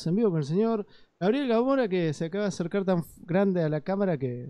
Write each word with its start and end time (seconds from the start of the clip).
Estamos 0.00 0.12
en 0.12 0.16
vivo 0.16 0.30
con 0.30 0.38
el 0.38 0.46
señor 0.46 0.86
Gabriel 1.20 1.46
Gamora 1.46 1.86
que 1.86 2.14
se 2.14 2.24
acaba 2.24 2.44
de 2.44 2.48
acercar 2.48 2.86
tan 2.86 3.04
grande 3.18 3.62
a 3.62 3.68
la 3.68 3.82
cámara 3.82 4.16
que 4.16 4.48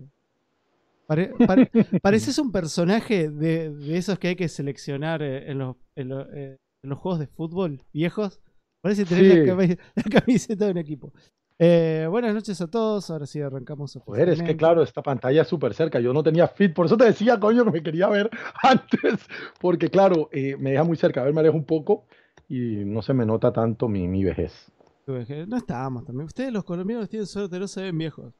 pareces 2.01 2.37
un 2.39 2.53
personaje 2.53 3.29
de, 3.29 3.97
esos 3.97 4.17
que 4.17 4.29
hay 4.29 4.37
que 4.37 4.47
seleccionar 4.47 5.21
eh, 5.21 5.51
en 5.51 5.57
los, 5.57 5.75
eh, 5.97 6.57
en, 6.83 6.89
los, 6.89 6.99
juegos 6.99 7.19
de 7.19 7.27
fútbol 7.27 7.81
viejos. 7.91 8.39
Parece 8.79 9.03
tener 9.03 9.77
la, 9.95 10.03
camiseta 10.03 10.67
de 10.67 10.71
un 10.71 10.77
equipo. 10.77 11.11
Eh, 11.59 12.07
buenas 12.09 12.33
noches 12.33 12.61
a 12.61 12.67
todos, 12.67 13.09
ahora 13.09 13.25
sí 13.25 13.41
arrancamos. 13.41 13.99
Joder, 14.05 14.29
es 14.29 14.41
que 14.41 14.55
claro, 14.55 14.81
esta 14.83 15.01
pantalla 15.01 15.41
es 15.41 15.49
súper 15.49 15.73
cerca, 15.73 15.99
yo 15.99 16.13
no 16.13 16.23
tenía 16.23 16.47
fit, 16.47 16.73
por 16.73 16.85
eso 16.85 16.95
te 16.95 17.03
decía, 17.03 17.37
coño, 17.41 17.65
que 17.65 17.71
me 17.71 17.83
quería 17.83 18.07
ver 18.07 18.29
antes, 18.63 19.27
porque 19.59 19.89
claro, 19.89 20.29
me 20.31 20.71
deja 20.71 20.85
muy 20.85 20.95
cerca, 20.95 21.19
a 21.19 21.25
ver, 21.25 21.33
me 21.33 21.41
alejo 21.41 21.57
un 21.57 21.65
poco 21.65 22.05
y 22.47 22.85
no 22.85 23.01
se 23.01 23.13
me 23.13 23.25
nota 23.25 23.51
tanto 23.51 23.89
mi, 23.89 24.07
mi 24.07 24.23
vejez. 24.23 24.71
No 25.07 25.57
estábamos 25.57 26.05
también. 26.05 26.25
Ustedes 26.25 26.53
los 26.53 26.63
colombianos 26.63 27.09
tienen 27.09 27.27
suerte, 27.27 27.59
no 27.59 27.67
se 27.67 27.81
ven 27.81 27.97
viejos. 27.97 28.33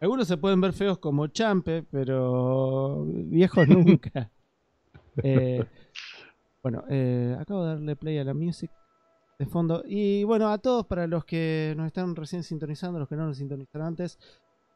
Algunos 0.00 0.26
se 0.26 0.38
pueden 0.38 0.60
ver 0.60 0.72
feos 0.72 0.98
como 0.98 1.26
Champe, 1.26 1.82
pero 1.82 3.04
viejos 3.06 3.68
nunca. 3.68 4.30
Eh, 5.22 5.64
bueno, 6.62 6.84
eh, 6.88 7.36
acabo 7.38 7.64
de 7.64 7.68
darle 7.70 7.96
play 7.96 8.18
a 8.18 8.24
la 8.24 8.32
music 8.32 8.70
de 9.38 9.46
fondo. 9.46 9.82
Y 9.86 10.24
bueno, 10.24 10.48
a 10.50 10.58
todos, 10.58 10.86
para 10.86 11.06
los 11.06 11.24
que 11.24 11.74
nos 11.76 11.86
están 11.86 12.16
recién 12.16 12.42
sintonizando, 12.42 12.98
los 12.98 13.08
que 13.08 13.16
no 13.16 13.26
nos 13.26 13.36
sintonizaron 13.36 13.88
antes, 13.88 14.18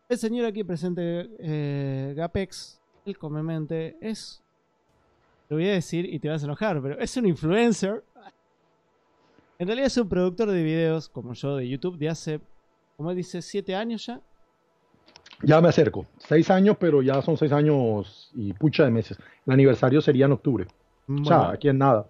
el 0.08 0.18
señor 0.18 0.44
aquí 0.46 0.64
presente, 0.64 1.30
eh, 1.38 2.12
Gapex, 2.16 2.80
el 3.06 3.16
comemente, 3.16 3.96
es. 4.00 4.42
Lo 5.48 5.56
voy 5.56 5.68
a 5.68 5.72
decir 5.72 6.06
y 6.06 6.18
te 6.18 6.28
vas 6.28 6.42
a 6.42 6.46
enojar, 6.46 6.80
pero 6.82 6.98
es 6.98 7.16
un 7.16 7.26
influencer 7.26 8.02
en 9.58 9.66
realidad 9.66 9.86
es 9.86 9.97
un 9.97 10.08
productor 10.08 10.50
de 10.50 10.62
videos, 10.62 11.08
como 11.08 11.34
yo, 11.34 11.56
de 11.56 11.69
YouTube, 11.69 11.98
de 11.98 12.08
hace, 12.08 12.41
como 12.97 13.14
dice, 13.14 13.42
siete 13.42 13.74
años 13.74 14.06
ya. 14.06 14.20
Ya 15.42 15.61
me 15.61 15.69
acerco. 15.69 16.06
Seis 16.19 16.50
años, 16.50 16.77
pero 16.78 17.02
ya 17.02 17.20
son 17.22 17.36
seis 17.36 17.52
años 17.52 18.30
y 18.34 18.52
pucha 18.52 18.84
de 18.84 18.91
meses. 18.91 19.19
El 19.46 19.52
aniversario 19.52 20.00
sería 20.00 20.27
en 20.27 20.33
octubre. 20.33 20.66
o 21.08 21.24
sea, 21.24 21.50
aquí 21.50 21.69
en 21.69 21.78
nada. 21.78 22.08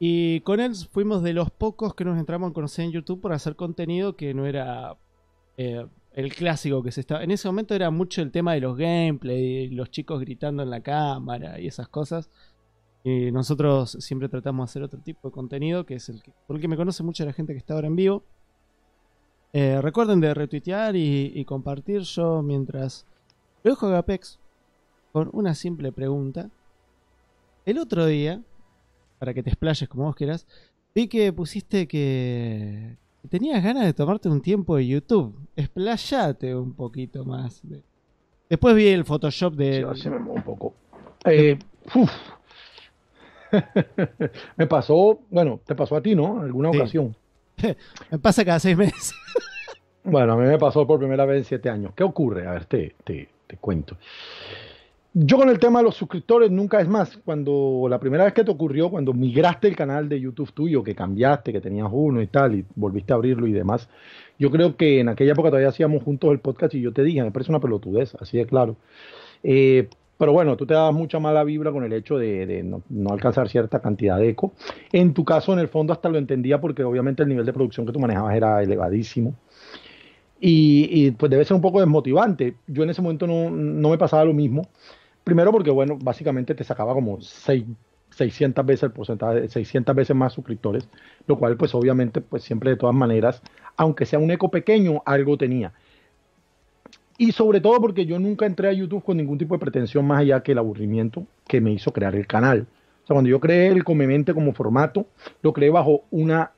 Y 0.00 0.40
con 0.40 0.60
él 0.60 0.74
fuimos 0.90 1.22
de 1.22 1.32
los 1.32 1.50
pocos 1.50 1.94
que 1.94 2.04
nos 2.04 2.18
entramos 2.18 2.50
a 2.50 2.54
conocer 2.54 2.84
en 2.84 2.92
YouTube 2.92 3.20
por 3.20 3.32
hacer 3.32 3.56
contenido 3.56 4.16
que 4.16 4.32
no 4.32 4.46
era 4.46 4.96
eh, 5.56 5.86
el 6.12 6.34
clásico 6.34 6.82
que 6.82 6.92
se 6.92 7.00
estaba. 7.00 7.24
En 7.24 7.32
ese 7.32 7.48
momento 7.48 7.74
era 7.74 7.90
mucho 7.90 8.22
el 8.22 8.30
tema 8.30 8.54
de 8.54 8.60
los 8.60 8.76
gameplay, 8.76 9.68
los 9.70 9.90
chicos 9.90 10.20
gritando 10.20 10.62
en 10.62 10.70
la 10.70 10.82
cámara 10.82 11.58
y 11.60 11.66
esas 11.66 11.88
cosas. 11.88 12.30
Y 13.08 13.32
nosotros 13.32 13.96
siempre 14.00 14.28
tratamos 14.28 14.66
de 14.66 14.70
hacer 14.70 14.82
otro 14.82 15.00
tipo 15.00 15.28
de 15.28 15.32
contenido, 15.32 15.86
que 15.86 15.94
es 15.94 16.10
el 16.10 16.22
que, 16.22 16.30
por 16.46 16.56
el 16.56 16.62
que 16.62 16.68
me 16.68 16.76
conoce 16.76 17.02
mucha 17.02 17.24
la 17.24 17.32
gente 17.32 17.54
que 17.54 17.58
está 17.58 17.72
ahora 17.72 17.86
en 17.86 17.96
vivo. 17.96 18.22
Eh, 19.54 19.80
recuerden 19.80 20.20
de 20.20 20.34
retuitear 20.34 20.94
y, 20.94 21.42
compartir 21.46 22.02
yo 22.02 22.42
mientras 22.42 23.06
lo 23.62 23.70
dejo 23.70 23.86
a 23.86 23.90
Gapex 23.92 24.38
con 25.10 25.30
una 25.32 25.54
simple 25.54 25.90
pregunta. 25.90 26.50
El 27.64 27.78
otro 27.78 28.04
día, 28.04 28.42
para 29.18 29.32
que 29.32 29.42
te 29.42 29.48
explayes 29.48 29.88
como 29.88 30.04
vos 30.04 30.14
quieras, 30.14 30.46
vi 30.94 31.08
que 31.08 31.32
pusiste 31.32 31.88
que, 31.88 32.98
tenías 33.30 33.64
ganas 33.64 33.86
de 33.86 33.94
tomarte 33.94 34.28
un 34.28 34.42
tiempo 34.42 34.76
de 34.76 34.86
YouTube. 34.86 35.34
Explayate 35.56 36.54
un 36.54 36.74
poquito 36.74 37.24
más. 37.24 37.62
Después 38.50 38.76
vi 38.76 38.88
el 38.88 39.06
Photoshop 39.06 39.54
de... 39.54 39.86
Sí, 39.94 40.10
me 40.10 40.18
un 40.18 40.42
poco. 40.42 40.74
Eh, 41.24 41.58
me 44.56 44.66
pasó, 44.66 45.20
bueno, 45.30 45.60
te 45.64 45.74
pasó 45.74 45.96
a 45.96 46.02
ti, 46.02 46.14
¿no? 46.14 46.40
Alguna 46.40 46.70
ocasión. 46.70 47.14
me 48.10 48.18
pasa 48.18 48.44
cada 48.44 48.58
seis 48.58 48.76
meses. 48.76 49.14
bueno, 50.04 50.34
a 50.34 50.36
mí 50.36 50.46
me 50.46 50.58
pasó 50.58 50.86
por 50.86 50.98
primera 50.98 51.24
vez 51.24 51.38
en 51.38 51.44
siete 51.44 51.70
años. 51.70 51.92
¿Qué 51.94 52.04
ocurre? 52.04 52.46
A 52.46 52.52
ver, 52.52 52.64
te, 52.66 52.94
te, 53.04 53.28
te 53.46 53.56
cuento. 53.56 53.96
Yo 55.14 55.36
con 55.36 55.48
el 55.48 55.58
tema 55.58 55.80
de 55.80 55.86
los 55.86 55.96
suscriptores 55.96 56.50
nunca 56.50 56.80
es 56.80 56.88
más. 56.88 57.18
Cuando 57.24 57.86
la 57.88 57.98
primera 57.98 58.24
vez 58.24 58.34
que 58.34 58.44
te 58.44 58.50
ocurrió, 58.50 58.90
cuando 58.90 59.12
migraste 59.14 59.66
el 59.66 59.74
canal 59.74 60.08
de 60.08 60.20
YouTube 60.20 60.52
tuyo, 60.52 60.84
que 60.84 60.94
cambiaste, 60.94 61.52
que 61.52 61.60
tenías 61.60 61.88
uno 61.90 62.20
y 62.20 62.26
tal, 62.26 62.54
y 62.54 62.64
volviste 62.76 63.12
a 63.12 63.16
abrirlo 63.16 63.46
y 63.46 63.52
demás, 63.52 63.88
yo 64.38 64.50
creo 64.50 64.76
que 64.76 65.00
en 65.00 65.08
aquella 65.08 65.32
época 65.32 65.48
todavía 65.48 65.70
hacíamos 65.70 66.02
juntos 66.02 66.30
el 66.30 66.40
podcast 66.40 66.74
y 66.74 66.82
yo 66.82 66.92
te 66.92 67.02
dije, 67.02 67.22
me 67.22 67.32
parece 67.32 67.50
una 67.50 67.60
pelotudez, 67.60 68.14
así 68.20 68.36
de 68.36 68.46
claro. 68.46 68.76
Eh, 69.42 69.88
pero 70.18 70.32
bueno, 70.32 70.56
tú 70.56 70.66
te 70.66 70.74
das 70.74 70.92
mucha 70.92 71.20
mala 71.20 71.44
vibra 71.44 71.70
con 71.70 71.84
el 71.84 71.92
hecho 71.92 72.18
de, 72.18 72.64
no, 72.64 73.10
alcanzar 73.10 73.48
cierta 73.48 73.80
cantidad 73.80 74.18
de 74.18 74.30
eco. 74.30 74.52
En 74.92 75.14
tu 75.14 75.24
caso, 75.24 75.52
en 75.52 75.60
el 75.60 75.68
fondo, 75.68 75.92
hasta 75.92 76.08
lo 76.08 76.18
entendía 76.18 76.60
porque 76.60 76.82
obviamente 76.82 77.22
el 77.22 77.28
nivel 77.28 77.46
de 77.46 77.52
producción 77.52 77.86
que 77.86 77.92
tú 77.92 78.00
manejabas 78.00 78.34
era 78.34 78.60
elevadísimo. 78.60 79.34
Y, 80.40 81.12
pues 81.12 81.30
debe 81.30 81.44
ser 81.44 81.54
un 81.54 81.60
poco 81.62 81.80
desmotivante. 81.80 82.56
Yo 82.66 82.82
en 82.82 82.90
ese 82.90 83.00
momento 83.00 83.26
no, 83.28 83.50
me 83.50 83.98
pasaba 83.98 84.24
lo 84.24 84.34
mismo. 84.34 84.68
Primero 85.22 85.52
porque, 85.52 85.70
bueno, 85.70 85.96
básicamente 86.00 86.54
te 86.54 86.64
sacaba 86.64 86.94
como 86.94 87.20
600 87.20 88.66
veces 88.66 88.84
el 88.84 88.92
porcentaje, 88.92 89.48
600 89.48 89.94
veces 89.94 90.16
más 90.16 90.32
suscriptores, 90.32 90.88
lo 91.28 91.38
cual 91.38 91.56
pues 91.56 91.74
obviamente 91.74 92.20
pues 92.20 92.42
siempre 92.42 92.70
de 92.70 92.76
todas 92.76 92.94
maneras, 92.94 93.42
aunque 93.76 94.06
sea 94.06 94.18
un 94.18 94.30
eco 94.30 94.50
pequeño, 94.50 95.02
algo 95.06 95.36
tenía. 95.36 95.72
Y 97.20 97.32
sobre 97.32 97.60
todo 97.60 97.80
porque 97.80 98.06
yo 98.06 98.18
nunca 98.20 98.46
entré 98.46 98.68
a 98.68 98.72
YouTube 98.72 99.02
con 99.02 99.16
ningún 99.16 99.38
tipo 99.38 99.54
de 99.54 99.58
pretensión 99.58 100.06
más 100.06 100.20
allá 100.20 100.40
que 100.40 100.52
el 100.52 100.58
aburrimiento 100.58 101.26
que 101.48 101.60
me 101.60 101.72
hizo 101.72 101.92
crear 101.92 102.14
el 102.14 102.28
canal. 102.28 102.68
O 103.02 103.06
sea, 103.08 103.14
cuando 103.14 103.28
yo 103.28 103.40
creé 103.40 103.68
el 103.68 103.82
Comemente 103.82 104.32
como 104.32 104.52
formato, 104.52 105.04
lo 105.42 105.52
creé 105.52 105.70
bajo 105.70 106.04
una 106.12 106.52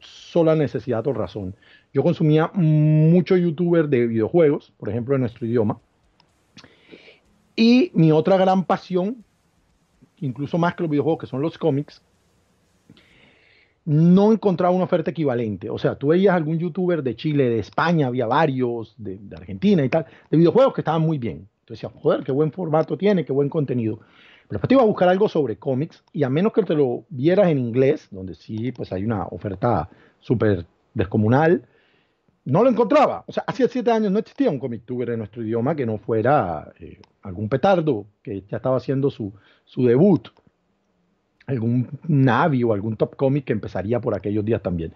sola 0.00 0.56
necesidad 0.56 1.06
o 1.06 1.12
razón. 1.12 1.54
Yo 1.92 2.02
consumía 2.02 2.50
mucho 2.54 3.36
youtuber 3.36 3.88
de 3.88 4.06
videojuegos, 4.06 4.72
por 4.78 4.88
ejemplo, 4.88 5.14
en 5.14 5.20
nuestro 5.20 5.46
idioma. 5.46 5.78
Y 7.54 7.90
mi 7.92 8.10
otra 8.10 8.38
gran 8.38 8.64
pasión, 8.64 9.22
incluso 10.20 10.56
más 10.56 10.74
que 10.74 10.84
los 10.84 10.90
videojuegos, 10.90 11.20
que 11.20 11.26
son 11.26 11.42
los 11.42 11.58
cómics, 11.58 12.02
no 13.84 14.32
encontraba 14.32 14.74
una 14.74 14.84
oferta 14.84 15.10
equivalente. 15.10 15.70
O 15.70 15.78
sea, 15.78 15.96
tú 15.96 16.08
veías 16.08 16.34
algún 16.34 16.58
youtuber 16.58 17.02
de 17.02 17.16
Chile, 17.16 17.48
de 17.48 17.58
España, 17.58 18.06
había 18.06 18.26
varios, 18.26 18.94
de, 18.96 19.18
Argentina 19.36 19.84
y 19.84 19.88
tal, 19.88 20.06
de 20.30 20.36
videojuegos 20.36 20.74
que 20.74 20.80
estaban 20.82 21.02
muy 21.02 21.18
bien. 21.18 21.48
Entonces 21.60 21.82
decía, 21.82 22.00
joder, 22.00 22.22
qué 22.22 22.32
buen 22.32 22.52
formato 22.52 22.96
tiene, 22.96 23.24
qué 23.24 23.32
buen 23.32 23.48
contenido. 23.48 23.96
Pero 23.96 24.58
después 24.58 24.68
te 24.68 24.74
iba 24.74 24.82
a 24.82 24.86
buscar 24.86 25.08
algo 25.08 25.28
sobre 25.28 25.56
cómics 25.56 26.04
y 26.12 26.22
a 26.22 26.28
menos 26.28 26.52
que 26.52 26.62
te 26.62 26.74
lo 26.74 27.04
vieras 27.08 27.48
en 27.48 27.58
inglés, 27.58 28.08
donde 28.10 28.34
sí, 28.34 28.72
pues 28.72 28.92
hay 28.92 29.04
una 29.04 29.26
oferta 29.26 29.88
súper 30.20 30.66
descomunal, 30.94 31.66
no 32.44 32.62
lo 32.62 32.70
encontraba. 32.70 33.24
O 33.26 33.32
sea, 33.32 33.44
hace 33.46 33.68
siete 33.68 33.90
años 33.90 34.12
no 34.12 34.18
existía 34.18 34.50
un 34.50 34.58
cómic 34.58 34.84
tuber 34.84 35.10
en 35.10 35.18
nuestro 35.18 35.42
idioma 35.42 35.74
que 35.74 35.86
no 35.86 35.98
fuera 35.98 36.72
eh, 36.78 37.00
algún 37.22 37.48
petardo 37.48 38.06
que 38.22 38.42
ya 38.42 38.58
estaba 38.58 38.76
haciendo 38.76 39.10
su, 39.10 39.32
su 39.64 39.86
debut 39.86 40.28
algún 41.52 41.88
Navi 42.08 42.64
o 42.64 42.72
algún 42.72 42.96
top 42.96 43.16
cómic 43.16 43.44
que 43.44 43.52
empezaría 43.52 44.00
por 44.00 44.14
aquellos 44.14 44.44
días 44.44 44.62
también. 44.62 44.92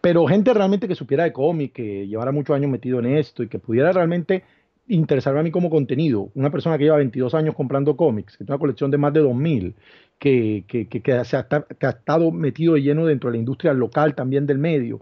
Pero 0.00 0.26
gente 0.26 0.54
realmente 0.54 0.88
que 0.88 0.94
supiera 0.94 1.24
de 1.24 1.32
cómic, 1.32 1.72
que 1.72 2.06
llevara 2.06 2.32
muchos 2.32 2.54
años 2.54 2.70
metido 2.70 2.98
en 3.00 3.06
esto 3.06 3.42
y 3.42 3.48
que 3.48 3.58
pudiera 3.58 3.92
realmente 3.92 4.44
interesarme 4.88 5.40
a 5.40 5.42
mí 5.42 5.50
como 5.50 5.70
contenido. 5.70 6.30
Una 6.34 6.50
persona 6.50 6.78
que 6.78 6.84
lleva 6.84 6.96
22 6.98 7.34
años 7.34 7.54
comprando 7.54 7.96
cómics, 7.96 8.36
que 8.36 8.44
tiene 8.44 8.54
una 8.54 8.60
colección 8.60 8.90
de 8.90 8.98
más 8.98 9.12
de 9.12 9.22
2.000, 9.22 9.74
que, 10.18 10.64
que, 10.66 10.88
que, 10.88 11.12
ha, 11.12 11.24
que 11.24 11.86
ha 11.86 11.90
estado 11.90 12.30
metido 12.30 12.76
lleno 12.76 13.06
dentro 13.06 13.30
de 13.30 13.36
la 13.36 13.38
industria 13.38 13.72
local 13.72 14.14
también 14.14 14.46
del 14.46 14.58
medio. 14.58 15.00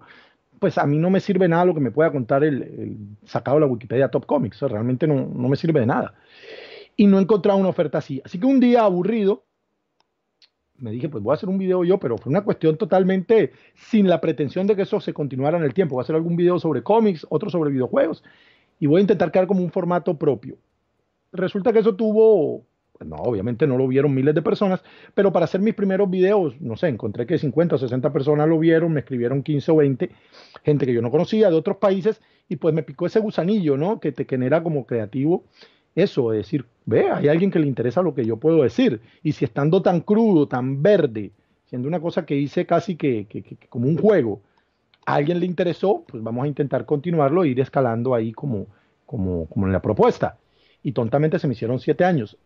Pues 0.59 0.79
a 0.79 0.87
mí 0.87 0.99
no 0.99 1.11
me 1.11 1.21
sirve 1.21 1.49
nada 1.49 1.67
lo 1.67 1.75
que 1.75 1.81
me 1.81 1.91
pueda 1.91 2.11
contar 2.11 2.43
el, 2.45 2.97
sacado 3.25 3.59
de 3.59 3.61
la 3.63 3.67
Wikipedia 3.67 4.09
Top 4.09 4.27
Comics. 4.27 4.61
realmente 4.63 5.07
no, 5.07 5.27
no 5.27 5.49
me 5.49 5.57
sirve 5.57 5.81
de 5.81 5.87
nada. 5.87 6.15
Y 6.97 7.07
no 7.07 7.19
he 7.19 7.23
encontrado 7.23 7.59
una 7.59 7.69
oferta 7.69 7.99
así. 7.99 8.23
Así 8.25 8.39
que 8.39 8.47
un 8.47 8.61
día 8.61 8.83
aburrido, 8.83 9.45
me 10.79 10.91
dije, 10.91 11.09
pues 11.09 11.23
voy 11.23 11.33
a 11.33 11.35
hacer 11.35 11.49
un 11.49 11.59
video 11.59 11.85
yo, 11.85 11.99
pero 11.99 12.19
fue 12.19 12.31
una 12.31 12.43
cuestión 12.43 12.77
totalmente 12.77 13.53
sin 13.75 14.09
la 14.09 14.21
pretensión 14.21 14.67
de 14.67 14.77
que 14.77 14.83
eso 14.83 15.01
se 15.01 15.13
continuara 15.13 15.57
en 15.59 15.65
el 15.65 15.75
tiempo. 15.75 15.95
Voy 15.95 16.03
a 16.03 16.05
hacer 16.05 16.17
algún 16.17 16.37
video 16.37 16.59
sobre 16.59 16.83
cómics, 16.83 17.27
otro 17.31 17.51
sobre 17.51 17.71
videojuegos, 17.71 18.25
y 18.81 18.87
voy 18.87 18.99
a 18.99 19.03
intentar 19.03 19.31
crear 19.31 19.47
como 19.47 19.63
un 19.63 19.71
formato 19.71 20.19
propio. 20.19 20.57
Resulta 21.33 21.73
que 21.73 21.79
eso 21.79 21.95
tuvo, 21.95 22.65
pues 22.93 23.09
no, 23.09 23.17
obviamente 23.17 23.67
no 23.67 23.79
lo 23.79 23.87
vieron 23.89 24.15
miles 24.15 24.35
de 24.35 24.43
personas, 24.43 24.83
pero 25.15 25.33
para 25.33 25.45
hacer 25.45 25.61
mis 25.61 25.75
primeros 25.75 26.11
videos, 26.11 26.61
no 26.61 26.77
sé, 26.77 26.89
encontré 26.89 27.27
que 27.27 27.39
50 27.39 27.77
o 27.77 27.79
60 27.79 28.13
personas 28.13 28.49
lo 28.49 28.59
vieron, 28.59 28.93
me 28.93 29.01
escribieron 29.01 29.43
15 29.43 29.73
o 29.73 29.77
20, 29.77 30.11
gente 30.65 30.87
que 30.87 30.93
yo 30.93 31.03
no 31.03 31.11
conocía 31.11 31.51
de 31.51 31.57
otros 31.57 31.77
países, 31.77 32.21
y 32.49 32.57
pues 32.57 32.75
me 32.75 32.83
picó 32.83 33.07
ese 33.07 33.21
gusanillo, 33.21 33.77
¿no? 33.77 34.01
Que 34.01 34.13
te 34.13 34.27
genera 34.27 34.63
como 34.63 34.87
creativo 34.87 35.45
eso, 35.95 36.33
es 36.33 36.39
decir, 36.39 36.65
ve, 36.87 37.11
hay 37.11 37.29
alguien 37.29 37.51
que 37.51 37.59
le 37.59 37.67
interesa 37.67 38.03
lo 38.03 38.15
que 38.15 38.25
yo 38.25 38.37
puedo 38.37 38.63
decir. 38.63 39.01
Y 39.23 39.33
si 39.33 39.45
estando 39.45 39.83
tan 39.83 40.01
crudo, 40.01 40.49
tan 40.49 40.83
verde, 40.83 41.31
siendo 41.67 41.89
una 41.89 42.01
cosa 42.01 42.27
que 42.27 42.37
hice 42.37 42.67
casi 42.67 42.97
que, 42.97 43.27
como 43.69 43.89
un 43.89 43.97
juego, 43.97 44.41
alguien 45.07 45.41
le 45.41 45.47
interesó, 45.47 46.05
pues 46.07 46.23
vamos 46.23 46.45
a 46.45 46.49
intentar 46.49 46.85
continuarlo 46.85 47.45
e 47.45 47.49
ir 47.49 47.61
escalando 47.61 48.15
ahí 48.15 48.33
como, 48.33 48.67
como, 49.07 49.47
como 49.47 49.67
en 49.67 49.73
la 49.73 49.83
propuesta. 49.83 50.37
Y 50.83 50.93
tontamente 50.93 51.39
se 51.39 51.47
me 51.47 51.55
hicieron 51.55 51.79
siete 51.79 52.05
años. 52.05 52.37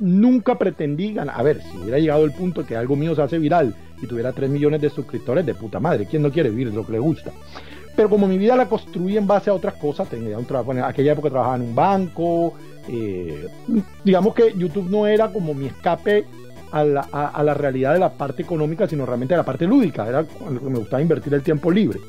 Nunca 0.00 0.58
pretendí 0.58 1.14
ganar. 1.14 1.38
A 1.38 1.42
ver, 1.42 1.62
si 1.62 1.76
hubiera 1.76 1.98
llegado 1.98 2.24
el 2.24 2.32
punto 2.32 2.66
que 2.66 2.76
algo 2.76 2.96
mío 2.96 3.14
se 3.14 3.22
hace 3.22 3.38
viral 3.38 3.74
y 4.02 4.06
tuviera 4.06 4.32
3 4.32 4.50
millones 4.50 4.80
de 4.80 4.90
suscriptores, 4.90 5.46
de 5.46 5.54
puta 5.54 5.78
madre, 5.78 6.06
¿quién 6.06 6.22
no 6.22 6.32
quiere 6.32 6.50
vivir 6.50 6.74
lo 6.74 6.84
que 6.84 6.92
le 6.92 6.98
gusta? 6.98 7.32
Pero 7.94 8.10
como 8.10 8.26
mi 8.26 8.38
vida 8.38 8.56
la 8.56 8.68
construí 8.68 9.16
en 9.16 9.26
base 9.26 9.50
a 9.50 9.54
otras 9.54 9.74
cosas, 9.74 10.08
tenía 10.08 10.36
un 10.36 10.46
trabajo, 10.46 10.72
en 10.72 10.82
aquella 10.82 11.12
época 11.12 11.30
trabajaba 11.30 11.56
en 11.56 11.62
un 11.62 11.74
banco, 11.76 12.54
eh, 12.88 13.48
digamos 14.04 14.34
que 14.34 14.52
YouTube 14.56 14.90
no 14.90 15.06
era 15.06 15.28
como 15.28 15.54
mi 15.54 15.66
escape 15.66 16.24
a 16.72 16.84
la, 16.84 17.00
a 17.00 17.42
la, 17.42 17.54
realidad 17.54 17.92
de 17.92 18.00
la 18.00 18.12
parte 18.12 18.42
económica, 18.42 18.88
sino 18.88 19.06
realmente 19.06 19.34
de 19.34 19.38
la 19.38 19.44
parte 19.44 19.66
lúdica, 19.66 20.08
era 20.08 20.22
lo 20.22 20.60
que 20.60 20.70
me 20.70 20.78
gustaba 20.78 21.00
invertir 21.00 21.32
el 21.34 21.42
tiempo 21.42 21.70
libre. 21.70 22.00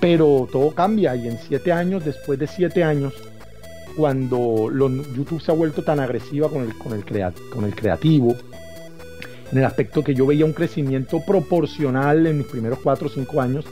Pero 0.00 0.48
todo 0.50 0.74
cambia 0.74 1.16
y 1.16 1.28
en 1.28 1.38
siete 1.38 1.72
años, 1.72 2.04
después 2.04 2.38
de 2.38 2.46
siete 2.46 2.84
años, 2.84 3.14
cuando 3.96 4.70
YouTube 4.70 5.40
se 5.40 5.50
ha 5.50 5.54
vuelto 5.54 5.82
tan 5.82 5.98
agresiva 5.98 6.48
con 6.48 6.62
el, 6.62 6.76
con, 6.76 6.92
el 6.92 7.04
con 7.50 7.64
el 7.64 7.74
creativo, 7.74 8.36
en 9.52 9.58
el 9.58 9.64
aspecto 9.64 10.04
que 10.04 10.14
yo 10.14 10.26
veía 10.26 10.44
un 10.44 10.52
crecimiento 10.52 11.20
proporcional 11.24 12.26
en 12.26 12.38
mis 12.38 12.46
primeros 12.46 12.78
cuatro 12.80 13.08
o 13.08 13.10
cinco 13.10 13.40
años, 13.40 13.64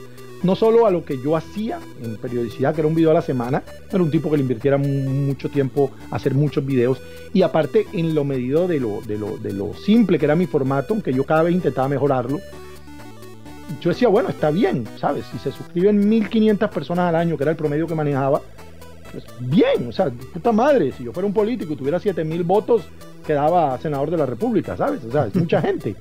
no 0.43 0.55
solo 0.55 0.85
a 0.85 0.91
lo 0.91 1.03
que 1.03 1.21
yo 1.21 1.35
hacía 1.35 1.79
en 2.03 2.17
periodicidad, 2.17 2.73
que 2.73 2.81
era 2.81 2.87
un 2.87 2.95
video 2.95 3.11
a 3.11 3.15
la 3.15 3.21
semana, 3.21 3.63
era 3.91 4.01
un 4.01 4.11
tipo 4.11 4.29
que 4.29 4.37
le 4.37 4.43
invirtiera 4.43 4.77
mucho 4.77 5.49
tiempo 5.49 5.91
a 6.11 6.15
hacer 6.15 6.33
muchos 6.33 6.65
videos, 6.65 7.01
y 7.33 7.41
aparte 7.41 7.85
en 7.93 8.15
lo 8.15 8.23
medido 8.23 8.67
de 8.67 8.79
lo, 8.79 9.01
de 9.01 9.17
lo, 9.17 9.37
de 9.37 9.53
lo 9.53 9.73
simple 9.73 10.17
que 10.17 10.25
era 10.25 10.35
mi 10.35 10.45
formato, 10.45 10.93
aunque 10.93 11.13
yo 11.13 11.23
cada 11.23 11.43
vez 11.43 11.53
intentaba 11.53 11.87
mejorarlo, 11.87 12.39
yo 13.81 13.89
decía, 13.91 14.07
bueno, 14.07 14.29
está 14.29 14.49
bien, 14.49 14.85
¿sabes? 14.99 15.25
Si 15.31 15.37
se 15.37 15.51
suscriben 15.51 16.09
1500 16.09 16.69
personas 16.69 17.09
al 17.09 17.15
año, 17.15 17.37
que 17.37 17.43
era 17.43 17.51
el 17.51 17.57
promedio 17.57 17.87
que 17.87 17.95
manejaba, 17.95 18.41
pues 19.11 19.23
bien, 19.39 19.87
o 19.87 19.91
sea, 19.91 20.09
puta 20.09 20.51
madre, 20.51 20.91
si 20.91 21.03
yo 21.03 21.13
fuera 21.13 21.27
un 21.27 21.33
político 21.33 21.73
y 21.73 21.75
tuviera 21.75 21.99
7000 21.99 22.43
votos, 22.43 22.83
quedaba 23.25 23.77
senador 23.79 24.09
de 24.09 24.17
la 24.17 24.25
República, 24.25 24.75
¿sabes? 24.75 25.03
O 25.03 25.11
sea, 25.11 25.27
es 25.27 25.35
mucha 25.35 25.61
gente. 25.67 25.95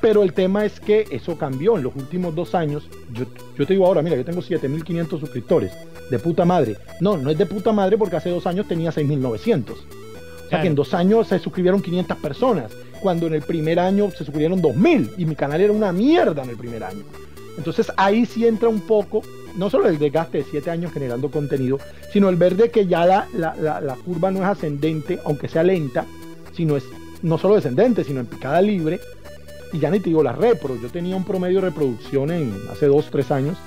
Pero 0.00 0.22
el 0.22 0.32
tema 0.32 0.64
es 0.64 0.78
que 0.80 1.06
eso 1.10 1.36
cambió 1.36 1.76
en 1.76 1.82
los 1.82 1.94
últimos 1.96 2.34
dos 2.34 2.54
años. 2.54 2.88
Yo, 3.12 3.24
yo 3.56 3.66
te 3.66 3.72
digo 3.74 3.86
ahora, 3.86 4.02
mira, 4.02 4.16
yo 4.16 4.24
tengo 4.24 4.42
7500 4.42 5.20
suscriptores. 5.20 5.72
De 6.10 6.18
puta 6.18 6.44
madre. 6.44 6.76
No, 7.00 7.16
no 7.16 7.30
es 7.30 7.38
de 7.38 7.46
puta 7.46 7.72
madre 7.72 7.98
porque 7.98 8.16
hace 8.16 8.30
dos 8.30 8.46
años 8.46 8.66
tenía 8.66 8.92
6900. 8.92 9.76
O 10.48 10.50
sea 10.50 10.62
que 10.62 10.68
en 10.68 10.74
dos 10.74 10.94
años 10.94 11.28
se 11.28 11.38
suscribieron 11.38 11.82
500 11.82 12.16
personas, 12.16 12.72
cuando 13.02 13.26
en 13.26 13.34
el 13.34 13.42
primer 13.42 13.78
año 13.78 14.10
se 14.10 14.18
suscribieron 14.18 14.62
2000 14.62 15.12
y 15.18 15.26
mi 15.26 15.36
canal 15.36 15.60
era 15.60 15.74
una 15.74 15.92
mierda 15.92 16.42
en 16.42 16.48
el 16.48 16.56
primer 16.56 16.84
año. 16.84 17.02
Entonces 17.58 17.92
ahí 17.98 18.24
sí 18.24 18.46
entra 18.46 18.70
un 18.70 18.80
poco, 18.80 19.20
no 19.56 19.68
solo 19.68 19.88
el 19.88 19.98
desgaste 19.98 20.38
de 20.38 20.44
7 20.44 20.70
años 20.70 20.92
generando 20.92 21.30
contenido, 21.30 21.78
sino 22.12 22.30
el 22.30 22.36
ver 22.36 22.56
de 22.56 22.70
que 22.70 22.86
ya 22.86 23.04
la, 23.04 23.28
la, 23.34 23.80
la, 23.82 23.94
curva 23.96 24.30
no 24.30 24.38
es 24.38 24.46
ascendente, 24.46 25.18
aunque 25.24 25.48
sea 25.48 25.62
lenta, 25.62 26.06
sino 26.54 26.78
es 26.78 26.84
no 27.20 27.36
solo 27.36 27.56
descendente, 27.56 28.04
sino 28.04 28.20
en 28.20 28.26
picada 28.26 28.62
libre. 28.62 29.00
Y 29.72 29.78
ya 29.78 29.90
ni 29.90 30.00
te 30.00 30.10
digo 30.10 30.22
la 30.22 30.32
repro, 30.32 30.76
yo 30.80 30.88
tenía 30.88 31.16
un 31.16 31.24
promedio 31.24 31.60
de 31.60 31.68
reproducción 31.68 32.30
en 32.30 32.54
hace 32.70 32.86
2, 32.86 33.08
3 33.10 33.30
años 33.30 33.58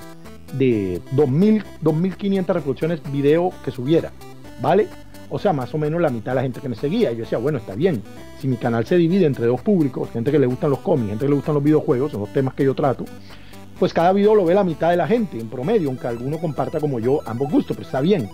de 0.54 1.00
2000, 1.12 1.64
2500 1.80 2.56
reproducciones 2.56 3.00
video 3.12 3.50
que 3.64 3.70
subiera, 3.70 4.12
¿vale? 4.60 4.88
O 5.30 5.38
sea, 5.38 5.52
más 5.52 5.72
o 5.74 5.78
menos 5.78 6.00
la 6.00 6.10
mitad 6.10 6.32
de 6.32 6.36
la 6.36 6.42
gente 6.42 6.60
que 6.60 6.68
me 6.68 6.74
seguía. 6.74 7.10
Y 7.10 7.16
yo 7.16 7.20
decía, 7.22 7.38
bueno, 7.38 7.58
está 7.58 7.74
bien. 7.74 8.02
Si 8.38 8.48
mi 8.48 8.56
canal 8.56 8.84
se 8.84 8.96
divide 8.96 9.24
entre 9.24 9.46
dos 9.46 9.62
públicos, 9.62 10.10
gente 10.10 10.30
que 10.30 10.38
le 10.38 10.46
gustan 10.46 10.70
los 10.70 10.80
cómics, 10.80 11.08
gente 11.08 11.24
que 11.24 11.30
le 11.30 11.36
gustan 11.36 11.54
los 11.54 11.64
videojuegos, 11.64 12.12
son 12.12 12.20
los 12.20 12.32
temas 12.32 12.52
que 12.54 12.64
yo 12.64 12.74
trato, 12.74 13.04
pues 13.78 13.94
cada 13.94 14.12
video 14.12 14.34
lo 14.34 14.44
ve 14.44 14.54
la 14.54 14.62
mitad 14.62 14.90
de 14.90 14.96
la 14.96 15.06
gente, 15.08 15.40
en 15.40 15.48
promedio, 15.48 15.88
aunque 15.88 16.06
alguno 16.06 16.38
comparta 16.38 16.78
como 16.80 17.00
yo 17.00 17.20
ambos 17.24 17.50
gustos, 17.50 17.76
pero 17.76 17.86
está 17.86 18.00
bien. 18.00 18.28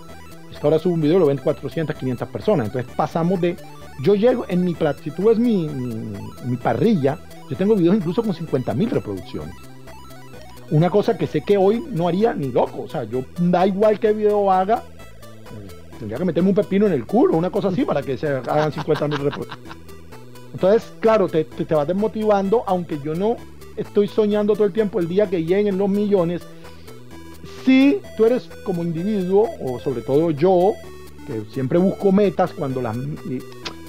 Es 0.51 0.59
que 0.59 0.67
ahora 0.67 0.79
subo 0.79 0.95
un 0.95 1.01
video 1.01 1.19
lo 1.19 1.27
ven 1.27 1.39
400, 1.39 1.97
500 1.97 2.29
personas. 2.29 2.67
Entonces 2.67 2.93
pasamos 2.97 3.41
de. 3.41 3.57
Yo 4.03 4.15
llego 4.15 4.45
en 4.49 4.65
mi. 4.65 4.77
Si 5.03 5.11
tú 5.11 5.25
ves 5.25 5.39
mi, 5.39 5.69
mi, 6.45 6.57
parrilla, 6.57 7.19
yo 7.49 7.57
tengo 7.57 7.75
videos 7.75 7.97
incluso 7.97 8.23
con 8.23 8.33
50.000 8.33 8.89
reproducciones. 8.91 9.55
Una 10.71 10.91
cosa 10.91 11.17
que 11.17 11.27
sé 11.27 11.41
que 11.41 11.57
hoy 11.57 11.83
no 11.91 12.09
haría 12.09 12.35
ni 12.35 12.53
loco. 12.53 12.83
O 12.83 12.89
sea, 12.89 13.05
yo 13.05 13.25
da 13.39 13.67
igual 13.67 13.99
qué 13.99 14.13
video 14.13 14.53
haga, 14.53 14.83
tendría 15.99 16.19
que 16.19 16.25
meterme 16.25 16.51
un 16.51 16.55
pepino 16.55 16.87
en 16.87 16.93
el 16.93 17.07
culo, 17.07 17.37
una 17.37 17.51
cosa 17.51 17.69
así, 17.69 17.85
para 17.85 18.03
que 18.03 18.19
se 18.19 18.29
hagan 18.29 18.73
50 18.73 19.09
mil 19.09 19.19
reproducciones. 19.19 19.77
Entonces, 20.53 20.93
claro, 21.01 21.29
te, 21.29 21.45
te, 21.45 21.75
vas 21.75 21.87
desmotivando, 21.87 22.65
aunque 22.67 22.99
yo 23.03 23.15
no 23.15 23.37
estoy 23.77 24.09
soñando 24.09 24.55
todo 24.55 24.65
el 24.65 24.73
tiempo 24.73 24.99
el 24.99 25.09
día 25.09 25.29
que 25.29 25.45
lleguen 25.45 25.79
los 25.79 25.89
millones. 25.89 26.43
Si 27.65 28.01
tú 28.17 28.25
eres 28.25 28.49
como 28.65 28.83
individuo, 28.83 29.49
o 29.61 29.79
sobre 29.79 30.03
todo 30.03 30.31
yo, 30.31 30.73
que 31.27 31.43
siempre 31.53 31.79
busco 31.79 32.13
metas 32.13 32.53
cuando 32.53 32.81
las 32.81 32.97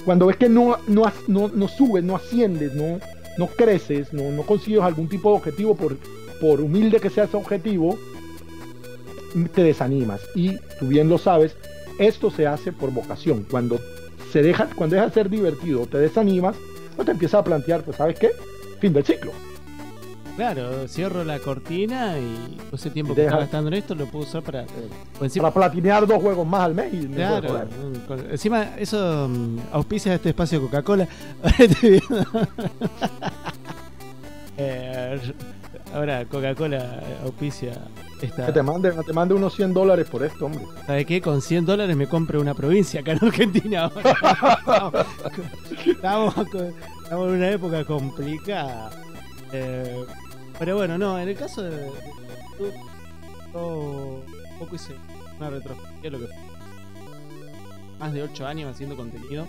cuando 0.04 0.26
ves 0.26 0.36
que 0.36 0.48
no, 0.48 0.76
no, 0.86 1.04
no, 1.28 1.48
no 1.48 1.68
subes, 1.68 2.02
no 2.02 2.16
asciendes, 2.16 2.74
no, 2.74 3.00
no 3.38 3.46
creces, 3.46 4.12
no, 4.12 4.30
no 4.30 4.42
consigues 4.42 4.82
algún 4.82 5.08
tipo 5.08 5.30
de 5.30 5.36
objetivo, 5.36 5.74
por, 5.74 5.96
por 6.40 6.60
humilde 6.60 7.00
que 7.00 7.10
sea 7.10 7.24
ese 7.24 7.36
objetivo, 7.36 7.98
te 9.54 9.62
desanimas. 9.62 10.20
Y 10.34 10.56
tú 10.78 10.86
bien 10.86 11.08
lo 11.08 11.18
sabes, 11.18 11.56
esto 11.98 12.30
se 12.30 12.46
hace 12.46 12.72
por 12.72 12.90
vocación. 12.90 13.46
Cuando 13.50 13.80
se 14.32 14.42
deja, 14.42 14.68
cuando 14.74 14.96
deja 14.96 15.08
de 15.08 15.14
ser 15.14 15.30
divertido, 15.30 15.86
te 15.86 15.98
desanimas, 15.98 16.56
pues 16.96 17.06
te 17.06 17.12
empiezas 17.12 17.40
a 17.40 17.44
plantear, 17.44 17.82
pues 17.82 17.96
sabes 17.96 18.18
qué, 18.18 18.30
fin 18.80 18.92
del 18.92 19.04
ciclo. 19.04 19.32
Claro, 20.40 20.88
cierro 20.88 21.22
la 21.22 21.38
cortina 21.38 22.18
y 22.18 22.56
ese 22.72 22.88
tiempo 22.88 23.14
que 23.14 23.24
estaba 23.24 23.42
gastando 23.42 23.68
en 23.68 23.74
esto 23.74 23.94
lo 23.94 24.06
puedo 24.06 24.24
usar 24.24 24.42
para. 24.42 24.64
Pues 25.18 25.36
para 25.36 25.52
platinear 25.52 26.06
dos 26.06 26.22
juegos 26.22 26.46
más 26.46 26.62
al 26.62 26.74
mes. 26.74 26.94
Y 26.94 27.06
claro, 27.08 27.68
encima 28.30 28.74
eso 28.78 29.26
um, 29.26 29.58
auspicia 29.70 30.14
este 30.14 30.30
espacio 30.30 30.62
Coca-Cola. 30.62 31.06
eh, 34.56 35.20
Ahora 35.92 36.24
Coca-Cola 36.24 37.02
auspicia 37.22 37.74
esta... 38.22 38.46
Que 38.46 38.52
te 38.52 38.62
mande, 38.62 38.92
te 38.92 39.12
mande 39.12 39.34
unos 39.34 39.54
100 39.54 39.74
dólares 39.74 40.08
por 40.08 40.24
esto, 40.24 40.46
hombre. 40.46 40.64
¿Sabes 40.86 41.04
qué? 41.04 41.20
Con 41.20 41.42
100 41.42 41.66
dólares 41.66 41.94
me 41.96 42.06
compro 42.06 42.40
una 42.40 42.54
provincia 42.54 43.02
acá 43.02 43.12
en 43.12 43.26
Argentina. 43.26 43.92
estamos, 45.86 46.34
en 47.10 47.18
una 47.18 47.50
época 47.50 47.84
complicada. 47.84 48.88
Eh, 49.52 50.06
pero 50.60 50.76
bueno, 50.76 50.98
no, 50.98 51.18
en 51.18 51.26
el 51.26 51.34
caso 51.34 51.62
de... 51.62 51.70
Yo 53.54 54.22
poco 54.58 54.76
hice 54.76 54.92
una 55.38 55.48
retrospectiva, 55.48 56.10
lo 56.10 56.18
que 56.20 56.26
fue 56.26 56.36
más 57.98 58.12
de 58.12 58.22
8 58.22 58.46
años 58.46 58.70
haciendo 58.70 58.94
contenido. 58.94 59.46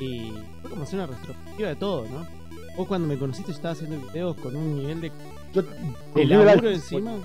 Y 0.00 0.32
fue 0.62 0.70
como 0.70 0.84
hacer 0.84 1.00
una 1.00 1.06
retrospectiva 1.06 1.68
de 1.68 1.76
todo, 1.76 2.06
¿no? 2.08 2.26
Vos 2.78 2.88
cuando 2.88 3.06
me 3.06 3.18
conociste 3.18 3.52
estaba 3.52 3.72
haciendo 3.72 4.00
videos 4.08 4.36
con 4.36 4.56
un 4.56 4.74
nivel 4.74 5.02
de, 5.02 5.12
yo, 5.52 5.62
de 5.62 6.72
encima. 6.72 7.18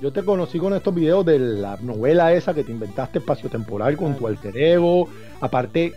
Yo 0.00 0.12
te 0.12 0.22
conocí 0.22 0.60
con 0.60 0.74
estos 0.74 0.94
videos 0.94 1.26
de 1.26 1.40
la 1.40 1.76
novela 1.78 2.32
esa 2.32 2.54
que 2.54 2.62
te 2.62 2.70
inventaste 2.70 3.18
espacio 3.18 3.50
temporal 3.50 3.96
con 3.96 4.16
tu 4.16 4.28
alter 4.28 4.56
ego. 4.56 5.08
Aparte, 5.40 5.92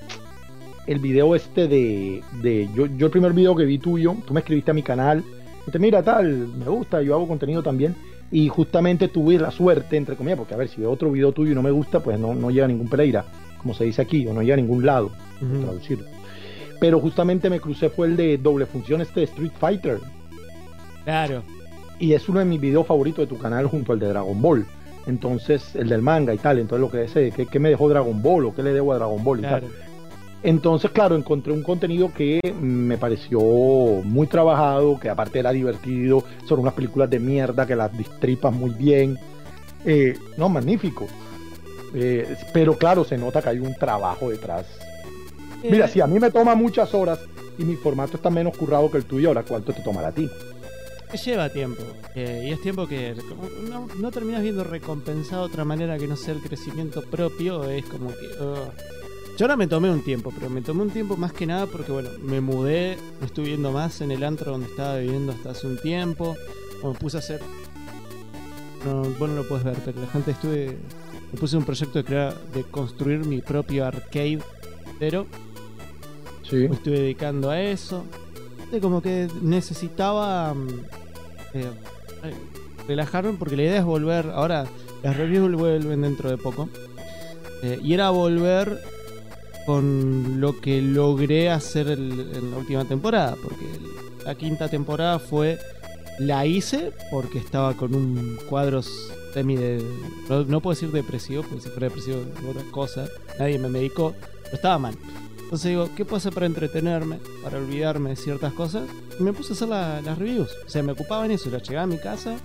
el 0.88 0.98
video 0.98 1.36
este 1.36 1.68
de, 1.68 2.24
de 2.42 2.68
yo, 2.74 2.88
yo 2.88 3.06
el 3.06 3.12
primer 3.12 3.34
video 3.34 3.56
que 3.56 3.66
vi 3.66 3.78
tuyo, 3.78 4.16
tú 4.26 4.34
me 4.34 4.40
escribiste 4.40 4.72
a 4.72 4.74
mi 4.74 4.82
canal. 4.82 5.24
Te 5.70 5.80
mira 5.80 6.02
tal, 6.02 6.48
me 6.48 6.66
gusta, 6.66 7.02
yo 7.02 7.16
hago 7.16 7.28
contenido 7.28 7.62
también. 7.62 7.96
Y 8.32 8.48
justamente 8.48 9.10
tuve 9.10 9.38
la 9.38 9.52
suerte, 9.52 9.98
entre 9.98 10.16
comillas, 10.16 10.38
porque 10.38 10.54
a 10.54 10.58
ver, 10.58 10.70
si 10.70 10.80
veo 10.80 10.92
otro 10.92 11.12
video 11.12 11.34
tuyo 11.34 11.52
y 11.52 11.56
no 11.56 11.62
me 11.62 11.72
gusta, 11.72 12.00
pues 12.00 12.18
no, 12.18 12.34
no 12.34 12.50
llega 12.50 12.66
a 12.66 12.70
ningún 12.70 12.88
Pereira, 12.88 13.26
como 13.62 13.74
se 13.74 13.84
dice 13.84 14.02
aquí, 14.02 14.26
o 14.26 14.34
no 14.34 14.42
llega 14.42 14.54
a 14.54 14.58
ningún 14.58 14.86
lado, 14.86 15.12
traducirlo 15.40 16.06
pero 16.82 17.00
justamente 17.00 17.48
me 17.52 17.60
crucé 17.60 17.90
fue 17.92 18.08
el 18.08 18.18
de 18.18 18.40
doble 18.40 18.66
función 18.66 19.02
este 19.02 19.20
de 19.20 19.26
Street 19.28 19.52
Fighter. 19.60 20.00
Claro. 21.04 21.44
Y 22.00 22.14
es 22.14 22.28
uno 22.28 22.40
de 22.40 22.46
mis 22.46 22.60
videos 22.60 22.88
favoritos 22.88 23.20
de 23.20 23.28
tu 23.28 23.40
canal 23.40 23.68
junto 23.68 23.94
al 23.94 24.00
de 24.00 24.08
Dragon 24.08 24.42
Ball. 24.42 24.66
Entonces, 25.06 25.76
el 25.76 25.90
del 25.90 26.02
manga 26.02 26.34
y 26.34 26.40
tal. 26.40 26.58
Entonces, 26.58 26.82
lo 26.82 26.90
que 26.90 27.04
es, 27.04 27.36
¿qué, 27.36 27.60
me 27.60 27.70
dejó 27.70 27.88
Dragon 27.88 28.20
Ball 28.24 28.46
o 28.46 28.56
qué 28.56 28.64
le 28.64 28.74
debo 28.74 28.94
a 28.94 28.96
Dragon 28.96 29.24
Ball 29.24 29.40
y 29.40 29.42
tal? 29.44 29.64
Entonces, 30.44 30.90
claro, 30.92 31.16
encontré 31.16 31.54
un 31.54 31.62
contenido 31.62 32.12
que 32.14 32.40
me 32.60 32.98
pareció 32.98 33.40
muy 33.40 34.28
trabajado, 34.28 35.00
que 35.00 35.10
aparte 35.10 35.40
era 35.40 35.52
divertido, 35.52 36.24
son 36.48 36.60
unas 36.60 36.74
películas 36.74 37.10
de 37.10 37.20
mierda 37.20 37.68
que 37.68 37.76
las 37.76 37.96
distripas 37.96 38.54
muy 38.54 38.72
bien. 38.72 39.18
Eh, 39.86 40.18
no, 40.38 40.50
magnífico. 40.50 41.08
Eh, 41.94 42.36
pero 42.54 42.76
claro, 42.78 43.04
se 43.04 43.18
nota 43.18 43.42
que 43.42 43.50
hay 43.50 43.60
un 43.60 43.76
trabajo 43.76 44.30
detrás 44.30 44.66
Mira, 45.64 45.88
si 45.88 46.02
a 46.02 46.08
mí 46.08 46.20
me 46.20 46.32
toma 46.32 46.56
muchas 46.56 46.94
horas 46.94 47.20
y 47.58 47.64
mi 47.64 47.76
formato 47.76 48.18
está 48.18 48.30
menos 48.30 48.58
currado 48.58 48.90
que 48.90 48.98
el 48.98 49.06
tuyo, 49.06 49.28
ahora 49.30 49.44
cuánto 49.44 49.74
te 49.74 49.82
tomará 49.82 50.08
a 50.10 50.12
ti. 50.12 50.30
Lleva 51.26 51.50
tiempo. 51.50 51.84
Eh, 52.16 52.46
y 52.48 52.52
es 52.52 52.62
tiempo 52.62 52.88
que 52.88 53.16
no, 54.00 54.12
terminas 54.12 54.42
viendo 54.42 54.64
recompensado 54.64 55.46
de 55.46 55.52
otra 55.52 55.66
manera 55.66 55.98
que 55.98 56.08
no 56.08 56.16
sea 56.16 56.34
el 56.34 56.42
crecimiento 56.42 57.02
propio. 57.04 57.66
Es 57.70 57.86
como 57.86 58.10
que. 58.10 58.28
Oh. 58.40 58.72
Yo 59.38 59.46
ahora 59.46 59.58
me 59.58 59.68
tomé 59.68 59.90
un 59.90 60.04
tiempo, 60.04 60.32
pero 60.34 60.50
me 60.50 60.62
tomé 60.62 60.84
un 60.84 60.90
tiempo 60.90 61.18
más 61.18 61.34
que 61.34 61.46
nada 61.46 61.66
porque, 61.66 61.92
bueno, 61.92 62.10
me 62.22 62.42
mudé, 62.42 62.98
me 63.20 63.26
estuve 63.26 63.48
viendo 63.48 63.72
más 63.72 64.02
en 64.02 64.12
el 64.12 64.24
antro 64.24 64.52
donde 64.52 64.68
estaba 64.68 64.98
viviendo 64.98 65.32
hasta 65.32 65.52
hace 65.52 65.68
un 65.68 65.78
tiempo. 65.78 66.36
me 66.84 66.94
puse 66.94 67.18
a 67.18 67.20
hacer. 67.20 67.42
No, 68.86 69.04
vos 69.04 69.30
no 69.30 69.36
lo 69.36 69.48
puedes 69.48 69.64
ver, 69.64 69.78
pero 69.86 70.02
la 70.02 70.08
gente 70.08 70.32
estuve. 70.32 70.78
Me 71.32 71.40
puse 71.40 71.56
un 71.58 71.64
proyecto 71.64 72.00
de 72.00 72.04
crear, 72.04 72.38
de 72.54 72.64
construir 72.64 73.26
mi 73.26 73.42
propio 73.42 73.86
arcade 73.86 74.40
pero 75.02 75.26
me 76.52 76.66
estuve 76.66 77.00
dedicando 77.00 77.50
a 77.50 77.60
eso. 77.60 78.04
aparte 78.56 78.82
como 78.82 79.02
que 79.02 79.28
necesitaba 79.42 80.54
mm, 80.54 80.68
eh, 81.56 81.66
relajarme 82.88 83.34
porque 83.34 83.56
la 83.56 83.64
idea 83.64 83.80
es 83.80 83.84
volver, 83.84 84.28
ahora 84.30 84.68
las 85.02 85.18
reviews 85.18 85.52
vuelven 85.56 86.02
dentro 86.02 86.30
de 86.30 86.38
poco, 86.38 86.70
eh, 87.64 87.80
y 87.82 87.96
era 87.96 88.12
volver 88.12 88.80
con 89.66 90.40
lo 90.42 90.60
que 90.60 90.82
logré 90.82 91.50
hacer 91.50 91.88
en 91.90 92.52
la 92.52 92.58
última 92.58 92.86
temporada, 92.86 93.36
porque 93.42 93.66
la 94.26 94.36
quinta 94.36 94.70
temporada 94.70 95.20
fue, 95.20 95.58
la 96.20 96.46
hice 96.46 96.92
porque 97.10 97.40
estaba 97.40 97.74
con 97.74 97.96
un 97.96 98.38
cuadro 98.50 98.82
semi 99.34 99.56
de, 99.56 99.84
no, 100.30 100.62
puedo 100.62 100.76
decir 100.76 100.92
depresivo, 100.92 101.44
porque 101.44 101.62
si 101.62 101.70
fuera 101.70 101.88
depresivo 101.88 102.18
es 102.20 102.46
otra 102.46 102.72
cosa, 102.72 103.08
nadie 103.40 103.60
me 103.60 103.70
medicó, 103.70 104.14
pero 104.44 104.56
estaba 104.56 104.78
mal. 104.78 104.96
Entonces 105.52 105.72
digo, 105.72 105.90
¿qué 105.98 106.06
puedo 106.06 106.16
hacer 106.16 106.34
para 106.34 106.46
entretenerme? 106.46 107.18
Para 107.44 107.58
olvidarme 107.58 108.12
de 108.12 108.16
ciertas 108.16 108.54
cosas. 108.54 108.84
Y 109.20 109.24
me 109.24 109.34
puse 109.34 109.52
a 109.52 109.56
hacer 109.56 109.68
las 109.68 110.18
reviews. 110.18 110.50
O 110.66 110.70
sea, 110.70 110.82
me 110.82 110.94
ocupaba 110.94 111.26
en 111.26 111.32
eso. 111.32 111.50
La 111.50 111.58
llegaba 111.58 111.84
a 111.84 111.88
mi 111.88 111.98
casa. 111.98 112.38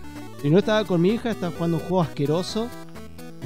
Y 0.43 0.51
no 0.51 0.59
estaba 0.59 0.85
con 0.85 1.01
mi 1.01 1.11
hija, 1.11 1.31
estaba 1.31 1.53
jugando 1.53 1.77
un 1.77 1.85
juego 1.85 2.03
asqueroso. 2.03 2.67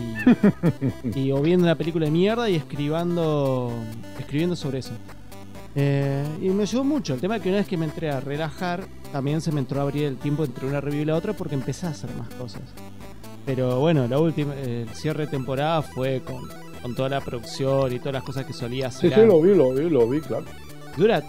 Y, 1.14 1.32
o 1.32 1.40
viendo 1.40 1.64
una 1.64 1.74
película 1.74 2.06
de 2.06 2.10
mierda 2.12 2.48
y 2.48 2.56
escribiendo, 2.56 3.72
escribiendo 4.18 4.56
sobre 4.56 4.78
eso. 4.78 4.92
Eh, 5.74 6.24
y 6.42 6.48
me 6.48 6.62
ayudó 6.62 6.84
mucho. 6.84 7.14
El 7.14 7.20
tema 7.20 7.36
es 7.36 7.42
que 7.42 7.48
una 7.48 7.58
vez 7.58 7.68
que 7.68 7.76
me 7.76 7.84
entré 7.84 8.10
a 8.10 8.20
relajar, 8.20 8.86
también 9.12 9.40
se 9.40 9.52
me 9.52 9.60
entró 9.60 9.80
a 9.80 9.82
abrir 9.82 10.04
el 10.04 10.16
tiempo 10.16 10.44
entre 10.44 10.66
una 10.66 10.80
review 10.80 11.02
y 11.02 11.04
la 11.04 11.16
otra 11.16 11.32
porque 11.32 11.54
empecé 11.54 11.86
a 11.86 11.90
hacer 11.90 12.10
más 12.16 12.28
cosas. 12.34 12.62
Pero 13.46 13.80
bueno, 13.80 14.06
la 14.08 14.18
última, 14.18 14.54
el 14.54 14.88
cierre 14.90 15.26
de 15.26 15.30
temporada 15.30 15.82
fue 15.82 16.22
con 16.22 16.48
con 16.82 16.94
toda 16.94 17.08
la 17.08 17.20
producción 17.20 17.92
y 17.92 17.98
todas 17.98 18.14
las 18.14 18.22
cosas 18.22 18.46
que 18.46 18.52
solía 18.52 18.88
hacer. 18.88 19.12
Sí, 19.12 19.20
sí, 19.20 19.26
lo 19.26 19.40
vi, 19.40 19.54
lo 19.54 19.72
vi, 19.72 19.90
lo 19.90 20.08
vi, 20.08 20.20
claro. 20.20 20.46
Dura 20.96 21.22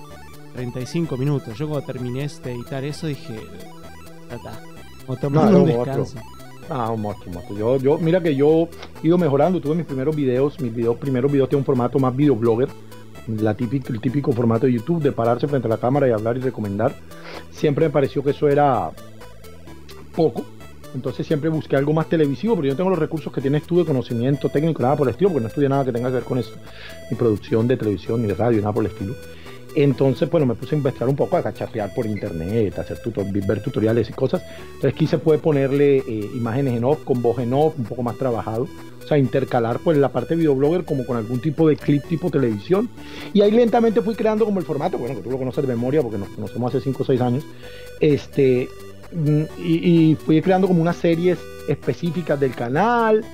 35 0.55 1.17
minutos. 1.17 1.57
Yo 1.57 1.67
cuando 1.67 1.85
terminé 1.85 2.27
de 2.27 2.51
editar 2.51 2.83
eso 2.83 3.07
dije, 3.07 3.39
ya 4.29 4.35
está. 4.35 4.59
tomando 5.19 5.63
un 5.63 5.67
descanso. 5.67 6.17
Ah, 6.71 6.89
un 6.91 7.01
monstruo, 7.01 7.33
monstruo. 7.33 7.57
Yo, 7.57 7.77
yo, 7.77 7.97
mira 7.97 8.21
que 8.21 8.35
yo 8.35 8.69
he 9.03 9.07
ido 9.07 9.17
mejorando. 9.17 9.59
Tuve 9.59 9.75
mis 9.75 9.85
primeros 9.85 10.15
videos, 10.15 10.59
mis 10.59 10.73
videos, 10.73 10.97
primeros 10.97 11.31
videos 11.31 11.49
tienen 11.49 11.61
un 11.61 11.65
formato 11.65 11.99
más 11.99 12.15
videoblogger. 12.15 12.69
La 13.27 13.53
típica, 13.53 13.93
el 13.93 13.99
típico 13.99 14.31
formato 14.31 14.65
de 14.65 14.73
YouTube 14.73 15.01
de 15.01 15.11
pararse 15.11 15.47
frente 15.47 15.67
a 15.67 15.69
la 15.69 15.77
cámara 15.77 16.07
y 16.07 16.11
hablar 16.11 16.37
y 16.37 16.39
recomendar. 16.39 16.95
Siempre 17.51 17.85
me 17.85 17.91
pareció 17.91 18.23
que 18.23 18.31
eso 18.31 18.47
era 18.47 18.89
poco 20.15 20.45
entonces 20.93 21.25
siempre 21.25 21.49
busqué 21.49 21.75
algo 21.75 21.93
más 21.93 22.07
televisivo, 22.09 22.55
pero 22.55 22.67
yo 22.67 22.75
tengo 22.75 22.89
los 22.89 22.99
recursos 22.99 23.31
que 23.31 23.41
tienes 23.41 23.63
tú 23.63 23.77
de 23.77 23.85
conocimiento 23.85 24.49
técnico, 24.49 24.81
nada 24.81 24.95
por 24.95 25.07
el 25.07 25.11
estilo, 25.11 25.29
porque 25.29 25.43
no 25.43 25.47
estudié 25.47 25.69
nada 25.69 25.85
que 25.85 25.91
tenga 25.91 26.09
que 26.09 26.15
ver 26.15 26.23
con 26.23 26.37
eso, 26.37 26.51
ni 27.09 27.15
producción 27.15 27.67
de 27.67 27.77
televisión, 27.77 28.21
ni 28.21 28.27
de 28.27 28.33
radio, 28.33 28.59
nada 28.59 28.73
por 28.73 28.85
el 28.85 28.91
estilo. 28.91 29.15
Entonces, 29.75 30.29
bueno, 30.29 30.45
me 30.45 30.55
puse 30.55 30.75
a 30.75 30.77
investigar 30.77 31.07
un 31.07 31.15
poco, 31.15 31.37
a 31.37 31.43
cacharrear 31.43 31.93
por 31.93 32.05
internet, 32.05 32.77
a 32.77 32.81
hacer 32.81 32.99
ver 33.47 33.61
tutoriales 33.61 34.09
y 34.09 34.13
cosas. 34.13 34.43
Entonces 34.65 34.93
aquí 34.93 35.07
se 35.07 35.17
puede 35.17 35.39
ponerle 35.39 35.97
eh, 35.97 36.29
imágenes 36.35 36.75
en 36.75 36.83
off, 36.83 37.03
con 37.03 37.21
voz 37.21 37.39
en 37.39 37.53
off, 37.53 37.73
un 37.77 37.85
poco 37.85 38.03
más 38.03 38.17
trabajado. 38.17 38.67
O 39.03 39.07
sea, 39.07 39.17
intercalar 39.17 39.79
pues 39.79 39.97
la 39.97 40.09
parte 40.09 40.35
de 40.35 40.41
videoblogger 40.41 40.85
como 40.85 41.05
con 41.05 41.17
algún 41.17 41.39
tipo 41.41 41.67
de 41.67 41.75
clip 41.75 42.03
tipo 42.07 42.29
televisión. 42.29 42.89
Y 43.33 43.41
ahí 43.41 43.51
lentamente 43.51 44.01
fui 44.01 44.15
creando 44.15 44.45
como 44.45 44.59
el 44.59 44.65
formato, 44.65 44.97
bueno, 44.97 45.15
que 45.15 45.21
tú 45.21 45.31
lo 45.31 45.37
conoces 45.37 45.65
de 45.65 45.73
memoria 45.73 46.01
porque 46.01 46.17
nos 46.17 46.29
conocemos 46.29 46.73
hace 46.73 46.83
5 46.83 47.03
o 47.03 47.05
6 47.05 47.21
años. 47.21 47.43
Este, 47.99 48.67
Mm, 49.11 49.43
y, 49.57 50.15
fui 50.15 50.41
creando 50.41 50.67
como 50.67 50.81
unas 50.81 50.95
series 50.95 51.37
específicas 51.67 52.39
del 52.39 52.55
canal 52.55 53.25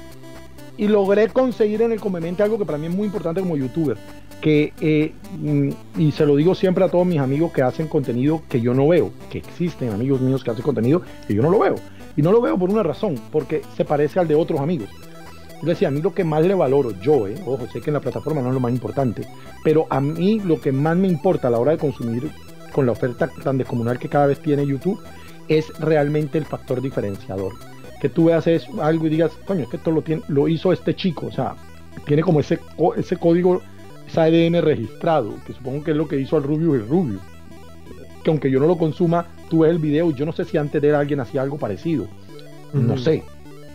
y 0.76 0.88
logré 0.88 1.28
conseguir 1.30 1.84
en 1.84 1.92
el 1.92 2.00
conveniente 2.00 2.42
algo 2.42 2.58
que 2.58 2.66
para 2.66 2.80
mí 2.80 2.88
es 2.88 2.96
muy 2.96 3.06
importante 3.06 3.42
como 3.42 3.58
youtuber 3.58 3.98
que 4.42 4.74
eh, 4.82 5.14
mm, 5.40 5.70
y 5.98 6.12
se 6.12 6.26
lo 6.26 6.36
digo 6.36 6.56
siempre 6.56 6.84
a 6.86 6.90
todos 6.90 7.06
mis 7.06 7.20
amigos 7.20 7.52
que 7.52 7.62
hacen 7.62 7.88
contenido 7.88 8.42
que 8.48 8.62
yo 8.62 8.74
no 8.74 8.88
veo 8.88 9.12
que 9.30 9.40
existen 9.40 9.90
amigos 9.90 10.22
míos 10.22 10.44
que 10.44 10.52
hacen 10.52 10.64
contenido 10.64 11.02
que 11.28 11.34
yo 11.34 11.42
no 11.42 11.50
lo 11.50 11.60
veo 11.60 11.76
y 12.16 12.22
no 12.22 12.32
lo 12.32 12.42
veo 12.42 12.58
por 12.58 12.70
una 12.70 12.84
razón 12.84 13.16
porque 13.32 13.62
se 13.76 13.86
parece 13.86 14.20
al 14.20 14.28
de 14.28 14.36
otros 14.36 14.60
amigos 14.60 14.90
yo 15.62 15.70
decía, 15.70 15.88
a 15.88 15.92
mí 15.92 16.02
lo 16.02 16.14
que 16.14 16.24
más 16.24 16.46
le 16.46 16.54
valoro, 16.54 16.92
yo, 17.02 17.28
eh, 17.28 17.36
ojo, 17.46 17.66
sé 17.68 17.82
que 17.82 17.90
en 17.90 17.96
la 17.96 18.00
plataforma 18.00 18.42
no 18.42 18.50
es 18.50 18.54
lo 18.54 18.60
más 18.60 18.72
importante, 18.72 19.28
pero 19.64 19.88
a 19.90 20.00
mí 20.00 20.40
lo 20.40 20.62
que 20.62 20.72
más 20.72 20.96
me 20.96 21.08
importa 21.08 21.48
a 21.48 21.52
la 21.52 21.58
hora 21.58 21.72
de 21.72 21.80
consumir 21.80 22.30
con 22.72 22.86
la 22.86 22.92
oferta 22.92 23.28
tan 23.44 23.58
descomunal 23.58 23.98
que 23.98 24.10
cada 24.10 24.28
vez 24.28 24.40
tiene 24.40 24.68
YouTube 24.68 25.02
es 25.48 25.68
realmente 25.80 26.38
el 26.38 26.46
factor 26.46 26.82
diferenciador. 26.82 27.54
Que 28.00 28.10
tú 28.10 28.26
veas 28.26 28.48
algo 28.80 29.08
y 29.08 29.10
digas, 29.10 29.32
coño, 29.46 29.64
es 29.64 29.70
que 29.70 29.78
esto 29.78 29.90
lo, 29.90 30.04
tiene, 30.04 30.22
lo 30.28 30.48
hizo 30.48 30.72
este 30.72 30.96
chico, 30.96 31.28
o 31.28 31.32
sea, 31.32 31.56
tiene 32.06 32.22
como 32.22 32.40
ese, 32.40 32.60
ese 32.96 33.18
código, 33.18 33.62
ese 34.08 34.20
ADN 34.20 34.62
registrado, 34.62 35.36
que 35.46 35.54
supongo 35.54 35.84
que 35.84 35.92
es 35.92 35.98
lo 35.98 36.08
que 36.08 36.20
hizo 36.20 36.38
al 36.38 36.44
Rubio 36.44 36.76
y 36.76 36.80
Rubio. 36.80 37.20
Que 38.24 38.30
aunque 38.30 38.50
yo 38.50 38.60
no 38.60 38.68
lo 38.68 38.78
consuma, 38.78 39.26
tú 39.50 39.60
ves 39.60 39.72
el 39.72 39.80
video 39.80 40.10
y 40.10 40.14
yo 40.14 40.26
no 40.26 40.32
sé 40.32 40.46
si 40.46 40.58
antes 40.58 40.82
de 40.82 40.90
él 40.90 40.96
alguien 40.96 41.20
hacía 41.20 41.42
algo 41.42 41.58
parecido. 41.58 42.08
No 42.74 42.98
sé. 42.98 43.24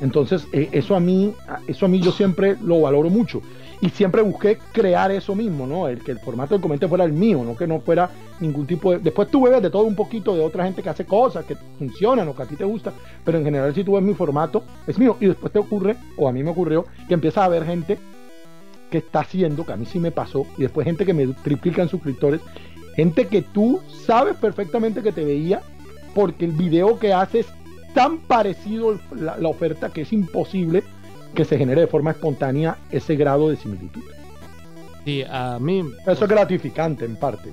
Entonces, 0.00 0.46
eh, 0.52 0.68
eso 0.72 0.96
a 0.96 1.00
mí, 1.00 1.32
eso 1.68 1.86
a 1.86 1.88
mí 1.88 2.00
yo 2.00 2.10
siempre 2.10 2.56
lo 2.60 2.80
valoro 2.80 3.08
mucho 3.08 3.40
y 3.82 3.88
siempre 3.88 4.22
busqué 4.22 4.58
crear 4.72 5.10
eso 5.10 5.34
mismo, 5.34 5.66
¿no? 5.66 5.88
El 5.88 6.02
que 6.02 6.12
el 6.12 6.20
formato 6.20 6.54
del 6.54 6.62
comente 6.62 6.86
fuera 6.86 7.04
el 7.04 7.12
mío, 7.12 7.42
no 7.44 7.56
que 7.56 7.66
no 7.66 7.80
fuera 7.80 8.10
ningún 8.40 8.64
tipo 8.64 8.92
de... 8.92 8.98
Después 9.00 9.28
tú 9.28 9.42
ves 9.42 9.60
de 9.60 9.70
todo 9.70 9.84
un 9.84 9.96
poquito 9.96 10.34
de 10.34 10.40
otra 10.40 10.64
gente 10.64 10.82
que 10.82 10.88
hace 10.88 11.04
cosas, 11.04 11.44
que 11.44 11.56
funcionan 11.78 12.28
o 12.28 12.34
que 12.34 12.42
a 12.42 12.46
ti 12.46 12.54
te 12.54 12.64
gusta, 12.64 12.92
pero 13.24 13.38
en 13.38 13.44
general 13.44 13.74
si 13.74 13.82
tú 13.82 13.94
ves 13.94 14.02
mi 14.02 14.14
formato, 14.14 14.62
es 14.86 14.98
mío. 14.98 15.16
Y 15.20 15.26
después 15.26 15.52
te 15.52 15.58
ocurre, 15.58 15.96
o 16.16 16.28
a 16.28 16.32
mí 16.32 16.44
me 16.44 16.50
ocurrió, 16.50 16.86
que 17.08 17.14
empieza 17.14 17.42
a 17.42 17.46
haber 17.46 17.64
gente 17.64 17.98
que 18.92 18.98
está 18.98 19.20
haciendo, 19.20 19.64
que 19.64 19.72
a 19.72 19.76
mí 19.76 19.86
sí 19.86 19.98
me 19.98 20.12
pasó, 20.12 20.46
y 20.56 20.62
después 20.62 20.84
gente 20.84 21.04
que 21.04 21.14
me 21.14 21.26
triplica 21.26 21.82
en 21.82 21.88
suscriptores, 21.88 22.40
gente 22.94 23.26
que 23.26 23.42
tú 23.42 23.80
sabes 24.06 24.36
perfectamente 24.36 25.02
que 25.02 25.12
te 25.12 25.24
veía, 25.24 25.62
porque 26.14 26.44
el 26.44 26.52
video 26.52 26.98
que 26.98 27.14
haces 27.14 27.46
tan 27.94 28.18
parecido 28.18 29.00
la, 29.16 29.38
la 29.38 29.48
oferta 29.48 29.88
que 29.88 30.02
es 30.02 30.12
imposible 30.12 30.82
que 31.34 31.46
se 31.46 31.56
genere 31.56 31.80
de 31.80 31.86
forma 31.86 32.10
espontánea 32.10 32.76
ese 32.90 33.16
grado 33.16 33.48
de 33.48 33.56
similitud. 33.56 34.02
Sí, 35.06 35.24
a 35.28 35.58
mí... 35.58 35.82
Eso 36.06 36.24
es 36.24 36.30
gratificante 36.30 37.06
en 37.06 37.16
parte. 37.16 37.50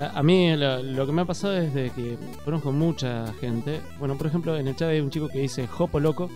A, 0.00 0.22
mí 0.22 0.56
lo, 0.56 1.06
que 1.06 1.12
me 1.12 1.22
ha 1.22 1.24
pasado 1.24 1.56
es 1.56 1.74
de 1.74 1.90
que 1.90 2.16
conozco 2.44 2.70
mucha 2.70 3.32
gente. 3.40 3.80
Bueno, 3.98 4.16
por 4.16 4.28
ejemplo, 4.28 4.56
en 4.56 4.68
el 4.68 4.76
chat 4.76 4.90
hay 4.90 5.00
un 5.00 5.10
chico 5.10 5.28
que 5.28 5.40
dice 5.40 5.66
Jopo 5.66 5.98
Loco. 5.98 6.30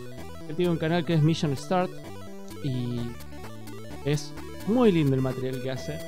Él 0.49 0.55
tiene 0.55 0.71
un 0.71 0.77
canal 0.77 1.05
que 1.05 1.13
es 1.13 1.23
Mission 1.23 1.55
Start. 1.55 1.89
Y 2.63 2.99
es 4.05 4.31
muy 4.67 4.91
lindo 4.91 5.15
el 5.15 5.21
material 5.21 5.61
que 5.61 5.71
hace. 5.71 5.99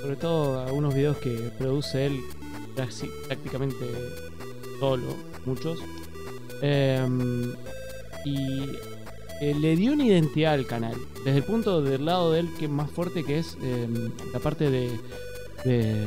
Sobre 0.00 0.16
todo 0.16 0.60
algunos 0.60 0.94
videos 0.94 1.16
que 1.18 1.30
produce 1.58 2.06
él 2.06 2.20
prácticamente 3.26 3.86
solo, 4.78 5.14
muchos. 5.46 5.78
Em, 6.60 7.52
y 8.24 8.64
eh, 9.40 9.54
le 9.54 9.76
dio 9.76 9.92
una 9.92 10.04
identidad 10.04 10.54
al 10.54 10.66
canal. 10.66 10.96
Desde 11.24 11.38
el 11.38 11.44
punto 11.44 11.82
del 11.82 12.04
lado 12.04 12.32
de 12.32 12.40
él 12.40 12.48
que 12.58 12.66
es 12.66 12.70
más 12.70 12.90
fuerte 12.90 13.24
que 13.24 13.38
es 13.38 13.56
em, 13.62 14.10
la 14.32 14.40
parte 14.40 14.70
de, 14.70 14.90
de, 15.64 16.06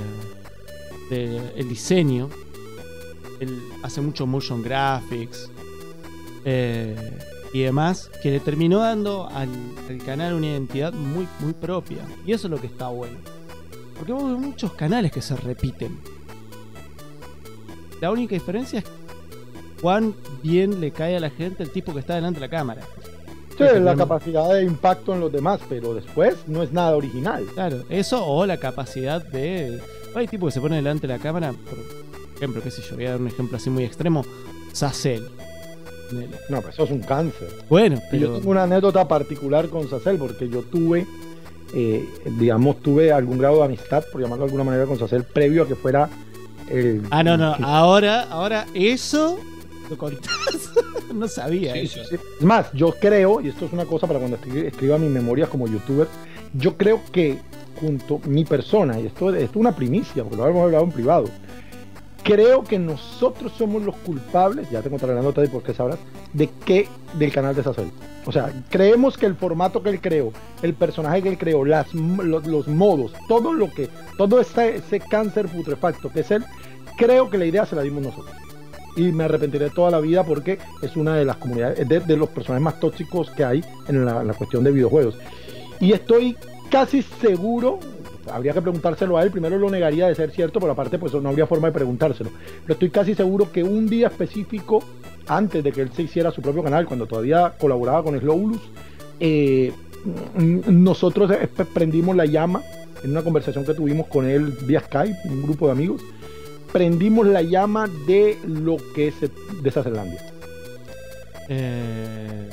el 1.55 1.69
diseño. 1.69 2.29
Él 3.39 3.59
hace 3.83 4.01
mucho 4.01 4.25
motion 4.25 4.63
graphics 4.63 5.49
eh, 6.43 6.95
y 7.57 7.63
demás 7.63 8.11
que 8.21 8.29
le 8.29 8.39
terminó 8.39 8.79
dando 8.79 9.27
al, 9.33 9.49
canal 10.05 10.35
una 10.35 10.45
identidad 10.45 10.93
muy, 10.93 11.27
muy 11.39 11.53
propia. 11.53 11.97
Y 12.23 12.31
eso 12.31 12.45
es 12.45 12.51
lo 12.51 12.61
que 12.61 12.67
está 12.67 12.89
bueno. 12.89 13.17
Porque 13.97 14.13
hay 14.13 14.19
muchos 14.19 14.73
canales 14.73 15.11
que 15.11 15.23
se 15.23 15.35
repiten. 15.35 15.99
La 17.99 18.11
única 18.11 18.35
diferencia 18.35 18.77
es 18.79 18.85
cuán 19.81 20.13
bien 20.43 20.79
le 20.79 20.91
cae 20.91 21.17
a 21.17 21.19
la 21.19 21.31
gente 21.31 21.63
el 21.63 21.71
tipo 21.71 21.93
que 21.93 22.01
está 22.01 22.13
delante 22.13 22.39
de 22.39 22.45
la 22.45 22.51
cámara. 22.51 22.83
Sí, 23.57 23.63
la 23.79 23.95
capacidad 23.95 24.53
de 24.53 24.63
impacto 24.63 25.15
en 25.15 25.19
los 25.19 25.31
demás, 25.31 25.59
pero 25.67 25.95
después 25.95 26.47
no 26.47 26.61
es 26.61 26.71
nada 26.71 26.95
original. 26.95 27.43
Claro, 27.55 27.85
eso 27.89 28.23
o 28.23 28.45
la 28.45 28.57
capacidad 28.57 29.19
de. 29.19 29.81
Hay 30.13 30.27
tipo 30.27 30.45
que 30.45 30.51
se 30.51 30.61
pone 30.61 30.75
delante 30.75 31.07
de 31.07 31.13
la 31.13 31.19
cámara, 31.19 31.53
por 31.53 31.79
ejemplo, 32.35 32.61
qué 32.61 32.69
sé 32.69 32.83
yo, 32.83 32.95
voy 32.95 33.07
a 33.07 33.11
dar 33.11 33.19
un 33.19 33.27
ejemplo 33.27 33.57
así 33.57 33.71
muy 33.71 33.83
extremo: 33.83 34.23
Sacel. 34.73 35.27
No, 36.49 36.61
pero 36.61 36.69
eso 36.69 36.83
es 36.83 36.91
un 36.91 37.01
cáncer. 37.01 37.49
Bueno, 37.69 38.01
pero... 38.09 38.27
Yo 38.27 38.37
tengo 38.37 38.51
una 38.51 38.63
anécdota 38.63 39.07
particular 39.07 39.69
con 39.69 39.89
Sacel, 39.89 40.17
porque 40.17 40.49
yo 40.49 40.63
tuve, 40.63 41.05
eh, 41.73 42.07
digamos, 42.37 42.79
tuve 42.81 43.11
algún 43.11 43.37
grado 43.37 43.57
de 43.57 43.65
amistad, 43.65 44.03
por 44.11 44.21
llamarlo 44.21 44.45
de 44.45 44.49
alguna 44.49 44.63
manera, 44.63 44.85
con 44.85 44.97
Sacel, 44.97 45.23
previo 45.23 45.63
a 45.63 45.67
que 45.67 45.75
fuera 45.75 46.09
el. 46.69 47.03
Ah, 47.11 47.23
no, 47.23 47.37
no, 47.37 47.55
ahora, 47.61 48.23
ahora 48.23 48.65
eso 48.73 49.39
no 51.13 51.27
sabía 51.27 51.75
eso. 51.75 52.01
Es 52.01 52.41
más, 52.41 52.71
yo 52.73 52.91
creo, 52.99 53.41
y 53.41 53.49
esto 53.49 53.65
es 53.65 53.73
una 53.73 53.85
cosa 53.85 54.07
para 54.07 54.19
cuando 54.19 54.37
escriba 54.37 54.97
mis 54.97 55.09
memorias 55.09 55.49
como 55.49 55.67
youtuber, 55.67 56.07
yo 56.53 56.77
creo 56.77 57.01
que 57.11 57.39
junto 57.79 58.19
mi 58.25 58.43
persona, 58.43 58.99
y 58.99 59.07
esto, 59.07 59.33
es 59.33 59.49
una 59.55 59.75
primicia, 59.75 60.23
porque 60.23 60.37
lo 60.37 60.47
hemos 60.47 60.63
hablado 60.63 60.83
en 60.83 60.91
privado, 60.91 61.29
creo 62.27 62.61
que 62.61 62.77
nosotros 62.77 63.53
somos 63.57 63.83
los 63.83 63.95
culpables, 63.95 64.69
ya 64.69 64.81
tengo 64.81 64.97
otra 64.97 65.13
la 65.13 65.21
nota 65.21 65.39
de 65.39 65.47
por 65.47 65.63
qué 65.63 65.73
sabrás, 65.73 65.97
de 66.33 66.49
que 66.65 66.85
del 67.17 67.31
canal 67.31 67.55
de 67.55 67.63
Sasol. 67.63 67.89
O 68.25 68.33
sea, 68.33 68.51
creemos 68.69 69.17
que 69.17 69.25
el 69.25 69.35
formato 69.35 69.81
que 69.81 69.91
él 69.91 70.01
creó, 70.01 70.33
el 70.61 70.73
personaje 70.73 71.23
que 71.23 71.29
él 71.29 71.37
creó, 71.37 71.63
los, 71.63 72.67
modos, 72.67 73.13
todo 73.29 73.53
lo 73.53 73.71
que, 73.71 73.87
todo 74.17 74.41
ese, 74.41 74.75
ese 74.75 74.99
cáncer 74.99 75.47
putrefacto 75.47 76.11
que 76.11 76.19
es 76.19 76.31
él, 76.31 76.43
creo 76.97 77.29
que 77.29 77.37
la 77.37 77.45
idea 77.45 77.65
se 77.65 77.77
la 77.77 77.81
dimos 77.81 78.03
nosotros. 78.03 78.35
Y 78.97 79.13
me 79.13 79.23
arrepentiré 79.23 79.69
toda 79.69 79.91
la 79.91 80.01
vida 80.01 80.25
porque 80.25 80.59
es 80.81 80.97
una 80.97 81.15
de 81.15 81.23
las 81.23 81.37
comunidades, 81.37 81.87
de, 81.87 82.01
de 82.01 82.17
los 82.17 82.27
personajes 82.27 82.63
más 82.63 82.79
tóxicos 82.81 83.31
que 83.31 83.45
hay 83.45 83.63
en 83.87 84.03
la 84.03 84.33
cuestión 84.33 84.65
de 84.65 84.71
videojuegos. 84.71 85.17
Y 85.79 85.93
estoy 85.93 86.35
casi 86.69 87.01
seguro, 87.01 87.79
habría 88.31 88.53
que 88.53 88.61
preguntárselo 88.61 89.17
a 89.17 89.23
él, 89.23 89.31
primero 89.31 89.57
lo 89.57 89.69
negaría 89.69 90.07
de 90.07 90.15
ser 90.15 90.31
cierto, 90.31 90.59
pero 90.59 90.73
aparte 90.73 90.99
pues 90.99 91.13
no 91.13 91.29
habría 91.29 91.47
forma 91.47 91.67
de 91.67 91.73
preguntárselo. 91.73 92.29
Pero 92.61 92.73
estoy 92.73 92.89
casi 92.89 93.15
seguro 93.15 93.51
que 93.51 93.63
un 93.63 93.87
día 93.87 94.07
específico, 94.07 94.83
antes 95.27 95.63
de 95.63 95.71
que 95.71 95.81
él 95.81 95.91
se 95.93 96.03
hiciera 96.03 96.31
su 96.31 96.41
propio 96.41 96.63
canal, 96.63 96.85
cuando 96.85 97.05
todavía 97.05 97.53
colaboraba 97.59 98.03
con 98.03 98.19
Slowlus, 98.19 98.61
eh, 99.19 99.71
nosotros 100.35 101.31
prendimos 101.73 102.15
la 102.15 102.25
llama 102.25 102.61
en 103.03 103.11
una 103.11 103.21
conversación 103.21 103.65
que 103.65 103.73
tuvimos 103.73 104.07
con 104.07 104.25
él 104.25 104.53
vía 104.63 104.79
Skype, 104.81 105.17
un 105.25 105.43
grupo 105.43 105.67
de 105.67 105.71
amigos, 105.71 106.01
prendimos 106.71 107.27
la 107.27 107.41
llama 107.41 107.87
de 108.07 108.37
lo 108.45 108.77
que 108.93 109.09
es 109.09 109.19
de 109.21 109.69
esa. 109.69 109.83
Eh, 111.49 112.49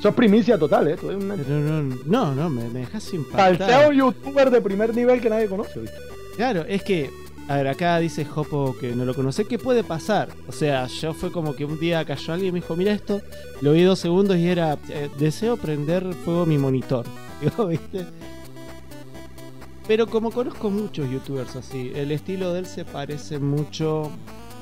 Eso 0.00 0.08
es 0.08 0.14
primicia 0.14 0.56
total, 0.56 0.88
¿eh? 0.88 0.96
No, 1.02 1.82
no, 2.06 2.34
no, 2.34 2.48
me, 2.48 2.66
me 2.70 2.80
dejas 2.80 3.12
impactar. 3.12 3.58
Salseo 3.58 3.92
youtuber 3.92 4.50
de 4.50 4.62
primer 4.62 4.94
nivel 4.96 5.20
que 5.20 5.28
nadie 5.28 5.46
conoce, 5.46 5.78
¿viste? 5.78 5.98
Claro, 6.36 6.64
es 6.66 6.82
que, 6.82 7.10
a 7.48 7.56
ver, 7.56 7.68
acá 7.68 7.98
dice 7.98 8.24
Jopo 8.24 8.74
que 8.80 8.94
no 8.96 9.04
lo 9.04 9.14
conoce. 9.14 9.44
¿Qué 9.44 9.58
puede 9.58 9.84
pasar? 9.84 10.30
O 10.48 10.52
sea, 10.52 10.86
yo 10.86 11.12
fue 11.12 11.30
como 11.30 11.54
que 11.54 11.66
un 11.66 11.78
día 11.78 12.02
cayó 12.06 12.32
alguien 12.32 12.48
y 12.48 12.52
me 12.52 12.60
dijo, 12.60 12.76
mira 12.76 12.92
esto, 12.92 13.20
lo 13.60 13.74
vi 13.74 13.82
dos 13.82 13.98
segundos 13.98 14.38
y 14.38 14.48
era, 14.48 14.78
eh, 14.88 15.10
deseo 15.18 15.58
prender 15.58 16.14
fuego 16.24 16.46
mi 16.46 16.56
monitor. 16.56 17.04
Digo, 17.42 17.66
¿viste? 17.66 18.06
Pero 19.86 20.06
como 20.06 20.30
conozco 20.30 20.70
muchos 20.70 21.10
youtubers 21.10 21.56
así, 21.56 21.92
el 21.94 22.10
estilo 22.10 22.54
de 22.54 22.60
él 22.60 22.66
se 22.66 22.86
parece 22.86 23.38
mucho 23.38 24.10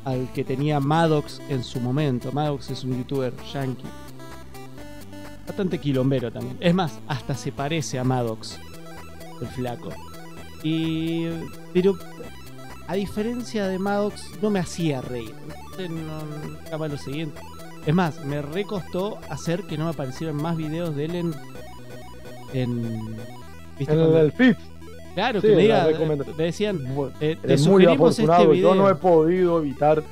al 0.04 0.32
que 0.32 0.42
tenía 0.42 0.80
Maddox 0.80 1.40
en 1.48 1.62
su 1.62 1.78
momento. 1.78 2.32
Maddox 2.32 2.70
es 2.70 2.82
un 2.82 2.98
youtuber 2.98 3.32
yankee. 3.52 3.86
Bastante 5.48 5.78
quilombero 5.78 6.30
también. 6.30 6.56
Es 6.60 6.74
más, 6.74 7.00
hasta 7.08 7.34
se 7.34 7.50
parece 7.52 7.98
a 7.98 8.04
Maddox, 8.04 8.60
el 9.40 9.48
flaco. 9.48 9.90
Y. 10.62 11.26
Pero. 11.72 11.98
A 12.86 12.94
diferencia 12.94 13.66
de 13.66 13.78
Maddox, 13.78 14.30
no 14.40 14.50
me 14.50 14.60
hacía 14.60 15.00
reír. 15.00 15.34
No, 15.90 16.78
más 16.78 16.90
lo 16.90 16.98
siguiente. 16.98 17.40
Es 17.84 17.94
más, 17.94 18.24
me 18.24 18.40
recostó 18.40 19.18
hacer 19.28 19.62
que 19.64 19.76
no 19.76 19.84
me 19.84 19.90
aparecieran 19.90 20.36
más 20.36 20.56
videos 20.56 20.94
de 20.94 21.04
él 21.06 21.14
en. 21.14 21.34
En. 22.52 23.16
¿viste 23.78 23.92
En 23.92 24.00
el, 24.00 24.32
el 24.38 24.56
claro, 25.14 25.40
sí, 25.40 25.48
que 25.48 25.56
me 25.56 25.62
diga. 25.62 25.88
Me 26.36 26.44
decían. 26.44 26.94
Bueno, 26.94 27.12
te 27.18 27.38
Eres 27.42 27.66
muy 27.66 27.84
este 27.84 28.22
video. 28.22 28.54
Yo 28.54 28.74
no 28.74 28.88
he 28.88 28.94
podido 28.94 29.58
evitar. 29.58 30.02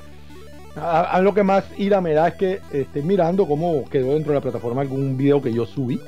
A, 0.81 1.01
a 1.01 1.21
lo 1.21 1.33
que 1.33 1.43
más 1.43 1.65
ira 1.77 2.01
me 2.01 2.13
da 2.13 2.27
es 2.29 2.35
que 2.35 2.61
esté 2.71 3.01
mirando 3.01 3.47
cómo 3.47 3.85
quedó 3.85 4.13
dentro 4.13 4.31
de 4.31 4.35
la 4.39 4.41
plataforma 4.41 4.81
algún 4.81 5.17
video 5.17 5.41
que 5.41 5.53
yo 5.53 5.65
subí, 5.65 5.99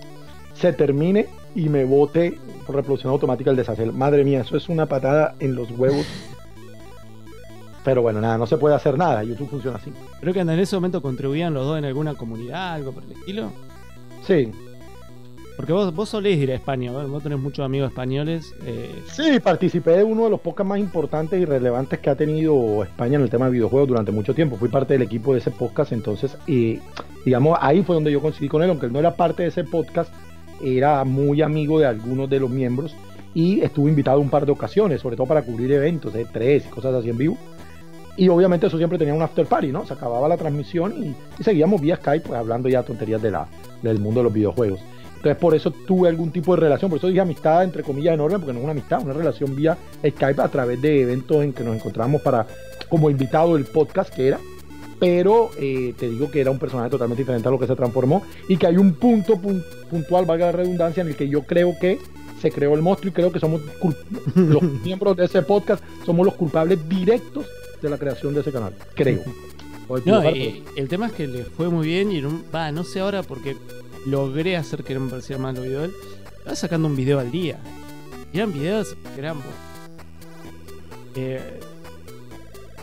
se 0.54 0.74
termine 0.74 1.28
y 1.56 1.70
me 1.70 1.86
bote 1.86 2.38
por 2.66 2.76
reproducción 2.76 3.12
automática 3.12 3.50
el 3.50 3.56
deshacer. 3.56 3.92
Madre 3.92 4.24
mía, 4.24 4.42
eso 4.42 4.56
es 4.58 4.70
una 4.70 4.86
patada 4.86 5.36
en 5.40 5.56
los 5.56 5.72
huevos. 5.72 6.06
Pero 7.84 8.02
bueno, 8.02 8.22
nada, 8.22 8.38
no 8.38 8.46
se 8.46 8.58
puede 8.58 8.76
hacer 8.76 8.98
nada. 8.98 9.24
YouTube 9.24 9.50
funciona 9.50 9.78
así. 9.78 9.92
Creo 10.20 10.34
que 10.34 10.42
en 10.42 10.50
ese 10.50 10.76
momento 10.76 11.02
contribuían 11.02 11.54
los 11.54 11.66
dos 11.66 11.78
en 11.78 11.86
alguna 11.86 12.14
comunidad, 12.14 12.74
algo 12.74 12.92
por 12.92 13.04
el 13.04 13.14
estilo. 13.14 13.52
Sí, 14.28 14.52
Porque 15.60 15.74
vos, 15.74 15.94
vos 15.94 16.08
solés 16.08 16.38
ir 16.38 16.52
a 16.52 16.56
España, 16.56 16.90
¿verdad? 16.90 17.10
vos 17.10 17.22
tenés 17.22 17.38
muchos 17.38 17.66
amigos 17.66 17.90
españoles. 17.90 18.56
eh, 18.66 19.04
Sí, 19.12 19.42
participé 19.42 19.92
de 19.92 20.06
uno 20.06 20.24
de 20.24 20.30
los 20.30 20.40
podcasts 20.40 20.70
más 20.70 20.80
importantes 20.80 21.38
y 21.38 21.44
relevantes 21.44 22.00
que 22.00 22.10
ha 22.10 22.16
tenido 22.16 22.82
España 22.82 23.18
en 23.18 23.24
el 23.24 23.30
tema 23.30 23.48
de 23.48 23.52
videojuegos 23.52 23.90
durante 23.90 24.14
mucho 24.14 24.34
tiempo. 24.34 24.56
Fui 24.56 24.70
parte 24.70 24.94
del 24.94 25.02
equipo 25.02 25.34
de 25.34 25.40
ese 25.40 25.52
podcast, 25.52 25.92
entonces, 25.92 26.38
digamos, 27.26 27.58
ahí 27.60 27.84
fue 27.84 27.96
donde 27.96 28.10
yo 28.10 28.22
coincidí 28.22 28.48
con 28.48 28.64
él, 28.64 28.70
aunque 28.70 28.86
él 28.86 28.94
no 28.94 29.00
era 29.00 29.18
parte 29.18 29.44
de 29.44 29.50
ese 29.50 29.66
podcast, 29.66 30.14
era 30.64 31.04
muy 31.04 31.42
amigo 31.42 31.78
de 31.78 31.88
algunos 31.88 32.30
de 32.30 32.40
los 32.40 32.50
miembros 32.50 32.96
y 33.34 33.60
estuvo 33.60 33.90
invitado 33.90 34.22
un 34.22 34.30
par 34.30 34.46
de 34.46 34.54
ocasiones, 34.54 35.02
sobre 35.02 35.18
todo 35.18 35.28
para 35.28 35.42
cubrir 35.42 35.74
eventos 35.74 36.14
de 36.14 36.24
tres 36.24 36.68
y 36.68 36.70
cosas 36.70 36.96
así 36.96 37.10
en 37.10 37.18
vivo. 37.18 37.38
Y 38.16 38.30
obviamente 38.30 38.68
eso 38.68 38.78
siempre 38.78 38.98
tenía 38.98 39.14
un 39.14 39.22
after 39.22 39.46
party, 39.46 39.74
¿no? 39.74 39.86
Se 39.86 39.92
acababa 39.92 40.30
la 40.30 40.38
transmisión 40.38 41.04
y, 41.04 41.14
y 41.38 41.44
seguíamos 41.44 41.82
vía 41.82 41.98
Skype 41.98 42.28
pues, 42.28 42.40
hablando 42.40 42.70
ya 42.70 42.82
tonterías 42.82 43.22
de 43.22 43.32
la, 43.32 43.46
del 43.82 44.00
mundo 44.00 44.22
de 44.22 44.24
los 44.24 44.34
videojuegos. 44.34 44.80
Entonces 45.20 45.38
por 45.38 45.54
eso 45.54 45.72
tuve 45.72 46.08
algún 46.10 46.32
tipo 46.32 46.56
de 46.56 46.62
relación, 46.62 46.90
por 46.90 46.98
eso 46.98 47.08
dije 47.08 47.20
amistad 47.20 47.64
entre 47.64 47.84
comillas 47.84 48.14
enorme, 48.14 48.40
porque 48.40 48.54
no 48.54 48.60
es 48.60 48.64
una 48.64 48.72
amistad, 48.72 49.02
una 49.04 49.14
relación 49.14 49.54
vía 49.56 49.78
Skype 49.98 50.42
a 50.42 50.48
través 50.48 50.82
de 50.82 51.02
eventos 51.02 51.44
en 51.44 51.52
que 51.54 51.64
nos 51.64 51.76
encontrábamos 51.76 52.22
para 52.22 52.48
como 52.90 53.10
invitado 53.10 53.56
del 53.56 53.66
podcast 53.66 54.14
que 54.14 54.28
era. 54.30 54.40
Pero 55.00 55.52
eh, 55.58 55.94
te 55.98 56.10
digo 56.10 56.30
que 56.30 56.42
era 56.42 56.52
un 56.52 56.60
personaje 56.60 56.90
totalmente 56.90 57.22
diferente 57.22 57.48
a 57.48 57.52
lo 57.52 57.60
que 57.60 57.68
se 57.68 57.76
transformó 57.76 58.22
y 58.50 58.58
que 58.58 58.68
hay 58.68 58.78
un 58.78 58.94
punto 58.94 59.36
pun- 59.38 59.64
puntual, 59.90 60.26
valga 60.26 60.48
la 60.48 60.52
redundancia, 60.52 61.02
en 61.02 61.08
el 61.10 61.16
que 61.16 61.30
yo 61.30 61.44
creo 61.44 61.74
que 61.80 62.00
se 62.42 62.52
creó 62.52 62.74
el 62.74 62.82
monstruo 62.82 63.10
y 63.10 63.14
creo 63.14 63.32
que 63.32 63.40
somos 63.40 63.62
los 64.36 64.62
miembros 64.84 65.16
de 65.18 65.26
ese 65.26 65.42
podcast, 65.42 65.84
somos 66.06 66.26
los 66.26 66.36
culpables 66.36 66.80
directos 66.90 67.46
de 67.82 67.90
la 67.90 67.98
creación 67.98 68.34
de 68.34 68.42
ese 68.42 68.52
canal. 68.52 68.74
Creo. 68.96 69.20
No, 70.06 70.22
y 70.30 70.64
el 70.76 70.88
tema 70.88 71.08
es 71.08 71.14
que 71.14 71.26
le 71.26 71.44
fue 71.46 71.68
muy 71.68 71.88
bien 71.88 72.12
y 72.12 72.22
un- 72.24 72.44
va, 72.54 72.72
no 72.72 72.84
sé 72.84 73.00
ahora 73.00 73.24
porque 73.24 73.56
logré 74.06 74.58
hacer 74.58 74.84
que 74.84 74.94
no 74.94 75.02
me 75.02 75.10
pareciera 75.10 75.42
mal 75.42 75.56
de 75.56 75.86
él. 75.86 75.94
Estaba 76.38 76.56
sacando 76.56 76.88
un 76.88 76.96
video 76.96 77.20
al 77.20 77.32
día. 77.32 77.60
Y 78.34 78.38
eran 78.38 78.54
videos 78.54 78.96
eran. 79.18 79.38
eh, 81.16 81.60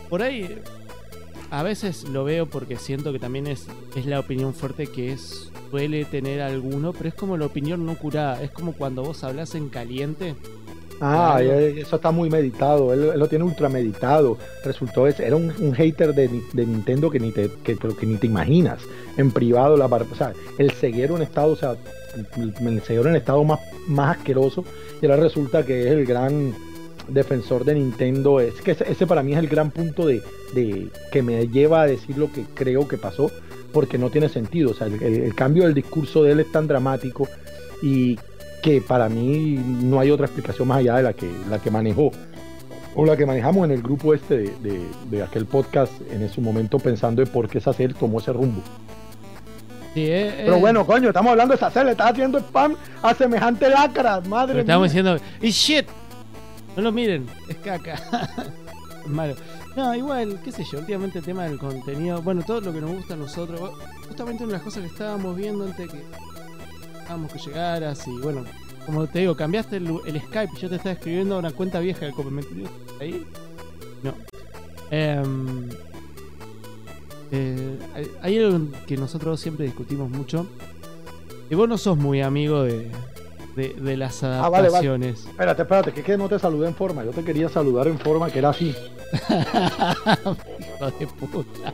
por 0.09 0.21
ahí. 0.21 0.61
A 1.49 1.63
veces 1.63 2.03
lo 2.03 2.25
veo 2.25 2.45
porque 2.45 2.75
siento 2.75 3.13
que 3.13 3.19
también 3.19 3.47
es, 3.47 3.67
es 3.95 4.05
la 4.05 4.19
opinión 4.19 4.53
fuerte 4.53 4.87
que 4.87 5.13
es, 5.13 5.49
suele 5.71 6.03
tener 6.03 6.41
alguno, 6.41 6.91
pero 6.91 7.07
es 7.07 7.15
como 7.15 7.37
la 7.37 7.45
opinión 7.45 7.85
no 7.85 7.97
curada. 7.97 8.43
Es 8.43 8.51
como 8.51 8.73
cuando 8.73 9.03
vos 9.03 9.23
hablas 9.23 9.55
en 9.55 9.69
caliente. 9.69 10.35
Ah, 10.99 11.39
eso 11.41 11.95
está 11.97 12.09
muy 12.11 12.29
meditado, 12.29 12.91
él, 12.93 13.11
él 13.13 13.19
lo 13.19 13.27
tiene 13.27 13.43
ultra 13.45 13.69
meditado. 13.69 14.37
Resultó, 14.63 15.05
es- 15.07 15.19
era 15.19 15.35
un, 15.35 15.53
un 15.59 15.73
hater 15.73 16.13
de, 16.15 16.27
de 16.53 16.65
Nintendo 16.65 17.09
que 17.11 17.19
ni 17.19 17.31
te, 17.31 17.49
que, 17.63 17.77
que 17.77 18.05
ni 18.05 18.15
te 18.17 18.25
imaginas. 18.27 18.79
En 19.17 19.31
privado, 19.31 19.77
la, 19.77 19.85
o 19.85 20.15
sea, 20.15 20.33
el 20.57 20.71
ceguero 20.71 21.15
en 21.15 21.21
estado, 21.21 21.51
o 21.53 21.55
sea, 21.55 21.75
el, 22.37 22.53
el 22.67 22.81
ceguero 22.81 23.09
en 23.09 23.15
estado 23.15 23.43
más, 23.43 23.59
más 23.87 24.17
asqueroso. 24.17 24.63
Y 25.01 25.05
ahora 25.05 25.17
resulta 25.17 25.63
que 25.65 25.81
es 25.81 25.87
el 25.91 26.05
gran 26.05 26.53
defensor 27.07 27.63
de 27.63 27.75
Nintendo. 27.75 28.39
Es 28.39 28.55
que 28.61 28.71
ese, 28.71 28.91
ese 28.91 29.05
para 29.05 29.21
mí 29.23 29.33
es 29.33 29.39
el 29.39 29.47
gran 29.47 29.69
punto 29.71 30.07
de, 30.07 30.21
de 30.55 30.87
que 31.11 31.21
me 31.21 31.47
lleva 31.47 31.83
a 31.83 31.87
decir 31.87 32.17
lo 32.17 32.31
que 32.31 32.43
creo 32.55 32.87
que 32.87 32.97
pasó, 32.97 33.29
porque 33.71 33.97
no 33.99 34.09
tiene 34.09 34.29
sentido. 34.29 34.71
O 34.71 34.73
sea, 34.73 34.87
el, 34.87 35.01
el- 35.03 35.21
el 35.23 35.35
cambio 35.35 35.63
del 35.65 35.73
discurso 35.75 36.23
de 36.23 36.31
él 36.31 36.39
es 36.39 36.51
tan 36.51 36.67
dramático 36.67 37.27
y 37.83 38.17
que 38.67 38.81
para 38.81 39.07
mí 39.07 39.55
no 39.81 39.97
hay 39.99 40.11
otra 40.11 40.25
explicación 40.25 40.67
más 40.67 40.79
allá 40.79 40.95
de 40.97 41.03
la 41.03 41.13
que, 41.13 41.31
la 41.49 41.59
que 41.59 41.71
manejó 41.71 42.11
o 42.95 43.05
la 43.05 43.15
que 43.15 43.25
manejamos 43.25 43.63
en 43.63 43.71
el 43.71 43.81
grupo 43.81 44.13
este 44.13 44.37
de, 44.39 44.43
de- 44.61 44.87
de 45.09 45.23
aquel 45.23 45.45
podcast 45.45 45.93
en 46.11 46.21
ese 46.23 46.41
momento 46.41 46.77
pensando 46.77 47.21
en 47.21 47.29
por 47.29 47.47
qué 47.47 47.61
Sacel 47.61 47.95
tomó 47.95 48.19
ese 48.19 48.33
rumbo. 48.33 48.61
Sí, 49.93 50.05
eh, 50.05 50.33
Pero 50.43 50.57
eh, 50.57 50.59
bueno, 50.59 50.85
coño, 50.85 51.07
estamos 51.07 51.31
hablando 51.31 51.53
de 51.53 51.59
Sacel, 51.59 51.85
le 51.85 51.91
estás 51.93 52.11
haciendo 52.11 52.39
spam 52.39 52.75
a 53.01 53.13
semejante 53.13 53.69
lacra, 53.69 54.19
madre 54.21 54.59
estamos 54.61 54.81
mía. 54.93 55.01
diciendo, 55.03 55.17
¡y 55.41 55.49
shit! 55.49 55.85
No 56.75 56.81
lo 56.83 56.91
miren, 56.91 57.25
es 57.47 57.55
caca. 57.57 57.95
malo. 59.07 59.35
No, 59.77 59.95
igual, 59.95 60.39
qué 60.43 60.51
sé 60.51 60.63
yo, 60.69 60.79
últimamente 60.79 61.19
el 61.19 61.23
tema 61.25 61.45
del 61.45 61.57
contenido, 61.57 62.21
bueno, 62.21 62.41
todo 62.45 62.59
lo 62.61 62.73
que 62.73 62.81
nos 62.81 62.91
gusta 62.91 63.13
a 63.13 63.17
nosotros, 63.17 63.71
justamente 64.07 64.43
una 64.43 64.53
de 64.53 64.57
las 64.57 64.63
cosas 64.63 64.81
que 64.83 64.89
estábamos 64.89 65.37
viendo 65.37 65.63
antes 65.65 65.77
de 65.77 65.87
que 65.99 66.03
estábamos 67.07 67.31
que 67.31 67.39
llegaras 67.39 68.05
y 68.05 68.11
bueno, 68.19 68.43
como 68.85 69.07
te 69.07 69.19
digo, 69.19 69.33
cambiaste 69.35 69.77
el, 69.77 69.87
el 70.05 70.21
Skype 70.21 70.51
y 70.57 70.59
yo 70.59 70.67
te 70.69 70.75
estaba 70.75 70.91
escribiendo 70.91 71.35
a 71.35 71.39
una 71.39 71.51
cuenta 71.51 71.79
vieja 71.79 72.05
de 72.05 72.11
Copa 72.11 72.29
¿Metido 72.29 72.67
ahí? 72.99 73.25
No. 74.03 74.13
Em, 74.91 75.69
eh, 77.31 77.77
hay- 77.95 78.11
hay 78.21 78.37
algo 78.43 78.67
que 78.85 78.97
nosotros 78.97 79.39
siempre 79.39 79.65
discutimos 79.65 80.09
mucho. 80.09 80.47
Y 81.49 81.55
vos 81.55 81.69
no 81.69 81.77
sos 81.77 81.97
muy 81.97 82.21
amigo 82.21 82.63
de, 82.63 82.91
de, 83.55 83.69
de 83.73 83.95
las 83.97 84.21
Ah, 84.23 84.41
vale, 84.41 84.49
vale. 84.49 84.67
adaptaciones. 84.67 85.25
Espérate, 85.27 85.61
espérate, 85.61 85.93
que, 85.93 86.03
que 86.03 86.17
no 86.17 86.27
te 86.27 86.37
saludé 86.39 86.67
en 86.67 86.75
forma. 86.75 87.05
Yo 87.05 87.11
te 87.11 87.23
quería 87.23 87.47
saludar 87.47 87.87
en 87.87 87.97
forma 87.99 88.29
que 88.29 88.39
era 88.39 88.49
así. 88.49 88.75
Hijo 89.29 90.91
de 90.99 91.07
puta. 91.07 91.73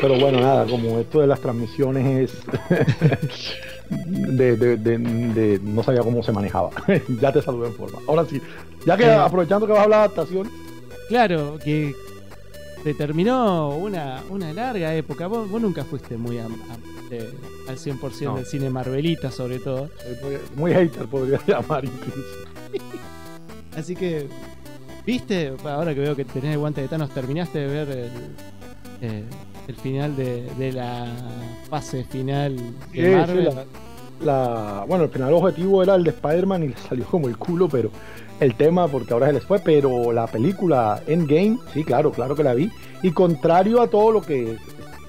Pero 0.00 0.18
bueno, 0.18 0.40
nada, 0.40 0.64
como 0.64 0.98
esto 0.98 1.20
de 1.20 1.26
las 1.26 1.40
transmisiones 1.40 2.30
es. 2.30 2.38
de, 3.90 4.56
de- 4.56 4.76
de- 4.76 4.98
de- 4.98 5.60
no 5.62 5.82
sabía 5.82 6.02
cómo 6.02 6.22
se 6.22 6.32
manejaba. 6.32 6.70
ya 7.20 7.32
te 7.32 7.42
saludé 7.42 7.68
en 7.68 7.74
forma. 7.74 7.98
Ahora 8.06 8.24
sí, 8.26 8.40
ya 8.86 8.96
que 8.96 9.04
Eh. 9.04 9.12
aprovechando 9.14 9.66
que 9.66 9.72
vas 9.72 9.80
a 9.80 9.84
hablar 9.84 9.98
de 10.00 10.04
adaptación, 10.14 10.50
Claro, 11.08 11.58
que 11.64 11.94
te 12.84 12.92
terminó 12.92 13.70
una, 13.76 14.22
una 14.28 14.52
larga 14.52 14.94
época. 14.94 15.26
Vos, 15.26 15.48
vos 15.50 15.60
nunca 15.62 15.84
fuiste 15.84 16.16
muy 16.18 16.36
de- 16.36 17.30
al 17.68 17.78
100% 17.78 18.24
No. 18.32 18.36
del 18.36 18.44
cine 18.46 18.68
Marvelita, 18.70 19.30
sobre 19.30 19.58
todo. 19.58 19.88
muy 20.54 20.72
hater 20.74 21.06
podría 21.06 21.40
llamar 21.46 21.84
incluso. 21.84 22.18
Así 23.76 23.94
que 23.96 24.26
¿Viste? 25.06 25.54
Ahora 25.64 25.94
que 25.94 26.00
veo 26.00 26.14
que 26.14 26.26
tenés 26.26 26.52
el 26.52 26.58
guante 26.58 26.82
de 26.82 26.88
Thanos, 26.88 27.08
¿terminaste 27.08 27.60
de 27.60 27.66
ver 27.66 27.88
el, 27.88 28.10
eh, 29.00 29.24
el 29.68 29.74
final 29.76 30.16
de, 30.16 30.42
de, 30.58 30.72
la 30.72 31.06
fase 31.70 32.02
final 32.04 32.56
de 32.92 33.16
Marvel? 33.16 33.50
sí, 33.50 33.56
la- 34.24 34.78
la- 34.80 34.84
bueno, 34.88 35.04
el 35.04 35.10
final 35.10 35.32
objetivo 35.34 35.82
era 35.82 35.94
el 35.94 36.02
de 36.04 36.10
Spider-Man 36.10 36.64
y 36.64 36.68
le 36.68 36.76
salió 36.76 37.04
como 37.04 37.28
el 37.28 37.36
culo, 37.38 37.68
pero 37.68 37.90
el 38.40 38.54
tema, 38.54 38.88
porque 38.88 39.12
ahora 39.12 39.26
se 39.28 39.34
les 39.34 39.44
fue, 39.44 39.58
pero 39.60 40.10
la 40.12 40.26
película 40.26 41.02
Endgame, 41.06 41.58
sí, 41.72 41.84
claro, 41.84 42.10
claro 42.12 42.34
que 42.34 42.42
la 42.42 42.54
vi. 42.54 42.70
Y 43.02 43.10
contrario 43.12 43.80
a 43.82 43.88
todo 43.88 44.10
lo 44.10 44.20
que 44.22 44.56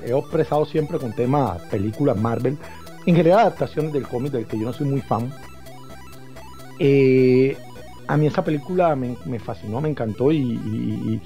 he 0.05 0.11
expresado 0.17 0.65
siempre 0.65 0.97
con 0.99 1.13
temas 1.13 1.61
películas 1.71 2.17
Marvel, 2.17 2.57
en 3.05 3.15
general 3.15 3.39
adaptaciones 3.39 3.93
del 3.93 4.07
cómic 4.07 4.31
del 4.31 4.45
que 4.45 4.59
yo 4.59 4.65
no 4.65 4.73
soy 4.73 4.87
muy 4.87 5.01
fan, 5.01 5.31
eh, 6.79 7.57
a 8.07 8.17
mí 8.17 8.27
esa 8.27 8.43
película 8.43 8.95
me, 8.95 9.15
me 9.25 9.39
fascinó, 9.39 9.81
me 9.81 9.89
encantó 9.89 10.31
y, 10.31 10.37
y- 10.37 10.41
y 11.15 11.21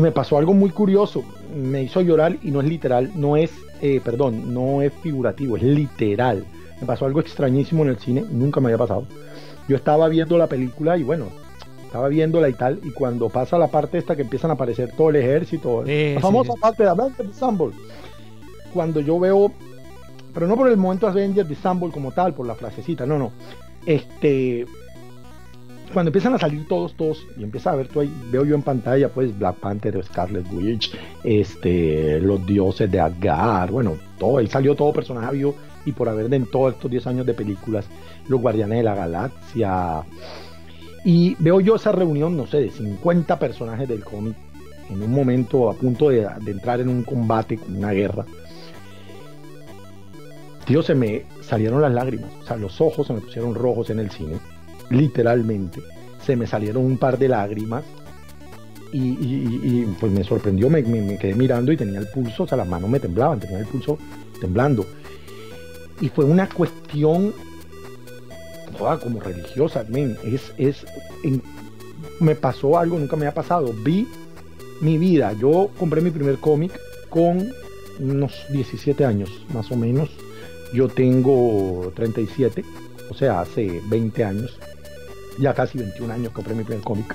me 0.00 0.12
pasó 0.12 0.38
algo 0.38 0.54
muy 0.54 0.70
curioso. 0.70 1.24
Me 1.54 1.82
hizo 1.82 2.00
llorar 2.00 2.36
y 2.42 2.50
no 2.50 2.60
es 2.60 2.66
literal, 2.68 3.10
no 3.14 3.36
es, 3.36 3.50
eh, 3.80 4.00
perdón, 4.02 4.54
no 4.54 4.82
es 4.82 4.92
figurativo, 5.02 5.56
es 5.56 5.62
literal. 5.62 6.44
Me 6.80 6.86
pasó 6.86 7.04
algo 7.06 7.20
extrañísimo 7.20 7.82
en 7.82 7.90
el 7.90 7.98
cine, 7.98 8.24
nunca 8.30 8.60
me 8.60 8.66
había 8.68 8.78
pasado. 8.78 9.06
Yo 9.68 9.76
estaba 9.76 10.08
viendo 10.08 10.38
la 10.38 10.48
película 10.48 10.96
y 10.96 11.02
bueno, 11.02 11.26
estaba 11.84 12.08
viéndola 12.08 12.48
y 12.48 12.54
tal, 12.54 12.80
y 12.82 12.90
cuando 12.90 13.28
pasa 13.28 13.58
la 13.58 13.68
parte 13.68 13.98
esta 13.98 14.16
que 14.16 14.22
empiezan 14.22 14.50
a 14.50 14.54
aparecer 14.54 14.92
todo 14.96 15.10
el 15.10 15.16
ejército, 15.16 15.84
Sí, 15.86 16.14
la 16.14 16.20
famosa 16.20 16.54
sí. 16.54 16.60
parte 16.60 16.82
de 16.82 16.88
Avengers 16.88 17.30
Assemble, 17.30 17.70
cuando 18.72 19.00
yo 19.00 19.20
veo, 19.20 19.52
pero 20.32 20.46
no 20.48 20.56
por 20.56 20.68
el 20.68 20.76
momento 20.78 21.06
Avengers 21.06 21.50
Assemble 21.50 21.90
como 21.90 22.10
tal, 22.12 22.34
por 22.34 22.46
la 22.46 22.54
frasecita, 22.54 23.04
no, 23.06 23.18
no, 23.18 23.32
este, 23.86 24.66
cuando 25.92 26.08
empiezan 26.08 26.34
a 26.34 26.38
salir 26.38 26.66
todos, 26.66 26.94
todos, 26.94 27.26
y 27.36 27.42
empieza 27.42 27.70
a 27.70 27.76
ver 27.76 27.88
tú 27.88 28.00
ahí, 28.00 28.12
veo 28.30 28.44
yo 28.44 28.54
en 28.54 28.62
pantalla, 28.62 29.08
pues 29.08 29.36
Black 29.38 29.56
Panther, 29.56 30.02
Scarlet 30.04 30.46
Witch, 30.52 30.96
este, 31.24 32.20
los 32.20 32.44
dioses 32.46 32.90
de 32.90 33.00
Asgard, 33.00 33.70
bueno, 33.70 33.96
todo, 34.18 34.38
ahí 34.38 34.46
salió 34.46 34.74
todo 34.74 34.92
personaje 34.92 35.34
vivo 35.34 35.54
y 35.84 35.92
por 35.92 36.08
haber 36.08 36.32
en 36.32 36.46
todos 36.46 36.74
estos 36.74 36.90
10 36.90 37.06
años 37.08 37.26
de 37.26 37.34
películas, 37.34 37.86
los 38.28 38.40
Guardianes 38.40 38.78
de 38.78 38.84
la 38.84 38.94
Galaxia, 38.94 40.02
y 41.04 41.36
veo 41.38 41.60
yo 41.60 41.76
esa 41.76 41.92
reunión, 41.92 42.36
no 42.36 42.46
sé, 42.46 42.58
de 42.58 42.70
50 42.70 43.38
personajes 43.38 43.88
del 43.88 44.04
cómic, 44.04 44.36
en 44.88 45.02
un 45.02 45.10
momento 45.10 45.70
a 45.70 45.74
punto 45.74 46.10
de 46.10 46.28
entrar 46.46 46.80
en 46.80 46.88
un 46.88 47.02
combate, 47.02 47.58
una 47.68 47.92
guerra. 47.92 48.26
Tío, 50.66 50.82
se 50.82 50.94
me 50.94 51.24
salieron 51.40 51.80
las 51.80 51.92
lágrimas, 51.92 52.30
o 52.42 52.46
sea, 52.46 52.56
los 52.56 52.80
ojos 52.80 53.06
se 53.06 53.14
me 53.14 53.20
pusieron 53.20 53.54
rojos 53.54 53.90
en 53.90 53.98
el 53.98 54.10
cine 54.10 54.38
literalmente. 54.90 55.80
Se 56.24 56.36
me 56.36 56.46
salieron 56.46 56.84
un 56.84 56.98
par 56.98 57.18
de 57.18 57.28
lágrimas 57.28 57.84
y, 58.92 59.84
pues 59.98 60.12
me 60.12 60.22
sorprendió, 60.22 60.68
me, 60.68 60.82
quedé 61.18 61.34
mirando 61.34 61.72
y 61.72 61.76
tenía 61.76 61.98
el 61.98 62.08
pulso, 62.08 62.42
o 62.42 62.46
sea, 62.46 62.58
las 62.58 62.68
manos 62.68 62.90
me 62.90 63.00
temblaban, 63.00 63.40
tenía 63.40 63.58
el 63.58 63.66
pulso 63.66 63.98
temblando. 64.40 64.84
Y 66.00 66.08
fue 66.08 66.24
una 66.24 66.48
cuestión, 66.48 67.32
como 69.02 69.20
religiosa, 69.20 69.84
men, 69.88 70.16
es, 70.24 70.52
es, 70.58 70.84
en- 71.24 71.42
me 72.20 72.34
pasó 72.34 72.78
algo, 72.78 72.98
nunca 72.98 73.16
me 73.16 73.26
ha 73.26 73.34
pasado, 73.34 73.72
vi 73.84 74.06
mi 74.80 74.98
vida, 74.98 75.32
yo 75.40 75.70
compré 75.78 76.00
mi 76.00 76.10
primer 76.10 76.38
cómic 76.38 76.72
con 77.08 77.48
unos 78.00 78.32
17 78.50 79.04
años, 79.04 79.30
más 79.54 79.70
o 79.70 79.76
menos, 79.76 80.10
yo 80.74 80.88
tengo 80.88 81.92
37, 81.94 82.64
o 83.10 83.14
sea, 83.14 83.40
hace 83.40 83.80
20 83.88 84.24
años, 84.24 84.58
ya 85.38 85.54
casi 85.54 85.78
21 85.78 86.12
años 86.12 86.32
compré 86.32 86.54
mi 86.54 86.64
primer 86.64 86.82
cómic. 86.82 87.14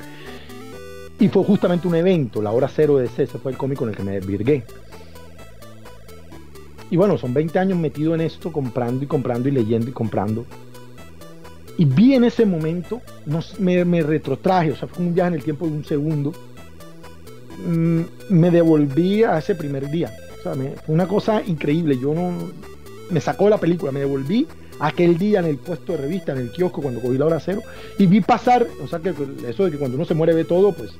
Y 1.19 1.29
fue 1.29 1.43
justamente 1.43 1.87
un 1.87 1.95
evento, 1.95 2.41
la 2.41 2.51
hora 2.51 2.69
cero 2.73 2.97
de 2.97 3.05
ese, 3.05 3.23
ese 3.23 3.39
fue 3.39 3.51
el 3.51 3.57
cómic 3.57 3.79
con 3.79 3.89
el 3.89 3.95
que 3.95 4.03
me 4.03 4.11
desvirgué. 4.11 4.63
Y 6.89 6.95
bueno, 6.95 7.17
son 7.17 7.33
20 7.33 7.57
años 7.59 7.77
metido 7.77 8.15
en 8.15 8.21
esto, 8.21 8.51
comprando 8.51 9.03
y 9.03 9.07
comprando 9.07 9.49
y 9.49 9.51
leyendo 9.51 9.89
y 9.89 9.93
comprando. 9.93 10.45
Y 11.77 11.85
vi 11.85 12.13
en 12.13 12.23
ese 12.23 12.45
momento, 12.45 13.01
me, 13.59 14.03
retrotraje, 14.03 14.71
o 14.71 14.75
sea, 14.75 14.87
fue 14.87 15.05
un 15.05 15.13
viaje 15.13 15.29
en 15.29 15.33
el 15.35 15.43
tiempo 15.43 15.65
de 15.65 15.73
un 15.73 15.85
segundo. 15.85 16.33
Mm, 17.67 18.01
me 18.29 18.51
devolví 18.51 19.23
a 19.23 19.37
ese 19.37 19.55
primer 19.55 19.89
día. 19.89 20.11
O 20.39 20.43
sea, 20.43 20.53
fue 20.53 20.95
una 20.95 21.07
cosa 21.07 21.41
increíble. 21.45 21.97
Yo 21.99 22.13
no. 22.13 22.33
Me 23.09 23.21
sacó 23.21 23.49
la 23.49 23.57
película, 23.57 23.91
me 23.91 23.99
devolví 24.01 24.47
aquel 24.79 25.17
día 25.17 25.39
en 25.39 25.45
el 25.45 25.57
puesto 25.57 25.93
de 25.93 25.99
revista, 25.99 26.31
en 26.33 26.39
el 26.39 26.51
kiosco, 26.51 26.81
cuando 26.81 27.01
cogí 27.01 27.17
la 27.17 27.25
hora 27.25 27.39
cero, 27.39 27.61
y 27.97 28.05
vi 28.07 28.21
pasar, 28.21 28.65
o 28.83 28.87
sea, 28.87 28.99
que 28.99 29.13
eso 29.47 29.65
de 29.65 29.71
que 29.71 29.77
cuando 29.77 29.95
uno 29.95 30.05
se 30.05 30.13
muere 30.13 30.33
ve 30.33 30.43
todo, 30.45 30.71
pues 30.73 30.91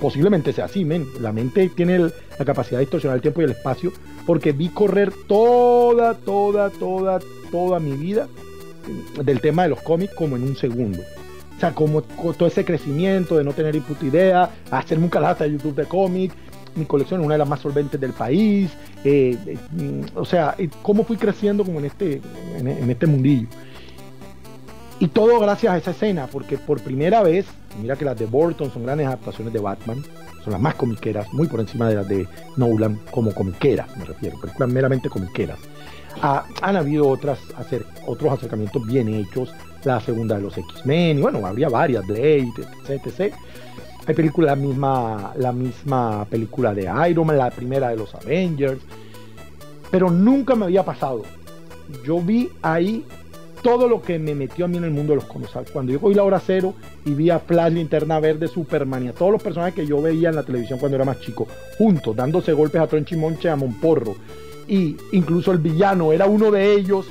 posiblemente 0.00 0.52
sea 0.52 0.64
así, 0.66 0.84
men. 0.84 1.06
La 1.20 1.32
mente 1.32 1.68
tiene 1.68 1.98
la 1.98 2.44
capacidad 2.44 2.78
de 2.78 2.84
distorsionar 2.84 3.16
el 3.16 3.22
tiempo 3.22 3.40
y 3.40 3.44
el 3.44 3.50
espacio, 3.52 3.92
porque 4.26 4.52
vi 4.52 4.68
correr 4.68 5.12
toda, 5.28 6.14
toda, 6.14 6.70
toda, 6.70 7.20
toda 7.50 7.80
mi 7.80 7.92
vida 7.92 8.28
del 9.22 9.40
tema 9.40 9.62
de 9.64 9.70
los 9.70 9.80
cómics 9.82 10.14
como 10.14 10.36
en 10.36 10.42
un 10.42 10.56
segundo. 10.56 11.00
O 11.56 11.60
sea, 11.60 11.72
como 11.72 12.02
co- 12.02 12.32
todo 12.32 12.48
ese 12.48 12.64
crecimiento 12.64 13.36
de 13.36 13.44
no 13.44 13.52
tener 13.52 13.74
ni 13.74 13.80
puta 13.80 14.04
idea, 14.04 14.50
hacerme 14.70 15.04
un 15.04 15.10
canal 15.10 15.36
de 15.38 15.52
YouTube 15.52 15.76
de 15.76 15.84
cómics, 15.84 16.34
mi 16.74 16.84
colección 16.84 17.20
es 17.20 17.26
una 17.26 17.34
de 17.34 17.38
las 17.38 17.48
más 17.48 17.60
solventes 17.60 18.00
del 18.00 18.12
país, 18.12 18.70
eh, 19.04 19.36
eh, 19.46 19.58
mm, 19.72 20.16
o 20.16 20.24
sea, 20.24 20.54
eh, 20.58 20.68
cómo 20.82 21.04
fui 21.04 21.16
creciendo 21.16 21.64
como 21.64 21.78
en 21.78 21.86
este, 21.86 22.20
en, 22.56 22.68
en 22.68 22.90
este 22.90 23.06
mundillo. 23.06 23.48
Y 25.00 25.08
todo 25.08 25.38
gracias 25.40 25.72
a 25.72 25.76
esa 25.76 25.90
escena, 25.90 26.28
porque 26.30 26.56
por 26.56 26.80
primera 26.80 27.22
vez, 27.22 27.46
mira 27.80 27.96
que 27.96 28.04
las 28.04 28.18
de 28.18 28.26
Burton 28.26 28.70
son 28.72 28.84
grandes 28.84 29.06
adaptaciones 29.06 29.52
de 29.52 29.60
Batman, 29.60 30.02
son 30.44 30.52
las 30.52 30.60
más 30.60 30.74
comiqueras, 30.74 31.32
muy 31.32 31.48
por 31.48 31.60
encima 31.60 31.88
de 31.88 31.96
las 31.96 32.08
de 32.08 32.28
Nolan, 32.56 33.00
como 33.10 33.32
comiqueras, 33.34 33.96
me 33.96 34.04
refiero, 34.04 34.38
películas 34.40 34.70
meramente 34.70 35.08
comiqueras. 35.08 35.58
Ah, 36.22 36.44
han 36.62 36.76
habido 36.76 37.08
otras 37.08 37.38
hacer, 37.56 37.84
otros 38.06 38.32
acercamientos 38.34 38.86
bien 38.86 39.08
hechos, 39.08 39.52
la 39.84 40.00
segunda 40.00 40.36
de 40.36 40.42
los 40.42 40.56
X-Men, 40.56 41.18
y 41.18 41.22
bueno, 41.22 41.44
habría 41.44 41.68
varias, 41.68 42.06
Blade, 42.06 42.52
etc, 42.88 43.06
etc. 43.06 43.34
Hay 44.06 44.14
películas, 44.14 44.50
la 44.50 44.56
misma, 44.56 45.32
la 45.36 45.52
misma 45.52 46.26
película 46.26 46.74
de 46.74 46.90
Iron 47.10 47.26
Man, 47.26 47.38
la 47.38 47.50
primera 47.50 47.88
de 47.88 47.96
los 47.96 48.14
Avengers, 48.14 48.80
pero 49.90 50.10
nunca 50.10 50.54
me 50.54 50.66
había 50.66 50.84
pasado. 50.84 51.22
Yo 52.04 52.20
vi 52.20 52.50
ahí 52.60 53.04
todo 53.62 53.88
lo 53.88 54.02
que 54.02 54.18
me 54.18 54.34
metió 54.34 54.66
a 54.66 54.68
mí 54.68 54.76
en 54.76 54.84
el 54.84 54.90
mundo 54.90 55.12
de 55.12 55.16
los 55.16 55.24
cómics. 55.24 55.52
Cuando 55.72 55.90
yo 55.90 55.98
cogí 55.98 56.14
la 56.14 56.22
hora 56.22 56.38
cero 56.38 56.74
y 57.06 57.14
vi 57.14 57.30
a 57.30 57.38
Flash, 57.38 57.72
Linterna 57.72 58.20
Verde, 58.20 58.46
Superman 58.46 59.04
y 59.04 59.08
a 59.08 59.14
todos 59.14 59.32
los 59.32 59.42
personajes 59.42 59.74
que 59.74 59.86
yo 59.86 60.02
veía 60.02 60.28
en 60.28 60.34
la 60.34 60.42
televisión 60.42 60.78
cuando 60.78 60.96
era 60.96 61.06
más 61.06 61.20
chico, 61.20 61.46
juntos, 61.78 62.14
dándose 62.14 62.52
golpes 62.52 62.82
a 62.82 62.86
Tronchi 62.86 63.16
Monche, 63.16 63.48
a 63.48 63.56
Monporro, 63.56 64.16
y 64.68 64.98
incluso 65.12 65.50
el 65.50 65.58
villano 65.58 66.12
era 66.12 66.26
uno 66.26 66.50
de 66.50 66.74
ellos, 66.74 67.06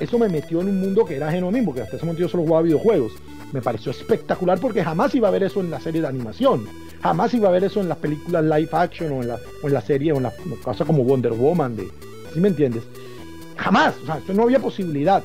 eso 0.00 0.18
me 0.18 0.30
metió 0.30 0.62
en 0.62 0.68
un 0.68 0.80
mundo 0.80 1.04
que 1.04 1.16
era 1.16 1.28
ajeno 1.28 1.48
a 1.48 1.50
mí, 1.50 1.60
porque 1.60 1.82
hasta 1.82 1.96
ese 1.96 2.06
momento 2.06 2.22
yo 2.22 2.28
solo 2.28 2.44
jugaba 2.44 2.62
videojuegos. 2.62 3.12
Me 3.52 3.62
pareció 3.62 3.92
espectacular 3.92 4.58
porque 4.58 4.82
jamás 4.82 5.14
iba 5.14 5.28
a 5.28 5.30
ver 5.30 5.44
eso 5.44 5.60
en 5.60 5.70
la 5.70 5.80
serie 5.80 6.00
de 6.00 6.08
animación. 6.08 6.66
Jamás 7.02 7.32
iba 7.34 7.48
a 7.48 7.52
ver 7.52 7.64
eso 7.64 7.80
en 7.80 7.88
las 7.88 7.98
películas 7.98 8.44
live 8.44 8.68
action 8.72 9.12
o 9.12 9.22
en 9.22 9.28
la, 9.28 9.38
o 9.62 9.66
en 9.66 9.72
la 9.72 9.80
serie 9.80 10.12
o 10.12 10.16
en 10.16 10.24
la 10.24 10.32
cosa 10.62 10.84
como 10.84 11.04
Wonder 11.04 11.32
Woman. 11.32 11.76
De, 11.76 11.88
¿Sí 12.34 12.40
me 12.40 12.48
entiendes? 12.48 12.82
Jamás. 13.56 13.94
O 14.02 14.06
sea, 14.06 14.20
no 14.34 14.42
había 14.42 14.58
posibilidad. 14.58 15.22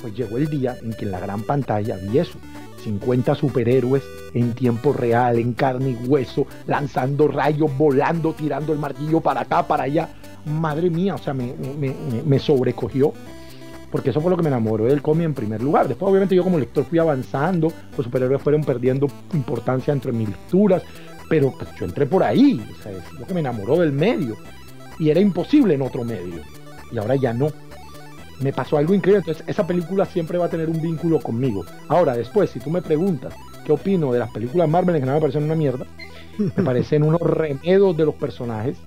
Pues 0.00 0.14
llegó 0.14 0.38
el 0.38 0.48
día 0.48 0.76
en 0.82 0.92
que 0.94 1.04
en 1.04 1.12
la 1.12 1.20
gran 1.20 1.42
pantalla 1.42 1.96
vi 1.96 2.18
eso. 2.18 2.38
50 2.82 3.34
superhéroes 3.34 4.02
en 4.32 4.54
tiempo 4.54 4.94
real, 4.94 5.38
en 5.38 5.52
carne 5.52 5.90
y 5.90 6.06
hueso, 6.06 6.46
lanzando 6.66 7.28
rayos, 7.28 7.70
volando, 7.76 8.32
tirando 8.32 8.72
el 8.72 8.78
martillo 8.78 9.20
para 9.20 9.42
acá, 9.42 9.66
para 9.66 9.84
allá. 9.84 10.08
Madre 10.46 10.88
mía, 10.88 11.14
o 11.14 11.18
sea, 11.18 11.34
me, 11.34 11.54
me 12.24 12.38
sobrecogió 12.38 13.12
porque 13.90 14.10
eso 14.10 14.20
fue 14.20 14.30
lo 14.30 14.36
que 14.36 14.42
me 14.42 14.48
enamoró 14.48 14.84
del 14.84 15.02
cómic 15.02 15.26
en 15.26 15.34
primer 15.34 15.62
lugar. 15.62 15.88
Después, 15.88 16.10
obviamente, 16.10 16.34
yo 16.34 16.44
como 16.44 16.58
lector 16.58 16.84
fui 16.84 16.98
avanzando, 16.98 17.72
los 17.96 18.04
superhéroes 18.04 18.42
fueron 18.42 18.62
perdiendo 18.62 19.08
importancia 19.32 19.92
entre 19.92 20.12
mis 20.12 20.28
lecturas, 20.28 20.82
pero 21.28 21.52
pues, 21.56 21.68
yo 21.78 21.86
entré 21.86 22.06
por 22.06 22.22
ahí, 22.22 22.64
o 22.78 22.82
sea, 22.82 22.92
es 22.92 23.12
lo 23.18 23.26
que 23.26 23.34
me 23.34 23.40
enamoró 23.40 23.78
del 23.78 23.92
medio, 23.92 24.36
y 24.98 25.10
era 25.10 25.20
imposible 25.20 25.74
en 25.74 25.82
otro 25.82 26.04
medio, 26.04 26.42
y 26.92 26.98
ahora 26.98 27.16
ya 27.16 27.32
no. 27.32 27.48
Me 28.40 28.52
pasó 28.52 28.78
algo 28.78 28.94
increíble, 28.94 29.18
entonces 29.18 29.44
esa 29.46 29.66
película 29.66 30.06
siempre 30.06 30.38
va 30.38 30.46
a 30.46 30.50
tener 30.50 30.70
un 30.70 30.80
vínculo 30.80 31.20
conmigo. 31.20 31.64
Ahora, 31.88 32.16
después, 32.16 32.50
si 32.50 32.58
tú 32.58 32.70
me 32.70 32.80
preguntas 32.80 33.34
qué 33.66 33.72
opino 33.72 34.12
de 34.12 34.18
las 34.18 34.30
películas 34.30 34.68
Marvel, 34.68 34.96
en 34.96 35.02
general 35.02 35.16
me 35.16 35.20
parecen 35.20 35.44
una 35.44 35.54
mierda, 35.54 35.86
me 36.38 36.64
parecen 36.64 37.02
unos 37.02 37.20
remedos 37.20 37.94
de 37.96 38.06
los 38.06 38.14
personajes, 38.14 38.78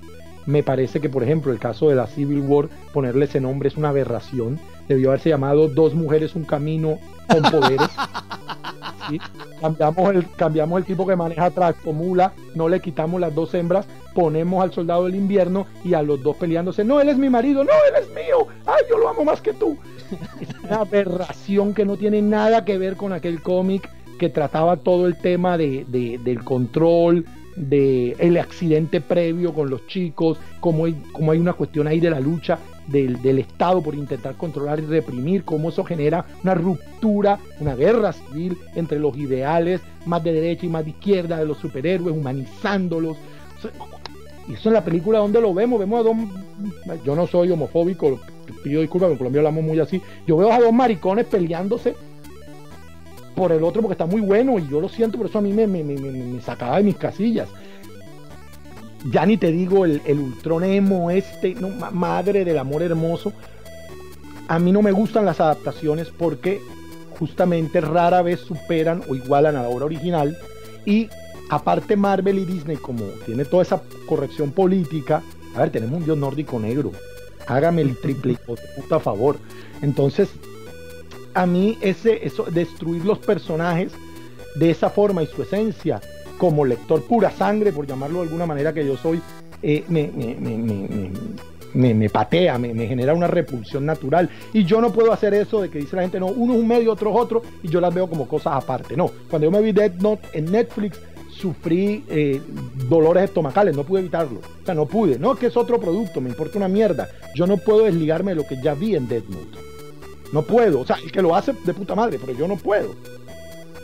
me 0.45 0.63
parece 0.63 0.99
que, 0.99 1.09
por 1.09 1.23
ejemplo, 1.23 1.51
el 1.51 1.59
caso 1.59 1.89
de 1.89 1.95
la 1.95 2.07
Civil 2.07 2.41
War, 2.41 2.67
ponerle 2.93 3.25
ese 3.25 3.39
nombre 3.39 3.69
es 3.69 3.77
una 3.77 3.89
aberración. 3.89 4.59
Debió 4.87 5.09
haberse 5.09 5.29
llamado 5.29 5.67
Dos 5.67 5.93
Mujeres, 5.93 6.35
un 6.35 6.43
Camino 6.43 6.99
con 7.27 7.41
Poderes. 7.43 7.89
¿Sí? 9.09 9.19
Cambiamos, 9.59 10.15
el, 10.15 10.29
cambiamos 10.31 10.79
el 10.79 10.85
tipo 10.85 11.05
que 11.05 11.15
maneja 11.15 11.49
Tractomula, 11.49 12.33
no 12.55 12.69
le 12.69 12.79
quitamos 12.79 13.19
las 13.19 13.33
dos 13.35 13.53
hembras, 13.53 13.85
ponemos 14.13 14.63
al 14.63 14.73
soldado 14.73 15.05
del 15.05 15.15
invierno 15.15 15.67
y 15.83 15.93
a 15.93 16.01
los 16.01 16.21
dos 16.21 16.37
peleándose. 16.37 16.83
No, 16.83 17.01
él 17.01 17.09
es 17.09 17.17
mi 17.17 17.29
marido, 17.29 17.63
no, 17.63 17.71
él 17.71 18.01
es 18.01 18.09
mío. 18.09 18.47
Ay, 18.65 18.83
yo 18.89 18.97
lo 18.97 19.09
amo 19.09 19.23
más 19.23 19.41
que 19.41 19.53
tú. 19.53 19.77
Es 20.39 20.49
una 20.63 20.81
aberración 20.81 21.73
que 21.73 21.85
no 21.85 21.97
tiene 21.97 22.21
nada 22.21 22.65
que 22.65 22.77
ver 22.77 22.95
con 22.95 23.13
aquel 23.13 23.41
cómic 23.41 23.89
que 24.19 24.29
trataba 24.29 24.77
todo 24.77 25.07
el 25.07 25.17
tema 25.17 25.57
de, 25.57 25.85
del 25.87 26.43
control, 26.43 27.25
del 27.55 28.15
el 28.19 28.37
accidente 28.37 29.01
previo 29.01 29.53
con 29.53 29.69
los 29.69 29.85
chicos, 29.87 30.37
como 30.59 30.85
hay, 30.85 30.93
como 31.11 31.31
hay 31.31 31.39
una 31.39 31.53
cuestión 31.53 31.87
ahí 31.87 31.99
de 31.99 32.09
la 32.09 32.19
lucha 32.19 32.59
del, 32.87 33.21
del, 33.21 33.39
Estado 33.39 33.81
por 33.81 33.95
intentar 33.95 34.35
controlar 34.35 34.79
y 34.79 34.85
reprimir, 34.85 35.43
cómo 35.43 35.69
eso 35.69 35.83
genera 35.83 36.25
una 36.43 36.53
ruptura, 36.53 37.39
una 37.59 37.75
guerra 37.75 38.13
civil 38.13 38.57
entre 38.75 38.99
los 38.99 39.15
ideales 39.17 39.81
más 40.05 40.23
de 40.23 40.33
derecha 40.33 40.65
y 40.65 40.69
más 40.69 40.83
de 40.83 40.91
izquierda 40.91 41.37
de 41.37 41.45
los 41.45 41.57
superhéroes, 41.57 42.15
humanizándolos. 42.15 43.17
Y 44.47 44.53
eso 44.53 44.69
en 44.69 44.73
la 44.73 44.83
película 44.83 45.19
donde 45.19 45.39
lo 45.39 45.53
vemos, 45.53 45.79
vemos 45.79 46.01
a 46.01 46.03
dos, 46.03 46.15
yo 47.05 47.15
no 47.15 47.27
soy 47.27 47.51
homofóbico, 47.51 48.19
pido 48.63 48.81
disculpas, 48.81 49.11
en 49.11 49.17
Colombia 49.17 49.39
hablamos 49.39 49.63
muy 49.63 49.79
así, 49.79 50.01
yo 50.27 50.35
veo 50.37 50.51
a 50.51 50.59
dos 50.59 50.73
maricones 50.73 51.25
peleándose 51.25 51.95
por 53.35 53.51
el 53.51 53.63
otro 53.63 53.81
porque 53.81 53.93
está 53.93 54.05
muy 54.05 54.21
bueno 54.21 54.59
y 54.59 54.67
yo 54.67 54.79
lo 54.79 54.89
siento, 54.89 55.17
por 55.17 55.27
eso 55.27 55.39
a 55.39 55.41
mí 55.41 55.53
me, 55.53 55.67
me, 55.67 55.83
me, 55.83 55.95
me 55.95 56.41
sacaba 56.41 56.77
de 56.77 56.83
mis 56.83 56.97
casillas. 56.97 57.49
Ya 59.11 59.25
ni 59.25 59.37
te 59.37 59.51
digo 59.51 59.85
el, 59.85 60.01
el 60.05 60.19
Ultron 60.19 60.63
emo 60.63 61.11
este, 61.11 61.55
no, 61.55 61.69
madre 61.91 62.45
del 62.45 62.57
amor 62.57 62.83
hermoso. 62.83 63.33
A 64.47 64.59
mí 64.59 64.71
no 64.71 64.81
me 64.81 64.91
gustan 64.91 65.25
las 65.25 65.39
adaptaciones 65.41 66.09
porque 66.09 66.61
justamente 67.19 67.81
rara 67.81 68.21
vez 68.21 68.39
superan 68.39 69.03
o 69.09 69.15
igualan 69.15 69.55
a 69.55 69.63
la 69.63 69.69
obra 69.69 69.85
original 69.85 70.37
y 70.85 71.09
aparte 71.49 71.95
Marvel 71.95 72.39
y 72.39 72.45
Disney 72.45 72.77
como 72.77 73.05
tiene 73.25 73.45
toda 73.45 73.63
esa 73.63 73.81
corrección 74.07 74.51
política, 74.51 75.21
a 75.55 75.59
ver, 75.59 75.71
tenemos 75.71 75.99
un 75.99 76.05
dios 76.05 76.17
nórdico 76.17 76.59
negro, 76.59 76.91
hágame 77.47 77.81
el 77.81 77.97
triple 77.97 78.37
puta 78.75 78.99
favor. 78.99 79.37
Entonces, 79.81 80.29
a 81.33 81.45
mí 81.45 81.77
ese, 81.81 82.25
eso, 82.25 82.45
destruir 82.45 83.05
los 83.05 83.19
personajes 83.19 83.91
de 84.55 84.69
esa 84.69 84.89
forma 84.89 85.23
y 85.23 85.27
su 85.27 85.41
esencia, 85.41 85.99
como 86.37 86.65
lector 86.65 87.03
pura 87.03 87.31
sangre, 87.31 87.71
por 87.71 87.87
llamarlo 87.87 88.19
de 88.19 88.25
alguna 88.25 88.45
manera 88.45 88.73
que 88.73 88.85
yo 88.85 88.97
soy, 88.97 89.21
eh, 89.61 89.83
me, 89.87 90.11
me, 90.13 90.35
me, 91.73 91.93
me, 91.93 92.09
patea, 92.09 92.57
me, 92.57 92.87
genera 92.87 93.13
una 93.13 93.27
repulsión 93.27 93.85
natural. 93.85 94.29
Y 94.53 94.63
yo 94.65 94.81
no 94.81 94.91
puedo 94.91 95.11
hacer 95.11 95.33
eso 95.33 95.61
de 95.61 95.69
que 95.69 95.79
dice 95.79 95.95
la 95.95 96.03
gente, 96.03 96.19
no, 96.19 96.27
uno 96.27 96.53
es 96.53 96.59
un 96.59 96.67
medio, 96.67 96.91
otro 96.91 97.11
es 97.11 97.17
otro, 97.17 97.41
y 97.61 97.69
yo 97.69 97.81
las 97.81 97.93
veo 97.93 98.07
como 98.07 98.27
cosas 98.27 98.53
aparte. 98.55 98.95
No, 98.95 99.09
cuando 99.29 99.47
yo 99.47 99.51
me 99.51 99.61
vi 99.61 99.71
Dead 99.71 99.93
Note 99.95 100.27
en 100.33 100.51
Netflix, 100.51 100.99
sufrí 101.29 102.03
eh, 102.09 102.41
dolores 102.87 103.23
estomacales, 103.23 103.75
no 103.75 103.83
pude 103.83 104.01
evitarlo. 104.01 104.39
O 104.39 104.65
sea, 104.65 104.75
no 104.75 104.85
pude. 104.85 105.17
No, 105.17 105.35
que 105.35 105.47
es 105.47 105.57
otro 105.57 105.79
producto, 105.79 106.21
me 106.21 106.29
importa 106.29 106.57
una 106.57 106.67
mierda. 106.67 107.09
Yo 107.35 107.47
no 107.47 107.57
puedo 107.57 107.85
desligarme 107.85 108.31
de 108.31 108.35
lo 108.35 108.47
que 108.47 108.61
ya 108.61 108.75
vi 108.75 108.95
en 108.95 109.07
Dead 109.07 109.23
Note. 109.23 109.72
No 110.33 110.41
puedo. 110.41 110.81
O 110.81 110.85
sea, 110.85 110.97
el 110.97 111.11
que 111.11 111.21
lo 111.21 111.35
hace 111.35 111.53
de 111.63 111.73
puta 111.73 111.93
madre, 111.93 112.19
pero 112.19 112.37
yo 112.37 112.47
no 112.47 112.57
puedo. 112.57 112.95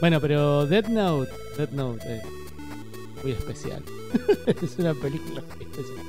Bueno, 0.02 0.20
pero 0.20 0.66
Dead 0.66 0.88
Note, 0.88 1.32
Dead 1.58 1.70
Note 1.70 2.18
es 2.18 3.24
muy 3.24 3.32
especial. 3.34 3.84
es 4.48 4.80
una 4.80 4.96
película 4.96 5.42
especial. 5.60 6.00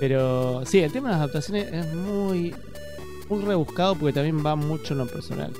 Pero 0.00 0.62
sí, 0.66 0.80
el 0.80 0.90
tema 0.92 1.08
de 1.08 1.12
las 1.12 1.20
adaptaciones 1.22 1.72
es 1.72 1.94
muy, 1.94 2.54
muy 3.28 3.42
rebuscado 3.44 3.94
porque 3.94 4.12
también 4.12 4.44
va 4.44 4.56
mucho 4.56 4.94
en 4.94 4.98
lo 4.98 5.06
personal. 5.06 5.52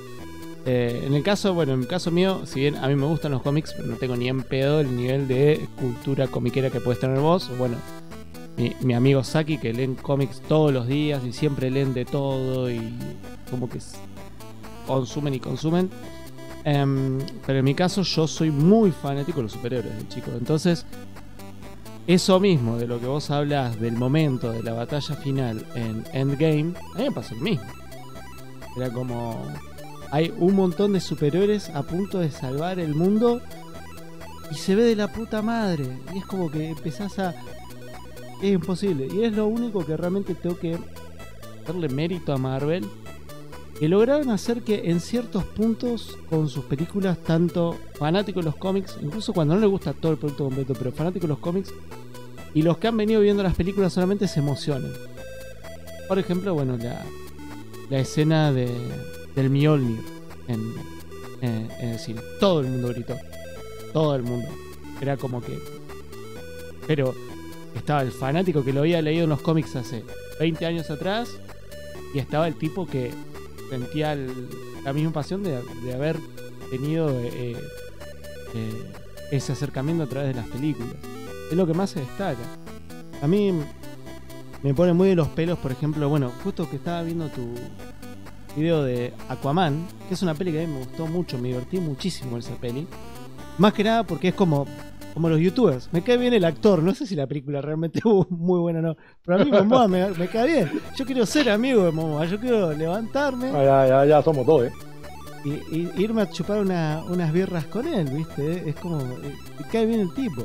Eh, 0.65 1.03
en 1.05 1.13
el 1.13 1.23
caso, 1.23 1.53
bueno, 1.53 1.73
en 1.73 1.81
el 1.81 1.87
caso 1.87 2.11
mío, 2.11 2.41
si 2.45 2.59
bien 2.59 2.75
a 2.75 2.87
mí 2.89 2.95
me 2.95 3.05
gustan 3.05 3.31
los 3.31 3.41
cómics, 3.41 3.73
pero 3.75 3.87
no 3.87 3.95
tengo 3.95 4.17
ni 4.17 4.27
en 4.27 4.43
pedo 4.43 4.81
el 4.81 4.95
nivel 4.95 5.29
de 5.29 5.65
cultura 5.79 6.27
comiquera 6.27 6.69
que 6.69 6.81
puedes 6.81 6.99
tener 6.99 7.19
vos. 7.19 7.49
Bueno, 7.57 7.77
mi, 8.81 8.93
amigo 8.93 9.23
Saki 9.23 9.57
que 9.57 9.73
leen 9.73 9.95
cómics 9.95 10.41
todos 10.41 10.73
los 10.73 10.87
días 10.87 11.23
y 11.23 11.31
siempre 11.31 11.71
leen 11.71 11.93
de 11.93 12.05
todo 12.05 12.69
y 12.69 12.81
como 13.49 13.69
que 13.69 13.79
consumen 14.89 15.35
y 15.35 15.39
consumen. 15.39 15.89
Em, 16.65 17.19
pero 17.45 17.59
en 17.59 17.65
mi 17.65 17.75
caso 17.75 18.01
yo 18.01 18.27
soy 18.27 18.49
muy 18.51 18.91
fanático 18.91 19.37
de 19.37 19.43
los 19.43 19.51
superhéroes, 19.53 20.09
chicos. 20.09 20.33
Entonces, 20.37 20.85
eso 22.07 22.39
mismo 22.39 22.77
de 22.77 22.87
lo 22.87 22.99
que 22.99 23.05
vos 23.05 23.29
hablas 23.29 23.79
del 23.79 23.93
momento 23.93 24.51
de 24.51 24.63
la 24.63 24.73
batalla 24.73 25.15
final 25.15 25.63
en 25.75 26.03
Endgame, 26.11 26.73
a 26.95 26.97
mí 26.97 27.03
me 27.03 27.11
pasó 27.11 27.35
el 27.35 27.41
mismo. 27.41 27.65
Era 28.75 28.91
como 28.91 29.45
hay 30.11 30.33
un 30.37 30.55
montón 30.55 30.93
de 30.93 31.01
superhéroes 31.01 31.69
a 31.69 31.83
punto 31.83 32.17
de 32.19 32.31
salvar 32.31 32.79
el 32.79 32.95
mundo 32.95 33.41
y 34.49 34.55
se 34.55 34.73
ve 34.73 34.83
de 34.83 34.95
la 34.95 35.13
puta 35.13 35.43
madre. 35.43 35.85
Y 36.13 36.17
es 36.17 36.25
como 36.25 36.49
que 36.49 36.69
empezás 36.69 37.19
a. 37.19 37.35
Es 38.41 38.53
imposible. 38.53 39.07
Y 39.13 39.23
es 39.23 39.33
lo 39.33 39.45
único 39.45 39.85
que 39.85 39.95
realmente 39.95 40.33
tengo 40.33 40.57
que 40.57 40.77
darle 41.67 41.89
mérito 41.89 42.33
a 42.33 42.37
Marvel. 42.37 42.89
Que 43.79 43.87
lograron 43.87 44.29
hacer 44.29 44.61
que 44.61 44.89
en 44.91 44.99
ciertos 44.99 45.45
puntos 45.45 46.17
con 46.29 46.49
sus 46.49 46.65
películas, 46.65 47.17
tanto 47.19 47.77
fanáticos 47.95 48.43
de 48.43 48.51
los 48.51 48.57
cómics, 48.57 48.97
incluso 49.01 49.31
cuando 49.31 49.55
no 49.55 49.61
les 49.61 49.69
gusta 49.69 49.93
todo 49.93 50.11
el 50.11 50.17
producto 50.17 50.43
completo, 50.43 50.73
pero 50.77 50.91
fanáticos 50.91 51.23
de 51.23 51.33
los 51.33 51.39
cómics, 51.39 51.73
y 52.53 52.61
los 52.61 52.77
que 52.77 52.87
han 52.87 52.97
venido 52.97 53.21
viendo 53.21 53.41
las 53.41 53.55
películas 53.55 53.93
solamente 53.93 54.27
se 54.27 54.39
emocionen. 54.39 54.91
Por 56.07 56.19
ejemplo, 56.19 56.53
bueno, 56.53 56.75
la, 56.77 57.05
la 57.89 57.99
escena 57.99 58.51
de, 58.51 58.69
del 59.35 59.49
Mjolnir 59.49 60.01
en, 60.47 60.73
en, 61.41 61.69
el 61.79 61.99
cine. 61.99 62.21
Todo 62.39 62.61
el 62.61 62.67
mundo 62.67 62.89
gritó. 62.89 63.15
Todo 63.93 64.15
el 64.15 64.23
mundo. 64.23 64.47
Era 65.01 65.17
como 65.17 65.41
que. 65.41 65.57
Pero 66.87 67.13
estaba 67.75 68.01
el 68.01 68.11
fanático 68.11 68.63
que 68.63 68.73
lo 68.73 68.81
había 68.81 69.01
leído 69.01 69.23
en 69.25 69.29
los 69.29 69.41
cómics 69.41 69.75
hace 69.75 70.03
20 70.39 70.65
años 70.65 70.89
atrás. 70.89 71.29
Y 72.13 72.19
estaba 72.19 72.47
el 72.47 72.55
tipo 72.55 72.87
que 72.87 73.11
sentía 73.69 74.15
la 74.83 74.93
misma 74.93 75.11
pasión 75.11 75.43
de, 75.43 75.57
haber 75.93 76.17
tenido 76.69 77.09
eh, 77.09 77.55
eh, 78.53 78.93
ese 79.31 79.53
acercamiento 79.53 80.03
a 80.03 80.07
través 80.07 80.29
de 80.29 80.41
las 80.41 80.49
películas. 80.49 80.95
Es 81.51 81.57
lo 81.57 81.65
que 81.65 81.73
más 81.73 81.91
se 81.91 82.01
destaca. 82.01 82.39
A 83.21 83.27
mí 83.27 83.53
me 84.63 84.73
pone 84.73 84.93
muy 84.93 85.09
de 85.09 85.15
los 85.15 85.27
pelos, 85.29 85.57
por 85.59 85.71
ejemplo, 85.71 86.09
bueno, 86.09 86.31
justo 86.43 86.69
que 86.69 86.75
estaba 86.75 87.01
viendo 87.03 87.27
tu, 87.29 87.55
video 88.55 88.83
de 88.83 89.13
Aquaman, 89.29 89.87
que 90.07 90.15
es 90.15 90.21
una 90.21 90.33
peli 90.33 90.51
que 90.51 90.63
a 90.63 90.67
mí 90.67 90.73
me 90.73 90.79
gustó 90.79 91.07
mucho, 91.07 91.37
me 91.37 91.49
divertí 91.49 91.79
muchísimo 91.79 92.37
esa 92.37 92.55
peli. 92.55 92.87
Más 93.57 93.73
que 93.73 93.83
nada 93.83 94.03
porque 94.03 94.29
es 94.29 94.33
como, 94.33 94.65
como 95.13 95.29
los 95.29 95.39
youtubers. 95.39 95.89
Me 95.91 96.01
cae 96.01 96.17
bien 96.17 96.33
el 96.33 96.45
actor, 96.45 96.81
no 96.81 96.93
sé 96.93 97.05
si 97.05 97.15
la 97.15 97.27
película 97.27 97.61
realmente 97.61 97.99
fue 98.03 98.25
muy 98.29 98.59
buena 98.59 98.79
o 98.79 98.81
no, 98.81 98.97
pero 99.23 99.41
a 99.41 99.45
mí 99.45 99.51
Momoa 99.51 99.87
me, 99.89 100.09
me, 100.11 100.27
cae 100.27 100.47
bien. 100.47 100.71
Yo 100.95 101.05
quiero 101.05 101.25
ser 101.25 101.49
amigo 101.49 101.85
de 101.85 101.91
Momoa, 101.91 102.25
yo 102.25 102.39
quiero 102.39 102.73
levantarme. 102.73 103.51
Ya, 103.51 103.87
ya, 103.87 104.05
ya 104.05 104.21
somos 104.21 104.45
dos, 104.45 104.65
¿eh? 104.65 104.71
Y, 105.45 106.01
irme 106.01 106.21
a 106.23 106.29
chupar 106.29 106.59
unas 106.59 107.31
birras 107.31 107.65
con 107.65 107.87
él, 107.87 108.09
¿viste? 108.09 108.69
Es 108.69 108.75
como, 108.75 108.99
eh, 108.99 109.35
me 109.57 109.67
cae 109.71 109.85
bien 109.85 110.01
el 110.01 110.13
tipo. 110.13 110.43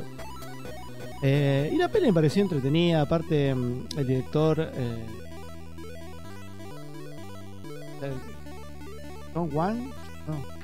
Eh, 1.21 1.71
y 1.73 1.77
la 1.77 1.89
peli 1.89 2.07
me 2.07 2.13
pareció 2.13 2.43
entretenida, 2.43 3.01
aparte 3.01 3.53
mm, 3.53 3.87
el 3.97 4.07
director... 4.07 4.59
Eh, 4.59 5.05
¿Son 9.33 9.49
One? 9.57 9.91
No. 10.27 10.55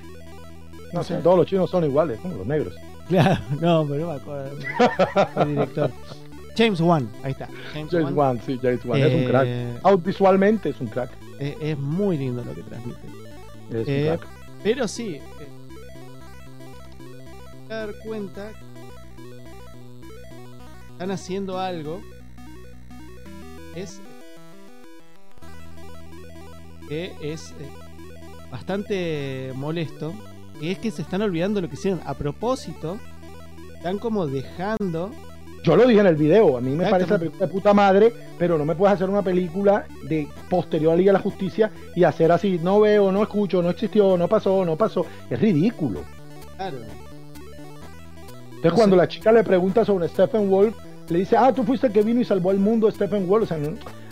No, 0.93 1.03
sé. 1.03 1.15
todos 1.17 1.37
los 1.37 1.45
chinos 1.47 1.69
son 1.69 1.83
iguales, 1.85 2.19
como 2.19 2.35
los 2.35 2.47
negros. 2.47 2.75
Claro, 3.11 3.41
no, 3.59 3.85
pero 3.87 4.05
no 4.05 4.07
me 4.07 4.13
acuerdo 4.13 4.57
el 5.41 5.47
director. 5.49 5.91
James 6.57 6.79
Wan, 6.79 7.09
ahí 7.23 7.31
está. 7.31 7.49
James, 7.73 8.13
Wan. 8.13 8.39
sí, 8.45 8.57
James 8.61 8.85
Wan. 8.85 9.01
es 9.01 9.13
un 9.13 9.25
crack. 9.25 9.45
Eh, 9.47 9.77
Audiovisualmente 9.83 10.69
es 10.69 10.79
un 10.79 10.87
crack. 10.87 11.11
Es, 11.39 11.77
muy 11.77 12.17
lindo 12.17 12.43
lo 12.43 12.53
que 12.53 12.61
transmite. 12.61 12.99
Es 13.69 13.87
un 13.87 13.93
eh, 13.93 14.05
crack. 14.07 14.27
Pero 14.63 14.87
sí, 14.87 15.15
eh, 15.15 15.21
dar 17.67 17.93
cuenta 18.05 18.51
están 20.91 21.11
haciendo 21.11 21.59
algo 21.59 21.99
es 23.75 23.99
que 26.87 27.11
es 27.21 27.53
bastante 28.51 29.51
molesto, 29.55 30.13
es 30.69 30.77
que 30.77 30.91
se 30.91 31.01
están 31.01 31.21
olvidando 31.21 31.61
lo 31.61 31.67
que 31.67 31.73
hicieron 31.73 32.01
a 32.05 32.13
propósito, 32.13 32.99
están 33.75 33.97
como 33.97 34.27
dejando... 34.27 35.11
Yo 35.63 35.75
lo 35.75 35.85
dije 35.85 35.99
en 35.99 36.07
el 36.07 36.15
video, 36.15 36.57
a 36.57 36.61
mí 36.61 36.71
me 36.71 36.87
parece 36.87 37.11
la 37.11 37.19
película 37.19 37.45
de 37.45 37.51
puta 37.51 37.73
madre, 37.73 38.13
pero 38.39 38.57
no 38.57 38.65
me 38.65 38.75
puedes 38.75 38.95
hacer 38.95 39.07
una 39.07 39.21
película 39.21 39.85
de 40.07 40.27
posterior 40.49 40.93
a 40.93 40.95
Liga 40.95 41.11
de 41.11 41.19
la 41.19 41.23
Justicia 41.23 41.71
y 41.95 42.03
hacer 42.03 42.31
así, 42.31 42.59
no 42.63 42.79
veo, 42.79 43.11
no 43.11 43.21
escucho, 43.21 43.61
no 43.61 43.69
existió, 43.69 44.17
no 44.17 44.27
pasó, 44.27 44.65
no 44.65 44.75
pasó. 44.75 45.05
Es 45.29 45.39
ridículo. 45.39 46.01
Claro. 46.57 46.77
Entonces 48.47 48.73
cuando 48.73 48.95
la 48.95 49.07
chica 49.07 49.31
le 49.31 49.43
pregunta 49.43 49.85
sobre 49.85 50.07
Stephen 50.07 50.49
Wolf, 50.49 50.75
le 51.09 51.19
dice, 51.19 51.35
ah, 51.37 51.53
tú 51.53 51.63
fuiste 51.63 51.87
el 51.87 51.93
que 51.93 52.01
vino 52.01 52.21
y 52.21 52.25
salvó 52.25 52.49
al 52.49 52.57
mundo, 52.57 52.89
Stephen 52.89 53.27
Wolf. 53.27 53.43
O 53.43 53.45
sea, 53.47 53.59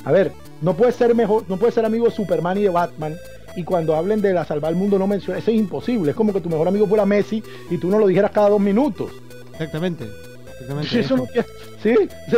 a 0.05 0.11
ver, 0.11 0.31
no 0.61 0.75
puede 0.75 0.91
ser 0.91 1.15
mejor, 1.15 1.45
no 1.47 1.57
puede 1.57 1.71
ser 1.71 1.85
amigo 1.85 2.05
de 2.05 2.11
Superman 2.11 2.57
y 2.57 2.63
de 2.63 2.69
Batman. 2.69 3.15
Y 3.55 3.63
cuando 3.63 3.95
hablen 3.95 4.21
de 4.21 4.33
la 4.33 4.45
salvar 4.45 4.71
el 4.71 4.77
mundo 4.77 4.99
no 4.99 5.07
menciona, 5.07 5.39
eso 5.39 5.51
es 5.51 5.57
imposible. 5.57 6.11
Es 6.11 6.15
como 6.15 6.33
que 6.33 6.41
tu 6.41 6.49
mejor 6.49 6.67
amigo 6.67 6.87
fuera 6.87 7.05
Messi 7.05 7.43
y 7.69 7.77
tú 7.77 7.89
no 7.89 7.99
lo 7.99 8.07
dijeras 8.07 8.31
cada 8.31 8.49
dos 8.49 8.61
minutos. 8.61 9.11
Exactamente. 9.53 10.05
sí, 10.89 10.99
eso 10.99 11.17
no, 11.17 11.27
sí, 11.81 11.95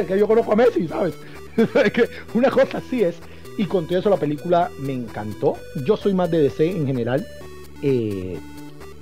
que 0.08 0.17
yo 0.17 0.28
conozco 0.28 0.54
a 0.54 0.56
Messi, 0.56 0.88
¿sabes? 0.88 1.13
que 1.93 2.10
una 2.34 2.50
cosa 2.50 2.78
así 2.80 3.04
es. 3.04 3.15
Y 3.58 3.65
con 3.65 3.86
todo 3.86 4.00
eso 4.00 4.10
la 4.10 4.17
película 4.17 4.69
me 4.80 4.93
encantó. 4.93 5.56
Yo 5.86 5.97
soy 5.97 6.13
más 6.13 6.32
de 6.32 6.39
DC 6.39 6.71
en 6.71 6.88
general. 6.88 7.28
Eh, 7.82 8.39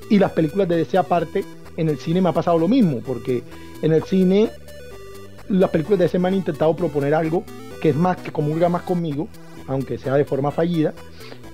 Y 0.10 0.17
las 0.17 0.32
películas 0.32 0.67
de 0.67 0.78
DC 0.78 0.98
aparte, 0.98 1.45
en 1.78 1.88
el 1.88 2.00
cine 2.00 2.22
me 2.22 2.30
ha 2.30 2.34
pasado 2.34 2.58
lo 2.58 2.67
mismo, 2.67 3.00
porque 3.06 3.43
en 3.82 3.93
el 3.93 4.04
cine 4.04 4.50
las 5.50 5.69
películas 5.69 6.00
de 6.00 6.06
DC 6.06 6.19
me 6.19 6.28
han 6.30 6.34
intentado 6.36 6.76
proponer 6.76 7.13
algo 7.13 7.43
que 7.82 7.89
es 7.89 7.95
más, 7.95 8.17
que 8.17 8.32
comulga 8.32 8.69
más 8.69 8.82
conmigo, 8.82 9.28
aunque 9.67 9.98
sea 9.98 10.15
de 10.15 10.26
forma 10.26 10.52
fallida, 10.52 10.93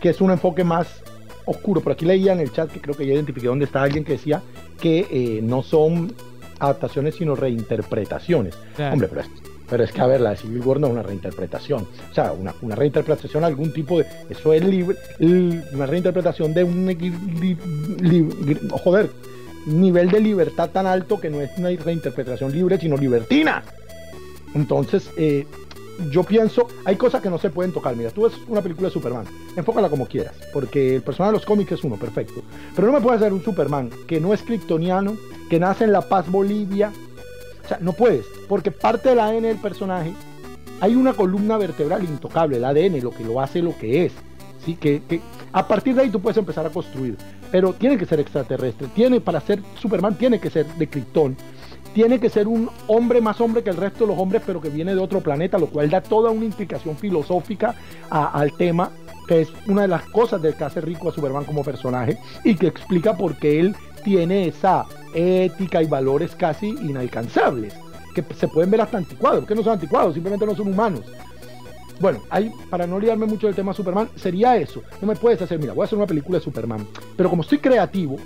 que 0.06 0.12
es 0.12 0.22
un 0.22 0.30
enfoque 0.30 0.64
más 0.64 1.02
oscuro. 1.46 1.82
Por 1.82 1.94
aquí 1.94 2.06
leía 2.06 2.32
en 2.32 2.40
el 2.40 2.52
chat 2.52 2.70
que 2.70 2.80
creo 2.80 2.96
que 2.96 3.08
ya 3.08 3.16
identifiqué 3.16 3.48
dónde 3.48 3.66
está 3.66 3.82
alguien 3.82 4.04
que 4.04 4.12
decía 4.12 4.40
que 4.80 5.08
eh, 5.10 5.40
no 5.42 5.64
son 5.64 6.14
adaptaciones 6.60 7.16
sino 7.16 7.34
reinterpretaciones. 7.36 8.54
Hombre, 8.78 9.08
pero 9.08 9.22
es, 9.22 9.28
pero 9.68 9.84
es 9.84 9.92
que 9.92 10.02
a 10.02 10.06
ver, 10.06 10.22
la 10.22 10.30
de 10.30 10.38
Civil 10.38 10.62
War 10.62 10.80
no 10.80 10.86
es 10.86 10.94
una 10.94 11.02
reinterpretación. 11.02 11.88
O 12.12 12.14
sea, 12.14 12.34
una, 12.34 12.54
una 12.62 12.76
reinterpretación, 12.76 13.44
algún 13.44 13.74
tipo 13.74 13.98
de. 13.98 14.06
Eso 14.30 14.54
es 14.54 14.64
libre, 14.64 14.96
una 15.74 15.88
reinterpretación 15.88 16.54
de 16.54 16.64
un. 16.64 16.86
joder, 18.84 19.10
nivel 19.66 20.12
de 20.12 20.20
libertad 20.20 20.70
tan 20.70 20.86
alto 20.86 21.20
que 21.20 21.32
no 21.32 21.42
es 21.42 21.50
una 21.58 21.70
reinterpretación 21.70 22.52
libre, 22.52 22.78
sino 22.78 22.96
libertina. 22.96 23.64
Entonces, 24.54 25.10
eh, 25.18 25.48
yo 26.12 26.24
pienso, 26.24 26.68
hay 26.86 26.96
cosas 26.96 27.22
que 27.22 27.30
no 27.30 27.38
se 27.38 27.50
pueden 27.50 27.72
tocar. 27.72 27.96
Mira, 27.96 28.12
tú 28.12 28.24
ves 28.24 28.34
una 28.48 28.62
película 28.62 28.88
de 28.88 28.94
Superman, 28.94 29.26
enfócala 29.56 29.90
como 29.90 30.06
quieras, 30.08 30.36
porque 30.54 30.96
el 30.96 31.02
personaje 31.02 31.34
de 31.34 31.38
los 31.40 31.46
cómics 31.46 31.72
es 31.74 31.84
uno, 31.84 31.98
perfecto. 31.98 32.42
Pero 32.76 32.88
no 32.88 32.94
me 32.94 33.02
puedes 33.02 33.22
hacer 33.22 33.34
un 33.34 33.44
Superman 33.44 33.90
que 34.08 34.20
no 34.20 34.34
es 34.34 34.42
kryptoniano, 34.42 35.16
que 35.50 35.60
nace 35.60 35.86
en 35.86 35.92
La 35.92 36.02
Paz, 36.02 36.30
Bolivia. 36.30 36.92
O 37.64 37.68
sea, 37.68 37.80
no 37.82 37.94
puedes, 37.94 38.26
porque 38.48 38.72
parte 38.72 39.10
del 39.10 39.20
ADN 39.20 39.44
del 39.44 39.58
personaje 39.58 40.14
hay 40.82 40.96
una 40.96 41.14
columna 41.14 41.58
vertebral 41.58 42.04
intocable, 42.04 42.58
el 42.58 42.66
ADN, 42.66 43.02
lo 43.02 43.12
que 43.12 43.24
lo 43.24 43.42
hace 43.42 43.62
lo 43.62 43.78
que 43.78 44.06
es. 44.06 44.14
¿sí? 44.66 44.76
Que, 44.76 45.02
a 45.52 45.68
partir 45.68 45.96
de 45.96 46.04
ahí 46.04 46.10
tú 46.10 46.20
puedes 46.20 46.38
empezar 46.38 46.66
a 46.66 46.70
construir. 46.70 47.18
Pero 47.52 47.74
tiene 47.74 47.98
que 47.98 48.06
ser 48.06 48.20
extraterrestre, 48.20 48.88
tiene, 48.94 49.22
para 49.22 49.40
ser 49.40 49.62
Superman 49.80 50.18
tiene 50.18 50.40
que 50.40 50.50
ser 50.50 50.66
de 50.66 50.88
Krypton 50.88 51.38
tiene 51.96 52.20
que 52.20 52.30
ser 52.30 52.46
un 52.50 52.70
hombre 52.88 53.22
más 53.22 53.40
hombre 53.40 53.64
que 53.64 53.70
el 53.70 53.78
resto 53.78 54.00
de 54.02 54.08
los 54.08 54.20
hombres, 54.20 54.42
pero 54.46 54.60
que 54.60 54.68
viene 54.68 54.94
de 54.94 55.00
otro 55.00 55.22
planeta, 55.22 55.58
lo 55.58 55.68
cual 55.68 55.90
da 55.90 56.02
toda 56.02 56.30
una 56.30 56.44
implicación 56.44 56.98
filosófica 56.98 57.74
al 58.10 58.52
tema, 58.58 58.92
que 59.30 59.40
es 59.40 59.50
una 59.68 59.84
de 59.84 59.88
las 59.88 60.04
cosas 60.10 60.42
del 60.42 60.56
que 60.56 60.66
hace 60.66 60.82
rico 60.82 61.08
a 61.08 61.14
Superman 61.14 61.46
como 61.46 61.64
personaje 61.64 62.18
y 62.44 62.56
que 62.56 62.68
explica 62.68 63.16
por 63.16 63.38
qué 63.38 63.62
él 63.62 63.78
tiene 64.04 64.50
esa 64.50 64.86
ética 65.14 65.82
y 65.82 65.86
valores 65.86 66.36
casi 66.36 66.68
inalcanzables, 66.68 67.74
que 68.14 68.26
se 68.36 68.50
pueden 68.50 68.72
ver 68.72 68.82
hasta 68.82 68.98
anticuados, 68.98 69.40
porque 69.40 69.56
no 69.56 69.64
son 69.64 69.74
anticuados, 69.74 70.16
simplemente 70.16 70.46
no 70.46 70.54
son 70.54 70.68
humanos. 70.68 71.04
Bueno, 72.02 72.20
ahí, 72.30 72.52
para 72.70 72.86
no 72.86 72.98
olvidarme 72.98 73.26
mucho 73.26 73.48
del 73.48 73.56
tema 73.56 73.74
Superman, 73.74 74.10
sería 74.18 74.58
eso. 74.58 74.84
No 75.00 75.08
me 75.08 75.16
puedes 75.16 75.42
hacer, 75.42 75.60
mira, 75.60 75.72
voy 75.72 75.84
a 75.84 75.86
hacer 75.86 75.98
una 75.98 76.08
película 76.08 76.40
de 76.40 76.44
Superman, 76.44 76.86
pero 77.16 77.30
como 77.30 77.44
estoy 77.44 77.60
creativo, 77.60 78.18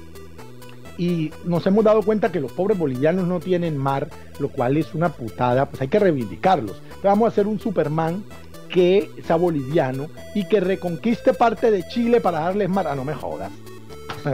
y 1.00 1.32
nos 1.46 1.66
hemos 1.66 1.86
dado 1.86 2.04
cuenta 2.04 2.30
que 2.30 2.42
los 2.42 2.52
pobres 2.52 2.78
bolivianos 2.78 3.26
no 3.26 3.40
tienen 3.40 3.78
mar, 3.78 4.10
lo 4.38 4.50
cual 4.50 4.76
es 4.76 4.94
una 4.94 5.08
putada, 5.08 5.66
pues 5.66 5.82
hay 5.82 5.88
que 5.88 5.98
reivindicarlos. 5.98 6.82
vamos 7.02 7.26
a 7.26 7.30
hacer 7.30 7.48
un 7.48 7.58
Superman 7.58 8.22
que 8.68 9.10
sea 9.26 9.38
boliviano 9.38 10.08
y 10.36 10.46
que 10.48 10.60
reconquiste 10.60 11.34
parte 11.34 11.72
de 11.72 11.88
Chile 11.88 12.20
para 12.20 12.42
darles 12.42 12.70
mar. 12.70 12.86
Ah, 12.88 12.96
no 12.96 13.06
me 13.06 13.14
jodas. 13.14 13.50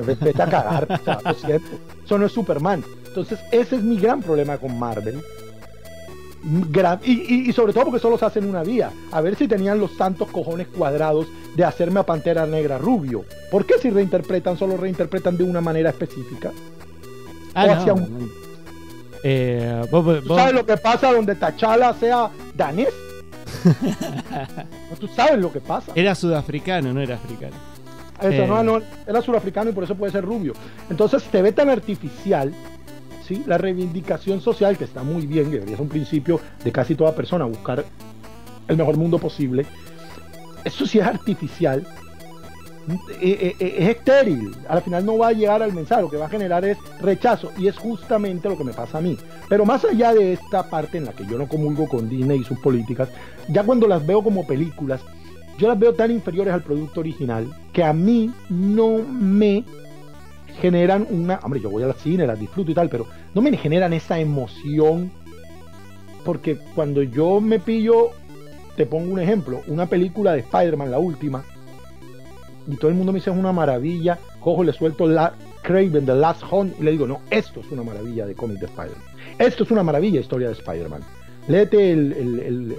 Vete 0.05 0.41
a 0.41 0.49
cagar. 0.49 0.99
Eso 2.03 2.17
no 2.17 2.25
es 2.25 2.31
Superman. 2.31 2.83
Entonces, 3.07 3.39
ese 3.51 3.77
es 3.77 3.83
mi 3.83 3.97
gran 3.97 4.21
problema 4.21 4.57
con 4.57 4.77
Marvel. 4.77 5.21
Y, 7.03 7.49
y, 7.49 7.53
sobre 7.53 7.73
todo 7.73 7.85
porque 7.85 7.99
solo 7.99 8.17
se 8.17 8.25
hacen 8.25 8.47
una 8.47 8.63
vía. 8.63 8.91
A 9.11 9.21
ver 9.21 9.35
si 9.35 9.47
tenían 9.47 9.79
los 9.79 9.91
santos 9.91 10.29
cojones 10.29 10.67
cuadrados 10.67 11.27
de 11.55 11.63
hacerme 11.63 11.99
a 11.99 12.03
Pantera 12.03 12.45
Negra 12.45 12.77
rubio. 12.77 13.25
¿Por 13.49 13.65
qué 13.65 13.79
si 13.79 13.89
reinterpretan, 13.89 14.57
solo 14.57 14.77
reinterpretan 14.77 15.37
de 15.37 15.43
una 15.43 15.61
manera 15.61 15.89
específica? 15.89 16.51
Ah, 17.53 17.67
no, 17.67 18.07
eh, 19.23 19.81
¿Tú 19.89 20.35
sabes 20.35 20.53
lo 20.53 20.65
que 20.65 20.77
pasa 20.77 21.11
donde 21.11 21.33
Tachala 21.33 21.93
sea 21.95 22.29
danés? 22.53 22.93
¿Tú 24.99 25.07
sabes 25.07 25.39
lo 25.39 25.51
que 25.51 25.61
pasa? 25.61 25.91
Era 25.95 26.13
sudafricano, 26.13 26.93
no 26.93 27.01
era 27.01 27.15
africano. 27.15 27.55
Eso, 28.21 28.45
no, 28.45 28.61
eh. 28.61 28.63
no, 28.63 28.81
era 29.07 29.21
sudafricano 29.21 29.71
y 29.71 29.73
por 29.73 29.83
eso 29.83 29.95
puede 29.95 30.11
ser 30.11 30.23
rubio. 30.23 30.53
Entonces 30.89 31.23
te 31.23 31.41
ve 31.41 31.51
tan 31.51 31.69
artificial 31.69 32.53
la 33.45 33.57
reivindicación 33.57 34.41
social, 34.41 34.77
que 34.77 34.83
está 34.83 35.03
muy 35.03 35.25
bien, 35.25 35.45
que 35.45 35.55
debería 35.55 35.75
ser 35.75 35.83
un 35.83 35.89
principio 35.89 36.39
de 36.63 36.71
casi 36.71 36.95
toda 36.95 37.15
persona, 37.15 37.45
buscar 37.45 37.83
el 38.67 38.77
mejor 38.77 38.97
mundo 38.97 39.19
posible, 39.19 39.65
eso 40.63 40.85
sí 40.85 40.99
es 40.99 41.05
artificial, 41.05 41.85
eh, 42.87 42.95
eh, 43.19 43.55
eh, 43.59 43.75
es 43.79 43.89
estéril, 43.89 44.55
al 44.69 44.81
final 44.81 45.05
no 45.05 45.17
va 45.17 45.29
a 45.29 45.31
llegar 45.31 45.63
al 45.63 45.73
mensaje, 45.73 46.01
lo 46.01 46.09
que 46.09 46.17
va 46.17 46.25
a 46.25 46.29
generar 46.29 46.63
es 46.65 46.77
rechazo. 47.01 47.51
Y 47.57 47.67
es 47.67 47.77
justamente 47.77 48.47
lo 48.47 48.57
que 48.57 48.63
me 48.63 48.73
pasa 48.73 48.99
a 48.99 49.01
mí. 49.01 49.17
Pero 49.49 49.65
más 49.65 49.85
allá 49.85 50.13
de 50.13 50.33
esta 50.33 50.69
parte 50.69 50.97
en 50.97 51.05
la 51.05 51.13
que 51.13 51.25
yo 51.25 51.37
no 51.37 51.47
comulgo 51.47 51.87
con 51.87 52.09
Disney 52.09 52.41
y 52.41 52.43
sus 52.43 52.59
políticas, 52.59 53.09
ya 53.47 53.63
cuando 53.63 53.87
las 53.87 54.05
veo 54.05 54.23
como 54.23 54.45
películas, 54.45 55.01
yo 55.57 55.67
las 55.67 55.79
veo 55.79 55.93
tan 55.93 56.11
inferiores 56.11 56.53
al 56.53 56.61
producto 56.61 56.99
original 56.99 57.51
que 57.73 57.83
a 57.83 57.93
mí 57.93 58.31
no 58.49 58.97
me 58.97 59.63
generan 60.61 61.07
una, 61.09 61.39
hombre, 61.43 61.59
yo 61.59 61.69
voy 61.69 61.83
a 61.83 61.87
la 61.87 61.93
cine, 61.93 62.27
las 62.27 62.39
disfruto 62.39 62.71
y 62.71 62.73
tal, 62.73 62.89
pero 62.89 63.07
no 63.33 63.41
me 63.41 63.55
generan 63.57 63.93
esa 63.93 64.19
emoción 64.19 65.11
porque 66.23 66.57
cuando 66.73 67.03
yo 67.03 67.39
me 67.39 67.59
pillo 67.59 68.09
te 68.75 68.85
pongo 68.85 69.13
un 69.13 69.19
ejemplo, 69.19 69.61
una 69.67 69.85
película 69.85 70.33
de 70.33 70.39
Spider-Man, 70.39 70.91
la 70.91 70.99
última, 70.99 71.43
y 72.67 72.75
todo 72.75 72.89
el 72.89 72.95
mundo 72.95 73.11
me 73.11 73.19
dice 73.19 73.29
es 73.29 73.37
una 73.37 73.53
maravilla, 73.53 74.19
cojo, 74.39 74.63
le 74.63 74.73
suelto 74.73 75.07
la 75.07 75.33
Craven, 75.61 76.05
The 76.05 76.15
Last 76.15 76.43
Hunt, 76.51 76.79
y 76.79 76.83
le 76.83 76.91
digo, 76.91 77.07
no, 77.07 77.21
esto 77.29 77.61
es 77.61 77.71
una 77.71 77.83
maravilla 77.83 78.25
de 78.25 78.35
cómic 78.35 78.59
de 78.59 78.65
Spider-Man. 78.65 79.03
Esto 79.39 79.63
es 79.63 79.71
una 79.71 79.83
maravilla 79.83 80.19
historia 80.19 80.47
de 80.47 80.53
Spider-Man. 80.53 81.01
Léete 81.47 81.91
el, 81.91 82.13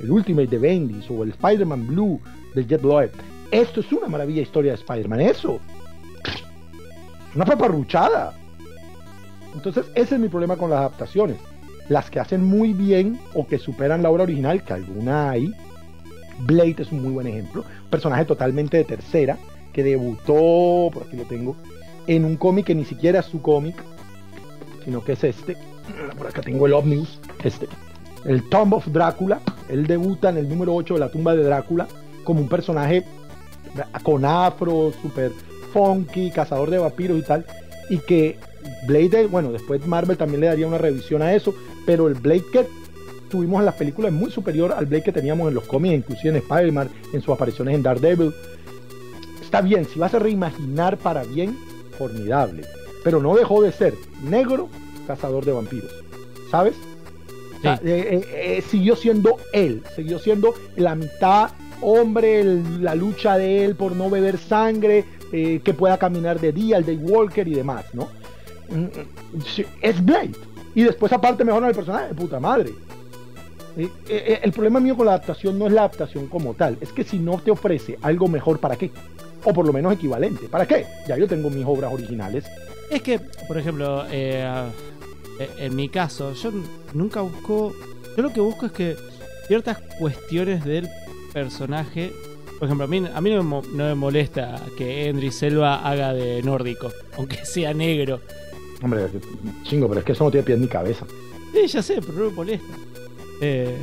el, 0.02 0.10
Ultimate 0.10 0.48
de 0.48 0.58
Bendis 0.58 1.08
o 1.10 1.22
el 1.22 1.30
Spider-Man 1.30 1.86
Blue 1.86 2.20
de 2.54 2.66
Jet 2.66 2.82
Lloyd. 2.82 3.10
Esto 3.50 3.80
es 3.80 3.92
una 3.92 4.08
maravilla 4.08 4.42
historia 4.42 4.72
de 4.72 4.78
Spider-Man. 4.78 5.20
Eso. 5.20 5.60
Una 7.36 7.44
paparruchada. 7.44 8.32
Entonces, 9.54 9.84
ese 9.94 10.14
es 10.14 10.20
mi 10.20 10.28
problema 10.28 10.56
con 10.56 10.70
las 10.70 10.80
adaptaciones. 10.80 11.36
Las 11.90 12.10
que 12.10 12.18
hacen 12.18 12.42
muy 12.42 12.72
bien 12.72 13.20
o 13.34 13.46
que 13.46 13.58
superan 13.58 14.02
la 14.02 14.10
obra 14.10 14.22
original, 14.22 14.64
que 14.64 14.72
alguna 14.72 15.30
hay, 15.30 15.52
Blade 16.40 16.76
es 16.78 16.90
un 16.90 17.02
muy 17.02 17.12
buen 17.12 17.26
ejemplo. 17.26 17.62
Personaje 17.90 18.24
totalmente 18.24 18.78
de 18.78 18.84
tercera 18.84 19.36
que 19.74 19.84
debutó, 19.84 20.90
por 20.90 21.04
aquí 21.06 21.16
lo 21.16 21.24
tengo, 21.24 21.56
en 22.06 22.24
un 22.24 22.36
cómic 22.36 22.66
que 22.66 22.74
ni 22.74 22.86
siquiera 22.86 23.20
es 23.20 23.26
su 23.26 23.42
cómic, 23.42 23.76
sino 24.84 25.04
que 25.04 25.12
es 25.12 25.22
este. 25.22 25.58
Por 26.16 26.26
acá 26.26 26.40
tengo 26.40 26.66
el 26.66 26.72
Omnibus, 26.72 27.20
este. 27.44 27.68
El 28.24 28.48
Tomb 28.48 28.72
of 28.72 28.86
Drácula. 28.86 29.40
Él 29.68 29.86
debuta 29.86 30.30
en 30.30 30.38
el 30.38 30.48
número 30.48 30.74
8 30.74 30.94
de 30.94 31.00
la 31.00 31.10
tumba 31.10 31.34
de 31.34 31.42
Drácula 31.42 31.86
como 32.24 32.40
un 32.40 32.48
personaje 32.48 33.04
con 34.02 34.24
afro, 34.24 34.90
super 35.02 35.32
funky, 35.76 36.30
cazador 36.30 36.70
de 36.70 36.78
vampiros 36.78 37.18
y 37.18 37.22
tal. 37.22 37.44
Y 37.90 37.98
que 37.98 38.38
Blade, 38.86 39.26
bueno, 39.26 39.52
después 39.52 39.86
Marvel 39.86 40.16
también 40.16 40.40
le 40.40 40.46
daría 40.46 40.66
una 40.66 40.78
revisión 40.78 41.20
a 41.20 41.34
eso, 41.34 41.54
pero 41.84 42.08
el 42.08 42.14
Blade 42.14 42.44
que 42.50 42.66
tuvimos 43.28 43.60
en 43.60 43.66
las 43.66 43.74
películas 43.74 44.12
es 44.12 44.18
muy 44.18 44.30
superior 44.30 44.72
al 44.72 44.86
Blade 44.86 45.04
que 45.04 45.12
teníamos 45.12 45.48
en 45.48 45.54
los 45.54 45.64
cómics, 45.64 45.94
inclusive 45.94 46.30
en 46.30 46.36
Spider-Man, 46.36 46.88
en 47.12 47.20
sus 47.20 47.34
apariciones 47.34 47.74
en 47.74 47.82
Daredevil. 47.82 48.32
Está 49.42 49.60
bien, 49.60 49.84
si 49.84 49.98
vas 49.98 50.14
a 50.14 50.18
reimaginar 50.18 50.96
para 50.96 51.24
bien, 51.24 51.58
formidable. 51.98 52.64
Pero 53.04 53.20
no 53.20 53.36
dejó 53.36 53.62
de 53.62 53.70
ser 53.70 53.94
negro, 54.24 54.68
cazador 55.06 55.44
de 55.44 55.52
vampiros. 55.52 55.92
¿Sabes? 56.50 56.74
Eh, 57.62 57.78
eh, 57.84 58.24
eh, 58.32 58.62
siguió 58.62 58.96
siendo 58.96 59.36
él, 59.52 59.82
siguió 59.94 60.18
siendo 60.18 60.54
la 60.76 60.94
mitad 60.94 61.50
hombre, 61.80 62.42
la 62.80 62.94
lucha 62.94 63.36
de 63.36 63.64
él 63.64 63.74
por 63.74 63.94
no 63.96 64.08
beber 64.08 64.38
sangre, 64.38 65.04
que 65.30 65.74
pueda 65.76 65.98
caminar 65.98 66.40
de 66.40 66.52
día, 66.52 66.78
el 66.78 66.98
Walker 67.02 67.46
y 67.46 67.54
demás, 67.54 67.84
¿no? 67.92 68.08
Mm, 68.68 68.84
mm, 68.84 69.64
es 69.80 70.04
Blade. 70.04 70.32
Y 70.74 70.82
después 70.82 71.12
aparte 71.12 71.44
mejora 71.44 71.68
el 71.68 71.74
personaje, 71.74 72.14
puta 72.14 72.38
madre. 72.38 72.72
Eh, 73.76 73.90
eh, 74.08 74.40
el 74.42 74.52
problema 74.52 74.80
mío 74.80 74.96
con 74.96 75.06
la 75.06 75.12
adaptación 75.12 75.58
no 75.58 75.66
es 75.66 75.72
la 75.72 75.82
adaptación 75.82 76.28
como 76.28 76.54
tal, 76.54 76.78
es 76.80 76.92
que 76.92 77.04
si 77.04 77.18
no 77.18 77.38
te 77.38 77.50
ofrece 77.50 77.98
algo 78.00 78.26
mejor, 78.26 78.58
¿para 78.58 78.76
qué? 78.76 78.90
O 79.44 79.52
por 79.52 79.66
lo 79.66 79.72
menos 79.72 79.92
equivalente, 79.92 80.48
¿para 80.48 80.66
qué? 80.66 80.86
Ya 81.06 81.16
yo 81.16 81.28
tengo 81.28 81.50
mis 81.50 81.64
obras 81.64 81.92
originales. 81.92 82.44
Es 82.90 83.02
que, 83.02 83.20
por 83.46 83.58
ejemplo, 83.58 84.04
eh, 84.10 84.70
en 85.58 85.76
mi 85.76 85.88
caso, 85.88 86.32
yo 86.32 86.50
nunca 86.94 87.20
busco. 87.20 87.72
Yo 88.16 88.22
lo 88.22 88.32
que 88.32 88.40
busco 88.40 88.66
es 88.66 88.72
que 88.72 88.96
ciertas 89.46 89.78
cuestiones 89.98 90.64
del 90.64 90.88
personaje. 91.32 92.12
Por 92.58 92.66
ejemplo, 92.66 92.84
a 92.84 92.88
mí, 92.88 93.04
a 93.12 93.20
mí 93.20 93.30
no, 93.30 93.62
me, 93.62 93.94
molesta 93.94 94.60
que 94.78 95.08
Endry 95.08 95.30
Selva 95.30 95.86
haga 95.86 96.14
de 96.14 96.42
nórdico, 96.42 96.90
aunque 97.16 97.44
sea 97.44 97.74
negro. 97.74 98.20
Hombre, 98.82 99.08
chingo, 99.62 99.88
pero 99.88 100.00
es 100.00 100.06
que 100.06 100.12
eso 100.12 100.24
no 100.24 100.30
tiene 100.30 100.44
pies 100.44 100.58
ni 100.58 100.68
cabeza. 100.68 101.06
Sí, 101.52 101.66
ya 101.66 101.82
sé, 101.82 102.00
pero 102.00 102.12
no 102.12 102.24
me 102.30 102.36
molesta. 102.36 102.74
Eh, 103.40 103.76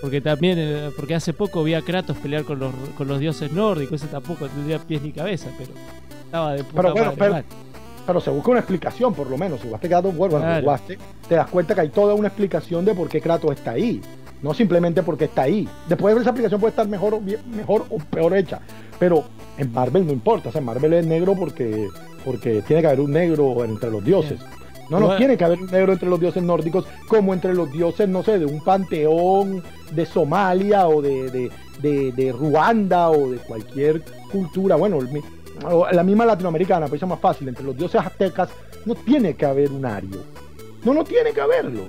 porque 0.00 0.20
también, 0.20 0.58
eh, 0.58 0.90
porque 0.96 1.14
hace 1.14 1.32
poco 1.32 1.62
vi 1.62 1.74
a 1.74 1.82
Kratos 1.82 2.16
pelear 2.18 2.44
con 2.44 2.58
los, 2.58 2.74
con 2.96 3.06
los 3.08 3.20
dioses 3.20 3.52
nórdicos, 3.52 4.02
ese 4.02 4.10
tampoco 4.10 4.46
tendría 4.48 4.78
pies 4.78 5.02
ni 5.02 5.12
cabeza, 5.12 5.48
pero 5.56 5.70
estaba 6.24 6.52
de 6.54 6.64
puta 6.64 6.82
pero, 6.94 7.14
bueno, 7.16 7.44
pero 8.06 8.20
se 8.20 8.30
busca 8.30 8.50
una 8.50 8.60
explicación, 8.60 9.14
por 9.14 9.28
lo 9.28 9.36
menos. 9.36 9.60
Si 9.60 9.66
jugaste 9.66 9.88
God 9.88 10.06
of 10.06 10.18
War, 10.18 10.30
bueno, 10.30 10.46
Claro. 10.46 10.62
jugaste, 10.62 10.98
te 11.28 11.34
das 11.34 11.48
cuenta 11.48 11.74
que 11.74 11.80
hay 11.82 11.88
toda 11.88 12.14
una 12.14 12.28
explicación 12.28 12.84
de 12.84 12.94
por 12.94 13.08
qué 13.08 13.20
Kratos 13.20 13.52
está 13.52 13.72
ahí. 13.72 14.00
No 14.42 14.52
simplemente 14.54 15.02
porque 15.02 15.24
está 15.24 15.42
ahí. 15.42 15.68
Después 15.88 16.14
esa 16.16 16.30
explicación 16.30 16.60
puede 16.60 16.70
estar 16.70 16.86
mejor 16.88 17.14
o, 17.14 17.20
bien- 17.20 17.40
mejor 17.54 17.86
o 17.90 17.98
peor 17.98 18.36
hecha. 18.36 18.60
Pero 18.98 19.24
en 19.58 19.72
Marvel 19.72 20.06
no 20.06 20.12
importa. 20.12 20.48
O 20.50 20.52
sea, 20.52 20.58
en 20.60 20.64
Marvel 20.66 20.92
es 20.92 21.06
negro 21.06 21.34
porque, 21.38 21.88
porque 22.24 22.62
tiene 22.62 22.82
que 22.82 22.88
haber 22.88 23.00
un 23.00 23.12
negro 23.12 23.64
entre 23.64 23.90
los 23.90 24.04
dioses. 24.04 24.38
No, 24.90 25.00
no 25.00 25.16
tiene 25.16 25.36
que 25.36 25.44
haber 25.44 25.58
un 25.60 25.66
negro 25.70 25.92
entre 25.94 26.08
los 26.08 26.20
dioses 26.20 26.42
nórdicos 26.44 26.86
como 27.08 27.34
entre 27.34 27.54
los 27.54 27.72
dioses, 27.72 28.08
no 28.08 28.22
sé, 28.22 28.38
de 28.38 28.46
un 28.46 28.62
panteón 28.62 29.62
de 29.90 30.06
Somalia 30.06 30.86
o 30.88 31.02
de, 31.02 31.30
de, 31.30 31.50
de- 31.82 32.12
de 32.12 32.32
Ruanda 32.32 33.10
o 33.10 33.30
de 33.30 33.38
cualquier 33.38 34.02
cultura. 34.30 34.76
Bueno, 34.76 34.98
el 35.00 35.08
la 35.96 36.02
misma 36.04 36.24
latinoamericana, 36.26 36.86
pues 36.86 37.02
es 37.02 37.08
más 37.08 37.18
fácil. 37.18 37.48
Entre 37.48 37.64
los 37.64 37.76
dioses 37.76 38.00
aztecas 38.00 38.50
no 38.84 38.94
tiene 38.94 39.34
que 39.34 39.46
haber 39.46 39.72
un 39.72 39.84
ario. 39.86 40.20
No, 40.84 40.94
no 40.94 41.02
tiene 41.02 41.32
que 41.32 41.40
haberlo. 41.40 41.88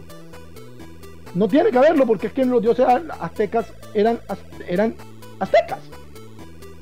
No 1.38 1.48
tiene 1.48 1.70
que 1.70 1.78
haberlo 1.78 2.06
porque 2.08 2.28
es 2.28 2.34
que 2.34 2.44
los 2.46 2.62
dioses 2.62 2.86
aztecas 3.20 3.68
eran, 3.94 4.20
eran 4.68 4.96
aztecas. 5.40 5.80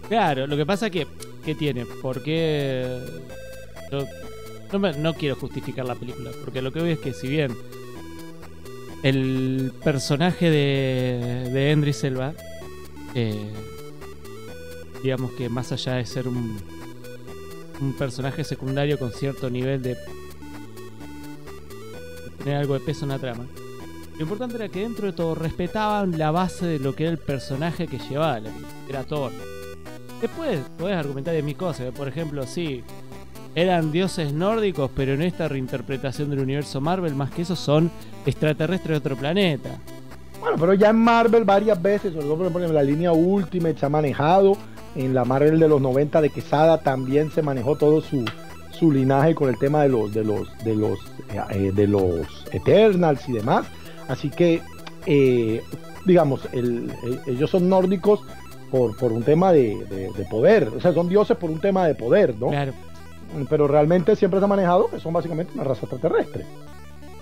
Claro, 0.07 0.47
lo 0.47 0.55
que 0.55 0.65
pasa 0.65 0.89
que, 0.89 1.05
¿qué 1.43 1.55
tiene? 1.55 1.85
Porque 2.01 2.99
yo 3.91 4.05
no, 4.71 4.79
me- 4.79 4.93
no 4.97 5.13
quiero 5.13 5.35
justificar 5.35 5.83
la 5.85 5.95
película, 5.95 6.31
porque 6.43 6.61
lo 6.61 6.71
que 6.71 6.79
veo 6.81 6.93
es 6.93 6.99
que 6.99 7.13
si 7.13 7.27
bien 7.27 7.51
el 9.03 9.73
personaje 9.83 10.49
de, 10.49 11.49
de 11.51 11.71
Henry 11.71 11.91
Selva, 11.91 12.33
eh, 13.13 13.51
digamos 15.03 15.31
que 15.33 15.49
más 15.49 15.71
allá 15.73 15.95
de 15.95 16.05
ser 16.05 16.27
un, 16.29 16.57
un 17.81 17.93
personaje 17.97 18.43
secundario 18.45 18.97
con 18.97 19.11
cierto 19.11 19.49
nivel 19.49 19.81
de 19.83 19.97
tener 22.37 22.55
algo 22.57 22.75
de 22.75 22.79
peso 22.79 23.03
en 23.05 23.09
la 23.09 23.19
trama, 23.19 23.45
lo 24.17 24.21
importante 24.21 24.55
era 24.55 24.69
que 24.69 24.81
dentro 24.81 25.07
de 25.07 25.13
todo 25.13 25.35
respetaban 25.35 26.17
la 26.17 26.31
base 26.31 26.65
de 26.65 26.79
lo 26.79 26.95
que 26.95 27.03
era 27.03 27.11
el 27.11 27.17
personaje 27.17 27.87
que 27.87 27.99
llevaba 27.99 28.39
la 28.39 28.49
era 28.87 29.03
Thor. 29.03 29.31
Después 30.21 30.59
podés 30.77 30.97
argumentar 30.97 31.33
de 31.33 31.43
mil 31.43 31.57
cosas. 31.57 31.91
Por 31.93 32.07
ejemplo, 32.07 32.43
sí, 32.47 32.83
eran 33.55 33.91
dioses 33.91 34.33
nórdicos, 34.33 34.89
pero 34.95 35.13
en 35.13 35.21
esta 35.21 35.47
reinterpretación 35.47 36.29
del 36.29 36.39
universo 36.39 36.79
Marvel, 36.79 37.15
más 37.15 37.31
que 37.31 37.41
eso, 37.41 37.55
son 37.55 37.91
extraterrestres 38.25 38.91
de 38.91 38.97
otro 38.97 39.17
planeta. 39.17 39.77
Bueno, 40.39 40.57
pero 40.59 40.73
ya 40.73 40.89
en 40.89 40.97
Marvel 40.97 41.43
varias 41.43 41.81
veces, 41.81 42.13
sobre 42.13 42.25
todo 42.25 42.37
por 42.37 42.45
ejemplo 42.45 42.65
en 42.67 42.73
la 42.75 42.83
línea 42.83 43.11
Ultimate 43.11 43.77
se 43.77 43.85
ha 43.85 43.89
manejado, 43.89 44.57
en 44.95 45.13
la 45.13 45.25
Marvel 45.25 45.59
de 45.59 45.67
los 45.67 45.81
90 45.81 46.21
de 46.21 46.29
Quesada 46.29 46.77
también 46.77 47.31
se 47.31 47.41
manejó 47.41 47.75
todo 47.75 47.99
su, 48.01 48.23
su 48.71 48.91
linaje 48.91 49.35
con 49.35 49.49
el 49.49 49.57
tema 49.57 49.83
de 49.83 49.89
los 49.89 50.13
de 50.13 50.23
los 50.23 50.47
de 50.63 50.75
los 50.75 50.99
eh, 51.33 51.41
eh, 51.49 51.71
de 51.73 51.87
los 51.87 52.27
Eternals 52.51 53.27
y 53.27 53.33
demás. 53.33 53.65
Así 54.07 54.29
que 54.29 54.61
eh, 55.07 55.61
digamos, 56.05 56.47
el- 56.51 56.91
el- 57.03 57.19
ellos 57.27 57.49
son 57.49 57.67
nórdicos 57.69 58.21
por, 58.71 58.95
por 58.97 59.11
un 59.11 59.23
tema 59.23 59.51
de, 59.51 59.75
de- 59.85 60.11
de 60.11 60.25
poder, 60.29 60.67
o 60.75 60.79
sea, 60.81 60.93
son 60.93 61.07
dioses 61.09 61.37
por 61.37 61.49
un 61.51 61.59
tema 61.59 61.85
de 61.87 61.95
poder, 61.95 62.35
¿no? 62.39 62.47
Claro. 62.49 62.73
Pero 63.49 63.67
realmente 63.67 64.15
siempre 64.15 64.39
se 64.39 64.45
ha 64.45 64.47
manejado 64.47 64.87
que 64.89 64.99
son 64.99 65.13
básicamente 65.13 65.53
una 65.55 65.63
raza 65.63 65.81
extraterrestre. 65.85 66.45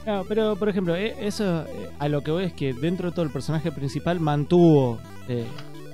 Claro, 0.04 0.26
pero 0.28 0.56
por 0.58 0.68
ejemplo, 0.70 0.96
eh, 0.96 1.16
eso 1.22 1.62
eh, 1.64 1.90
a 1.98 2.08
lo 2.10 2.22
que 2.22 2.32
voy 2.32 2.44
es 2.46 2.54
que 2.54 2.74
dentro 2.74 3.10
de 3.10 3.16
todo 3.16 3.26
el 3.26 3.32
personaje 3.32 3.72
principal 3.72 4.20
mantuvo. 4.20 5.00
eh, 5.30 5.46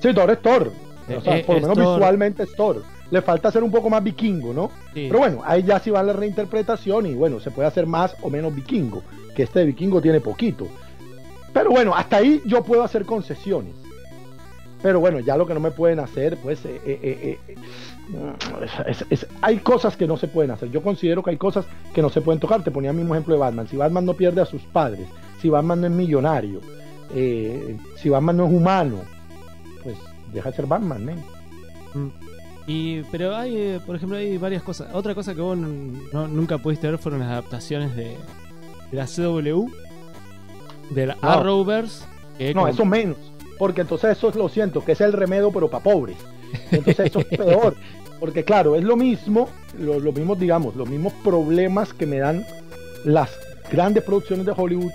Sí, 0.01 0.13
Thor 0.13 0.31
es 0.31 0.41
Thor. 0.41 0.71
Eh, 1.07 1.15
O 1.17 1.21
sea, 1.21 1.37
eh, 1.37 1.43
por 1.43 1.55
lo 1.55 1.61
menos 1.61 1.77
Thor. 1.77 1.95
visualmente 1.97 2.43
es 2.43 2.55
Thor. 2.55 2.83
Le 3.11 3.21
falta 3.21 3.51
ser 3.51 3.63
un 3.63 3.71
poco 3.71 3.89
más 3.89 4.03
vikingo, 4.03 4.53
¿no? 4.53 4.67
sí, 4.93 5.05
Pero 5.07 5.19
bueno, 5.19 5.41
ahí 5.43 5.63
ya 5.63 5.79
sí 5.79 5.89
va 5.89 6.01
la 6.03 6.13
reinterpretación 6.13 7.05
y 7.07 7.13
bueno, 7.15 7.39
se 7.39 7.49
puede 7.51 7.67
hacer 7.67 7.85
más 7.87 8.15
o 8.21 8.29
menos 8.29 8.53
vikingo, 8.53 9.01
que 9.39 9.43
este 9.43 9.59
de 9.59 9.65
vikingo 9.67 10.01
tiene 10.01 10.19
poquito. 10.19 10.67
Pero 11.53 11.69
bueno, 11.69 11.95
hasta 11.95 12.17
ahí 12.17 12.41
yo 12.45 12.61
puedo 12.61 12.83
hacer 12.83 13.05
concesiones. 13.05 13.73
Pero 14.81 14.99
bueno, 14.99 15.21
ya 15.21 15.37
lo 15.37 15.47
que 15.47 15.53
no 15.53 15.61
me 15.61 15.71
pueden 15.71 16.01
hacer, 16.01 16.35
pues 16.43 16.65
eh, 16.65 16.81
eh, 16.85 17.39
eh, 17.47 17.55
es- 19.09 19.25
hay 19.41 19.59
cosas 19.59 19.95
que 19.95 20.05
no 20.07 20.17
se 20.17 20.27
pueden 20.27 20.51
hacer. 20.51 20.69
Yo 20.71 20.83
considero 20.83 21.23
que 21.23 21.29
hay 21.29 21.37
cosas 21.37 21.65
que 21.93 22.01
no 22.01 22.09
se 22.09 22.19
pueden 22.19 22.41
tocar. 22.41 22.65
Te 22.65 22.71
ponía 22.71 22.89
el 22.91 22.97
mismo 22.97 23.13
ejemplo 23.15 23.33
de 23.33 23.39
Batman. 23.39 23.65
Si 23.69 23.77
Batman 23.77 24.05
no 24.05 24.13
pierde 24.13 24.41
a 24.41 24.45
sus 24.45 24.61
padres, 24.63 25.07
si 25.41 25.47
Batman 25.47 25.79
no 25.79 25.87
es 25.87 25.93
millonario, 25.93 26.59
si 27.13 28.09
Batman 28.09 28.35
no 28.35 28.45
es 28.47 28.51
humano, 28.53 28.97
pues 29.83 29.95
deja 30.33 30.49
de 30.49 30.55
ser 30.57 30.65
Batman. 30.65 31.05
Mm. 31.93 32.07
Y, 32.67 33.01
pero 33.03 33.35
hay, 33.37 33.79
por 33.85 33.95
ejemplo, 33.95 34.17
hay 34.17 34.37
varias 34.37 34.63
cosas. 34.63 34.93
Otra 34.93 35.15
cosa 35.15 35.33
que 35.33 35.39
vos 35.41 35.57
no- 35.57 36.27
nunca 36.27 36.57
pudiste 36.57 36.87
ver 36.89 36.97
fueron 36.99 37.21
las 37.21 37.29
adaptaciones 37.29 37.95
de, 37.95 38.15
de 38.91 38.97
la 38.97 39.05
CW, 39.05 39.67
de 40.91 41.05
la 41.07 41.15
No. 41.21 41.29
Arrowverse. 41.29 42.05
que 42.37 42.53
No, 42.53 42.61
como- 42.61 42.73
eso 42.73 42.85
menos. 42.85 43.17
Porque 43.57 43.81
entonces 43.81 44.17
eso 44.17 44.29
es 44.29 44.35
lo 44.35 44.47
siento, 44.47 44.83
que 44.85 44.93
es 44.93 45.01
el 45.01 45.11
remedio, 45.13 45.51
pero 45.51 45.69
para 45.69 45.83
pobres. 45.83 46.15
Entonces 46.71 47.07
eso 47.07 47.19
es 47.19 47.25
peor. 47.25 47.75
Porque 48.19 48.43
claro, 48.43 48.75
es 48.75 48.83
lo 48.83 48.95
mismo, 48.97 49.49
lo- 49.77 49.99
los 49.99 50.13
mismos, 50.15 50.39
digamos, 50.39 50.75
los 50.75 50.89
mismos 50.89 51.13
problemas 51.23 51.93
que 51.93 52.05
me 52.05 52.19
dan 52.19 52.45
las 53.05 53.29
grandes 53.71 54.03
producciones 54.03 54.45
de 54.45 54.53
Hollywood 54.55 54.91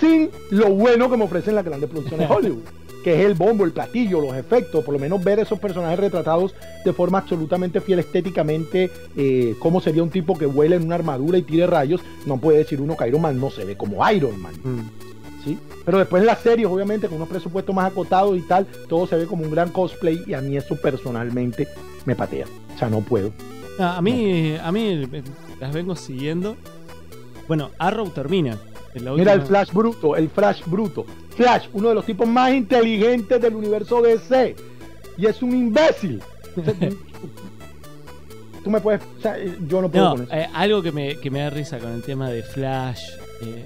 sin 0.00 0.30
lo 0.50 0.70
bueno 0.70 1.08
que 1.10 1.16
me 1.16 1.24
ofrecen 1.24 1.54
las 1.54 1.64
grandes 1.64 1.88
producciones 1.90 2.28
de 2.28 2.34
Hollywood. 2.36 2.62
Que 3.04 3.20
es 3.20 3.26
el 3.26 3.34
bombo, 3.34 3.64
el 3.64 3.72
platillo, 3.72 4.20
los 4.20 4.34
efectos, 4.34 4.82
por 4.82 4.94
lo 4.94 4.98
menos 4.98 5.22
ver 5.22 5.38
esos 5.38 5.60
personajes 5.60 6.00
retratados 6.00 6.54
de 6.84 6.92
forma 6.92 7.18
absolutamente 7.18 7.80
fiel 7.80 7.98
estéticamente, 7.98 8.90
eh, 9.16 9.54
cómo 9.58 9.80
sería 9.80 10.02
un 10.02 10.10
tipo 10.10 10.36
que 10.36 10.46
vuela 10.46 10.74
en 10.74 10.84
una 10.84 10.94
armadura 10.94 11.36
y 11.36 11.42
tire 11.42 11.66
rayos, 11.66 12.00
no 12.24 12.38
puede 12.38 12.58
decir 12.58 12.80
uno 12.80 12.96
que 12.96 13.06
Iron 13.06 13.20
Man 13.20 13.38
no 13.38 13.50
se 13.50 13.64
ve 13.64 13.76
como 13.76 14.10
Iron 14.10 14.40
Man. 14.40 14.54
Mm. 14.64 15.44
¿sí? 15.44 15.58
Pero 15.84 15.98
después 15.98 16.22
en 16.22 16.26
las 16.26 16.40
series, 16.40 16.66
obviamente, 16.66 17.06
con 17.06 17.16
unos 17.16 17.28
presupuestos 17.28 17.74
más 17.74 17.92
acotados 17.92 18.36
y 18.38 18.40
tal, 18.40 18.66
todo 18.88 19.06
se 19.06 19.16
ve 19.16 19.26
como 19.26 19.44
un 19.44 19.50
gran 19.50 19.68
cosplay 19.70 20.22
y 20.26 20.32
a 20.32 20.40
mí 20.40 20.56
eso 20.56 20.76
personalmente 20.76 21.68
me 22.06 22.16
patea. 22.16 22.46
O 22.74 22.78
sea, 22.78 22.88
no 22.88 23.00
puedo. 23.00 23.32
No, 23.78 23.84
a 23.86 24.00
mí, 24.00 24.56
a 24.56 24.72
mí 24.72 25.08
eh, 25.12 25.22
las 25.60 25.74
vengo 25.74 25.94
siguiendo. 25.94 26.56
Bueno, 27.46 27.70
Arrow 27.78 28.08
termina. 28.08 28.58
En 28.94 29.04
la 29.04 29.12
Mira 29.12 29.32
el 29.32 29.42
Flash 29.42 29.72
bruto, 29.72 30.14
el 30.16 30.28
Flash 30.30 30.62
bruto. 30.66 31.04
Flash, 31.36 31.66
uno 31.72 31.88
de 31.88 31.94
los 31.96 32.06
tipos 32.06 32.28
más 32.28 32.52
inteligentes 32.52 33.40
del 33.40 33.54
universo 33.56 34.00
DC. 34.02 34.54
Y 35.16 35.26
es 35.26 35.42
un 35.42 35.50
imbécil. 35.56 36.22
Tú 38.62 38.70
me 38.70 38.80
puedes... 38.80 39.02
O 39.18 39.20
sea, 39.20 39.36
yo 39.68 39.82
no 39.82 39.90
puedo 39.90 40.04
No, 40.04 40.10
con 40.16 40.22
eso. 40.24 40.34
eh, 40.34 40.48
algo 40.54 40.82
que 40.82 40.90
me, 40.92 41.16
que 41.20 41.30
me 41.30 41.40
da 41.40 41.50
risa 41.50 41.78
con 41.78 41.92
el 41.92 42.02
tema 42.02 42.30
de 42.30 42.42
Flash, 42.42 43.02
eh, 43.42 43.64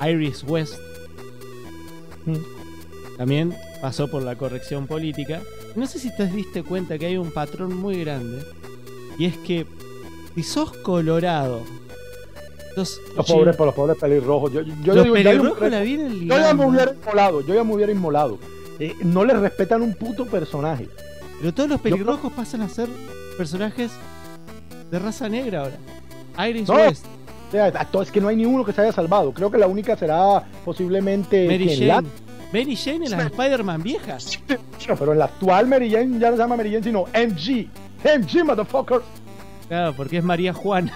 eh, 0.00 0.10
Iris 0.10 0.42
West, 0.44 0.76
Mm. 2.24 3.16
también 3.18 3.54
pasó 3.80 4.08
por 4.08 4.20
la 4.22 4.34
corrección 4.36 4.88
política. 4.88 5.40
No 5.76 5.86
sé 5.86 6.00
si 6.00 6.10
te 6.16 6.26
diste 6.26 6.64
cuenta 6.64 6.98
que 6.98 7.06
hay 7.06 7.16
un 7.18 7.30
patrón 7.30 7.76
muy 7.76 8.00
grande, 8.00 8.42
y 9.16 9.26
es 9.26 9.36
que 9.36 9.64
si 10.34 10.42
sos 10.42 10.72
colorado, 10.78 11.60
Los 12.76 13.26
pobres, 13.26 13.56
por 13.56 13.66
los 13.66 13.74
pobres 13.74 13.96
pelirrojos. 13.98 14.52
Yo, 14.52 14.60
yo, 14.60 14.74
yo 14.82 14.94
los 14.94 15.04
digo, 15.04 15.16
ya 15.16 15.32
yo 15.32 15.42
ya 16.38 16.54
me 16.54 16.66
hubiera 16.66 16.92
inmolado, 16.92 17.40
yo 17.46 17.54
ya 17.54 17.64
me 17.64 17.74
hubiera 17.74 17.92
inmolado. 17.92 18.38
Eh, 18.78 18.94
no 19.02 19.24
le 19.24 19.34
respetan 19.34 19.80
un 19.82 19.94
puto 19.94 20.26
personaje. 20.26 20.88
pero 21.40 21.54
todos 21.54 21.68
los 21.70 21.80
pelirrojos 21.80 22.32
pasan 22.32 22.60
a 22.60 22.68
ser 22.68 22.88
personajes 23.38 23.90
de 24.90 24.98
raza 24.98 25.28
negra 25.28 25.60
ahora. 25.62 26.48
Iris 26.48 26.68
No, 26.68 26.74
West, 26.74 27.06
es 28.02 28.10
que 28.10 28.20
no 28.20 28.28
hay 28.28 28.36
ni 28.36 28.44
uno 28.44 28.64
que 28.64 28.72
se 28.72 28.82
haya 28.82 28.92
salvado. 28.92 29.32
Creo 29.32 29.50
que 29.50 29.58
la 29.58 29.66
única 29.66 29.96
será 29.96 30.44
posiblemente 30.64 31.46
Mary 31.46 31.66
quien 31.66 31.88
la- 31.88 31.94
Jane. 31.94 32.08
Mary 32.52 32.76
Jane 32.76 33.06
en 33.06 33.10
las 33.10 33.26
Spider-Man 33.26 33.82
viejas. 33.82 34.38
No, 34.88 34.94
pero 34.96 35.12
en 35.12 35.18
la 35.18 35.24
actual 35.24 35.66
Mary 35.66 35.90
Jane 35.90 36.18
ya 36.18 36.30
no 36.30 36.36
se 36.36 36.42
llama 36.42 36.56
Mary 36.56 36.70
Jane, 36.70 36.84
sino 36.84 37.04
MG. 37.12 37.68
MG, 38.04 38.44
motherfucker. 38.44 39.00
Claro, 39.68 39.94
porque 39.96 40.18
es 40.18 40.24
María 40.24 40.52
Juana. 40.52 40.92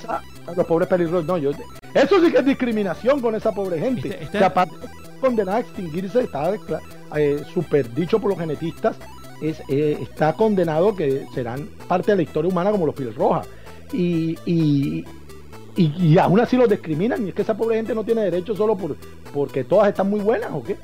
Sea, 0.00 0.22
los 0.56 0.66
pobres 0.66 0.88
pelirrojos. 0.88 1.26
No, 1.26 1.36
yo, 1.38 1.50
eso 1.94 2.24
sí 2.24 2.30
que 2.30 2.38
es 2.38 2.44
discriminación 2.44 3.20
con 3.20 3.34
esa 3.34 3.52
pobre 3.52 3.78
gente. 3.78 4.28
Aparte 4.42 4.76
de 4.78 4.88
condenada 5.20 5.58
a 5.58 5.60
extinguirse, 5.60 6.20
está 6.22 6.52
eh, 7.16 7.42
super 7.52 7.92
dicho 7.94 8.18
por 8.20 8.30
los 8.30 8.38
genetistas, 8.38 8.96
es, 9.42 9.60
eh, 9.68 9.98
está 10.00 10.32
condenado 10.34 10.94
que 10.94 11.26
serán 11.34 11.68
parte 11.88 12.12
de 12.12 12.16
la 12.18 12.22
historia 12.22 12.50
humana 12.50 12.70
como 12.70 12.86
los 12.86 12.94
pelirrojas. 12.94 13.46
Y, 13.92 14.38
y, 14.46 15.04
y, 15.76 15.92
y 15.98 16.18
aún 16.18 16.38
así 16.40 16.56
los 16.56 16.68
discriminan. 16.68 17.26
Y 17.26 17.30
es 17.30 17.34
que 17.34 17.42
esa 17.42 17.56
pobre 17.56 17.76
gente 17.76 17.94
no 17.94 18.04
tiene 18.04 18.22
derecho 18.22 18.54
solo 18.54 18.76
por 18.76 18.96
porque 19.34 19.64
todas 19.64 19.88
están 19.88 20.08
muy 20.08 20.20
buenas 20.20 20.50
o 20.52 20.62
qué. 20.62 20.76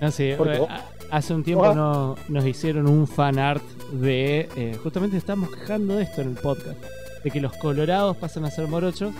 No 0.00 0.10
sé, 0.10 0.34
Porque- 0.38 0.56
eh, 0.58 0.66
a- 0.68 0.84
hace 1.10 1.34
un 1.34 1.42
tiempo 1.44 1.74
no- 1.74 2.16
nos 2.28 2.46
hicieron 2.46 2.88
un 2.88 3.06
fan 3.06 3.38
art 3.38 3.62
de. 3.92 4.48
eh, 4.56 4.78
justamente 4.82 5.16
estamos 5.16 5.50
quejando 5.50 5.96
de 5.96 6.04
esto 6.04 6.20
en 6.22 6.28
el 6.30 6.34
podcast. 6.36 6.76
De 7.24 7.30
que 7.30 7.40
los 7.40 7.52
colorados 7.56 8.16
pasan 8.16 8.44
a 8.44 8.50
ser 8.50 8.66
morochos. 8.68 9.12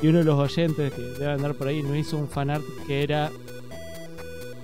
Y 0.00 0.06
uno 0.08 0.18
de 0.18 0.24
los 0.24 0.38
oyentes 0.38 0.92
que 0.92 1.02
debe 1.02 1.32
andar 1.32 1.54
por 1.54 1.66
ahí 1.68 1.82
nos 1.82 1.96
hizo 1.96 2.16
un 2.16 2.28
fan 2.28 2.50
art 2.50 2.62
que 2.86 3.02
era 3.02 3.30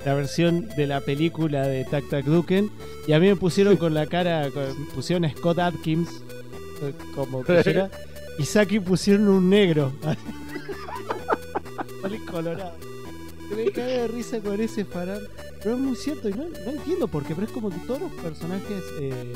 la 0.04 0.14
versión 0.14 0.68
de 0.76 0.86
la 0.86 1.00
película 1.00 1.66
de 1.66 1.84
Tac 1.84 2.08
Tac 2.08 2.24
Duken. 2.24 2.70
Y 3.08 3.12
a 3.12 3.18
mí 3.20 3.26
me 3.26 3.36
pusieron 3.36 3.76
con 3.76 3.94
la 3.94 4.06
cara, 4.06 4.48
con- 4.50 4.86
pusieron 4.94 5.24
a 5.24 5.30
Scott 5.30 5.58
Atkins 5.58 6.08
eh, 6.82 6.92
como 7.14 7.42
que 7.42 7.60
era, 7.66 7.90
y 8.38 8.44
Saki 8.44 8.78
pusieron 8.80 9.28
un 9.28 9.50
negro. 9.50 9.92
Colorado. 12.30 12.72
Me 13.54 13.70
cagué 13.70 13.98
de 14.00 14.08
risa 14.08 14.38
con 14.40 14.60
ese 14.60 14.84
farán. 14.84 15.20
Pero 15.62 15.76
es 15.76 15.80
muy 15.80 15.96
cierto, 15.96 16.28
y 16.28 16.32
no, 16.32 16.44
no 16.44 16.70
entiendo 16.70 17.08
por 17.08 17.24
qué, 17.24 17.34
pero 17.34 17.46
es 17.46 17.52
como 17.52 17.70
que 17.70 17.78
todos 17.86 18.00
los 18.02 18.12
personajes. 18.12 18.82
eh, 19.00 19.32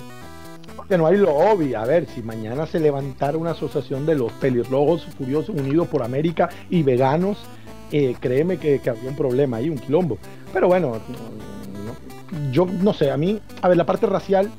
Que 0.87 0.97
no 0.99 1.07
hay 1.07 1.16
lo 1.16 1.35
obvio. 1.35 1.79
A 1.81 1.85
ver, 1.85 2.07
si 2.07 2.22
mañana 2.22 2.66
se 2.66 2.79
levantara 2.81 3.37
una 3.39 3.51
asociación 3.53 4.07
de 4.07 4.14
los 4.14 4.33
pelirrojos 4.33 5.07
furiosos 5.18 5.51
unidos 5.57 5.89
por 5.89 6.03
América 6.03 6.49
y 6.70 6.83
veganos, 6.83 7.39
eh, 7.93 8.14
créeme 8.20 8.59
que, 8.59 8.81
que 8.81 8.91
habría 8.91 9.11
un 9.11 9.16
problema 9.16 9.59
ahí, 9.59 9.68
un 9.70 9.79
quilombo. 9.79 10.18
Pero 10.53 10.68
bueno, 10.68 10.93
no- 10.93 11.85
no- 11.85 12.53
yo 12.53 12.66
no 12.66 12.93
sé, 12.93 13.11
a 13.11 13.16
mí, 13.16 13.41
a 13.62 13.68
ver, 13.68 13.76
la 13.76 13.87
parte 13.87 14.07
racial 14.07 14.51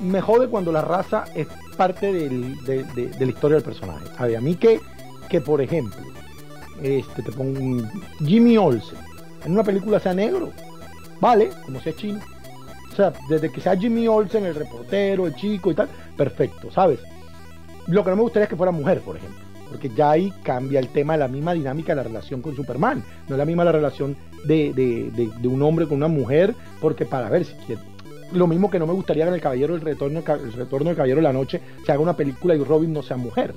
me 0.00 0.20
jode 0.20 0.48
cuando 0.48 0.70
la 0.72 0.82
raza 0.82 1.24
es 1.34 1.46
parte 1.76 2.12
del- 2.12 2.64
de, 2.64 2.84
de- 2.84 3.08
de 3.08 3.26
la 3.26 3.32
historia 3.32 3.56
del 3.56 3.64
personaje. 3.64 4.04
A 4.16 4.26
ver, 4.26 4.36
a 4.36 4.40
mí 4.40 4.54
que, 4.54 4.80
que 5.28 5.40
por 5.40 5.60
ejemplo, 5.60 5.98
este, 6.82 7.22
te 7.22 7.32
pongo 7.32 7.58
un 7.60 7.88
Jimmy 8.24 8.56
Olsen 8.56 8.98
en 9.44 9.52
una 9.52 9.64
película 9.64 9.98
sea 10.00 10.14
negro, 10.14 10.50
vale, 11.20 11.50
como 11.64 11.80
sea 11.80 11.92
chino. 11.94 12.20
O 12.98 13.00
sea, 13.00 13.12
desde 13.28 13.48
que 13.52 13.60
sea 13.60 13.76
Jimmy 13.76 14.08
Olsen, 14.08 14.44
el 14.44 14.56
reportero, 14.56 15.28
el 15.28 15.34
chico 15.36 15.70
y 15.70 15.74
tal, 15.74 15.88
perfecto, 16.16 16.68
¿sabes? 16.72 16.98
Lo 17.86 18.02
que 18.02 18.10
no 18.10 18.16
me 18.16 18.22
gustaría 18.22 18.44
es 18.44 18.50
que 18.50 18.56
fuera 18.56 18.72
mujer, 18.72 19.00
por 19.02 19.16
ejemplo. 19.16 19.38
Porque 19.68 19.88
ya 19.90 20.10
ahí 20.10 20.32
cambia 20.42 20.80
el 20.80 20.88
tema 20.88 21.16
la 21.16 21.28
misma 21.28 21.54
dinámica 21.54 21.92
de 21.92 21.96
la 21.96 22.02
relación 22.02 22.42
con 22.42 22.56
Superman. 22.56 23.04
No 23.28 23.36
es 23.36 23.38
la 23.38 23.44
misma 23.44 23.64
la 23.64 23.70
relación 23.70 24.16
de, 24.46 24.72
de- 24.72 25.30
de- 25.40 25.48
un 25.48 25.62
hombre 25.62 25.86
con 25.86 25.98
una 25.98 26.08
mujer. 26.08 26.56
Porque 26.80 27.04
para 27.06 27.28
ver 27.28 27.44
si 27.44 27.52
quiere. 27.66 27.82
Lo 28.32 28.48
mismo 28.48 28.68
que 28.68 28.80
no 28.80 28.86
me 28.88 28.94
gustaría 28.94 29.24
que 29.24 29.28
en 29.28 29.34
el 29.36 29.40
Caballero 29.40 29.74
del 29.74 29.82
Retorno, 29.82 30.18
el 30.26 30.52
Retorno 30.54 30.88
del 30.88 30.96
Caballero 30.96 31.18
de 31.18 31.22
la 31.22 31.32
Noche 31.32 31.60
se 31.86 31.92
haga 31.92 32.00
una 32.02 32.16
película 32.16 32.56
y 32.56 32.64
Robin 32.64 32.92
no 32.92 33.02
sea 33.04 33.16
mujer. 33.16 33.54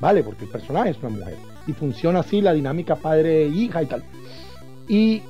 ¿Vale? 0.00 0.22
Porque 0.22 0.44
el 0.44 0.50
personaje 0.50 0.90
es 0.90 0.98
una 1.00 1.10
mujer. 1.10 1.34
Y 1.66 1.72
funciona 1.74 2.20
así 2.20 2.40
la 2.40 2.54
dinámica 2.54 2.96
padre-hija 2.96 3.82
y 3.82 3.86
tal. 3.86 4.02
Y 4.88 5.22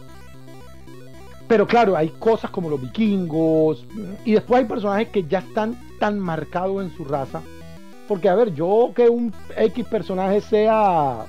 pero 1.49 1.66
claro, 1.66 1.97
hay 1.97 2.09
cosas 2.11 2.51
como 2.51 2.68
los 2.70 2.80
vikingos. 2.80 3.84
Y 4.24 4.32
después 4.32 4.61
hay 4.62 4.66
personajes 4.68 5.09
que 5.09 5.24
ya 5.24 5.38
están 5.40 5.76
tan 5.99 6.18
marcados 6.18 6.82
en 6.84 6.97
su 6.97 7.05
raza. 7.05 7.40
Porque, 8.09 8.28
a 8.28 8.34
ver, 8.34 8.55
yo 8.55 8.92
que 8.94 9.09
un 9.09 9.32
X 9.57 9.84
personaje 9.86 10.40
sea 10.40 11.24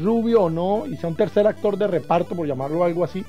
rubio 0.00 0.42
o 0.44 0.50
no, 0.50 0.84
y 0.86 0.96
sea 0.96 1.08
un 1.08 1.16
tercer 1.16 1.46
actor 1.46 1.76
de 1.76 1.86
reparto, 1.88 2.34
por 2.36 2.46
llamarlo 2.46 2.84
algo 2.84 3.02
así, 3.04 3.24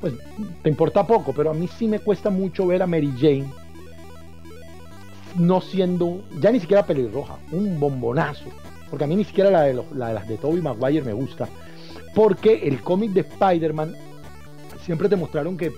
pues 0.00 0.14
te 0.62 0.68
importa 0.68 1.06
poco. 1.06 1.32
Pero 1.32 1.50
a 1.50 1.54
mí 1.54 1.68
sí 1.68 1.86
me 1.88 1.98
cuesta 2.00 2.30
mucho 2.30 2.66
ver 2.66 2.82
a 2.82 2.86
Mary 2.86 3.12
Jane 3.20 3.46
no 5.36 5.60
siendo, 5.60 6.22
ya 6.40 6.50
ni 6.50 6.60
siquiera 6.60 6.86
pelirroja, 6.86 7.36
un 7.52 7.78
bombonazo. 7.78 8.46
Porque 8.88 9.04
a 9.04 9.06
mí 9.06 9.16
ni 9.16 9.24
siquiera 9.24 9.50
la 9.50 9.62
de, 9.62 9.74
los- 9.74 9.92
la 9.92 10.08
de 10.08 10.14
las 10.14 10.28
de 10.28 10.38
Tobey 10.38 10.62
Maguire 10.62 11.02
me 11.04 11.12
gusta. 11.12 11.48
Porque 12.14 12.66
el 12.66 12.80
cómic 12.80 13.10
de 13.10 13.20
Spider-Man 13.20 13.94
siempre 14.86 15.08
te 15.08 15.16
mostraron 15.16 15.56
que, 15.56 15.72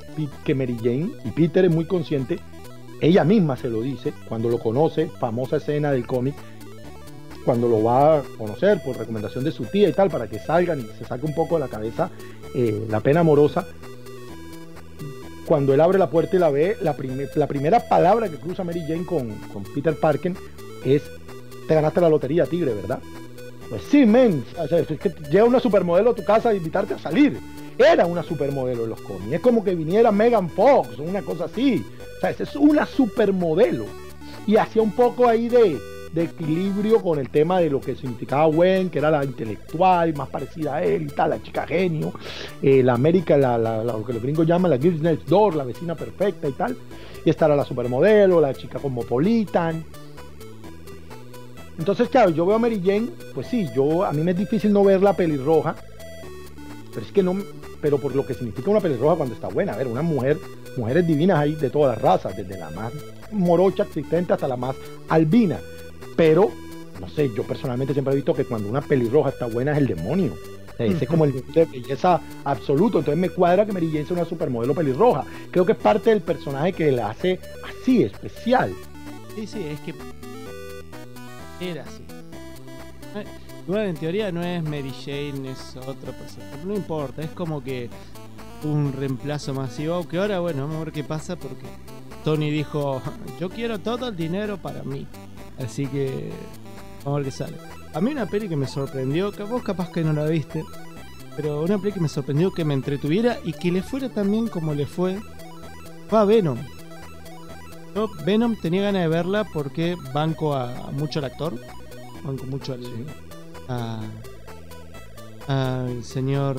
que 0.45 0.55
Mary 0.55 0.77
Jane 0.77 1.11
y 1.25 1.31
Peter 1.31 1.65
es 1.65 1.75
muy 1.75 1.87
consciente, 1.87 2.39
ella 3.01 3.25
misma 3.25 3.57
se 3.57 3.71
lo 3.71 3.81
dice 3.81 4.13
cuando 4.29 4.51
lo 4.51 4.59
conoce, 4.59 5.09
famosa 5.19 5.57
escena 5.57 5.91
del 5.91 6.07
cómic, 6.07 6.35
cuando 7.45 7.69
lo 7.69 7.83
va 7.83 8.19
a 8.19 8.23
conocer 8.37 8.83
por 8.85 8.99
recomendación 8.99 9.45
de 9.45 9.53
su 9.53 9.65
tía 9.65 9.89
y 9.89 9.93
tal, 9.93 10.11
para 10.11 10.29
que 10.29 10.39
salgan 10.39 10.81
y 10.81 10.99
se 10.99 11.07
saque 11.07 11.25
un 11.25 11.35
poco 11.35 11.55
de 11.55 11.61
la 11.61 11.69
cabeza 11.69 12.11
eh, 12.55 12.87
la 12.89 13.01
pena 13.01 13.21
amorosa. 13.21 13.67
Cuando 15.47 15.73
él 15.73 15.81
abre 15.81 15.99
la 15.99 16.11
puerta 16.11 16.37
y 16.37 16.39
la 16.39 16.51
ve, 16.51 16.77
la 16.83 17.47
primera 17.47 17.89
palabra 17.89 18.29
que 18.29 18.37
cruza 18.37 18.65
Mary 18.65 18.83
Jane 18.87 19.07
con, 19.07 19.31
con 19.51 19.65
Peter 19.65 19.99
Parker 19.99 20.35
es: 20.85 21.03
Te 21.67 21.75
ganaste 21.75 22.03
la 22.03 22.11
lotería, 22.11 22.45
tigre, 22.45 22.75
¿verdad? 22.75 22.99
Pues 23.71 23.83
sí, 23.91 24.05
men. 24.05 24.45
O 24.59 24.69
sea, 24.69 24.81
es 24.81 24.87
que 24.87 25.09
llega 25.31 25.45
una 25.45 25.61
supermodelo 25.61 26.11
a 26.11 26.15
tu 26.15 26.25
casa 26.25 26.51
a 26.51 26.55
invitarte 26.55 26.93
a 26.93 26.99
salir. 26.99 27.39
Era 27.79 28.07
una 28.07 28.23
supermodelo 28.25 28.85
en 28.85 28.91
los 28.91 29.01
cómics. 29.01 29.33
Es 29.33 29.41
como 29.41 29.63
que 29.65 29.75
viniera 29.75 30.11
Megan 30.13 30.51
Fox 30.51 30.99
o 30.99 31.03
una 31.05 31.23
cosa 31.23 31.45
así. 31.45 31.85
O 32.17 32.21
sea, 32.21 32.31
es 32.31 32.57
una 32.57 32.85
supermodelo. 32.85 33.87
Y 34.47 34.57
hacía 34.57 34.83
un 34.83 34.93
poco 34.93 35.29
ahí 35.29 35.49
de, 35.49 35.79
de 36.13 36.23
equilibrio 36.25 37.01
con 37.01 37.19
el 37.21 37.29
tema 37.29 37.61
de 37.61 37.71
lo 37.71 37.81
que 37.81 37.95
significaba 37.95 38.47
Gwen, 38.47 38.91
que 38.91 38.99
era 38.99 39.11
la 39.11 39.25
intelectual, 39.25 40.15
más 40.17 40.29
parecida 40.29 40.77
a 40.77 40.83
él 40.83 41.03
y 41.03 41.07
tal, 41.15 41.31
la 41.31 41.43
chica 41.43 41.67
genio. 41.67 42.13
eh, 42.63 42.83
la 42.83 42.95
América, 42.95 43.37
la, 43.37 43.57
la- 43.59 43.85
la- 43.85 43.93
lo 43.93 44.05
que 44.05 44.13
los 44.15 44.23
gringos 44.23 44.47
llaman 44.47 44.71
la 44.73 44.79
Girls 44.79 45.01
Next 45.01 45.29
Door, 45.29 45.55
la 45.55 45.65
vecina 45.65 45.95
perfecta 45.95 46.49
y 46.49 46.53
tal. 46.53 46.77
Y 47.25 47.31
esta 47.31 47.47
era 47.47 47.55
la 47.57 47.65
supermodelo, 47.65 48.41
la 48.41 48.55
chica 48.55 48.79
cosmopolitan. 48.81 49.85
Entonces, 51.79 52.09
claro, 52.09 52.31
yo 52.31 52.45
veo 52.45 52.57
a 52.57 52.59
Mary 52.59 52.81
Jane, 52.85 53.09
pues 53.35 53.47
sí, 53.47 53.69
yo 53.75 54.05
a 54.05 54.13
mí 54.13 54.23
me 54.23 54.33
es 54.33 54.37
difícil 54.39 54.73
no 54.73 54.83
ver 54.83 55.01
la 55.01 55.13
pelirroja, 55.13 55.77
pero 56.93 57.07
es 57.07 57.13
que 57.13 57.23
no, 57.23 57.37
pero 57.81 57.99
por 57.99 58.15
lo 58.15 58.27
que 58.27 58.35
significa 58.35 58.71
una 58.71 58.81
pelirroja 58.81 59.17
cuando 59.17 59.35
está 59.35 59.49
buena, 59.49 59.73
a 59.73 59.77
ver, 59.77 59.87
una 59.87 60.03
mujer, 60.03 60.39
mujeres 60.77 61.07
divinas 61.07 61.39
hay 61.39 61.55
de 61.55 61.71
todas 61.71 61.97
las 61.97 62.03
razas, 62.03 62.37
desde 62.37 62.59
la 62.59 62.71
más 62.71 62.93
morocha 63.33 63.85
existente 63.85 64.33
hasta 64.33 64.49
la 64.49 64.57
más 64.57 64.77
albina, 65.09 65.59
pero 66.17 66.51
no 67.01 67.09
sé, 67.09 67.31
yo 67.35 67.45
personalmente 67.45 67.93
siempre 67.93 68.13
he 68.13 68.17
visto 68.17 68.35
que 68.35 68.45
cuando 68.45 68.69
una 68.69 68.81
pelirroja 68.81 69.31
está 69.31 69.47
buena 69.47 69.73
es 69.73 69.79
el 69.79 69.87
demonio. 69.87 70.35
Ese 70.79 71.05
es 71.05 71.11
como 71.11 71.25
el 71.25 71.33
de 71.53 71.65
belleza 71.65 72.21
absoluto. 72.45 72.99
Entonces 72.99 73.21
me 73.21 73.31
cuadra 73.31 73.67
que 73.67 73.73
Mary 73.73 73.89
Jane 73.89 74.07
sea 74.07 74.17
una 74.17 74.25
supermodelo 74.25 74.75
pelirroja. 74.75 75.25
Creo 75.51 75.67
que 75.67 75.73
es 75.73 75.79
parte 75.79 76.11
del 76.11 76.21
personaje 76.21 76.73
que 76.73 76.93
la 76.93 77.11
hace 77.11 77.41
así, 77.69 78.05
especial. 78.05 78.73
Sí, 79.35 79.47
sí, 79.47 79.61
es 79.65 79.81
que 79.81 79.95
era 81.61 81.83
así. 81.83 82.05
En 83.77 83.97
teoría 83.97 84.33
no 84.33 84.43
es 84.43 84.63
Mary 84.63 84.93
Jane, 85.05 85.51
es 85.51 85.77
otra 85.77 86.13
persona. 86.13 86.47
Pero 86.53 86.65
no 86.65 86.75
importa, 86.75 87.21
es 87.21 87.31
como 87.31 87.63
que 87.63 87.91
un 88.65 88.95
reemplazo 88.95 89.53
masivo. 89.53 89.95
Aunque 89.95 90.19
ahora, 90.19 90.41
bueno, 90.41 90.63
vamos 90.63 90.77
a 90.77 90.85
ver 90.85 90.93
qué 90.93 91.05
pasa 91.05 91.37
porque 91.37 91.67
Tony 92.25 92.51
dijo, 92.51 93.03
yo 93.39 93.51
quiero 93.51 93.79
todo 93.79 94.09
el 94.09 94.17
dinero 94.17 94.57
para 94.57 94.83
mí. 94.83 95.07
Así 95.59 95.87
que 95.87 96.31
vamos 97.05 97.19
a 97.19 97.21
ver 97.21 97.25
qué 97.27 97.31
sale. 97.31 97.57
A 97.93 98.01
mí 98.01 98.11
una 98.11 98.27
peli 98.27 98.49
que 98.49 98.57
me 98.57 98.67
sorprendió, 98.67 99.33
que 99.33 99.43
vos 99.43 99.63
capaz 99.63 99.91
que 99.91 100.03
no 100.03 100.15
la 100.15 100.25
viste, 100.25 100.65
pero 101.37 101.61
una 101.63 101.79
peli 101.79 101.93
que 101.93 102.01
me 102.01 102.09
sorprendió 102.09 102.51
que 102.51 102.65
me 102.65 102.73
entretuviera 102.73 103.39
y 103.45 103.53
que 103.53 103.71
le 103.71 103.83
fuera 103.83 104.09
también 104.09 104.49
como 104.49 104.73
le 104.73 104.87
fue, 104.87 105.21
fue 106.09 106.19
a 106.19 106.25
Venom. 106.25 106.59
Yo 107.95 108.09
Venom 108.25 108.57
tenía 108.57 108.83
ganas 108.83 109.03
de 109.03 109.09
verla 109.09 109.45
porque 109.53 109.95
banco 110.15 110.55
a, 110.55 110.89
a 110.89 110.91
mucho 110.91 111.19
al 111.19 111.27
actor, 111.27 111.55
banco 112.25 112.45
mucho 112.47 112.73
al, 112.73 112.83
a- 113.69 114.01
al 115.47 116.05
señor, 116.05 116.57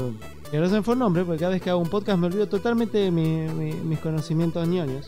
que 0.49 0.57
no 0.57 0.67
se 0.67 0.73
me 0.75 0.81
fue 0.81 0.93
el 0.95 0.99
nombre, 0.99 1.23
porque 1.23 1.39
cada 1.39 1.51
vez 1.51 1.61
que 1.61 1.69
hago 1.69 1.79
un 1.79 1.89
podcast 1.89 2.17
me 2.19 2.27
olvido 2.27 2.47
totalmente 2.47 2.97
de 2.97 3.11
mi- 3.11 3.47
mi- 3.47 3.73
mis 3.73 3.99
conocimientos 3.99 4.67
ñoños. 4.67 5.07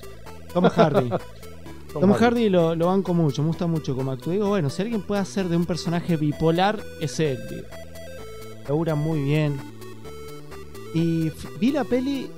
Tom 0.54 0.66
Hardy. 0.76 1.10
Tom 1.93 2.14
Hardy 2.14 2.49
lo, 2.49 2.76
lo 2.76 2.86
banco 2.88 3.14
mucho, 3.14 3.41
me 3.41 3.49
gusta 3.49 3.68
mucho 3.68 3.95
como 3.95 4.12
actúa. 4.12 4.34
Digo, 4.34 4.47
bueno, 4.47 4.70
si 4.70 4.82
alguien 4.82 5.02
puede 5.02 5.22
hacer 5.22 5.49
de 5.49 5.58
un 5.58 5.66
personaje 5.66 6.16
bipolar, 6.16 6.82
es 7.02 7.20
él, 7.20 7.38
digo. 7.49 7.64
Labura 8.68 8.95
muy 8.95 9.22
bien. 9.24 9.58
Y 10.93 11.32
vi 11.60 11.72
la 11.72 11.84
peli, 11.84 12.30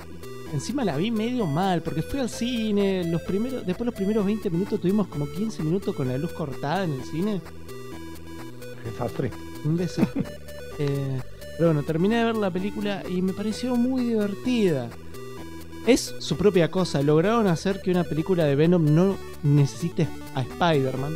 encima 0.54 0.84
la 0.86 0.96
vi 0.98 1.12
medio 1.12 1.46
mal, 1.46 1.82
porque 1.84 2.02
fui 2.02 2.20
al 2.20 2.30
cine, 2.30 3.04
los 3.12 3.22
primeros, 3.24 3.66
después 3.66 3.86
los 3.86 3.96
primeros 3.96 4.26
20 4.26 4.50
minutos 4.50 4.80
tuvimos 4.80 5.08
como 5.08 5.28
15 5.28 5.62
minutos 5.64 5.94
con 5.96 6.08
la 6.08 6.18
luz 6.18 6.32
cortada 6.34 6.84
en 6.86 6.94
el 6.94 7.04
cine. 7.04 7.42
Desastre. 8.86 9.32
Un 9.66 9.78
desastre. 9.78 10.24
Eh, 10.80 11.22
pero 11.56 11.70
bueno, 11.70 11.84
terminé 11.84 12.16
de 12.18 12.24
ver 12.24 12.36
la 12.36 12.50
película 12.50 13.04
y 13.08 13.22
me 13.22 13.32
pareció 13.32 13.76
muy 13.76 14.02
divertida. 14.06 14.88
Es 15.86 16.16
su 16.18 16.36
propia 16.36 16.72
cosa. 16.72 17.04
Lograron 17.04 17.46
hacer 17.46 17.80
que 17.80 17.92
una 17.92 18.04
película 18.04 18.46
de 18.46 18.56
Venom 18.56 18.84
no 18.84 19.16
necesite 19.44 20.08
a 20.34 20.42
Spider-Man. 20.42 21.14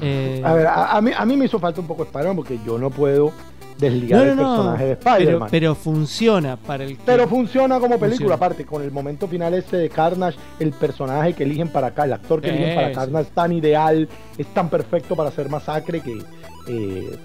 Eh, 0.00 0.42
A 0.44 0.54
ver, 0.54 0.66
a, 0.66 0.96
a 0.96 1.00
mí, 1.00 1.12
a 1.16 1.24
mí 1.24 1.36
me 1.36 1.44
hizo 1.44 1.60
falta 1.60 1.80
un 1.80 1.86
poco 1.86 2.02
Spider-Man 2.02 2.34
porque 2.34 2.58
yo 2.66 2.76
no 2.76 2.90
puedo 2.90 3.32
desligar 3.78 4.18
No, 4.20 4.24
no, 4.26 4.30
el 4.32 4.36
no, 4.36 4.42
personaje 4.56 4.84
de 4.84 4.96
pero, 4.96 5.10
Spider-Man. 5.14 5.48
Pero, 5.48 5.50
pero 5.50 5.74
funciona 5.76 6.56
para 6.56 6.84
el 6.84 6.96
que- 6.98 7.26
funciona 7.28 7.76
como 7.78 7.90
película, 8.00 8.08
Funciona. 8.16 8.34
aparte, 8.34 8.66
con 8.66 8.82
el 8.82 8.90
momento 8.90 9.28
final 9.28 9.54
este 9.54 9.76
de 9.76 9.88
Carnage, 9.90 10.36
el 10.58 10.72
personaje 10.72 11.34
que 11.34 11.44
eligen 11.44 11.68
para 11.68 11.86
acá, 11.88 12.04
el 12.04 12.12
actor 12.14 12.40
que 12.40 12.48
eligen 12.48 12.74
para. 12.74 12.90
Carnage 12.92 13.28
es 13.28 13.34
tan 13.34 13.52
ideal, 13.52 14.08
es 14.36 14.46
tan 14.48 14.68
perfecto 14.68 15.14
para 15.14 15.28
hacer 15.28 15.48
masacre 15.48 16.00
que, 16.00 16.18
eh, 16.66 17.18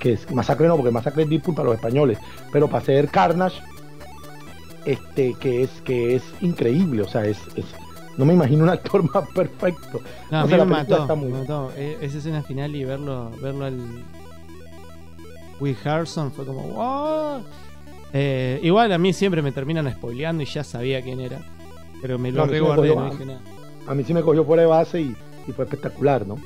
que 0.00 0.12
es 0.14 0.30
masacre 0.30 0.68
no, 0.68 0.76
porque 0.76 0.90
masacre 0.90 1.22
es 1.24 1.28
para 1.54 1.64
los 1.68 1.74
españoles, 1.76 2.18
pero 2.52 2.66
para 2.68 2.82
hacer 2.82 3.08
Carnage, 3.08 3.60
este, 4.84 5.34
que 5.40 5.62
es, 5.62 5.70
que 5.84 6.16
es 6.16 6.22
increíble, 6.40 7.02
o 7.02 7.08
sea, 7.08 7.24
es, 7.24 7.38
es- 7.56 7.66
no 8.16 8.24
me 8.26 8.34
imagino 8.34 8.64
un 8.64 8.70
actor 8.70 9.02
más 9.14 9.28
perfecto. 9.30 10.00
No, 10.30 10.44
o 10.44 10.48
sea, 10.48 10.58
me 10.58 10.64
mató, 10.66 10.98
está 11.02 11.14
muy 11.14 11.28
mató. 11.30 11.72
E- 11.76 11.98
Esa 12.02 12.18
escena 12.18 12.42
final 12.42 12.74
y 12.74 12.84
verlo, 12.84 13.30
verlo 13.40 13.64
al 13.64 13.78
Will 15.60 15.76
Harrison 15.84 16.32
fue 16.32 16.44
como 16.46 16.62
¡wow! 16.62 17.42
Eh, 18.12 18.58
igual 18.62 18.92
a 18.92 18.98
mí 18.98 19.12
siempre 19.12 19.40
me 19.42 19.52
terminan 19.52 19.90
spoileando 19.92 20.42
y 20.42 20.46
ya 20.46 20.64
sabía 20.64 21.00
quién 21.02 21.20
era. 21.20 21.38
Pero 22.02 22.18
me 22.18 22.32
lo 22.32 22.38
No, 22.38 22.42
a 22.44 22.46
mí 22.46 22.52
sí 22.52 22.54
me 22.54 22.60
reguardé, 22.60 22.88
cogió- 22.94 23.00
no 23.04 23.10
dije 23.10 23.24
nada. 23.26 23.40
A 23.86 23.94
mí 23.94 24.04
sí 24.04 24.14
me 24.14 24.22
cogió 24.22 24.44
fuera 24.44 24.62
de 24.62 24.68
base 24.68 25.00
y, 25.00 25.16
y 25.46 25.52
fue 25.52 25.64
espectacular, 25.64 26.26
¿no? 26.26 26.36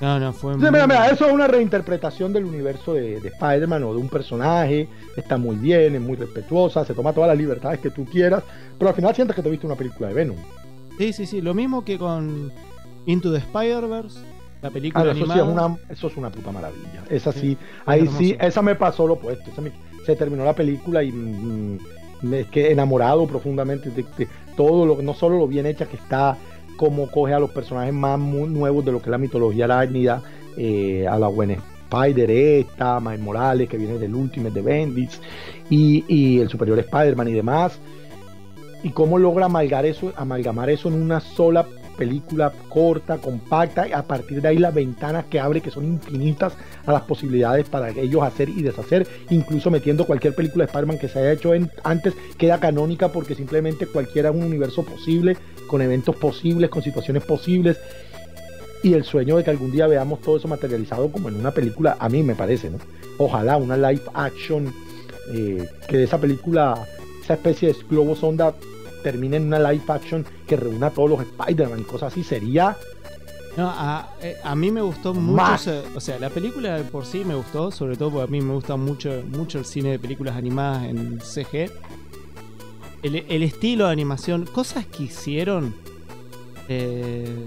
No, 0.00 0.20
no, 0.20 0.32
fue 0.34 0.56
muy- 0.56 0.70
mira, 0.70 0.86
mira, 0.86 1.08
eso 1.08 1.26
es 1.26 1.32
una 1.32 1.46
reinterpretación 1.46 2.32
del 2.32 2.44
universo 2.44 2.92
de, 2.92 3.18
de 3.20 3.28
Spider-Man 3.28 3.82
o 3.84 3.92
de 3.94 3.98
un 4.00 4.08
personaje. 4.10 4.88
Está 5.16 5.38
muy 5.38 5.56
bien, 5.56 5.94
es 5.94 6.00
muy 6.00 6.16
respetuosa, 6.16 6.84
se 6.84 6.92
toma 6.92 7.12
todas 7.14 7.28
las 7.28 7.38
libertades 7.38 7.80
que 7.80 7.90
tú 7.90 8.04
quieras, 8.04 8.42
pero 8.78 8.90
al 8.90 8.94
final 8.94 9.14
sientes 9.14 9.34
que 9.34 9.42
te 9.42 9.48
viste 9.48 9.66
una 9.66 9.74
película 9.76 10.08
de 10.08 10.14
Venom. 10.14 10.36
Sí, 10.98 11.12
sí, 11.14 11.24
sí. 11.26 11.40
Lo 11.40 11.54
mismo 11.54 11.84
que 11.84 11.98
con 11.98 12.52
Into 13.06 13.32
the 13.32 13.38
Spider-Verse, 13.38 14.18
la 14.60 14.70
película 14.70 15.04
Ah, 15.04 15.12
eso, 15.12 15.24
sí 15.26 15.38
es 15.38 15.44
una, 15.44 15.76
eso 15.88 16.06
es 16.08 16.16
una 16.16 16.30
puta 16.30 16.52
maravilla. 16.52 17.04
Esa 17.08 17.32
sí, 17.32 17.40
Sí, 17.40 17.58
ahí 17.86 18.00
hermoso. 18.00 18.18
sí, 18.18 18.36
esa 18.38 18.60
me 18.62 18.74
pasó 18.74 19.06
lo 19.06 19.14
opuesto. 19.14 19.50
esa 19.50 19.62
me- 19.62 19.72
se 20.04 20.14
terminó 20.14 20.44
la 20.44 20.54
película 20.54 21.02
y 21.02 21.10
mm, 21.10 21.78
me 22.22 22.44
quedé 22.44 22.72
enamorado 22.72 23.26
profundamente 23.26 23.90
de, 23.90 24.04
de 24.16 24.28
todo, 24.56 24.86
lo, 24.86 25.00
no 25.02 25.14
solo 25.14 25.38
lo 25.38 25.46
bien 25.48 25.66
hecha 25.66 25.86
que 25.86 25.96
está, 25.96 26.36
como 26.76 27.10
coge 27.10 27.34
a 27.34 27.38
los 27.38 27.50
personajes 27.50 27.94
más 27.94 28.18
nuevos 28.18 28.84
de 28.84 28.92
lo 28.92 28.98
que 28.98 29.06
es 29.06 29.10
la 29.10 29.18
mitología 29.18 29.64
arácnida, 29.64 30.22
eh, 30.56 31.06
a 31.08 31.18
la 31.18 31.28
buena 31.28 31.56
Spider 31.90 32.30
esta, 32.30 33.00
Miles 33.00 33.20
Morales, 33.20 33.68
que 33.68 33.76
viene 33.76 33.98
del 33.98 34.14
Ultimate 34.14 34.54
de 34.54 34.62
Bendis, 34.62 35.20
y, 35.70 36.40
el 36.40 36.48
superior 36.48 36.78
Spider-Man 36.78 37.28
y 37.28 37.32
demás, 37.32 37.78
y 38.82 38.90
cómo 38.90 39.18
logra 39.18 39.46
amalgar 39.46 39.86
eso, 39.86 40.12
amalgamar 40.16 40.70
eso 40.70 40.88
en 40.88 40.94
una 40.94 41.20
sola 41.20 41.66
película 41.96 42.52
corta, 42.68 43.16
compacta, 43.16 43.88
y 43.88 43.92
a 43.92 44.02
partir 44.02 44.42
de 44.42 44.48
ahí 44.48 44.58
las 44.58 44.74
ventanas 44.74 45.24
que 45.26 45.40
abre, 45.40 45.62
que 45.62 45.70
son 45.70 45.84
infinitas 45.84 46.54
a 46.84 46.92
las 46.92 47.02
posibilidades 47.02 47.68
para 47.68 47.88
ellos 47.90 48.22
hacer 48.22 48.50
y 48.50 48.62
deshacer, 48.62 49.06
incluso 49.30 49.70
metiendo 49.70 50.06
cualquier 50.06 50.34
película 50.34 50.64
de 50.64 50.66
Spider-Man 50.66 50.98
que 50.98 51.08
se 51.08 51.18
haya 51.18 51.32
hecho 51.32 51.52
antes, 51.84 52.14
queda 52.36 52.60
canónica 52.60 53.08
porque 53.08 53.34
simplemente 53.34 53.86
cualquiera 53.86 54.28
es 54.28 54.36
un 54.36 54.44
universo 54.44 54.84
posible, 54.84 55.36
con 55.66 55.82
eventos 55.82 56.16
posibles, 56.16 56.70
con 56.70 56.82
situaciones 56.82 57.24
posibles, 57.24 57.76
y 58.82 58.94
el 58.94 59.04
sueño 59.04 59.36
de 59.36 59.44
que 59.44 59.50
algún 59.50 59.72
día 59.72 59.86
veamos 59.86 60.20
todo 60.20 60.36
eso 60.36 60.48
materializado 60.48 61.10
como 61.10 61.28
en 61.28 61.36
una 61.36 61.50
película, 61.50 61.96
a 61.98 62.08
mí 62.08 62.22
me 62.22 62.34
parece, 62.34 62.70
¿no? 62.70 62.78
Ojalá 63.18 63.56
una 63.56 63.76
live 63.76 64.02
action, 64.14 64.72
eh, 65.32 65.68
que 65.88 65.96
de 65.96 66.04
esa 66.04 66.18
película, 66.18 66.86
esa 67.22 67.34
especie 67.34 67.68
de 67.72 67.76
globo 67.88 68.14
sonda 68.14 68.54
termine 69.02 69.36
en 69.38 69.46
una 69.46 69.58
live 69.72 69.84
action 69.88 70.24
que 70.46 70.56
reúna 70.56 70.88
a 70.88 70.90
todos 70.90 71.10
los 71.10 71.20
Spider-Man 71.20 71.80
y 71.80 71.84
cosas 71.84 72.12
así, 72.12 72.22
sería 72.22 72.76
No, 73.56 73.68
a, 73.70 74.10
eh, 74.20 74.36
a 74.44 74.54
mí 74.54 74.70
me 74.70 74.82
gustó 74.82 75.14
mucho. 75.14 75.34
Más. 75.34 75.66
ese- 75.66 75.82
o 75.96 76.00
sea, 76.00 76.18
la 76.18 76.28
película 76.28 76.78
por 76.92 77.06
sí 77.06 77.24
me 77.24 77.34
gustó, 77.34 77.70
sobre 77.70 77.96
todo 77.96 78.10
porque 78.10 78.24
a 78.24 78.30
mí 78.30 78.42
me 78.42 78.52
gusta 78.52 78.76
mucho, 78.76 79.22
mucho 79.30 79.58
el 79.58 79.64
cine 79.64 79.92
de 79.92 79.98
películas 79.98 80.36
animadas 80.36 80.84
en 80.84 81.18
CG. 81.22 81.70
El, 83.02 83.24
el 83.28 83.42
estilo 83.42 83.86
de 83.86 83.92
animación, 83.92 84.46
cosas 84.46 84.86
que 84.86 85.04
hicieron 85.04 85.74
eh, 86.68 87.46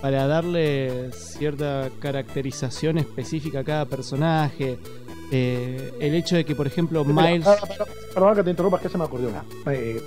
para 0.00 0.26
darle 0.26 1.10
cierta 1.12 1.90
caracterización 1.98 2.98
específica 2.98 3.60
a 3.60 3.64
cada 3.64 3.86
personaje. 3.86 4.78
Eh, 5.32 5.92
el 6.00 6.14
hecho 6.14 6.36
de 6.36 6.44
que, 6.44 6.54
por 6.54 6.66
ejemplo, 6.66 7.04
Miles. 7.04 7.44
Perdón, 7.44 7.68
perdón, 7.68 7.88
perdón 8.14 8.36
que 8.36 8.42
te 8.44 8.50
interrumpa, 8.50 8.76
es 8.76 8.82
que 8.82 8.88
se 8.88 8.98
me 8.98 9.04
acordó 9.04 9.28
una. 9.28 9.44
Eh, 9.72 10.00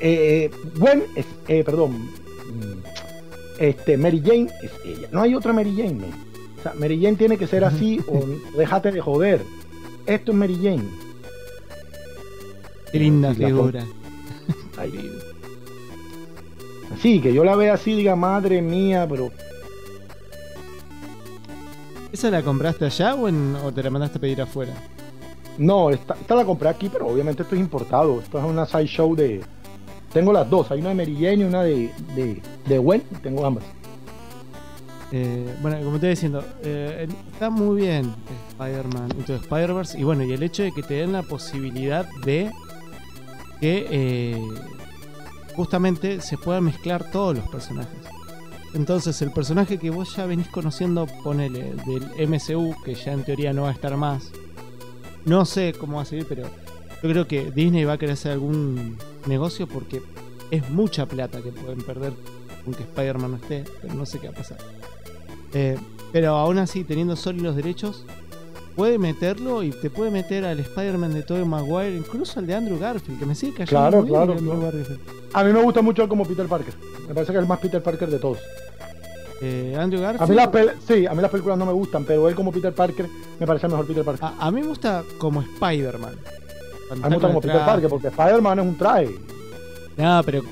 eh, 0.00 0.50
Gwen 0.76 1.04
es, 1.14 1.26
eh, 1.48 1.62
perdón, 1.64 1.92
mm, 1.92 3.58
este, 3.58 3.96
Mary 3.96 4.22
Jane 4.24 4.48
es 4.62 4.72
ella. 4.84 5.08
No 5.12 5.22
hay 5.22 5.34
otra 5.34 5.52
Mary 5.52 5.74
Jane, 5.76 5.94
man. 5.94 6.12
O 6.58 6.62
sea, 6.62 6.74
Mary 6.74 7.00
Jane 7.02 7.16
tiene 7.16 7.36
que 7.36 7.46
ser 7.46 7.64
así 7.64 8.00
o 8.08 8.24
déjate 8.56 8.92
de 8.92 9.00
joder. 9.00 9.42
Esto 10.06 10.32
es 10.32 10.38
Mary 10.38 10.56
Jane. 10.62 10.84
Qué 12.92 12.98
linda 12.98 13.34
figura. 13.34 13.84
Ay, 14.76 15.10
Así, 16.94 17.20
que 17.20 17.32
yo 17.32 17.44
la 17.44 17.56
vea 17.56 17.74
así, 17.74 17.94
diga, 17.94 18.14
madre 18.16 18.62
mía, 18.62 19.06
pero 19.08 19.30
¿Esa 22.12 22.30
la 22.30 22.42
compraste 22.42 22.84
allá 22.84 23.14
o, 23.14 23.28
en- 23.28 23.56
o 23.56 23.72
te 23.72 23.82
la 23.82 23.90
mandaste 23.90 24.18
a 24.18 24.20
pedir 24.20 24.40
afuera? 24.40 24.72
no, 25.56 25.90
esta, 25.90 26.14
esta 26.14 26.34
la 26.34 26.44
compré 26.44 26.68
aquí, 26.68 26.88
pero 26.88 27.06
obviamente 27.06 27.42
esto 27.44 27.54
es 27.54 27.60
importado. 27.60 28.20
Esto 28.20 28.38
es 28.38 28.44
una 28.44 28.66
side 28.66 28.86
show 28.86 29.14
de. 29.14 29.40
Tengo 30.12 30.32
las 30.32 30.48
dos, 30.50 30.68
hay 30.70 30.80
una 30.80 30.88
de 30.90 30.94
Mary 30.96 31.14
Jane 31.14 31.36
y 31.36 31.42
una 31.44 31.62
de, 31.62 31.90
de, 32.16 32.42
de 32.66 32.78
Gwen, 32.78 33.02
tengo 33.22 33.44
ambas. 33.46 33.64
Eh, 35.12 35.54
bueno, 35.62 35.78
como 35.84 35.98
te 36.00 36.08
diciendo, 36.08 36.44
eh, 36.64 37.06
está 37.32 37.50
muy 37.50 37.82
bien 37.82 38.12
Spider-Man 38.50 39.10
Into 39.16 39.34
Spider-Verse. 39.36 39.98
Y 39.98 40.02
bueno, 40.04 40.24
y 40.24 40.32
el 40.32 40.42
hecho 40.42 40.64
de 40.64 40.72
que 40.72 40.82
te 40.82 40.94
den 40.94 41.12
la 41.12 41.22
posibilidad 41.22 42.04
de 42.24 42.50
que 43.60 43.86
eh, 43.90 44.40
justamente 45.54 46.20
se 46.20 46.38
puedan 46.38 46.64
mezclar 46.64 47.10
todos 47.10 47.36
los 47.36 47.48
personajes. 47.48 47.98
Entonces, 48.74 49.22
el 49.22 49.30
personaje 49.30 49.78
que 49.78 49.90
vos 49.90 50.16
ya 50.16 50.26
venís 50.26 50.48
conociendo, 50.48 51.06
ponele, 51.22 51.74
del 51.86 52.28
MCU, 52.28 52.74
que 52.84 52.94
ya 52.94 53.12
en 53.12 53.22
teoría 53.22 53.52
no 53.52 53.62
va 53.62 53.68
a 53.68 53.72
estar 53.72 53.96
más. 53.96 54.30
No 55.24 55.44
sé 55.44 55.72
cómo 55.78 55.96
va 55.96 56.02
a 56.02 56.06
seguir, 56.06 56.26
pero 56.28 56.42
yo 56.42 57.10
creo 57.10 57.28
que 57.28 57.50
Disney 57.52 57.84
va 57.84 57.94
a 57.94 57.98
querer 57.98 58.14
hacer 58.14 58.32
algún 58.32 58.98
negocio 59.26 59.68
porque 59.68 60.02
es 60.50 60.68
mucha 60.70 61.06
plata 61.06 61.40
que 61.40 61.52
pueden 61.52 61.82
perder 61.82 62.12
aunque 62.66 62.82
Spider-Man 62.82 63.32
no 63.32 63.36
esté, 63.36 63.64
pero 63.82 63.94
no 63.94 64.06
sé 64.06 64.18
qué 64.18 64.28
va 64.28 64.32
a 64.32 64.36
pasar. 64.36 64.58
Eh, 65.52 65.78
pero 66.12 66.36
aún 66.36 66.58
así, 66.58 66.84
teniendo 66.84 67.16
Sony 67.16 67.40
los 67.40 67.56
derechos, 67.56 68.04
puede 68.76 68.98
meterlo 68.98 69.62
y 69.62 69.70
te 69.70 69.90
puede 69.90 70.10
meter 70.10 70.44
al 70.44 70.58
Spider-Man 70.60 71.14
de 71.14 71.22
Tobey 71.22 71.44
Maguire, 71.44 71.96
incluso 71.96 72.40
al 72.40 72.46
de 72.46 72.54
Andrew 72.54 72.78
Garfield, 72.78 73.18
que 73.18 73.26
me 73.26 73.34
sigue 73.34 73.52
cayendo 73.64 73.68
Claro, 73.68 74.00
muy 74.00 74.08
claro. 74.08 74.34
A 75.32 75.44
mí 75.44 75.52
me 75.52 75.62
gusta 75.62 75.82
mucho 75.82 76.02
él 76.02 76.08
como 76.08 76.24
Peter 76.24 76.46
Parker. 76.46 76.74
Me 77.08 77.14
parece 77.14 77.32
que 77.32 77.38
es 77.38 77.42
el 77.42 77.48
más 77.48 77.58
Peter 77.60 77.82
Parker 77.82 78.08
de 78.10 78.18
todos. 78.18 78.38
Eh, 79.42 79.76
Andrew 79.78 80.00
A 80.04 80.12
Garfield. 80.12 80.30
mí 80.30 80.36
las 80.36 80.74
sí, 80.86 81.06
a 81.06 81.14
mí 81.14 81.20
las 81.20 81.30
películas 81.30 81.58
no 81.58 81.66
me 81.66 81.72
gustan, 81.72 82.04
pero 82.04 82.28
él 82.28 82.34
como 82.34 82.52
Peter 82.52 82.72
Parker 82.72 83.06
me 83.38 83.46
parece 83.46 83.66
el 83.66 83.72
mejor 83.72 83.86
Peter 83.86 84.04
Parker. 84.04 84.24
a, 84.24 84.46
a 84.46 84.50
mí 84.50 84.60
me 84.60 84.66
gusta 84.68 85.02
como 85.18 85.42
Spider-Man. 85.42 86.14
A 86.90 86.94
mí 86.94 87.00
me 87.02 87.08
gusta 87.10 87.28
como 87.28 87.40
Peter. 87.40 87.64
Parker, 87.64 87.88
porque 87.90 88.08
Spider-Man 88.08 88.58
es 88.60 88.64
un 88.66 88.78
traje. 88.78 89.10
No, 89.96 90.22
pero 90.24 90.42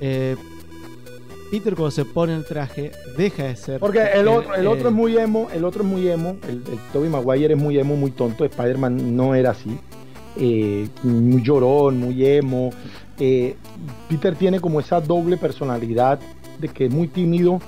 eh, 0.00 0.36
Peter 1.52 1.74
cuando 1.74 1.90
se 1.90 2.06
pone 2.06 2.34
el 2.34 2.46
traje 2.46 2.92
deja 3.14 3.42
de 3.42 3.56
ser. 3.56 3.78
Porque 3.78 4.02
el 4.14 4.26
otro, 4.26 4.54
el 4.54 4.66
otro 4.66 4.88
es 4.88 4.94
muy 4.94 5.18
emo, 5.18 5.48
el 5.52 5.66
otro 5.66 5.82
es 5.82 5.88
muy 5.88 6.08
emo, 6.08 6.38
el, 6.48 6.62
el 6.66 6.78
Tobey 6.94 7.10
Maguire 7.10 7.52
es 7.52 7.60
muy 7.60 7.78
emo, 7.78 7.94
muy 7.94 8.10
tonto, 8.10 8.46
Spider-Man 8.46 9.14
no 9.14 9.34
era 9.34 9.50
así. 9.50 9.78
Eh, 10.36 10.88
muy 11.02 11.42
llorón, 11.42 11.98
muy 11.98 12.24
emo. 12.26 12.70
Eh, 13.20 13.54
Peter 14.08 14.34
tiene 14.34 14.60
como 14.60 14.80
esa 14.80 14.98
doble 15.02 15.36
personalidad 15.36 16.18
de 16.58 16.68
que 16.68 16.86
es 16.86 16.90
muy 16.90 17.08
tímido. 17.08 17.60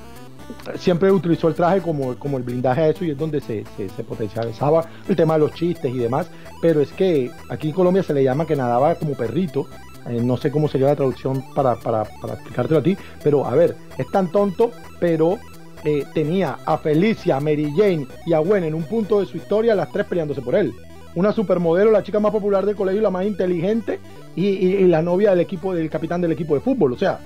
Siempre 0.77 1.13
utilizó 1.13 1.49
el 1.49 1.55
traje 1.55 1.83
como, 1.83 2.15
como 2.15 2.39
el 2.39 2.43
blindaje 2.43 2.81
a 2.81 2.89
eso 2.89 3.05
y 3.05 3.11
es 3.11 3.19
donde 3.19 3.43
se, 3.43 3.65
se, 3.77 3.91
se 3.91 4.03
potencializaba 4.03 4.87
el 5.07 5.15
tema 5.15 5.35
de 5.35 5.41
los 5.41 5.53
chistes 5.53 5.95
y 5.95 5.99
demás. 5.99 6.31
Pero 6.63 6.81
es 6.81 6.91
que 6.91 7.31
aquí 7.51 7.69
en 7.69 7.75
Colombia 7.75 8.03
se 8.03 8.15
le 8.15 8.25
llama 8.25 8.47
que 8.47 8.57
nadaba 8.57 8.95
como 8.95 9.13
perrito. 9.13 9.67
Eh, 10.09 10.21
no 10.23 10.37
sé 10.37 10.51
cómo 10.51 10.69
sería 10.69 10.89
la 10.89 10.97
traducción 10.97 11.43
para, 11.55 11.77
para, 11.77 12.05
para 12.05 12.35
explicártelo 12.35 12.81
a 12.81 12.83
ti. 12.83 12.97
Pero 13.23 13.47
a 13.47 13.55
ver, 13.55 13.77
es 13.97 14.11
tan 14.11 14.31
tonto, 14.31 14.71
pero 15.01 15.39
eh, 15.85 16.05
tenía 16.15 16.59
a 16.67 16.77
Felicia, 16.79 17.37
a 17.37 17.41
Mary 17.41 17.73
Jane 17.77 18.07
y 18.27 18.33
a 18.33 18.39
Gwen 18.39 18.65
en 18.65 18.75
un 18.75 18.85
punto 18.85 19.21
de 19.21 19.27
su 19.27 19.37
historia, 19.37 19.75
las 19.75 19.91
tres 19.91 20.07
peleándose 20.07 20.43
por 20.43 20.55
él. 20.55 20.73
Una 21.15 21.33
supermodelo, 21.33 21.91
la 21.91 22.03
chica 22.03 22.19
más 22.21 22.33
popular 22.33 22.67
del 22.67 22.75
colegio 22.77 23.01
la 23.01 23.11
más 23.11 23.25
inteligente, 23.25 24.01
y, 24.37 24.47
y- 24.49 24.75
y 24.77 24.85
la 24.89 25.01
novia 25.01 25.31
del 25.31 25.41
equipo, 25.41 25.73
del 25.75 25.89
capitán 25.89 26.21
del 26.21 26.33
equipo 26.33 26.55
de 26.55 26.61
fútbol. 26.61 26.93
O 26.93 26.99
sea, 26.99 27.21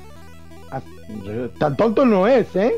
tan 1.59 1.77
tonto 1.77 2.05
no 2.05 2.27
es, 2.27 2.55
¿eh? 2.55 2.73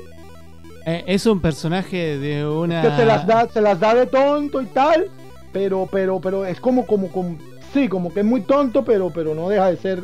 eh, 0.86 1.04
es 1.06 1.26
un 1.26 1.40
personaje 1.40 2.18
de 2.18 2.46
una. 2.46 2.82
Que 2.82 2.90
se 2.96 3.04
las 3.04 3.26
da, 3.26 3.48
se 3.48 3.60
las 3.60 3.80
da 3.80 3.94
de 3.94 4.06
tonto 4.06 4.62
y 4.62 4.66
tal, 4.66 5.08
pero, 5.52 5.88
pero, 5.90 6.20
pero 6.20 6.44
es 6.46 6.60
como, 6.60 6.86
como, 6.86 7.08
como, 7.08 7.36
sí, 7.72 7.88
como 7.88 8.12
que 8.12 8.20
es 8.20 8.26
muy 8.26 8.42
tonto, 8.42 8.84
pero, 8.84 9.10
pero 9.10 9.34
no 9.34 9.48
deja 9.48 9.70
de 9.70 9.76
ser 9.76 10.02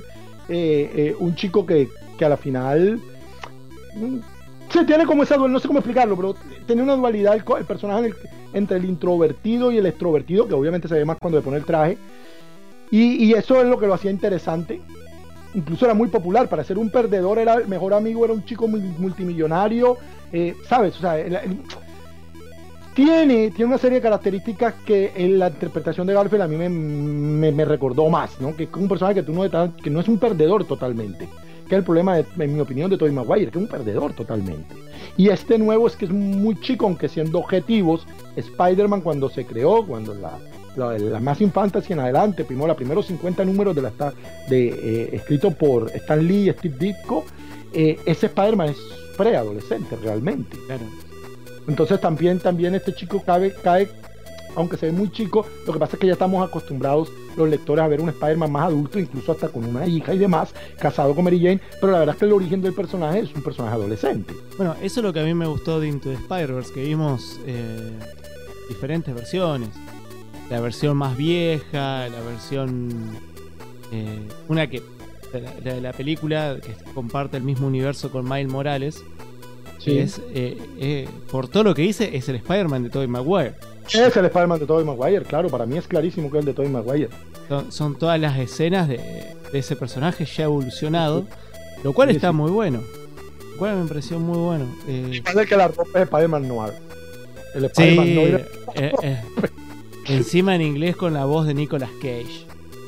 eh, 0.48 0.90
eh, 0.94 1.16
un 1.18 1.34
chico 1.34 1.66
que, 1.66 1.88
que 2.18 2.24
a 2.24 2.28
la 2.28 2.36
final 2.36 3.00
mm, 3.94 4.16
sí 4.70 4.84
tiene 4.86 5.06
como 5.06 5.22
esa 5.22 5.36
dualidad, 5.36 5.54
no 5.54 5.60
sé 5.60 5.68
cómo 5.68 5.80
explicarlo, 5.80 6.16
pero 6.16 6.36
tiene 6.66 6.82
una 6.82 6.96
dualidad 6.96 7.34
el, 7.34 7.44
el 7.58 7.64
personaje 7.64 8.14
entre 8.52 8.78
el 8.78 8.84
introvertido 8.84 9.70
y 9.70 9.78
el 9.78 9.86
extrovertido, 9.86 10.46
que 10.48 10.54
obviamente 10.54 10.88
se 10.88 10.94
ve 10.94 11.04
más 11.04 11.18
cuando 11.20 11.38
le 11.38 11.44
pone 11.44 11.58
el 11.58 11.64
traje, 11.64 11.98
y, 12.90 13.24
y 13.24 13.32
eso 13.32 13.60
es 13.60 13.66
lo 13.66 13.78
que 13.78 13.86
lo 13.86 13.94
hacía 13.94 14.10
interesante. 14.10 14.80
Incluso 15.54 15.86
era 15.86 15.94
muy 15.94 16.08
popular, 16.08 16.48
para 16.48 16.64
ser 16.64 16.78
un 16.78 16.90
perdedor 16.90 17.38
era 17.38 17.54
el 17.54 17.66
mejor 17.66 17.94
amigo, 17.94 18.24
era 18.24 18.34
un 18.34 18.44
chico 18.44 18.68
multimillonario, 18.68 19.96
eh, 20.32 20.54
¿sabes? 20.68 20.96
O 20.96 21.00
sea, 21.00 21.16
tiene, 22.96 23.50
tiene 23.50 23.66
una 23.66 23.78
serie 23.78 23.96
de 23.98 24.02
características 24.02 24.74
que 24.86 25.12
en 25.14 25.38
la 25.38 25.48
interpretación 25.48 26.06
de 26.06 26.14
Garfield 26.14 26.42
a 26.42 26.48
mí 26.48 26.56
me, 26.56 26.68
me- 27.52 27.64
recordó 27.66 28.08
más, 28.08 28.40
¿no? 28.40 28.56
Que 28.56 28.64
es 28.64 28.70
un 28.74 28.88
personaje 28.88 29.16
que 29.16 29.22
tú 29.22 29.32
no 29.34 29.42
que 29.76 29.90
no 29.90 30.00
es 30.00 30.08
un 30.08 30.18
perdedor 30.18 30.64
totalmente. 30.64 31.28
Que 31.68 31.74
es 31.74 31.78
el 31.78 31.84
problema, 31.84 32.16
de- 32.16 32.24
en 32.38 32.54
mi 32.54 32.60
opinión, 32.60 32.88
de 32.90 32.96
Tobey 32.96 33.12
Maguire, 33.12 33.50
que 33.50 33.58
es 33.58 33.62
un 33.64 33.68
perdedor 33.68 34.14
totalmente. 34.14 34.74
Y 35.18 35.28
este 35.28 35.58
nuevo 35.58 35.86
es 35.86 35.94
que 35.94 36.06
es 36.06 36.10
muy 36.10 36.58
chico, 36.60 36.86
aunque 36.86 37.08
siendo 37.08 37.38
objetivos, 37.38 38.06
Spider-Man 38.34 39.02
cuando 39.02 39.28
se 39.28 39.44
creó, 39.44 39.86
cuando 39.86 40.14
la, 40.14 40.38
la, 40.76 40.96
la 40.98 41.20
Massive 41.20 41.50
Fantasy 41.50 41.92
en 41.92 42.00
adelante, 42.00 42.44
primero, 42.44 42.68
los 42.68 42.76
primeros 42.76 43.06
50 43.06 43.44
números 43.44 43.76
de 43.76 43.82
la 43.82 43.92
de, 44.48 44.68
eh, 44.68 45.10
escrito 45.12 45.50
por 45.50 45.90
Stan 45.94 46.26
Lee 46.26 46.48
y 46.48 46.52
Steve 46.52 46.76
Ditko, 46.78 47.24
eh, 47.74 47.98
ese 48.06 48.26
Spider-Man 48.26 48.68
es 48.70 48.78
preadolescente 49.18 49.96
realmente. 49.96 50.56
Entonces 51.68 52.00
también, 52.00 52.38
también 52.38 52.74
este 52.74 52.94
chico 52.94 53.22
cae, 53.24 53.52
cae, 53.62 53.88
aunque 54.54 54.76
se 54.76 54.86
ve 54.86 54.92
muy 54.92 55.10
chico, 55.10 55.46
lo 55.66 55.72
que 55.72 55.78
pasa 55.78 55.94
es 55.96 56.00
que 56.00 56.06
ya 56.06 56.12
estamos 56.14 56.46
acostumbrados 56.46 57.10
los 57.36 57.48
lectores 57.48 57.84
a 57.84 57.88
ver 57.88 58.00
un 58.00 58.08
Spider-Man 58.08 58.50
más 58.50 58.66
adulto, 58.68 58.98
incluso 58.98 59.32
hasta 59.32 59.48
con 59.48 59.64
una 59.66 59.86
hija 59.86 60.14
y 60.14 60.18
demás, 60.18 60.54
casado 60.78 61.14
con 61.14 61.24
Mary 61.24 61.38
Jane, 61.38 61.60
pero 61.80 61.92
la 61.92 61.98
verdad 61.98 62.14
es 62.14 62.18
que 62.20 62.24
el 62.24 62.32
origen 62.32 62.62
del 62.62 62.72
personaje 62.72 63.18
es 63.20 63.34
un 63.34 63.42
personaje 63.42 63.74
adolescente. 63.74 64.32
Bueno, 64.56 64.74
eso 64.80 65.00
es 65.00 65.04
lo 65.04 65.12
que 65.12 65.20
a 65.20 65.24
mí 65.24 65.34
me 65.34 65.46
gustó 65.46 65.78
de 65.80 65.88
Into 65.88 66.08
the 66.08 66.14
Spider-Verse, 66.14 66.72
que 66.72 66.82
vimos 66.84 67.38
eh, 67.46 67.90
diferentes 68.70 69.14
versiones. 69.14 69.68
La 70.48 70.60
versión 70.60 70.96
más 70.96 71.16
vieja, 71.16 72.08
la 72.08 72.20
versión... 72.30 72.88
eh, 73.92 74.28
una 74.48 74.68
que... 74.70 74.82
La, 75.34 75.72
la- 75.74 75.80
la 75.80 75.92
película 75.92 76.56
que 76.64 76.72
comparte 76.94 77.36
el 77.36 77.42
mismo 77.42 77.66
universo 77.66 78.10
con 78.10 78.26
Miles 78.26 78.50
Morales. 78.50 79.02
Que 79.82 80.02
es, 80.02 80.20
eh, 80.34 80.58
eh, 80.78 81.08
por 81.30 81.48
todo 81.48 81.64
lo 81.64 81.74
que 81.74 81.82
dice, 81.82 82.16
es 82.16 82.28
el 82.28 82.36
Spider-Man 82.36 82.82
de 82.84 82.90
Tobey 82.90 83.08
Maguire. 83.08 83.54
Es 83.86 83.94
el 84.16 84.24
Spider-Man 84.24 84.58
de 84.58 84.66
Tobey 84.66 84.84
Maguire, 84.84 85.24
claro, 85.24 85.48
para 85.48 85.64
mí 85.66 85.76
es 85.78 85.86
clarísimo 85.86 86.30
que 86.30 86.38
es 86.38 86.42
el 86.42 86.46
de 86.46 86.54
Tobey 86.54 86.70
Maguire. 86.70 87.08
Son, 87.48 87.70
son 87.70 87.94
todas 87.96 88.18
las 88.20 88.36
escenas 88.38 88.88
de, 88.88 88.96
de 89.52 89.58
ese 89.58 89.76
personaje 89.76 90.24
ya 90.24 90.44
evolucionado, 90.44 91.24
lo 91.84 91.92
cual 91.92 92.08
Sí, 92.10 92.16
está 92.16 92.30
sí. 92.30 92.34
muy 92.36 92.50
bueno. 92.50 92.80
Lo 93.52 93.58
cual 93.58 93.76
me 93.82 93.86
pareció 93.88 94.18
muy 94.18 94.38
bueno. 94.38 94.66
Eh, 94.88 95.22
Parece 95.24 95.46
que 95.46 95.56
la 95.56 95.68
ropa 95.68 95.84
es 96.00 96.02
Spider-Man 96.02 96.48
Noir. 96.48 96.72
El 97.54 97.60
sí, 97.62 97.66
Spider-Man 97.66 98.14
Noir 98.14 98.48
eh, 98.74 99.20
encima 100.06 100.54
en 100.56 100.62
inglés 100.62 100.96
con 100.96 101.14
la 101.14 101.24
voz 101.24 101.46
de 101.46 101.54
Nicolas 101.54 101.90
Cage. 102.02 102.44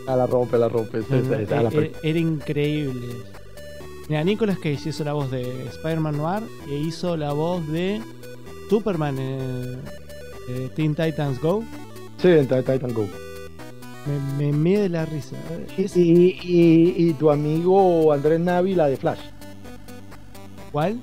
ah, 0.06 0.16
la 0.16 0.26
rompe, 0.26 0.58
la 0.58 0.68
rompe. 0.68 0.98
era 2.02 2.18
increíble. 2.18 3.06
Mira, 4.08 4.24
Nicolas 4.24 4.56
Cage 4.58 4.88
hizo 4.88 5.04
la 5.04 5.12
voz 5.12 5.30
de 5.30 5.66
Spider-Man 5.66 6.16
Noir 6.16 6.42
e 6.68 6.74
hizo 6.76 7.16
la 7.16 7.32
voz 7.32 7.66
de 7.68 8.00
Superman 8.70 9.18
en 9.18 9.80
eh, 10.48 10.70
Teen 10.74 10.94
Titans 10.94 11.38
Go. 11.40 11.62
Sí, 12.20 12.28
en 12.28 12.46
Titan 12.48 12.92
Go. 12.94 13.06
Me, 14.38 14.46
me 14.46 14.52
mide 14.52 14.88
la 14.88 15.04
risa. 15.04 15.36
Es- 15.76 15.96
Y, 15.96 16.38
y- 16.42 16.94
y 16.96 17.12
tu 17.14 17.30
amigo 17.30 18.10
Andrés 18.12 18.40
Navi, 18.40 18.74
la 18.74 18.86
de 18.86 18.96
Flash. 18.96 19.20
¿Cuál? 20.72 20.98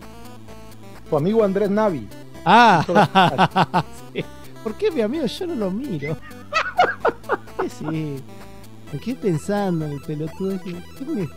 Tu 1.09 1.15
amigo 1.17 1.43
Andrés 1.43 1.69
Navi. 1.69 2.07
Ah, 2.43 2.83
sí. 4.13 4.23
¿por 4.63 4.73
qué 4.75 4.89
mi 4.89 5.01
amigo 5.01 5.25
yo 5.27 5.47
no 5.47 5.55
lo 5.55 5.71
miro? 5.71 6.17
¿Qué 7.61 7.69
sí? 7.69 7.85
Me 8.93 8.99
quedé 8.99 9.15
pensando 9.15 9.85
en 9.85 9.93
el 9.93 10.01
pelotudo. 10.01 10.51
dije, 10.51 10.75
¿Qué 10.97 11.05
me, 11.05 11.27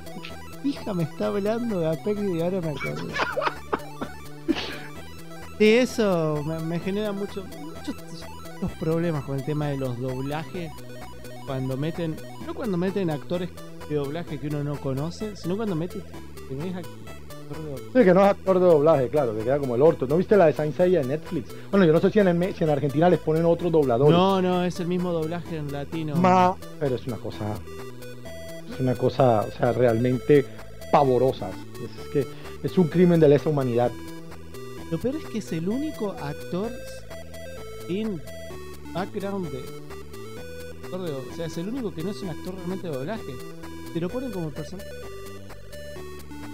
mi 0.65 0.71
hija 0.71 0.95
me 0.95 1.03
está 1.05 1.29
hablando 1.29 1.81
de 1.81 1.87
Apex 1.89 2.21
y 2.23 2.41
ahora 2.41 2.61
me 2.61 2.71
acordé. 2.71 3.13
Sí, 5.59 5.65
eso 5.75 6.43
me, 6.47 6.59
me 6.61 6.79
genera 6.79 7.11
mucho, 7.13 7.45
muchos, 7.61 7.97
muchos 8.61 8.79
problemas 8.79 9.25
con 9.25 9.39
el 9.39 9.45
tema 9.45 9.69
de 9.69 9.77
los 9.77 9.99
doblajes. 9.99 10.71
Cuando 11.47 11.77
meten, 11.77 12.15
no 12.47 12.55
cuando 12.55 12.77
meten 12.77 13.11
actores 13.11 13.49
de 13.89 13.95
doblaje 13.97 14.39
que 14.39 14.49
uno 14.49 14.63
no 14.63 14.77
conoce, 14.77 15.35
sino 15.37 15.57
cuando 15.57 15.75
meten. 15.75 16.03
Sí, 16.49 18.05
que 18.05 18.13
no 18.15 18.21
es 18.25 18.29
actor 18.31 18.59
de 18.61 18.67
doblaje, 18.67 19.09
claro, 19.09 19.35
que 19.37 19.43
queda 19.43 19.59
como 19.59 19.75
el 19.75 19.81
orto. 19.83 20.07
¿No 20.07 20.19
viste 20.19 20.37
la 20.37 20.47
de 20.47 20.53
Saint 20.53 20.77
Seiya 20.77 21.01
en 21.01 21.09
Netflix? 21.09 21.51
Bueno, 21.71 21.87
yo 21.87 21.93
no 21.95 22.01
sé 22.01 22.11
si 22.11 22.19
en, 22.19 22.29
el- 22.29 22.55
si 22.55 22.65
en 22.65 22.71
Argentina 22.71 23.09
les 23.09 23.19
ponen 23.21 23.47
otro 23.47 23.71
doblador. 23.71 24.11
No, 24.11 24.43
no, 24.43 24.63
es 24.65 24.79
el 24.81 24.87
mismo 24.87 25.13
doblaje 25.13 25.57
en 25.57 25.73
latino. 25.73 26.15
Ma- 26.17 26.55
pero 26.79 26.97
es 26.97 27.07
una 27.07 27.17
cosa. 27.17 27.55
Es 28.79 28.83
una 28.83 28.95
cosa, 28.95 29.41
o 29.41 29.51
sea, 29.51 29.73
realmente 29.73 30.47
pavorosa. 30.93 31.51
Es 31.51 32.09
que 32.13 32.27
es 32.63 32.79
un 32.79 32.87
crimen 32.87 33.19
de 33.19 33.29
lesa 33.29 33.51
humanidad. 33.51 33.91
Lo 34.93 34.99
peor 34.99 35.17
es 35.17 35.25
que 35.25 35.39
es 35.39 35.53
el 35.53 35.69
único 35.69 36.13
actor 36.13 36.71
sin 37.89 38.23
background 38.95 39.51
de. 39.51 39.59
o 40.95 41.37
sea, 41.37 41.47
es 41.47 41.59
el 41.59 41.71
único 41.71 41.93
que 41.93 42.05
no 42.05 42.13
es 42.13 42.23
un 42.23 42.29
actor 42.29 42.55
realmente 42.55 42.87
de 42.87 42.95
doblaje. 42.95 43.33
Te 43.93 44.01
lo 44.01 44.09
ponen 44.09 44.31
como 44.31 44.51
personaje. 44.51 44.89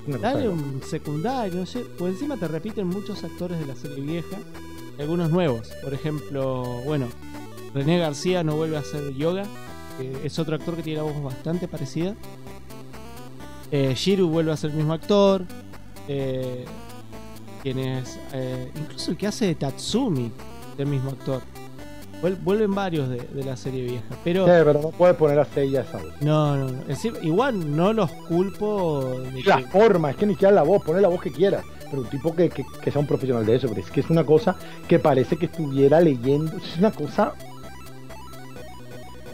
Dale 0.07 0.49
un 0.49 0.81
secundario, 0.83 1.61
no 1.61 1.67
sé. 1.67 1.81
Por 1.81 2.09
encima 2.09 2.39
te 2.39 2.49
repiten 2.49 2.87
muchos 2.87 3.23
actores 3.23 3.59
de 3.61 3.67
la 3.67 3.77
serie 3.77 4.01
vieja 4.03 4.39
y 4.99 5.03
algunos 5.03 5.31
nuevos. 5.31 5.73
Por 5.83 5.93
ejemplo, 5.93 6.63
bueno, 6.87 7.09
René 7.75 7.99
García 7.99 8.43
no 8.45 8.57
vuelve 8.57 8.79
a 8.79 8.81
hacer 8.81 9.13
yoga. 9.13 9.45
Que 9.99 10.27
es 10.27 10.39
otro 10.39 10.55
actor 10.57 10.77
que 10.77 10.83
tiene 10.83 10.99
la 10.99 11.05
voz 11.05 11.23
bastante 11.23 11.69
parecida. 11.69 12.15
Eh, 13.71 13.95
Shiru 13.97 14.29
vuelve 14.29 14.53
a 14.53 14.57
ser 14.57 14.71
el 14.71 14.77
mismo 14.77 14.93
actor. 14.93 15.43
Eh, 16.09 16.65
quien 17.63 17.79
es. 17.79 18.19
eh, 18.33 18.71
incluso 18.77 19.11
el 19.11 19.17
que 19.17 19.27
hace 19.27 19.47
de 19.47 19.55
Tatsumi, 19.55 20.31
el 20.79 20.87
mismo 20.87 21.11
actor. 21.11 21.43
Vuel- 22.23 22.39
vuelven 22.43 22.75
varios 22.75 23.09
de, 23.09 23.17
de 23.19 23.45
la 23.45 23.57
serie 23.57 23.85
vieja. 23.85 24.05
Pero. 24.23 24.45
Sí, 24.45 24.53
pero 24.65 24.81
no 24.81 24.91
puedes 24.91 25.17
poner 25.17 25.39
a 25.39 25.45
Seiya 25.45 25.81
esa 25.83 25.99
voz. 25.99 26.13
No, 26.21 26.57
no, 26.57 26.69
no. 26.71 26.83
Encima- 26.89 27.19
igual 27.23 27.75
no 27.77 27.93
los 27.93 28.11
culpo 28.13 29.11
de 29.33 29.43
La 29.45 29.57
que- 29.59 29.67
forma, 29.67 30.11
es 30.11 30.17
que 30.17 30.27
ni 30.27 30.35
siquiera 30.35 30.55
la 30.55 30.63
voz, 30.63 30.83
pone 30.85 31.01
la 31.01 31.09
voz 31.09 31.21
que 31.21 31.33
quieras. 31.33 31.65
Pero 31.91 32.03
un 32.03 32.09
tipo 32.09 32.35
que, 32.35 32.49
que- 32.51 32.65
que 32.83 32.91
sea 32.91 33.01
un 33.01 33.07
profesional 33.07 33.45
de 33.47 33.57
eso, 33.57 33.69
pero 33.69 33.81
es 33.81 33.91
que 33.91 34.01
es 34.01 34.11
una 34.11 34.25
cosa 34.25 34.57
que 34.89 34.99
parece 34.99 35.37
que 35.37 35.47
estuviera 35.47 36.01
leyendo. 36.01 36.57
Es 36.57 36.77
una 36.79 36.91
cosa. 36.93 37.35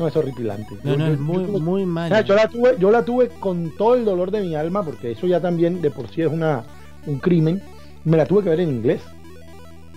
No, 0.00 0.08
es 0.08 0.16
horripilante. 0.16 0.74
No, 0.82 0.92
Yo- 0.92 0.96
no, 0.96 1.06
yo- 1.08 1.12
es 1.12 1.20
muy, 1.20 1.46
yo- 1.46 1.60
muy 1.60 1.82
O 1.82 1.86
mal. 1.86 2.08
sea, 2.08 2.22
yo 2.22 2.34
la 2.34 2.48
tuve, 2.48 2.76
yo 2.78 2.90
la 2.90 3.04
tuve 3.04 3.28
con 3.28 3.70
todo 3.76 3.94
el 3.94 4.04
dolor 4.06 4.30
de 4.30 4.40
mi 4.40 4.54
alma, 4.56 4.82
porque 4.82 5.12
eso 5.12 5.26
ya 5.26 5.40
también 5.40 5.82
de 5.82 5.90
por 5.90 6.08
sí 6.08 6.22
es 6.22 6.32
una, 6.32 6.64
un 7.06 7.18
crimen. 7.18 7.62
Me 8.04 8.16
la 8.16 8.24
tuve 8.24 8.42
que 8.42 8.48
ver 8.48 8.60
en 8.60 8.70
inglés. 8.70 9.02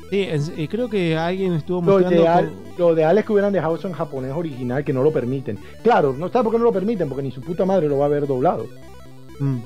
Sí, 0.09 0.27
y 0.57 0.67
creo 0.67 0.89
que 0.89 1.17
alguien 1.17 1.53
estuvo 1.53 1.77
Lo 1.81 1.93
mostrando. 1.93 2.17
ideal, 2.21 2.51
co- 2.77 2.89
lo 2.89 2.93
ideal 2.95 3.17
es 3.17 3.25
que 3.25 3.31
hubieran 3.31 3.53
dejado 3.53 3.75
eso 3.75 3.87
en 3.87 3.93
japonés 3.93 4.33
original, 4.35 4.83
que 4.83 4.91
no 4.93 5.01
lo 5.03 5.11
permiten. 5.13 5.57
Claro, 5.81 6.13
no 6.15 6.25
está 6.27 6.43
porque 6.43 6.57
no 6.59 6.65
lo 6.65 6.73
permiten, 6.73 7.07
porque 7.07 7.23
ni 7.23 7.31
su 7.31 7.39
puta 7.41 7.65
madre 7.65 7.87
lo 7.87 7.97
va 7.97 8.05
a 8.05 8.09
ver 8.09 8.27
doblado. 8.27 8.67
Mm. 9.39 9.57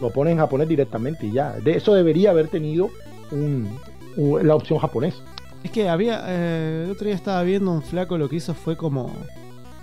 Lo 0.00 0.10
pone 0.10 0.32
en 0.32 0.38
japonés 0.38 0.66
directamente 0.66 1.26
y 1.26 1.32
ya. 1.32 1.52
De 1.62 1.76
eso 1.76 1.94
debería 1.94 2.30
haber 2.30 2.48
tenido 2.48 2.88
un- 3.30 3.78
un- 4.16 4.48
la 4.48 4.56
opción 4.56 4.78
japonés. 4.78 5.14
Es 5.62 5.70
que 5.70 5.88
había. 5.90 6.24
eh, 6.26 6.82
el 6.86 6.90
otro 6.90 7.04
día 7.06 7.14
estaba 7.14 7.42
viendo 7.42 7.70
un 7.70 7.82
flaco, 7.82 8.16
lo 8.18 8.28
que 8.30 8.36
hizo 8.36 8.54
fue 8.54 8.76
como 8.76 9.12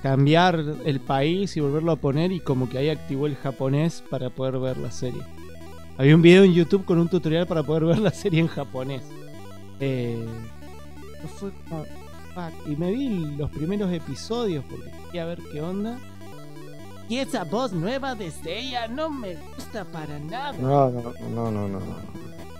cambiar 0.01 0.63
el 0.85 0.99
país 0.99 1.55
y 1.57 1.59
volverlo 1.59 1.91
a 1.91 1.95
poner, 1.95 2.31
y 2.31 2.39
como 2.39 2.69
que 2.69 2.77
ahí 2.77 2.89
activó 2.89 3.27
el 3.27 3.35
japonés 3.35 4.03
para 4.09 4.29
poder 4.29 4.57
ver 4.59 4.77
la 4.77 4.91
serie. 4.91 5.21
Había 5.97 6.15
un 6.15 6.21
video 6.21 6.43
en 6.43 6.53
YouTube 6.53 6.85
con 6.85 6.97
un 6.99 7.07
tutorial 7.09 7.45
para 7.45 7.63
poder 7.63 7.85
ver 7.85 7.99
la 7.99 8.11
serie 8.11 8.39
en 8.39 8.47
japonés. 8.47 9.03
Eh, 9.79 10.25
fue 11.37 11.51
como, 11.69 11.83
fuck, 12.33 12.67
Y 12.67 12.75
me 12.75 12.91
vi 12.91 13.09
los 13.37 13.49
primeros 13.51 13.91
episodios 13.91 14.63
porque 14.69 14.89
quería 15.07 15.25
ver 15.25 15.39
qué 15.51 15.61
onda. 15.61 15.99
Y 17.09 17.17
esa 17.17 17.43
voz 17.43 17.73
nueva 17.73 18.15
de 18.15 18.31
ella 18.45 18.87
no 18.87 19.09
me 19.09 19.35
gusta 19.55 19.83
para 19.85 20.17
nada. 20.17 20.53
No, 20.53 20.89
no, 20.89 21.01
no, 21.29 21.51
no, 21.51 21.67
no. 21.67 21.79
no. 21.79 21.95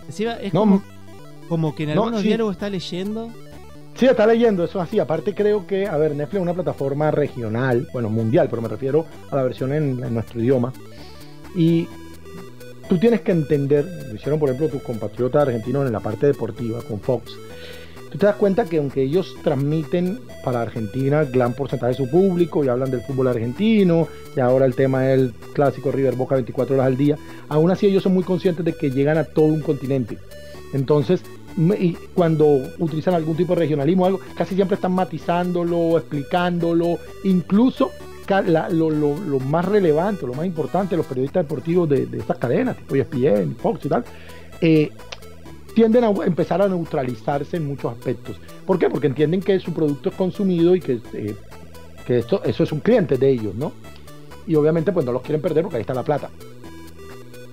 Encima 0.06 0.32
es 0.34 0.52
No, 0.52 0.60
como, 0.60 0.82
como 1.48 1.74
que 1.74 1.84
en 1.84 1.94
no, 1.94 2.02
algunos 2.02 2.20
sí. 2.20 2.28
diálogos 2.28 2.56
está 2.56 2.68
leyendo. 2.68 3.30
Sí, 3.94 4.06
está 4.06 4.26
leyendo, 4.26 4.64
eso 4.64 4.80
es 4.80 4.88
así. 4.88 4.98
Aparte 4.98 5.34
creo 5.34 5.66
que, 5.66 5.86
a 5.86 5.96
ver, 5.96 6.12
Netflix 6.12 6.36
es 6.36 6.42
una 6.42 6.54
plataforma 6.54 7.10
regional, 7.10 7.88
bueno, 7.92 8.08
mundial, 8.08 8.48
pero 8.48 8.62
me 8.62 8.68
refiero 8.68 9.06
a 9.30 9.36
la 9.36 9.42
versión 9.42 9.72
en, 9.72 10.00
nuestro 10.12 10.40
idioma. 10.40 10.72
Y 11.54 11.86
tú 12.88 12.98
tienes 12.98 13.20
que 13.20 13.32
entender, 13.32 13.84
lo 14.08 14.14
hicieron 14.14 14.40
por 14.40 14.48
ejemplo 14.48 14.68
tus 14.68 14.82
compatriotas 14.82 15.42
argentinos 15.42 15.86
en 15.86 15.92
la 15.92 16.00
parte 16.00 16.26
deportiva 16.26 16.80
con 16.82 17.00
Fox. 17.00 17.32
Tú 18.10 18.18
te 18.18 18.26
das 18.26 18.36
cuenta 18.36 18.64
que 18.64 18.76
aunque 18.78 19.02
ellos 19.02 19.34
transmiten 19.42 20.20
para 20.44 20.60
Argentina 20.60 21.24
gran 21.24 21.54
porcentaje 21.54 21.92
de 21.92 21.96
su 21.96 22.10
público 22.10 22.62
y 22.62 22.68
hablan 22.68 22.90
del 22.90 23.00
fútbol 23.02 23.28
argentino, 23.28 24.08
y 24.36 24.40
ahora 24.40 24.66
el 24.66 24.74
tema 24.74 25.10
es 25.10 25.18
el 25.18 25.32
clásico 25.54 25.92
River 25.92 26.16
Boca 26.16 26.34
24 26.34 26.74
horas 26.74 26.86
al 26.86 26.96
día, 26.96 27.16
aún 27.48 27.70
así 27.70 27.86
ellos 27.86 28.02
son 28.02 28.14
muy 28.14 28.24
conscientes 28.24 28.64
de 28.64 28.74
que 28.74 28.90
llegan 28.90 29.16
a 29.16 29.24
todo 29.24 29.46
un 29.46 29.60
continente. 29.60 30.18
Entonces, 30.74 31.22
y 31.78 31.92
cuando 32.14 32.46
utilizan 32.78 33.14
algún 33.14 33.36
tipo 33.36 33.54
de 33.54 33.60
regionalismo 33.60 34.06
algo, 34.06 34.20
casi 34.36 34.54
siempre 34.54 34.76
están 34.76 34.92
matizándolo, 34.92 35.98
explicándolo, 35.98 36.98
incluso 37.24 37.90
la- 38.46 38.68
lo, 38.70 38.88
más 39.40 39.64
relevante, 39.66 40.26
lo 40.26 40.32
más 40.32 40.46
importante, 40.46 40.96
los 40.96 41.04
periodistas 41.06 41.44
deportivos 41.44 41.88
de, 41.88 42.08
estas 42.18 42.38
cadenas, 42.38 42.76
tipo 42.78 42.94
ESPN, 42.94 43.56
Fox 43.56 43.84
y 43.84 43.88
tal, 43.90 44.04
eh, 44.62 44.90
tienden 45.74 46.04
a 46.04 46.10
empezar 46.24 46.62
a 46.62 46.68
neutralizarse 46.68 47.56
en 47.58 47.66
muchos 47.66 47.92
aspectos. 47.92 48.36
¿Por 48.66 48.78
qué? 48.78 48.88
Porque 48.88 49.08
entienden 49.08 49.40
que 49.40 49.58
su 49.60 49.72
producto 49.74 50.08
es 50.10 50.14
consumido 50.14 50.74
y 50.74 50.80
que, 50.80 51.00
eh, 51.12 51.34
eso 52.44 52.62
es 52.62 52.72
un 52.72 52.80
cliente 52.80 53.18
de 53.18 53.28
ellos, 53.30 53.54
¿no? 53.54 53.72
Y 54.46 54.54
obviamente 54.54 54.92
pues 54.92 55.04
no 55.06 55.12
los 55.12 55.22
quieren 55.22 55.40
perder 55.42 55.62
porque 55.64 55.76
ahí 55.76 55.82
está 55.82 55.94
la 55.94 56.02
plata. 56.02 56.30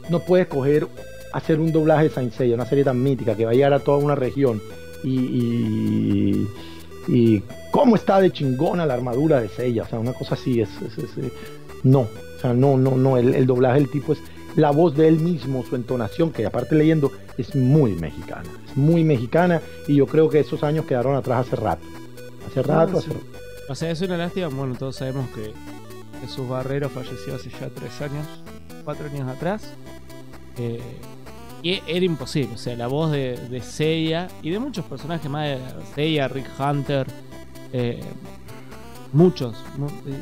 No 0.09 0.19
puedes 0.19 0.47
coger, 0.47 0.87
hacer 1.33 1.59
un 1.59 1.71
doblaje 1.71 2.05
de 2.05 2.09
Saint 2.09 2.33
Seiya, 2.33 2.55
una 2.55 2.65
serie 2.65 2.83
tan 2.83 3.01
mítica 3.01 3.35
que 3.35 3.45
va 3.45 3.51
a 3.51 3.53
llegar 3.53 3.73
a 3.73 3.79
toda 3.79 3.97
una 3.97 4.15
región 4.15 4.61
y, 5.03 5.19
y, 5.19 6.47
y 7.07 7.43
¿Cómo 7.71 7.95
está 7.95 8.19
de 8.19 8.31
chingona 8.31 8.85
la 8.85 8.95
armadura 8.95 9.39
de 9.39 9.47
Seiya? 9.47 9.83
O 9.83 9.87
sea, 9.87 9.99
una 9.99 10.13
cosa 10.13 10.33
así 10.33 10.59
es, 10.59 10.69
no, 11.83 12.01
o 12.01 12.41
sea, 12.41 12.53
no, 12.53 12.77
no, 12.77 12.97
no, 12.97 13.17
el, 13.17 13.45
doblaje 13.45 13.79
del 13.79 13.89
tipo 13.89 14.13
es 14.13 14.19
la 14.55 14.71
voz 14.71 14.95
de 14.95 15.07
él 15.07 15.19
mismo, 15.19 15.63
su 15.63 15.75
entonación, 15.75 16.31
que 16.31 16.45
aparte 16.45 16.75
leyendo 16.75 17.11
es 17.37 17.55
muy 17.55 17.93
mexicana, 17.93 18.49
es 18.67 18.75
muy 18.75 19.03
mexicana 19.03 19.61
y 19.87 19.95
yo 19.95 20.07
creo 20.07 20.29
que 20.29 20.39
esos 20.39 20.63
años 20.63 20.85
quedaron 20.85 21.15
atrás 21.15 21.45
hace 21.47 21.55
rato, 21.55 21.85
hace 22.47 22.63
rato, 22.63 22.97
hace 22.97 23.09
rato. 23.09 23.25
O 23.69 23.75
sea, 23.75 23.91
es 23.91 24.01
una 24.01 24.17
lástima, 24.17 24.47
bueno, 24.47 24.75
todos 24.77 24.95
sabemos 24.95 25.29
que 25.29 25.53
Jesús 26.21 26.49
Barrero 26.49 26.89
falleció 26.89 27.35
hace 27.35 27.51
ya 27.51 27.69
tres 27.69 28.01
años, 28.01 28.25
cuatro 28.83 29.05
años 29.05 29.29
atrás. 29.29 29.73
Eh, 30.57 30.81
y 31.61 31.81
era 31.87 32.05
imposible, 32.05 32.55
o 32.55 32.57
sea, 32.57 32.75
la 32.75 32.87
voz 32.87 33.11
de, 33.11 33.37
de 33.49 33.61
Seiya 33.61 34.27
y 34.41 34.49
de 34.49 34.59
muchos 34.59 34.85
personajes 34.85 35.29
más, 35.29 35.47
de 35.47 35.59
Seiya, 35.93 36.27
Rick 36.27 36.47
Hunter, 36.57 37.05
eh, 37.73 37.99
muchos, 39.11 39.55
eh, 40.07 40.13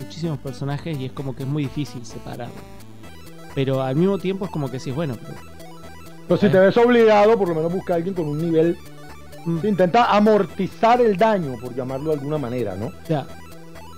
muchísimos 0.00 0.38
personajes 0.38 0.98
y 0.98 1.06
es 1.06 1.12
como 1.12 1.34
que 1.34 1.42
es 1.42 1.48
muy 1.48 1.64
difícil 1.64 2.04
separarlo. 2.04 2.54
Pero 3.54 3.82
al 3.82 3.96
mismo 3.96 4.18
tiempo 4.18 4.44
es 4.44 4.50
como 4.50 4.70
que 4.70 4.78
sí, 4.78 4.92
bueno. 4.92 5.16
Pero, 6.28 6.40
si 6.40 6.48
te 6.48 6.58
ves 6.58 6.76
obligado, 6.76 7.36
por 7.36 7.48
lo 7.48 7.54
menos 7.54 7.72
busca 7.72 7.94
a 7.94 7.96
alguien 7.96 8.14
con 8.14 8.28
un 8.28 8.38
nivel. 8.38 8.76
Mm. 9.44 9.66
Intenta 9.66 10.16
amortizar 10.16 11.00
el 11.00 11.16
daño, 11.16 11.56
por 11.60 11.74
llamarlo 11.74 12.10
de 12.10 12.18
alguna 12.18 12.38
manera, 12.38 12.76
¿no? 12.76 12.92
Ya. 13.08 13.26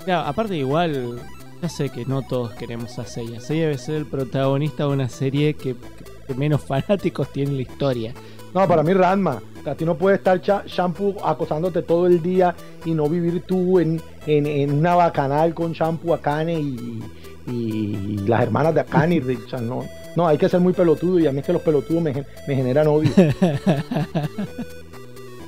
Ya, 0.07 0.27
aparte, 0.27 0.57
igual, 0.57 1.21
ya 1.61 1.69
sé 1.69 1.91
que 1.91 2.07
no 2.07 2.23
todos 2.23 2.53
queremos 2.53 2.99
a 2.99 3.05
Seiya. 3.05 3.41
Seiya 3.41 3.65
debe 3.65 3.79
ser 3.79 3.97
el 3.97 4.07
protagonista 4.07 4.85
de 4.85 4.91
una 4.91 5.09
serie 5.11 5.55
que, 5.55 5.77
menos 6.35 6.61
fanáticos 6.67 7.29
tiene 7.33 7.51
en 7.51 7.57
la 7.57 7.63
historia. 7.63 8.15
No, 8.55 8.67
para 8.67 8.83
mí 8.83 8.93
Ranma. 8.93 9.41
A 9.67 9.75
ti 9.75 9.85
no 9.85 9.95
puede 9.95 10.17
estar 10.17 10.41
shampoo 10.41 11.17
acosándote 11.23 11.83
todo 11.83 12.07
el 12.07 12.23
día 12.23 12.55
y 12.85 12.93
no 12.93 13.09
vivir 13.09 13.43
tú 13.43 13.79
en, 13.79 14.01
en, 14.27 14.73
una 14.73 14.95
bacanal 14.95 15.53
con 15.53 15.73
shampoo 15.73 16.15
Akane 16.15 16.59
y, 16.59 17.03
y, 17.47 18.19
las 18.27 18.43
hermanas 18.43 18.75
de 18.75 18.81
Akane 18.81 19.17
y 19.17 19.21
Richard. 19.21 19.61
No, 19.61 19.85
no, 20.17 20.27
hay 20.27 20.39
que 20.39 20.49
ser 20.49 20.61
muy 20.61 20.73
pelotudo 20.73 21.19
y 21.19 21.27
a 21.27 21.33
mí 21.33 21.41
es 21.41 21.47
que 21.47 21.53
los 21.53 21.63
pelotudos 21.63 22.03
me, 22.03 22.25
me 22.49 22.57
generan 22.57 22.87
odio. 22.87 23.11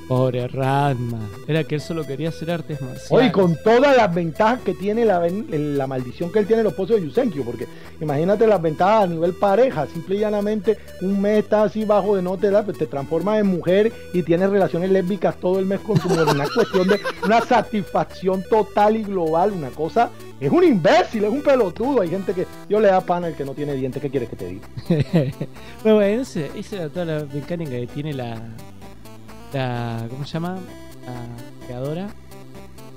Pobre 0.07 0.47
Radma. 0.47 1.19
Era 1.47 1.63
que 1.63 1.75
él 1.75 1.81
solo 1.81 2.05
quería 2.05 2.29
hacer 2.29 2.51
artes 2.51 2.81
marciales. 2.81 3.11
Oye, 3.11 3.31
con 3.31 3.55
todas 3.63 3.95
las 3.95 4.13
ventajas 4.13 4.61
que 4.61 4.73
tiene 4.73 5.05
la, 5.05 5.27
la 5.27 5.87
maldición 5.87 6.31
que 6.31 6.39
él 6.39 6.47
tiene 6.47 6.63
los 6.63 6.73
pozos 6.73 6.97
de 6.97 7.07
Yusenkyo, 7.07 7.43
porque 7.43 7.67
imagínate 8.01 8.47
las 8.47 8.61
ventajas 8.61 9.05
a 9.05 9.07
nivel 9.07 9.33
pareja, 9.33 9.87
simple 9.87 10.15
y 10.15 10.19
llanamente 10.19 10.77
un 11.01 11.21
mes 11.21 11.39
está 11.39 11.63
así 11.63 11.85
bajo 11.85 12.15
de 12.15 12.21
no 12.21 12.37
te 12.37 12.51
da, 12.51 12.63
pues 12.63 12.77
te 12.77 12.85
transformas 12.85 13.39
en 13.39 13.47
mujer 13.47 13.91
y 14.13 14.23
tienes 14.23 14.49
relaciones 14.49 14.91
lésbicas 14.91 15.37
todo 15.37 15.59
el 15.59 15.65
mes 15.65 15.79
con 15.79 15.99
tu 15.99 16.09
mujer. 16.09 16.27
Una 16.27 16.47
cuestión 16.53 16.87
de 16.87 16.99
una 17.23 17.41
satisfacción 17.41 18.43
total 18.49 18.97
y 18.97 19.03
global, 19.03 19.51
una 19.51 19.69
cosa. 19.69 20.09
Es 20.39 20.51
un 20.51 20.63
imbécil, 20.63 21.23
es 21.23 21.31
un 21.31 21.41
pelotudo. 21.41 22.01
Hay 22.01 22.09
gente 22.09 22.33
que 22.33 22.45
yo 22.67 22.79
le 22.79 22.89
da 22.89 22.99
pan 22.99 23.23
al 23.23 23.35
que 23.35 23.45
no 23.45 23.53
tiene 23.53 23.75
dientes. 23.75 24.01
¿Qué 24.01 24.09
quieres 24.09 24.29
que 24.29 24.35
te 24.35 24.47
diga? 24.47 24.67
bueno, 25.83 26.01
esa 26.01 26.41
es 26.41 26.69
toda 26.91 27.05
la 27.05 27.25
mecánica 27.33 27.71
que 27.71 27.87
tiene 27.87 28.13
la, 28.13 28.41
¿Cómo 29.53 30.25
se 30.25 30.33
llama? 30.33 30.57
La 31.05 31.65
creadora. 31.67 32.07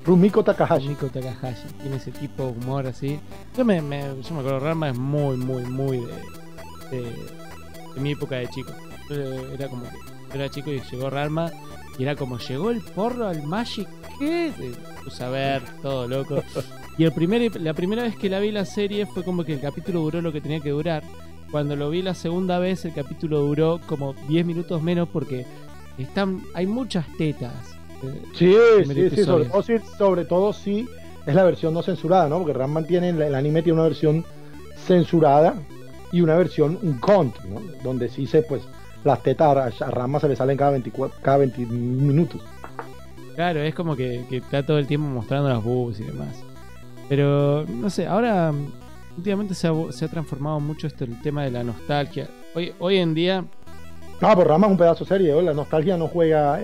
Rumiko 0.03 0.43
Takahashi. 0.43 0.87
Rumiko 0.87 1.07
Takahashi. 1.07 1.67
Tiene 1.81 1.97
ese 1.97 2.11
tipo 2.11 2.45
de 2.45 2.49
humor 2.49 2.87
así. 2.87 3.19
Yo 3.55 3.63
me, 3.63 3.79
me, 3.81 4.01
yo 4.01 4.33
me 4.33 4.39
acuerdo, 4.39 4.59
Rama 4.59 4.89
es 4.89 4.97
muy, 4.97 5.37
muy, 5.37 5.63
muy 5.65 5.97
de, 6.89 7.01
de, 7.01 8.01
mi 8.01 8.13
época 8.13 8.37
de 8.37 8.47
chico. 8.47 8.71
era 9.53 9.69
como 9.69 9.83
que 9.83 9.89
yo 10.29 10.35
era 10.35 10.49
chico 10.49 10.71
y 10.71 10.81
llegó 10.81 11.11
Rama 11.11 11.51
y 11.99 12.03
era 12.03 12.15
como, 12.15 12.39
llegó 12.39 12.71
el 12.71 12.81
porro 12.81 13.27
al 13.27 13.43
Magic, 13.43 13.87
¿qué? 14.17 14.51
Puse 15.03 15.23
a 15.23 15.29
ver, 15.29 15.61
todo 15.81 16.07
loco. 16.07 16.43
Y 16.97 17.03
el 17.03 17.11
primer, 17.11 17.61
la 17.61 17.75
primera 17.75 18.01
vez 18.01 18.15
que 18.15 18.29
la 18.29 18.39
vi 18.39 18.51
la 18.51 18.65
serie 18.65 19.05
fue 19.05 19.23
como 19.23 19.43
que 19.43 19.53
el 19.53 19.61
capítulo 19.61 19.99
duró 19.99 20.21
lo 20.21 20.31
que 20.31 20.41
tenía 20.41 20.59
que 20.59 20.71
durar. 20.71 21.03
Cuando 21.51 21.75
lo 21.75 21.91
vi 21.91 22.01
la 22.01 22.15
segunda 22.15 22.57
vez, 22.59 22.83
el 22.85 22.93
capítulo 22.93 23.39
duró 23.41 23.79
como 23.87 24.13
10 24.27 24.45
minutos 24.45 24.81
menos 24.81 25.07
porque 25.07 25.45
están, 26.03 26.41
hay 26.53 26.67
muchas 26.67 27.05
tetas. 27.17 27.53
Eh, 28.03 28.21
sí, 28.33 28.55
sí, 28.85 29.09
sí 29.09 29.23
sobre, 29.23 29.45
todo, 29.45 29.63
sí, 29.63 29.73
sobre 29.97 30.25
todo 30.25 30.53
sí 30.53 30.87
es 31.25 31.35
la 31.35 31.43
versión 31.43 31.73
no 31.73 31.83
censurada, 31.83 32.29
¿no? 32.29 32.37
Porque 32.39 32.53
Ram 32.53 32.85
tiene, 32.85 33.09
el 33.09 33.35
anime 33.35 33.61
tiene 33.61 33.79
una 33.79 33.89
versión 33.89 34.23
censurada 34.85 35.55
y 36.11 36.21
una 36.21 36.35
versión 36.35 36.79
un 36.81 36.99
cont, 36.99 37.37
¿no? 37.43 37.59
Donde 37.83 38.09
sí 38.09 38.25
se, 38.27 38.43
pues, 38.43 38.61
las 39.03 39.21
tetas 39.23 39.81
a 39.81 39.91
Rama 39.91 40.19
se 40.19 40.29
le 40.29 40.35
salen 40.35 40.57
cada 40.57 40.71
24, 40.71 41.19
cada 41.21 41.37
20 41.37 41.65
minutos. 41.65 42.41
Claro, 43.35 43.61
es 43.61 43.75
como 43.75 43.95
que, 43.95 44.25
está 44.31 44.65
todo 44.65 44.79
el 44.79 44.87
tiempo 44.87 45.07
mostrando 45.07 45.49
las 45.49 45.63
boobs 45.63 45.99
y 45.99 46.03
demás. 46.03 46.43
Pero, 47.09 47.65
no 47.67 47.89
sé, 47.89 48.07
ahora 48.07 48.53
últimamente 49.17 49.53
se 49.53 49.67
ha, 49.67 49.73
se 49.91 50.05
ha 50.05 50.07
transformado 50.07 50.59
mucho 50.59 50.87
esto 50.87 51.03
el 51.03 51.21
tema 51.21 51.43
de 51.43 51.51
la 51.51 51.63
nostalgia. 51.63 52.29
Hoy, 52.55 52.73
hoy 52.79 52.97
en 52.97 53.13
día 53.13 53.45
no, 54.19 54.29
pero 54.35 54.43
Rama 54.45 54.65
es 54.67 54.71
un 54.71 54.77
pedazo 54.77 55.05
serio, 55.05 55.41
la 55.41 55.53
nostalgia 55.53 55.95
no 55.95 56.07
juega 56.07 56.59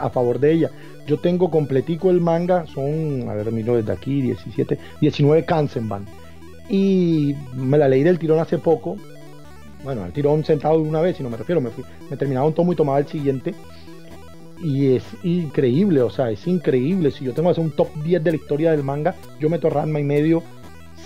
a 0.00 0.10
favor 0.10 0.40
de 0.40 0.52
ella. 0.52 0.70
Yo 1.06 1.18
tengo 1.18 1.50
completico 1.50 2.10
el 2.10 2.20
manga, 2.20 2.66
son, 2.66 3.28
a 3.28 3.34
ver, 3.34 3.52
miro 3.52 3.76
desde 3.76 3.92
aquí, 3.92 4.20
17, 4.20 4.78
19 5.00 5.44
Kansenban. 5.44 6.06
Y 6.68 7.34
me 7.54 7.78
la 7.78 7.88
leí 7.88 8.02
del 8.02 8.18
tirón 8.18 8.40
hace 8.40 8.58
poco. 8.58 8.96
Bueno, 9.84 10.04
el 10.04 10.12
tirón 10.12 10.44
sentado 10.44 10.80
de 10.80 10.88
una 10.88 11.00
vez, 11.00 11.16
si 11.16 11.22
no 11.22 11.30
me 11.30 11.36
refiero, 11.36 11.60
me, 11.60 11.70
fui, 11.70 11.84
me 12.10 12.16
terminaba 12.16 12.46
un 12.46 12.54
tomo 12.54 12.72
y 12.72 12.76
tomaba 12.76 12.98
el 12.98 13.06
siguiente. 13.06 13.54
Y 14.62 14.96
es 14.96 15.04
increíble, 15.22 16.02
o 16.02 16.10
sea, 16.10 16.30
es 16.30 16.46
increíble. 16.46 17.12
Si 17.12 17.24
yo 17.24 17.32
tengo 17.32 17.48
que 17.48 17.52
hacer 17.52 17.64
un 17.64 17.70
top 17.70 17.88
10 18.02 18.22
de 18.22 18.30
la 18.32 18.36
historia 18.36 18.70
del 18.72 18.82
manga, 18.82 19.14
yo 19.38 19.48
meto 19.48 19.70
Ranma 19.70 20.00
y 20.00 20.04
medio, 20.04 20.42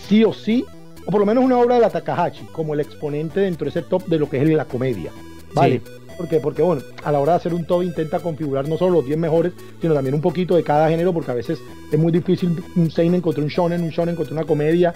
sí 0.08 0.24
o 0.24 0.32
sí, 0.32 0.64
o 1.06 1.10
por 1.10 1.20
lo 1.20 1.26
menos 1.26 1.44
una 1.44 1.58
obra 1.58 1.76
de 1.76 1.82
la 1.82 1.90
Takahashi, 1.90 2.46
como 2.46 2.74
el 2.74 2.80
exponente 2.80 3.40
dentro 3.40 3.66
de 3.66 3.70
ese 3.70 3.82
top 3.82 4.06
de 4.06 4.18
lo 4.18 4.28
que 4.28 4.42
es 4.42 4.48
la 4.48 4.64
comedia. 4.64 5.12
¿Vale? 5.54 5.80
Porque, 6.16 6.38
porque, 6.38 6.62
bueno, 6.62 6.82
a 7.02 7.10
la 7.10 7.18
hora 7.18 7.32
de 7.32 7.36
hacer 7.38 7.54
un 7.54 7.64
top 7.64 7.82
intenta 7.82 8.20
configurar 8.20 8.68
no 8.68 8.76
solo 8.76 8.94
los 8.94 9.06
10 9.06 9.18
mejores, 9.18 9.52
sino 9.80 9.94
también 9.94 10.14
un 10.14 10.20
poquito 10.20 10.54
de 10.54 10.62
cada 10.62 10.88
género, 10.88 11.12
porque 11.12 11.30
a 11.30 11.34
veces 11.34 11.58
es 11.90 11.98
muy 11.98 12.12
difícil 12.12 12.62
un 12.76 12.90
seinen 12.90 13.20
contra 13.20 13.42
un 13.42 13.48
shonen, 13.48 13.82
un 13.82 13.90
shonen 13.90 14.14
contra 14.14 14.34
una 14.34 14.44
comedia, 14.44 14.94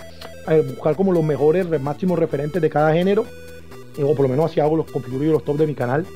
eh, 0.49 0.65
buscar 0.67 0.97
como 0.97 1.13
los 1.13 1.25
mejores, 1.25 1.69
máximos 1.81 2.19
referentes 2.19 2.63
de 2.63 2.71
cada 2.71 2.93
género, 2.93 3.25
eh, 3.97 4.05
o 4.05 4.15
por 4.15 4.23
lo 4.23 4.29
menos 4.29 4.51
así 4.51 4.61
hago 4.61 4.77
los 4.77 4.91
configuro 4.91 5.33
los 5.33 5.45
top 5.45 5.59
de 5.59 5.67
mi 5.67 5.75
canal. 5.75 6.07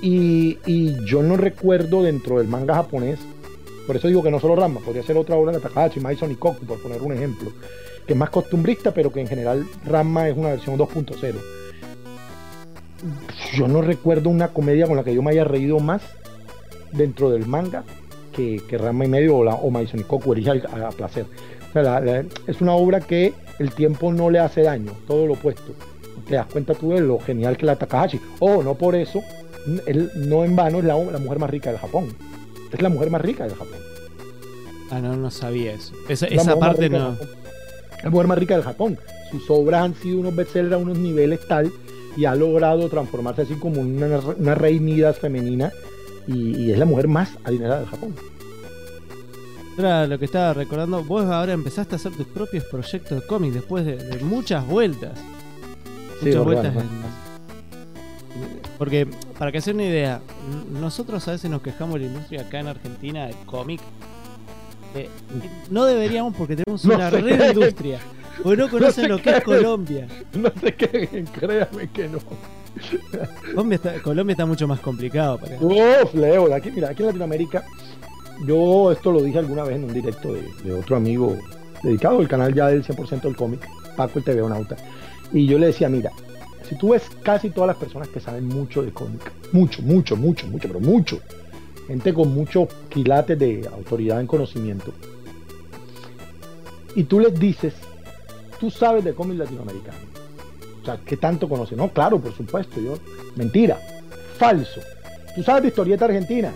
Y, 0.00 0.58
yo 1.04 1.22
no 1.22 1.36
recuerdo 1.36 2.02
dentro 2.04 2.38
del 2.38 2.46
manga 2.46 2.74
japonés, 2.74 3.18
por 3.86 3.96
eso 3.96 4.06
digo 4.06 4.22
que 4.22 4.30
no 4.30 4.38
solo 4.38 4.54
Rama, 4.54 4.80
podría 4.84 5.02
ser 5.02 5.16
otra 5.16 5.34
obra 5.34 5.50
de 5.50 5.58
Takahashi, 5.58 5.98
Maison 5.98 6.30
y 6.30 6.36
Koku, 6.36 6.64
por 6.64 6.80
poner 6.80 7.02
un 7.02 7.12
ejemplo, 7.12 7.50
que 8.06 8.12
es 8.12 8.18
más 8.18 8.30
costumbrista, 8.30 8.92
pero 8.92 9.10
que 9.10 9.20
en 9.20 9.26
general 9.26 9.66
Rama 9.84 10.28
es 10.28 10.36
una 10.36 10.50
versión 10.50 10.78
2.0 10.78 11.34
yo 13.54 13.68
no 13.68 13.82
recuerdo 13.82 14.30
una 14.30 14.48
comedia 14.48 14.86
con 14.86 14.96
la 14.96 15.04
que 15.04 15.14
yo 15.14 15.22
me 15.22 15.30
haya 15.30 15.44
reído 15.44 15.78
más 15.78 16.02
dentro 16.92 17.30
del 17.30 17.46
manga 17.46 17.84
que, 18.34 18.62
que 18.68 18.78
Rama 18.78 19.04
y 19.04 19.08
Medio 19.08 19.36
o, 19.36 19.44
la, 19.44 19.54
o 19.54 19.70
Maison 19.70 20.02
Koku 20.02 20.32
a, 20.32 20.90
placer. 20.90 21.26
es 22.46 22.60
una 22.60 22.72
obra 22.72 23.00
que 23.00 23.34
el 23.58 23.72
tiempo 23.72 24.12
no 24.12 24.30
le 24.30 24.38
hace 24.38 24.62
daño, 24.62 24.92
todo 25.06 25.26
lo 25.26 25.34
opuesto. 25.34 25.74
Te 26.28 26.34
das 26.34 26.46
cuenta 26.46 26.74
tú 26.74 26.90
de 26.92 27.00
lo 27.00 27.18
genial 27.18 27.56
que 27.56 27.66
la 27.66 27.76
Takahashi. 27.76 28.20
O 28.38 28.56
oh, 28.56 28.62
no 28.62 28.74
por 28.74 28.94
eso, 28.94 29.22
él 29.86 30.10
no 30.14 30.44
en 30.44 30.56
vano 30.56 30.78
es 30.78 30.84
la, 30.84 30.94
mujer 30.94 31.38
más 31.38 31.50
rica 31.50 31.70
del 31.70 31.78
Japón. 31.78 32.08
Es 32.72 32.82
la 32.82 32.88
mujer 32.88 33.10
más 33.10 33.22
rica 33.22 33.44
del 33.44 33.54
Japón. 33.54 33.78
Ah, 34.90 35.00
no, 35.00 35.16
no 35.16 35.30
sabía 35.30 35.72
eso. 35.72 35.94
Esa, 36.08 36.26
esa 36.26 36.58
parte 36.58 36.88
no. 36.88 37.16
La 38.02 38.10
mujer 38.10 38.26
más 38.26 38.38
rica 38.38 38.54
del 38.54 38.64
Japón. 38.64 38.98
Sus 39.30 39.48
obras 39.50 39.82
han 39.82 39.94
sido 39.94 40.20
unos 40.20 40.34
bestsellers 40.34 40.74
a 40.74 40.78
unos 40.78 40.98
niveles 40.98 41.40
tal 41.46 41.72
y 42.18 42.24
ha 42.24 42.34
logrado 42.34 42.88
transformarse 42.88 43.42
así 43.42 43.54
como 43.54 43.80
una, 43.80 44.18
una 44.18 44.54
rey 44.56 44.80
Midas 44.80 45.18
femenina 45.18 45.70
y, 46.26 46.72
es 46.72 46.78
la 46.78 46.84
mujer 46.84 47.06
más 47.06 47.30
adinerada 47.44 47.78
del 47.78 47.88
Japón. 47.88 48.14
Era 49.78 50.04
lo 50.08 50.18
que 50.18 50.24
estaba 50.24 50.52
recordando, 50.52 51.04
vos 51.04 51.24
ahora 51.26 51.52
empezaste 51.52 51.94
a 51.94 51.96
hacer 51.96 52.10
tus 52.12 52.26
propios 52.26 52.64
proyectos 52.64 53.20
de 53.20 53.26
cómics 53.26 53.54
después 53.54 53.86
de, 53.86 54.18
muchas 54.24 54.66
vueltas. 54.66 55.12
muchas 56.20 56.44
vueltas. 56.44 56.74
Porque, 58.78 59.06
para 59.38 59.52
que 59.52 59.60
se 59.60 59.70
una 59.70 59.84
idea, 59.84 60.20
nosotros 60.72 61.26
a 61.28 61.32
veces 61.32 61.48
nos 61.48 61.62
quejamos 61.62 61.94
de 61.94 62.00
la 62.00 62.06
industria 62.06 62.40
acá 62.42 62.58
en 62.58 62.66
Argentina 62.66 63.26
de 63.26 63.34
cómic. 63.46 63.80
no 65.70 65.84
deberíamos 65.84 66.34
porque 66.34 66.56
tenemos 66.56 66.84
una 66.84 67.10
red 67.10 67.50
industria. 67.50 68.00
O 68.44 68.54
no 68.54 68.68
conocen 68.68 69.08
lo 69.08 69.20
que 69.20 69.30
es 69.30 69.44
Colombia. 69.44 70.06
No 70.34 70.50
sé 70.60 70.74
qué, 70.74 71.24
créanme 71.32 71.88
que 71.88 72.08
no. 72.08 72.18
Colombia 73.54 73.76
está, 73.76 74.02
Colombia 74.02 74.32
está 74.32 74.46
mucho 74.46 74.68
más 74.68 74.80
complicado. 74.80 75.38
Para... 75.38 75.56
Uf, 75.60 76.14
Leo, 76.14 76.52
aquí, 76.54 76.70
mira, 76.70 76.90
aquí 76.90 77.02
en 77.02 77.06
Latinoamérica, 77.06 77.64
yo 78.46 78.92
esto 78.92 79.10
lo 79.10 79.22
dije 79.22 79.38
alguna 79.38 79.64
vez 79.64 79.76
en 79.76 79.84
un 79.84 79.92
directo 79.92 80.32
de, 80.32 80.72
otro 80.72 80.96
amigo 80.96 81.36
dedicado 81.82 82.20
al 82.20 82.28
canal 82.28 82.54
ya 82.54 82.68
del 82.68 82.84
100% 82.84 83.22
del 83.22 83.36
cómic, 83.36 83.68
Paco 83.96 84.18
el 84.18 84.24
TV 84.24 84.48
Nauta. 84.48 84.76
Y 85.32 85.46
yo 85.46 85.58
le 85.58 85.66
decía, 85.66 85.88
mira, 85.88 86.12
si 86.68 86.76
tú 86.76 86.90
ves 86.90 87.02
casi 87.22 87.50
todas 87.50 87.68
las 87.68 87.76
personas 87.76 88.08
que 88.08 88.20
saben 88.20 88.46
mucho 88.46 88.82
de 88.82 88.92
cómic, 88.92 89.32
mucho, 89.52 89.82
mucho, 89.82 90.16
mucho, 90.16 90.46
mucho, 90.46 90.68
pero 90.68 90.80
mucho, 90.80 91.20
gente 91.86 92.14
con 92.14 92.32
muchos 92.32 92.68
quilates 92.88 93.38
de 93.38 93.68
autoridad 93.72 94.20
en 94.20 94.26
conocimiento, 94.26 94.92
y 96.94 97.04
tú 97.04 97.20
les 97.20 97.38
dices, 97.38 97.74
tú 98.58 98.70
sabes 98.70 99.04
de 99.04 99.14
cómic 99.14 99.38
latinoamericano. 99.38 99.98
O 100.82 100.84
sea, 100.84 100.98
¿qué 101.04 101.16
tanto 101.16 101.48
conoces? 101.48 101.76
No, 101.76 101.88
claro, 101.88 102.18
por 102.18 102.34
supuesto, 102.34 102.80
yo. 102.80 102.94
Mentira, 103.36 103.78
falso. 104.38 104.80
Tú 105.34 105.42
sabes 105.42 105.62
de 105.62 105.68
historieta 105.68 106.06
argentina. 106.06 106.52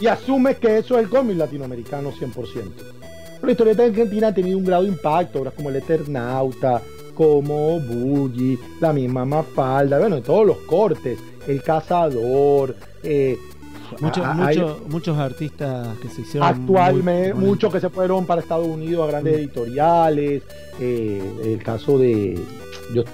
y 0.00 0.06
asumes 0.06 0.58
que 0.58 0.78
eso 0.78 0.96
es 0.98 1.04
el 1.04 1.10
cómic 1.10 1.36
latinoamericano 1.36 2.12
100%. 2.12 2.32
Pero 2.32 3.46
la 3.46 3.52
historieta 3.52 3.84
argentina 3.84 4.28
ha 4.28 4.34
tenido 4.34 4.58
un 4.58 4.64
grado 4.64 4.82
de 4.82 4.90
impacto, 4.90 5.40
obras 5.40 5.54
como 5.54 5.70
El 5.70 5.76
Eternauta, 5.76 6.82
como 7.14 7.80
Bully, 7.80 8.58
la 8.80 8.92
misma 8.92 9.24
Mafalda, 9.24 9.98
bueno, 9.98 10.20
todos 10.22 10.46
los 10.46 10.58
cortes, 10.58 11.18
El 11.46 11.62
Cazador, 11.62 12.74
eh, 13.02 13.36
muchos 14.88 15.18
artistas 15.18 15.98
que 15.98 16.08
se 16.08 16.22
hicieron. 16.22 16.48
Actualmente, 16.48 17.34
muchos 17.34 17.72
que 17.72 17.80
se 17.80 17.88
fueron 17.88 18.26
para 18.26 18.40
Estados 18.40 18.66
Unidos 18.66 19.04
a 19.04 19.10
grandes 19.10 19.34
mm. 19.34 19.38
editoriales. 19.38 20.42
Eh, 20.80 21.22
el 21.44 21.62
caso 21.62 21.98
de. 21.98 22.38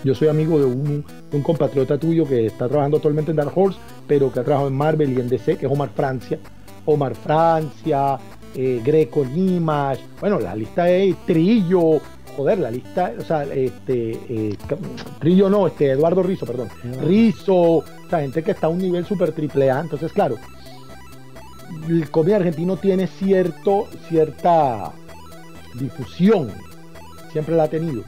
Yo, 0.05 0.15
soy 0.15 0.29
amigo 0.29 0.59
de 0.59 0.65
un, 0.65 1.05
compatriota 1.43 1.99
tuyo 1.99 2.27
que 2.27 2.47
está 2.47 2.67
trabajando 2.67 2.97
actualmente 2.97 3.31
en 3.31 3.37
Dark 3.37 3.53
Horse, 3.55 3.79
pero 4.07 4.33
que 4.33 4.41
ha 4.41 4.45
trabajado 4.45 4.69
en 4.69 4.77
Marvel 4.77 5.13
y 5.13 5.21
en 5.21 5.29
DC, 5.29 5.59
que 5.59 5.67
es 5.67 5.73
Omar 5.73 5.91
Francia. 5.95 6.39
Omar 6.87 7.15
Francia, 7.15 8.19
eh, 8.55 8.81
Greco 8.83 9.25
Nimash. 9.25 9.99
Bueno, 10.21 10.39
la 10.39 10.55
lista 10.55 10.89
es 10.89 11.15
Trillo, 11.27 12.01
joder, 12.37 12.59
la 12.59 12.71
lista, 12.71 13.13
o 13.19 13.25
sea, 13.25 13.43
este, 13.45 14.13
eh, 14.29 14.57
Trillo 15.19 15.49
no, 15.49 15.67
este, 15.67 15.91
Eduardo 15.91 16.23
Rizo, 16.23 16.47
perdón. 16.47 16.69
Rizo, 17.03 17.55
o 17.55 17.85
sea, 18.09 18.21
gente 18.21 18.43
que 18.43 18.53
está 18.53 18.67
a 18.67 18.71
un 18.71 18.79
nivel 18.79 19.05
super 19.05 19.33
triple 19.33 19.71
A, 19.71 19.81
entonces, 19.81 20.13
claro, 20.13 20.37
el 21.89 22.11
cómic 22.11 22.35
argentino 22.35 22.77
tiene 22.77 23.07
cierto, 23.07 23.87
cierta 24.09 24.93
difusión, 25.75 26.51
siempre 27.33 27.55
la 27.57 27.65
ha 27.65 27.69
tenido. 27.69 28.03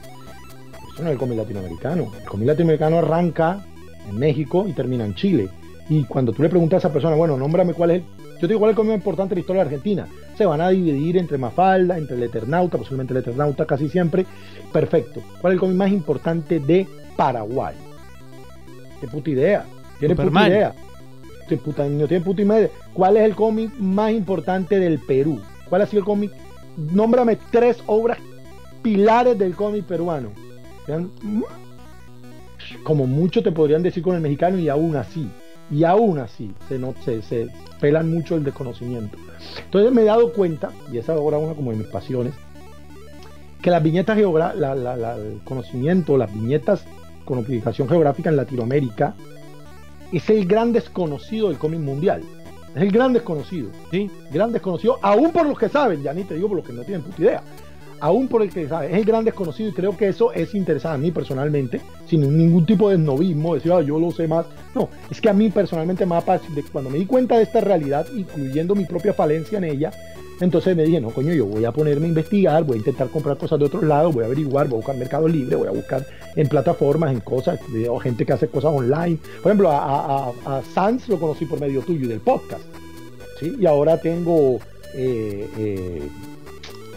Eso 0.93 1.03
no 1.03 1.09
es 1.09 1.13
el 1.13 1.19
cómic 1.19 1.39
latinoamericano. 1.39 2.13
El 2.19 2.29
cómic 2.29 2.49
latinoamericano 2.49 2.99
arranca 2.99 3.65
en 4.09 4.19
México 4.19 4.67
y 4.67 4.73
termina 4.73 5.05
en 5.05 5.15
Chile. 5.15 5.49
Y 5.89 6.05
cuando 6.05 6.33
tú 6.33 6.43
le 6.43 6.49
preguntas 6.49 6.77
a 6.77 6.89
esa 6.89 6.93
persona, 6.93 7.17
bueno, 7.17 7.37
nómbrame 7.37 7.75
cuál 7.75 7.91
es 7.93 8.03
yo 8.41 8.43
te 8.43 8.49
digo 8.49 8.61
cuál 8.61 8.71
es 8.71 8.75
el 8.75 8.77
cómic 8.77 8.91
más 8.91 8.99
importante 8.99 9.31
de 9.31 9.37
la 9.37 9.41
historia 9.41 9.63
de 9.63 9.69
Argentina. 9.69 10.07
Se 10.37 10.47
van 10.47 10.61
a 10.61 10.69
dividir 10.69 11.17
entre 11.17 11.39
Mafalda, 11.39 11.99
entre 11.99 12.17
el 12.17 12.23
Eternauta, 12.23 12.79
posiblemente 12.79 13.13
el 13.13 13.19
Eternauta 13.19 13.67
casi 13.67 13.89
siempre. 13.89 14.27
Perfecto. 14.73 15.21
¿Cuál 15.41 15.53
es 15.53 15.57
el 15.57 15.61
cómic 15.61 15.77
más 15.77 15.91
importante 15.91 16.61
de 16.61 16.87
Paraguay? 17.17 17.75
Qué 19.01 19.09
puta 19.09 19.31
idea. 19.31 19.67
Tiene 19.99 20.15
puta 20.15 20.49
idea 20.49 20.73
no 21.57 22.09
tiene 22.09 22.25
puta 22.25 22.43
idea. 22.43 22.71
¿Cuál 22.93 23.17
es 23.17 23.25
el 23.25 23.35
cómic 23.35 23.73
más 23.79 24.13
importante 24.13 24.79
del 24.79 24.99
Perú? 24.99 25.41
¿Cuál 25.69 25.83
ha 25.83 25.87
sido 25.87 26.01
el 26.01 26.07
cómic? 26.07 26.33
Nómbrame 26.77 27.37
tres 27.51 27.83
obras 27.87 28.19
pilares 28.83 29.39
del 29.39 29.55
cómic 29.55 29.85
peruano. 29.85 30.31
Como 32.83 33.07
mucho 33.07 33.43
te 33.43 33.53
podrían 33.53 33.83
decir 33.83 34.03
con 34.03 34.15
el 34.15 34.21
mexicano 34.21 34.59
y 34.59 34.69
aún 34.69 34.97
así, 34.97 35.29
y 35.71 35.85
aún 35.85 36.19
así 36.19 36.53
se, 36.69 36.79
no, 36.79 36.95
se, 37.05 37.23
se 37.23 37.49
pelan 37.81 38.11
mucho 38.11 38.37
el 38.37 38.45
desconocimiento. 38.45 39.19
Entonces 39.65 39.93
me 39.93 40.03
he 40.03 40.05
dado 40.05 40.33
cuenta, 40.33 40.71
y 40.93 40.99
esa 40.99 41.13
es 41.13 41.19
ahora 41.19 41.39
una 41.39 41.55
como 41.55 41.71
de 41.71 41.79
mis 41.79 41.89
pasiones, 41.89 42.35
que 43.61 43.71
las 43.71 43.83
viñetas 43.83 44.17
geográficas, 44.17 45.19
el 45.19 45.41
conocimiento, 45.45 46.17
las 46.17 46.33
viñetas 46.33 46.85
con 47.25 47.39
ubicación 47.39 47.89
geográfica 47.89 48.31
en 48.31 48.37
Latinoamérica 48.37 49.15
es 50.13 50.29
el 50.31 50.47
gran 50.47 50.73
desconocido 50.73 51.49
del 51.49 51.59
cómic 51.59 51.81
mundial. 51.81 52.23
Es 52.75 52.83
el 52.83 52.91
gran 52.91 53.13
desconocido. 53.13 53.71
¿sí? 53.91 54.11
Gran 54.33 54.53
desconocido, 54.53 54.99
aún 55.03 55.33
por 55.33 55.47
los 55.47 55.59
que 55.59 55.69
saben, 55.69 56.03
ya 56.03 56.13
ni 56.13 56.25
te 56.25 56.35
digo 56.35 56.49
por 56.49 56.59
los 56.59 56.67
que 56.67 56.73
no 56.73 56.83
tienen 56.83 57.03
puta 57.03 57.23
idea. 57.23 57.43
Aún 58.01 58.29
por 58.29 58.43
el 58.43 58.51
que 58.51 58.69
sabe, 58.69 58.93
es 58.93 58.99
el 58.99 59.05
gran 59.05 59.25
desconocido 59.25 59.71
y 59.71 59.73
creo 59.73 59.97
que 59.97 60.09
eso 60.09 60.33
es 60.33 60.55
interesante 60.55 60.95
a 60.95 60.99
mí 60.99 61.11
personalmente, 61.11 61.81
sin 62.07 62.21
ningún 62.37 62.65
tipo 62.65 62.89
de 62.89 62.95
esnovismo, 62.95 63.57
decir, 63.57 63.73
ah, 63.73 63.83
yo 63.83 63.99
lo 63.99 64.13
sé 64.13 64.29
más. 64.29 64.47
No, 64.73 64.89
es 65.11 65.21
que 65.21 65.29
a 65.29 65.33
mí 65.33 65.51
personalmente 65.51 66.07
me 66.07 66.17
cuando 66.71 66.91
me 66.91 66.99
di 66.99 67.07
cuenta 67.07 67.37
de 67.37 67.43
esta 67.43 67.61
realidad, 67.61 68.07
incluyendo 68.17 68.77
mi 68.77 68.85
propia 68.85 69.13
falencia 69.13 69.59
en 69.59 69.65
ella, 69.65 69.91
entonces 70.41 70.77
me 70.77 70.85
dije, 70.85 71.01
no, 71.01 71.11
coño, 71.11 71.33
yo 71.33 71.47
voy 71.47 71.65
a 71.65 71.73
ponerme 71.73 72.07
a 72.07 72.09
investigar, 72.09 72.63
voy 72.65 72.77
a 72.77 72.79
intentar 72.79 73.09
comprar 73.09 73.37
cosas 73.37 73.59
de 73.59 73.65
otros 73.65 73.83
lados, 73.83 74.15
voy 74.15 74.23
a 74.23 74.27
averiguar, 74.27 74.69
voy 74.69 74.77
a 74.77 74.79
buscar 74.79 74.97
Mercado 74.97 75.27
Libre, 75.27 75.57
voy 75.57 75.69
a 75.69 75.73
buscar 75.73 76.07
en 76.37 76.49
plataformas, 76.49 77.13
en 77.13 77.21
cosas, 77.21 77.59
veo 77.69 77.99
gente 77.99 78.25
que 78.25 78.33
hace 78.33 78.47
cosas 78.49 78.73
online. 78.73 79.19
Por 79.43 79.51
ejemplo, 79.51 79.71
a, 79.71 80.29
a, 80.29 80.63
Sans 80.75 81.09
lo 81.09 81.19
conocí 81.19 81.45
por 81.45 81.59
medio 81.61 81.83
tuyo 81.83 82.05
y 82.05 82.09
del 82.09 82.21
podcast. 82.21 82.63
¿sí? 83.41 83.57
Y 83.59 83.67
ahora 83.67 84.01
tengo, 84.01 84.61
eh, 84.95 85.49
eh, 85.59 86.09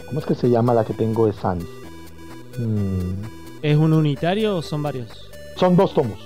¿cómo 0.06 0.20
es 0.20 0.26
que 0.26 0.36
se 0.36 0.48
llama 0.48 0.72
la 0.72 0.84
que 0.84 0.94
tengo 0.94 1.26
de 1.26 1.32
Sans? 1.32 1.64
Mm. 2.58 3.24
¿Es 3.62 3.76
un 3.76 3.92
unitario 3.92 4.56
o 4.56 4.62
son 4.62 4.84
varios? 4.84 5.30
Son 5.56 5.74
dos 5.74 5.94
tomos. 5.94 6.18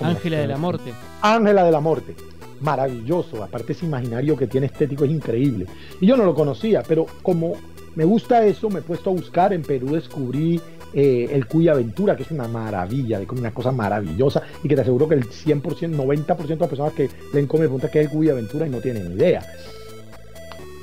Ángela 0.00 0.38
de 0.38 0.46
la 0.46 0.56
Muerte. 0.56 0.94
Ángela 1.20 1.64
de 1.64 1.72
la 1.72 1.80
Muerte 1.80 2.27
maravilloso. 2.60 3.42
Aparte 3.42 3.72
ese 3.72 3.86
imaginario 3.86 4.36
que 4.36 4.46
tiene 4.46 4.66
estético 4.66 5.04
es 5.04 5.10
increíble. 5.10 5.66
Y 6.00 6.06
yo 6.06 6.16
no 6.16 6.24
lo 6.24 6.34
conocía, 6.34 6.82
pero 6.86 7.06
como 7.22 7.54
me 7.94 8.04
gusta 8.04 8.44
eso, 8.46 8.70
me 8.70 8.80
he 8.80 8.82
puesto 8.82 9.10
a 9.10 9.12
buscar. 9.12 9.52
En 9.52 9.62
Perú 9.62 9.94
descubrí 9.94 10.60
eh, 10.92 11.28
el 11.30 11.46
Cuya 11.46 11.72
Aventura, 11.72 12.16
que 12.16 12.22
es 12.22 12.30
una 12.30 12.48
maravilla, 12.48 13.18
de 13.18 13.26
una 13.30 13.52
cosa 13.52 13.72
maravillosa 13.72 14.42
y 14.62 14.68
que 14.68 14.74
te 14.74 14.82
aseguro 14.82 15.08
que 15.08 15.16
el 15.16 15.24
100%, 15.24 15.62
90% 15.96 16.46
de 16.46 16.56
las 16.56 16.68
personas 16.68 16.92
que 16.94 17.10
leen 17.32 17.46
come 17.46 17.64
preguntan 17.64 17.90
qué 17.92 18.00
es 18.00 18.06
el 18.06 18.12
Cuya 18.12 18.32
Aventura 18.32 18.66
y 18.66 18.70
no 18.70 18.80
tienen 18.80 19.12
idea. 19.12 19.44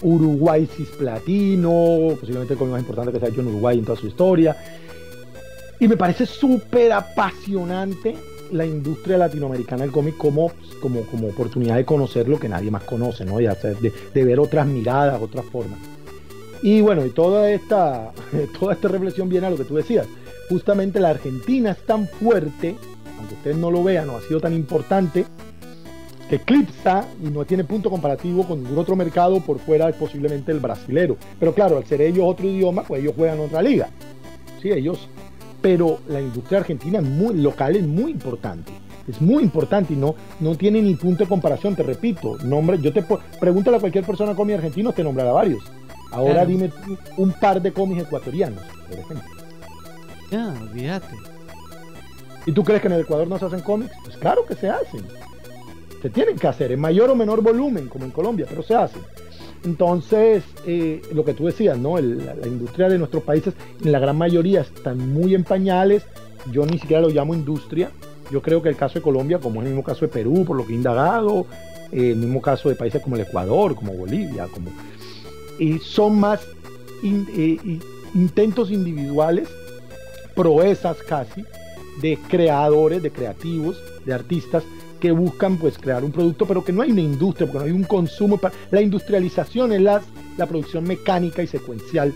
Uruguay 0.02 0.68
Cisplatino, 0.68 2.16
posiblemente 2.20 2.54
el 2.54 2.60
cómic 2.60 2.74
más 2.74 2.82
importante 2.82 3.12
que 3.12 3.20
se 3.20 3.26
ha 3.26 3.30
hecho 3.30 3.42
en 3.42 3.48
Uruguay 3.48 3.80
en 3.80 3.86
toda 3.86 3.98
su 3.98 4.08
historia. 4.08 4.56
Y 5.80 5.88
me 5.88 5.98
parece 5.98 6.26
súper 6.26 6.92
apasionante 6.92 8.16
la 8.52 8.66
industria 8.66 9.18
latinoamericana 9.18 9.84
del 9.84 9.92
cómic 9.92 10.18
como, 10.18 10.52
como, 10.82 11.02
como 11.02 11.28
oportunidad 11.28 11.76
de 11.76 11.86
conocer 11.86 12.28
lo 12.28 12.40
que 12.40 12.50
nadie 12.50 12.72
más 12.72 12.84
conoce, 12.84 13.26
¿no? 13.26 13.38
de, 13.38 13.92
de, 14.14 14.24
ver 14.24 14.40
otras 14.40 14.68
miradas, 14.68 15.22
otras 15.22 15.46
formas. 15.46 15.80
Y 16.62 16.82
bueno, 16.82 17.06
y 17.06 17.10
toda 17.10 17.52
esta, 17.52 18.12
toda 18.60 18.74
esta 18.74 18.88
reflexión 18.88 19.30
viene 19.30 19.48
a 19.48 19.50
lo 19.50 19.58
que 19.58 19.66
tú 19.66 19.76
decías. 19.76 20.08
Justamente 20.50 21.00
la 21.00 21.10
Argentina 21.10 21.72
es 21.72 21.86
tan 21.86 22.08
fuerte, 22.08 22.76
aunque 23.18 23.36
ustedes 23.36 23.58
no 23.58 23.72
lo 23.72 23.84
vean, 23.84 24.08
no 24.08 24.18
ha 24.18 24.22
sido 24.22 24.40
tan 24.40 24.54
importante, 24.54 25.26
que 26.30 26.38
eclipsa 26.38 27.08
y 27.22 27.28
no 27.28 27.46
tiene 27.46 27.64
punto 27.64 27.90
comparativo 27.90 28.48
con 28.48 28.64
ningún 28.64 28.78
otro 28.78 28.96
mercado 28.96 29.40
por 29.42 29.60
fuera 29.60 29.92
posiblemente 29.92 30.52
el 30.52 30.60
brasilero. 30.60 31.18
Pero 31.40 31.54
claro, 31.54 31.78
al 31.78 31.86
ser 31.86 32.02
ellos 32.02 32.26
otro 32.28 32.48
idioma, 32.48 32.84
pues 32.84 33.02
ellos 33.02 33.14
juegan 33.16 33.40
otra 33.40 33.62
liga. 33.62 33.90
Sí, 34.62 34.72
ellos 34.72 35.08
pero 35.66 35.98
la 36.10 36.22
industria 36.22 36.60
argentina 36.60 37.00
es 37.00 37.04
muy 37.04 37.34
local, 37.42 37.76
es 37.76 37.88
muy 37.88 38.12
importante. 38.12 38.72
Es 39.08 39.20
muy 39.20 39.42
importante 39.42 39.94
y 39.94 39.96
no, 39.96 40.14
no 40.40 40.56
tiene 40.56 40.80
ni 40.80 40.94
punto 40.94 41.24
de 41.24 41.28
comparación, 41.28 41.76
te 41.76 41.82
repito. 41.82 42.38
Nombre, 42.44 42.78
yo 42.80 42.94
te 42.94 43.04
pregúntale 43.40 43.78
a 43.78 43.80
cualquier 43.80 44.04
persona 44.04 44.36
cómic 44.36 44.58
argentino, 44.58 44.94
te 44.94 45.04
nombrará 45.04 45.32
varios. 45.32 45.64
Ahora 46.12 46.46
dime 46.46 46.72
un 47.18 47.32
par 47.32 47.64
de 47.64 47.74
cómics 47.74 48.04
ecuatorianos, 48.04 48.62
por 48.88 49.00
ejemplo. 49.00 49.28
Ya, 50.30 50.54
olvídate. 50.62 51.16
¿Y 52.46 52.52
tú 52.52 52.64
crees 52.64 52.80
que 52.80 52.88
en 52.88 52.94
el 52.94 53.02
Ecuador 53.02 53.28
no 53.28 53.40
se 53.40 53.46
hacen 53.46 53.62
cómics? 53.62 53.92
Pues 54.04 54.18
claro 54.18 54.46
que 54.46 54.54
se 54.54 54.70
hacen. 54.70 55.02
Se 56.00 56.12
tienen 56.12 56.38
que 56.38 56.48
hacer 56.48 56.74
en 56.74 56.80
mayor 56.80 57.10
o 57.10 57.16
menor 57.16 57.42
volumen, 57.42 57.88
como 57.88 58.06
en 58.06 58.12
Colombia, 58.12 58.46
pero 58.48 58.62
se 58.62 58.76
hacen. 58.76 59.02
Entonces, 59.66 60.44
eh, 60.68 61.02
lo 61.12 61.26
que 61.26 61.34
tú 61.34 61.48
decías, 61.48 61.78
¿no? 61.78 61.98
la, 61.98 62.48
industria 62.48 62.88
de 62.88 63.00
nuestros 63.00 63.24
países, 63.24 63.56
en 63.84 63.92
la 63.92 64.00
gran 64.00 64.16
mayoría, 64.16 64.62
están 64.62 65.12
muy 65.12 65.34
en 65.34 65.44
pañales. 65.44 66.04
Yo 66.52 66.66
ni 66.68 66.78
siquiera 66.78 67.02
lo 67.02 67.10
llamo 67.10 67.34
industria. 67.34 67.90
Yo 68.32 68.44
creo 68.44 68.62
que 68.62 68.70
el 68.70 68.76
caso 68.76 68.96
de 68.96 69.02
Colombia, 69.02 69.40
como 69.40 69.62
es 69.62 69.66
el 69.66 69.74
mismo 69.74 69.84
caso 69.84 70.06
de 70.06 70.10
Perú, 70.10 70.46
por 70.46 70.56
lo 70.56 70.66
que 70.66 70.74
he 70.74 70.76
indagado, 70.76 71.48
eh, 71.92 72.12
el 72.12 72.18
mismo 72.18 72.42
caso 72.42 72.70
de 72.70 72.76
países 72.76 73.02
como 73.02 73.16
el 73.16 73.24
Ecuador, 73.24 73.76
como 73.76 73.94
Bolivia, 73.94 74.48
como 74.54 74.70
y 75.58 75.80
son 75.80 76.20
más 76.20 76.46
eh, 77.04 77.80
intentos 78.14 78.70
individuales, 78.72 79.48
proezas 80.36 80.98
casi, 80.98 81.44
de 82.02 82.20
creadores, 82.28 83.02
de 83.02 83.12
creativos, 83.12 83.82
de 84.06 84.14
artistas 84.14 84.64
que 85.06 85.12
buscan 85.12 85.58
pues 85.58 85.78
crear 85.78 86.04
un 86.04 86.12
producto, 86.12 86.48
pero 86.48 86.66
que 86.66 86.74
no 86.74 86.82
hay 86.82 86.90
una 86.90 87.02
industria, 87.02 87.46
porque 87.46 87.60
no 87.60 87.66
hay 87.66 87.80
un 87.80 87.84
consumo. 87.84 88.40
La 88.72 88.82
industrialización 88.82 89.72
es 89.72 89.82
la, 89.82 90.02
la 90.36 90.48
producción 90.48 90.84
mecánica 90.84 91.44
y 91.44 91.48
secuencial. 91.48 92.12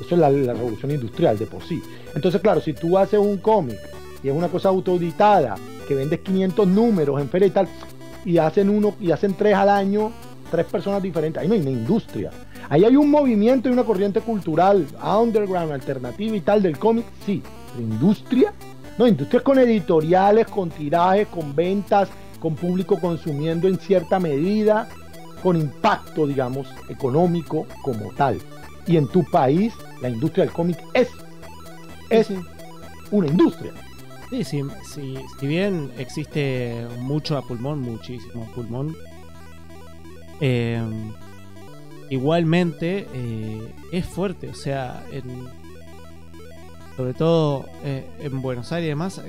Eso 0.00 0.14
es 0.14 0.20
la, 0.20 0.28
revolución 0.30 0.92
industrial 0.92 1.36
de 1.36 1.46
por 1.46 1.64
sí. 1.64 1.82
Entonces, 2.14 2.40
claro, 2.40 2.60
si 2.60 2.72
tú 2.72 2.96
haces 2.96 3.18
un 3.18 3.38
cómic 3.38 3.80
y 4.22 4.28
es 4.28 4.32
una 4.32 4.46
cosa 4.46 4.68
autoeditada, 4.68 5.56
que 5.88 5.96
vendes 5.96 6.20
500 6.20 6.68
números 6.68 7.20
en 7.20 7.28
feria 7.28 7.48
y 7.48 7.50
tal, 7.50 7.66
y 8.24 8.38
hacen 8.38 8.70
uno 8.70 8.94
y 9.00 9.10
hacen 9.10 9.34
tres 9.34 9.56
al 9.56 9.68
año, 9.68 10.12
tres 10.52 10.66
personas 10.66 11.02
diferentes, 11.02 11.42
ahí 11.42 11.48
no 11.48 11.54
hay 11.54 11.62
una 11.62 11.70
industria. 11.70 12.30
Ahí 12.68 12.84
hay 12.84 12.94
un 12.94 13.10
movimiento 13.10 13.68
y 13.68 13.72
una 13.72 13.82
corriente 13.82 14.20
cultural, 14.20 14.86
underground, 15.04 15.72
alternativa 15.72 16.36
y 16.36 16.40
tal 16.42 16.62
del 16.62 16.78
cómic, 16.78 17.06
sí, 17.26 17.42
pero 17.74 17.82
industria 17.82 18.54
no, 19.00 19.06
industrias 19.06 19.42
con 19.42 19.58
editoriales, 19.58 20.46
con 20.46 20.68
tirajes, 20.68 21.26
con 21.28 21.56
ventas, 21.56 22.10
con 22.40 22.54
público 22.56 22.98
consumiendo 22.98 23.68
en 23.68 23.78
cierta 23.78 24.18
medida, 24.18 24.88
con 25.42 25.56
impacto, 25.56 26.26
digamos, 26.26 26.68
económico 26.88 27.66
como 27.82 28.10
tal. 28.14 28.40
Y 28.86 28.96
en 28.96 29.06
tu 29.06 29.24
país, 29.24 29.72
la 30.02 30.08
industria 30.08 30.44
del 30.44 30.52
cómic 30.52 30.78
es, 30.94 31.08
es 32.08 32.28
una 33.10 33.28
industria. 33.28 33.72
Sí, 34.30 34.44
sí, 34.44 34.62
si 35.38 35.46
bien 35.46 35.90
existe 35.98 36.86
mucho 37.00 37.36
a 37.36 37.42
pulmón, 37.42 37.80
muchísimo 37.80 38.44
a 38.44 38.54
pulmón, 38.54 38.96
eh, 40.40 40.80
igualmente 42.08 43.06
eh, 43.12 43.74
es 43.92 44.06
fuerte, 44.06 44.48
o 44.48 44.54
sea, 44.54 45.04
sobre 46.96 47.12
todo 47.14 47.66
eh, 47.84 48.04
en 48.20 48.40
Buenos 48.40 48.70
Aires 48.72 48.86
y 48.86 48.90
demás, 48.90 49.20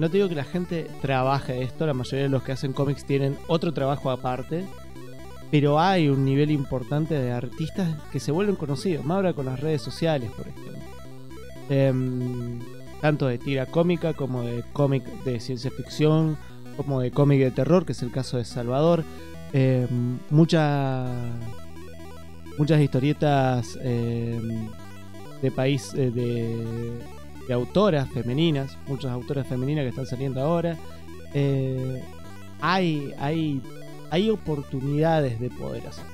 no 0.00 0.08
te 0.08 0.16
digo 0.16 0.30
que 0.30 0.34
la 0.34 0.44
gente 0.44 0.86
trabaje 1.02 1.62
esto, 1.62 1.86
la 1.86 1.92
mayoría 1.92 2.22
de 2.22 2.30
los 2.30 2.42
que 2.42 2.52
hacen 2.52 2.72
cómics 2.72 3.04
tienen 3.04 3.36
otro 3.48 3.74
trabajo 3.74 4.10
aparte, 4.10 4.64
pero 5.50 5.78
hay 5.78 6.08
un 6.08 6.24
nivel 6.24 6.50
importante 6.50 7.14
de 7.14 7.30
artistas 7.30 7.86
que 8.10 8.18
se 8.18 8.32
vuelven 8.32 8.56
conocidos, 8.56 9.04
más 9.04 9.16
ahora 9.16 9.34
con 9.34 9.44
las 9.44 9.60
redes 9.60 9.82
sociales, 9.82 10.30
por 10.30 10.48
ejemplo. 10.48 10.72
Em, 11.68 12.60
tanto 13.02 13.26
de 13.26 13.36
tira 13.36 13.66
cómica 13.66 14.14
como 14.14 14.42
de 14.42 14.64
cómic 14.72 15.04
de 15.24 15.38
ciencia 15.38 15.70
ficción, 15.70 16.38
como 16.78 17.00
de 17.00 17.10
cómic 17.10 17.40
de 17.40 17.50
terror, 17.50 17.84
que 17.84 17.92
es 17.92 18.02
el 18.02 18.10
caso 18.10 18.38
de 18.38 18.46
Salvador. 18.46 19.04
Eh, 19.52 19.86
muchas 20.30 21.10
muchas 22.56 22.80
historietas 22.80 23.78
eh, 23.82 24.40
de 25.42 25.50
país 25.50 25.92
eh, 25.94 26.10
de, 27.50 27.54
autoras 27.54 28.08
femeninas, 28.10 28.76
muchas 28.86 29.10
autoras 29.10 29.46
femeninas 29.46 29.84
que 29.84 29.88
están 29.90 30.06
saliendo 30.06 30.40
ahora. 30.40 30.76
hay, 32.60 33.14
hay, 33.18 33.62
hay 34.10 34.30
oportunidades 34.30 35.40
de 35.40 35.50
poder 35.50 35.86
hacer. 35.86 36.04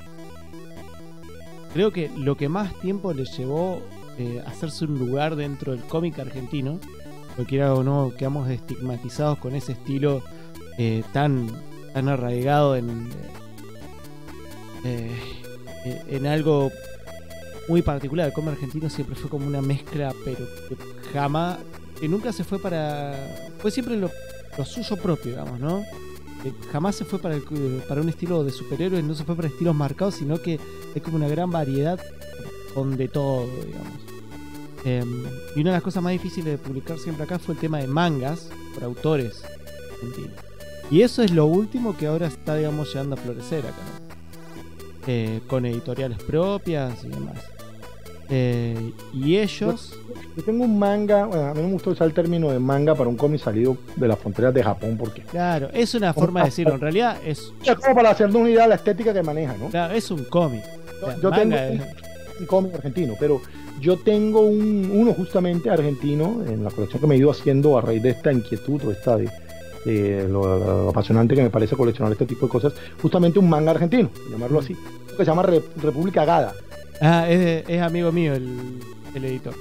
Creo 1.73 1.93
que 1.93 2.11
lo 2.17 2.37
que 2.37 2.49
más 2.49 2.73
tiempo 2.81 3.13
le 3.13 3.25
llevó 3.25 3.83
hacerse 4.47 4.87
un 4.87 4.99
lugar 4.99 5.37
dentro 5.37 5.73
del 5.73 5.83
cómic 5.83 6.19
argentino, 6.19 6.79
porque 7.37 7.63
o 7.63 7.83
no, 7.83 8.13
quedamos 8.17 8.49
estigmatizados 8.49 9.39
con 9.39 9.55
ese 9.55 9.73
estilo 9.73 10.23
tan 11.13 11.49
tan 11.97 12.11
arraigado 12.11 12.77
en, 12.77 13.09
eh, 14.85 15.11
en 16.09 16.27
algo 16.27 16.71
muy 17.69 17.83
particular. 17.83 18.29
El 18.29 18.33
cómic 18.33 18.53
argentino 18.53 18.89
siempre 18.91 19.17
fue 19.17 19.31
como 19.31 19.47
una 19.47 19.63
mezcla, 19.63 20.13
pero 20.25 20.47
que 20.69 20.77
jamás, 21.13 21.59
que 22.01 22.09
nunca 22.09 22.33
se 22.33 22.45
fue 22.45 22.59
para. 22.59 23.15
Fue 23.59 23.71
siempre 23.71 23.97
lo, 23.97 24.11
suyo 24.65 24.97
propio, 24.97 25.33
digamos, 25.33 25.61
¿no? 25.61 25.85
jamás 26.71 26.95
se 26.95 27.05
fue 27.05 27.19
para, 27.19 27.37
para 27.89 28.01
un 28.01 28.09
estilo 28.09 28.45
de 28.45 28.53
superhéroes, 28.53 29.03
no 29.03 29.17
se 29.17 29.25
fue 29.25 29.35
para 29.35 29.49
estilos 29.49 29.75
marcados, 29.75 30.15
sino 30.15 30.41
que 30.41 30.61
es 30.95 31.03
como 31.03 31.17
una 31.17 31.27
gran 31.27 31.51
variedad 31.51 31.99
con 32.73 32.97
de 32.97 33.09
todo, 33.09 33.47
digamos. 33.65 34.07
Em, 34.85 35.25
y 35.57 35.61
una 35.61 35.71
de 35.71 35.77
las 35.77 35.83
cosas 35.83 36.03
más 36.03 36.13
difíciles 36.13 36.45
de 36.45 36.59
publicar 36.59 36.99
siempre 36.99 37.25
acá 37.25 37.41
fue 37.41 37.55
el 37.55 37.61
tema 37.61 37.79
de 37.79 37.89
mangas 37.89 38.49
por 38.73 38.85
autores 38.85 39.43
argentinos. 39.95 40.37
Y 40.91 41.03
eso 41.03 41.23
es 41.23 41.33
lo 41.33 41.47
último 41.47 41.97
que 41.97 42.07
ahora 42.07 42.29
está, 42.29 42.55
digamos, 42.55 42.89
llegando 42.93 43.17
a 43.17 43.19
florecer 43.19 43.67
acá, 43.67 43.83
eh, 45.09 45.41
con 45.49 45.67
editoriales 45.67 46.23
propias 46.23 47.03
y 47.03 47.09
demás. 47.09 47.56
Eh, 48.29 48.93
y 49.13 49.37
ellos. 49.37 49.95
Yo, 50.37 50.45
tengo 50.45 50.65
un 50.65 50.79
manga, 50.79 51.25
a 51.25 51.55
mí 51.55 51.63
me 51.63 51.73
gusta 51.73 51.91
usar 51.91 52.09
el 52.09 52.15
término 52.15 52.51
de 52.51 52.59
manga 52.59 52.95
para 52.95 53.09
un 53.09 53.17
cómic 53.17 53.41
salido 53.41 53.77
de 53.95 54.09
las 54.09 54.19
fronteras 54.19 54.53
de 54.53 54.63
Japón, 54.63 54.97
porque. 54.99 55.23
Claro, 55.23 55.69
es 55.73 55.95
una 55.95 56.13
forma 56.13 56.41
de 56.41 56.47
decirlo, 56.47 56.75
en 56.75 56.81
realidad 56.81 57.19
es. 57.25 57.53
Es 57.65 57.75
como 57.77 57.95
para 57.95 58.11
hacernos 58.11 58.41
una 58.41 58.51
idea 58.51 58.63
de 58.63 58.69
la 58.69 58.75
estética 58.75 59.13
que 59.13 59.23
maneja, 59.23 59.55
¿no? 59.59 59.69
Claro, 59.69 59.95
es 59.95 60.11
un 60.11 60.25
cómic. 60.25 60.65
yo, 61.23 61.31
tengo 61.31 61.57
un, 61.57 62.47
cómic 62.47 62.75
argentino, 62.75 63.15
pero 63.19 63.41
yo 63.81 63.97
tengo 63.99 64.41
un, 64.41 64.91
uno 64.93 65.13
justamente 65.15 65.71
argentino 65.71 66.43
en 66.47 66.65
la 66.65 66.71
colección 66.71 67.01
que 67.01 67.07
me 67.07 67.15
he 67.15 67.19
ido 67.19 67.31
haciendo 67.31 67.79
a 67.79 67.81
raíz 67.81 68.03
de 68.03 68.11
esta 68.11 68.33
inquietud 68.33 68.83
o 68.85 68.91
esta 68.91 69.17
de 69.17 69.31
lo, 70.29 70.91
apasionante 70.91 71.35
que 71.35 71.43
me 71.43 71.51
parece 71.51 71.77
coleccionar 71.77 72.13
este 72.13 72.27
tipo 72.27 72.47
de 72.47 72.53
cosas, 72.53 72.73
justamente 73.01 73.39
un 73.39 73.49
manga 73.49 73.71
argentino, 73.71 74.11
llamarlo 74.31 74.59
así, 74.59 74.75
que 75.11 75.17
se 75.17 75.25
llama 75.25 75.43
República 75.43 76.25
Gada. 76.25 76.55
Ah, 77.01 77.29
es, 77.29 77.81
amigo 77.83 78.13
mío 78.13 78.35
el, 78.35 78.81
editor. 79.15 79.55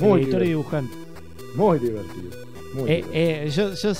Muy 0.00 0.22
editor 0.22 0.42
y 0.42 0.48
dibujante. 0.48 0.94
Muy 1.54 1.78
divertido. 1.78 2.30
Muy 2.74 2.90
eh, 2.90 3.04
eh, 3.12 3.50
yo, 3.50 3.74
yo 3.74 3.92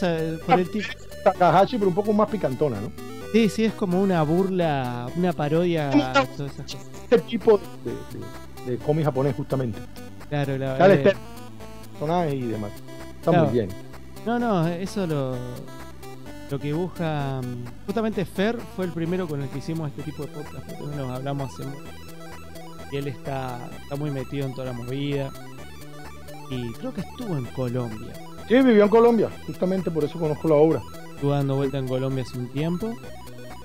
por 0.46 0.58
el 0.58 0.70
tipo. 0.70 0.88
Takahashi, 1.22 1.78
pero 1.78 1.88
un 1.88 1.94
poco 1.94 2.12
más 2.12 2.28
picantona, 2.28 2.80
¿no? 2.80 2.90
Sí, 3.32 3.48
sí, 3.48 3.64
es 3.64 3.72
como 3.72 4.00
una 4.00 4.22
burla, 4.22 5.08
una 5.16 5.32
parodia. 5.32 5.90
Este 5.90 7.18
tipo 7.20 7.60
de, 7.84 8.72
de, 8.72 8.78
cómic 8.78 9.04
japonés, 9.04 9.34
justamente. 9.34 9.78
Claro, 10.28 10.56
claro. 10.56 10.92
Eh. 10.92 11.14
personajes 11.92 12.34
y 12.34 12.46
demás. 12.46 12.72
Está 13.18 13.32
muy 13.32 13.52
bien. 13.52 13.68
No, 14.26 14.38
no, 14.38 14.68
eso 14.68 15.06
lo, 15.06 15.36
lo 16.50 16.58
que 16.58 16.68
dibuja. 16.68 17.40
Justamente 17.86 18.24
Fer 18.24 18.58
fue 18.76 18.84
el 18.84 18.92
primero 18.92 19.26
con 19.26 19.42
el 19.42 19.48
que 19.48 19.58
hicimos 19.58 19.90
este 19.90 20.02
tipo 20.02 20.24
de 20.24 20.28
podcast, 20.28 20.80
nos 20.80 21.10
hablamos 21.10 21.52
hace 21.52 21.64
Él 22.96 23.08
está, 23.08 23.70
está 23.82 23.96
muy 23.96 24.10
metido 24.10 24.46
en 24.46 24.54
toda 24.54 24.66
la 24.66 24.72
movida. 24.72 25.32
Y 26.50 26.72
creo 26.72 26.92
que 26.92 27.00
estuvo 27.00 27.36
en 27.36 27.44
Colombia. 27.46 28.12
Sí, 28.48 28.54
vivió 28.56 28.84
en 28.84 28.90
Colombia, 28.90 29.30
justamente 29.46 29.90
por 29.90 30.04
eso 30.04 30.18
conozco 30.18 30.48
la 30.48 30.54
obra. 30.56 30.82
Estuvo 31.14 31.30
dando 31.30 31.56
vuelta 31.56 31.78
en 31.78 31.88
Colombia 31.88 32.24
hace 32.24 32.38
un 32.38 32.48
tiempo. 32.48 32.94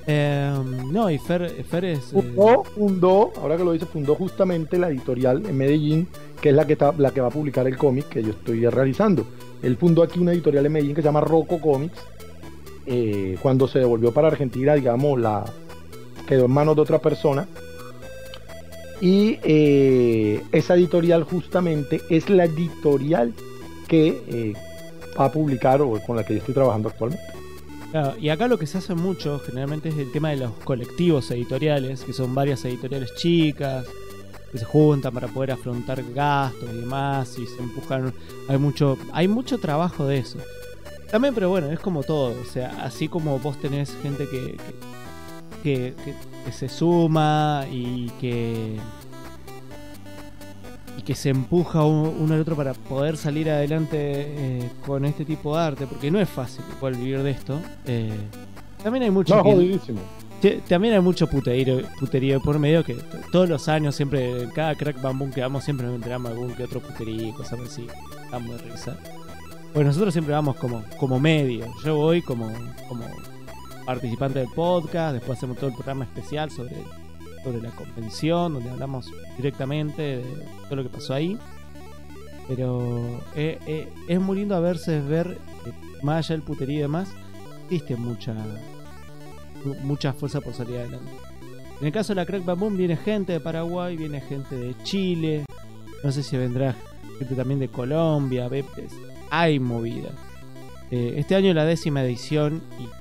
Em, 0.07 0.91
no, 0.91 1.09
y 1.09 1.17
Fer, 1.17 1.63
Fer 1.65 1.85
es. 1.85 2.05
Fundó, 2.05 2.51
eh, 2.51 2.69
fundó, 2.73 3.31
ahora 3.41 3.57
que 3.57 3.63
lo 3.63 3.73
dice, 3.73 3.85
fundó 3.85 4.15
justamente 4.15 4.77
la 4.77 4.89
editorial 4.89 5.45
en 5.45 5.57
Medellín, 5.57 6.07
que 6.41 6.49
es 6.49 6.55
la 6.55 6.65
que, 6.65 6.73
está, 6.73 6.93
la 6.97 7.11
que 7.11 7.21
va 7.21 7.27
a 7.27 7.31
publicar 7.31 7.67
el 7.67 7.77
cómic 7.77 8.07
que 8.07 8.23
yo 8.23 8.31
estoy 8.31 8.65
realizando. 8.67 9.25
Él 9.61 9.75
fundó 9.75 10.01
aquí 10.01 10.19
una 10.19 10.31
editorial 10.31 10.65
en 10.65 10.71
Medellín 10.71 10.95
que 10.95 11.01
se 11.01 11.07
llama 11.07 11.21
Rocco 11.21 11.59
Comics. 11.59 11.99
Eh, 12.85 13.37
cuando 13.41 13.67
se 13.67 13.79
devolvió 13.79 14.11
para 14.11 14.29
Argentina, 14.29 14.73
digamos, 14.73 15.19
la 15.19 15.45
quedó 16.27 16.45
en 16.45 16.51
manos 16.51 16.75
de 16.75 16.81
otra 16.81 16.99
persona. 16.99 17.47
Y 19.01 19.39
eh, 19.43 20.43
esa 20.51 20.75
editorial 20.75 21.23
justamente 21.23 22.01
es 22.09 22.29
la 22.29 22.45
editorial 22.45 23.33
que 23.87 24.21
eh, 24.27 24.53
va 25.19 25.25
a 25.25 25.31
publicar 25.31 25.81
o 25.81 25.99
con 26.05 26.15
la 26.15 26.25
que 26.25 26.33
yo 26.33 26.39
estoy 26.39 26.53
trabajando 26.53 26.89
actualmente. 26.89 27.23
y 28.19 28.29
acá 28.29 28.47
lo 28.47 28.57
que 28.57 28.67
se 28.67 28.77
hace 28.77 28.93
mucho 28.95 29.39
generalmente 29.39 29.89
es 29.89 29.97
el 29.97 30.11
tema 30.11 30.29
de 30.29 30.37
los 30.37 30.51
colectivos 30.63 31.31
editoriales, 31.31 32.03
que 32.03 32.13
son 32.13 32.35
varias 32.35 32.63
editoriales 32.65 33.15
chicas, 33.15 33.85
que 34.51 34.57
se 34.57 34.65
juntan 34.65 35.13
para 35.13 35.27
poder 35.27 35.51
afrontar 35.51 36.03
gastos 36.13 36.69
y 36.71 36.77
demás 36.77 37.37
y 37.37 37.45
se 37.45 37.61
empujan 37.61 38.13
hay 38.47 38.57
mucho 38.57 38.97
hay 39.11 39.27
mucho 39.27 39.57
trabajo 39.57 40.05
de 40.05 40.17
eso 40.17 40.39
también 41.11 41.33
pero 41.33 41.49
bueno 41.49 41.71
es 41.71 41.79
como 41.79 42.03
todo 42.03 42.39
o 42.39 42.45
sea 42.45 42.83
así 42.83 43.07
como 43.07 43.39
vos 43.39 43.59
tenés 43.59 43.95
gente 44.01 44.27
que, 44.27 44.57
que, 45.63 45.93
se 46.51 46.69
suma 46.69 47.65
y 47.71 48.09
que 48.19 48.77
y 50.97 51.01
que 51.01 51.15
se 51.15 51.29
empuja 51.29 51.83
uno 51.83 52.33
al 52.33 52.41
otro 52.41 52.55
para 52.55 52.73
poder 52.73 53.15
salir 53.15 53.49
adelante 53.49 53.97
eh, 53.97 54.69
con 54.85 55.05
este 55.05 55.25
tipo 55.25 55.55
de 55.55 55.63
arte 55.63 55.87
porque 55.87 56.11
no 56.11 56.19
es 56.19 56.27
fácil 56.27 56.65
igual 56.75 56.95
vivir 56.95 57.21
de 57.23 57.31
esto 57.31 57.59
eh, 57.85 58.11
también 58.83 59.03
hay 59.03 59.11
mucho 59.11 59.41
también 60.67 60.93
hay 60.93 61.01
mucho 61.01 61.27
puterío, 61.27 61.81
puterío 61.99 62.39
por 62.41 62.59
medio 62.59 62.83
que 62.83 62.95
todos 63.31 63.49
los 63.49 63.67
años, 63.67 63.95
siempre, 63.95 64.43
en 64.43 64.49
cada 64.51 64.75
crack 64.75 65.01
bamboo 65.01 65.29
que 65.31 65.41
vamos, 65.41 65.63
siempre 65.63 65.85
nos 65.85 65.95
enteramos 65.95 66.31
algún 66.31 66.53
que 66.53 66.63
otro 66.63 66.79
puterío, 66.79 67.33
cosas 67.33 67.59
así. 67.59 67.87
Vamos 68.31 68.61
de 68.61 68.69
risa. 68.69 68.97
Pues 69.73 69.85
nosotros 69.85 70.13
siempre 70.13 70.33
vamos 70.33 70.55
como, 70.55 70.83
como 70.97 71.19
medio. 71.19 71.67
Yo 71.83 71.95
voy 71.95 72.21
como, 72.21 72.49
como 72.87 73.05
participante 73.89 74.37
del 74.37 74.49
podcast, 74.49 75.13
después 75.13 75.39
hacemos 75.39 75.57
todo 75.57 75.69
el 75.69 75.73
programa 75.73 76.05
especial 76.05 76.51
sobre, 76.51 76.75
sobre 77.43 77.59
la 77.59 77.71
convención, 77.71 78.53
donde 78.53 78.69
hablamos 78.69 79.11
directamente 79.35 80.17
de 80.17 80.45
todo 80.65 80.75
lo 80.75 80.83
que 80.83 80.89
pasó 80.89 81.15
ahí. 81.15 81.39
Pero 82.47 83.19
eh, 83.35 83.57
eh, 83.65 83.91
es 84.07 84.21
muy 84.21 84.37
lindo 84.37 84.55
a 84.55 84.59
verse, 84.59 85.01
ver, 85.01 85.39
más 86.03 86.17
allá 86.17 86.35
del 86.35 86.43
puterío 86.43 86.77
y 86.77 86.81
demás, 86.81 87.09
existe 87.63 87.95
mucha 87.95 88.35
mucha 89.81 90.13
fuerza 90.13 90.39
por 90.39 90.53
salir 90.53 90.77
adelante. 90.77 91.11
En 91.79 91.87
el 91.87 91.91
caso 91.91 92.13
de 92.13 92.17
la 92.17 92.27
Crack 92.27 92.45
Boom 92.45 92.77
viene 92.77 92.95
gente 92.95 93.33
de 93.33 93.39
Paraguay, 93.39 93.97
viene 93.97 94.21
gente 94.21 94.55
de 94.55 94.75
Chile, 94.83 95.45
no 96.03 96.11
sé 96.11 96.21
si 96.21 96.37
vendrá 96.37 96.75
gente 97.17 97.33
también 97.33 97.59
de 97.59 97.69
Colombia, 97.69 98.47
hay 99.31 99.59
movida. 99.59 100.11
Eh, 100.91 101.15
este 101.17 101.35
año 101.35 101.55
la 101.55 101.65
décima 101.65 102.03
edición 102.03 102.61
y 102.79 102.98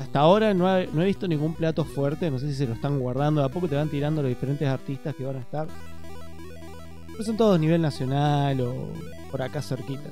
hasta 0.00 0.18
ahora 0.20 0.54
no, 0.54 0.78
he 0.78 0.86
visto 1.04 1.28
ningún 1.28 1.52
plato 1.54 1.84
fuerte, 1.84 2.30
no 2.30 2.38
sé 2.38 2.46
si 2.48 2.54
se 2.54 2.66
lo 2.66 2.72
están 2.72 2.98
guardando, 2.98 3.42
de 3.42 3.46
a 3.46 3.50
poco 3.50 3.68
te 3.68 3.76
van 3.76 3.90
tirando 3.90 4.22
los 4.22 4.30
diferentes 4.30 4.66
artistas 4.66 5.14
que 5.14 5.26
van 5.26 5.36
a 5.36 5.40
estar. 5.40 5.68
Pero 7.06 7.22
son 7.22 7.36
todos 7.36 7.56
a 7.56 7.58
nivel 7.58 7.82
nacional 7.82 8.58
o 8.62 8.88
por 9.30 9.42
acá 9.42 9.60
cerquita. 9.60 10.08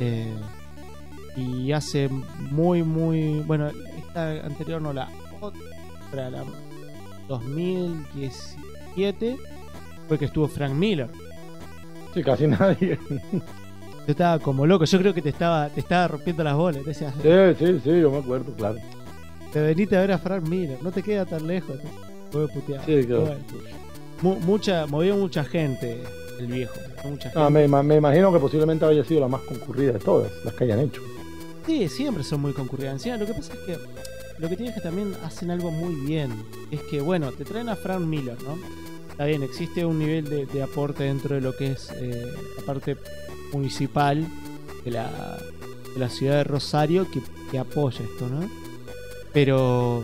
Eh, 0.00 0.34
y 1.36 1.70
hace 1.70 2.08
muy, 2.50 2.82
muy. 2.82 3.38
Bueno, 3.46 3.68
esta 3.68 4.30
anterior 4.44 4.82
no 4.82 4.92
la 4.92 5.08
otra, 5.40 6.30
la 6.30 6.42
2017, 7.28 9.36
fue 10.08 10.18
que 10.18 10.24
estuvo 10.24 10.48
Frank 10.48 10.74
Miller. 10.74 11.08
Sí, 12.14 12.24
casi 12.24 12.46
nadie. 12.48 12.98
Yo 13.30 13.40
estaba 14.08 14.40
como 14.40 14.66
loco, 14.66 14.86
yo 14.86 14.98
creo 14.98 15.14
que 15.14 15.22
te 15.22 15.28
estaba, 15.28 15.68
te 15.68 15.78
estaba 15.78 16.08
rompiendo 16.08 16.42
las 16.42 16.56
bolas. 16.56 16.82
sí, 16.84 16.92
sí, 17.58 17.80
sí, 17.84 18.00
yo 18.00 18.10
me 18.10 18.18
acuerdo, 18.18 18.52
claro. 18.54 18.80
Te 19.54 19.60
veniste 19.60 19.96
a 19.96 20.00
ver 20.00 20.10
a 20.10 20.18
Frank 20.18 20.48
Miller, 20.48 20.82
no 20.82 20.90
te 20.90 21.00
queda 21.00 21.24
tan 21.24 21.46
lejos. 21.46 21.76
Fue 22.32 22.48
puteado. 22.48 22.82
Sí, 22.86 23.06
claro. 23.06 23.36
mucha, 24.20 24.84
movió 24.88 25.16
mucha 25.16 25.44
gente 25.44 26.02
el 26.40 26.48
viejo. 26.48 26.74
Mucha 27.04 27.30
ah, 27.36 27.48
me, 27.48 27.68
me, 27.68 27.94
imagino 27.94 28.32
que 28.32 28.40
posiblemente 28.40 28.84
haya 28.84 29.04
sido 29.04 29.20
la 29.20 29.28
más 29.28 29.42
concurrida 29.42 29.92
de 29.92 30.00
todas, 30.00 30.32
las 30.44 30.54
que 30.54 30.64
hayan 30.64 30.80
hecho. 30.80 31.00
Sí, 31.66 31.88
siempre 31.88 32.24
son 32.24 32.40
muy 32.40 32.52
concurridas. 32.52 32.94
Encima, 32.94 33.16
lo 33.16 33.26
que 33.26 33.34
pasa 33.34 33.52
es 33.52 33.60
que 33.60 33.78
lo 34.40 34.48
que 34.48 34.56
tiene 34.56 34.70
es 34.70 34.74
que 34.74 34.82
también 34.82 35.14
hacen 35.22 35.52
algo 35.52 35.70
muy 35.70 35.94
bien. 36.04 36.32
Es 36.72 36.80
que, 36.90 37.00
bueno, 37.00 37.30
te 37.30 37.44
traen 37.44 37.68
a 37.68 37.76
Frank 37.76 38.00
Miller, 38.00 38.36
¿no? 38.42 38.58
Está 39.08 39.26
bien, 39.26 39.44
existe 39.44 39.86
un 39.86 40.00
nivel 40.00 40.48
de, 40.48 40.62
aporte 40.64 41.04
dentro 41.04 41.36
de 41.36 41.40
lo 41.40 41.54
que 41.54 41.70
es 41.70 41.92
eh, 41.92 42.26
la 42.58 42.66
parte 42.66 42.96
municipal 43.52 44.26
de 44.84 44.90
la, 44.90 45.38
de 45.94 46.00
la 46.00 46.08
ciudad 46.08 46.38
de 46.38 46.44
Rosario 46.44 47.08
que, 47.08 47.22
que, 47.52 47.60
apoya 47.60 48.00
esto, 48.02 48.28
¿no? 48.28 48.63
Pero 49.34 50.02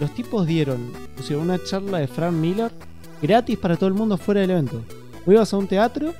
los 0.00 0.14
tipos 0.14 0.46
dieron 0.46 0.90
o 1.18 1.22
sea, 1.22 1.36
una 1.36 1.62
charla 1.62 1.98
de 1.98 2.06
Frank 2.06 2.32
Miller 2.32 2.72
gratis 3.20 3.58
para 3.58 3.76
todo 3.76 3.88
el 3.88 3.94
mundo 3.94 4.16
fuera 4.16 4.40
del 4.40 4.50
evento. 4.50 4.82
Vos 5.26 5.34
ibas 5.34 5.52
a 5.52 5.56
un 5.58 5.66
teatro, 5.66 6.14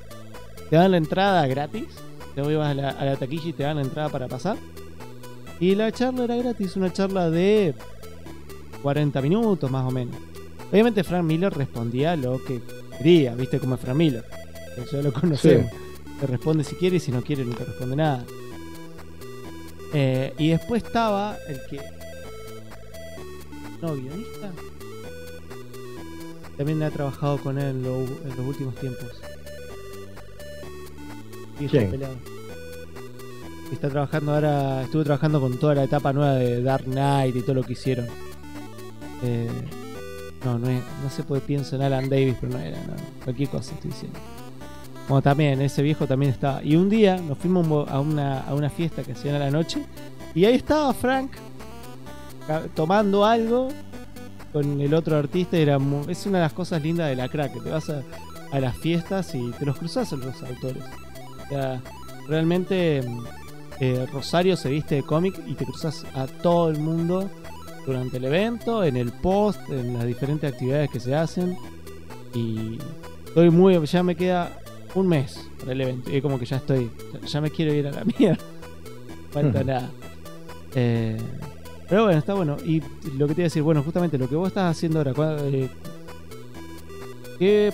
te 0.69 0.75
dan 0.75 0.91
la 0.91 0.97
entrada 0.97 1.47
gratis 1.47 1.87
te 2.35 2.41
ibas 2.41 2.69
a 2.69 2.73
la, 2.73 2.89
a 2.89 3.05
la 3.05 3.15
taquilla 3.15 3.47
y 3.47 3.53
te 3.53 3.63
dan 3.63 3.77
la 3.77 3.83
entrada 3.83 4.09
para 4.09 4.27
pasar. 4.27 4.57
Y 5.59 5.73
la 5.73 5.91
charla 5.91 6.25
era 6.25 6.35
gratis, 6.35 6.75
una 6.75 6.91
charla 6.91 7.29
de 7.29 7.73
40 8.83 9.21
minutos 9.21 9.71
más 9.71 9.87
o 9.87 9.91
menos. 9.91 10.15
Obviamente 10.69 11.03
Frank 11.03 11.23
Miller 11.23 11.53
respondía 11.53 12.15
lo 12.17 12.43
que 12.43 12.61
quería, 12.97 13.33
viste 13.35 13.59
como 13.59 13.75
es 13.75 13.81
Frank 13.81 13.95
Miller. 13.95 14.25
Ya 14.91 15.01
lo 15.01 15.13
conocemos. 15.13 15.71
Te 16.19 16.27
responde 16.27 16.63
si 16.65 16.75
quiere 16.75 16.97
y 16.97 16.99
si 16.99 17.11
no 17.11 17.21
quiere 17.21 17.45
no 17.45 17.55
te 17.55 17.63
responde 17.63 17.95
nada. 17.95 18.25
Eh, 19.93 20.33
y 20.37 20.49
después 20.49 20.83
estaba 20.83 21.37
el 21.47 21.59
que... 21.69 21.79
No, 23.81 23.93
guionista. 23.93 24.51
También 26.57 26.83
ha 26.83 26.91
trabajado 26.91 27.37
con 27.37 27.57
él 27.57 27.67
en 27.67 27.83
los 27.83 28.39
últimos 28.39 28.75
tiempos. 28.75 29.21
Está 33.71 33.89
trabajando 33.89 34.33
ahora, 34.33 34.83
estuve 34.83 35.03
trabajando 35.03 35.41
con 35.41 35.57
toda 35.57 35.75
la 35.75 35.83
etapa 35.83 36.13
nueva 36.13 36.35
de 36.35 36.61
Dark 36.61 36.85
Knight 36.85 37.35
y 37.35 37.41
todo 37.41 37.55
lo 37.55 37.63
que 37.63 37.73
hicieron. 37.73 38.07
Eh, 39.23 39.49
no, 40.43 40.59
no, 40.59 40.69
es, 40.69 40.81
no 41.03 41.09
se 41.09 41.23
puede 41.23 41.41
pienso 41.41 41.75
en 41.75 41.81
Alan 41.81 42.09
Davis, 42.09 42.35
pero 42.39 42.53
no 42.53 42.59
era, 42.59 42.77
no, 42.77 42.93
cualquier 43.23 43.49
cosa 43.49 43.73
estoy 43.73 43.91
diciendo. 43.91 44.19
Como 45.07 45.21
también, 45.21 45.61
ese 45.61 45.83
viejo 45.83 46.07
también 46.07 46.31
estaba. 46.31 46.63
Y 46.63 46.75
un 46.75 46.89
día 46.89 47.17
nos 47.17 47.37
fuimos 47.37 47.89
a 47.89 47.99
una, 47.99 48.41
a 48.41 48.53
una 48.53 48.69
fiesta 48.69 49.03
que 49.03 49.11
hacían 49.11 49.35
a 49.35 49.39
la 49.39 49.51
noche. 49.51 49.85
Y 50.33 50.45
ahí 50.45 50.55
estaba 50.55 50.93
Frank 50.93 51.31
tomando 52.73 53.25
algo 53.25 53.69
con 54.51 54.81
el 54.81 54.93
otro 54.93 55.17
artista. 55.17 55.57
Era 55.57 55.77
es 56.07 56.25
una 56.25 56.39
de 56.39 56.43
las 56.43 56.53
cosas 56.53 56.81
lindas 56.81 57.09
de 57.09 57.15
la 57.15 57.29
crack, 57.29 57.53
que 57.53 57.59
te 57.59 57.69
vas 57.69 57.89
a, 57.89 58.01
a 58.51 58.59
las 58.59 58.75
fiestas 58.77 59.33
y 59.35 59.51
te 59.51 59.65
los 59.65 59.77
cruzas 59.77 60.11
a 60.11 60.15
los 60.15 60.41
autores. 60.41 60.83
O 61.45 61.49
sea, 61.49 61.81
realmente 62.27 63.01
eh, 63.79 64.07
Rosario 64.11 64.57
se 64.57 64.69
viste 64.69 64.95
de 64.95 65.03
cómic 65.03 65.39
y 65.45 65.53
te 65.53 65.65
cruzas 65.65 66.05
a 66.15 66.27
todo 66.27 66.69
el 66.69 66.79
mundo 66.79 67.29
durante 67.85 68.17
el 68.17 68.25
evento, 68.25 68.83
en 68.83 68.97
el 68.97 69.11
post, 69.11 69.59
en 69.69 69.93
las 69.93 70.05
diferentes 70.05 70.51
actividades 70.51 70.89
que 70.89 70.99
se 70.99 71.15
hacen. 71.15 71.57
Y 72.33 72.79
estoy 73.27 73.49
muy. 73.49 73.85
Ya 73.85 74.03
me 74.03 74.15
queda 74.15 74.57
un 74.95 75.07
mes 75.07 75.47
para 75.59 75.73
el 75.73 75.81
evento. 75.81 76.15
Y 76.15 76.21
como 76.21 76.39
que 76.39 76.45
ya 76.45 76.57
estoy. 76.57 76.89
Ya 77.27 77.41
me 77.41 77.51
quiero 77.51 77.73
ir 77.73 77.87
a 77.87 77.91
la 77.91 78.03
mierda. 78.19 78.43
Falta 79.31 79.63
nada. 79.63 79.89
Eh, 80.73 81.17
pero 81.87 82.05
bueno, 82.05 82.19
está 82.19 82.33
bueno. 82.33 82.57
Y 82.65 82.81
lo 83.17 83.27
que 83.27 83.35
te 83.35 83.41
iba 83.41 83.45
a 83.45 83.49
decir, 83.49 83.61
bueno, 83.61 83.83
justamente 83.83 84.17
lo 84.17 84.27
que 84.27 84.35
vos 84.35 84.47
estás 84.47 84.75
haciendo 84.75 84.99
ahora. 84.99 85.13
Eh, 87.39 87.71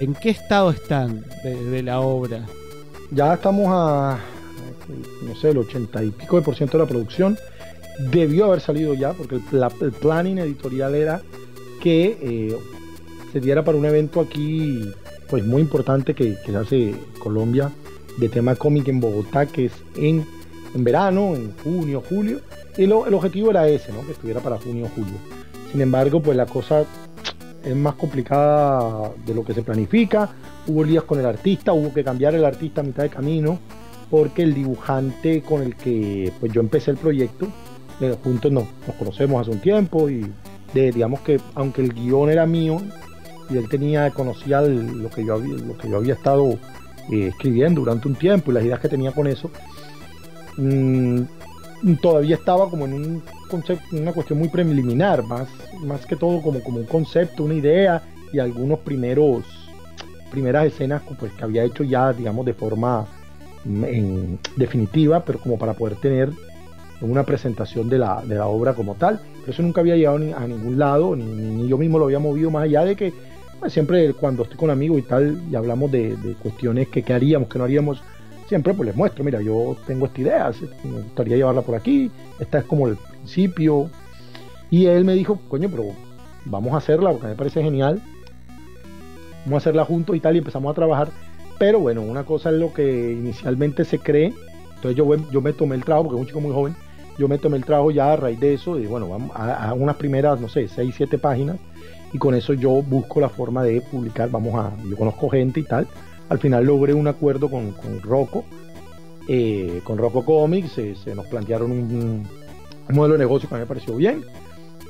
¿En 0.00 0.14
qué 0.14 0.30
estado 0.30 0.70
están 0.70 1.24
de 1.44 1.82
la 1.82 2.00
obra? 2.00 2.46
Ya 3.10 3.34
estamos 3.34 3.66
a, 3.68 4.18
no 5.26 5.34
sé, 5.36 5.50
el 5.50 5.58
80 5.58 6.04
y 6.04 6.10
pico 6.10 6.36
de 6.36 6.42
por 6.42 6.56
ciento 6.56 6.78
de 6.78 6.84
la 6.84 6.88
producción. 6.88 7.38
Debió 8.10 8.46
haber 8.46 8.60
salido 8.60 8.94
ya, 8.94 9.12
porque 9.12 9.36
el, 9.36 9.92
planning 9.92 10.38
editorial 10.38 10.94
era 10.94 11.20
que 11.80 12.18
eh, 12.22 12.56
se 13.32 13.40
diera 13.40 13.64
para 13.64 13.76
un 13.76 13.84
evento 13.84 14.20
aquí, 14.20 14.90
pues 15.32 15.46
muy 15.46 15.62
importante 15.62 16.12
que, 16.12 16.36
se 16.44 16.54
hace 16.54 16.94
Colombia, 17.18 17.70
de 18.18 18.28
tema 18.28 18.54
cómic 18.54 18.88
en 18.88 19.00
Bogotá, 19.00 19.46
que 19.46 19.64
es 19.64 19.72
en, 19.96 20.26
en 20.74 20.84
verano, 20.84 21.34
en 21.34 21.54
junio, 21.64 22.02
julio. 22.06 22.40
Y 22.76 22.84
el 22.84 22.92
objetivo 22.92 23.48
era 23.48 23.66
ese, 23.66 23.94
¿no? 23.94 24.04
Que 24.04 24.12
estuviera 24.12 24.40
para 24.40 24.58
junio, 24.58 24.90
julio. 24.94 25.14
Sin 25.70 25.80
embargo, 25.80 26.20
pues 26.20 26.36
la 26.36 26.44
cosa 26.44 26.84
es 27.64 27.74
más 27.74 27.94
complicada 27.94 29.10
de 29.24 29.34
lo 29.34 29.42
que 29.42 29.54
se 29.54 29.62
planifica. 29.62 30.28
Hubo 30.66 30.84
líos 30.84 31.04
con 31.04 31.18
el 31.18 31.24
artista, 31.24 31.72
hubo 31.72 31.94
que 31.94 32.04
cambiar 32.04 32.34
el 32.34 32.44
artista 32.44 32.82
a 32.82 32.84
mitad 32.84 33.04
de 33.04 33.08
camino, 33.08 33.58
porque 34.10 34.42
el 34.42 34.52
dibujante 34.52 35.40
con 35.40 35.62
el 35.62 35.76
que 35.76 36.30
pues 36.40 36.52
yo 36.52 36.60
empecé 36.60 36.90
el 36.90 36.98
proyecto, 36.98 37.48
eh, 38.02 38.14
juntos 38.22 38.52
nos, 38.52 38.64
conocemos 38.98 39.40
hace 39.40 39.50
un 39.50 39.60
tiempo 39.60 40.10
y 40.10 40.30
de, 40.74 40.92
digamos 40.92 41.20
que 41.20 41.40
aunque 41.54 41.80
el 41.80 41.94
guion 41.94 42.28
era 42.28 42.44
mío 42.44 42.82
y 43.52 43.58
él 43.58 43.68
tenía, 43.68 44.10
conocía 44.10 44.60
lo 44.60 45.10
que 45.10 45.24
yo 45.24 45.34
había, 45.34 45.54
lo 45.54 45.76
que 45.76 45.88
yo 45.88 45.96
había 45.96 46.14
estado 46.14 46.58
eh, 47.10 47.28
escribiendo 47.28 47.80
durante 47.80 48.08
un 48.08 48.14
tiempo 48.14 48.50
y 48.50 48.54
las 48.54 48.64
ideas 48.64 48.80
que 48.80 48.88
tenía 48.88 49.12
con 49.12 49.26
eso, 49.26 49.50
mm, 50.56 51.20
todavía 52.00 52.36
estaba 52.36 52.68
como 52.70 52.84
en 52.84 52.92
un 52.94 53.22
concepto, 53.48 53.96
una 53.96 54.12
cuestión 54.12 54.38
muy 54.38 54.48
preliminar, 54.48 55.22
más, 55.24 55.48
más 55.84 56.06
que 56.06 56.16
todo 56.16 56.40
como, 56.40 56.62
como 56.62 56.78
un 56.78 56.86
concepto, 56.86 57.44
una 57.44 57.54
idea 57.54 58.02
y 58.32 58.38
algunos 58.38 58.78
primeros 58.80 59.44
primeras 60.32 60.66
escenas 60.66 61.02
pues, 61.20 61.30
que 61.32 61.44
había 61.44 61.62
hecho 61.62 61.84
ya, 61.84 62.12
digamos, 62.12 62.44
de 62.46 62.54
forma 62.54 63.06
mm, 63.64 64.34
definitiva, 64.56 65.24
pero 65.24 65.38
como 65.38 65.58
para 65.58 65.74
poder 65.74 65.96
tener 65.96 66.30
una 67.02 67.24
presentación 67.24 67.88
de 67.88 67.98
la, 67.98 68.22
de 68.24 68.34
la 68.34 68.46
obra 68.46 68.74
como 68.74 68.94
tal. 68.94 69.20
Pero 69.40 69.52
eso 69.52 69.62
nunca 69.62 69.82
había 69.82 69.96
llegado 69.96 70.16
a 70.16 70.46
ningún 70.46 70.78
lado, 70.78 71.14
ni, 71.14 71.68
yo 71.68 71.76
mismo 71.76 71.98
lo 71.98 72.06
había 72.06 72.18
movido 72.18 72.50
más 72.50 72.64
allá 72.64 72.84
de 72.84 72.96
que 72.96 73.12
siempre 73.68 74.12
cuando 74.14 74.42
estoy 74.42 74.56
con 74.58 74.70
amigos 74.70 74.98
y 74.98 75.02
tal 75.02 75.42
y 75.50 75.54
hablamos 75.54 75.90
de, 75.90 76.16
cuestiones 76.42 76.88
que, 76.88 77.02
que, 77.02 77.12
haríamos, 77.12 77.48
que 77.48 77.58
no 77.58 77.64
haríamos, 77.64 78.02
siempre 78.48 78.74
pues 78.74 78.86
les 78.88 78.96
muestro, 78.96 79.24
mira, 79.24 79.40
yo 79.40 79.76
tengo 79.86 80.06
esta 80.06 80.20
idea, 80.20 80.50
me 80.84 81.02
gustaría 81.02 81.36
llevarla 81.36 81.62
por 81.62 81.74
aquí, 81.74 82.10
esta 82.38 82.58
es 82.58 82.64
como 82.64 82.88
el 82.88 82.96
principio. 82.96 83.90
Y 84.70 84.86
él 84.86 85.04
me 85.04 85.14
dijo, 85.14 85.38
coño, 85.48 85.68
pero 85.70 85.84
vamos 86.46 86.72
a 86.72 86.78
hacerla 86.78 87.10
porque 87.10 87.26
me 87.26 87.34
parece 87.34 87.62
genial 87.62 88.02
vamos 89.44 89.54
a 89.54 89.58
hacerla 89.58 89.84
juntos 89.84 90.16
y 90.16 90.20
tal, 90.20 90.34
y 90.34 90.38
empezamos 90.38 90.70
a 90.70 90.74
trabajar. 90.74 91.08
Pero 91.58 91.80
bueno, 91.80 92.02
una 92.02 92.24
cosa 92.24 92.50
es 92.50 92.56
lo 92.56 92.72
que 92.72 93.12
inicialmente 93.12 93.84
se 93.84 93.98
cree. 93.98 94.32
Entonces 94.76 94.96
yo, 94.96 95.14
yo 95.30 95.40
me 95.40 95.52
tomé 95.52 95.76
el 95.76 95.84
trabajo, 95.84 96.08
porque 96.08 96.16
es 96.16 96.20
un 96.22 96.26
chico 96.26 96.40
muy 96.40 96.52
joven, 96.52 96.74
yo 97.18 97.28
me 97.28 97.38
tomé 97.38 97.56
el 97.56 97.64
trabajo 97.64 97.90
ya 97.90 98.12
a 98.12 98.16
raíz 98.16 98.40
de 98.40 98.54
eso, 98.54 98.78
y 98.78 98.86
bueno, 98.86 99.08
vamos 99.08 99.30
a, 99.34 99.72
unas 99.74 99.96
primeras, 99.96 100.40
no 100.40 100.48
sé, 100.48 100.66
6, 100.66 100.94
7 100.96 101.18
páginas, 101.18 101.56
y 102.12 102.18
con 102.18 102.34
eso 102.34 102.52
yo 102.52 102.82
busco 102.82 103.20
la 103.20 103.28
forma 103.28 103.62
de 103.62 103.80
publicar, 103.80 104.30
vamos 104.30 104.54
a, 104.54 104.72
yo 104.88 104.96
conozco 104.96 105.28
gente 105.30 105.60
y 105.60 105.64
tal. 105.64 105.86
Al 106.28 106.38
final 106.38 106.64
logré 106.64 106.94
un 106.94 107.08
acuerdo 107.08 107.50
con, 107.50 107.72
con 107.72 108.00
Rocco, 108.00 108.44
eh, 109.28 109.80
con 109.84 109.98
Rocco 109.98 110.24
Comics, 110.24 110.72
se 110.72 111.14
nos 111.14 111.26
plantearon 111.26 111.70
un, 111.72 112.26
modelo 112.88 113.14
de 113.14 113.20
negocio 113.20 113.48
que 113.48 113.54
a 113.54 113.58
mí 113.58 113.62
me 113.62 113.66
pareció 113.68 113.96
bien, 113.96 114.22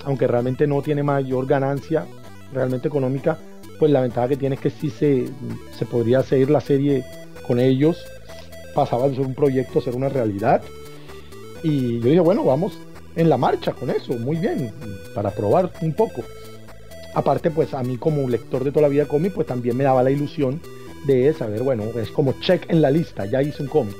aunque 0.05 0.27
realmente 0.27 0.67
no 0.67 0.83
tiene 0.83 1.03
mayor 1.03 1.47
ganancia 1.47 2.07
realmente 2.53 2.89
económica 2.89 3.39
pues 3.83 3.91
la 3.91 4.01
ventaja 4.01 4.29
que 4.29 4.37
tiene 4.37 4.55
es 4.55 4.61
que 4.61 4.71
si 4.71 4.91
se, 4.91 5.25
se 5.77 5.87
podría 5.87 6.23
seguir 6.23 6.51
la 6.51 6.61
serie 6.61 7.05
con 7.45 7.59
ellos, 7.59 7.99
pasaba 8.77 9.09
de 9.09 9.17
ser 9.17 9.27
un 9.27 9.35
proyecto 9.35 9.81
a 9.81 9.83
ser 9.83 9.97
una 9.97 10.09
realidad. 10.09 10.63
Y 11.65 11.99
yo 11.99 12.05
dije, 12.05 12.21
bueno, 12.21 12.45
vamos 12.45 12.79
en 13.17 13.29
la 13.29 13.37
marcha 13.37 13.73
con 13.73 13.91
eso, 13.91 14.13
muy 14.15 14.37
bien, 14.37 14.73
para 15.17 15.33
probar 15.33 15.73
un 15.81 15.93
poco. 15.95 16.23
Aparte, 17.15 17.51
pues 17.51 17.75
a 17.75 17.83
mí 17.83 17.99
como 17.99 18.29
lector 18.29 18.65
de 18.65 18.71
toda 18.71 18.83
la 18.83 18.89
vida 18.89 19.07
cómic, 19.07 19.35
pues 19.35 19.47
también 19.47 19.77
me 19.77 19.85
daba 19.85 20.03
la 20.03 20.11
ilusión 20.11 20.61
de 21.07 21.33
saber, 21.35 21.63
bueno, 21.63 21.85
es 21.97 22.11
como 22.11 22.33
check 22.41 22.65
en 22.71 22.81
la 22.81 22.91
lista, 22.91 23.27
ya 23.27 23.43
hice 23.43 23.63
un 23.63 23.69
cómic, 23.69 23.97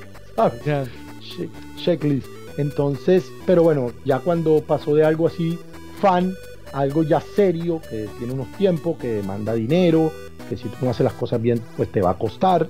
checklist. 1.77 2.27
Entonces, 2.57 3.25
pero 3.45 3.63
bueno, 3.63 3.91
ya 4.05 4.19
cuando 4.19 4.61
pasó 4.61 4.95
de 4.95 5.03
algo 5.03 5.27
así, 5.27 5.57
fan, 5.99 6.33
algo 6.71 7.03
ya 7.03 7.21
serio, 7.21 7.81
que 7.89 8.07
tiene 8.17 8.33
unos 8.33 8.51
tiempos, 8.57 8.97
que 8.97 9.07
demanda 9.07 9.53
dinero, 9.53 10.11
que 10.49 10.57
si 10.57 10.69
tú 10.69 10.77
no 10.81 10.91
haces 10.91 11.03
las 11.03 11.13
cosas 11.13 11.41
bien, 11.41 11.61
pues 11.77 11.91
te 11.91 12.01
va 12.01 12.11
a 12.11 12.17
costar. 12.17 12.67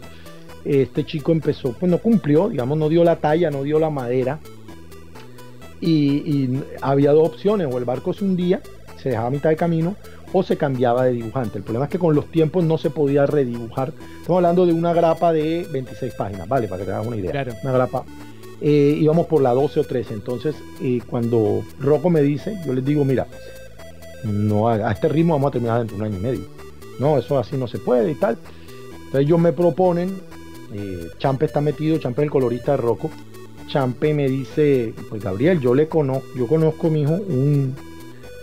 este 0.66 1.06
chico 1.06 1.32
empezó, 1.32 1.74
pues 1.74 1.92
no 1.92 1.98
cumplió, 1.98 2.50
digamos, 2.50 2.78
no 2.78 2.88
dio 2.88 3.04
la 3.04 3.18
talla, 3.18 3.50
no 3.50 3.64
dio 3.64 3.80
la 3.80 3.90
madera. 3.90 4.40
Y, 5.82 6.62
había 6.82 7.12
dos 7.12 7.28
opciones, 7.28 7.68
o 7.70 7.78
el 7.78 7.84
barco 7.84 8.14
se 8.14 8.24
hundía, 8.24 8.62
se 9.02 9.10
dejaba 9.10 9.28
a 9.28 9.32
mitad 9.32 9.50
de 9.50 9.58
camino, 9.58 9.96
o 10.34 10.44
se 10.44 10.58
cambiaba 10.58 11.06
de 11.06 11.14
dibujante. 11.14 11.60
El 11.60 11.64
problema 11.64 11.86
es 11.86 11.92
que 11.92 12.00
con 12.00 12.16
los 12.16 12.26
tiempos 12.26 12.64
no 12.64 12.78
se 12.78 12.90
podía 12.90 13.26
redibujar. 13.26 13.94
Estamos 14.20 14.38
hablando 14.38 14.66
de 14.66 14.74
una 14.74 14.92
grapa 14.92 15.32
de 15.32 15.66
26 15.72 16.16
páginas, 16.16 16.48
¿vale? 16.48 16.68
Para 16.68 16.80
que 16.80 16.86
te 16.86 16.92
hagas 16.92 17.08
una 17.08 17.16
idea. 17.16 17.46
Una 17.64 17.72
grapa. 17.72 18.04
Eh, 18.60 18.98
íbamos 19.00 19.28
por 19.28 19.42
la 19.42 19.54
12 19.54 19.82
o 19.82 19.84
13. 19.84 20.16
Entonces, 20.16 20.56
eh, 20.82 21.02
cuando 21.08 21.64
Rocco 21.80 22.10
me 22.10 22.22
dice, 22.22 22.58
yo 22.66 22.74
les 22.74 22.84
digo, 22.84 23.06
mira, 23.06 23.28
no 24.24 24.70
a, 24.70 24.92
este 24.92 25.08
ritmo 25.08 25.34
vamos 25.34 25.50
a 25.50 25.52
terminar 25.52 25.80
dentro 25.80 25.98
de 25.98 26.04
un 26.04 26.08
año 26.08 26.18
y 26.18 26.22
medio. 26.22 26.46
No, 27.00 27.18
eso 27.18 27.38
así 27.38 27.56
no 27.56 27.68
se 27.68 27.78
puede 27.78 28.12
y 28.12 28.16
tal. 28.16 28.38
Entonces 29.06 29.22
ellos 29.22 29.40
me 29.40 29.54
proponen, 29.54 30.18
eh, 30.74 31.08
Champe 31.20 31.46
está 31.46 31.62
metido, 31.62 32.00
Champe 32.00 32.22
es 32.22 32.26
el 32.26 32.32
colorista 32.32 32.72
de 32.72 32.78
Rocco. 32.78 33.12
Champe 33.68 34.14
me 34.16 34.28
dice, 34.28 34.94
pues 35.10 35.24
Gabriel, 35.24 35.60
yo 35.60 35.76
le 35.76 35.88
conozco, 35.88 36.28
yo 36.36 36.48
conozco, 36.48 36.90
mi 36.90 37.02
hijo, 37.02 37.14
un, 37.14 37.76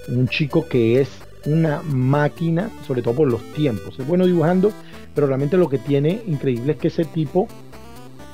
un 0.08 0.28
chico 0.28 0.66
que 0.68 1.00
es 1.00 1.08
una 1.46 1.82
máquina, 1.82 2.70
sobre 2.86 3.02
todo 3.02 3.14
por 3.14 3.30
los 3.30 3.42
tiempos. 3.52 3.98
Es 3.98 4.06
bueno 4.06 4.26
dibujando, 4.26 4.72
pero 5.14 5.26
realmente 5.26 5.56
lo 5.56 5.68
que 5.68 5.78
tiene 5.78 6.22
increíble 6.26 6.72
es 6.72 6.78
que 6.78 6.88
ese 6.88 7.04
tipo 7.04 7.48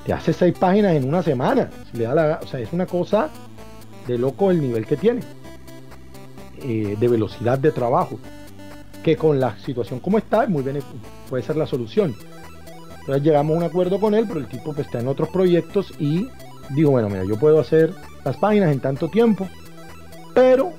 te 0.04 0.12
hace 0.12 0.32
seis 0.32 0.56
páginas 0.58 0.94
en 0.94 1.08
una 1.08 1.22
semana. 1.22 1.70
le 1.92 2.04
da 2.04 2.14
la, 2.14 2.40
o 2.42 2.46
sea, 2.46 2.60
es 2.60 2.72
una 2.72 2.86
cosa 2.86 3.28
de 4.06 4.18
loco 4.18 4.50
el 4.50 4.60
nivel 4.60 4.86
que 4.86 4.96
tiene. 4.96 5.20
Eh, 6.62 6.96
de 6.98 7.08
velocidad 7.08 7.58
de 7.58 7.70
trabajo, 7.70 8.18
que 9.04 9.16
con 9.16 9.38
la 9.38 9.58
situación 9.58 10.00
como 10.00 10.16
está, 10.16 10.46
muy 10.46 10.62
bien, 10.62 10.78
puede 11.28 11.42
ser 11.42 11.56
la 11.56 11.66
solución. 11.66 12.14
Entonces 13.00 13.22
llegamos 13.22 13.54
a 13.54 13.58
un 13.58 13.64
acuerdo 13.64 14.00
con 14.00 14.14
él, 14.14 14.24
pero 14.26 14.40
el 14.40 14.48
tipo 14.48 14.72
pues, 14.72 14.86
está 14.86 14.98
en 14.98 15.06
otros 15.06 15.28
proyectos 15.28 15.92
y 15.98 16.28
digo, 16.70 16.92
bueno, 16.92 17.08
mira, 17.08 17.24
yo 17.24 17.38
puedo 17.38 17.60
hacer 17.60 17.92
las 18.24 18.36
páginas 18.38 18.72
en 18.72 18.80
tanto 18.80 19.08
tiempo, 19.08 19.46
pero 20.34 20.72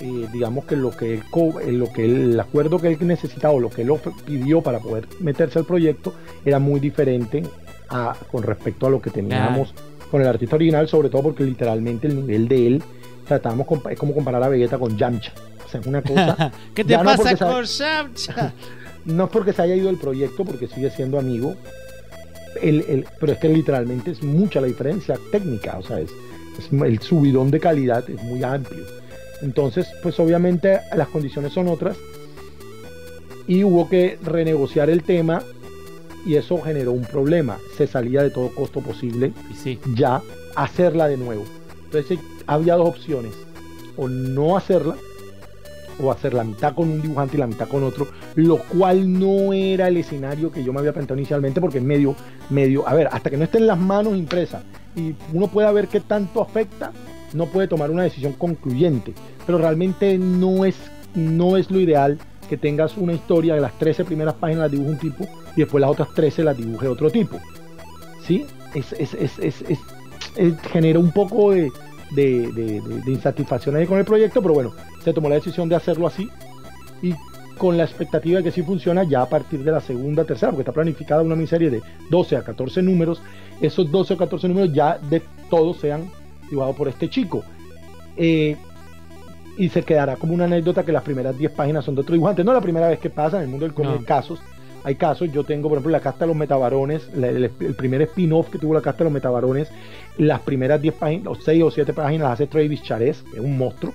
eh, 0.00 0.26
digamos 0.32 0.64
que 0.64 0.76
lo 0.76 0.90
que 0.90 1.14
él, 1.14 1.22
eh, 1.62 1.72
lo 1.72 1.90
que 1.92 2.04
el 2.04 2.38
acuerdo 2.38 2.78
que 2.78 2.88
él 2.88 2.98
necesitaba 3.06 3.54
o 3.54 3.60
lo 3.60 3.70
que 3.70 3.82
él 3.82 3.92
pidió 4.24 4.60
para 4.60 4.78
poder 4.78 5.06
meterse 5.20 5.58
al 5.58 5.64
proyecto 5.64 6.14
era 6.44 6.58
muy 6.58 6.80
diferente 6.80 7.42
a, 7.88 8.14
con 8.30 8.42
respecto 8.42 8.86
a 8.86 8.90
lo 8.90 9.00
que 9.00 9.10
teníamos 9.10 9.72
con 10.10 10.20
el 10.20 10.28
artista 10.28 10.56
original, 10.56 10.88
sobre 10.88 11.08
todo 11.08 11.22
porque 11.22 11.44
literalmente 11.44 12.06
el 12.06 12.16
nivel 12.16 12.48
de 12.48 12.66
él 12.66 12.82
tratamos 13.26 13.66
es 13.90 13.98
como 13.98 14.14
comparar 14.14 14.42
a 14.42 14.48
Vegeta 14.48 14.78
con 14.78 14.96
Yamcha. 14.96 15.32
O 15.64 15.68
sea, 15.68 15.80
es 15.80 15.86
una 15.86 16.02
cosa. 16.02 16.52
¿Qué 16.74 16.84
te 16.84 16.96
pasa 16.98 17.36
con 17.36 17.64
Yamcha? 17.64 18.52
no 19.06 19.24
es 19.24 19.30
porque 19.30 19.52
se 19.52 19.62
haya 19.62 19.74
ido 19.74 19.90
el 19.90 19.96
proyecto, 19.96 20.44
porque 20.44 20.68
sigue 20.68 20.90
siendo 20.90 21.18
amigo. 21.18 21.54
El, 22.62 23.06
pero 23.20 23.32
es 23.32 23.38
que 23.38 23.48
literalmente 23.48 24.12
es 24.12 24.22
mucha 24.22 24.60
la 24.60 24.66
diferencia 24.66 25.18
técnica, 25.30 25.76
o 25.78 25.82
sea, 25.82 26.00
es, 26.00 26.10
el 26.72 27.00
subidón 27.00 27.50
de 27.50 27.60
calidad 27.60 28.08
es 28.08 28.22
muy 28.22 28.42
amplio. 28.42 28.84
Entonces, 29.42 29.86
pues 30.02 30.18
obviamente 30.18 30.80
las 30.94 31.08
condiciones 31.08 31.52
son 31.52 31.68
otras 31.68 31.96
y 33.46 33.64
hubo 33.64 33.88
que 33.88 34.18
renegociar 34.22 34.90
el 34.90 35.02
tema 35.02 35.42
y 36.24 36.34
eso 36.34 36.60
generó 36.60 36.92
un 36.92 37.04
problema. 37.04 37.58
Se 37.76 37.86
salía 37.86 38.22
de 38.22 38.30
todo 38.30 38.50
costo 38.54 38.80
posible 38.80 39.32
sí. 39.62 39.78
ya 39.94 40.22
hacerla 40.56 41.08
de 41.08 41.16
nuevo. 41.16 41.44
Entonces 41.84 42.18
había 42.46 42.74
dos 42.74 42.88
opciones, 42.88 43.32
o 43.96 44.08
no 44.08 44.56
hacerla, 44.56 44.96
o 46.02 46.10
hacer 46.10 46.34
la 46.34 46.44
mitad 46.44 46.74
con 46.74 46.90
un 46.90 47.02
dibujante 47.02 47.36
y 47.36 47.40
la 47.40 47.46
mitad 47.46 47.68
con 47.68 47.84
otro, 47.84 48.08
lo 48.34 48.58
cual 48.58 49.18
no 49.18 49.52
era 49.52 49.88
el 49.88 49.96
escenario 49.96 50.50
que 50.50 50.62
yo 50.62 50.72
me 50.72 50.80
había 50.80 50.92
planteado 50.92 51.18
inicialmente, 51.18 51.60
porque 51.60 51.78
es 51.78 51.84
medio, 51.84 52.14
medio, 52.50 52.86
a 52.86 52.94
ver, 52.94 53.08
hasta 53.10 53.30
que 53.30 53.36
no 53.36 53.44
esté 53.44 53.58
en 53.58 53.66
las 53.66 53.78
manos 53.78 54.16
impresa 54.16 54.62
y 54.94 55.14
uno 55.32 55.48
pueda 55.48 55.70
ver 55.72 55.88
qué 55.88 56.00
tanto 56.00 56.42
afecta, 56.42 56.92
no 57.34 57.46
puede 57.46 57.68
tomar 57.68 57.90
una 57.90 58.02
decisión 58.02 58.32
concluyente, 58.32 59.12
pero 59.44 59.58
realmente 59.58 60.18
no 60.18 60.64
es, 60.64 60.76
no 61.14 61.56
es 61.56 61.70
lo 61.70 61.80
ideal 61.80 62.18
que 62.48 62.56
tengas 62.56 62.96
una 62.96 63.12
historia 63.12 63.54
de 63.54 63.60
las 63.60 63.76
13 63.78 64.04
primeras 64.04 64.34
páginas 64.34 64.62
las 64.62 64.70
dibuje 64.70 64.90
un 64.90 64.98
tipo 64.98 65.26
y 65.56 65.60
después 65.60 65.80
las 65.80 65.90
otras 65.90 66.14
13 66.14 66.44
las 66.44 66.56
dibuje 66.56 66.86
otro 66.86 67.10
tipo. 67.10 67.38
¿Sí? 68.24 68.46
Es, 68.74 68.92
es, 68.92 69.14
es, 69.38 69.78
genera 70.70 70.98
un 70.98 71.12
poco 71.12 71.52
de, 71.52 71.70
de, 72.12 72.82
insatisfacción 73.06 73.76
ahí 73.76 73.86
con 73.86 73.98
el 73.98 74.04
proyecto, 74.04 74.42
pero 74.42 74.54
bueno, 74.54 74.72
se 75.02 75.12
tomó 75.12 75.28
la 75.28 75.36
decisión 75.36 75.68
de 75.68 75.76
hacerlo 75.76 76.06
así 76.06 76.28
y 77.02 77.14
con 77.56 77.76
la 77.78 77.84
expectativa 77.84 78.38
de 78.38 78.44
que 78.44 78.50
sí 78.50 78.62
funciona 78.62 79.04
ya 79.04 79.22
a 79.22 79.28
partir 79.28 79.64
de 79.64 79.72
la 79.72 79.80
segunda, 79.80 80.24
tercera, 80.24 80.52
porque 80.52 80.62
está 80.62 80.72
planificada 80.72 81.22
una 81.22 81.34
miniserie 81.34 81.70
de 81.70 81.82
12 82.10 82.36
a 82.36 82.42
14 82.42 82.82
números, 82.82 83.22
esos 83.60 83.90
12 83.90 84.14
o 84.14 84.16
14 84.16 84.48
números 84.48 84.72
ya 84.74 84.98
de 84.98 85.22
todos 85.48 85.78
sean 85.78 86.10
dibujados 86.48 86.76
por 86.76 86.88
este 86.88 87.08
chico. 87.08 87.42
Eh, 88.16 88.56
y 89.58 89.68
se 89.70 89.82
quedará 89.82 90.16
como 90.16 90.34
una 90.34 90.44
anécdota 90.44 90.84
que 90.84 90.92
las 90.92 91.02
primeras 91.02 91.36
10 91.36 91.52
páginas 91.52 91.84
son 91.84 91.94
de 91.94 92.02
otro 92.02 92.12
dibujante. 92.12 92.44
No 92.44 92.52
la 92.52 92.60
primera 92.60 92.88
vez 92.88 92.98
que 92.98 93.10
pasa 93.10 93.38
en 93.38 93.44
el 93.44 93.48
mundo 93.48 93.64
del 93.64 93.74
cómic, 93.74 94.04
casos. 94.04 94.40
Hay 94.84 94.94
casos, 94.94 95.32
yo 95.32 95.42
tengo 95.42 95.68
por 95.68 95.78
ejemplo 95.78 95.90
la 95.90 96.00
casta 96.00 96.20
de 96.20 96.28
los 96.28 96.36
metabarones, 96.36 97.08
el, 97.12 97.50
primer 97.76 98.02
spin-off 98.02 98.50
que 98.50 98.58
tuvo 98.58 98.72
la 98.72 98.82
casta 98.82 98.98
de 98.98 99.04
los 99.04 99.12
metabarones, 99.12 99.68
las 100.16 100.40
primeras 100.40 100.80
10 100.80 100.94
páginas, 100.94 101.26
o 101.26 101.34
6 101.34 101.62
o 101.64 101.70
7 101.72 101.92
páginas 101.92 102.30
hace 102.30 102.46
Travis 102.46 102.82
Charest, 102.82 103.26
que 103.28 103.38
es 103.38 103.42
un 103.42 103.58
monstruo. 103.58 103.92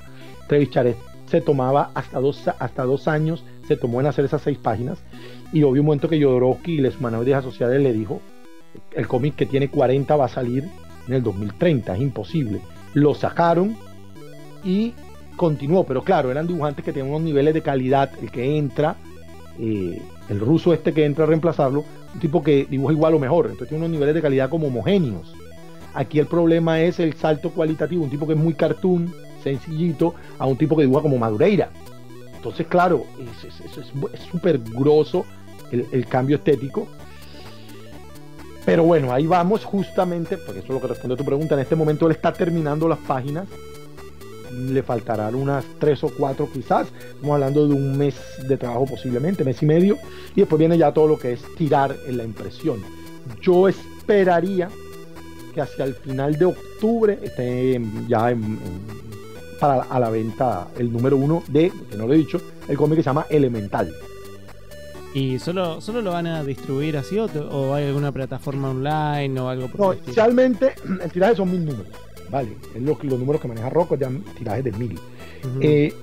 Travis 0.48 0.70
Charest 0.70 1.00
se 1.28 1.40
tomaba 1.40 1.92
hasta 1.94 2.20
dos, 2.20 2.46
hasta 2.60 2.84
dos 2.84 3.08
años, 3.08 3.46
se 3.68 3.78
tomó 3.78 4.02
en 4.02 4.08
hacer 4.08 4.26
esas 4.26 4.42
6 4.42 4.58
páginas. 4.58 5.00
Y 5.54 5.64
obvio 5.64 5.82
un 5.82 5.86
momento 5.86 6.10
que 6.10 6.22
Jodorowsky 6.22 6.74
y 6.74 6.82
les 6.82 7.00
de 7.00 7.36
asociadas 7.36 7.80
le 7.80 7.94
dijo, 7.94 8.20
el 8.94 9.08
cómic 9.08 9.36
que 9.36 9.46
tiene 9.46 9.70
40 9.70 10.14
va 10.18 10.26
a 10.26 10.30
salir 10.30 10.68
en 11.08 11.14
el 11.14 11.24
2030, 11.24 11.96
es 11.96 12.02
imposible. 12.02 12.62
Lo 12.94 13.14
sacaron 13.14 13.76
y 14.64 14.94
continuó, 15.36 15.86
pero 15.86 16.04
claro, 16.04 16.32
eran 16.32 16.48
dibujantes 16.48 16.84
que 16.86 16.94
tenían 16.94 17.10
unos 17.10 17.24
niveles 17.24 17.54
de 17.54 17.62
calidad, 17.62 18.12
el 18.22 18.32
que 18.32 18.58
entra, 18.58 18.96
eh, 19.60 20.02
el 20.30 20.40
ruso 20.40 20.74
este 20.74 20.94
que 20.94 21.06
entra 21.06 21.24
a 21.24 21.28
reemplazarlo, 21.28 21.84
un 22.14 22.20
tipo 22.20 22.44
que 22.44 22.66
dibuja 22.70 22.94
igual 22.94 23.16
o 23.16 23.20
mejor, 23.20 23.46
entonces 23.46 23.70
tiene 23.70 23.86
unos 23.86 23.94
niveles 23.94 24.16
de 24.16 24.22
calidad 24.22 24.50
como 24.50 24.68
homogéneos. 24.68 25.34
Aquí 25.94 26.20
el 26.20 26.28
problema 26.28 26.82
es 26.82 27.00
el 27.00 27.14
salto 27.16 27.52
cualitativo, 27.52 28.04
un 28.04 28.10
tipo 28.10 28.26
que 28.26 28.34
es 28.34 28.40
muy 28.40 28.54
cartoon, 28.54 29.14
sencillito, 29.44 30.16
a 30.38 30.46
un 30.46 30.58
tipo 30.58 30.76
que 30.76 30.84
dibuja 30.84 31.02
como 31.02 31.18
Madureira. 31.18 31.70
Entonces, 32.36 32.66
claro, 32.68 33.06
es 34.14 34.20
súper 34.32 34.60
grosso 34.60 35.26
el, 35.72 35.86
el, 35.92 36.06
cambio 36.06 36.38
estético. 36.38 36.88
Pero 38.66 38.84
bueno, 38.84 39.12
ahí 39.12 39.26
vamos 39.26 39.66
justamente, 39.66 40.38
porque 40.38 40.60
eso 40.60 40.68
es 40.68 40.74
lo 40.74 40.82
que 40.82 40.88
responde 40.88 41.16
a 41.16 41.18
tu 41.18 41.26
pregunta. 41.26 41.56
En 41.56 41.62
este 41.62 41.76
momento 41.76 42.06
él 42.06 42.12
está 42.14 42.32
terminando 42.32 42.88
las 42.88 43.00
páginas 43.00 43.48
le 44.52 44.84
faltarán 44.84 45.36
unas 45.36 45.66
tres 45.80 46.04
o 46.04 46.10
cuatro 46.10 46.50
quizás. 46.52 46.88
Estamos 47.16 47.34
hablando 47.34 47.68
de 47.68 47.74
un 47.74 47.98
mes 47.98 48.16
de 48.48 48.58
trabajo 48.58 48.86
posiblemente, 48.86 49.44
mes 49.44 49.62
y 49.62 49.66
medio. 49.66 49.98
Y 50.36 50.42
después 50.42 50.60
viene 50.60 50.78
ya 50.78 50.92
todo 50.92 51.08
lo 51.08 51.18
que 51.18 51.34
es 51.34 51.42
tirar 51.58 51.96
en 52.08 52.18
la 52.18 52.24
impresión. 52.24 52.82
Yo 53.42 53.68
esperaría 53.68 54.70
que 55.54 55.62
hacia 55.62 55.86
el 55.86 55.94
final 55.96 56.38
de 56.38 56.46
octubre 56.46 57.20
esté 57.22 57.80
ya 58.08 58.34
para 59.60 59.84
a 59.84 60.00
la 60.00 60.10
venta 60.10 60.68
el 60.78 60.92
número 60.92 61.18
uno 61.18 61.44
de, 61.48 61.72
que 61.90 61.98
no 61.98 62.08
lo 62.08 62.14
he 62.14 62.18
dicho, 62.18 62.42
el 62.68 62.78
cómic 62.78 62.98
que 62.98 63.04
se 63.04 63.10
llama 63.10 63.26
Elemental. 63.30 63.94
¿Y 65.14 65.40
solo, 65.40 65.82
solo 65.82 66.02
lo 66.02 66.12
van 66.12 66.28
a 66.28 66.44
distribuir 66.44 66.96
así 66.98 67.18
o, 67.18 67.74
hay 67.74 67.88
alguna 67.88 68.12
plataforma 68.12 68.70
online 68.70 69.40
o 69.40 69.50
algo 69.50 69.68
por 69.68 69.80
No, 69.80 69.94
inicialmente 69.94 70.74
el 71.04 71.12
tiraje 71.12 71.36
son 71.36 71.52
mil 71.52 71.66
números. 71.66 71.92
¿vale? 72.30 72.56
Es 72.74 72.82
lo, 72.82 72.98
los 73.02 73.20
números 73.20 73.42
que 73.42 73.48
maneja 73.48 73.70
Rocco, 73.70 73.96
ya 73.96 74.10
tirajes 74.38 74.64
de 74.64 74.72
mil. 74.72 75.00
Eh, 75.60 75.94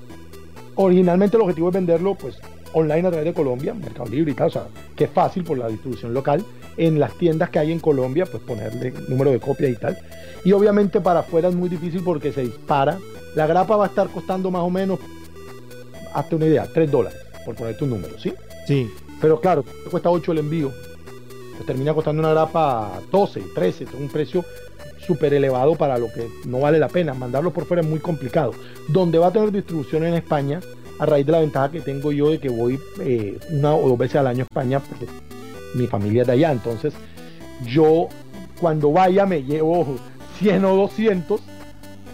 originalmente 0.75 1.37
el 1.37 1.43
objetivo 1.43 1.69
es 1.69 1.75
venderlo 1.75 2.15
pues 2.15 2.37
online 2.75 3.09
a 3.09 3.11
través 3.11 3.25
de 3.25 3.33
Colombia, 3.33 3.73
Mercado 3.73 4.11
Libre 4.11 4.33
y 4.33 4.35
tal, 4.35 4.49
o 4.49 4.51
sea, 4.51 4.67
que 4.95 5.05
es 5.05 5.11
fácil 5.11 5.43
por 5.43 5.59
la 5.59 5.69
distribución 5.69 6.13
local. 6.13 6.45
En 6.77 7.01
las 7.01 7.15
tiendas 7.15 7.51
que 7.51 7.59
hay 7.59 7.73
en 7.73 7.81
Colombia, 7.81 8.25
pues 8.27 8.41
ponerle 8.43 8.93
número 9.09 9.33
de 9.33 9.41
copia 9.41 9.69
y 9.69 9.75
tal. 9.75 9.99
Y 10.45 10.53
obviamente 10.53 11.01
para 11.01 11.21
afuera 11.21 11.49
es 11.49 11.55
muy 11.55 11.69
difícil 11.69 12.03
porque 12.05 12.33
se 12.33 12.43
dispara. 12.43 12.99
La 13.35 13.47
grapa 13.47 13.77
va 13.77 13.87
a 13.87 13.89
estar 13.89 14.09
costando 14.09 14.51
más 14.53 14.63
o 14.63 14.71
menos, 14.71 15.01
hasta 16.15 16.37
una 16.37 16.47
idea, 16.47 16.69
3 16.73 16.91
dólares, 16.91 17.19
por 17.45 17.57
ponerte 17.57 17.83
un 17.83 17.91
número, 17.91 18.17
¿sí? 18.19 18.33
Sí. 18.69 18.91
Pero 19.19 19.41
claro, 19.41 19.65
cuesta 19.91 20.11
8 20.11 20.33
el 20.33 20.39
envío. 20.39 20.71
Pues 21.55 21.67
termina 21.67 21.95
costando 21.95 22.21
una 22.21 22.33
grapa 22.33 23.01
12, 23.11 23.43
13, 23.55 23.87
un 23.99 24.09
precio 24.09 24.45
súper 25.07 25.33
elevado 25.33 25.75
para 25.75 25.97
lo 25.97 26.13
que 26.13 26.29
no 26.45 26.61
vale 26.61 26.79
la 26.79 26.89
pena. 26.89 27.15
Mandarlo 27.15 27.51
por 27.51 27.65
fuera 27.65 27.81
es 27.81 27.89
muy 27.89 27.99
complicado. 27.99 28.53
Donde 28.89 29.17
va 29.17 29.29
a 29.29 29.33
tener 29.33 29.51
distribución 29.51 30.05
en 30.05 30.15
España, 30.15 30.61
a 30.99 31.07
raíz 31.07 31.25
de 31.25 31.33
la 31.33 31.41
ventaja 31.41 31.71
que 31.71 31.81
tengo 31.81 32.13
yo 32.13 32.31
de 32.31 32.39
que 32.39 32.51
voy 32.51 32.79
eh, 33.01 33.39
una 33.53 33.75
o 33.75 33.89
dos 33.89 33.97
veces 33.97 34.17
al 34.17 34.27
año 34.27 34.41
a 34.41 34.43
España, 34.43 34.81
porque 34.81 35.07
mi 35.75 35.87
familia 35.87 36.21
es 36.21 36.27
de 36.27 36.35
allá. 36.35 36.53
Entonces, 36.53 36.93
yo 37.65 38.09
cuando 38.61 38.93
vaya 38.93 39.25
me 39.25 39.43
llevo 39.43 39.97
100 40.41 40.65
o 40.67 40.77
200 40.77 41.41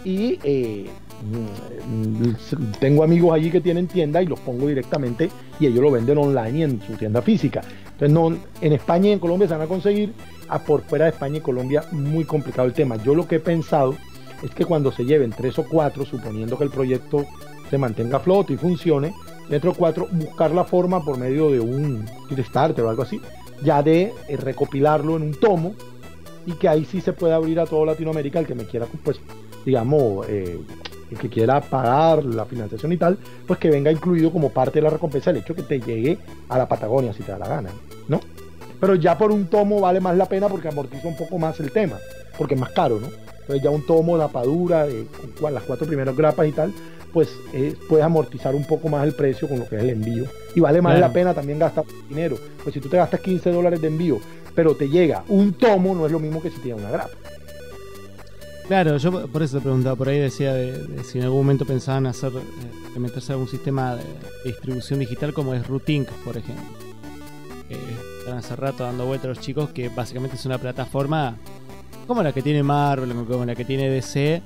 y 0.05 0.39
eh, 0.43 0.89
tengo 2.79 3.03
amigos 3.03 3.33
allí 3.33 3.51
que 3.51 3.61
tienen 3.61 3.87
tienda 3.87 4.21
y 4.21 4.25
los 4.25 4.39
pongo 4.39 4.67
directamente 4.67 5.29
y 5.59 5.67
ellos 5.67 5.81
lo 5.81 5.91
venden 5.91 6.17
online 6.17 6.59
y 6.59 6.63
en 6.63 6.81
su 6.81 6.93
tienda 6.93 7.21
física. 7.21 7.61
Entonces, 7.85 8.11
no, 8.11 8.37
en 8.61 8.73
España 8.73 9.09
y 9.09 9.11
en 9.13 9.19
Colombia 9.19 9.47
se 9.47 9.53
van 9.53 9.63
a 9.63 9.67
conseguir, 9.67 10.13
a 10.49 10.59
por 10.59 10.81
fuera 10.81 11.05
de 11.05 11.11
España 11.11 11.37
y 11.37 11.41
Colombia, 11.41 11.83
muy 11.91 12.25
complicado 12.25 12.67
el 12.67 12.73
tema. 12.73 12.97
Yo 12.97 13.15
lo 13.15 13.27
que 13.27 13.35
he 13.35 13.39
pensado 13.39 13.95
es 14.43 14.51
que 14.51 14.65
cuando 14.65 14.91
se 14.91 15.05
lleven 15.05 15.31
tres 15.31 15.57
o 15.59 15.63
cuatro, 15.63 16.05
suponiendo 16.05 16.57
que 16.57 16.65
el 16.65 16.69
proyecto 16.69 17.25
se 17.69 17.77
mantenga 17.77 18.17
a 18.17 18.19
flote 18.19 18.53
y 18.53 18.57
funcione, 18.57 19.13
dentro 19.49 19.71
de 19.71 19.77
cuatro, 19.77 20.07
buscar 20.11 20.51
la 20.51 20.63
forma 20.63 21.03
por 21.03 21.17
medio 21.17 21.49
de 21.49 21.59
un 21.59 22.05
Kickstarter 22.29 22.83
o 22.83 22.89
algo 22.89 23.03
así, 23.03 23.19
ya 23.63 23.81
de 23.81 24.13
eh, 24.27 24.37
recopilarlo 24.37 25.15
en 25.15 25.23
un 25.23 25.33
tomo 25.33 25.73
y 26.45 26.53
que 26.53 26.67
ahí 26.67 26.85
sí 26.85 27.01
se 27.01 27.13
puede 27.13 27.33
abrir 27.33 27.59
a 27.59 27.65
todo 27.65 27.85
Latinoamérica 27.85 28.39
el 28.39 28.45
que 28.45 28.55
me 28.55 28.65
quiera, 28.65 28.87
pues, 29.03 29.19
digamos, 29.65 30.27
eh, 30.29 30.59
el 31.11 31.17
que 31.17 31.29
quiera 31.29 31.61
pagar 31.61 32.23
la 32.23 32.45
financiación 32.45 32.91
y 32.91 32.97
tal, 32.97 33.17
pues 33.45 33.59
que 33.59 33.69
venga 33.69 33.91
incluido 33.91 34.31
como 34.31 34.49
parte 34.49 34.79
de 34.79 34.83
la 34.83 34.89
recompensa 34.89 35.31
el 35.31 35.37
hecho 35.37 35.55
que 35.55 35.63
te 35.63 35.79
llegue 35.79 36.17
a 36.49 36.57
la 36.57 36.67
Patagonia 36.67 37.13
si 37.13 37.23
te 37.23 37.31
da 37.31 37.39
la 37.39 37.47
gana, 37.47 37.69
¿no? 38.07 38.19
Pero 38.79 38.95
ya 38.95 39.17
por 39.17 39.31
un 39.31 39.47
tomo 39.47 39.79
vale 39.79 39.99
más 39.99 40.17
la 40.17 40.25
pena 40.25 40.47
porque 40.47 40.67
amortiza 40.67 41.07
un 41.07 41.15
poco 41.15 41.37
más 41.37 41.59
el 41.59 41.71
tema, 41.71 41.97
porque 42.37 42.55
es 42.55 42.59
más 42.59 42.71
caro, 42.71 42.99
¿no? 42.99 43.07
Entonces 43.41 43.63
ya 43.63 43.69
un 43.69 43.85
tomo, 43.85 44.17
la 44.17 44.27
padura, 44.27 44.87
de, 44.87 45.05
con 45.39 45.53
las 45.53 45.63
cuatro 45.63 45.85
primeras 45.85 46.15
grapas 46.15 46.47
y 46.47 46.51
tal, 46.51 46.73
pues 47.13 47.29
eh, 47.53 47.75
puedes 47.87 48.03
amortizar 48.03 48.55
un 48.55 48.65
poco 48.65 48.89
más 48.89 49.05
el 49.05 49.13
precio 49.13 49.47
con 49.47 49.59
lo 49.59 49.67
que 49.69 49.75
es 49.75 49.83
el 49.83 49.91
envío. 49.91 50.25
Y 50.55 50.59
vale 50.59 50.81
más 50.81 50.99
la 50.99 51.13
pena 51.13 51.33
también 51.33 51.59
gastar 51.59 51.85
dinero. 52.09 52.37
Pues 52.63 52.73
si 52.73 52.81
tú 52.81 52.89
te 52.89 52.97
gastas 52.97 53.21
15 53.21 53.51
dólares 53.51 53.79
de 53.81 53.87
envío, 53.87 54.19
pero 54.55 54.75
te 54.75 54.89
llega 54.89 55.23
un 55.27 55.53
tomo, 55.53 55.93
no 55.93 56.05
es 56.05 56.11
lo 56.11 56.19
mismo 56.19 56.41
que 56.41 56.49
si 56.49 56.57
te 56.57 56.69
llega 56.69 56.77
una 56.77 56.89
grapa. 56.89 57.11
Claro, 58.67 58.97
yo 58.97 59.27
por 59.27 59.43
eso 59.43 59.57
te 59.57 59.61
preguntaba, 59.61 59.95
por 59.95 60.09
ahí 60.09 60.19
decía 60.19 60.53
de, 60.53 61.03
si 61.03 61.19
en 61.19 61.25
algún 61.25 61.39
momento 61.39 61.65
pensaban 61.65 62.07
hacer, 62.07 62.31
eh, 62.33 62.99
meterse 62.99 63.31
a 63.31 63.35
algún 63.35 63.47
sistema 63.47 63.95
de, 63.95 64.03
distribución 64.43 64.99
digital 64.99 65.33
como 65.33 65.53
es 65.53 65.67
Routink, 65.67 66.09
por 66.23 66.35
ejemplo. 66.35 66.65
están 67.69 68.37
hace 68.37 68.55
rato 68.55 68.83
dando 68.83 69.05
vueltas 69.05 69.25
a 69.25 69.27
los 69.29 69.39
chicos 69.39 69.69
que 69.69 69.89
básicamente 69.89 70.35
es 70.35 70.45
una 70.45 70.57
plataforma 70.57 71.35
como 72.07 72.23
la 72.23 72.31
que 72.31 72.41
tiene 72.41 72.63
Marvel, 72.63 73.13
como 73.25 73.45
la 73.45 73.55
que 73.55 73.65
tiene 73.65 73.89
DC, 73.89 74.41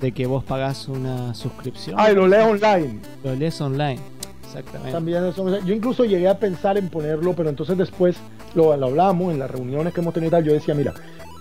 de 0.00 0.12
que 0.12 0.26
vos 0.26 0.42
pagás 0.42 0.88
una 0.88 1.34
suscripción. 1.34 1.96
Ah, 1.98 2.10
y 2.10 2.14
lo 2.14 2.26
lees 2.26 2.44
online. 2.44 3.00
Lo 3.22 3.34
lees 3.36 3.60
online, 3.60 4.00
exactamente. 4.44 4.92
También 4.92 5.24
eso, 5.26 5.58
yo 5.60 5.74
incluso 5.74 6.04
llegué 6.04 6.28
a 6.28 6.38
pensar 6.38 6.76
en 6.76 6.88
ponerlo, 6.88 7.34
pero 7.34 7.50
entonces 7.50 7.76
después 7.78 8.16
lo, 8.54 8.72
hablamos 8.72 9.32
en 9.32 9.38
las 9.38 9.50
reuniones 9.50 9.92
que 9.92 10.00
hemos 10.00 10.14
tenido 10.14 10.32
tal, 10.32 10.44
yo 10.44 10.52
decía, 10.52 10.74
mira, 10.74 10.92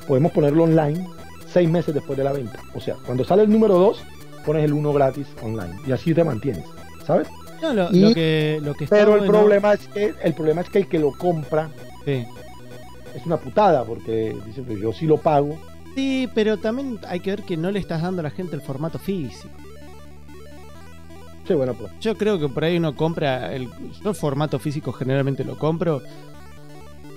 podemos 0.08 0.32
ponerlo 0.32 0.64
online 0.64 1.08
seis 1.52 1.70
meses 1.70 1.94
después 1.94 2.18
de 2.18 2.24
la 2.24 2.34
venta. 2.34 2.60
O 2.74 2.80
sea, 2.80 2.96
cuando 3.06 3.24
sale 3.24 3.44
el 3.44 3.50
número 3.50 3.78
2, 3.78 4.04
pones 4.46 4.64
el 4.64 4.74
1 4.74 4.94
gratis 4.94 5.28
online 5.42 5.76
y 5.88 5.92
así 5.92 6.14
te 6.14 6.24
mantienes, 6.24 6.66
¿sabes? 7.06 7.28
No, 7.62 7.74
lo, 7.74 7.90
que, 8.14 8.60
lo 8.64 8.74
que 8.74 8.88
pero 8.88 9.18
el 9.18 9.26
problema 9.26 9.74
es 9.74 9.86
que 9.88 10.14
el 10.24 10.34
problema 10.34 10.62
es 10.62 10.70
que 10.70 10.80
el 10.80 10.88
que 10.88 10.98
lo 10.98 11.12
compra 11.12 11.70
sí 12.06 12.26
es 13.16 13.26
una 13.26 13.38
putada 13.38 13.84
porque 13.84 14.36
dice 14.46 14.64
que 14.64 14.80
yo 14.80 14.94
sí 14.94 15.06
lo 15.06 15.18
pago. 15.18 15.58
Sí, 15.96 16.30
pero 16.34 16.58
también 16.58 17.00
hay 17.08 17.20
que 17.20 17.32
ver 17.32 17.44
que 17.44 17.58
no 17.58 17.72
le 17.72 17.80
estás 17.80 18.02
dando 18.02 18.22
a 18.22 18.24
la 18.24 18.30
gente 18.30 18.56
el 18.56 18.62
formato 18.62 19.00
físico. 19.00 19.50
Sí, 21.48 21.54
bueno, 21.56 21.74
pues. 21.74 21.92
Yo 22.00 22.16
creo 22.16 22.40
que 22.40 22.48
por 22.48 22.64
ahí 22.64 22.78
uno 22.78 22.96
compra 22.96 23.54
el, 23.54 23.68
yo 24.04 24.10
el 24.10 24.16
formato 24.16 24.60
físico 24.60 24.92
generalmente 24.92 25.44
lo 25.44 25.58
compro. 25.58 26.02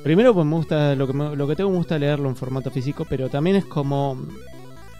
Primero 0.03 0.35
pues 0.35 0.47
me 0.47 0.57
gusta 0.57 0.95
lo 0.95 1.07
que 1.07 1.13
lo 1.13 1.47
que 1.47 1.57
tengo 1.57 1.71
me 1.71 1.77
gusta 1.77 1.99
leerlo 1.99 2.29
en 2.29 2.37
formato 2.37 2.71
físico, 2.71 3.07
pero 3.09 3.29
también 3.29 3.57
es 3.57 3.65
como 3.65 4.19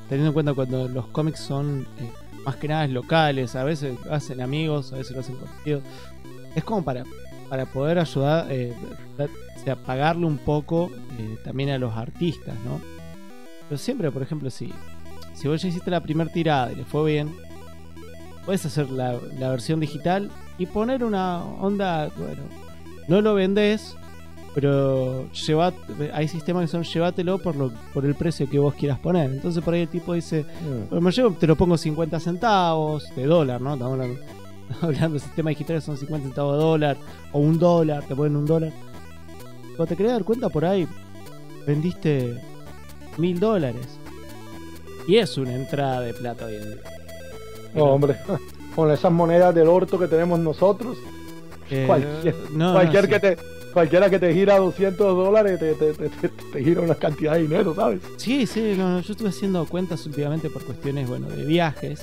teniendo 0.09 0.29
en 0.29 0.35
cuenta 0.35 0.55
cuando 0.55 0.89
los 0.89 1.07
cómics 1.09 1.41
son 1.41 1.87
eh, 1.99 2.11
más 2.45 2.57
que 2.57 2.69
nada 2.69 2.87
locales, 2.87 3.57
a 3.57 3.65
veces 3.65 3.97
hacen 4.11 4.41
amigos, 4.41 4.93
a 4.93 4.97
veces 4.97 5.15
lo 5.15 5.21
hacen 5.21 5.37
conocidos. 5.37 5.83
Es 6.55 6.65
como 6.65 6.85
para 6.85 7.05
para 7.49 7.67
poder 7.67 7.99
ayudar 7.99 8.47
eh, 8.51 8.73
o 9.19 9.65
sea, 9.65 9.77
pagarle 9.77 10.27
un 10.27 10.39
poco 10.39 10.91
eh, 11.19 11.39
también 11.45 11.71
a 11.71 11.79
los 11.79 11.95
artistas, 11.95 12.55
¿no? 12.65 12.81
Pero 13.69 13.79
siempre, 13.79 14.11
por 14.11 14.23
ejemplo, 14.23 14.51
si, 14.51 14.73
si 15.35 15.49
vos 15.49 15.61
ya 15.61 15.69
hiciste 15.69 15.91
la 15.91 16.01
primera 16.01 16.33
tirada 16.33 16.73
y 16.73 16.77
le 16.77 16.85
fue 16.85 17.13
bien, 17.13 17.35
puedes 18.45 18.65
hacer 18.67 18.91
la, 18.91 19.19
versión 19.39 19.81
digital 19.81 20.31
y 20.59 20.67
poner 20.67 21.05
una 21.05 21.45
onda, 21.45 22.11
bueno, 22.17 22.43
no 23.09 23.21
lo 23.21 23.35
vendés, 23.35 23.97
pero 24.55 25.31
lleva, 25.33 25.73
hay 26.13 26.29
sistemas 26.29 26.63
que 26.63 26.69
son 26.69 26.83
llévatelo 26.83 27.39
por, 27.39 27.57
lo, 27.57 27.73
por 27.95 28.05
el 28.05 28.15
precio 28.15 28.49
que 28.49 28.59
vos 28.59 28.75
quieras 28.75 28.99
poner. 28.99 29.31
Entonces 29.31 29.63
por 29.63 29.75
ahí 29.75 29.83
el 29.83 29.89
tipo 29.89 30.13
dice, 30.13 30.45
me 30.91 31.11
llevo, 31.11 31.33
te 31.33 31.47
lo 31.47 31.57
pongo 31.57 31.79
50 31.79 32.21
centavos 32.21 33.15
de 33.17 33.25
dólar, 33.25 33.61
¿no? 33.61 33.75
Estamos 33.75 33.93
hablando, 33.93 34.21
hablando 34.83 35.15
de 35.15 35.21
sistemas 35.21 35.51
digitales 35.53 35.85
son 35.85 35.97
50 35.97 36.29
centavos 36.29 36.57
de 36.57 36.63
dólar 36.63 36.97
o 37.33 37.39
un 37.39 37.59
dólar, 37.59 38.05
te 38.07 38.15
ponen 38.15 38.37
un 38.37 38.47
dólar. 38.47 38.73
Cuando 39.77 39.87
te 39.87 39.97
querés 39.97 40.13
dar 40.13 40.25
cuenta 40.25 40.51
por 40.51 40.65
ahí, 40.65 40.87
vendiste 41.67 42.39
mil 43.17 43.41
dólares. 43.41 43.87
Y 45.09 45.17
es 45.17 45.37
una 45.39 45.55
entrada 45.55 46.01
de 46.01 46.15
plata 46.15 46.47
hoy 46.47 46.57
en 46.57 46.63
día. 46.63 46.83
No, 47.75 47.85
hombre, 47.85 48.17
con 48.77 48.91
esas 48.91 49.11
monedas 49.11 49.55
del 49.55 49.69
orto 49.69 49.99
que 49.99 50.09
tenemos 50.09 50.39
nosotros, 50.39 50.99
eh, 51.71 51.85
cualquier, 51.87 53.09
que 53.09 53.19
te, 53.19 53.39
cualquiera 53.73 54.11
que 54.11 54.19
te 54.19 54.33
gira 54.33 54.59
200 54.59 55.17
dólares 55.17 55.59
te, 55.59 55.75
te, 55.75 56.65
gira 56.65 56.81
una 56.81 56.95
cantidad 56.95 57.35
de 57.35 57.43
dinero, 57.43 57.75
¿sabes? 57.75 58.01
Sí, 58.17 58.47
sí, 58.47 58.75
no, 58.77 59.01
yo 59.01 59.13
estuve 59.13 59.31
haciendo 59.31 59.65
cuentas 59.67 60.05
últimamente 60.07 60.51
por 60.51 60.63
cuestiones, 60.65 61.09
bueno, 61.09 61.29
de 61.29 61.45
viajes 61.45 62.01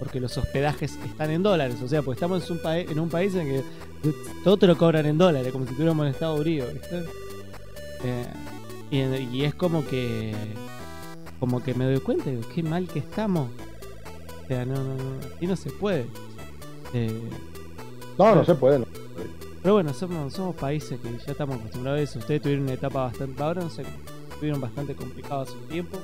porque 0.00 0.18
los 0.18 0.36
hospedajes 0.38 0.98
están 1.04 1.30
en 1.30 1.42
dólares. 1.42 1.76
O 1.84 1.86
sea, 1.86 2.00
pues 2.02 2.16
estamos 2.16 2.50
en 2.50 2.56
un, 2.56 2.66
en 2.66 2.98
un 2.98 3.08
país 3.10 3.34
en 3.34 3.46
que 3.46 3.62
todo 4.42 4.56
te 4.56 4.66
lo 4.66 4.76
cobran 4.76 5.04
en 5.04 5.18
dólares, 5.18 5.52
como 5.52 5.66
si 5.66 5.72
estuviéramos 5.72 6.06
en 6.06 6.12
Estados 6.12 6.40
Unidos, 6.40 6.72
¿viste? 6.72 7.04
Eh, 8.02 9.28
y, 9.30 9.44
es 9.44 9.54
como 9.54 9.86
que. 9.86 10.34
Como 11.38 11.62
que 11.62 11.74
me 11.74 11.84
doy 11.84 12.00
cuenta 12.00 12.30
de 12.30 12.40
qué 12.54 12.62
mal 12.62 12.88
que 12.88 12.98
estamos. 12.98 13.50
O 14.44 14.48
sea, 14.48 14.64
no, 14.64 14.74
no, 14.74 14.94
no. 14.94 15.36
Aquí 15.36 15.46
no 15.46 15.54
se 15.54 15.70
puede. 15.70 16.06
Eh, 16.94 17.20
no, 18.18 18.34
no 18.34 18.44
se 18.44 18.54
puede. 18.54 18.84
Pero 19.62 19.74
bueno, 19.74 19.92
somos, 19.92 20.54
países 20.56 20.98
que 21.00 21.08
ya 21.24 21.32
estamos 21.32 21.58
acostumbrados 21.58 22.00
a 22.00 22.02
eso. 22.02 22.18
Ustedes 22.18 22.42
tuvieron 22.42 22.64
una 22.64 22.74
etapa 22.74 23.04
bastante. 23.04 23.42
Ahora 23.42 23.62
no 23.62 23.70
sé, 23.70 23.84
tuvieron 24.38 24.60
bastante 24.60 24.94
complicado 24.94 25.46
un 25.52 25.68
tiempo. 25.68 25.98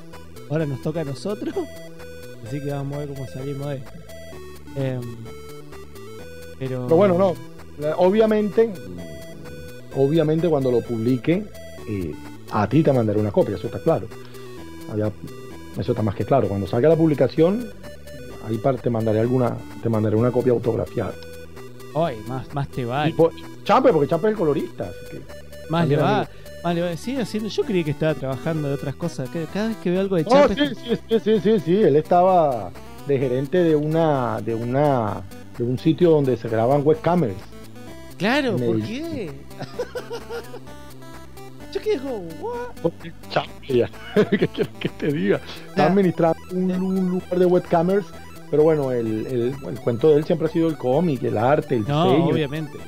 Ahora 0.51 0.67
nos 0.67 0.83
toca 0.83 1.01
a 1.01 1.05
nosotros. 1.05 1.55
Así 2.47 2.61
que 2.61 2.71
vamos 2.71 2.97
a 2.97 2.99
ver 2.99 3.09
cómo 3.09 3.27
salimos 3.27 3.69
de 3.69 3.77
esto. 3.77 3.91
Em, 4.77 5.01
pero... 6.59 6.87
bueno, 6.89 7.17
no. 7.17 7.35
Obviamente, 7.97 8.73
obviamente 9.95 10.49
cuando 10.49 10.71
lo 10.71 10.81
publique, 10.81 11.45
eh, 11.89 12.15
a 12.51 12.69
ti 12.69 12.83
te 12.83 12.93
mandaré 12.93 13.21
una 13.21 13.33
copia, 13.33 13.57
eso 13.57 13.67
está 13.67 13.81
claro. 13.81 14.07
eso 15.79 15.93
está 15.93 16.03
más 16.03 16.15
que 16.15 16.25
claro. 16.25 16.49
Cuando 16.49 16.67
salga 16.67 16.91
la 16.91 16.97
publicación, 16.97 17.71
ahí 18.47 18.61
te 18.83 18.91
mandaré 18.91 19.21
alguna, 19.21 19.57
te 19.83 19.89
mandaré 19.89 20.17
una 20.17 20.31
copia 20.31 20.53
autografiada. 20.53 21.13
Ay, 21.97 22.23
más, 22.29 22.53
más 22.55 22.69
te 22.69 22.85
va. 22.85 23.07
Chape, 23.65 23.93
porque 23.93 24.09
Chape 24.09 24.27
es 24.27 24.33
el 24.33 24.39
colorista. 24.39 24.91
más 25.71 25.89
le 25.89 25.97
va. 25.97 26.29
Vale, 26.63 26.97
sigue 26.97 27.23
haciendo. 27.23 27.49
Yo 27.49 27.63
creí 27.63 27.85
que 27.85 27.93
estaba 27.93 28.15
trabajando 28.15 28.69
de 28.69 28.75
otras 28.75 28.95
cosas. 28.97 29.31
Cada 29.53 29.69
vez 29.69 29.77
que 29.79 29.91
veo 29.91 30.01
algo 30.01 30.17
de 30.17 30.25
Chape. 30.25 30.55
sí, 30.57 30.75
sí, 31.09 31.21
sí, 31.23 31.41
sí, 31.41 31.61
sí, 31.61 31.83
Él 31.83 31.97
estaba 31.97 32.71
de 33.07 33.19
gerente 33.19 33.63
de 33.63 33.77
una, 33.77 34.41
de 34.41 34.55
una, 34.55 35.23
de 35.57 35.65
un 35.65 35.79
sitio 35.79 36.11
donde 36.11 36.37
se 36.37 36.49
graban 36.49 36.83
webcamers. 36.85 37.35
Claro, 38.19 38.57
¿por 38.57 38.83
qué? 38.83 39.31
Yo 41.73 41.81
quedé 41.81 41.99
como, 41.99 42.25
¿what? 42.41 42.93
¿Qué 44.31 44.49
quieres 44.49 44.73
que 44.81 44.89
te 44.89 45.13
diga? 45.13 45.41
Está 45.69 45.87
administrando 45.87 46.39
un, 46.53 47.11
lugar 47.11 47.39
de 47.39 47.47
webcamers, 47.47 48.07
pero 48.57 48.65
bueno, 48.65 48.91
el, 48.91 49.27
el, 49.27 49.55
el, 49.69 49.81
cuento 49.81 50.09
de 50.09 50.17
él 50.17 50.25
siempre 50.25 50.49
ha 50.49 50.51
sido 50.51 50.67
el 50.67 50.79
cómic, 50.79 51.23
el 51.25 51.37
arte, 51.37 51.75
el 51.77 51.87
no, 51.87 52.27
obviamente 52.27 52.79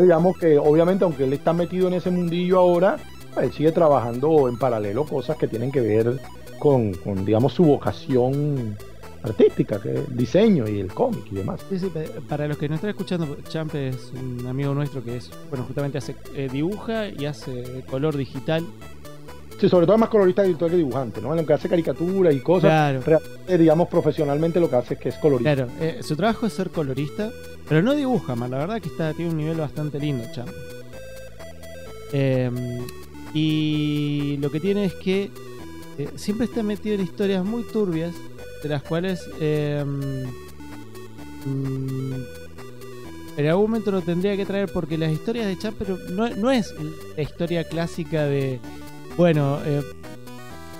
digamos 0.00 0.38
que 0.38 0.56
obviamente 0.58 1.02
aunque 1.02 1.24
él 1.24 1.32
está 1.32 1.52
metido 1.52 1.88
en 1.88 1.94
ese 1.94 2.08
mundillo 2.12 2.60
ahora, 2.60 2.98
él 3.40 3.52
sigue 3.52 3.72
trabajando 3.72 4.48
en 4.48 4.56
paralelo 4.56 5.04
cosas 5.04 5.36
que 5.36 5.48
tienen 5.48 5.72
que 5.72 5.80
ver 5.80 6.20
con, 6.60 6.92
digamos, 7.24 7.52
su 7.52 7.64
vocación 7.64 8.76
artística, 9.24 9.82
que 9.82 9.90
el 9.90 10.16
diseño 10.16 10.68
y 10.68 10.78
el 10.78 10.94
cómic 10.94 11.24
y 11.32 11.34
demás. 11.34 11.60
para 12.28 12.46
los 12.46 12.56
que 12.56 12.68
no 12.68 12.76
están 12.76 12.90
escuchando, 12.90 13.36
Champ 13.48 13.74
es 13.74 14.12
un 14.14 14.46
amigo 14.46 14.72
nuestro 14.72 15.02
que 15.02 15.16
es, 15.16 15.32
bueno, 15.50 15.64
justamente 15.64 15.98
hace 15.98 16.14
eh, 16.36 16.48
dibuja 16.50 17.08
y 17.08 17.26
hace 17.26 17.84
color 17.90 18.16
digital. 18.16 18.64
Sí, 19.62 19.68
sobre 19.68 19.86
todo 19.86 19.94
es 19.94 20.00
más 20.00 20.08
colorista 20.08 20.42
que 20.42 20.68
dibujante, 20.70 21.20
¿no? 21.20 21.32
Aunque 21.32 21.52
hace 21.52 21.68
caricaturas 21.68 22.34
y 22.34 22.40
cosas, 22.40 23.00
claro. 23.04 23.20
digamos, 23.46 23.86
profesionalmente 23.86 24.58
lo 24.58 24.68
que 24.68 24.74
hace 24.74 24.94
es 24.94 25.00
que 25.00 25.08
es 25.10 25.14
colorista. 25.14 25.54
Claro, 25.54 25.70
eh, 25.80 26.00
su 26.02 26.16
trabajo 26.16 26.46
es 26.46 26.52
ser 26.52 26.70
colorista 26.70 27.30
pero 27.68 27.80
no 27.80 27.94
dibuja 27.94 28.34
mal, 28.34 28.50
la 28.50 28.58
verdad 28.58 28.82
que 28.82 28.88
está, 28.88 29.14
tiene 29.14 29.30
un 29.30 29.36
nivel 29.36 29.56
bastante 29.58 29.98
lindo, 30.00 30.24
Champ. 30.34 30.50
Em, 32.12 32.84
y 33.32 34.36
lo 34.42 34.50
que 34.50 34.60
tiene 34.60 34.84
es 34.84 34.94
que 34.94 35.30
eh, 35.96 36.08
siempre 36.16 36.46
está 36.46 36.62
metido 36.62 36.96
en 36.96 37.02
historias 37.02 37.44
muy 37.44 37.62
turbias, 37.62 38.14
de 38.62 38.68
las 38.68 38.82
cuales 38.82 39.26
em, 39.40 40.24
mm, 41.46 42.24
en 43.36 43.46
algún 43.46 43.70
momento 43.70 43.90
lo 43.90 44.02
tendría 44.02 44.36
que 44.36 44.44
traer 44.44 44.70
porque 44.70 44.98
las 44.98 45.12
historias 45.12 45.46
de 45.46 45.56
Champ 45.56 45.76
pero 45.78 45.96
no, 46.10 46.28
no 46.28 46.50
es 46.50 46.74
la 47.16 47.22
historia 47.22 47.64
clásica 47.64 48.24
de, 48.24 48.60
bueno, 49.16 49.58
eh, 49.64 49.82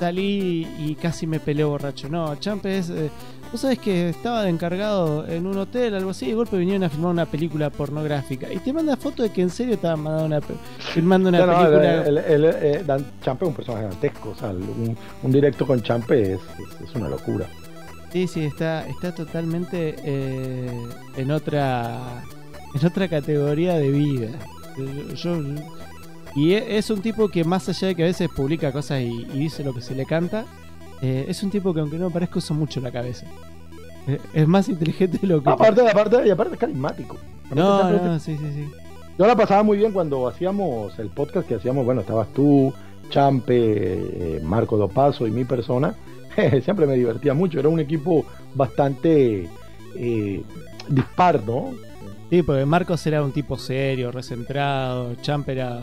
salí 0.00 0.66
y 0.78 0.94
casi 0.94 1.26
me 1.26 1.40
peleé 1.40 1.64
borracho. 1.64 2.08
No, 2.08 2.36
Champ 2.36 2.64
es... 2.66 2.90
Eh, 2.90 3.10
Vos 3.52 3.60
sabés 3.60 3.78
que 3.80 4.08
estaba 4.08 4.44
de 4.44 4.48
encargado 4.48 5.28
en 5.28 5.46
un 5.46 5.58
hotel, 5.58 5.94
algo 5.94 6.12
así, 6.12 6.24
y 6.24 6.28
de 6.30 6.34
golpe 6.36 6.56
vinieron 6.56 6.84
a 6.84 6.88
filmar 6.88 7.10
una 7.10 7.26
película 7.26 7.68
pornográfica. 7.68 8.50
Y 8.50 8.56
te 8.60 8.72
manda 8.72 8.96
foto 8.96 9.22
de 9.22 9.28
que 9.28 9.42
en 9.42 9.50
serio 9.50 9.74
estaban 9.74 10.06
una, 10.06 10.40
filmando 10.78 11.28
una 11.28 11.40
película. 11.40 12.02
El, 12.06 12.16
el, 12.16 12.44
eh, 12.46 12.84
Champe 13.20 13.44
es 13.44 13.48
un 13.50 13.54
personaje 13.54 13.84
gigantesco, 13.84 14.30
o 14.30 14.34
sea, 14.34 14.48
un, 14.48 14.96
un 15.22 15.30
directo 15.32 15.66
con 15.66 15.82
Champe 15.82 16.32
es, 16.32 16.40
es, 16.82 16.94
una 16.94 17.10
locura. 17.10 17.46
Sí, 18.10 18.26
sí, 18.26 18.44
está, 18.44 18.88
está 18.88 19.14
totalmente 19.14 19.96
eh, 20.02 20.70
en 21.18 21.30
otra 21.30 22.24
en 22.74 22.86
otra 22.86 23.06
categoría 23.06 23.74
de 23.74 23.90
vida. 23.90 24.30
Yo, 25.14 25.36
y 26.34 26.52
e, 26.52 26.78
es 26.78 26.90
un 26.90 27.02
tipo 27.02 27.28
que 27.28 27.44
más 27.44 27.68
allá 27.68 27.88
de 27.88 27.94
que 27.94 28.02
a 28.02 28.06
veces 28.06 28.28
publica 28.34 28.72
cosas 28.72 29.00
y 29.02 29.24
dice 29.34 29.64
lo 29.64 29.74
que 29.74 29.80
se 29.80 29.94
le 29.94 30.06
canta, 30.06 30.46
eh, 31.02 31.26
es 31.28 31.42
un 31.42 31.50
tipo 31.50 31.74
que 31.74 31.80
aunque 31.80 31.98
no 31.98 32.10
parezca 32.10 32.38
usa 32.38 32.56
mucho 32.56 32.80
la 32.80 32.92
cabeza. 32.92 33.26
Eh, 34.06 34.20
es 34.32 34.48
más 34.48 34.68
inteligente 34.68 35.18
de 35.18 35.26
lo 35.26 35.42
que... 35.42 35.50
Aparte, 35.50 35.88
aparte, 35.88 36.26
y 36.26 36.30
aparte 36.30 36.54
es 36.54 36.60
carismático. 36.60 37.18
No, 37.54 37.90
no, 37.90 38.18
sí, 38.18 38.36
sí, 38.38 38.52
sí. 38.54 38.70
Yo 39.18 39.26
la 39.26 39.36
pasaba 39.36 39.62
muy 39.62 39.76
bien 39.76 39.92
cuando 39.92 40.26
hacíamos 40.26 40.98
el 40.98 41.08
podcast 41.08 41.46
que 41.46 41.56
hacíamos, 41.56 41.84
bueno, 41.84 42.00
estabas 42.00 42.28
tú, 42.32 42.72
Champe, 43.10 44.36
eh, 44.36 44.40
Marco 44.42 44.76
Dopazo 44.76 45.26
y 45.26 45.30
mi 45.30 45.44
persona. 45.44 45.94
Siempre 46.62 46.86
me 46.86 46.94
divertía 46.94 47.34
mucho, 47.34 47.58
era 47.58 47.68
un 47.68 47.80
equipo 47.80 48.24
bastante 48.54 49.48
dispar, 50.88 51.42
¿no? 51.44 51.72
Sí, 52.30 52.42
porque 52.42 52.64
Marcos 52.64 53.06
era 53.06 53.22
un 53.22 53.32
tipo 53.32 53.58
serio, 53.58 54.10
recentrado, 54.10 55.16
Champ 55.16 55.46
era, 55.50 55.82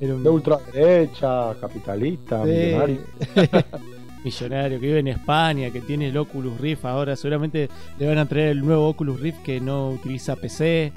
un... 0.00 0.22
De 0.22 0.28
ultraderecha, 0.28 1.54
capitalista, 1.60 2.44
millonario. 2.44 3.00
millonario 4.24 4.80
que 4.80 4.86
vive 4.86 4.98
en 5.00 5.08
España, 5.08 5.70
que 5.70 5.80
tiene 5.80 6.08
el 6.08 6.16
Oculus 6.16 6.60
Rift. 6.60 6.84
Ahora 6.84 7.16
seguramente 7.16 7.68
le 7.98 8.06
van 8.06 8.18
a 8.18 8.26
traer 8.26 8.48
el 8.48 8.64
nuevo 8.64 8.88
Oculus 8.88 9.20
Rift 9.20 9.42
que 9.42 9.60
no 9.60 9.90
utiliza 9.90 10.36
PC. 10.36 10.92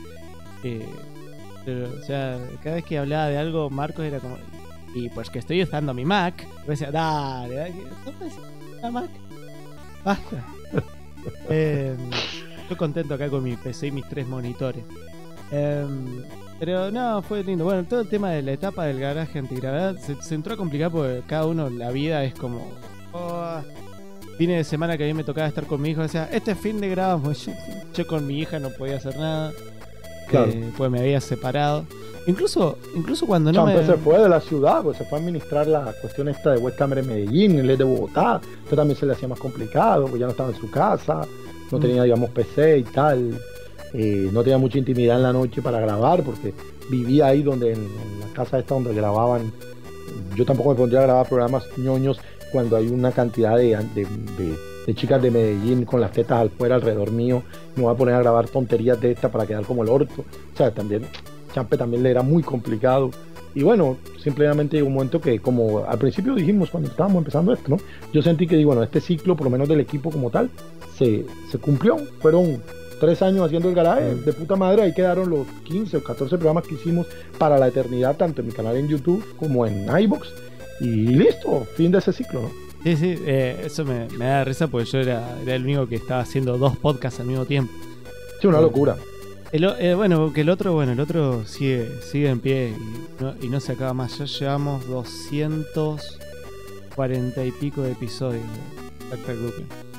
Eh, 0.64 0.86
pero, 1.66 1.90
o 1.90 2.04
sea, 2.04 2.40
cada 2.64 2.78
vez 2.78 2.86
que 2.86 2.98
hablaba 2.98 3.28
de 3.28 3.38
algo, 3.38 3.70
Marcos 3.70 4.06
era 4.06 4.20
como. 4.20 4.38
Y 4.94 5.10
pues 5.10 5.30
que 5.30 5.40
estoy 5.40 5.64
usando 5.64 5.94
mi 5.94 6.06
Mac. 6.06 6.46
Me 6.64 6.72
decía, 6.72 6.92
dale, 6.92 7.72
¿no 8.06 8.12
puedes 8.12 8.34
la 8.82 8.92
Mac? 8.92 9.10
Basta. 10.04 10.44
eh, 11.50 11.96
estoy 12.62 12.78
contento 12.78 13.14
acá 13.14 13.30
con 13.30 13.44
mi 13.44 13.56
PC 13.56 13.88
y 13.88 13.92
mis 13.92 14.08
tres 14.10 14.28
monitores. 14.28 14.84
Em, 15.52 16.24
pero 16.62 16.92
no, 16.92 17.22
fue 17.24 17.44
lindo. 17.44 17.66
Bueno, 17.66 17.84
todo 17.84 18.02
el 18.02 18.08
tema 18.08 18.30
de 18.30 18.44
la 18.44 18.54
etapa 18.54 18.86
del 18.86 19.00
garaje 19.00 19.40
antigravedad 19.40 19.98
se, 19.98 20.16
se 20.22 20.36
entró 20.36 20.54
a 20.54 20.58
complicar 20.58 20.92
porque 20.92 21.24
cada 21.28 21.48
uno, 21.48 21.70
la 21.70 21.92
vida 21.92 22.24
es 22.24 22.36
como 22.36 22.72
Oh, 23.14 23.60
fines 24.38 24.58
de 24.58 24.64
semana 24.64 24.98
que 24.98 25.04
a 25.04 25.08
mí 25.08 25.14
me 25.14 25.24
tocaba 25.24 25.48
estar 25.48 25.66
con 25.66 25.82
mi 25.82 25.90
hijo, 25.90 26.02
decía, 26.02 26.30
este 26.32 26.56
fin 26.56 26.80
de 26.80 26.90
grado, 26.90 27.22
yo, 27.94 28.08
con 28.08 28.26
mi 28.26 28.40
hija 28.40 28.60
no 28.60 28.70
podía 28.70 28.98
hacer 28.98 29.18
nada, 29.18 29.52
eh, 30.32 30.72
pues 30.78 30.90
me 30.90 31.00
había 31.00 31.20
separado. 31.20 31.86
Incluso, 32.28 32.78
incluso 32.96 33.26
cuando 33.26 33.52
no 33.52 33.66
me... 33.66 33.84
se 33.84 33.96
fue 33.96 34.20
de 34.20 34.30
la 34.30 34.40
ciudad, 34.40 34.84
pues 34.84 34.98
se 34.98 35.06
fue 35.06 35.18
a 35.18 35.22
administrar 35.22 35.66
la 35.66 35.92
cuestión 36.02 36.28
esta 36.28 36.52
de 36.52 36.58
West 36.60 36.80
en 36.80 37.08
Medellín, 37.08 37.60
él 37.60 37.70
es 37.72 37.80
de 37.80 37.84
Bogotá, 37.84 38.40
entonces 38.44 38.76
también 38.76 39.00
se 39.00 39.06
le 39.08 39.14
hacía 39.14 39.28
más 39.28 39.40
complicado, 39.40 40.06
pues 40.06 40.20
ya 40.20 40.28
no 40.28 40.32
estaba 40.32 40.50
en 40.50 40.56
su 40.56 40.70
casa, 40.70 41.22
no 41.72 41.78
mm. 41.78 41.82
tenía, 41.82 42.04
digamos, 42.04 42.30
PC 42.30 42.78
y 42.78 42.84
tal, 42.84 43.40
eh, 43.94 44.30
no 44.32 44.44
tenía 44.44 44.58
mucha 44.58 44.78
intimidad 44.78 45.18
en 45.18 45.24
la 45.24 45.34
noche 45.34 45.62
para 45.62 45.80
grabar, 45.80 46.24
porque 46.24 46.54
vivía 46.90 47.28
ahí 47.28 47.44
donde, 47.44 47.74
en, 47.74 47.88
la 48.20 48.28
casa 48.34 48.60
esta 48.60 48.76
donde 48.76 48.94
grababan, 48.94 49.52
yo 50.36 50.46
tampoco 50.46 50.72
me 50.72 50.76
pondría 50.76 51.00
a 51.02 51.04
grabar 51.04 51.28
programas 51.28 51.66
ñoños 51.78 52.20
cuando 52.52 52.76
hay 52.76 52.88
una 52.88 53.12
cantidad 53.12 53.58
de, 53.58 53.78
de, 53.96 54.96
chicas 54.96 55.22
de 55.22 55.32
Medellín 55.32 55.86
con 55.86 56.02
las 56.02 56.12
tetas 56.12 56.40
al 56.40 56.50
fuera 56.50 56.76
alrededor 56.76 57.12
mío, 57.12 57.44
me 57.76 57.84
voy 57.84 57.94
a 57.94 57.98
poner 57.98 58.16
a 58.16 58.20
grabar 58.20 58.48
tonterías 58.48 59.00
de 59.00 59.12
esta 59.12 59.32
para 59.32 59.46
quedar 59.46 59.66
como 59.66 59.84
el 59.84 59.90
orto. 59.90 60.26
O 60.54 60.58
sea, 60.58 60.72
también, 60.72 61.06
Champe 61.54 61.78
también 61.78 62.04
le 62.04 62.12
era 62.12 62.22
muy 62.22 62.44
complicado. 62.44 63.12
Y 63.54 63.64
bueno, 63.64 63.98
simplemente 64.22 64.78
llegó 64.78 64.88
un 64.88 64.96
momento 64.96 65.20
que, 65.20 65.40
como 65.40 65.86
al 65.86 65.98
principio 65.98 66.36
dijimos 66.36 66.70
cuando 66.70 66.90
estábamos 66.90 67.20
empezando 67.20 67.54
esto, 67.54 67.70
¿no? 67.70 67.78
Yo 68.14 68.22
sentí 68.22 68.48
que, 68.48 68.64
bueno, 68.66 68.84
este 68.84 69.00
ciclo, 69.00 69.36
por 69.36 69.46
lo 69.46 69.52
menos 69.52 69.68
del 69.68 69.80
equipo 69.80 70.10
como 70.10 70.30
tal, 70.30 70.50
se, 70.98 71.26
se 71.50 71.58
cumplió. 71.58 71.98
Fueron 72.20 72.62
tres 73.02 73.22
años 73.24 73.46
haciendo 73.46 73.68
el 73.68 73.76
garaje 73.76 74.16
de 74.16 74.32
puta 74.32 74.56
madre. 74.56 74.84
Ahí 74.84 74.94
quedaron 74.94 75.30
los 75.30 75.46
15 75.64 75.98
o 75.98 76.04
14 76.04 76.38
programas 76.38 76.66
que 76.68 76.76
hicimos 76.76 77.08
para 77.40 77.58
la 77.58 77.68
eternidad, 77.68 78.16
tanto 78.16 78.40
en 78.42 78.48
mi 78.48 78.54
canal 78.54 78.78
en 78.78 78.88
YouTube 78.88 79.26
como 79.38 79.66
en 79.66 79.88
iBox 80.04 80.30
y 80.80 80.86
listo, 80.86 81.66
fin 81.76 81.92
de 81.92 81.98
ese 81.98 82.14
ciclo, 82.14 82.44
¿no? 82.44 82.52
Sí, 82.84 82.96
sí, 82.96 83.16
eh, 83.26 83.64
eso 83.66 83.84
me, 83.86 84.08
da 84.18 84.44
risa 84.44 84.68
porque 84.68 84.90
yo 84.90 85.00
era, 85.00 85.38
era, 85.44 85.56
el 85.56 85.64
único 85.64 85.88
que 85.88 85.96
estaba 85.96 86.22
haciendo 86.22 86.58
dos 86.58 86.76
podcasts 86.78 87.20
al 87.20 87.28
mismo 87.28 87.46
tiempo. 87.46 87.72
Sí, 88.40 88.48
una 88.48 88.62
locura. 88.62 88.96
Eh, 89.52 89.94
bueno, 89.96 90.32
que 90.34 90.42
el 90.42 90.50
otro, 90.50 90.74
bueno, 90.74 90.94
el 90.94 91.00
otro 91.00 91.46
sigue, 91.46 91.88
sigue 92.02 92.30
en 92.30 92.40
pie 92.40 92.74
y 93.42 93.50
no, 93.50 93.60
se 93.60 93.74
acaba 93.74 93.94
más. 93.94 94.18
Ya 94.18 94.26
llevamos 94.26 94.88
240 94.88 97.46
y 97.46 97.52
pico 97.52 97.82
de 97.82 97.92
episodios 97.92 98.42
de 98.42 98.48
Backpack 99.10 99.38
Grouping. 99.38 99.91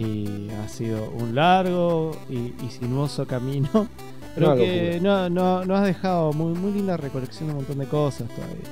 Y 0.00 0.48
ha 0.50 0.66
sido 0.66 1.10
un 1.10 1.34
largo 1.34 2.12
y, 2.30 2.54
sinuoso 2.70 3.26
camino. 3.26 3.68
Pero 4.34 4.56
que 4.56 4.98
no, 5.02 5.28
no, 5.28 5.62
no, 5.66 5.74
has 5.74 5.84
dejado 5.84 6.32
muy, 6.32 6.54
muy 6.54 6.72
linda 6.72 6.96
recolección 6.96 7.48
de 7.48 7.52
un 7.52 7.58
montón 7.58 7.78
de 7.78 7.86
cosas 7.86 8.28
todavía. 8.30 8.64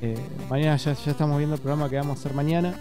Eh, 0.00 0.18
mañana 0.50 0.76
ya, 0.76 0.92
estamos 0.92 1.38
viendo 1.38 1.54
el 1.54 1.60
programa 1.60 1.88
que 1.88 1.96
vamos 1.96 2.16
a 2.16 2.20
hacer 2.20 2.34
mañana. 2.34 2.74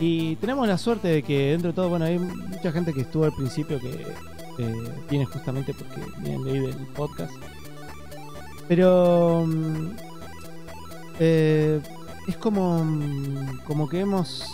Y 0.00 0.34
tenemos 0.36 0.66
la 0.66 0.78
suerte 0.78 1.06
de 1.06 1.22
que 1.22 1.52
dentro 1.52 1.68
de 1.70 1.76
todo, 1.76 1.88
bueno, 1.88 2.06
hay 2.06 2.18
mucha 2.18 2.72
gente 2.72 2.92
que 2.92 3.02
estuvo 3.02 3.24
al 3.24 3.32
principio 3.32 3.78
que 3.78 4.04
viene 5.08 5.24
justamente 5.26 5.72
porque 5.74 6.00
vienen 6.22 6.44
leído 6.44 6.68
el 6.70 6.86
podcast. 6.88 7.34
Pero 8.66 9.44
mm, 9.46 9.90
eh, 11.20 11.80
es 12.26 12.36
como, 12.36 12.82
mm, 12.84 13.58
como 13.64 13.88
que 13.88 14.00
hemos 14.00 14.44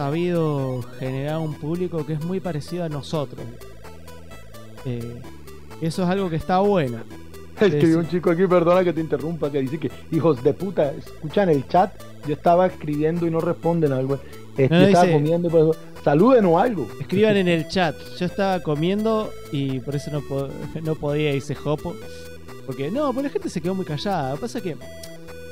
sabido 0.00 0.80
generar 0.98 1.40
un 1.40 1.52
público 1.52 2.06
que 2.06 2.14
es 2.14 2.24
muy 2.24 2.40
parecido 2.40 2.84
a 2.84 2.88
nosotros. 2.88 3.44
Eh, 4.86 5.20
eso 5.82 6.04
es 6.04 6.08
algo 6.08 6.30
que 6.30 6.36
está 6.36 6.60
bueno. 6.60 7.00
Escribió 7.60 7.98
un 7.98 8.08
chico 8.08 8.30
aquí, 8.30 8.46
perdona 8.46 8.82
que 8.82 8.94
te 8.94 9.02
interrumpa, 9.02 9.52
que 9.52 9.60
dice 9.60 9.78
que 9.78 9.90
hijos 10.10 10.42
de 10.42 10.54
puta, 10.54 10.90
escuchan 10.92 11.50
el 11.50 11.68
chat, 11.68 11.92
yo 12.26 12.32
estaba 12.32 12.66
escribiendo 12.68 13.26
y 13.26 13.30
no 13.30 13.40
responden 13.40 13.92
algo. 13.92 14.18
Este, 14.56 14.84
estaba 14.84 15.12
comiendo, 15.12 15.50
por 15.50 15.76
saluden 16.02 16.46
o 16.46 16.58
algo. 16.58 16.88
Escriban 16.98 17.36
en 17.36 17.48
el 17.48 17.68
chat, 17.68 17.94
yo 18.18 18.24
estaba 18.24 18.60
comiendo 18.60 19.28
y 19.52 19.80
por 19.80 19.96
eso 19.96 20.10
no, 20.10 20.22
no 20.82 20.94
podía 20.94 21.34
irse 21.34 21.54
Jopo. 21.54 21.94
Porque 22.64 22.90
no, 22.90 23.12
pues 23.12 23.24
la 23.24 23.30
gente 23.30 23.50
se 23.50 23.60
quedó 23.60 23.74
muy 23.74 23.84
callada. 23.84 24.30
Lo 24.30 24.36
que 24.36 24.40
pasa 24.40 24.58
es 24.58 24.64
que 24.64 24.76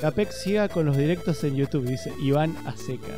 Capex 0.01 0.41
siga 0.41 0.69
con 0.69 0.87
los 0.87 0.97
directos 0.97 1.43
en 1.43 1.55
YouTube, 1.55 1.85
dice 1.85 2.11
Iván 2.19 2.55
Aseca. 2.65 3.13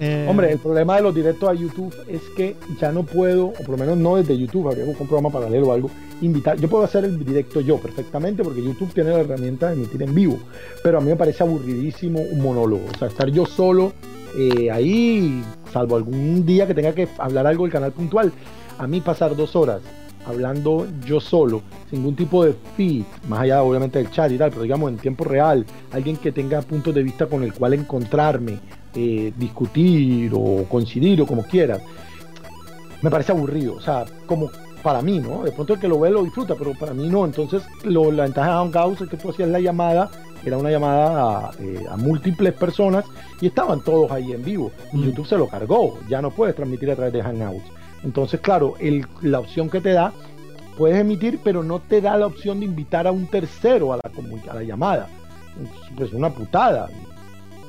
Eh, 0.00 0.26
Hombre, 0.28 0.52
el 0.52 0.58
problema 0.58 0.96
de 0.96 1.02
los 1.02 1.14
directos 1.14 1.48
a 1.48 1.54
YouTube 1.54 1.94
es 2.06 2.22
que 2.36 2.56
ya 2.80 2.92
no 2.92 3.02
puedo, 3.02 3.46
o 3.46 3.52
por 3.54 3.70
lo 3.70 3.76
menos 3.78 3.96
no 3.96 4.16
desde 4.16 4.38
YouTube, 4.38 4.68
habría 4.68 4.84
un 4.84 4.94
programa 4.94 5.30
paralelo 5.30 5.68
o 5.68 5.72
algo, 5.72 5.90
invitar. 6.20 6.56
Yo 6.58 6.68
puedo 6.68 6.84
hacer 6.84 7.04
el 7.04 7.24
directo 7.24 7.60
yo 7.60 7.78
perfectamente 7.78 8.44
porque 8.44 8.62
YouTube 8.62 8.92
tiene 8.92 9.10
la 9.10 9.20
herramienta 9.20 9.68
de 9.68 9.74
emitir 9.74 10.02
en 10.02 10.14
vivo, 10.14 10.38
pero 10.82 10.98
a 10.98 11.00
mí 11.00 11.08
me 11.08 11.16
parece 11.16 11.42
aburridísimo 11.42 12.20
un 12.20 12.40
monólogo. 12.40 12.84
O 12.94 12.98
sea, 12.98 13.08
estar 13.08 13.28
yo 13.28 13.44
solo 13.44 13.92
eh, 14.36 14.70
ahí, 14.70 15.42
salvo 15.72 15.96
algún 15.96 16.46
día 16.46 16.66
que 16.66 16.74
tenga 16.74 16.92
que 16.92 17.08
hablar 17.18 17.46
algo 17.46 17.64
del 17.64 17.72
canal 17.72 17.92
puntual, 17.92 18.32
a 18.78 18.86
mí 18.86 19.00
pasar 19.00 19.34
dos 19.34 19.56
horas 19.56 19.80
hablando 20.28 20.86
yo 21.06 21.20
solo, 21.20 21.62
sin 21.88 22.00
ningún 22.00 22.14
tipo 22.14 22.44
de 22.44 22.54
feed, 22.76 23.04
más 23.28 23.40
allá 23.40 23.62
obviamente 23.62 23.98
del 23.98 24.10
chat 24.10 24.30
y 24.30 24.36
tal, 24.36 24.50
pero 24.50 24.62
digamos 24.62 24.90
en 24.90 24.98
tiempo 24.98 25.24
real, 25.24 25.64
alguien 25.90 26.16
que 26.16 26.32
tenga 26.32 26.60
puntos 26.60 26.94
de 26.94 27.02
vista 27.02 27.26
con 27.26 27.42
el 27.42 27.54
cual 27.54 27.74
encontrarme, 27.74 28.58
eh, 28.94 29.32
discutir 29.36 30.32
o 30.34 30.64
coincidir 30.68 31.20
o 31.22 31.26
como 31.26 31.42
quieras, 31.42 31.80
me 33.02 33.10
parece 33.10 33.32
aburrido. 33.32 33.74
O 33.74 33.80
sea, 33.80 34.04
como 34.26 34.50
para 34.82 35.02
mí, 35.02 35.18
¿no? 35.18 35.42
De 35.42 35.52
pronto 35.52 35.74
el 35.74 35.80
que 35.80 35.88
lo 35.88 36.00
ve 36.00 36.10
lo 36.10 36.22
disfruta, 36.22 36.54
pero 36.54 36.72
para 36.72 36.94
mí 36.94 37.08
no. 37.08 37.24
Entonces, 37.24 37.62
lo, 37.84 38.10
la 38.10 38.24
ventaja 38.24 38.50
de 38.50 38.56
Hangouts 38.56 39.02
es 39.02 39.08
que 39.08 39.16
tú 39.16 39.30
hacías 39.30 39.48
la 39.48 39.60
llamada, 39.60 40.10
era 40.44 40.56
una 40.56 40.70
llamada 40.70 41.48
a, 41.48 41.50
eh, 41.58 41.84
múltiples 41.96 42.54
personas 42.54 43.04
y 43.40 43.46
estaban 43.46 43.80
todos 43.82 44.10
ahí 44.10 44.32
en 44.32 44.44
vivo. 44.44 44.70
Y 44.92 44.98
mm. 44.98 45.02
YouTube 45.04 45.26
se 45.26 45.38
lo 45.38 45.48
cargó, 45.48 45.98
ya 46.08 46.22
no 46.22 46.30
puedes 46.30 46.54
transmitir 46.54 46.90
a 46.90 46.96
través 46.96 47.12
de 47.12 47.22
Hangouts. 47.22 47.70
Entonces, 48.04 48.40
claro, 48.40 48.74
el, 48.78 49.06
la 49.22 49.40
opción 49.40 49.68
que 49.68 49.80
te 49.80 49.92
da, 49.92 50.12
puedes 50.76 50.98
emitir, 50.98 51.40
pero 51.42 51.62
no 51.62 51.80
te 51.80 52.00
da 52.00 52.16
la 52.16 52.26
opción 52.26 52.60
de 52.60 52.66
invitar 52.66 53.06
a 53.06 53.12
un 53.12 53.26
tercero 53.26 53.92
a 53.92 53.96
la, 53.96 54.10
a 54.50 54.54
la 54.54 54.62
llamada. 54.62 55.08
Pues 55.96 56.12
una 56.12 56.30
putada. 56.30 56.88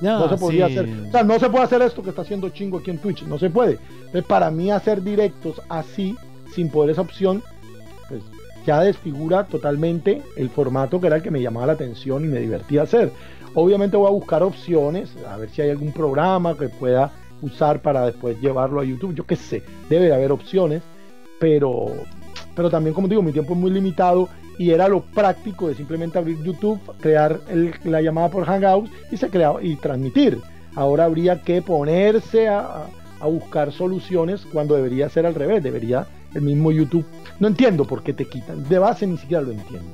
No, 0.02 0.30
se 0.30 0.38
podía 0.38 0.68
hacer. 0.68 0.88
O 1.08 1.12
sea, 1.12 1.24
no 1.24 1.40
se 1.40 1.50
puede 1.50 1.64
hacer 1.64 1.82
esto 1.82 2.02
que 2.02 2.10
está 2.10 2.22
haciendo 2.22 2.50
chingo 2.50 2.80
aquí 2.80 2.92
en 2.92 3.00
Twitch. 3.00 3.24
No 3.24 3.38
se 3.38 3.50
puede. 3.50 3.80
Entonces, 4.06 4.26
para 4.26 4.50
mí, 4.52 4.72
hacer 4.72 5.04
directos 5.04 5.62
así, 5.70 6.16
sin 6.54 6.70
poder 6.70 6.92
esa 6.92 7.02
opción, 7.02 7.44
ya 8.66 8.82
desfigura 8.82 9.46
totalmente 9.46 10.22
el 10.36 10.50
formato 10.50 11.00
que 11.00 11.08
era 11.08 11.18
el 11.18 11.22
que 11.22 11.32
me 11.32 11.42
llamaba 11.42 11.68
la 11.68 11.74
atención 11.74 12.24
y 12.26 12.28
me 12.28 12.40
divertía 12.40 12.84
hacer. 12.84 13.12
Obviamente 13.56 13.98
voy 13.98 14.08
a 14.08 14.12
buscar 14.12 14.44
opciones, 14.44 15.10
a 15.28 15.38
ver 15.38 15.50
si 15.50 15.62
hay 15.62 15.72
algún 15.72 15.92
programa 15.92 16.56
que 16.56 16.70
pueda 16.70 17.12
usar 17.42 17.82
para 17.82 18.06
después 18.06 18.40
llevarlo 18.42 18.80
a 18.80 18.84
YouTube. 18.84 19.16
Yo 19.16 19.26
qué 19.26 19.36
sé, 19.36 19.64
debe 19.90 20.06
de 20.06 20.14
haber 20.14 20.32
opciones, 20.32 20.84
pero, 21.40 21.88
pero 22.56 22.70
también, 22.70 22.94
como 22.94 23.08
digo, 23.08 23.22
mi 23.22 23.32
tiempo 23.32 23.54
es 23.54 23.60
muy 23.60 23.72
limitado 23.72 24.30
y 24.60 24.72
era 24.72 24.90
lo 24.90 25.02
práctico 25.02 25.70
de 25.70 25.76
simplemente 25.76 26.20
abrir 26.20 26.44
YouTube, 26.44 26.80
crear 27.00 27.40
la 27.86 28.02
llamada 28.02 28.30
por 28.30 28.46
Hangouts 28.46 28.92
y 29.10 29.16
se 29.16 29.30
creaba 29.30 29.64
y 29.64 29.78
transmitir. 29.78 30.38
Ahora 30.76 31.06
habría 31.06 31.42
que 31.42 31.62
ponerse 31.62 32.50
a, 32.50 32.88
a 33.22 33.28
buscar 33.28 33.72
soluciones 33.72 34.46
cuando 34.52 34.76
debería 34.76 35.08
ser 35.08 35.26
al 35.26 35.34
revés, 35.34 35.64
debería 35.64 36.08
el 36.36 36.42
mismo 36.42 36.72
YouTube. 36.72 37.06
No 37.40 37.48
entiendo 37.48 37.86
por 37.86 38.04
qué 38.04 38.14
te 38.14 38.26
quitan, 38.26 38.68
de 38.68 38.78
base 38.80 39.08
ni 39.08 39.18
siquiera 39.18 39.42
lo 39.42 39.52
entiendo. 39.52 39.90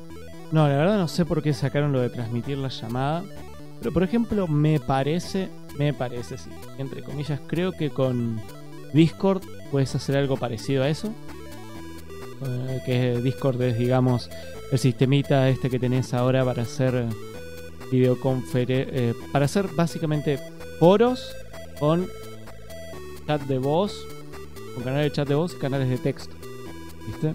No, 0.51 0.67
la 0.67 0.77
verdad 0.77 0.97
no 0.97 1.07
sé 1.07 1.25
por 1.25 1.43
qué 1.43 1.53
sacaron 1.53 1.91
lo 1.91 2.01
de 2.01 2.09
transmitir 2.09 2.57
la 2.57 2.69
llamada. 2.69 3.23
Pero 3.79 3.93
por 3.93 4.01
ejemplo, 4.01 4.47
me 4.47 4.79
parece, 4.79 5.49
me 5.77 5.93
parece, 5.93 6.39
sí, 6.39 6.49
entre 6.79 7.03
comillas, 7.03 7.39
creo 7.45 7.71
que 7.71 7.91
con 7.91 8.41
Discord 8.93 9.43
puedes 9.69 9.93
hacer 9.93 10.17
algo 10.17 10.37
parecido 10.37 10.83
a 10.83 10.89
eso. 10.89 11.13
Eh, 12.43 12.81
que 12.85 13.21
Discord 13.21 13.61
es, 13.61 13.77
digamos, 13.77 14.29
el 14.71 14.79
sistemita 14.79 15.47
este 15.49 15.69
que 15.69 15.79
tenés 15.79 16.13
ahora 16.13 16.43
para 16.43 16.63
hacer 16.63 17.05
videoconferencia, 17.91 18.93
eh, 18.93 19.13
para 19.31 19.45
hacer 19.45 19.67
básicamente 19.75 20.39
foros 20.79 21.33
con 21.79 22.07
chat 23.27 23.41
de 23.43 23.57
voz, 23.57 24.05
con 24.73 24.83
canales 24.83 25.11
de 25.11 25.15
chat 25.15 25.27
de 25.27 25.35
voz 25.35 25.53
y 25.53 25.57
canales 25.57 25.89
de 25.89 25.97
texto. 25.97 26.35
¿Viste? 27.07 27.33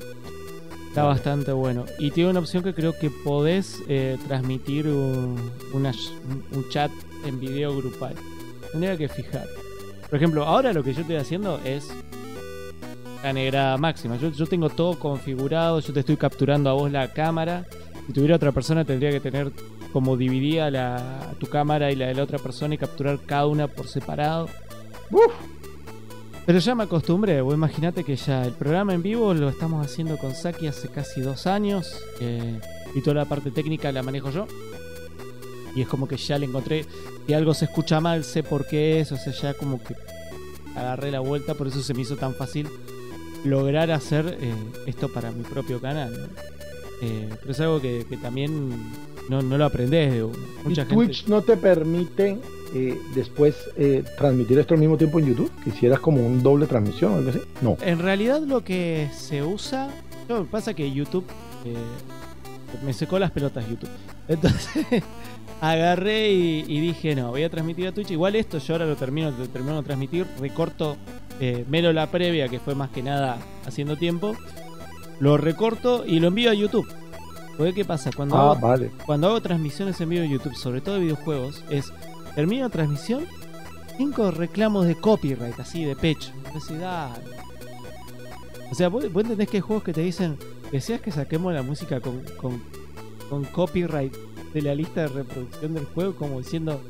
Está 0.89 1.05
bastante 1.05 1.53
bueno. 1.53 1.87
Y 2.01 2.11
tiene 2.11 2.31
una 2.31 2.41
opción 2.41 2.65
que 2.65 2.75
creo 2.75 2.93
que 2.99 3.11
podés 3.11 3.81
eh, 3.89 4.19
transmitir 4.27 4.89
un, 4.89 5.37
un, 5.73 6.69
chat 6.71 6.91
en 7.25 7.39
video 7.39 7.77
grupal. 7.77 8.15
Tendría 8.73 8.97
que 8.97 9.09
fijar. 9.09 9.47
Por 10.09 10.17
ejemplo, 10.17 10.45
ahora 10.45 10.73
lo 10.73 10.83
que 10.83 10.93
yo 10.93 11.03
estoy 11.03 11.17
haciendo 11.17 11.61
es 11.65 11.89
la 13.23 13.33
negra 13.33 13.77
máxima. 13.77 14.17
Yo, 14.17 14.31
yo 14.31 14.47
tengo 14.47 14.69
todo 14.71 14.99
configurado, 14.99 15.81
yo 15.81 15.93
te 15.93 16.01
estoy 16.01 16.17
capturando 16.17 16.71
a 16.71 16.73
vos 16.73 16.91
la 16.91 17.13
cámara. 17.13 17.67
Si 18.07 18.13
tuviera 18.13 18.37
otra 18.37 18.53
persona 18.53 18.85
tendría 18.85 19.11
que 19.11 19.21
tener 19.21 19.53
como 19.93 20.17
dividida 20.17 20.71
la, 20.71 21.33
tu 21.39 21.47
cámara 21.47 21.91
y 21.91 21.97
la 21.97 22.07
de 22.07 22.15
la 22.15 22.23
otra 22.23 22.39
persona 22.39 22.75
y 22.75 22.79
capturar 22.79 23.19
cada 23.25 23.47
una 23.47 23.67
por 23.69 23.89
separado. 23.89 24.49
Uf, 25.11 25.33
pero 26.47 26.59
ya 26.59 26.75
me 26.75 26.85
acostumbré, 26.85 27.41
vos 27.41 27.55
imagínate 27.55 28.05
que 28.05 28.17
ya 28.17 28.45
el 28.45 28.53
programa 28.53 28.95
en 28.95 29.03
vivo 29.03 29.35
lo 29.35 29.49
estamos 29.49 29.85
haciendo 29.85 30.17
con 30.17 30.35
Saki 30.35 30.67
hace 30.67 30.89
casi 30.89 31.21
dos 31.21 31.47
años 31.47 32.01
eh, 32.21 32.61
y 32.95 33.01
toda 33.03 33.15
la 33.15 33.25
parte 33.25 33.51
técnica 33.51 33.93
la 33.93 34.03
manejo 34.03 34.31
yo. 34.31 34.47
Y 35.77 35.83
es 35.83 35.89
como 35.89 36.09
que 36.09 36.17
ya 36.17 36.39
le 36.39 36.47
encontré, 36.47 36.85
si 37.27 37.35
algo 37.35 37.55
se 37.55 37.67
escucha 37.67 38.01
mal, 38.01 38.25
sé 38.25 38.43
por 38.43 38.67
qué 38.67 39.01
es, 39.01 39.13
o 39.13 39.17
sea, 39.17 39.33
ya 39.33 39.55
como 39.55 39.81
que 39.83 39.95
agarré 40.75 41.13
la 41.13 41.21
vuelta, 41.21 41.55
por 41.55 41.69
eso 41.69 41.81
se 41.83 41.95
me 41.95 42.03
hizo 42.03 42.17
tan 42.17 42.35
fácil 42.35 42.69
lograr 43.45 43.91
hacer 43.91 44.39
eh, 44.41 44.53
esto 44.87 45.09
para 45.09 45.31
mi 45.31 45.43
propio 45.43 45.81
canal. 45.81 46.29
Eh, 47.03 47.29
pero 47.41 47.53
es 47.53 47.61
algo 47.61 47.81
que, 47.81 48.05
también 48.23 48.71
no, 49.29 49.41
lo 49.41 49.65
aprendes 49.65 50.13
de 50.13 50.29
Mucha 50.65 50.87
Twitch 50.87 51.27
no 51.27 51.41
te 51.41 51.57
permite 51.57 52.39
eh, 52.73 53.01
después 53.17 53.57
eh, 53.77 54.05
transmitir 54.17 54.57
esto 54.61 54.75
al 54.75 54.81
mismo 54.81 54.97
tiempo 54.97 55.19
en 55.19 55.27
YouTube? 55.27 55.51
¿Quisieras 55.65 55.99
como 55.99 56.25
un 56.25 56.41
doble 56.41 56.67
transmisión 56.67 57.13
o 57.13 57.17
algo 57.17 57.31
así? 57.31 57.41
No. 57.61 57.77
En 57.81 57.99
realidad 57.99 58.41
lo 58.43 58.63
que 58.63 59.09
se 59.13 59.43
usa, 59.43 59.91
no, 60.29 60.45
pasa 60.45 60.73
que 60.73 60.91
YouTube 60.93 61.25
eh, 61.65 61.75
me 62.85 62.93
secó 62.93 63.19
las 63.19 63.33
pelotas 63.33 63.69
YouTube. 63.69 63.91
Entonces 64.29 64.87
agarré 65.61 66.31
y, 66.31 66.81
dije, 66.81 67.17
no, 67.17 67.31
voy 67.31 67.43
a 67.43 67.51
transmitir 67.51 67.89
a 67.89 67.93
Twitch. 67.93 68.13
Igual 68.13 68.37
esto 68.37 68.59
yo 68.59 68.75
ahora 68.75 68.87
lo 68.87 68.95
termino, 68.95 69.33
termino 69.53 69.77
de 69.77 69.83
transmitir, 69.83 70.27
recorto 70.39 70.97
eh, 71.41 71.65
mero 71.69 71.93
la 71.93 72.11
previa, 72.11 72.49
que 72.49 72.61
fue 72.61 72.75
más 72.75 72.91
que 72.91 73.03
nada 73.03 73.39
haciendo 73.67 73.97
tiempo. 73.97 74.37
Lo 75.19 75.37
recorto 75.37 76.05
y 76.07 76.21
lo 76.21 76.29
envío 76.29 76.51
a 76.51 76.55
YouTube. 76.55 76.89
Porque 77.57 77.75
qué 77.75 77.85
pasa, 77.85 78.11
cuando, 78.15 78.37
ah, 78.37 78.53
hago, 78.53 78.87
cuando 79.05 79.29
hago 79.29 79.43
transmisiones 79.43 80.01
en 80.01 80.09
vivo 80.09 80.23
en 80.23 80.31
YouTube, 80.31 80.55
sobre 80.55 80.81
todo 80.81 80.95
de 80.95 81.03
videojuegos, 81.03 81.63
es 81.69 81.93
Termino 82.35 82.65
la 82.65 82.71
transmisión, 82.71 83.27
cinco 83.97 84.31
reclamos 84.31 84.87
de 84.87 84.95
copyright, 84.95 85.59
así 85.59 85.85
de 85.85 85.97
pecho. 85.97 86.31
O 88.71 88.75
sea, 88.75 88.89
¿vos, 88.89 89.05
entendés 89.05 89.49
que 89.49 89.59
hay 89.59 89.61
juegos 89.61 89.85
que 89.85 89.93
te 89.93 90.01
dicen, 90.01 90.39
deseas 90.71 91.01
que 91.01 91.11
saquemos 91.11 91.53
la 91.53 91.63
música 91.63 92.01
con, 92.01 92.23
con, 93.29 93.45
copyright 93.47 94.15
de 94.55 94.63
la 94.63 94.75
lista 94.75 95.03
de 95.03 95.09
reproducción 95.09 95.75
del 95.75 95.85
juego, 95.87 96.15
como 96.15 96.39
diciendo, 96.39 96.81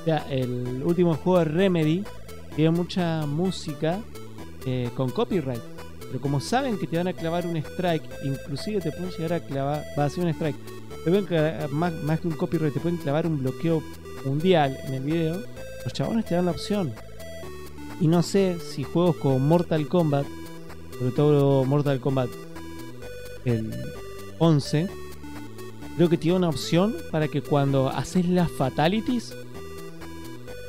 o 0.00 0.04
sea, 0.04 0.26
el 0.30 0.82
último 0.84 1.14
juego 1.14 1.40
de 1.40 1.44
Remedy 1.46 2.04
tiene 2.56 2.70
mucha 2.70 3.26
música 3.26 4.00
eh, 4.64 4.90
con 4.96 5.10
copyright. 5.10 5.60
Pero 6.00 6.20
como 6.20 6.40
saben 6.40 6.78
que 6.78 6.86
te 6.86 6.96
van 6.96 7.06
a 7.06 7.12
clavar 7.12 7.46
un 7.46 7.56
strike, 7.56 8.04
inclusive 8.24 8.80
te 8.80 8.90
pueden 8.90 9.10
llegar 9.10 9.34
a 9.34 9.40
clavar, 9.40 9.84
va 9.98 10.06
a 10.06 10.10
ser 10.10 10.24
un 10.24 10.30
strike, 10.30 10.56
te 11.04 11.10
pueden 11.10 11.26
clavar, 11.26 11.68
más, 11.70 11.92
más 12.02 12.20
que 12.20 12.28
un 12.28 12.34
copyright, 12.34 12.72
te 12.72 12.80
pueden 12.80 12.98
clavar 12.98 13.26
un 13.26 13.40
bloqueo 13.40 13.82
mundial 14.24 14.78
en 14.86 14.94
el 14.94 15.02
video, 15.02 15.42
los 15.84 15.92
chabones 15.92 16.24
te 16.24 16.34
dan 16.34 16.46
la 16.46 16.52
opción. 16.52 16.92
Y 18.00 18.08
no 18.08 18.22
sé 18.22 18.58
si 18.58 18.84
juegos 18.84 19.16
como 19.16 19.38
Mortal 19.38 19.86
Kombat, 19.88 20.26
sobre 20.98 21.12
todo 21.12 21.64
Mortal 21.64 22.00
Kombat 22.00 22.30
el 23.44 23.70
11, 24.38 24.88
creo 25.96 26.08
que 26.08 26.16
tiene 26.16 26.38
una 26.38 26.48
opción 26.48 26.94
para 27.10 27.28
que 27.28 27.42
cuando 27.42 27.88
haces 27.88 28.28
las 28.28 28.50
fatalities, 28.50 29.34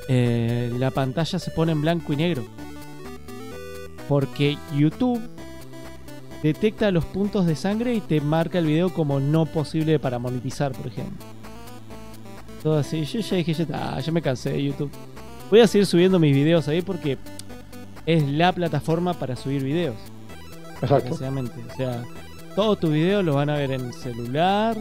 eh, 0.07 0.71
la 0.77 0.91
pantalla 0.91 1.39
se 1.39 1.51
pone 1.51 1.71
en 1.71 1.81
blanco 1.81 2.13
y 2.13 2.17
negro. 2.17 2.45
Porque 4.07 4.57
YouTube 4.75 5.21
detecta 6.43 6.91
los 6.91 7.05
puntos 7.05 7.45
de 7.45 7.55
sangre 7.55 7.93
y 7.93 8.01
te 8.01 8.21
marca 8.21 8.59
el 8.59 8.65
video 8.65 8.93
como 8.93 9.19
no 9.19 9.45
posible 9.45 9.99
para 9.99 10.19
monetizar, 10.19 10.71
por 10.71 10.87
ejemplo 10.87 11.25
todo 12.67 12.77
así. 12.79 13.03
Yo 13.05 13.19
ya 13.19 13.37
dije, 13.37 13.53
ya, 13.53 13.99
ya 13.99 14.11
me 14.11 14.21
cansé 14.21 14.51
de 14.51 14.63
YouTube. 14.63 14.91
Voy 15.49 15.61
a 15.61 15.67
seguir 15.67 15.85
subiendo 15.85 16.19
mis 16.19 16.33
videos 16.33 16.67
ahí 16.67 16.81
porque 16.81 17.17
es 18.05 18.27
la 18.27 18.51
plataforma 18.51 19.13
para 19.13 19.35
subir 19.35 19.63
videos. 19.63 19.95
Exacto. 20.81 21.13
O 21.13 21.75
sea, 21.77 22.03
todos 22.55 22.79
tus 22.79 22.91
videos 22.91 23.23
los 23.23 23.35
van 23.35 23.49
a 23.49 23.55
ver 23.55 23.71
en 23.71 23.93
celular, 23.93 24.77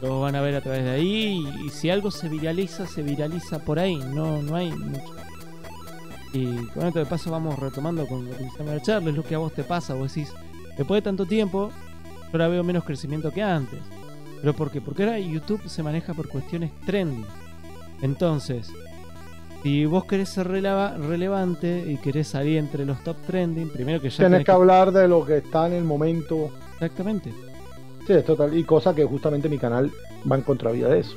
los 0.00 0.20
van 0.20 0.34
a 0.34 0.40
ver 0.40 0.56
a 0.56 0.60
través 0.60 0.84
de 0.84 0.90
ahí. 0.90 1.44
Y, 1.64 1.68
si 1.70 1.90
algo 1.90 2.10
se 2.10 2.28
viraliza, 2.28 2.86
se 2.86 3.02
viraliza 3.02 3.58
por 3.60 3.78
ahí. 3.78 3.96
No, 3.96 4.42
no 4.42 4.56
hay 4.56 4.70
mucho. 4.72 5.14
Y 6.32 6.46
con 6.68 6.86
esto 6.86 7.00
de 7.00 7.06
paso 7.06 7.30
vamos 7.30 7.58
retomando 7.58 8.06
con 8.06 8.28
lo 8.28 8.36
que 8.56 8.62
me 8.62 8.80
charla, 8.80 9.10
es 9.10 9.16
lo 9.16 9.24
que 9.24 9.34
a 9.34 9.38
vos 9.38 9.52
te 9.52 9.64
pasa. 9.64 9.94
Vos 9.94 10.14
decís, 10.14 10.32
después 10.76 10.98
de 10.98 11.02
tanto 11.02 11.26
tiempo, 11.26 11.70
yo 11.70 12.30
ahora 12.32 12.48
veo 12.48 12.62
menos 12.62 12.84
crecimiento 12.84 13.32
que 13.32 13.42
antes. 13.42 13.80
¿Pero 14.40 14.54
por 14.54 14.70
qué? 14.70 14.80
Porque 14.80 15.02
ahora 15.02 15.18
YouTube 15.18 15.68
se 15.68 15.82
maneja 15.82 16.14
por 16.14 16.28
cuestiones 16.28 16.70
trendy. 16.86 17.24
Entonces, 18.00 18.72
si 19.62 19.84
vos 19.84 20.04
querés 20.04 20.30
ser 20.30 20.48
relevante 20.48 21.84
y 21.86 21.98
querés 21.98 22.28
salir 22.28 22.56
entre 22.56 22.86
los 22.86 23.02
top 23.04 23.16
trending, 23.26 23.68
primero 23.68 24.00
que 24.00 24.08
ya. 24.08 24.28
Tienes 24.28 24.44
que, 24.44 24.50
hablar 24.50 24.92
de 24.92 25.06
lo 25.06 25.26
que 25.26 25.38
está 25.38 25.66
en 25.66 25.74
el 25.74 25.84
momento. 25.84 26.50
Exactamente. 26.74 27.30
Sí, 28.06 28.12
es 28.12 28.24
total. 28.24 28.56
Y 28.56 28.64
cosa 28.64 28.94
que 28.94 29.04
justamente 29.04 29.48
mi 29.48 29.58
canal 29.58 29.90
va 30.30 30.36
en 30.36 30.42
contravía 30.42 30.88
de 30.88 31.00
eso. 31.00 31.16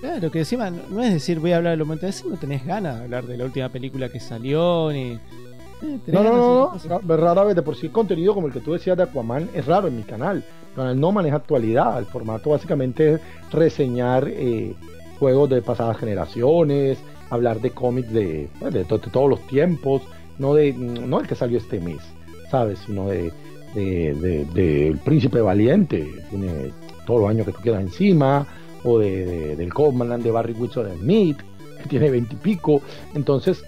Claro, 0.00 0.30
que 0.30 0.40
encima 0.40 0.70
no 0.70 1.02
es 1.02 1.12
decir 1.12 1.40
voy 1.40 1.52
a 1.52 1.56
hablar 1.56 1.72
de 1.72 1.76
lo 1.78 1.84
momento, 1.84 2.06
es 2.06 2.24
no 2.24 2.36
tenés 2.36 2.64
ganas 2.64 2.98
de 2.98 3.04
hablar 3.04 3.26
de 3.26 3.36
la 3.36 3.44
última 3.44 3.68
película 3.68 4.08
que 4.08 4.20
salió, 4.20 4.90
ni. 4.92 5.18
Eh, 5.80 5.98
no, 6.08 6.22
no, 6.22 6.32
no, 6.32 7.00
no, 7.02 7.16
rara 7.16 7.44
vez 7.44 7.54
de 7.54 7.62
por 7.62 7.76
sí 7.76 7.88
contenido 7.88 8.34
como 8.34 8.48
el 8.48 8.52
que 8.52 8.60
tú 8.60 8.72
decías 8.72 8.96
de 8.96 9.04
Aquaman 9.04 9.48
es 9.54 9.64
raro 9.64 9.86
en 9.86 9.96
mi 9.96 10.02
canal 10.02 10.44
canal 10.78 10.98
no 10.98 11.12
maneja 11.12 11.36
actualidad. 11.36 11.98
El 11.98 12.06
formato 12.06 12.50
básicamente 12.50 13.14
es 13.14 13.20
reseñar 13.50 14.28
eh, 14.28 14.74
juegos 15.18 15.50
de 15.50 15.60
pasadas 15.60 15.98
generaciones, 15.98 16.98
hablar 17.30 17.60
de 17.60 17.70
cómics 17.70 18.12
de, 18.12 18.48
pues, 18.58 18.72
de, 18.72 18.84
todos 18.84 19.28
los 19.28 19.46
tiempos, 19.48 20.02
no 20.38 20.54
de 20.54 20.72
no 20.72 21.20
el 21.20 21.26
que 21.26 21.34
salió 21.34 21.58
este 21.58 21.80
mes, 21.80 21.98
¿sabes? 22.50 22.78
Sino 22.86 23.08
de, 23.08 23.32
de, 23.74 24.88
El 24.88 24.98
Príncipe 24.98 25.40
Valiente, 25.40 26.06
tiene 26.30 26.72
todos 27.06 27.22
los 27.22 27.30
años 27.30 27.46
que 27.46 27.52
tú 27.52 27.60
quieras 27.60 27.82
encima, 27.82 28.46
o 28.84 28.98
de, 28.98 29.56
del 29.56 29.72
Commandant 29.72 30.22
de 30.22 30.30
Barry 30.30 30.52
Wilson 30.52 30.88
Smith, 30.98 31.38
que 31.82 31.88
tiene 31.88 32.10
veintipico. 32.10 32.80
Entonces, 33.14 33.62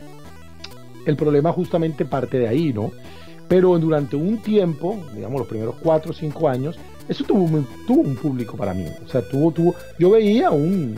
el 1.06 1.16
problema 1.16 1.52
justamente 1.52 2.04
parte 2.04 2.38
de 2.38 2.48
ahí, 2.48 2.72
¿no? 2.72 2.92
Pero 3.48 3.76
durante 3.78 4.16
un 4.16 4.38
tiempo, 4.38 4.96
digamos 5.14 5.40
los 5.40 5.48
primeros 5.48 5.74
cuatro 5.82 6.12
o 6.12 6.14
cinco 6.14 6.48
años, 6.48 6.78
eso 7.08 7.24
tuvo, 7.24 7.42
un 7.88 8.14
público 8.14 8.56
para 8.56 8.72
mí. 8.72 8.86
O 9.04 9.08
sea, 9.08 9.20
tuvo, 9.28 9.50
tuvo, 9.50 9.74
yo 9.98 10.10
veía 10.10 10.52
un, 10.52 10.96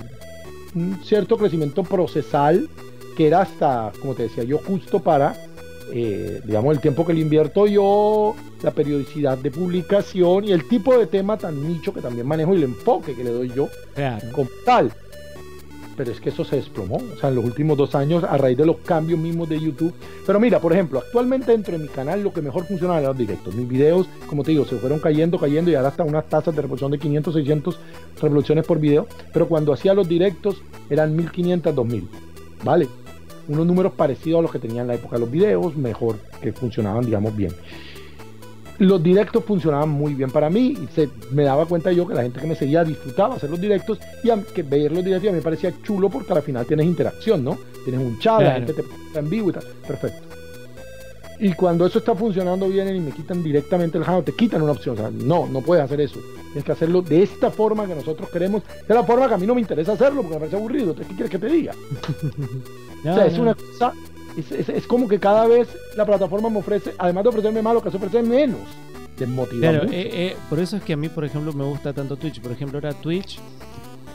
cierto 1.02 1.38
crecimiento 1.38 1.82
procesal 1.82 2.68
que 3.16 3.28
era 3.28 3.40
hasta, 3.40 3.92
como 4.00 4.14
te 4.14 4.24
decía 4.24 4.44
yo, 4.44 4.58
justo 4.58 5.00
para, 5.00 5.34
eh, 5.92 6.42
digamos, 6.44 6.74
el 6.74 6.80
tiempo 6.80 7.06
que 7.06 7.14
le 7.14 7.20
invierto 7.20 7.66
yo 7.66 8.34
la 8.62 8.70
periodicidad 8.70 9.39
de 9.39 9.51
publicación 9.51 10.44
y 10.44 10.52
el 10.52 10.68
tipo 10.68 10.97
de 10.97 11.06
tema 11.06 11.36
tan 11.36 11.66
nicho 11.66 11.93
que 11.93 12.01
también 12.01 12.26
manejo 12.26 12.55
y 12.55 12.59
el 12.59 12.64
enfoque 12.64 13.14
que 13.14 13.24
le 13.24 13.30
doy 13.30 13.52
yo 13.55 13.68
Claro. 13.94 14.26
como 14.32 14.48
tal. 14.64 14.93
Pero 15.94 16.10
es 16.10 16.20
que 16.20 16.30
eso 16.30 16.43
se 16.43 16.56
desplomó, 16.56 16.97
o 16.97 17.16
sea, 17.20 17.28
en 17.28 17.34
los 17.34 17.44
últimos 17.44 17.76
dos 17.76 17.94
años 17.94 18.24
a 18.24 18.39
raíz 18.39 18.56
de 18.56 18.64
los 18.64 18.78
cambios 18.78 19.18
mismos 19.20 19.47
de 19.51 19.60
YouTube. 19.60 19.93
Pero 20.26 20.40
mira, 20.40 20.59
por 20.59 20.72
ejemplo, 20.72 20.98
actualmente 21.01 21.52
dentro 21.52 21.76
de 21.76 21.82
mi 21.84 21.89
canal 21.89 22.22
lo 22.22 22.32
que 22.32 22.40
mejor 22.40 22.64
funciona 22.64 22.94
eran 22.94 23.09
los 23.09 23.18
directos. 23.18 23.55
Mis 23.55 23.68
videos, 23.68 24.06
como 24.26 24.43
te 24.43 24.52
digo, 24.52 24.64
se 24.64 24.76
fueron 24.76 25.01
cayendo, 25.01 25.39
cayendo 25.39 25.70
y 25.70 25.74
ahora 25.74 25.89
hasta 25.89 26.02
unas 26.02 26.26
tasas 26.30 26.55
de 26.56 26.62
reproducción 26.62 26.93
de 26.93 26.98
500, 26.98 27.34
600 27.34 27.78
reproducciones 28.22 28.66
por 28.66 28.78
video. 28.78 29.06
Pero 29.34 29.47
cuando 29.48 29.70
hacía 29.74 29.93
los 29.93 30.09
directos 30.09 30.62
eran 30.89 31.14
1500, 31.14 31.74
2000. 31.74 32.09
¿Vale? 32.64 32.89
Unos 33.48 33.66
números 33.66 33.93
parecidos 33.93 34.39
a 34.39 34.43
los 34.43 34.51
que 34.51 34.59
tenía 34.60 34.80
en 34.82 34.89
la 34.89 34.94
época 34.94 35.16
de 35.16 35.20
los 35.20 35.30
videos, 35.30 35.76
mejor, 35.76 36.16
que 36.40 36.52
funcionaban, 36.52 37.05
digamos, 37.05 37.36
bien 37.36 37.52
los 38.78 39.02
directos 39.02 39.44
funcionaban 39.44 39.88
muy 39.88 40.14
bien 40.14 40.30
para 40.30 40.50
mí 40.50 40.76
y 40.82 40.88
se, 40.94 41.08
me 41.30 41.44
daba 41.44 41.66
cuenta 41.66 41.92
yo 41.92 42.06
que 42.06 42.14
la 42.14 42.22
gente 42.22 42.40
que 42.40 42.46
me 42.46 42.54
seguía 42.54 42.84
disfrutaba 42.84 43.36
hacer 43.36 43.50
los 43.50 43.60
directos 43.60 43.98
y 44.22 44.30
a, 44.30 44.42
que 44.42 44.62
ver 44.62 44.92
los 44.92 45.04
directos 45.04 45.28
a 45.28 45.32
mí 45.32 45.38
me 45.38 45.42
parecía 45.42 45.72
chulo 45.82 46.08
porque 46.08 46.32
al 46.32 46.42
final 46.42 46.66
tienes 46.66 46.86
interacción, 46.86 47.44
¿no? 47.44 47.58
Tienes 47.84 48.00
un 48.00 48.18
chat, 48.18 48.40
la 48.40 48.54
gente 48.54 48.72
te 48.72 48.82
pregunta 48.82 49.18
en 49.18 49.30
vivo 49.30 49.50
y 49.50 49.52
tal. 49.52 49.64
Perfecto. 49.86 50.32
Y 51.42 51.54
cuando 51.54 51.84
eso 51.86 51.98
está 51.98 52.14
funcionando 52.14 52.68
vienen 52.68 52.94
y 52.94 53.00
me 53.00 53.10
quitan 53.10 53.42
directamente 53.42 53.98
el 53.98 54.04
hangout, 54.04 54.26
te 54.26 54.32
quitan 54.32 54.62
una 54.62 54.72
opción. 54.72 54.94
O 54.94 54.98
sea, 54.98 55.10
no, 55.10 55.48
no 55.48 55.60
puedes 55.60 55.84
hacer 55.84 56.00
eso. 56.00 56.20
Tienes 56.44 56.64
que 56.64 56.70
hacerlo 56.70 57.02
de 57.02 57.22
esta 57.22 57.50
forma 57.50 57.84
que 57.84 57.96
nosotros 57.96 58.28
queremos, 58.30 58.62
de 58.86 58.94
la 58.94 59.02
forma 59.02 59.26
que 59.26 59.34
a 59.34 59.38
mí 59.38 59.46
no 59.46 59.56
me 59.56 59.60
interesa 59.60 59.92
hacerlo 59.92 60.22
porque 60.22 60.34
me 60.34 60.38
parece 60.40 60.56
aburrido. 60.56 60.94
¿Qué 60.94 61.02
quieres 61.02 61.30
que 61.30 61.38
te 61.38 61.46
diga? 61.46 61.74
No, 63.02 63.10
o 63.12 63.14
sea, 63.14 63.26
es 63.26 63.38
una 63.38 63.54
cosa, 63.54 63.92
es, 64.36 64.50
es- 64.52 64.68
es 64.68 64.86
como 64.86 65.09
que 65.09 65.18
cada 65.18 65.46
vez 65.46 65.68
la 65.96 66.04
plataforma 66.06 66.48
me 66.50 66.59
ofrece, 66.59 66.94
además 66.98 67.24
de 67.24 67.28
ofrecerme 67.30 67.62
más, 67.62 67.74
lo 67.74 67.82
que 67.82 67.90
se 67.90 67.96
ofrece 67.96 68.22
menos. 68.22 68.60
Desmotiva 69.18 69.60
Claro, 69.70 69.84
mucho. 69.84 69.94
eh, 69.94 70.10
eh, 70.12 70.36
por 70.48 70.59
eso 70.59 70.76
es 70.76 70.82
que 70.82 70.94
a 70.94 70.96
mí, 70.96 71.09
por 71.09 71.24
ejemplo, 71.24 71.52
me 71.52 71.64
gusta 71.64 71.92
tanto 71.92 72.16
Twitch. 72.16 72.40
Por 72.40 72.52
ejemplo, 72.52 72.78
ahora 72.78 72.94
Twitch. 72.94 73.38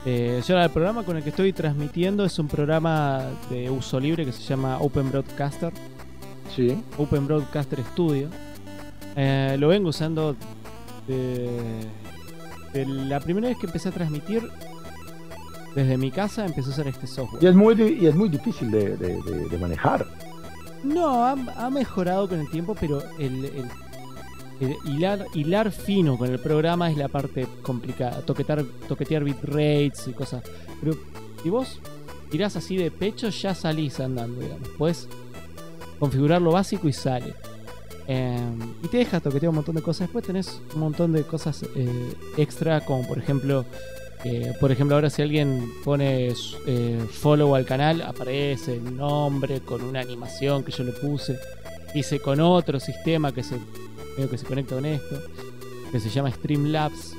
eh, 0.04 0.40
yo 0.46 0.54
ahora 0.54 0.66
el 0.66 0.70
programa 0.72 1.02
con 1.04 1.16
el 1.16 1.22
que 1.22 1.30
estoy 1.30 1.52
transmitiendo 1.52 2.24
es 2.24 2.38
un 2.38 2.48
programa 2.48 3.22
de 3.50 3.70
uso 3.70 3.98
libre 4.00 4.24
que 4.24 4.32
se 4.32 4.42
llama 4.42 4.78
Open 4.80 5.10
Broadcaster. 5.10 5.72
Sí. 6.54 6.76
Open 6.98 7.26
Broadcaster 7.26 7.78
Studio. 7.92 8.28
Eh, 9.16 9.56
lo 9.58 9.68
vengo 9.68 9.88
usando 9.90 10.34
de, 11.06 11.48
de 12.72 12.86
la 12.86 13.20
primera 13.20 13.48
vez 13.48 13.56
que 13.58 13.66
empecé 13.66 13.88
a 13.88 13.92
transmitir 13.92 14.48
desde 15.74 15.96
mi 15.96 16.10
casa, 16.10 16.44
empecé 16.46 16.68
a 16.70 16.72
usar 16.72 16.88
este 16.88 17.06
software. 17.06 17.42
Y 17.42 17.46
es 17.46 17.54
muy, 17.54 17.80
y 18.00 18.06
es 18.06 18.14
muy 18.14 18.28
difícil 18.28 18.70
de, 18.70 18.96
de- 18.96 19.22
de- 19.22 19.48
de 19.48 19.58
manejar. 19.58 20.06
No, 20.84 21.24
ha, 21.24 21.32
ha 21.56 21.70
mejorado 21.70 22.28
con 22.28 22.40
el 22.40 22.50
tiempo, 22.50 22.76
pero 22.78 23.02
el, 23.18 23.44
el- 23.44 23.68
el 24.60 24.76
hilar, 24.84 25.24
hilar 25.34 25.70
fino 25.70 26.18
con 26.18 26.30
el 26.30 26.38
programa 26.40 26.90
es 26.90 26.96
la 26.96 27.08
parte 27.08 27.46
complicada. 27.62 28.22
Toquetar, 28.22 28.64
toquetear 28.88 29.22
bitrates 29.22 30.08
y 30.08 30.12
cosas. 30.12 30.42
Pero 30.80 30.96
si 31.42 31.48
vos 31.50 31.78
tirás 32.30 32.56
así 32.56 32.76
de 32.76 32.90
pecho, 32.90 33.28
ya 33.28 33.54
salís 33.54 34.00
andando, 34.00 34.40
digamos. 34.40 34.68
Puedes 34.76 35.08
configurar 36.00 36.42
lo 36.42 36.52
básico 36.52 36.88
y 36.88 36.92
sale. 36.92 37.34
Eh, 38.08 38.38
y 38.82 38.88
te 38.88 38.96
deja 38.98 39.20
toquetear 39.20 39.50
un 39.50 39.56
montón 39.56 39.76
de 39.76 39.82
cosas. 39.82 40.08
Después 40.08 40.24
tenés 40.24 40.60
un 40.74 40.80
montón 40.80 41.12
de 41.12 41.22
cosas 41.22 41.62
eh, 41.76 42.14
extra, 42.36 42.84
como 42.84 43.06
por 43.06 43.18
ejemplo. 43.18 43.64
Eh, 44.24 44.52
por 44.58 44.72
ejemplo, 44.72 44.96
ahora 44.96 45.10
si 45.10 45.22
alguien 45.22 45.70
pone 45.84 46.32
eh, 46.66 47.06
follow 47.10 47.54
al 47.54 47.64
canal, 47.64 48.02
aparece 48.02 48.76
el 48.76 48.96
nombre 48.96 49.60
con 49.60 49.82
una 49.82 50.00
animación 50.00 50.64
que 50.64 50.72
yo 50.72 50.84
le 50.84 50.92
puse. 50.92 51.38
Hice 51.94 52.20
con 52.20 52.40
otro 52.40 52.80
sistema 52.80 53.32
que 53.32 53.42
se, 53.42 53.56
medio 54.16 54.28
que 54.28 54.38
se 54.38 54.44
conecta 54.44 54.74
con 54.74 54.84
esto, 54.84 55.20
que 55.92 56.00
se 56.00 56.10
llama 56.10 56.30
Streamlabs. 56.30 57.14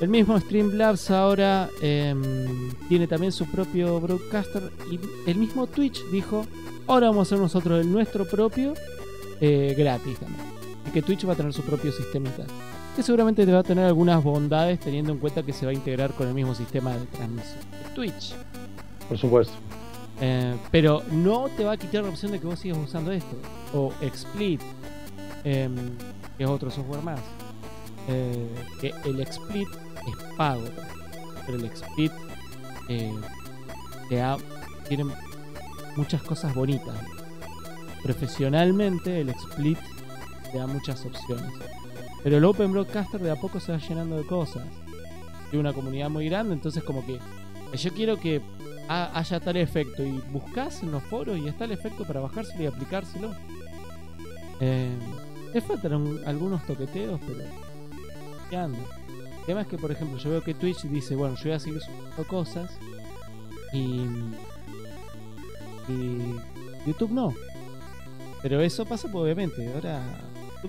El 0.00 0.08
mismo 0.08 0.38
Streamlabs 0.38 1.10
ahora 1.10 1.68
em, 1.80 2.70
tiene 2.88 3.06
también 3.06 3.32
su 3.32 3.46
propio 3.46 4.00
broadcaster 4.00 4.70
y 4.90 4.98
el 5.28 5.36
mismo 5.36 5.66
Twitch 5.66 6.02
dijo, 6.10 6.46
ahora 6.86 7.08
vamos 7.08 7.20
a 7.20 7.22
hacer 7.28 7.38
nosotros 7.38 7.80
el 7.80 7.92
nuestro 7.92 8.24
propio 8.24 8.74
eh, 9.40 9.74
gratis 9.76 10.18
también. 10.18 10.44
Y 10.86 10.90
que 10.90 11.02
Twitch 11.02 11.28
va 11.28 11.32
a 11.32 11.36
tener 11.36 11.52
su 11.52 11.62
propio 11.62 11.92
sistemita. 11.92 12.44
Que 12.96 13.02
seguramente 13.02 13.44
te 13.44 13.52
va 13.52 13.58
a 13.60 13.62
tener 13.64 13.84
algunas 13.86 14.22
bondades 14.22 14.78
teniendo 14.78 15.10
en 15.12 15.18
cuenta 15.18 15.42
que 15.42 15.52
se 15.52 15.66
va 15.66 15.72
a 15.72 15.74
integrar 15.74 16.12
con 16.12 16.28
el 16.28 16.34
mismo 16.34 16.54
sistema 16.54 16.92
de 16.96 17.06
transmisión 17.06 17.58
de 17.70 17.90
Twitch. 17.94 18.34
Por 19.08 19.18
supuesto. 19.18 19.52
Eh, 20.20 20.54
pero 20.70 21.02
no 21.10 21.48
te 21.56 21.64
va 21.64 21.72
a 21.72 21.76
quitar 21.76 22.04
la 22.04 22.10
opción 22.10 22.30
de 22.30 22.38
que 22.40 22.46
vos 22.46 22.58
sigas 22.58 22.78
usando 22.78 23.10
esto. 23.10 23.36
O 23.74 23.92
XSplit, 24.00 24.60
em, 25.42 25.74
que 26.38 26.44
es 26.44 26.48
otro 26.48 26.70
software 26.70 27.02
más. 27.02 27.18
Eh, 28.08 28.48
que 28.80 28.94
el 29.04 29.26
XSplit 29.26 29.66
es 29.68 30.36
pago. 30.36 30.62
Pero 31.46 31.58
el 31.58 31.68
XSplit 31.70 32.12
eh, 32.88 33.12
te 34.08 34.16
da- 34.16 34.36
tiene 34.88 35.04
muchas 35.96 36.22
cosas 36.22 36.54
bonitas. 36.54 36.94
Profesionalmente 38.04 39.20
el 39.20 39.34
XSplit 39.34 39.78
te 40.52 40.58
da 40.58 40.66
muchas 40.68 41.04
opciones. 41.04 41.50
Pero 42.24 42.38
el 42.38 42.44
Open 42.44 42.72
Broadcaster 42.72 43.20
de 43.20 43.30
a 43.30 43.36
poco 43.36 43.60
se 43.60 43.70
va 43.70 43.78
llenando 43.78 44.16
de 44.16 44.24
cosas. 44.26 44.64
Tiene 45.50 45.60
una 45.60 45.72
comunidad 45.72 46.10
muy 46.10 46.28
grande, 46.28 46.54
entonces 46.54 46.82
como 46.82 47.04
que 47.06 47.20
yo 47.76 47.92
quiero 47.92 48.16
que 48.18 48.40
ha- 48.88 49.16
haya 49.18 49.38
tal 49.40 49.56
efecto 49.58 50.02
y 50.02 50.10
buscas 50.32 50.82
en 50.82 50.90
los 50.90 51.02
foros 51.04 51.38
y 51.38 51.46
está 51.46 51.66
el 51.66 51.72
efecto 51.72 52.04
para 52.04 52.20
bajárselo 52.20 52.62
y 52.62 52.66
aplicárselo. 52.66 53.32
Eh, 54.60 54.90
faltan 55.68 55.94
un- 55.94 56.20
algunos 56.26 56.64
toqueteos, 56.66 57.20
pero 57.26 57.44
¿qué 58.50 58.56
anda? 58.56 58.78
El 59.40 59.44
tema 59.46 59.60
es 59.60 59.66
que, 59.66 59.76
por 59.78 59.92
ejemplo, 59.92 60.18
yo 60.18 60.30
veo 60.30 60.42
que 60.42 60.54
Twitch 60.54 60.82
dice, 60.84 61.14
bueno, 61.14 61.36
yo 61.36 61.44
voy 61.44 61.52
a 61.52 61.60
seguir 61.60 61.80
subiendo 61.80 62.24
cosas 62.26 62.70
y, 63.74 64.06
y 65.88 66.34
YouTube 66.86 67.10
no. 67.12 67.34
Pero 68.42 68.60
eso 68.60 68.84
pasa 68.86 69.08
pues, 69.10 69.22
obviamente. 69.24 69.70
Ahora 69.74 70.02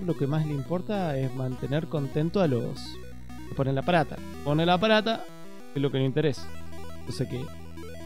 Lo 0.04 0.16
que 0.16 0.26
más 0.26 0.46
le 0.46 0.52
importa 0.52 1.16
es 1.16 1.34
mantener 1.34 1.86
contento 1.88 2.40
a 2.40 2.46
los 2.46 2.80
que 3.48 3.54
ponen 3.54 3.74
la 3.74 3.82
parata. 3.82 4.16
Pone 4.44 4.66
la 4.66 4.78
parata 4.78 5.24
es 5.74 5.82
lo 5.82 5.90
que 5.90 5.98
le 5.98 6.04
interesa. 6.04 6.46
Entonces 7.00 7.28
que 7.28 7.40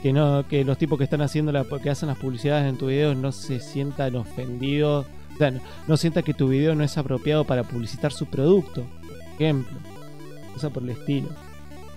que 0.03 0.12
no 0.15 0.47
que 0.49 0.65
los 0.65 0.79
tipos 0.79 0.97
que 0.97 1.05
están 1.05 1.21
haciendo 1.21 1.53
la, 1.53 1.65
que 1.65 1.91
hacen 1.91 2.09
las 2.09 2.17
publicidades 2.17 2.67
en 2.67 2.79
tu 2.79 2.87
video 2.87 3.15
no 3.15 3.33
se 3.33 3.61
sientan 3.61 4.17
ofendidos 4.17 5.05
o 5.35 5.37
sea 5.37 5.51
no, 5.51 5.61
no 5.87 5.97
sienta 5.99 6.23
que 6.23 6.33
tu 6.33 6.49
video 6.49 6.75
no 6.75 6.85
es 6.85 6.97
apropiado 6.97 7.45
para 7.45 7.65
publicitar 7.65 8.11
su 8.11 8.25
producto 8.25 8.83
por 9.03 9.33
ejemplo 9.35 9.77
cosa 10.55 10.71
por 10.71 10.85
el 10.85 10.91
estilo 10.91 11.29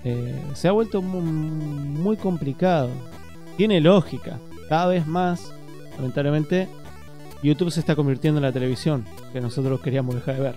Eh, 0.04 0.36
se 0.54 0.68
ha 0.68 0.74
vuelto 0.74 1.02
mu- 1.02 1.22
muy, 1.22 2.18
complicado 2.18 2.90
tiene 3.56 3.80
lógica 3.80 4.38
cada 4.68 4.88
vez 4.88 5.08
más 5.08 5.54
lamentablemente 5.96 6.68
YouTube 7.44 7.72
se 7.72 7.80
está 7.80 7.96
convirtiendo 7.96 8.40
en 8.40 8.44
la 8.44 8.52
televisión 8.52 9.06
que 9.32 9.42
nosotros 9.42 9.82
queríamos 9.82 10.16
dejar 10.16 10.36
de 10.36 10.42
ver 10.42 10.56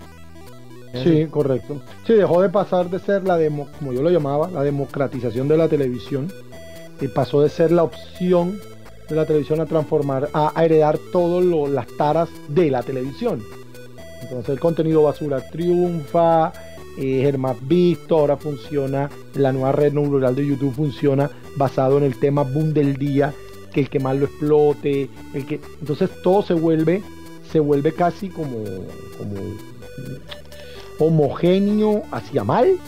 Sí, 1.03 1.27
correcto. 1.27 1.81
Sí, 2.07 2.15
dejó 2.15 2.41
de 2.41 2.49
pasar 2.49 2.89
de 2.91 2.99
ser 2.99 3.25
la 3.25 3.37
demo, 3.37 3.69
como 3.79 3.93
yo 3.93 4.03
lo 4.03 4.11
llamaba, 4.11 4.51
la 4.51 4.63
democratización 4.63 5.49
de 5.49 5.57
la 5.57 5.69
televisión 5.69 6.29
y 7.01 7.09
pasó 7.09 7.43
de 7.43 7.49
ser 7.49 7.73
la 7.73 7.83
opción 7.83 8.59
de 9.09 9.15
la 9.15 9.27
televisión 9.27 9.61
a 9.61 9.67
transformar, 9.67 10.31
a, 10.33 10.53
a 10.59 10.65
heredar 10.65 10.99
todas 11.13 11.45
las 11.71 11.87
taras 11.97 12.29
de 12.49 12.71
la 12.71 12.83
televisión. 12.83 13.43
Entonces 14.23 14.49
el 14.49 14.61
contenido 14.61 15.03
basura 15.03 15.41
triunfa, 15.51 16.53
eh, 16.99 17.23
es 17.23 17.29
el 17.29 17.39
más 17.39 17.57
visto, 17.69 18.19
ahora 18.19 18.37
funciona, 18.37 19.11
la 19.35 19.53
nueva 19.53 19.73
red 19.73 19.93
neuronal 19.93 20.35
de 20.35 20.47
YouTube 20.47 20.75
funciona 20.75 21.31
basado 21.57 21.99
en 21.99 22.05
el 22.05 22.19
tema 22.19 22.43
boom 22.43 22.73
del 22.73 22.97
día, 22.97 23.33
que 23.77 23.83
el 23.83 23.91
que 23.91 24.01
más 24.01 24.17
lo 24.17 24.25
explote, 24.25 25.11
el 25.35 25.45
que 25.45 25.61
entonces 25.81 26.09
todo 26.23 26.41
se 26.41 26.55
vuelve 26.55 27.03
se 27.53 27.61
vuelve 27.61 27.93
casi 27.93 28.31
como 28.31 28.65
como 29.19 29.35
homogéneo 30.99 32.03
hacia 32.11 32.43
mal 32.43 32.79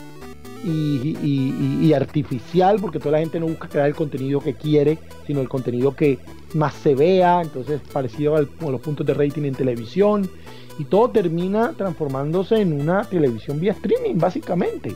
y, 0.65 1.93
artificial, 1.93 2.79
porque 2.81 2.99
toda 2.99 3.13
la 3.13 3.19
gente 3.19 3.39
no 3.39 3.47
busca 3.47 3.69
crear 3.69 3.87
el 3.87 3.95
contenido 3.95 4.41
que 4.41 4.55
quiere, 4.55 4.97
sino 5.27 5.41
el 5.41 5.47
contenido 5.47 5.95
que 5.95 6.19
más 6.55 6.73
se 6.73 6.95
vea, 6.95 7.41
entonces 7.41 7.81
parecido 7.93 8.35
a 8.35 8.41
los 8.41 8.81
puntos 8.81 9.05
de 9.05 9.13
rating 9.13 9.43
en 9.43 9.55
televisión, 9.55 10.29
y 10.77 10.85
todo 10.85 11.11
termina 11.11 11.73
transformándose 11.77 12.61
en 12.61 12.73
una 12.73 13.03
televisión 13.03 13.59
vía 13.59 13.73
streaming, 13.73 14.15
básicamente. 14.15 14.95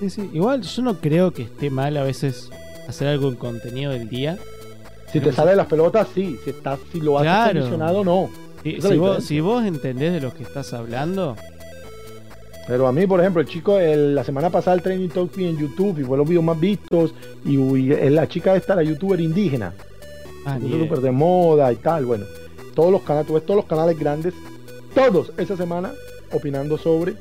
Sí, 0.00 0.10
sí. 0.10 0.30
Igual 0.32 0.62
yo 0.62 0.82
no 0.82 1.00
creo 1.00 1.32
que 1.32 1.42
esté 1.42 1.70
mal 1.70 1.96
a 1.96 2.04
veces 2.04 2.50
hacer 2.88 3.08
algo 3.08 3.28
en 3.28 3.36
contenido 3.36 3.92
del 3.92 4.08
día. 4.08 4.38
Si 5.12 5.20
te 5.20 5.32
sale 5.32 5.50
de 5.50 5.56
las 5.56 5.66
pelotas, 5.66 6.08
sí, 6.14 6.38
si, 6.44 6.50
estás, 6.50 6.78
si 6.90 7.00
lo 7.00 7.18
haces 7.18 7.30
Claro. 7.30 7.52
condicionado, 7.52 8.04
no. 8.04 8.30
Si, 8.62 8.96
vos, 8.96 9.24
si 9.24 9.40
vos 9.40 9.64
entendés 9.64 10.12
de 10.12 10.20
lo 10.20 10.32
que 10.32 10.42
estás 10.44 10.72
hablando, 10.72 11.36
Pero 12.68 12.86
a 12.86 12.92
mí, 12.92 13.08
por 13.08 13.18
ejemplo, 13.18 13.42
el 13.42 13.48
chico, 13.48 13.76
el- 13.80 14.14
la 14.14 14.22
semana 14.22 14.48
pasada 14.48 14.76
el 14.76 14.82
Training 14.82 15.08
Talk 15.08 15.36
en 15.38 15.58
YouTube 15.58 15.98
y 15.98 16.04
fue 16.04 16.16
los 16.16 16.26
videos 16.28 16.44
más 16.44 16.58
vistos. 16.60 17.12
Y, 17.44 17.56
y 17.58 17.88
la 18.10 18.28
chica 18.28 18.54
esta, 18.54 18.76
la 18.76 18.84
youtuber 18.84 19.20
indígena, 19.20 19.74
ah, 20.46 20.58
súper 20.60 21.00
de 21.00 21.10
moda 21.10 21.72
y 21.72 21.76
tal. 21.76 22.06
Bueno, 22.06 22.24
todos 22.76 22.92
los 22.92 23.02
canales, 23.02 23.26
tú 23.26 23.34
ves 23.34 23.44
todos 23.44 23.56
los 23.56 23.66
canales 23.66 23.98
grandes, 23.98 24.32
todos 24.94 25.32
esa 25.38 25.56
semana 25.56 25.90
opinando 26.30 26.78
sobre 26.78 27.14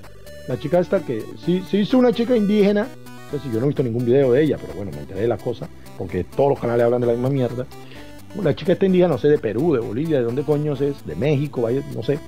la 0.48 0.60
chica 0.60 0.80
esta 0.80 1.00
que 1.00 1.24
sí, 1.44 1.64
sí 1.72 1.78
hizo 1.80 1.98
una 1.98 2.14
chica 2.14 2.38
indígena. 2.38 2.88
Sé 3.32 3.40
si 3.40 3.48
yo 3.52 3.60
no 3.60 3.66
he 3.66 3.68
visto 3.70 3.82
ningún 3.84 4.06
video 4.06 4.34
de 4.34 4.44
ella, 4.44 4.58
pero 4.60 4.74
bueno, 4.74 4.92
me 4.92 5.00
enteré 5.00 5.22
de 5.22 5.28
la 5.28 5.38
cosa, 5.38 5.68
porque 5.98 6.24
todos 6.26 6.50
los 6.50 6.60
canales 6.60 6.84
hablan 6.86 7.02
de 7.02 7.08
la 7.08 7.14
misma 7.14 7.30
mierda. 7.30 7.66
Una 8.36 8.56
chica 8.56 8.74
esta 8.74 8.86
indígena, 8.86 9.10
no 9.10 9.18
sé, 9.18 9.28
de 9.30 9.38
Perú, 9.38 9.74
de 9.74 9.80
Bolivia, 9.80 10.18
de 10.18 10.24
dónde 10.24 10.44
coño 10.44 10.74
es, 10.74 11.06
de 11.06 11.16
México, 11.16 11.68
no 11.96 12.04
sé. 12.04 12.20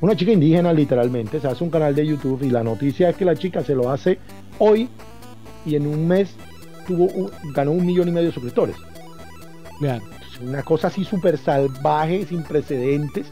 Una 0.00 0.14
chica 0.16 0.32
indígena 0.32 0.72
literalmente, 0.72 1.40
se 1.40 1.46
hace 1.48 1.62
un 1.64 1.70
canal 1.70 1.94
de 1.94 2.06
YouTube 2.06 2.42
y 2.42 2.50
la 2.50 2.62
noticia 2.62 3.08
es 3.10 3.16
que 3.16 3.24
la 3.24 3.34
chica 3.36 3.62
se 3.62 3.74
lo 3.74 3.90
hace 3.90 4.18
hoy 4.58 4.88
y 5.64 5.74
en 5.76 5.86
un 5.86 6.06
mes 6.06 6.34
tuvo 6.86 7.04
un- 7.06 7.30
ganó 7.54 7.72
un 7.72 7.84
millón 7.84 8.08
y 8.08 8.12
medio 8.12 8.28
de 8.28 8.34
suscriptores. 8.34 8.76
Claro. 9.78 10.04
Una 10.42 10.62
cosa 10.62 10.88
así 10.88 11.04
súper 11.04 11.38
salvaje, 11.38 12.26
sin 12.26 12.42
precedentes. 12.42 13.26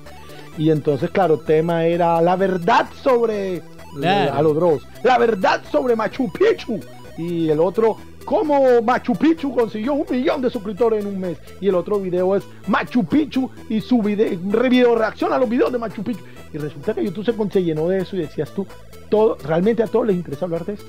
Y 0.56 0.70
entonces, 0.70 1.10
claro, 1.10 1.38
tema 1.40 1.84
era 1.84 2.20
la 2.22 2.36
verdad 2.36 2.86
sobre 3.02 3.62
Claro. 3.96 4.30
eh, 4.32 4.38
a 4.38 4.42
los 4.42 4.54
Dross, 4.56 4.86
la 5.02 5.18
verdad 5.18 5.60
sobre 5.70 5.94
Machu 5.94 6.32
Picchu. 6.32 6.80
Y 7.16 7.48
el 7.48 7.60
otro, 7.60 7.96
cómo 8.24 8.82
Machu 8.82 9.14
Picchu 9.14 9.54
consiguió 9.54 9.94
un 9.94 10.06
millón 10.10 10.42
de 10.42 10.50
suscriptores 10.50 11.04
en 11.04 11.10
un 11.10 11.20
mes. 11.20 11.38
Y 11.60 11.68
el 11.68 11.74
otro 11.74 11.98
video 12.00 12.36
es 12.36 12.44
Machu 12.66 13.04
Picchu 13.04 13.50
y 13.68 13.80
su 13.80 14.02
video, 14.02 14.38
video 14.38 14.96
a 15.02 15.38
los 15.38 15.48
videos 15.48 15.72
de 15.72 15.78
Machu 15.78 16.02
Picchu. 16.02 16.24
Y 16.52 16.58
resulta 16.58 16.94
que 16.94 17.04
YouTube 17.04 17.24
se, 17.24 17.50
se 17.52 17.62
llenó 17.62 17.88
de 17.88 17.98
eso 17.98 18.16
y 18.16 18.20
decías 18.20 18.50
tú, 18.50 18.66
todo, 19.08 19.36
realmente 19.44 19.82
a 19.82 19.86
todos 19.86 20.06
les 20.06 20.16
interesa 20.16 20.44
hablar 20.44 20.64
de 20.64 20.74
esto. 20.74 20.86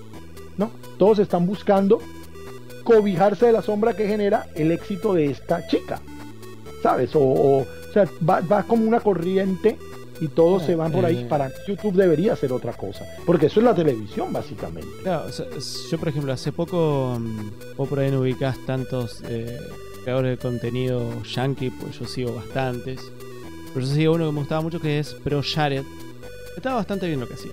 ¿No? 0.58 0.72
Todos 0.98 1.20
están 1.20 1.46
buscando 1.46 2.00
cobijarse 2.84 3.48
de 3.48 3.52
la 3.52 3.62
sombra 3.62 3.94
que 3.94 4.08
genera 4.08 4.48
el 4.56 4.72
éxito 4.72 5.14
de 5.14 5.26
esta 5.26 5.68
chica. 5.68 6.00
¿Sabes? 6.82 7.16
O, 7.16 7.20
o, 7.20 7.62
o 7.62 7.66
sea, 7.94 8.08
va, 8.28 8.42
va 8.42 8.64
como 8.64 8.88
una 8.88 9.00
corriente 9.00 9.78
y 10.22 10.28
todos 10.30 10.64
Ah, 10.64 10.66
se 10.68 10.76
van 10.76 10.92
por 10.92 11.06
ahí. 11.06 11.18
eh. 11.20 11.26
Para 11.30 11.50
mí, 11.50 11.54
YouTube 11.68 11.96
debería 11.96 12.36
ser 12.36 12.52
otra 12.54 12.74
cosa. 12.74 13.06
Porque 13.26 13.48
eso 13.48 13.60
es 13.60 13.66
la 13.66 13.76
televisión, 13.76 14.32
básicamente. 14.32 14.88
Claro, 15.04 15.28
o 15.28 15.32
sea, 15.32 15.46
es- 15.58 15.88
yo 15.92 15.98
por 15.98 16.08
ejemplo, 16.10 16.32
hace 16.34 16.52
poco, 16.52 17.18
mm, 17.20 17.76
vos 17.78 17.90
por 17.90 18.00
ahí 18.00 18.12
no 18.12 18.22
ubicás 18.22 18.58
tantos 18.66 19.22
eh, 19.28 19.60
creadores 20.04 20.32
de 20.32 20.38
contenido 20.38 21.24
yankee, 21.24 21.70
pues 21.72 22.00
yo 22.00 22.06
sigo 22.06 22.34
bastantes. 22.36 23.02
Pero 23.74 23.86
yo 23.86 23.94
sigo 23.94 24.14
uno 24.14 24.28
que 24.28 24.32
me 24.32 24.40
gustaba 24.40 24.62
mucho 24.62 24.80
que 24.80 25.00
es 25.00 25.14
Pro 25.16 25.42
Jared. 25.44 25.84
Estaba 26.56 26.76
bastante 26.78 27.08
bien 27.08 27.20
lo 27.20 27.28
que 27.28 27.34
hacía. 27.34 27.52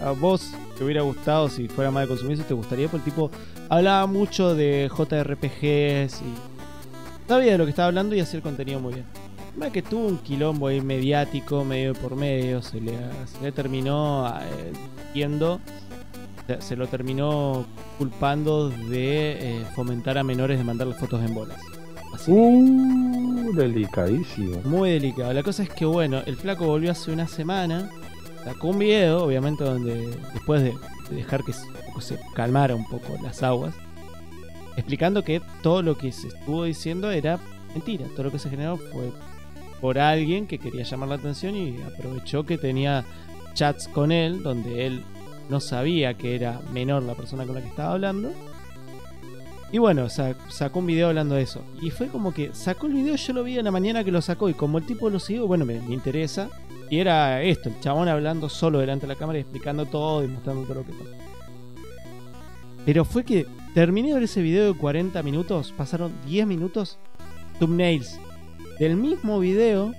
A 0.00 0.10
vos 0.10 0.50
te 0.76 0.84
hubiera 0.84 1.00
gustado, 1.02 1.48
si 1.48 1.68
fuera 1.68 1.90
más 1.90 2.02
de 2.02 2.08
consumismo, 2.08 2.44
te 2.44 2.52
gustaría, 2.54 2.88
porque 2.88 3.08
el 3.08 3.14
tipo 3.14 3.30
hablaba 3.68 4.06
mucho 4.06 4.54
de 4.54 4.90
JRPGs 4.94 6.20
y 6.20 7.28
sabía 7.28 7.52
de 7.52 7.58
lo 7.58 7.64
que 7.64 7.70
estaba 7.70 7.88
hablando 7.88 8.14
y 8.14 8.20
hacía 8.20 8.36
el 8.38 8.42
contenido 8.42 8.80
muy 8.80 8.94
bien. 8.94 9.06
Más 9.56 9.70
que 9.70 9.82
tuvo 9.82 10.06
un 10.06 10.18
quilombo 10.18 10.68
ahí 10.68 10.80
mediático, 10.80 11.64
medio 11.64 11.92
por 11.94 12.16
medio, 12.16 12.62
se 12.62 12.80
le, 12.80 12.92
se 13.26 13.40
le 13.42 13.52
terminó 13.52 14.26
eh, 14.40 14.72
se- 16.60 16.76
lo 16.76 16.86
terminó 16.88 17.64
culpando 17.98 18.70
de 18.70 19.60
eh, 19.60 19.64
fomentar 19.74 20.16
a 20.18 20.22
menores 20.24 20.58
de 20.58 20.64
mandarle 20.64 20.94
fotos 20.94 21.22
en 21.22 21.34
bolas. 21.34 21.58
Así. 22.14 22.30
Uh, 22.32 23.52
delicadísimo. 23.54 24.60
Muy 24.64 24.90
delicado. 24.90 25.32
La 25.32 25.42
cosa 25.42 25.62
es 25.62 25.68
que, 25.70 25.84
bueno, 25.84 26.20
el 26.26 26.36
flaco 26.36 26.66
volvió 26.66 26.90
hace 26.90 27.12
una 27.12 27.28
semana, 27.28 27.90
sacó 28.44 28.68
un 28.68 28.78
video, 28.78 29.24
obviamente, 29.24 29.64
donde 29.64 30.08
después 30.32 30.62
de, 30.62 30.72
de 31.10 31.16
dejar 31.16 31.42
que 31.44 31.52
se 31.52 32.18
calmara 32.34 32.74
un 32.74 32.86
poco 32.88 33.16
las 33.22 33.42
aguas, 33.42 33.74
explicando 34.76 35.22
que 35.22 35.40
todo 35.62 35.82
lo 35.82 35.96
que 35.96 36.10
se 36.12 36.28
estuvo 36.28 36.64
diciendo 36.64 37.10
era 37.10 37.38
mentira. 37.74 38.06
Todo 38.14 38.24
lo 38.24 38.32
que 38.32 38.38
se 38.38 38.50
generó 38.50 38.76
fue 38.76 39.10
por 39.82 39.98
alguien 39.98 40.46
que 40.46 40.58
quería 40.58 40.84
llamar 40.84 41.10
la 41.10 41.14
atención 41.16 41.54
y 41.56 41.76
aprovechó 41.82 42.46
que 42.46 42.56
tenía 42.56 43.04
chats 43.52 43.86
con 43.88 44.12
él, 44.12 44.42
donde 44.42 44.86
él 44.86 45.02
no 45.50 45.60
sabía 45.60 46.14
que 46.14 46.34
era 46.36 46.60
menor 46.72 47.02
la 47.02 47.14
persona 47.14 47.44
con 47.44 47.56
la 47.56 47.60
que 47.60 47.68
estaba 47.68 47.92
hablando. 47.92 48.32
Y 49.72 49.78
bueno, 49.78 50.08
sa- 50.08 50.36
sacó 50.48 50.78
un 50.78 50.86
video 50.86 51.08
hablando 51.08 51.34
de 51.34 51.42
eso. 51.42 51.62
Y 51.82 51.90
fue 51.90 52.06
como 52.08 52.32
que 52.32 52.54
sacó 52.54 52.86
el 52.86 52.94
video, 52.94 53.16
yo 53.16 53.32
lo 53.32 53.42
vi 53.42 53.58
en 53.58 53.64
la 53.64 53.70
mañana 53.70 54.04
que 54.04 54.12
lo 54.12 54.22
sacó. 54.22 54.48
Y 54.48 54.54
como 54.54 54.78
el 54.78 54.86
tipo 54.86 55.10
lo 55.10 55.18
siguió, 55.18 55.46
bueno, 55.46 55.64
me, 55.64 55.80
me 55.80 55.94
interesa. 55.94 56.48
Y 56.88 56.98
era 56.98 57.42
esto, 57.42 57.68
el 57.70 57.80
chabón 57.80 58.06
hablando 58.08 58.48
solo 58.48 58.78
delante 58.78 59.06
de 59.06 59.14
la 59.14 59.18
cámara 59.18 59.38
y 59.38 59.42
explicando 59.42 59.86
todo 59.86 60.22
y 60.24 60.28
mostrando 60.28 60.62
todo 60.64 60.74
lo 60.76 60.84
que 60.86 60.92
pasó. 60.92 61.10
Pero 62.84 63.04
fue 63.04 63.24
que 63.24 63.46
terminé 63.74 64.08
de 64.08 64.14
ver 64.14 64.22
ese 64.24 64.42
video 64.42 64.72
de 64.72 64.78
40 64.78 65.22
minutos, 65.22 65.72
pasaron 65.76 66.12
10 66.26 66.46
minutos, 66.46 66.98
thumbnails 67.58 68.18
del 68.78 68.96
mismo 68.96 69.38
video, 69.38 69.92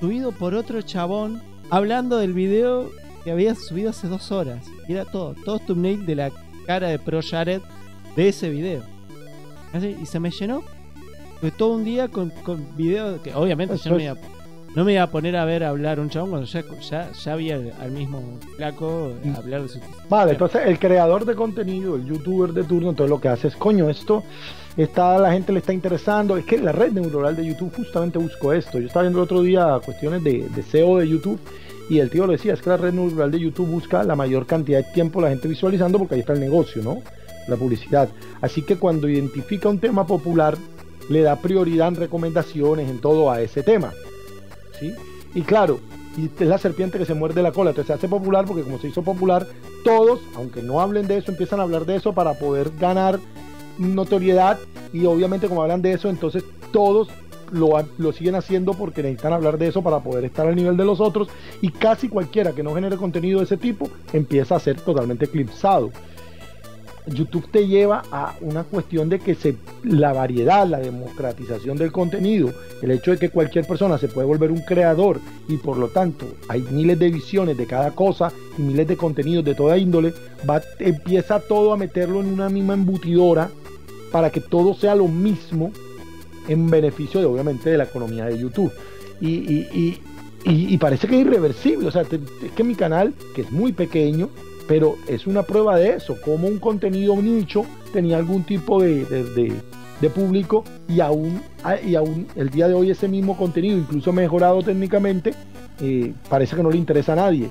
subido 0.00 0.32
por 0.32 0.54
otro 0.54 0.82
chabón, 0.82 1.42
hablando 1.70 2.18
del 2.18 2.32
video 2.32 2.90
que 3.24 3.30
había 3.30 3.54
subido 3.54 3.90
hace 3.90 4.08
dos 4.08 4.30
horas. 4.32 4.66
Y 4.88 4.92
era 4.92 5.04
todo, 5.04 5.34
todo 5.44 5.58
thumbnail 5.58 6.04
de 6.06 6.14
la 6.14 6.30
cara 6.66 6.88
de 6.88 6.98
Pro 6.98 7.20
Jared 7.22 7.60
de 8.16 8.28
ese 8.28 8.50
video. 8.50 8.82
Así, 9.72 9.96
y 10.00 10.06
se 10.06 10.20
me 10.20 10.30
llenó. 10.30 10.62
Fue 11.40 11.50
todo 11.50 11.74
un 11.74 11.84
día 11.84 12.08
con, 12.08 12.30
con 12.30 12.76
videos 12.76 13.20
que 13.22 13.34
obviamente 13.34 13.76
yo 13.76 13.90
no 13.90 13.96
me, 13.96 14.04
iba, 14.04 14.16
no 14.74 14.84
me 14.84 14.92
iba 14.92 15.02
a 15.02 15.10
poner 15.10 15.36
a 15.36 15.44
ver 15.44 15.64
hablar 15.64 16.00
un 16.00 16.08
chabón 16.08 16.30
cuando 16.30 16.46
ya, 16.46 16.62
ya, 16.80 17.12
ya 17.12 17.32
había 17.32 17.56
al, 17.56 17.72
al 17.80 17.90
mismo 17.90 18.22
flaco 18.56 19.12
Mm. 19.24 19.36
hablar 19.36 19.62
de 19.62 19.68
su... 19.68 19.80
Vale, 20.08 20.32
entonces 20.32 20.62
el 20.66 20.78
creador 20.78 21.24
de 21.24 21.34
contenido, 21.34 21.96
el 21.96 22.04
youtuber 22.06 22.52
de 22.52 22.62
turno, 22.64 22.90
entonces 22.90 23.10
lo 23.10 23.20
que 23.20 23.28
hace 23.28 23.48
es, 23.48 23.56
coño, 23.56 23.90
esto 23.90 24.22
está, 24.76 25.18
la 25.18 25.32
gente 25.32 25.52
le 25.52 25.60
está 25.60 25.72
interesando. 25.72 26.36
Es 26.36 26.44
que 26.44 26.58
la 26.58 26.72
red 26.72 26.92
neuronal 26.92 27.36
de 27.36 27.46
YouTube 27.46 27.74
justamente 27.74 28.18
buscó 28.18 28.52
esto. 28.52 28.78
Yo 28.78 28.86
estaba 28.86 29.02
viendo 29.02 29.18
el 29.18 29.24
otro 29.24 29.42
día 29.42 29.78
cuestiones 29.84 30.22
de, 30.24 30.48
de 30.48 30.62
SEO 30.62 30.98
de 30.98 31.08
YouTube 31.08 31.40
y 31.88 31.98
el 31.98 32.10
tío 32.10 32.26
lo 32.26 32.32
decía, 32.32 32.54
es 32.54 32.62
que 32.62 32.70
la 32.70 32.76
red 32.76 32.92
neuronal 32.92 33.30
de 33.30 33.40
YouTube 33.40 33.68
busca 33.68 34.02
la 34.04 34.16
mayor 34.16 34.46
cantidad 34.46 34.84
de 34.84 34.92
tiempo 34.92 35.20
la 35.20 35.28
gente 35.28 35.48
visualizando 35.48 35.98
porque 35.98 36.14
ahí 36.14 36.20
está 36.20 36.32
el 36.32 36.40
negocio, 36.40 36.82
¿no? 36.82 37.02
La 37.46 37.56
publicidad. 37.56 38.08
Así 38.40 38.62
que 38.62 38.76
cuando 38.76 39.08
identifica 39.08 39.68
un 39.68 39.78
tema 39.78 40.06
popular, 40.06 40.56
le 41.10 41.20
da 41.20 41.36
prioridad 41.36 41.88
en 41.88 41.96
recomendaciones, 41.96 42.88
en 42.88 43.00
todo 43.00 43.30
a 43.30 43.42
ese 43.42 43.62
tema. 43.62 43.92
¿Sí? 44.80 44.94
Y 45.34 45.42
claro, 45.42 45.80
y 46.16 46.30
es 46.42 46.48
la 46.48 46.58
serpiente 46.58 46.98
que 46.98 47.04
se 47.04 47.14
muerde 47.14 47.42
la 47.42 47.52
cola, 47.52 47.70
entonces 47.70 47.88
se 47.88 47.92
hace 47.92 48.08
popular 48.08 48.46
porque 48.46 48.62
como 48.62 48.78
se 48.78 48.88
hizo 48.88 49.02
popular, 49.02 49.46
todos, 49.84 50.20
aunque 50.36 50.62
no 50.62 50.80
hablen 50.80 51.06
de 51.06 51.18
eso, 51.18 51.32
empiezan 51.32 51.60
a 51.60 51.64
hablar 51.64 51.84
de 51.84 51.96
eso 51.96 52.14
para 52.14 52.34
poder 52.34 52.70
ganar 52.78 53.18
notoriedad 53.78 54.58
y 54.92 55.06
obviamente 55.06 55.48
como 55.48 55.62
hablan 55.62 55.82
de 55.82 55.92
eso, 55.92 56.08
entonces 56.08 56.44
todos 56.72 57.08
lo, 57.52 57.70
lo 57.98 58.12
siguen 58.12 58.34
haciendo 58.34 58.74
porque 58.74 59.02
necesitan 59.02 59.32
hablar 59.32 59.58
de 59.58 59.68
eso 59.68 59.82
para 59.82 60.00
poder 60.00 60.24
estar 60.24 60.46
al 60.46 60.56
nivel 60.56 60.76
de 60.76 60.84
los 60.84 61.00
otros 61.00 61.28
y 61.60 61.70
casi 61.70 62.08
cualquiera 62.08 62.52
que 62.52 62.62
no 62.62 62.74
genere 62.74 62.96
contenido 62.96 63.38
de 63.38 63.44
ese 63.44 63.56
tipo 63.56 63.88
empieza 64.12 64.56
a 64.56 64.60
ser 64.60 64.80
totalmente 64.80 65.26
eclipsado. 65.26 65.90
YouTube 67.06 67.50
te 67.50 67.66
lleva 67.66 68.02
a 68.10 68.34
una 68.40 68.64
cuestión 68.64 69.08
de 69.08 69.18
que 69.18 69.34
se, 69.34 69.56
la 69.82 70.12
variedad, 70.12 70.66
la 70.66 70.78
democratización 70.78 71.76
del 71.76 71.92
contenido, 71.92 72.50
el 72.82 72.90
hecho 72.92 73.10
de 73.10 73.18
que 73.18 73.28
cualquier 73.28 73.66
persona 73.66 73.98
se 73.98 74.08
puede 74.08 74.26
volver 74.26 74.50
un 74.50 74.60
creador 74.60 75.20
y 75.48 75.58
por 75.58 75.76
lo 75.76 75.88
tanto 75.88 76.26
hay 76.48 76.62
miles 76.62 76.98
de 76.98 77.10
visiones 77.10 77.58
de 77.58 77.66
cada 77.66 77.90
cosa 77.90 78.32
y 78.56 78.62
miles 78.62 78.88
de 78.88 78.96
contenidos 78.96 79.44
de 79.44 79.54
toda 79.54 79.76
índole, 79.76 80.14
va, 80.48 80.62
empieza 80.78 81.40
todo 81.40 81.72
a 81.72 81.76
meterlo 81.76 82.20
en 82.20 82.32
una 82.32 82.48
misma 82.48 82.74
embutidora 82.74 83.50
para 84.14 84.30
que 84.30 84.40
todo 84.40 84.74
sea 84.74 84.94
lo 84.94 85.08
mismo 85.08 85.72
en 86.46 86.70
beneficio 86.70 87.18
de 87.18 87.26
obviamente 87.26 87.68
de 87.68 87.76
la 87.78 87.82
economía 87.82 88.26
de 88.26 88.38
YouTube. 88.38 88.70
Y, 89.20 89.26
y- 89.28 90.00
y- 90.44 90.78
parece 90.78 91.08
que 91.08 91.16
es 91.20 91.26
irreversible, 91.26 91.88
o 91.88 91.90
sea, 91.90 92.02
es 92.02 92.52
que 92.54 92.62
mi 92.62 92.76
canal, 92.76 93.12
que 93.34 93.42
es 93.42 93.50
muy 93.50 93.72
pequeño, 93.72 94.28
pero 94.68 94.94
es 95.08 95.26
una 95.26 95.42
prueba 95.42 95.76
de 95.78 95.94
eso, 95.96 96.16
como 96.24 96.46
un 96.46 96.60
contenido 96.60 97.16
nicho 97.20 97.64
tenía 97.92 98.16
algún 98.16 98.44
tipo 98.44 98.80
de, 98.80 99.04
de- 99.04 99.24
de- 99.24 99.52
de 100.00 100.10
público 100.10 100.62
y 100.88 101.00
aún, 101.00 101.40
ah, 101.64 101.74
y 101.84 101.96
aún 101.96 102.28
el 102.36 102.50
día 102.50 102.68
de 102.68 102.74
hoy 102.74 102.90
ese 102.90 103.08
mismo 103.08 103.36
contenido, 103.36 103.76
incluso 103.76 104.12
mejorado 104.12 104.62
técnicamente, 104.62 105.34
eh, 105.80 106.12
parece 106.28 106.54
que 106.54 106.62
no 106.62 106.70
le 106.70 106.78
interesa 106.78 107.14
a 107.14 107.16
nadie. 107.16 107.48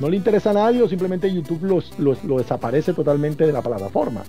No 0.00 0.08
le 0.08 0.16
interesa 0.16 0.50
a 0.50 0.54
nadie 0.54 0.82
o 0.82 0.88
simplemente 0.88 1.32
YouTube 1.32 1.64
los, 1.64 1.98
los- 1.98 2.22
lo 2.24 2.38
desaparece 2.38 2.92
totalmente 2.94 3.46
de 3.46 3.52
la 3.52 3.62
plataforma. 3.62 4.22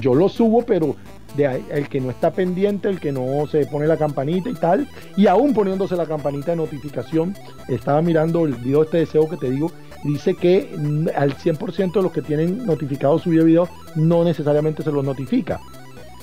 Yo 0.00 0.14
lo 0.14 0.28
subo, 0.28 0.62
pero 0.62 0.94
de 1.36 1.46
ahí- 1.46 1.64
el 1.70 1.88
que 1.88 2.00
no 2.00 2.10
está 2.10 2.32
pendiente, 2.32 2.88
el 2.88 3.00
que 3.00 3.12
no 3.12 3.46
se 3.46 3.64
pone 3.66 3.86
la 3.86 3.96
campanita 3.96 4.50
y 4.50 4.54
tal, 4.54 4.86
y 5.16 5.26
aún 5.26 5.54
poniéndose 5.54 5.96
la 5.96 6.04
campanita 6.06 6.50
de 6.50 6.56
notificación, 6.58 7.34
estaba 7.68 8.02
mirando 8.02 8.44
el 8.44 8.54
video 8.54 8.82
este 8.82 8.98
deseo 8.98 9.28
que 9.28 9.36
te 9.38 9.50
digo, 9.50 9.70
dice 10.04 10.34
que 10.34 10.70
mm, 10.76 11.08
al 11.16 11.34
100% 11.34 11.94
de 11.94 12.02
los 12.02 12.12
que 12.12 12.20
tienen 12.22 12.66
notificado 12.66 13.18
su 13.18 13.30
video 13.30 13.68
no 13.94 14.22
necesariamente 14.22 14.82
se 14.82 14.92
los 14.92 15.04
notifica. 15.04 15.60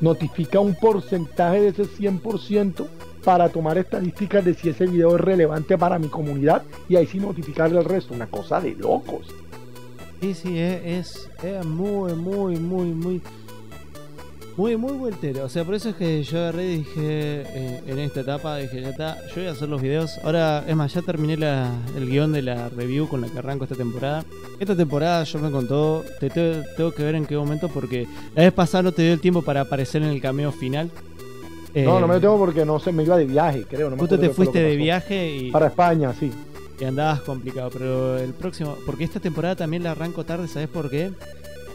Notifica 0.01 0.59
un 0.59 0.75
porcentaje 0.75 1.61
de 1.61 1.67
ese 1.69 1.85
100% 1.85 2.85
para 3.23 3.49
tomar 3.49 3.77
estadísticas 3.77 4.43
de 4.45 4.53
si 4.53 4.69
ese 4.69 4.85
video 4.85 5.15
es 5.15 5.21
relevante 5.21 5.77
para 5.77 5.97
mi 5.99 6.07
comunidad 6.07 6.63
y 6.89 6.95
ahí 6.95 7.07
sí 7.07 7.19
notificarle 7.19 7.77
al 7.77 7.85
resto. 7.85 8.13
Una 8.13 8.27
cosa 8.27 8.59
de 8.59 8.75
locos. 8.75 9.27
Sí, 10.21 10.33
sí, 10.33 10.57
es, 10.57 11.29
es, 11.43 11.65
muy, 11.65 12.13
muy, 12.13 12.57
muy, 12.57 12.87
muy... 12.87 13.21
Muy, 14.55 14.77
muy 14.77 14.93
vueltero. 14.93 15.45
O 15.45 15.49
sea, 15.49 15.63
por 15.65 15.73
eso 15.73 15.89
es 15.89 15.95
que 15.95 16.21
yo 16.21 16.37
agarré 16.37 16.73
y 16.73 16.77
dije, 16.77 16.93
eh, 17.01 17.81
en 17.87 17.97
esta 17.97 18.19
etapa, 18.19 18.57
dije, 18.57 18.81
ya 18.81 18.89
está, 18.89 19.17
yo 19.29 19.37
voy 19.37 19.47
a 19.47 19.51
hacer 19.51 19.67
los 19.67 19.81
videos. 19.81 20.19
Ahora, 20.23 20.63
es 20.67 20.75
más, 20.75 20.93
ya 20.93 21.01
terminé 21.01 21.37
la, 21.37 21.71
el 21.97 22.07
guion 22.07 22.31
de 22.33 22.43
la 22.43 22.69
review 22.69 23.07
con 23.07 23.21
la 23.21 23.29
que 23.29 23.39
arranco 23.39 23.63
esta 23.63 23.75
temporada. 23.75 24.23
Esta 24.59 24.75
temporada 24.75 25.23
yo 25.23 25.39
me 25.39 25.49
contó, 25.49 26.05
te- 26.19 26.29
tengo 26.29 26.91
que 26.91 27.03
ver 27.03 27.15
en 27.15 27.25
qué 27.25 27.35
momento 27.35 27.67
porque 27.67 28.05
la 28.35 28.43
vez 28.43 28.53
pasada 28.53 28.83
no 28.83 28.91
te 28.91 29.01
dio 29.01 29.13
el 29.13 29.19
tiempo 29.19 29.41
para 29.41 29.61
aparecer 29.61 30.03
en 30.03 30.09
el 30.09 30.21
cameo 30.21 30.51
final. 30.51 30.91
No, 31.75 31.97
Eh, 31.97 32.01
no 32.01 32.07
me 32.07 32.13
lo 32.15 32.21
tengo 32.21 32.37
porque 32.37 32.65
no 32.65 32.79
sé, 32.79 32.91
me 32.91 33.03
iba 33.03 33.17
de 33.17 33.25
viaje, 33.25 33.65
creo. 33.67 33.89
No 33.89 33.95
me 33.95 34.03
acuerdo 34.03 34.19
te 34.19 34.29
fuiste 34.29 34.61
de 34.61 34.75
viaje 34.75 35.35
y, 35.35 35.51
Para 35.51 35.67
España, 35.67 36.13
sí. 36.19 36.31
y 36.79 36.83
andabas 36.83 37.21
complicado, 37.21 37.69
pero 37.71 38.17
el 38.17 38.33
próximo, 38.33 38.75
porque 38.85 39.03
esta 39.03 39.19
temporada 39.19 39.55
también 39.55 39.83
la 39.83 39.91
arranco 39.91 40.23
tarde, 40.25 40.47
¿sabes 40.47 40.67
por 40.69 40.89
qué? 40.89 41.11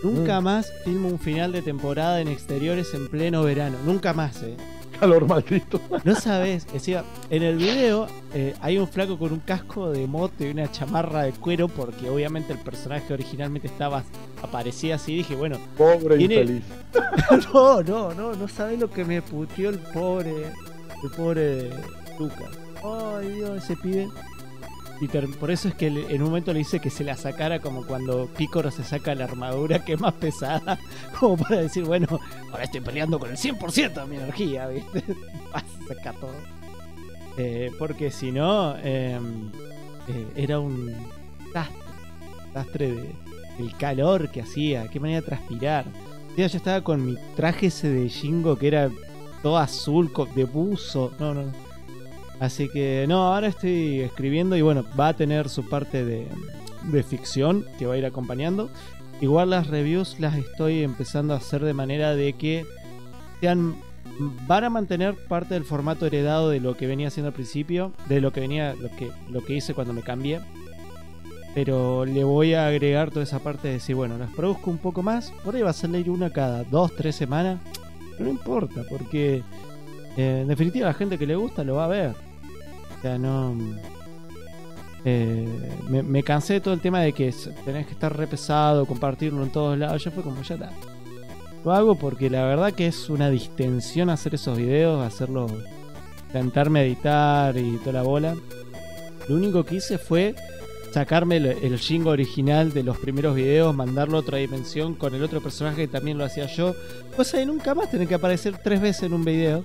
Nunca 0.05 0.41
Mm. 0.41 0.45
más 0.45 0.73
filmo 0.85 1.09
un 1.09 1.19
final 1.19 1.51
de 1.53 1.62
temporada 1.62 2.20
en 2.20 2.29
exteriores 2.29 2.95
en 2.95 3.09
pleno 3.09 3.43
verano, 3.43 3.77
nunca 3.85 4.12
más, 4.12 4.43
eh. 4.45 4.55
Calor 5.01 5.27
maldito. 5.29 5.81
No 6.05 6.15
sabes, 6.15 6.66
decía, 6.73 7.05
en 7.31 7.43
el 7.43 7.57
video 7.57 8.09
eh, 8.35 8.55
hay 8.61 8.79
un 8.79 8.89
flaco 8.89 9.19
con 9.19 9.33
un 9.33 9.41
casco 9.41 9.91
de 9.91 10.07
moto 10.07 10.45
y 10.45 10.49
una 10.51 10.70
chamarra 10.73 11.23
de 11.23 11.33
cuero 11.33 11.69
porque 11.69 12.11
obviamente 12.11 12.53
el 12.53 12.59
personaje 12.59 13.12
originalmente 13.15 13.69
estaba 13.69 14.03
aparecía 14.43 14.97
así, 14.97 15.15
dije, 15.16 15.37
bueno, 15.37 15.59
Pobre 15.77 16.16
Tiene- 16.19 16.35
infeliz. 16.35 16.65
no, 17.55 17.83
no, 17.83 18.12
no, 18.15 18.33
no 18.35 18.49
sabes 18.49 18.79
lo 18.81 18.91
que 18.91 19.05
me 19.05 19.23
puteó 19.23 19.70
el 19.70 19.79
pobre, 19.79 20.33
el 21.05 21.11
pobre 21.16 21.70
Lucas. 22.19 22.51
Ay, 22.85 23.29
Dios, 23.33 23.62
ese 23.65 23.77
pibe. 23.77 24.09
Y 25.01 25.07
por 25.07 25.51
eso 25.51 25.69
es 25.69 25.75
que 25.75 25.87
en 25.87 26.23
un 26.23 26.29
momento 26.29 26.53
le 26.53 26.59
dice 26.59 26.81
que 26.81 26.91
se 26.91 27.05
la 27.05 27.16
sacara 27.16 27.61
como 27.61 27.87
cuando 27.87 28.27
Picoro 28.27 28.70
se 28.70 28.83
saca 28.83 29.15
la 29.15 29.25
armadura 29.25 29.85
que 29.85 29.93
es 29.93 30.01
más 30.01 30.15
pesada, 30.15 30.79
como 31.20 31.37
para 31.37 31.61
decir, 31.61 31.85
bueno, 31.85 32.07
ahora 32.51 32.65
estoy 32.65 32.81
peleando 32.81 33.19
con 33.19 33.31
el 33.31 33.37
100% 33.37 33.93
de 33.93 34.07
mi 34.07 34.16
energía, 34.16 34.66
¿viste? 34.66 35.05
Vas 35.53 35.62
a 35.62 35.95
sacar 35.95 36.15
todo. 36.16 36.33
Eh, 37.37 37.70
porque 37.79 38.11
si 38.11 38.33
no, 38.33 38.75
eh, 38.79 39.20
eh, 40.09 40.27
era 40.35 40.59
un 40.59 40.93
desastre, 41.47 41.77
desastre 42.49 42.93
de, 42.93 43.15
el 43.61 43.77
calor 43.77 44.31
que 44.31 44.43
hacía, 44.43 44.89
qué 44.89 44.99
manera 44.99 45.20
de 45.20 45.27
transpirar. 45.27 45.85
Yo 46.37 46.45
estaba 46.45 46.83
con 46.83 47.05
mi 47.05 47.16
traje 47.37 47.66
ese 47.66 47.89
de 47.89 48.09
Jingo 48.09 48.57
que 48.57 48.69
era 48.69 48.91
todo 49.43 49.59
azul, 49.59 50.11
de 50.35 50.45
buzo. 50.45 51.12
No, 51.19 51.35
no. 51.35 51.68
Así 52.40 52.69
que 52.69 53.06
no, 53.09 53.23
ahora 53.23 53.48
estoy 53.48 54.01
escribiendo 54.01 54.56
y 54.56 54.62
bueno, 54.62 54.85
va 54.98 55.09
a 55.09 55.15
tener 55.15 55.48
su 55.48 55.69
parte 55.69 56.05
de, 56.05 56.27
ficción 57.02 57.65
que 57.78 57.86
va 57.86 57.94
a 57.94 57.98
ir 57.98 58.06
acompañando. 58.06 58.70
Igual 59.20 59.51
las 59.51 59.66
reviews 59.66 60.20
las 60.20 60.36
estoy 60.36 60.85
empezando 60.85 61.35
a 61.35 61.39
hacer 61.39 61.65
de 61.65 61.74
manera 61.74 62.15
de 62.15 62.35
que 62.35 62.65
sean 63.40 63.77
van 64.47 64.65
a 64.65 64.70
mantener 64.70 65.15
parte 65.15 65.55
del 65.55 65.65
formato 65.65 66.06
heredado 66.06 66.51
de 66.51 66.60
lo 66.60 66.77
que 66.77 66.86
venía 66.86 67.09
haciendo 67.09 67.28
al 67.28 67.35
principio, 67.35 67.93
de 68.09 68.20
lo 68.20 68.32
que 68.32 68.40
venía 68.40 68.74
lo 68.74 68.89
que 68.97 69.10
lo 69.28 69.44
que 69.44 69.55
hice 69.55 69.74
cuando 69.74 69.93
me 69.93 70.02
cambié. 70.02 70.40
Pero 71.55 72.05
le 72.05 72.23
voy 72.23 72.55
a 72.55 72.69
agregar 72.69 73.10
toda 73.10 73.24
esa 73.24 73.40
parte 73.40 73.69
de 73.69 73.74
decir, 73.74 73.97
bueno, 73.97 74.16
las 74.16 74.31
produzco 74.31 74.70
un 74.70 74.78
poco 74.78 75.02
más. 75.02 75.32
Por 75.44 75.56
ahí 75.56 75.62
va 75.62 75.70
a 75.70 75.73
salir 75.73 76.09
una 76.09 76.31
cada 76.31 76.62
dos, 76.65 76.94
tres 76.94 77.16
semanas. 77.16 77.59
Pero 78.12 78.24
no 78.24 78.31
importa, 78.31 78.82
porque 78.89 79.43
eh, 80.16 80.40
en 80.43 80.48
definitiva 80.48 80.86
la 80.86 80.94
gente 80.94 81.19
que 81.19 81.27
le 81.27 81.36
gusta 81.36 81.65
lo 81.65 81.77
va 81.77 81.86
a 81.86 81.89
ver. 81.89 82.27
O 82.99 83.03
sea, 83.03 83.19
no. 83.19 83.57
eh, 85.05 85.47
me, 85.89 86.03
me 86.03 86.23
cansé 86.23 86.55
de 86.55 86.61
todo 86.61 86.75
el 86.75 86.81
tema 86.81 87.01
de 87.01 87.12
que 87.12 87.33
tenés 87.65 87.87
que 87.87 87.93
estar 87.93 88.16
re 88.16 88.27
pesado, 88.27 88.87
compartirlo 88.87 89.43
en 89.43 89.51
todos 89.51 89.79
lados. 89.79 90.03
Yo 90.03 90.11
fue 90.11 90.23
como 90.23 90.43
ya 90.43 90.55
está. 90.57 90.70
Lo 91.65 91.73
hago 91.73 91.95
porque 91.97 92.31
la 92.31 92.45
verdad 92.45 92.73
que 92.73 92.87
es 92.87 93.09
una 93.11 93.31
distensión 93.31 94.11
hacer 94.11 94.35
esos 94.35 94.57
videos, 94.57 95.05
hacerlo, 95.05 95.47
intentarme 96.29 96.85
editar 96.85 97.57
y 97.57 97.77
toda 97.79 97.93
la 97.93 98.03
bola. 98.03 98.35
Lo 99.29 99.35
único 99.37 99.65
que 99.65 99.77
hice 99.77 99.99
fue 99.99 100.35
sacarme 100.93 101.37
el, 101.37 101.47
el 101.47 101.79
jingo 101.79 102.11
original 102.11 102.73
de 102.73 102.83
los 102.83 102.97
primeros 102.99 103.35
videos, 103.35 103.75
mandarlo 103.75 104.16
a 104.16 104.20
otra 104.20 104.39
dimensión 104.39 104.95
con 104.95 105.15
el 105.15 105.23
otro 105.23 105.41
personaje 105.41 105.83
que 105.83 105.89
también 105.89 106.16
lo 106.16 106.25
hacía 106.25 106.47
yo. 106.47 106.75
Cosa 107.16 107.39
de 107.39 107.47
nunca 107.47 107.75
más 107.75 107.91
tener 107.91 108.09
que 108.09 108.15
aparecer 108.15 108.59
tres 108.62 108.81
veces 108.81 109.03
en 109.05 109.12
un 109.12 109.25
video 109.25 109.65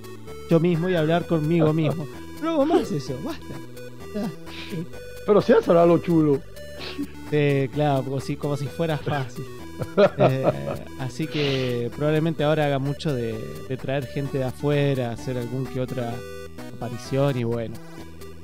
yo 0.50 0.60
mismo 0.60 0.90
y 0.90 0.96
hablar 0.96 1.26
conmigo 1.26 1.72
mismo. 1.74 2.06
No 2.44 2.49
hago 2.52 2.65
más 2.65 2.91
eso, 2.91 3.18
basta. 3.24 3.56
Pero 5.26 5.41
si 5.41 5.53
eso 5.53 5.72
era 5.72 5.86
lo 5.86 5.98
chulo. 5.99 6.40
Sí, 7.32 7.70
claro, 7.74 8.03
como 8.03 8.20
si, 8.20 8.36
como 8.36 8.57
si 8.57 8.65
fuera 8.68 8.98
fácil. 8.98 9.45
Eh, 10.20 10.45
así 10.99 11.26
que 11.26 11.90
probablemente 11.95 12.44
ahora 12.44 12.65
haga 12.68 12.78
mucho 12.78 13.11
de, 13.14 13.34
de 13.68 13.76
traer 13.76 14.06
gente 14.06 14.38
de 14.38 14.44
afuera, 14.44 15.11
hacer 15.11 15.36
algún 15.36 15.65
que 15.65 15.82
otra 15.82 16.14
aparición 16.76 17.38
y 17.40 17.44
bueno. 17.44 17.74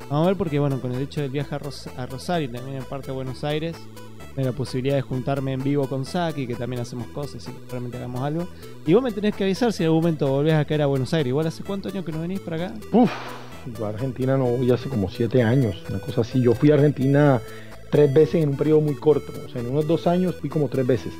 Vamos 0.09 0.25
a 0.25 0.29
ver 0.29 0.37
porque 0.37 0.57
bueno, 0.57 0.81
con 0.81 0.91
el 0.91 1.01
hecho 1.03 1.21
del 1.21 1.29
viaje 1.29 1.53
a, 1.53 1.59
Ros- 1.59 1.87
a 1.95 2.07
Rosario 2.07 2.49
y 2.49 2.51
también 2.51 2.77
en 2.77 2.83
parte 2.83 3.11
a 3.11 3.13
Buenos 3.13 3.43
Aires, 3.43 3.75
la 4.35 4.51
posibilidad 4.53 4.95
de 4.95 5.01
juntarme 5.03 5.53
en 5.53 5.63
vivo 5.63 5.87
con 5.87 6.03
Saki, 6.03 6.47
que 6.47 6.55
también 6.55 6.81
hacemos 6.81 7.07
cosas 7.09 7.43
y 7.43 7.51
que 7.51 7.59
probablemente 7.59 7.97
hagamos 7.97 8.21
algo. 8.21 8.47
Y 8.87 8.93
vos 8.95 9.03
me 9.03 9.11
tenés 9.11 9.35
que 9.35 9.43
avisar 9.43 9.71
si 9.71 9.83
en 9.83 9.87
algún 9.89 10.01
momento 10.01 10.27
volvés 10.27 10.55
a 10.55 10.65
caer 10.65 10.81
a 10.81 10.87
Buenos 10.87 11.13
Aires. 11.13 11.29
Igual 11.29 11.45
hace 11.45 11.63
cuántos 11.63 11.93
años 11.93 12.03
que 12.05 12.11
no 12.11 12.21
venís 12.21 12.39
para 12.39 12.55
acá. 12.65 12.73
Uf, 12.91 13.11
yo 13.77 13.85
a 13.85 13.89
Argentina 13.89 14.37
no 14.37 14.45
voy 14.45 14.71
hace 14.71 14.89
como 14.89 15.09
siete 15.09 15.43
años, 15.43 15.75
una 15.89 15.99
cosa 15.99 16.21
así. 16.21 16.41
Yo 16.41 16.53
fui 16.53 16.71
a 16.71 16.75
Argentina 16.75 17.41
tres 17.89 18.13
veces 18.13 18.43
en 18.43 18.49
un 18.49 18.57
periodo 18.57 18.81
muy 18.81 18.95
corto, 18.95 19.31
o 19.45 19.49
sea, 19.49 19.61
en 19.61 19.67
unos 19.67 19.87
dos 19.87 20.07
años 20.07 20.35
fui 20.35 20.49
como 20.49 20.67
tres 20.67 20.85
veces. 20.85 21.13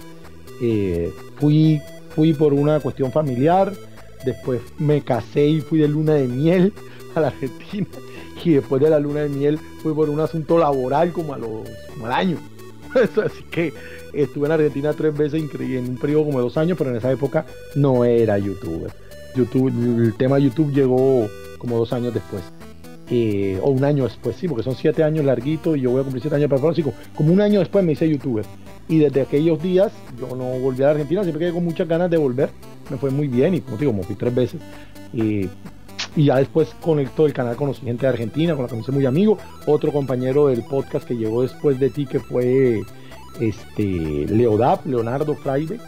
Eh, 0.62 1.12
fui, 1.38 1.82
fui 2.10 2.34
por 2.34 2.54
una 2.54 2.80
cuestión 2.80 3.12
familiar, 3.12 3.74
después 4.26 4.62
me 4.78 5.02
casé 5.02 5.46
y 5.46 5.62
fui 5.62 5.80
de 5.80 5.88
luna 5.88 6.14
de 6.16 6.28
miel 6.28 6.74
a 7.16 7.22
la 7.22 7.28
Argentina, 7.28 7.88
y 8.44 8.52
después 8.52 8.82
de 8.82 8.90
la 8.90 9.00
luna 9.00 9.22
de 9.22 9.30
miel 9.30 9.60
fui 9.82 9.94
por 9.94 10.10
un 10.10 10.20
asunto 10.20 10.58
laboral 10.58 11.12
como, 11.12 11.34
a 11.34 11.38
los, 11.38 11.68
como 11.94 12.06
al 12.06 12.14
año. 12.14 12.38
Así 12.94 13.44
que 13.52 13.74
estuve 14.14 14.48
en 14.48 14.52
Argentina 14.54 14.94
tres 14.94 15.16
veces 15.16 15.42
increíble, 15.42 15.80
en 15.80 15.90
un 15.90 15.98
periodo 15.98 16.26
como 16.26 16.42
dos 16.42 16.58
años, 16.58 16.78
pero 16.78 16.90
en 16.90 16.98
esa 16.98 17.12
época 17.12 17.46
no 17.76 18.06
era 18.06 18.38
youtuber. 18.38 18.92
YouTube, 19.36 19.68
el 19.68 20.16
tema 20.16 20.40
YouTube 20.40 20.74
llegó 20.74 21.28
como 21.60 21.78
dos 21.78 21.94
años 21.94 22.14
después. 22.14 22.42
Eh, 23.12 23.60
o 23.64 23.72
un 23.72 23.84
año 23.84 24.04
después, 24.04 24.36
sí, 24.36 24.48
porque 24.48 24.64
son 24.64 24.76
siete 24.76 25.04
años 25.04 25.26
larguitos 25.26 25.76
y 25.78 25.82
yo 25.82 25.92
voy 25.92 26.02
a 26.02 26.04
cumplir 26.04 26.22
siete 26.22 26.36
años 26.36 26.50
para 26.50 26.62
próximo. 26.62 26.94
Como 27.16 27.34
un 27.34 27.42
año 27.42 27.60
después 27.60 27.84
me 27.84 27.92
hice 27.94 28.10
youtuber. 28.10 28.46
Y 28.88 29.00
desde 29.00 29.22
aquellos 29.22 29.62
días 29.62 29.92
yo 30.20 30.36
no 30.36 30.46
volví 30.60 30.82
a 30.84 30.88
la 30.88 30.92
Argentina, 30.92 31.24
siempre 31.24 31.46
quedé 31.46 31.54
con 31.54 31.64
muchas 31.64 31.88
ganas 31.88 32.10
de 32.10 32.18
volver. 32.18 32.50
Me 32.90 32.98
fue 32.98 33.12
muy 33.12 33.28
bien 33.28 33.54
y 33.54 33.62
como 33.62 33.78
te 33.78 33.86
digo, 33.86 33.94
me 33.94 34.04
fui 34.04 34.16
tres 34.16 34.34
veces. 34.34 34.62
Y, 35.14 35.50
y 36.16 36.26
ya 36.26 36.38
después 36.38 36.76
conectó 36.82 37.26
el 37.26 37.34
canal, 37.34 37.56
conocí 37.56 37.82
gente 37.82 38.06
de 38.06 38.10
Argentina, 38.10 38.54
con 38.54 38.64
la 38.64 38.70
que 38.70 38.76
me 38.76 38.82
hice 38.82 38.92
muy 38.92 39.06
amigo. 39.06 39.38
Otro 39.66 39.92
compañero 39.92 40.48
del 40.48 40.64
podcast 40.64 41.08
que 41.08 41.16
llegó 41.16 41.42
después 41.42 41.80
de 41.80 41.90
ti, 41.90 42.06
que 42.06 42.20
fue 42.20 42.82
este 43.40 43.84
Leodap, 43.84 44.86
Leonardo 44.86 45.36
Fraide, 45.36 45.80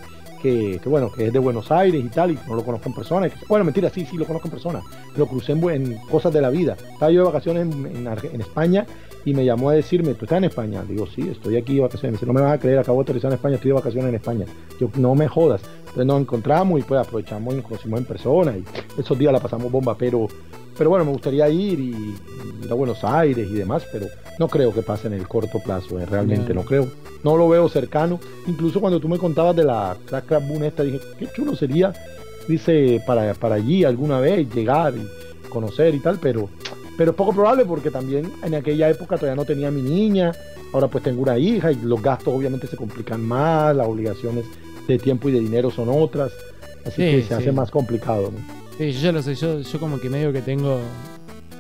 que, 0.41 0.80
que, 0.81 0.89
bueno, 0.89 1.11
que 1.11 1.27
es 1.27 1.34
de 1.34 1.39
Buenos 1.39 1.72
Aires 1.72 2.03
y 2.03 2.09
tal, 2.09 2.31
y 2.31 2.39
no 2.47 2.55
lo 2.55 2.63
conozco 2.63 2.89
en 2.89 2.95
persona. 2.95 3.27
y 3.27 3.31
bueno, 3.47 3.65
mentira, 3.65 3.89
sí, 3.89 4.05
sí 4.05 4.18
lo 4.18 4.26
conozco 4.26 4.47
en 4.47 4.51
persona. 4.51 4.81
Lo 5.15 5.27
crucé 5.27 5.53
en, 5.53 5.97
cosas 6.09 6.34
de 6.34 6.41
la 6.41 6.49
vida. 6.49 6.76
Estaba 6.93 7.11
yo 7.11 7.22
de 7.22 7.26
vacaciones 7.26 7.73
en, 7.73 8.07
en 8.07 8.41
España 8.41 8.85
y 9.26 9.34
me 9.34 9.45
llamó 9.45 9.69
a 9.69 9.73
decirme, 9.73 10.13
¿tú 10.15 10.26
estás 10.26 10.39
en 10.39 10.45
España? 10.45 10.84
Digo, 10.88 11.05
sí, 11.07 11.30
estoy 11.30 11.57
aquí 11.57 11.76
de 11.76 11.81
vacaciones. 11.81 12.13
Me 12.13 12.18
dice, 12.18 12.26
no 12.26 12.34
me 12.34 12.41
vas 12.41 12.53
a 12.53 12.59
creer, 12.59 12.80
acabo 12.80 12.99
de 12.99 13.03
aterrizar 13.03 13.31
en 13.31 13.35
España, 13.35 13.55
estoy 13.55 13.69
de 13.69 13.76
vacaciones 13.76 14.09
en 14.09 14.15
España. 14.15 14.45
Yo, 14.80 14.89
no 14.95 15.15
me 15.15 15.27
jodas. 15.27 15.61
Entonces 15.91 16.05
nos 16.05 16.22
encontramos 16.22 16.80
y 16.80 16.84
pues 16.84 17.01
aprovechamos 17.01 17.53
y 17.53 17.57
nos 17.57 17.65
conocimos 17.65 17.99
en 17.99 18.05
persona 18.05 18.57
y 18.57 18.63
esos 18.97 19.18
días 19.19 19.34
la 19.34 19.39
pasamos 19.41 19.69
bomba, 19.72 19.95
pero, 19.97 20.27
pero 20.77 20.89
bueno, 20.89 21.03
me 21.03 21.11
gustaría 21.11 21.49
ir 21.49 21.80
y, 21.81 21.91
y 21.91 22.65
ir 22.65 22.72
a 22.72 22.73
Buenos 22.76 23.03
Aires 23.03 23.45
y 23.49 23.53
demás, 23.53 23.84
pero 23.91 24.07
no 24.39 24.47
creo 24.47 24.73
que 24.73 24.81
pase 24.84 25.07
en 25.07 25.13
el 25.13 25.27
corto 25.27 25.59
plazo, 25.59 25.99
eh, 25.99 26.05
realmente 26.05 26.53
No. 26.53 26.61
no 26.61 26.65
creo. 26.65 26.88
No 27.23 27.38
lo 27.38 27.47
veo 27.49 27.68
cercano. 27.69 28.19
Incluso 28.47 28.80
cuando 28.80 28.99
tú 28.99 29.07
me 29.07 29.19
contabas 29.19 29.55
de 29.55 29.63
la 29.63 29.95
Crack 30.05 30.27
Boom 30.47 30.63
esta, 30.63 30.81
dije, 30.81 30.99
qué 31.19 31.27
chulo 31.35 31.55
sería, 31.55 31.93
dice, 32.47 32.99
para, 33.05 33.34
para 33.35 33.55
allí 33.55 33.84
alguna 33.84 34.19
vez 34.19 34.47
llegar 34.55 34.93
y 34.95 35.49
conocer 35.49 35.93
y 35.93 35.99
tal, 35.99 36.18
pero, 36.19 36.49
pero 36.97 37.11
es 37.11 37.18
poco 37.18 37.34
probable 37.34 37.65
porque 37.65 37.91
también 37.91 38.31
en 38.43 38.55
aquella 38.55 38.89
época 38.89 39.18
todavía 39.18 39.35
no 39.35 39.45
tenía 39.45 39.69
mi 39.69 39.81
niña, 39.81 40.31
ahora 40.73 40.88
pues 40.88 41.03
tengo 41.03 41.22
una 41.22 41.38
hija 41.38 41.72
y 41.72 41.76
los 41.84 42.01
gastos 42.01 42.34
obviamente 42.34 42.65
se 42.65 42.77
complican 42.77 43.22
más, 43.23 43.76
las 43.76 43.85
obligaciones 43.88 44.45
de 44.88 44.98
tiempo 44.98 45.30
y 45.30 45.32
de 45.34 45.40
dinero 45.40 45.72
son 45.72 45.90
otras, 45.90 46.32
así 46.86 46.95
Sí, 46.95 47.02
que 47.02 47.22
se 47.24 47.28
sí. 47.30 47.34
hace 47.34 47.52
más 47.52 47.72
complicado. 47.72 48.32
¿no? 48.32 48.38
Sí, 48.78 48.91
yo 48.94 48.99
ya 48.99 49.12
lo 49.12 49.22
sé, 49.22 49.36
yo, 49.36 49.60
yo 49.62 49.80
como 49.80 49.99
que 49.99 50.10
medio 50.10 50.32
que 50.34 50.41
tengo 50.41 50.80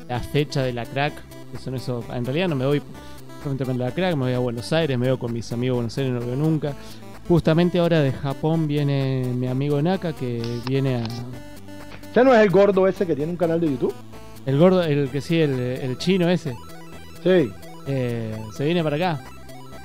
la 0.09 0.19
fecha 0.19 0.63
de 0.63 0.73
la 0.73 0.85
crack, 0.85 1.13
que 1.51 1.57
son 1.57 1.75
esos, 1.75 2.03
en 2.13 2.25
realidad 2.25 2.47
no 2.49 2.55
me 2.55 2.65
voy 2.65 2.81
con 3.43 3.57
la 3.77 3.91
crack, 3.91 4.15
me 4.15 4.25
voy 4.25 4.33
a 4.33 4.39
Buenos 4.39 4.71
Aires, 4.73 4.97
me 4.97 5.05
veo 5.07 5.17
con 5.19 5.33
mis 5.33 5.51
amigos 5.51 5.75
de 5.75 5.77
Buenos 5.77 5.97
Aires, 5.97 6.13
no 6.13 6.19
lo 6.19 6.25
veo 6.27 6.35
nunca. 6.35 6.73
Justamente 7.27 7.79
ahora 7.79 8.01
de 8.01 8.11
Japón 8.11 8.67
viene 8.67 9.23
mi 9.35 9.47
amigo 9.47 9.81
Naka 9.81 10.13
que 10.13 10.41
viene 10.67 10.95
a... 10.97 11.03
¿Ya 12.13 12.23
no 12.23 12.33
es 12.33 12.41
el 12.41 12.49
gordo 12.49 12.87
ese 12.87 13.05
que 13.07 13.15
tiene 13.15 13.31
un 13.31 13.37
canal 13.37 13.61
de 13.61 13.67
YouTube? 13.67 13.93
El 14.45 14.57
gordo, 14.57 14.83
el 14.83 15.09
que 15.09 15.21
sí, 15.21 15.39
el, 15.39 15.57
el 15.59 15.97
chino 15.97 16.27
ese, 16.29 16.55
Sí. 17.23 17.49
eh, 17.87 18.35
se 18.57 18.65
viene 18.65 18.83
para 18.83 18.95
acá. 18.95 19.23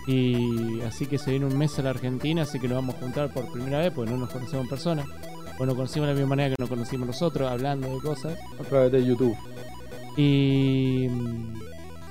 Y 0.07 0.81
así 0.83 1.07
que 1.07 1.19
se 1.19 1.31
viene 1.33 1.47
un 1.47 1.59
mes 1.59 1.79
a 1.79 1.83
la 1.83 1.91
Argentina, 1.91 2.43
así 2.43 2.61
que 2.61 2.69
nos 2.69 2.77
vamos 2.77 2.95
a 2.95 2.99
juntar 3.01 3.33
por 3.33 3.51
primera 3.51 3.79
vez, 3.79 3.93
porque 3.93 4.11
no 4.11 4.19
nos 4.19 4.31
conocemos 4.31 4.65
en 4.65 4.69
persona. 4.71 5.05
Bueno, 5.59 5.75
conocimos 5.75 6.07
de 6.09 6.15
la 6.15 6.21
misma 6.21 6.37
manera 6.37 6.51
que 6.51 6.63
nos 6.63 6.69
conocimos 6.69 7.07
nosotros, 7.09 7.51
hablando 7.51 7.89
de 7.89 7.99
cosas. 8.01 8.39
A 8.61 8.63
través 8.63 8.93
de 8.93 9.05
YouTube. 9.05 9.37
Y, 10.17 11.09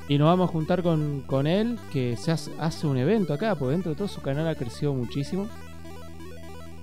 y 0.10 0.18
nos 0.18 0.28
vamos 0.28 0.50
a 0.50 0.52
juntar 0.52 0.84
con, 0.84 1.22
con 1.22 1.48
él, 1.48 1.78
que 1.94 2.18
se 2.18 2.32
hace, 2.32 2.52
hace 2.60 2.86
un 2.86 2.98
evento 2.98 3.34
acá, 3.34 3.56
porque 3.56 3.72
dentro 3.74 3.92
de 3.92 3.96
todo 3.98 4.08
su 4.08 4.22
canal 4.22 4.48
ha 4.48 4.56
crecido 4.56 4.94
muchísimo. 4.94 5.48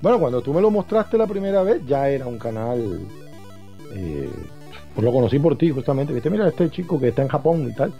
Bueno, 0.00 0.18
cuando 0.18 0.40
tú 0.40 0.54
me 0.54 0.60
lo 0.60 0.70
mostraste 0.70 1.18
la 1.18 1.26
primera 1.26 1.62
vez, 1.62 1.84
ya 1.86 2.08
era 2.08 2.26
un 2.26 2.38
canal. 2.38 3.00
eh, 3.94 4.30
pues 4.94 5.04
lo 5.04 5.12
conocí 5.12 5.38
por 5.38 5.56
ti, 5.56 5.70
justamente. 5.70 6.12
Viste, 6.12 6.30
mira, 6.30 6.48
este 6.48 6.70
chico 6.70 6.98
que 6.98 7.08
está 7.08 7.22
en 7.22 7.28
Japón 7.28 7.68
y 7.70 7.74
tal. 7.74 7.92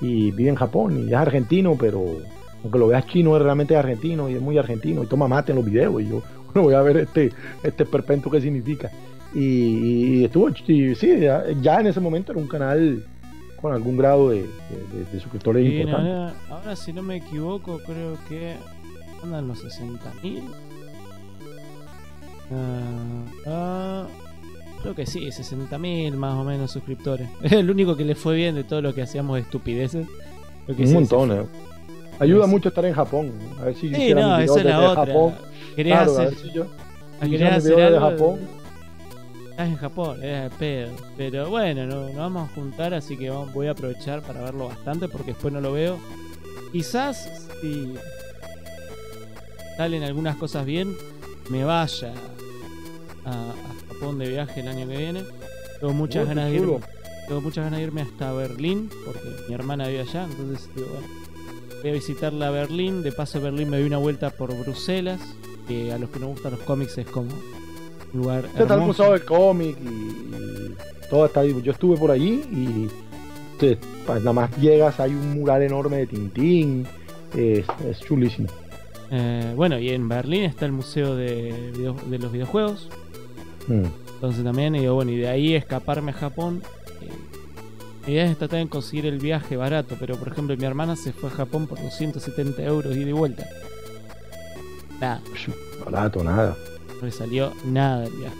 Y 0.00 0.30
vive 0.32 0.50
en 0.50 0.56
Japón 0.56 1.04
y 1.06 1.08
es 1.08 1.14
argentino, 1.14 1.76
pero 1.78 2.04
aunque 2.64 2.78
lo 2.80 2.88
veas 2.88 3.06
chino, 3.06 3.36
es 3.36 3.42
realmente 3.42 3.76
argentino 3.76 4.28
y 4.28 4.34
es 4.34 4.40
muy 4.42 4.58
argentino 4.58 5.04
y 5.04 5.06
toma 5.06 5.28
mate 5.28 5.52
en 5.52 5.56
los 5.56 5.64
videos. 5.64 6.02
Y 6.02 6.08
yo, 6.08 6.22
bueno, 6.46 6.62
voy 6.62 6.74
a 6.74 6.82
ver 6.82 6.96
este, 6.96 7.32
este 7.62 7.84
perpento 7.84 8.28
qué 8.30 8.40
significa. 8.40 8.90
Y, 9.34 9.40
y 10.20 10.24
estuvo, 10.24 10.48
y 10.66 10.94
sí, 10.96 11.20
ya, 11.20 11.44
ya 11.60 11.80
en 11.80 11.86
ese 11.88 12.00
momento 12.00 12.32
era 12.32 12.40
un 12.40 12.48
canal 12.48 13.04
con 13.60 13.72
algún 13.72 13.96
grado 13.96 14.30
de, 14.30 14.42
de- 14.42 15.04
de 15.12 15.20
suscriptores 15.20 15.64
Y 15.64 15.76
importante. 15.76 16.10
ahora, 16.10 16.34
ahora, 16.50 16.76
si 16.76 16.92
no 16.92 17.02
me 17.02 17.16
equivoco, 17.16 17.78
creo 17.84 18.16
que 18.28 18.54
andan 19.22 19.48
los 19.48 19.64
60.000. 19.64 20.42
Ah, 22.52 23.24
ah, 23.46 24.06
creo 24.82 24.94
que 24.94 25.06
sí, 25.06 25.20
60.000 25.20 26.12
más 26.14 26.34
o 26.34 26.44
menos 26.44 26.70
suscriptores. 26.70 27.28
Es 27.42 27.52
el 27.52 27.70
único 27.70 27.96
que 27.96 28.04
le 28.04 28.14
fue 28.14 28.36
bien 28.36 28.54
de 28.54 28.64
todo 28.64 28.82
lo 28.82 28.94
que 28.94 29.02
hacíamos 29.02 29.36
de 29.36 29.42
estupideces. 29.42 30.06
Lo 30.66 30.76
que 30.76 30.82
Un 30.82 30.88
sí, 30.88 30.94
montón, 30.94 31.30
sí. 31.30 31.36
eh. 31.36 31.46
Ayuda 32.18 32.44
Sí. 32.44 32.50
mucho 32.50 32.68
estar 32.68 32.84
en 32.84 32.94
Japón. 32.94 33.32
A 33.60 33.64
ver 33.64 33.74
si 33.74 33.94
Sí, 33.94 34.14
no, 34.14 34.38
esa 34.38 34.58
es 34.60 34.64
la 34.64 34.90
otra. 34.90 35.06
Japón. 35.06 35.34
Querías 35.76 35.96
Claro, 36.04 36.10
a 36.10 36.14
hacer, 36.22 36.28
ver 36.34 36.38
si 36.38 36.52
yo- 36.56 36.66
querías 37.20 37.26
hiciera 37.32 37.50
mi 37.50 37.56
hacer 37.56 37.74
video 37.74 37.90
desde 37.90 37.96
algo, 37.96 38.10
Japón. 38.10 38.40
Estás 39.50 39.68
en 39.68 39.76
Japón, 39.76 40.22
era 40.24 40.42
de 40.44 40.50
pedo. 40.50 40.92
Pero 41.16 41.50
bueno, 41.50 41.86
no- 41.86 42.06
nos 42.06 42.14
vamos 42.16 42.50
a 42.50 42.54
juntar, 42.54 42.94
así 42.94 43.16
que 43.16 43.30
vamos- 43.30 43.52
voy 43.52 43.66
a 43.66 43.72
aprovechar 43.72 44.22
para 44.22 44.42
verlo 44.42 44.66
bastante 44.68 45.08
porque 45.08 45.32
después 45.32 45.52
no 45.52 45.60
lo 45.60 45.72
veo. 45.72 45.98
Quizás 46.72 47.48
si 47.60 47.94
salen 49.76 50.02
algunas 50.02 50.36
cosas 50.36 50.64
bien, 50.66 50.96
me 51.50 51.64
vaya 51.64 52.12
a, 53.24 53.30
a 53.30 53.54
Japón 53.94 54.18
de 54.18 54.28
viaje 54.28 54.60
el 54.60 54.68
año 54.68 54.86
que 54.88 54.96
viene. 54.96 55.22
Tengo 55.80 55.92
muchas 55.92 56.26
ganas 56.26 56.50
de 56.50 56.56
irme, 56.56 56.78
tengo 57.28 57.40
muchas 57.40 57.64
ganas 57.64 57.78
de 57.80 57.84
irme 57.86 58.02
hasta 58.02 58.32
Berlín 58.32 58.88
porque 59.04 59.20
mi 59.48 59.54
hermana 59.54 59.88
vive 59.88 60.00
allá, 60.02 60.24
entonces 60.24 60.68
digo, 60.74 60.88
bueno, 60.92 61.06
voy 61.84 61.90
a 61.90 61.94
visitarla 61.94 62.48
a 62.48 62.50
Berlín. 62.50 63.02
De 63.02 63.12
paso 63.12 63.38
a 63.38 63.42
Berlín 63.42 63.68
me 63.70 63.76
doy 63.78 63.86
una 63.86 63.98
vuelta 63.98 64.30
por 64.30 64.56
Bruselas, 64.58 65.20
que 65.68 65.92
a 65.92 65.98
los 65.98 66.08
que 66.10 66.18
nos 66.18 66.30
gustan 66.30 66.52
los 66.52 66.60
cómics 66.60 66.96
es 66.98 67.06
como 67.06 67.28
un 67.28 68.20
lugar 68.20 68.46
el 68.54 68.62
hermoso. 68.62 68.86
museo 68.86 69.12
del 69.12 69.24
cómic 69.24 69.76
y, 69.82 69.86
y 69.86 70.74
todo 71.10 71.26
está. 71.26 71.44
Yo 71.44 71.72
estuve 71.72 71.96
por 71.96 72.10
allí 72.10 72.42
y 72.50 72.88
pues, 73.58 73.78
nada 74.20 74.32
más 74.32 74.56
llegas, 74.56 74.98
hay 74.98 75.10
un 75.10 75.34
mural 75.34 75.62
enorme 75.62 75.98
de 75.98 76.06
Tintín. 76.06 76.86
Es, 77.36 77.64
es 77.88 78.00
chulísimo. 78.00 78.48
Eh, 79.10 79.52
bueno, 79.54 79.78
y 79.78 79.90
en 79.90 80.08
Berlín 80.08 80.44
está 80.44 80.64
el 80.66 80.72
museo 80.72 81.14
de, 81.16 81.72
video- 81.76 81.96
de 82.08 82.18
los 82.18 82.32
videojuegos. 82.32 82.88
Mm. 83.68 83.84
Entonces 84.14 84.42
también, 84.44 84.74
y 84.76 84.80
digo, 84.80 84.94
bueno, 84.94 85.10
y 85.10 85.16
de 85.18 85.28
ahí 85.28 85.54
escaparme 85.54 86.12
a 86.12 86.14
Japón. 86.14 86.62
eh, 87.02 87.08
mi 88.06 88.12
idea 88.12 88.24
es 88.26 88.36
tratar 88.38 88.58
de 88.60 88.68
conseguir 88.68 89.06
el 89.06 89.18
viaje 89.18 89.56
barato, 89.56 89.96
pero 89.98 90.16
por 90.16 90.28
ejemplo, 90.28 90.56
mi 90.56 90.64
hermana 90.64 90.94
se 90.96 91.12
fue 91.12 91.30
a 91.30 91.32
Japón 91.32 91.66
por 91.66 91.80
270 91.80 92.62
euros 92.62 92.94
y 92.96 93.04
de 93.04 93.12
vuelta. 93.12 93.46
Nada, 95.00 95.20
Barato, 95.84 96.22
nada. 96.22 96.56
no 97.00 97.06
le 97.06 97.12
salió 97.12 97.52
nada 97.64 98.04
el 98.06 98.12
viaje. 98.12 98.36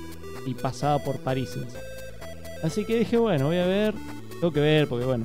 Y 0.47 0.55
pasaba 0.55 0.99
por 1.03 1.19
París. 1.19 1.51
Así 2.63 2.85
que 2.85 2.99
dije, 2.99 3.17
bueno, 3.17 3.47
voy 3.47 3.57
a 3.59 3.67
ver. 3.67 3.95
Tengo 4.41 4.53
que 4.53 4.61
ver, 4.61 4.87
porque 4.89 5.07
bueno, 5.07 5.25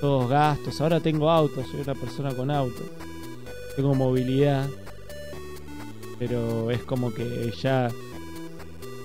todos 0.00 0.28
gastos. 0.28 0.80
Ahora 0.80 1.00
tengo 1.00 1.30
auto, 1.30 1.62
soy 1.70 1.80
una 1.80 1.94
persona 1.94 2.32
con 2.34 2.50
auto. 2.50 2.82
Tengo 3.76 3.94
movilidad. 3.94 4.66
Pero 6.18 6.70
es 6.70 6.82
como 6.82 7.12
que 7.12 7.52
ya. 7.60 7.90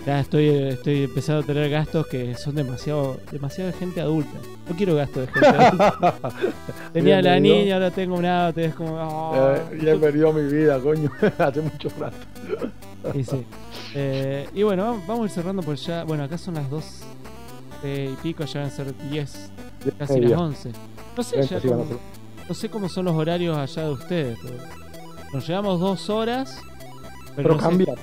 Ya 0.05 0.19
estoy, 0.19 0.47
estoy 0.49 1.03
empezando 1.05 1.41
a 1.41 1.45
tener 1.45 1.67
gastos 1.71 2.05
que 2.05 2.35
son 2.35 2.53
demasiado, 2.53 3.17
demasiado 3.31 3.71
de 3.71 3.77
gente 3.77 4.01
adulta. 4.01 4.37
No 4.69 4.75
quiero 4.75 4.95
gastos 4.95 5.25
de 5.25 5.33
gente 5.33 5.47
adulta. 5.47 6.19
Tenía 6.93 7.21
la 7.23 7.39
niña, 7.39 7.73
ahora 7.75 7.89
tengo 7.89 8.15
un 8.15 8.25
auto, 8.25 8.61
y 8.61 8.65
es 8.65 8.75
como. 8.75 8.97
ah, 8.99 9.55
Eh, 9.71 9.79
ya 9.83 9.93
he 9.93 9.97
perdido 9.97 10.31
mi 10.31 10.43
vida, 10.51 10.79
coño. 10.79 11.09
Hace 11.39 11.61
mucho 11.61 11.89
rato. 11.99 12.17
Y 13.15 13.23
sí. 13.23 13.45
Eh, 13.95 14.47
y 14.53 14.61
bueno, 14.63 14.83
vamos, 14.85 15.07
vamos 15.07 15.21
a 15.23 15.25
ir 15.25 15.31
cerrando 15.31 15.63
por 15.63 15.75
ya. 15.75 16.03
Bueno, 16.03 16.23
acá 16.23 16.37
son 16.37 16.53
las 16.55 16.69
2 16.69 16.85
y 17.83 18.07
pico, 18.21 18.45
ya 18.45 18.61
van 18.61 18.69
a 18.69 18.71
ser 18.71 18.95
10, 19.09 19.49
casi 19.97 20.13
las 20.13 20.21
Media. 20.21 20.39
11. 20.39 20.71
No 21.17 21.23
sé, 21.23 21.41
ya 21.43 21.59
no 22.47 22.53
sé 22.53 22.69
cómo 22.69 22.89
son 22.89 23.05
los 23.05 23.15
horarios 23.15 23.57
allá 23.57 23.83
de 23.85 23.91
ustedes. 23.91 24.37
pero 24.41 24.55
nos 25.33 25.47
llevamos 25.47 25.79
dos 25.79 26.09
horas. 26.11 26.59
Pero, 27.35 27.35
Pero 27.35 27.55
no 27.55 27.61
sé- 27.61 27.95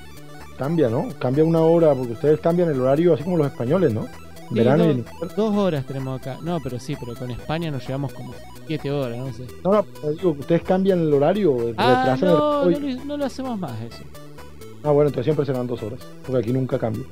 cambia. 0.56 0.88
¿no? 0.88 1.08
Cambia 1.18 1.44
una 1.44 1.60
hora 1.60 1.94
porque 1.94 2.12
ustedes 2.12 2.40
cambian 2.40 2.70
el 2.70 2.80
horario 2.80 3.14
así 3.14 3.24
como 3.24 3.36
los 3.36 3.46
españoles, 3.48 3.92
¿no? 3.92 4.06
Sí, 4.48 4.54
Verano 4.58 4.84
y 4.84 4.86
no. 4.86 4.92
en 4.92 4.98
invierno. 4.98 5.28
Dos 5.36 5.56
horas 5.56 5.86
tenemos 5.86 6.20
acá. 6.20 6.38
No, 6.42 6.58
pero 6.60 6.78
sí, 6.78 6.96
pero 7.00 7.14
con 7.18 7.30
España 7.30 7.70
nos 7.70 7.86
llevamos 7.86 8.12
como 8.12 8.34
7 8.66 8.90
horas, 8.90 9.18
no 9.18 9.32
sé. 9.32 9.46
No, 9.64 9.72
no, 9.72 10.10
digo 10.10 10.30
ustedes 10.38 10.62
cambian 10.62 11.00
el 11.00 11.12
horario, 11.12 11.56
Ah, 11.76 12.02
retrasan 12.04 12.28
el 12.28 12.34
no, 12.34 12.64
no, 12.64 12.78
lo- 12.98 13.04
no 13.04 13.16
lo 13.16 13.24
hacemos 13.24 13.58
más 13.58 13.80
eso. 13.80 14.02
Ah, 14.84 14.90
bueno, 14.90 15.08
entonces 15.08 15.24
siempre 15.24 15.46
serán 15.46 15.66
dos 15.66 15.82
horas, 15.82 16.00
porque 16.26 16.40
aquí 16.42 16.52
nunca 16.52 16.78
cambia. 16.78 17.04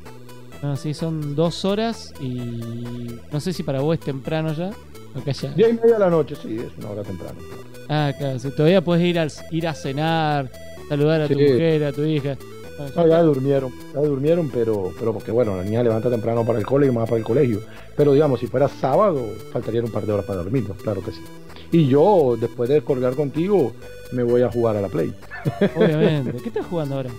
No, 0.63 0.77
sí, 0.77 0.93
son 0.93 1.35
dos 1.35 1.65
horas 1.65 2.13
y 2.21 3.17
no 3.33 3.41
sé 3.41 3.53
si 3.55 3.63
para 3.63 3.81
vos 3.81 3.95
es 3.99 4.05
temprano 4.05 4.53
ya. 4.53 4.71
Acá 5.19 5.33
ya. 5.33 5.51
Diez 5.53 5.71
y 5.71 5.73
media 5.75 5.95
de 5.95 5.99
la 5.99 6.11
noche, 6.11 6.35
sí, 6.41 6.57
es 6.59 6.77
una 6.79 6.91
hora 6.91 7.03
temprano. 7.03 7.39
Ah, 7.89 8.13
claro, 8.19 8.39
si 8.39 8.51
todavía 8.51 8.83
puedes 8.83 9.03
ir, 9.05 9.19
al, 9.19 9.33
ir 9.51 9.67
a 9.67 9.75
cenar, 9.75 10.51
saludar 10.89 11.23
a 11.23 11.27
tu 11.29 11.35
mujer, 11.35 11.85
a 11.85 11.93
tu 11.93 12.05
hija. 12.05 12.37
No, 12.97 13.07
ya 13.07 13.23
durmieron, 13.23 13.73
ya 13.95 14.01
durmieron, 14.01 14.51
pero, 14.51 14.93
pero 14.99 15.13
porque 15.13 15.31
bueno, 15.31 15.57
la 15.57 15.63
niña 15.63 15.83
levanta 15.83 16.11
temprano 16.11 16.45
para 16.45 16.59
el 16.59 16.67
cole 16.67 16.87
y 16.87 16.91
más 16.91 17.09
para 17.09 17.19
el 17.19 17.25
colegio. 17.25 17.61
Pero 17.97 18.13
digamos, 18.13 18.41
si 18.41 18.47
fuera 18.47 18.69
sábado, 18.69 19.23
faltarían 19.53 19.85
un 19.85 19.91
par 19.91 20.05
de 20.05 20.13
horas 20.13 20.25
para 20.25 20.43
dormir, 20.43 20.65
claro 20.83 21.03
que 21.03 21.13
sí. 21.13 21.21
Y 21.73 21.87
yo, 21.87 22.37
después 22.41 22.69
de 22.69 22.83
colgar 22.83 23.15
contigo, 23.15 23.73
me 24.13 24.23
voy 24.23 24.43
a 24.43 24.51
jugar 24.51 24.77
a 24.77 24.81
la 24.81 24.89
Play. 24.89 25.15
Obviamente. 25.77 26.39
¿Qué 26.43 26.49
estás 26.49 26.67
jugando 26.67 26.97
ahora? 26.97 27.11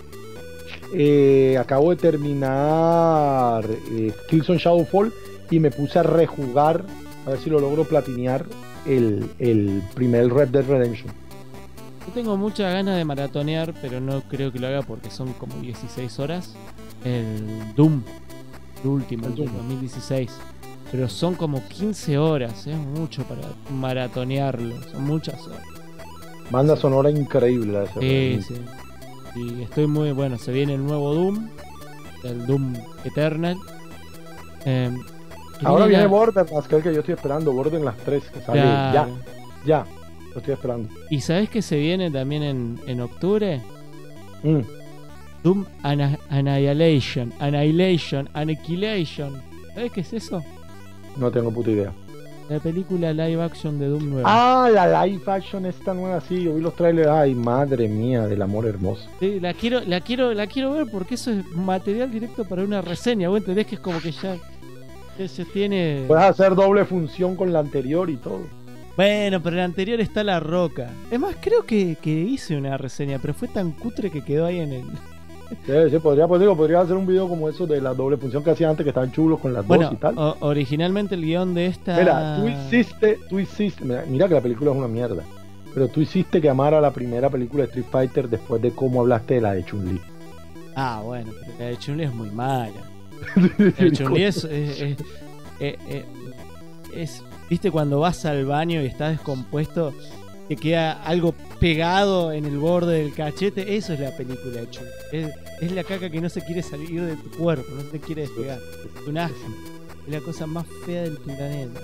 Eh, 0.93 1.57
acabo 1.57 1.91
de 1.91 1.95
terminar 1.95 3.63
eh, 3.91 4.11
Killzone 4.29 4.59
Shadowfall 4.59 5.13
y 5.49 5.59
me 5.59 5.71
puse 5.71 5.99
a 5.99 6.03
rejugar, 6.03 6.83
a 7.25 7.29
ver 7.29 7.39
si 7.39 7.49
lo 7.49 7.59
logro 7.59 7.85
platinear, 7.85 8.45
el, 8.85 9.29
el 9.39 9.81
primer 9.93 10.33
Red 10.33 10.49
Dead 10.49 10.65
Redemption. 10.67 11.20
Yo 12.07 12.13
tengo 12.13 12.35
muchas 12.37 12.73
ganas 12.73 12.97
de 12.97 13.05
maratonear, 13.05 13.73
pero 13.81 13.99
no 14.01 14.21
creo 14.21 14.51
que 14.51 14.59
lo 14.59 14.67
haga 14.67 14.81
porque 14.81 15.09
son 15.11 15.33
como 15.33 15.55
16 15.57 16.19
horas. 16.19 16.53
El 17.05 17.73
Doom, 17.75 18.01
el 18.83 18.89
último, 18.89 19.27
El 19.27 19.35
Doom. 19.35 19.53
2016. 19.57 20.31
Pero 20.91 21.07
son 21.07 21.35
como 21.35 21.65
15 21.69 22.17
horas, 22.17 22.67
es 22.67 22.75
mucho 22.77 23.23
para 23.23 23.41
maratonearlo, 23.69 24.75
son 24.91 25.03
muchas 25.05 25.39
horas. 25.47 25.63
Banda 26.49 26.75
sonora 26.75 27.09
increíble 27.09 27.83
ese 27.85 27.99
Sí, 28.01 28.41
sí. 28.45 28.61
Y 29.39 29.61
estoy 29.61 29.87
muy 29.87 30.11
bueno. 30.11 30.37
Se 30.37 30.51
viene 30.51 30.73
el 30.73 30.85
nuevo 30.85 31.13
Doom, 31.13 31.49
el 32.25 32.45
Doom 32.45 32.73
Eternal. 33.05 33.55
Eh, 34.65 34.91
y 35.61 35.65
Ahora 35.65 35.85
viene 35.85 36.03
la- 36.03 36.09
Borderlands, 36.09 36.67
que 36.67 36.75
es 36.75 36.79
el 36.79 36.83
que 36.83 36.93
yo 36.93 36.99
estoy 36.99 37.13
esperando, 37.15 37.53
Borderlands 37.53 38.03
3, 38.03 38.23
que 38.25 38.41
sale 38.41 38.59
Claro. 38.61 39.17
ya, 39.65 39.85
ya, 39.85 39.85
lo 40.33 40.39
estoy 40.39 40.53
esperando. 40.53 40.89
¿Y 41.09 41.21
sabes 41.21 41.49
que 41.49 41.61
se 41.61 41.77
viene 41.77 42.09
también 42.11 42.43
en, 42.43 42.79
en 42.87 43.01
octubre? 43.01 43.61
Mm. 44.43 44.61
Doom 45.43 45.65
Annihilation, 45.83 47.33
Annihilation, 47.39 48.29
Annihilation. 48.33 49.41
¿Sabes 49.73 49.91
qué 49.91 50.01
es 50.01 50.13
eso? 50.13 50.43
No 51.17 51.31
tengo 51.31 51.51
puta 51.51 51.71
idea. 51.71 51.91
La 52.49 52.59
película 52.59 53.13
live 53.13 53.41
action 53.41 53.79
de 53.79 53.87
Doom 53.87 54.09
nueva. 54.09 54.29
Ah, 54.29 54.69
la 54.69 55.05
live 55.05 55.23
action 55.25 55.65
esta 55.65 55.93
nueva, 55.93 56.19
sí, 56.19 56.43
yo 56.43 56.55
vi 56.55 56.61
los 56.61 56.75
trailers, 56.75 57.07
ay, 57.07 57.33
madre 57.33 57.87
mía, 57.87 58.27
del 58.27 58.41
amor 58.41 58.65
hermoso. 58.65 59.07
Sí, 59.21 59.39
la 59.39 59.53
quiero, 59.53 59.79
la 59.87 60.01
quiero, 60.01 60.33
la 60.33 60.47
quiero 60.47 60.73
ver 60.73 60.87
porque 60.91 61.15
eso 61.15 61.31
es 61.31 61.45
material 61.55 62.11
directo 62.11 62.43
para 62.43 62.63
una 62.63 62.81
reseña. 62.81 63.29
¿Vos 63.29 63.37
entendés 63.37 63.67
que 63.67 63.75
es 63.75 63.81
como 63.81 64.01
que 64.01 64.11
ya, 64.11 64.35
ya 65.17 65.27
se 65.29 65.45
tiene. 65.45 66.03
Puedes 66.07 66.25
hacer 66.25 66.53
doble 66.53 66.83
función 66.83 67.37
con 67.37 67.53
la 67.53 67.59
anterior 67.59 68.09
y 68.09 68.17
todo. 68.17 68.41
Bueno, 68.97 69.41
pero 69.41 69.55
en 69.55 69.57
la 69.59 69.65
anterior 69.65 69.99
está 70.01 70.23
la 70.23 70.39
roca. 70.39 70.89
Es 71.09 71.19
más, 71.19 71.35
creo 71.41 71.65
que, 71.65 71.95
que 72.01 72.11
hice 72.11 72.57
una 72.57 72.77
reseña, 72.77 73.19
pero 73.19 73.33
fue 73.33 73.47
tan 73.47 73.71
cutre 73.71 74.09
que 74.11 74.21
quedó 74.21 74.45
ahí 74.45 74.59
en 74.59 74.73
el. 74.73 74.83
Sí, 75.65 75.73
sí, 75.91 75.97
podría, 75.99 76.27
pues 76.27 76.39
digo, 76.39 76.55
podría 76.55 76.79
hacer 76.79 76.95
un 76.95 77.05
video 77.05 77.27
como 77.27 77.49
eso 77.49 77.67
de 77.67 77.81
la 77.81 77.93
doble 77.93 78.15
función 78.17 78.41
que 78.43 78.51
hacía 78.51 78.69
antes, 78.69 78.83
que 78.85 78.89
estaban 78.89 79.11
chulos 79.11 79.39
con 79.39 79.51
las 79.53 79.65
Bueno, 79.67 79.85
dos 79.85 79.93
y 79.93 79.97
tal. 79.97 80.15
originalmente 80.39 81.15
el 81.15 81.21
guion 81.23 81.53
de 81.53 81.65
esta. 81.67 81.97
Mira, 81.97 82.37
tú 82.39 82.47
hiciste, 82.47 83.19
tú 83.29 83.37
hiciste, 83.39 83.83
mira, 83.83 84.05
mira 84.07 84.27
que 84.29 84.33
la 84.35 84.41
película 84.41 84.71
es 84.71 84.77
una 84.77 84.87
mierda, 84.87 85.23
pero 85.73 85.89
tú 85.89 85.99
hiciste 85.99 86.39
que 86.39 86.49
amara 86.49 86.79
la 86.79 86.91
primera 86.91 87.29
película 87.29 87.63
de 87.63 87.67
Street 87.67 87.85
Fighter 87.91 88.29
después 88.29 88.61
de 88.61 88.71
cómo 88.71 89.01
hablaste 89.01 89.35
de 89.35 89.41
la 89.41 89.53
de 89.53 89.65
Chun-Li. 89.65 89.99
Ah, 90.75 91.01
bueno, 91.03 91.31
pero 91.37 91.53
la 91.59 91.65
de 91.65 91.77
Chun-Li 91.77 92.03
es 92.03 92.13
muy 92.13 92.29
mala. 92.31 92.71
La 93.57 93.69
de 93.85 93.91
Chun-Li 93.91 94.23
es, 94.23 94.43
es, 94.45 94.81
es- 94.81 94.97
es- 95.59 95.77
es- 95.89 96.05
es- 96.95 97.23
¿Viste 97.51 97.69
cuando 97.69 97.99
vas 97.99 98.23
al 98.23 98.45
baño 98.45 98.81
y 98.81 98.85
estás 98.85 99.11
descompuesto? 99.11 99.93
Que 100.47 100.55
queda 100.55 101.03
algo 101.03 101.33
pegado 101.59 102.31
en 102.31 102.45
el 102.45 102.57
borde 102.57 103.03
del 103.03 103.13
cachete. 103.13 103.75
Eso 103.75 103.91
es 103.91 103.99
la 103.99 104.15
película 104.15 104.61
de 104.61 104.69
Chun. 104.69 104.85
Es, 105.11 105.71
la 105.73 105.83
caca 105.83 106.09
que 106.09 106.21
no 106.21 106.29
se 106.29 106.45
quiere 106.45 106.63
salir 106.63 107.03
de 107.03 107.17
tu 107.17 107.29
cuerpo, 107.31 107.69
no 107.75 107.81
se 107.91 107.99
quiere 107.99 108.21
despegar. 108.21 108.57
Es 109.01 109.05
un 109.05 109.17
asco. 109.17 109.35
Es 110.07 110.13
la 110.13 110.21
cosa 110.21 110.47
más 110.47 110.65
fea 110.85 111.01
del 111.01 111.17
planeta. 111.17 111.81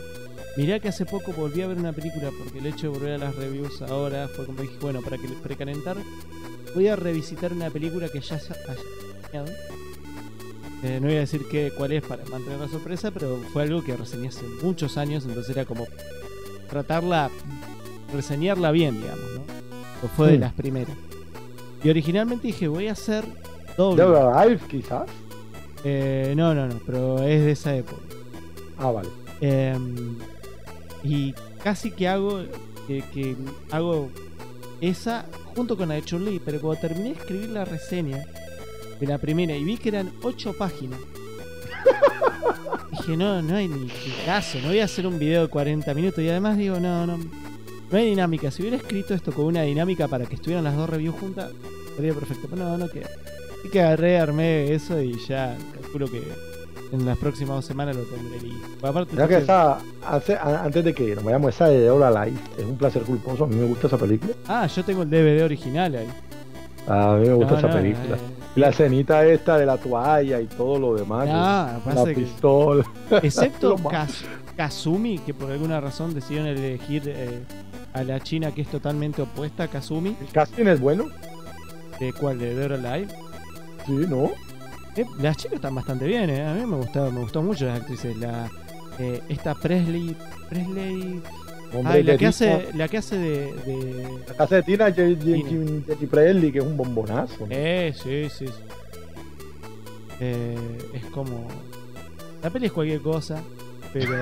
Mirá 0.55 0.79
que 0.79 0.87
hace 0.87 1.05
poco 1.05 1.33
volví 1.33 1.61
a 1.61 1.67
ver 1.67 1.77
una 1.77 1.91
película 1.91 2.31
porque 2.41 2.59
el 2.59 2.67
hecho 2.67 2.83
de 2.83 2.97
volver 2.99 3.11
a 3.15 3.17
las 3.17 3.35
reviews 3.35 3.81
ahora 3.81 4.29
fue 4.29 4.45
como 4.45 4.61
dije, 4.61 4.77
bueno, 4.79 5.01
para 5.01 5.17
que 5.17 5.27
precalentar, 5.27 5.97
voy 6.75 6.87
a 6.87 6.95
revisitar 6.95 7.51
una 7.51 7.69
película 7.69 8.07
que 8.07 8.21
ya 8.21 8.39
se 8.39 8.53
terminado. 8.53 9.51
Eh, 10.83 10.99
no 11.01 11.07
voy 11.07 11.15
a 11.17 11.21
decir 11.21 11.47
que, 11.49 11.71
cuál 11.75 11.91
es 11.93 12.03
para 12.03 12.23
mantener 12.25 12.59
la 12.59 12.67
sorpresa, 12.67 13.09
pero 13.11 13.39
fue 13.51 13.63
algo 13.63 13.83
que 13.83 13.95
reseñé 13.97 14.27
hace 14.27 14.45
muchos 14.61 14.97
años, 14.97 15.25
entonces 15.25 15.55
era 15.55 15.65
como 15.65 15.87
tratarla, 16.69 17.29
reseñarla 18.13 18.71
bien, 18.71 19.01
digamos, 19.01 19.25
¿no? 19.35 19.41
Pues 20.01 20.11
fue 20.15 20.31
de 20.31 20.37
Mm. 20.37 20.41
las 20.41 20.53
primeras. 20.53 20.95
Y 21.83 21.89
originalmente 21.89 22.47
dije, 22.47 22.67
voy 22.67 22.87
a 22.87 22.91
hacer 22.91 23.25
doble. 23.77 24.03
Alive, 24.03 24.59
quizás. 24.69 25.03
Eh, 25.83 26.33
no, 26.35 26.53
no, 26.53 26.67
no, 26.67 26.79
pero 26.85 27.23
es 27.23 27.43
de 27.45 27.51
esa 27.51 27.75
época. 27.75 28.01
Ah, 28.77 28.91
vale. 28.91 29.09
Em, 29.41 30.17
y 31.03 31.33
casi 31.63 31.91
que 31.91 32.07
hago 32.07 32.41
que, 32.87 33.01
que 33.13 33.35
hago 33.71 34.09
esa 34.81 35.25
junto 35.55 35.75
con 35.77 35.89
la 35.89 35.95
de 35.95 36.03
Chun-Li, 36.03 36.39
pero 36.43 36.59
cuando 36.61 36.81
terminé 36.81 37.09
de 37.09 37.15
escribir 37.19 37.49
la 37.49 37.65
reseña 37.65 38.23
de 38.99 39.07
la 39.07 39.17
primera 39.17 39.55
y 39.55 39.63
vi 39.63 39.77
que 39.77 39.89
eran 39.89 40.11
ocho 40.23 40.53
páginas, 40.53 40.99
dije, 42.91 43.17
no, 43.17 43.41
no 43.41 43.55
hay 43.55 43.67
ni 43.67 43.87
caso, 44.25 44.59
no 44.61 44.69
voy 44.69 44.79
a 44.79 44.85
hacer 44.85 45.05
un 45.07 45.19
video 45.19 45.43
de 45.43 45.47
40 45.49 45.93
minutos 45.93 46.23
y 46.23 46.29
además 46.29 46.57
digo, 46.57 46.79
no, 46.79 47.05
no, 47.05 47.17
no 47.17 47.97
hay 47.97 48.09
dinámica. 48.09 48.51
Si 48.51 48.61
hubiera 48.61 48.77
escrito 48.77 49.13
esto 49.13 49.31
con 49.31 49.45
una 49.45 49.61
dinámica 49.63 50.07
para 50.07 50.25
que 50.25 50.35
estuvieran 50.35 50.63
las 50.63 50.75
dos 50.75 50.89
reviews 50.89 51.15
juntas, 51.19 51.51
sería 51.95 52.13
perfecto, 52.13 52.47
pero 52.49 52.63
no, 52.63 52.77
no 52.77 52.89
queda. 52.89 53.07
Así 53.59 53.69
que 53.71 53.81
agarré, 53.81 54.19
armé 54.19 54.73
eso 54.73 55.01
y 55.01 55.17
ya 55.27 55.55
calculo 55.81 56.07
que 56.09 56.21
en 56.91 57.05
las 57.05 57.17
próximas 57.17 57.55
dos 57.57 57.65
semanas 57.65 57.95
lo 57.95 58.03
tendré 58.03 58.39
listo. 58.41 58.87
Aparte, 58.87 59.15
que 59.27 59.37
esa, 59.37 59.77
hace- 60.05 60.37
antes 60.37 60.83
de 60.85 60.93
que 60.93 61.15
nos 61.15 61.23
vayamos, 61.23 61.53
esa 61.53 61.67
de 61.67 61.89
or 61.89 62.03
Alive 62.03 62.37
es 62.57 62.63
un 62.63 62.77
placer 62.77 63.01
culposo. 63.03 63.43
A 63.43 63.47
mí 63.47 63.55
me 63.55 63.65
gusta 63.67 63.87
esa 63.87 63.97
película. 63.97 64.33
Ah, 64.47 64.67
yo 64.67 64.83
tengo 64.85 65.03
el 65.03 65.09
DVD 65.09 65.43
original 65.43 65.95
ahí. 65.95 66.07
A 66.87 67.15
mí 67.15 67.27
me 67.27 67.33
gusta 67.33 67.53
No, 67.53 67.57
esa 67.59 67.67
no, 67.67 67.73
película. 67.73 68.15
eh, 68.15 68.19
La 68.57 68.69
escenita 68.69 69.25
esta 69.25 69.57
de 69.57 69.65
la 69.65 69.77
toalla 69.77 70.41
y 70.41 70.45
todo 70.47 70.79
lo 70.79 70.95
demás. 70.95 71.27
No, 71.27 71.93
la 71.93 72.05
que- 72.05 72.13
pistola. 72.15 72.83
excepto. 73.21 73.75
Kaz- 73.83 74.25
Kazumi, 74.55 75.19
que 75.19 75.33
por 75.33 75.51
alguna 75.51 75.79
razón 75.79 76.13
decidieron 76.13 76.47
elegir 76.47 77.03
eh, 77.05 77.43
a 77.93 78.03
la 78.03 78.19
China 78.19 78.51
que 78.51 78.61
es 78.63 78.67
totalmente 78.67 79.21
opuesta 79.21 79.63
a 79.63 79.67
Kazumi. 79.67 80.15
El 80.19 80.27
casting 80.33 80.65
es 80.65 80.79
bueno. 80.79 81.05
¿De 81.99 82.11
cuál? 82.13 82.39
¿De 82.39 82.55
Dead 82.55 82.71
Alive? 82.83 83.07
Sí, 83.85 83.91
¿no? 84.09 84.31
Eh, 84.95 85.05
las 85.19 85.37
chicas 85.37 85.55
están 85.57 85.75
bastante 85.75 86.05
bien, 86.05 86.29
eh. 86.31 86.43
A 86.45 86.53
mí 86.55 86.65
me 86.65 86.77
gustó, 86.77 87.11
me 87.11 87.19
gustó 87.21 87.43
mucho 87.43 87.65
las 87.65 87.79
actrices. 87.81 88.17
La, 88.17 88.49
eh, 88.97 89.21
esta 89.29 89.53
Presley. 89.53 90.15
Presley. 90.49 91.21
Hombre, 91.73 91.93
Ay, 91.93 92.03
la 92.03 92.17
que 92.17 92.27
hace, 92.27 92.67
la 92.75 92.87
que 92.87 92.97
hace 92.97 93.17
de. 93.17 93.53
de- 93.53 94.07
La 94.27 94.33
casa 94.35 94.55
de 94.55 94.63
Tina, 94.63 94.93
Presley, 96.09 96.51
que 96.51 96.59
es 96.59 96.63
un 96.65 96.77
bombonazo. 96.77 97.41
¿no? 97.41 97.47
Eh, 97.49 97.93
sí, 97.95 98.27
sí. 98.29 98.47
sí. 98.47 98.53
Eh, 100.19 100.55
es 100.93 101.05
como. 101.07 101.47
La 102.43 102.49
peli 102.49 102.67
es 102.67 102.71
cualquier 102.71 103.01
cosa, 103.01 103.41
pero. 103.93 104.11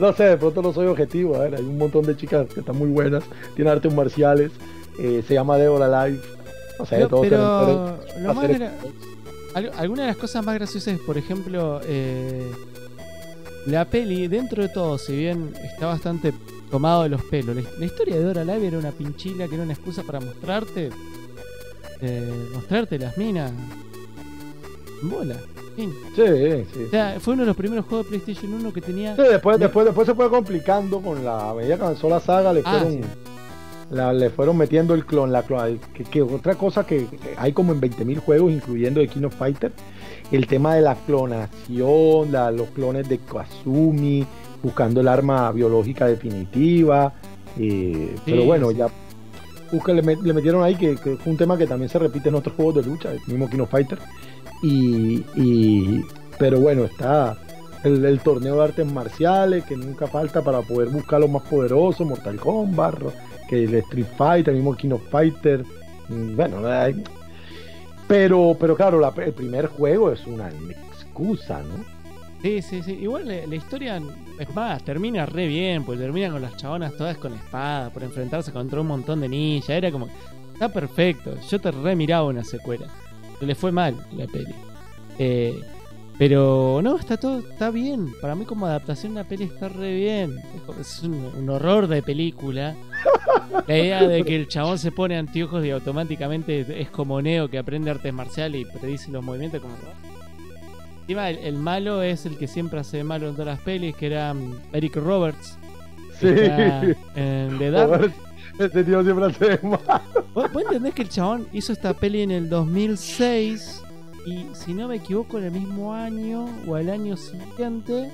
No 0.00 0.12
sé, 0.14 0.24
de 0.24 0.36
pronto 0.36 0.62
no 0.62 0.72
soy 0.72 0.86
objetivo. 0.86 1.36
A 1.36 1.40
ver, 1.40 1.54
hay 1.56 1.60
un 1.62 1.78
montón 1.78 2.02
de 2.04 2.16
chicas 2.16 2.46
que 2.52 2.60
están 2.60 2.76
muy 2.76 2.88
buenas. 2.88 3.22
Tienen 3.54 3.72
artes 3.72 3.92
marciales. 3.94 4.50
eh, 4.98 5.22
se 5.28 5.34
llama 5.34 5.58
Dead 5.58 5.70
or 5.70 5.82
Alive. 5.82 6.18
No 6.78 6.86
sé, 6.86 6.96
pero 6.96 7.08
todos 7.08 7.22
pero 7.28 7.98
lo 8.20 8.34
más 8.34 8.44
gra- 8.48 8.70
Al- 9.54 9.70
Algunas 9.76 10.04
de 10.06 10.08
las 10.08 10.16
cosas 10.16 10.44
más 10.44 10.54
graciosas 10.54 10.94
es, 10.94 11.00
por 11.00 11.18
ejemplo, 11.18 11.80
eh, 11.84 12.50
la 13.66 13.84
peli, 13.84 14.28
dentro 14.28 14.62
de 14.62 14.68
todo, 14.68 14.98
si 14.98 15.14
bien 15.16 15.52
está 15.62 15.86
bastante 15.86 16.32
tomado 16.70 17.02
de 17.04 17.08
los 17.10 17.22
pelos, 17.22 17.54
la, 17.54 17.62
la 17.78 17.84
historia 17.86 18.16
de 18.16 18.22
Dora 18.24 18.44
Live 18.44 18.66
era 18.66 18.78
una 18.78 18.90
pinchila 18.90 19.46
que 19.48 19.54
era 19.54 19.64
una 19.64 19.72
excusa 19.74 20.02
para 20.02 20.20
mostrarte, 20.20 20.90
eh, 22.00 22.46
mostrarte 22.54 22.98
las 22.98 23.16
minas. 23.18 23.52
Bola. 25.02 25.36
fin. 25.76 25.92
Sí, 26.14 26.22
sí. 26.72 26.84
O 26.86 26.90
sea, 26.90 27.16
fue 27.20 27.34
uno 27.34 27.42
de 27.42 27.46
los 27.48 27.56
primeros 27.56 27.86
juegos 27.86 28.06
de 28.10 28.18
PlayStation 28.18 28.54
1 28.54 28.72
que 28.72 28.80
tenía. 28.80 29.16
Sí, 29.16 29.22
después, 29.22 29.58
después, 29.58 29.84
después 29.86 30.06
se 30.06 30.14
fue 30.14 30.30
complicando 30.30 31.00
con 31.00 31.24
la 31.24 31.50
a 31.50 31.54
medida 31.54 31.76
que 31.76 31.82
avanzó 31.82 32.08
la 32.08 32.20
saga, 32.20 32.52
le 32.52 32.60
Ah, 32.64 32.70
fueron, 32.78 32.92
sí. 32.92 33.00
la- 33.90 34.12
le 34.12 34.30
fueron 34.30 34.56
metiendo 34.56 34.94
el 34.94 35.04
clon, 35.04 35.32
la 35.32 35.42
clon, 35.42 35.78
que, 35.94 36.04
que 36.04 36.22
otra 36.22 36.54
cosa 36.54 36.86
que, 36.86 37.06
que 37.06 37.34
hay 37.36 37.52
como 37.52 37.72
en 37.72 37.80
20.000 37.80 38.18
juegos, 38.20 38.52
incluyendo 38.52 39.00
de 39.00 39.08
King 39.08 39.24
of 39.24 39.34
Fighter, 39.34 39.72
el 40.32 40.46
tema 40.46 40.74
de 40.74 40.80
la 40.82 40.94
clonación, 40.96 42.32
la- 42.32 42.50
los 42.50 42.68
clones 42.70 43.08
de 43.08 43.18
Kazumi, 43.18 44.26
buscando 44.62 45.00
el 45.00 45.08
arma 45.08 45.50
biológica 45.52 46.06
definitiva, 46.06 47.12
eh, 47.58 48.14
pero 48.24 48.44
bueno, 48.44 48.70
sí. 48.70 48.76
ya 48.76 48.88
busca, 49.70 49.92
le, 49.92 50.02
met- 50.02 50.20
le 50.22 50.32
metieron 50.32 50.62
ahí 50.62 50.74
que, 50.76 50.96
que 50.96 51.16
fue 51.16 51.32
un 51.32 51.36
tema 51.38 51.56
que 51.58 51.66
también 51.66 51.88
se 51.88 51.98
repite 51.98 52.28
en 52.28 52.34
otros 52.36 52.54
juegos 52.56 52.76
de 52.76 52.82
lucha, 52.82 53.10
el 53.12 53.20
mismo 53.26 53.48
King 53.48 53.60
of 53.60 53.70
Fighter, 53.70 53.98
y, 54.62 55.24
y- 55.34 56.04
pero 56.38 56.60
bueno, 56.60 56.84
está 56.84 57.36
el, 57.84 58.04
el 58.04 58.20
torneo 58.20 58.56
de 58.56 58.64
artes 58.64 58.90
marciales 58.92 59.64
que 59.64 59.76
nunca 59.76 60.06
falta 60.06 60.42
para 60.42 60.60
poder 60.62 60.88
buscar 60.88 61.20
los 61.20 61.30
más 61.30 61.42
poderosos, 61.42 62.06
Mortal 62.06 62.38
Kombat, 62.38 62.96
que 63.48 63.64
el 63.64 63.74
Street 63.74 64.06
Fighter, 64.16 64.50
el 64.54 64.60
mismo 64.60 64.76
King 64.76 64.90
of 64.92 65.02
Fighter, 65.10 65.64
mm, 66.08 66.36
bueno, 66.36 66.66
hay- 66.68 67.02
pero, 68.12 68.54
pero 68.60 68.76
claro, 68.76 69.00
la- 69.00 69.14
el 69.24 69.32
primer 69.32 69.68
juego 69.68 70.12
es 70.12 70.26
una 70.26 70.50
excusa, 70.50 71.62
¿no? 71.62 71.82
Sí, 72.42 72.60
sí, 72.60 72.82
sí. 72.82 72.92
Igual 73.00 73.26
la, 73.26 73.46
la 73.46 73.54
historia, 73.54 74.02
es 74.38 74.54
más, 74.54 74.84
termina 74.84 75.24
re 75.24 75.46
bien, 75.46 75.82
pues 75.84 75.98
termina 75.98 76.30
con 76.30 76.42
las 76.42 76.56
chabonas 76.58 76.94
todas 76.96 77.16
con 77.16 77.32
espada, 77.32 77.88
por 77.90 78.02
enfrentarse 78.02 78.52
contra 78.52 78.80
un 78.82 78.88
montón 78.88 79.20
de 79.22 79.28
ninjas. 79.30 79.70
Era 79.70 79.90
como, 79.90 80.08
está 80.52 80.68
perfecto. 80.68 81.36
Yo 81.48 81.58
te 81.58 81.70
re 81.70 81.96
miraba 81.96 82.26
una 82.26 82.44
secuela. 82.44 82.86
Se 83.38 83.46
le 83.46 83.54
fue 83.54 83.72
mal 83.72 83.96
la 84.14 84.26
peli. 84.26 84.54
Eh, 85.18 85.58
pero 86.24 86.78
no, 86.84 86.96
está 86.98 87.16
todo, 87.16 87.40
está 87.40 87.70
bien. 87.70 88.12
Para 88.20 88.36
mí 88.36 88.44
como 88.44 88.66
adaptación 88.66 89.14
la 89.14 89.24
peli 89.24 89.42
está 89.42 89.68
re 89.68 89.92
bien. 89.92 90.38
Es 90.80 91.02
un, 91.02 91.14
un 91.14 91.50
horror 91.50 91.88
de 91.88 92.00
película. 92.00 92.76
La 93.66 93.76
idea 93.76 94.06
de 94.06 94.22
que 94.22 94.36
el 94.36 94.46
chabón 94.46 94.78
se 94.78 94.92
pone 94.92 95.18
anteojos 95.18 95.64
y 95.64 95.72
automáticamente 95.72 96.80
es 96.80 96.90
como 96.90 97.20
Neo 97.20 97.50
que 97.50 97.58
aprende 97.58 97.90
artes 97.90 98.14
marciales 98.14 98.60
y 98.60 98.64
predice 98.64 99.10
los 99.10 99.24
movimientos 99.24 99.62
como... 99.62 99.74
Encima 101.00 101.28
el, 101.28 101.38
el 101.38 101.56
malo 101.56 102.04
es 102.04 102.24
el 102.24 102.38
que 102.38 102.46
siempre 102.46 102.78
hace 102.78 103.02
malo 103.02 103.28
en 103.28 103.32
todas 103.32 103.56
las 103.56 103.58
pelis, 103.58 103.96
que 103.96 104.06
era 104.06 104.32
mm, 104.32 104.60
Eric 104.74 104.94
Roberts. 104.98 105.58
Sí. 106.20 106.28
En 107.16 107.58
The 107.58 107.70
Dark. 107.72 107.90
Joder, 107.90 108.12
Este 108.60 108.84
tío 108.84 109.02
siempre 109.02 109.26
hace 109.26 109.58
mal. 109.66 109.80
¿Vos, 110.32 110.52
vos 110.52 110.62
entendés 110.62 110.94
que 110.94 111.02
el 111.02 111.08
chabón 111.08 111.48
hizo 111.52 111.72
esta 111.72 111.94
peli 111.94 112.22
en 112.22 112.30
el 112.30 112.48
2006 112.48 113.81
y 114.26 114.46
si 114.54 114.72
no 114.72 114.88
me 114.88 114.96
equivoco 114.96 115.38
en 115.38 115.44
el 115.44 115.50
mismo 115.52 115.94
año 115.94 116.46
o 116.66 116.74
al 116.76 116.88
año 116.90 117.16
siguiente 117.16 118.10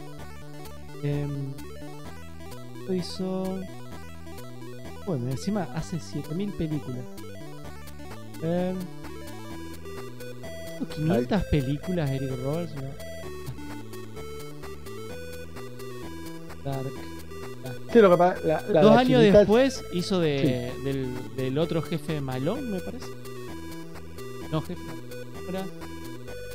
em, 1.03 1.53
lo 2.87 2.95
hizo 2.95 3.61
bueno 5.07 5.31
encima 5.31 5.69
hace 5.75 5.99
7000 6.01 6.53
películas 6.53 7.05
Em, 8.43 8.77
hizo 10.77 10.87
500 10.95 11.43
películas 11.51 12.11
Eric 12.11 12.31
Roberts 12.45 12.75
¿no? 12.77 12.83
Dark 16.65 16.87
Sí, 17.93 18.01
lo 18.01 18.11
que 18.11 18.17
pasa, 18.19 18.41
la, 18.47 18.63
la- 18.69 18.83
Dos 18.83 18.95
la 18.95 19.01
años 19.01 19.23
después 19.23 19.83
hizo 19.95 20.21
de, 20.21 20.73
del, 20.85 21.09
del 21.37 21.59
otro 21.59 21.81
jefe 21.81 22.21
Malón, 22.21 22.71
me 22.71 22.81
parece. 22.81 23.07
No, 24.53 24.61
jefe. 24.61 24.81
Ahora, 25.47 25.65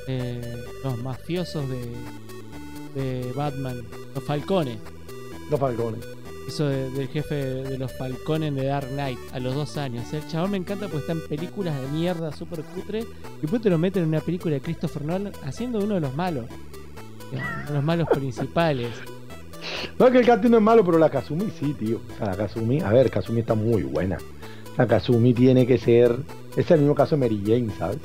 eh, 0.07 0.41
los 0.83 0.97
mafiosos 1.01 1.65
de, 1.69 3.01
de 3.01 3.31
Batman, 3.33 3.81
los 4.15 4.23
Falcones. 4.23 4.77
Los 5.49 5.59
Falcones. 5.59 6.01
Hizo 6.47 6.67
de- 6.67 6.89
del 6.91 7.07
jefe 7.07 7.35
de 7.35 7.77
los 7.77 7.91
Falcones 7.93 8.53
de 8.53 8.65
Dark 8.65 8.87
Knight 8.89 9.17
a 9.33 9.39
los 9.39 9.55
dos 9.55 9.77
años. 9.77 10.11
El 10.13 10.27
chabón 10.27 10.51
me 10.51 10.57
encanta 10.57 10.85
porque 10.87 10.97
está 10.99 11.13
en 11.13 11.25
películas 11.27 11.79
de 11.79 11.87
mierda 11.87 12.31
súper 12.33 12.61
cutre 12.63 12.99
y 13.01 13.41
después 13.41 13.61
te 13.61 13.69
lo 13.69 13.77
meten 13.77 14.03
en 14.03 14.09
una 14.09 14.19
película 14.19 14.53
de 14.55 14.61
Christopher 14.61 15.03
Nolan 15.05 15.31
haciendo 15.43 15.79
uno 15.79 15.95
de 15.95 16.01
los 16.01 16.13
malos. 16.15 16.45
Uno 17.31 17.41
de 17.67 17.73
los 17.73 17.83
malos 17.83 18.07
principales. 18.09 18.89
No 19.99 20.07
es 20.07 20.11
que 20.13 20.19
el 20.19 20.25
casting 20.25 20.49
no 20.49 20.57
es 20.57 20.63
malo, 20.63 20.83
pero 20.83 20.97
la 20.97 21.09
Kazumi 21.09 21.45
sí, 21.59 21.73
tío. 21.73 21.99
O 22.13 22.17
sea, 22.17 22.27
la 22.27 22.35
Kazumi, 22.37 22.81
a 22.81 22.89
ver, 22.89 23.09
Kazumi 23.09 23.41
está 23.41 23.53
muy 23.53 23.83
buena. 23.83 24.17
La 24.77 24.87
Kazumi 24.87 25.33
tiene 25.33 25.65
que 25.67 25.77
ser. 25.77 26.15
Es 26.57 26.69
el 26.71 26.79
mismo 26.81 26.95
caso 26.95 27.15
de 27.15 27.21
Mary 27.21 27.41
Jane, 27.45 27.69
¿sabes? 27.77 27.97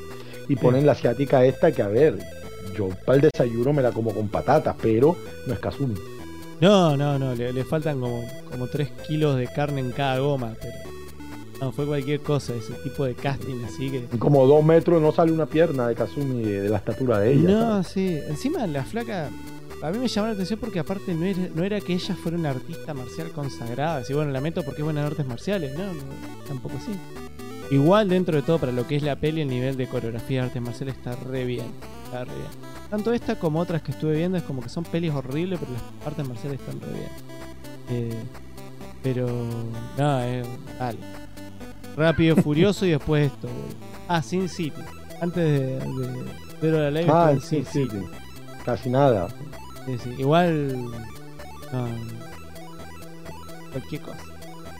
Y 0.49 0.57
ponen 0.57 0.87
la 0.87 0.93
asiática 0.93 1.45
esta 1.45 1.73
que, 1.73 1.83
a 1.83 1.89
ver, 1.89 2.19
yo 2.77 2.89
para 3.05 3.16
el 3.16 3.23
desayuno 3.23 3.73
me 3.73 3.83
la 3.83 3.93
como 3.93 4.12
con 4.12 4.29
patatas, 4.29 4.77
pero 4.81 5.16
no 5.47 5.55
es 5.55 5.61
Kazumi. 5.61 5.95
No, 6.61 6.97
no, 6.97 7.19
no, 7.19 7.35
le, 7.35 7.53
le 7.53 7.65
faltan 7.65 8.01
como, 8.01 8.25
como 8.51 8.66
3 8.66 8.89
kilos 9.07 9.37
de 9.37 9.47
carne 9.47 9.81
en 9.81 9.93
cada 9.93 10.19
goma, 10.19 10.55
pero 10.61 10.75
no, 11.61 11.73
fue 11.73 11.87
cualquier 11.87 12.20
cosa, 12.20 12.55
ese 12.55 12.73
tipo 12.85 13.05
de 13.05 13.15
casting 13.15 13.65
así 13.65 13.91
que... 13.91 14.19
Como 14.19 14.47
dos 14.47 14.65
metros 14.65 15.03
no 15.03 15.12
sale 15.12 15.33
una 15.33 15.47
pierna 15.47 15.89
de 15.89 15.95
Kazumi 15.95 16.43
de, 16.43 16.62
de 16.62 16.69
la 16.69 16.79
estatura 16.79 17.19
de 17.19 17.33
ella. 17.33 17.49
No, 17.49 17.61
¿sabes? 17.61 17.87
sí, 17.89 18.20
encima 18.29 18.66
la 18.66 18.85
flaca, 18.85 19.29
a 19.83 19.91
mí 19.91 19.99
me 19.99 20.09
llamó 20.09 20.27
la 20.29 20.33
atención 20.35 20.59
porque 20.59 20.79
aparte 20.81 21.15
no 21.15 21.25
era, 21.25 21.39
no 21.55 21.63
era 21.65 21.81
que 21.81 21.93
ella 21.95 22.15
fuera 22.17 22.37
una 22.37 22.51
artista 22.51 22.95
marcial 22.95 23.31
consagrada, 23.31 23.99
así 23.99 24.13
bueno, 24.13 24.31
la 24.33 24.41
meto 24.41 24.63
porque 24.65 24.81
es 24.81 24.85
buena 24.85 25.01
en 25.01 25.07
artes 25.07 25.27
marciales, 25.27 25.77
no, 25.77 25.85
no, 25.87 26.03
tampoco 26.47 26.77
así. 26.79 26.93
Igual 27.71 28.09
dentro 28.09 28.35
de 28.35 28.43
todo, 28.43 28.59
para 28.59 28.73
lo 28.73 28.87
que 28.87 28.97
es 28.97 29.03
la 29.03 29.17
peli, 29.17 29.43
el 29.43 29.49
nivel 29.49 29.77
de 29.77 29.87
coreografía 29.87 30.41
de 30.41 30.47
artes 30.47 30.63
marciales 30.63 30.97
está 30.97 31.15
re 31.17 31.45
bien, 31.45 31.67
está 32.05 32.25
re 32.25 32.35
bien. 32.35 32.49
Tanto 32.91 33.13
esta 33.13 33.39
como 33.39 33.61
otras 33.61 33.83
que 33.83 33.93
estuve 33.93 34.17
viendo 34.17 34.39
es 34.39 34.45
como 34.45 34.63
que 34.63 34.71
son 34.71 34.85
pelis 34.85 35.13
horribles, 35.13 35.61
pero 35.61 35.73
las 35.73 36.07
artes 36.07 36.27
marciales 36.27 36.61
están 36.61 36.81
re 36.81 36.93
bien. 36.93 37.09
Eh, 37.91 38.15
pero, 39.03 39.27
no, 39.99 40.23
eh, 40.23 40.43
dale. 40.79 40.99
Rápido, 41.97 42.37
furioso 42.37 42.87
y 42.87 42.91
después 42.91 43.27
esto. 43.27 43.49
boludo. 43.49 43.75
Ah, 44.09 44.23
Sin 44.23 44.49
City. 44.49 44.81
Antes 45.21 45.45
de, 45.45 45.79
de 45.79 46.25
Pero 46.61 46.81
la 46.81 46.91
ley 46.91 47.07
Ah, 47.09 47.35
sí, 47.43 47.65
sí, 47.71 47.87
sí. 47.91 47.99
Casi 48.65 48.89
nada. 48.89 49.29
Sí, 49.89 49.97
sí. 50.05 50.15
Igual. 50.19 50.77
no, 51.73 51.89
cualquier 53.73 54.02
cosa. 54.02 54.19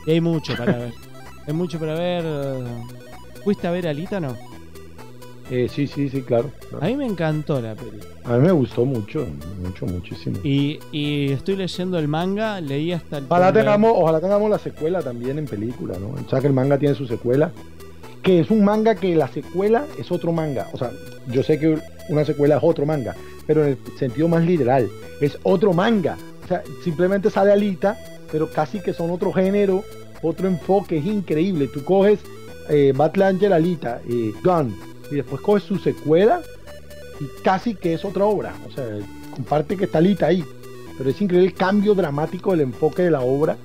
Y 0.05 0.11
hay 0.11 0.21
mucho 0.21 0.55
para 0.55 0.77
ver. 0.77 0.93
hay 1.47 1.53
mucho 1.53 1.79
para 1.79 1.93
ver. 1.95 2.23
¿Fuiste 3.43 3.67
a 3.67 3.71
ver 3.71 3.87
Alita 3.87 4.19
no? 4.19 4.35
Eh, 5.51 5.67
sí, 5.67 5.87
sí, 5.87 6.09
sí, 6.09 6.21
claro. 6.21 6.51
claro. 6.69 6.85
A 6.85 6.87
mí 6.87 6.95
me 6.95 7.07
encantó 7.07 7.59
la 7.59 7.73
peli. 7.73 7.97
A 8.23 8.33
mí 8.37 8.39
me 8.45 8.51
gustó 8.51 8.85
mucho, 8.85 9.25
mucho, 9.63 9.87
muchísimo. 9.87 10.37
Y, 10.43 10.79
y 10.91 11.31
estoy 11.31 11.55
leyendo 11.55 11.97
el 11.97 12.07
manga, 12.07 12.61
leí 12.61 12.91
hasta 12.91 13.17
el. 13.17 13.23
Ojalá 13.25 13.47
primer- 13.47 13.63
tengamos, 13.65 13.93
ojalá 13.95 14.19
tengamos 14.21 14.49
la 14.51 14.59
secuela 14.59 15.01
también 15.01 15.39
en 15.39 15.45
película, 15.45 15.97
¿no? 15.97 16.13
Sea 16.29 16.39
que 16.39 16.47
el 16.47 16.53
manga 16.53 16.77
tiene 16.77 16.93
su 16.93 17.07
secuela. 17.07 17.51
Que 18.21 18.41
es 18.41 18.51
un 18.51 18.63
manga 18.63 18.93
que 18.95 19.15
la 19.15 19.27
secuela 19.29 19.85
es 19.97 20.11
otro 20.11 20.31
manga. 20.33 20.67
O 20.73 20.77
sea, 20.77 20.91
yo 21.31 21.41
sé 21.41 21.57
que 21.57 21.79
una 22.09 22.25
secuela 22.25 22.57
es 22.57 22.63
otro 22.63 22.85
manga, 22.85 23.15
pero 23.49 23.65
en 23.65 23.69
el 23.71 23.97
sentido 23.97 24.27
más 24.27 24.45
literal, 24.45 24.87
es 25.19 25.39
otro 25.41 25.73
manga. 25.73 26.19
O 26.43 26.47
sea, 26.47 26.61
simplemente 26.83 27.31
sale 27.31 27.51
Alita, 27.51 27.97
pero 28.31 28.47
casi 28.47 28.79
que 28.79 28.93
son 28.93 29.09
otro 29.09 29.33
género, 29.33 29.83
otro 30.21 30.47
enfoque, 30.47 30.99
es 30.99 31.05
increíble. 31.07 31.67
Tú 31.67 31.83
coges 31.83 32.19
eh, 32.69 32.93
Battle 32.95 33.25
Angel 33.25 33.51
Alita, 33.51 34.01
eh, 34.07 34.33
Gun, 34.43 34.77
y 35.09 35.15
después 35.15 35.41
coges 35.41 35.63
su 35.63 35.79
secuela 35.79 36.41
y 37.19 37.43
casi 37.43 37.73
que 37.73 37.95
es 37.95 38.05
otra 38.05 38.25
obra. 38.25 38.53
O 38.67 38.71
sea, 38.71 38.85
comparte 39.31 39.75
que 39.75 39.85
está 39.85 39.97
Alita 39.97 40.27
ahí. 40.27 40.45
Pero 40.95 41.09
es 41.09 41.19
increíble 41.19 41.47
el 41.47 41.55
cambio 41.55 41.95
dramático 41.95 42.51
del 42.51 42.61
enfoque 42.61 43.01
de 43.01 43.09
la 43.09 43.21
obra. 43.21 43.57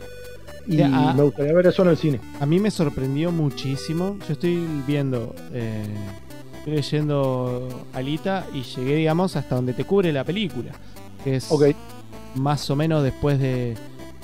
Y 0.66 0.80
ah. 0.80 1.12
me 1.14 1.24
gustaría 1.24 1.52
ver 1.52 1.66
eso 1.66 1.82
en 1.82 1.88
el 1.88 1.98
cine. 1.98 2.20
A 2.40 2.46
mí 2.46 2.58
me 2.58 2.70
sorprendió 2.70 3.30
muchísimo. 3.30 4.16
Yo 4.26 4.32
estoy 4.32 4.66
viendo, 4.86 5.34
eh, 5.52 5.84
estoy 6.64 6.74
leyendo 6.76 7.68
Alita 7.92 8.46
y 8.54 8.62
llegué, 8.62 8.96
digamos, 8.96 9.36
hasta 9.36 9.54
donde 9.56 9.74
te 9.74 9.84
cubre 9.84 10.12
la 10.12 10.24
película. 10.24 10.72
Que 11.22 11.36
es 11.36 11.50
más 12.34 12.68
o 12.70 12.76
menos 12.76 13.02
después 13.02 13.38
de, 13.38 13.74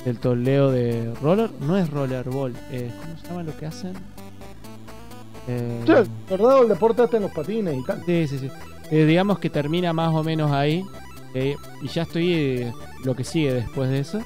del 0.05 0.19
torneo 0.19 0.71
de 0.71 1.13
Roller. 1.23 1.51
No 1.61 1.77
es 1.77 1.89
Rollerball, 1.91 2.55
eh, 2.71 2.91
¿cómo 3.03 3.17
se 3.21 3.29
llama 3.29 3.43
lo 3.43 3.57
que 3.57 3.67
hacen? 3.67 3.93
Eh, 5.49 5.83
Sí, 5.87 5.93
¿verdad? 6.31 6.63
El 6.63 6.69
deporte 6.69 7.05
está 7.05 7.17
en 7.19 7.25
los 7.25 7.33
patines 7.33 7.77
y 7.79 7.85
tal. 7.85 8.03
Sí, 8.07 8.27
sí, 8.29 8.39
sí. 8.39 8.49
Eh, 8.91 9.05
digamos 9.05 9.39
que 9.39 9.51
termina 9.51 9.93
más 9.93 10.15
o 10.15 10.23
menos 10.25 10.51
ahí. 10.51 10.85
eh, 11.35 11.57
y 11.83 11.89
ya 11.89 12.03
estoy 12.03 12.33
eh, 12.35 12.73
lo 13.05 13.15
que 13.15 13.25
sigue 13.25 13.53
después 13.55 13.89
de 13.91 14.01
eso. 14.01 14.21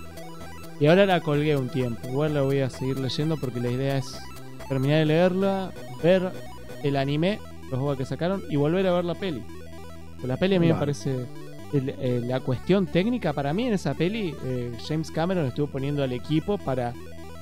Y 0.80 0.86
ahora 0.86 1.04
la 1.06 1.20
colgué 1.20 1.56
un 1.56 1.68
tiempo. 1.68 2.08
Igual 2.08 2.34
la 2.34 2.42
voy 2.42 2.60
a 2.60 2.70
seguir 2.70 2.98
leyendo 2.98 3.36
porque 3.36 3.60
la 3.60 3.70
idea 3.70 3.98
es 3.98 4.18
terminar 4.68 4.98
de 5.00 5.04
leerla, 5.06 5.70
ver 6.02 6.32
el 6.82 6.96
anime, 6.96 7.38
los 7.70 7.78
juegos 7.80 7.96
que 7.98 8.04
sacaron 8.04 8.42
y 8.50 8.56
volver 8.56 8.86
a 8.86 8.92
ver 8.92 9.04
la 9.04 9.14
peli. 9.14 9.42
Pues 10.16 10.28
la 10.28 10.36
peli 10.36 10.56
a 10.56 10.60
mí 10.60 10.68
me 10.68 10.74
parece. 10.74 11.26
el- 11.72 11.88
eh, 11.98 12.22
la 12.24 12.38
cuestión 12.40 12.86
técnica 12.86 13.32
para 13.32 13.52
mí 13.52 13.66
en 13.66 13.72
esa 13.74 13.94
peli, 13.94 14.34
eh, 14.44 14.72
James 14.86 15.10
Cameron 15.10 15.46
estuvo 15.46 15.66
poniendo 15.66 16.02
al 16.04 16.12
equipo 16.12 16.56
para, 16.56 16.92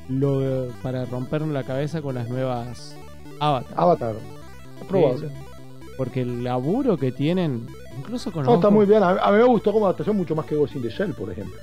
lo, 0.09 0.69
para 0.83 1.05
rompernos 1.05 1.51
la 1.51 1.65
cabeza 1.65 2.01
con 2.01 2.15
las 2.15 2.29
nuevas 2.31 2.97
Avatar. 3.41 3.75
Avatar. 3.77 4.15
Probable. 4.89 5.29
Porque 5.99 6.23
el 6.23 6.43
laburo 6.43 6.97
que 6.97 7.13
tienen, 7.13 7.67
incluso 7.99 8.33
con 8.33 8.45
No, 8.47 8.55
está 8.55 8.71
muy 8.71 8.87
bien. 8.87 9.03
A, 9.03 9.11
a 9.11 9.31
mí 9.33 9.37
me 9.39 9.45
gustó 9.45 9.71
como 9.73 9.85
adaptación 9.85 10.17
mucho 10.17 10.35
más 10.35 10.47
que 10.47 10.55
Ghost 10.57 10.77
in 10.77 10.83
the 10.83 10.89
Shell, 10.89 11.13
por 11.15 11.31
ejemplo. 11.31 11.55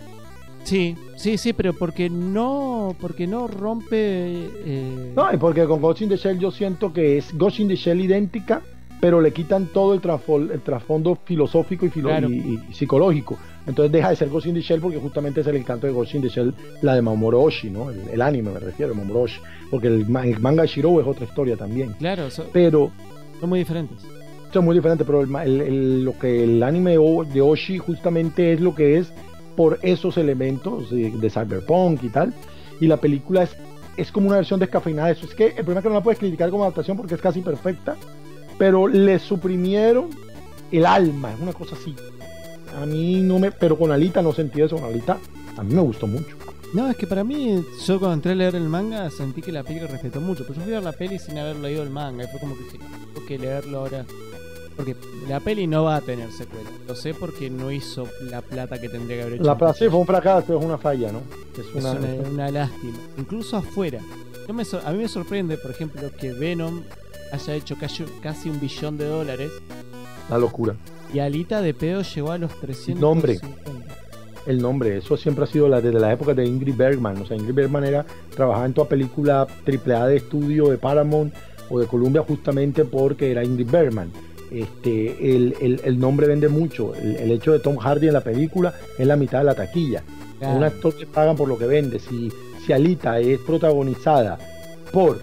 Sí, 0.64 0.96
sí, 1.16 1.38
sí, 1.38 1.54
pero 1.54 1.74
porque 1.74 2.10
no, 2.10 2.96
porque 3.00 3.26
no 3.28 3.48
rompe. 3.48 3.90
eh, 3.96 5.14
No, 5.16 5.34
y 5.34 5.38
porque 5.38 5.66
con 5.66 5.82
Ghost 5.82 6.02
in 6.02 6.10
the 6.10 6.18
Shell 6.18 6.38
yo 6.40 6.52
siento 6.52 6.94
que 6.94 7.18
es 7.18 7.36
Ghost 7.38 7.60
in 7.60 7.68
the 7.70 7.76
Shell 7.76 8.00
idéntica, 8.02 8.62
pero 9.02 9.22
le 9.22 9.32
quitan 9.32 9.68
todo 9.68 9.94
el, 9.94 10.02
el 10.52 10.62
trasfondo 10.62 11.18
filosófico 11.24 11.86
y, 11.86 11.90
filo- 11.90 12.10
Claro. 12.10 12.30
y- 12.30 12.60
y 12.70 12.74
psicológico. 12.74 13.38
Entonces 13.66 13.92
deja 13.92 14.10
de 14.10 14.16
ser 14.18 14.30
Ghost 14.30 14.48
in 14.48 14.54
the 14.56 14.62
Shell 14.62 14.82
porque 14.82 14.98
justamente 15.00 15.42
es 15.42 15.48
el 15.48 15.56
encanto 15.56 15.88
de 15.88 15.94
Ghost 15.94 16.14
in 16.16 16.22
the 16.22 16.28
Shell, 16.30 16.54
la 16.82 16.96
de 16.96 17.02
Mamoru 17.02 17.40
Oshii, 17.42 17.72
¿no? 17.72 17.90
El, 17.90 18.02
el 18.12 18.22
anime 18.22 18.52
me 18.52 18.60
refiero, 18.60 18.94
Mamoru 18.94 19.22
Oshii. 19.22 19.42
Porque 19.72 19.88
el, 19.88 20.08
ma- 20.10 20.26
el 20.26 20.40
manga 20.40 20.64
de 20.64 20.68
Shiro 20.68 21.00
es 21.00 21.08
otra 21.08 21.26
historia 21.26 21.56
también. 21.56 21.94
Claro, 21.94 22.30
so- 22.30 22.48
Pero 22.52 22.92
son 23.40 23.50
muy 23.50 23.60
diferentes. 23.60 23.98
Es 24.54 24.62
muy 24.62 24.76
diferente, 24.76 25.06
pero 25.06 25.22
el 25.22 25.28
ma- 25.28 25.44
el- 25.46 25.62
el- 25.62 26.04
lo 26.04 26.18
que 26.20 26.44
el 26.44 26.62
anime 26.64 26.92
de 26.98 27.42
Oshi 27.42 27.78
justamente 27.78 28.52
es 28.54 28.60
lo 28.60 28.74
que 28.76 28.98
es 28.98 29.14
por 29.60 29.78
esos 29.82 30.18
elementos 30.18 30.90
de, 30.90 31.30
cyberpunk 31.30 32.02
y 32.06 32.08
tal. 32.08 32.34
Y 32.80 32.88
la 32.88 32.96
película 32.96 33.44
es, 33.44 33.50
es 33.98 34.10
como 34.10 34.28
una 34.28 34.38
versión 34.38 34.58
descafeinada 34.58 35.10
de 35.10 35.16
eso. 35.16 35.26
Es 35.26 35.36
que 35.36 35.48
el 35.48 35.66
problema 35.66 35.80
es 35.80 35.84
que 35.84 35.90
no 35.90 35.96
la 35.96 36.02
puedes 36.02 36.18
criticar 36.18 36.50
como 36.50 36.64
adaptación 36.64 36.96
porque 36.96 37.16
es 37.16 37.22
casi 37.22 37.42
perfecta, 37.42 37.98
pero 38.58 38.88
le 38.88 39.20
suprimieron 39.20 40.12
el 40.72 40.86
alma, 40.86 41.34
es 41.34 41.42
una 41.42 41.52
cosa 41.52 41.76
así. 41.76 41.94
A 42.82 42.86
mí 42.86 43.20
no 43.20 43.38
me, 43.38 43.52
pero 43.52 43.78
con 43.78 43.92
Alita 43.92 44.22
no 44.22 44.32
sentí 44.32 44.62
eso, 44.62 44.78
con 44.78 44.86
Alita 44.86 45.18
a 45.58 45.62
mí 45.62 45.76
me 45.76 45.82
gustó 45.82 46.08
mucho. 46.08 46.38
No, 46.74 46.90
es 46.90 46.96
que 46.96 47.06
para 47.06 47.26
mí, 47.26 47.62
yo 47.86 48.00
cuando 48.00 48.14
entré 48.14 48.32
a 48.32 48.36
leer 48.36 48.56
el 48.56 48.70
manga 48.70 49.10
sentí 49.10 49.42
que 49.42 49.52
la 49.52 49.64
peli 49.64 49.82
respetó 49.82 50.22
mucho. 50.22 50.46
Pero 50.48 50.60
yo 50.60 50.62
fui 50.62 50.72
a 50.72 50.76
ver 50.76 50.84
la 50.86 50.94
peli 50.94 51.20
sin 51.20 51.38
haber 51.38 51.58
leído 51.58 51.84
el 51.84 51.90
manga. 51.90 52.24
Y 52.24 52.28
fue 52.28 52.40
como 52.40 52.56
que 52.56 52.64
dije, 52.64 52.80
tengo 53.28 53.44
leerlo 53.44 53.80
ahora. 53.80 54.06
Porque 54.80 54.96
la 55.28 55.42
peli 55.42 55.68
no 55.68 55.84
va 55.84 55.98
a 55.98 56.02
tener 56.02 56.32
secuela. 56.32 56.70
Lo 56.88 56.96
sé 56.96 57.14
porque 57.14 57.50
no 57.50 57.70
hizo 57.70 58.08
la 58.22 58.42
plata 58.42 58.80
que 58.80 58.88
tendría 58.88 59.18
que 59.18 59.22
haber 59.24 59.34
hecho. 59.34 59.44
La 59.44 59.52
en 59.52 59.58
plaza 59.58 59.90
fue 59.90 60.00
un 60.00 60.06
fracaso, 60.06 60.58
es 60.58 60.64
una 60.64 60.78
falla, 60.78 61.12
¿no? 61.12 61.20
Es 61.52 61.68
Es 61.76 62.32
una, 62.32 62.50
lástima. 62.50 62.98
Incluso 63.18 63.58
afuera. 63.58 64.00
Yo 64.48 64.54
me 64.54 64.64
a 64.64 64.92
mí 64.92 65.00
me 65.00 65.10
sorprende, 65.10 65.58
por 65.58 65.72
ejemplo, 65.72 66.10
que 66.18 66.32
Venom 66.32 66.84
haya 67.34 67.56
hecho 67.56 67.76
casi, 67.78 68.06
casi 68.24 68.50
un 68.50 68.62
billón 68.62 68.98
de 68.98 69.04
dólares 69.04 69.52
una 70.30 70.38
locura. 70.38 70.76
y 71.14 71.20
Alita 71.20 71.62
de 71.62 71.74
pedo 71.74 72.02
llegó 72.02 72.32
a 72.32 72.38
los 72.38 72.58
300. 72.62 73.02
Nombre. 73.02 73.38
el 74.46 74.62
nombre. 74.62 74.96
Eso 74.96 75.18
siempre 75.18 75.44
ha 75.44 75.48
sido 75.48 75.68
la, 75.68 75.82
desde 75.82 76.00
la 76.00 76.14
época 76.14 76.34
de 76.34 76.46
Ingrid 76.46 76.78
Bergman. 76.78 77.22
O 77.22 77.26
sea, 77.26 77.36
Ingrid 77.36 77.54
Bergman 77.54 77.84
era, 77.84 78.06
trabajaba 78.34 78.66
en 78.66 78.74
toda 78.74 78.88
película 78.88 79.46
AAA 79.68 80.08
de 80.08 80.16
estudio 80.16 80.70
de 80.70 80.78
Paramount 80.78 81.34
o 81.70 81.82
de 81.82 81.86
Columbia 81.86 82.24
justamente 82.26 82.86
porque 82.86 83.30
era 83.30 83.44
Ingrid 83.44 83.70
Bergman. 83.70 84.10
Este, 84.52 85.36
el, 85.36 85.56
el- 85.62 85.82
el 85.84 86.00
nombre 86.00 86.28
vende 86.28 86.50
mucho. 86.50 86.96
El, 86.96 87.16
el 87.18 87.32
hecho 87.32 87.52
de 87.52 87.60
Tom 87.60 87.78
Hardy 87.78 88.08
en 88.08 88.14
la 88.14 88.22
película 88.22 88.74
es 88.98 89.06
la 89.06 89.16
mitad 89.16 89.40
de 89.40 89.46
la 89.46 89.56
taquilla. 89.56 90.04
A 90.42 90.50
Un 90.50 90.64
actor 90.64 90.96
le 91.00 91.06
pagan 91.06 91.36
por 91.36 91.48
lo 91.48 91.58
que 91.58 91.66
vende. 91.66 92.00
Si, 92.00 92.32
si 92.66 92.74
Alita 92.74 93.20
es 93.20 93.40
protagonizada 93.40 94.40
por, 94.92 95.20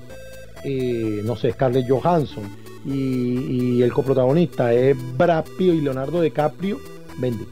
eh, 0.64 1.22
no 1.24 1.34
sé, 1.36 1.52
Scarlett 1.52 1.88
Johansson 1.88 2.44
y, 2.84 3.78
y 3.78 3.82
el 3.82 3.92
coprotagonista 3.92 4.72
es 4.72 4.96
Brad 5.16 5.44
Pitt 5.58 5.74
y 5.74 5.80
Leonardo 5.80 6.20
DiCaprio, 6.20 6.78
vende. 7.18 7.44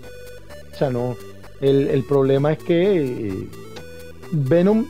O 0.73 0.77
sea, 0.77 0.91
no. 0.91 1.17
El, 1.61 1.89
el 1.89 2.05
problema 2.05 2.53
es 2.53 2.59
que 2.59 3.29
eh, 3.29 3.49
Venom, 4.33 4.85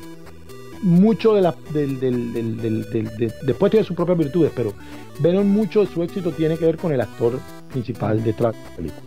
mucho 0.82 1.34
de 1.34 1.42
la. 1.42 1.54
Del, 1.72 2.00
del- 2.00 2.32
del- 2.32 2.56
del- 2.60 2.90
del- 2.90 3.16
de- 3.16 3.32
después 3.46 3.70
tiene 3.70 3.86
sus 3.86 3.94
propias 3.96 4.18
virtudes, 4.18 4.50
pero 4.54 4.72
Venom, 5.20 5.46
mucho 5.46 5.80
de 5.80 5.86
su 5.92 6.02
éxito 6.02 6.32
tiene 6.32 6.56
que 6.56 6.66
ver 6.66 6.76
con 6.76 6.92
el 6.92 7.00
actor 7.00 7.38
principal 7.70 8.22
detrás 8.22 8.54
de 8.54 8.60
la 8.70 8.76
película. 8.76 9.02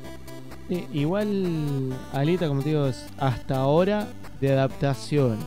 Sí, 0.70 0.86
igual 0.94 1.94
Alita, 2.14 2.48
como 2.48 2.62
te 2.62 2.70
digo, 2.70 2.88
es 2.88 3.06
hasta 3.18 3.58
ahora 3.58 4.08
de 4.42 4.52
adaptaciones 4.54 5.40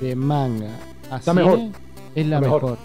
de 0.00 0.14
manga 0.16 0.68
a 1.10 1.16
Está 1.16 1.32
cine, 1.32 1.44
mejor. 1.44 1.58
es 2.14 2.26
la 2.26 2.40
mejor. 2.40 2.62
mejor. 2.62 2.78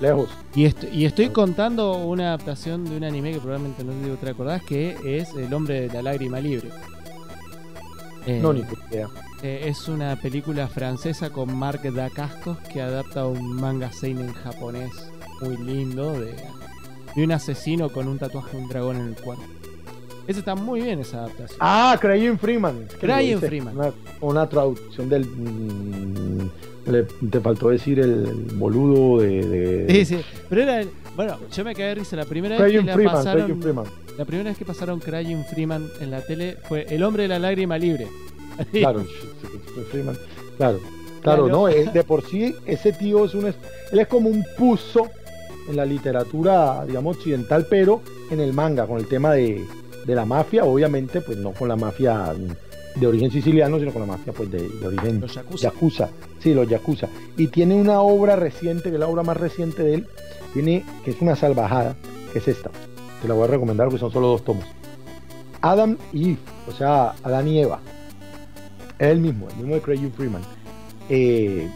Lejos. 0.00 0.28
Y, 0.56 0.64
est- 0.64 0.92
y 0.92 1.04
estoy 1.04 1.28
contando 1.28 1.92
una 1.98 2.28
adaptación 2.28 2.84
de 2.84 2.96
un 2.96 3.04
anime 3.04 3.32
que 3.32 3.38
probablemente 3.38 3.84
no 3.84 3.92
te 4.16 4.30
acordás, 4.30 4.62
que 4.64 4.96
es 5.04 5.28
El 5.34 5.54
hombre 5.54 5.82
de 5.82 5.92
la 5.94 6.02
lágrima 6.02 6.40
libre. 6.40 6.70
Eh, 8.26 8.40
No, 8.42 8.52
ni 8.52 8.62
idea. 8.90 9.08
eh, 9.42 9.62
es 9.66 9.86
una 9.86 10.16
película 10.16 10.66
francesa 10.66 11.30
con 11.30 11.54
Marc 11.56 11.82
Dacascos 11.84 12.58
que 12.72 12.80
adapta 12.82 13.26
un 13.26 13.54
manga 13.54 13.92
seinen 13.92 14.32
japonés 14.32 14.90
muy 15.44 15.56
lindo 15.58 16.12
de 16.12 16.34
y 17.16 17.22
un 17.22 17.32
asesino 17.32 17.90
con 17.90 18.08
un 18.08 18.18
tatuaje 18.18 18.56
de 18.56 18.62
un 18.62 18.68
dragón 18.68 18.96
en 18.96 19.08
el 19.08 19.14
cuerpo. 19.14 19.44
Esa 20.26 20.38
está 20.38 20.54
muy 20.54 20.80
bien 20.80 21.00
esa 21.00 21.18
adaptación. 21.18 21.58
Ah, 21.60 21.96
Crayon 22.00 22.38
Freeman. 22.38 22.88
Crayon 22.98 23.40
Freeman. 23.40 23.76
Una, 23.76 23.92
una, 24.20 24.48
traducción 24.48 25.08
del. 25.08 25.26
Mm, 25.26 26.50
le, 26.86 27.02
te 27.02 27.40
faltó 27.40 27.68
decir 27.68 28.00
el, 28.00 28.24
boludo 28.54 29.20
de, 29.20 29.46
de, 29.46 29.94
Sí, 29.94 30.16
sí. 30.16 30.24
Pero 30.48 30.62
era. 30.62 30.80
El, 30.80 30.88
bueno, 31.14 31.38
yo 31.52 31.64
me 31.64 31.74
quedé 31.74 31.88
de 31.88 31.94
risa. 31.96 32.16
La 32.16 32.24
primera 32.24 32.58
vez 32.58 32.72
que 32.72 32.82
la 32.82 32.94
Freeman, 32.94 33.14
pasaron. 33.14 33.62
Freeman. 33.62 33.84
La 34.16 34.24
primera 34.24 34.50
vez 34.50 34.58
que 34.58 34.64
pasaron 34.64 34.98
Crayon 34.98 35.44
Freeman 35.44 35.86
en 36.00 36.10
la 36.10 36.22
tele 36.22 36.56
fue 36.68 36.86
El 36.88 37.02
hombre 37.02 37.24
de 37.24 37.28
la 37.28 37.38
lágrima 37.38 37.78
libre. 37.78 38.08
Claro, 38.72 39.04
Freeman. 39.90 40.16
Claro. 40.56 40.80
Claro, 41.22 41.48
no, 41.48 41.66
de 41.66 42.04
por 42.04 42.22
sí 42.22 42.54
ese 42.66 42.92
tío 42.92 43.24
es 43.24 43.34
un 43.34 43.46
él 43.46 43.98
es 43.98 44.06
como 44.08 44.28
un 44.28 44.44
puso 44.58 45.10
en 45.68 45.76
la 45.76 45.84
literatura, 45.84 46.84
digamos, 46.86 47.16
occidental, 47.16 47.66
pero 47.68 48.02
en 48.30 48.40
el 48.40 48.52
manga, 48.52 48.86
con 48.86 48.98
el 48.98 49.06
tema 49.06 49.32
de, 49.32 49.64
de 50.06 50.14
la 50.14 50.24
mafia, 50.24 50.64
obviamente, 50.64 51.20
pues 51.20 51.38
no 51.38 51.52
con 51.52 51.68
la 51.68 51.76
mafia 51.76 52.34
de 52.94 53.06
origen 53.06 53.30
siciliano, 53.30 53.78
sino 53.78 53.92
con 53.92 54.02
la 54.02 54.06
mafia 54.08 54.32
pues 54.32 54.50
de, 54.50 54.68
de 54.68 54.86
origen 54.86 55.20
Los 55.20 55.34
yakuza. 55.34 55.62
yakuza. 55.68 56.08
Sí, 56.38 56.54
los 56.54 56.68
yakuza. 56.68 57.08
Y 57.36 57.48
tiene 57.48 57.74
una 57.74 58.00
obra 58.00 58.36
reciente, 58.36 58.84
que 58.90 58.96
es 58.96 59.00
la 59.00 59.08
obra 59.08 59.22
más 59.22 59.36
reciente 59.36 59.82
de 59.82 59.94
él, 59.94 60.06
tiene, 60.52 60.84
que 61.04 61.10
es 61.10 61.20
una 61.20 61.34
salvajada, 61.34 61.96
que 62.32 62.38
es 62.38 62.48
esta. 62.48 62.70
Te 63.22 63.28
la 63.28 63.34
voy 63.34 63.44
a 63.44 63.48
recomendar 63.48 63.86
porque 63.88 64.00
son 64.00 64.12
solo 64.12 64.28
dos 64.28 64.44
tomos. 64.44 64.64
Adam 65.62 65.96
y 66.12 66.32
Eve, 66.32 66.38
o 66.68 66.72
sea, 66.72 67.14
Adán 67.22 67.48
y 67.48 67.60
Eva. 67.60 67.80
Es 68.98 69.08
el 69.08 69.18
mismo, 69.20 69.48
el 69.48 69.56
mismo 69.56 69.74
de 69.74 69.80
Craig 69.80 70.10
Freeman. 70.14 70.42
Eh, 71.08 71.66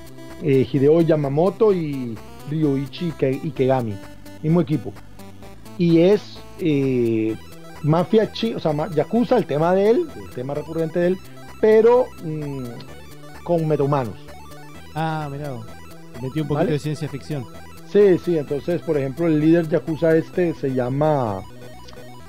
eh, 0.43 0.69
Hideo 0.71 1.01
Yamamoto 1.01 1.73
y 1.73 2.17
Ryoichi 2.51 3.13
Ike- 3.13 3.41
Ikegami, 3.45 3.95
mismo 4.43 4.61
equipo. 4.61 4.93
Y 5.79 6.01
es 6.01 6.39
eh, 6.61 7.37
mafia 7.83 8.33
chi, 8.33 8.55
o 8.55 8.59
sea, 8.61 8.73
Yakuza, 8.95 9.37
el 9.37 9.47
tema 9.47 9.75
de 9.75 9.91
él, 9.91 10.09
el 10.17 10.31
tema 10.35 10.55
recurrente 10.55 10.99
de 11.01 11.07
él, 11.09 11.19
pero 11.61 12.07
mm, 12.25 12.65
con 13.45 13.67
metahumanos. 13.67 14.15
Ah, 14.95 15.29
mirá. 15.31 15.53
Metí 16.23 16.41
un 16.41 16.49
poquito 16.49 16.55
¿Vale? 16.55 16.73
de 16.73 16.79
ciencia 16.79 17.09
ficción. 17.09 17.45
Sí, 17.93 18.19
sí, 18.19 18.37
entonces, 18.37 18.83
por 18.83 18.99
ejemplo, 18.99 19.27
el 19.27 19.41
líder 19.41 19.69
Yakuza 19.69 20.15
este 20.17 20.53
se 20.55 20.75
llama 20.75 21.41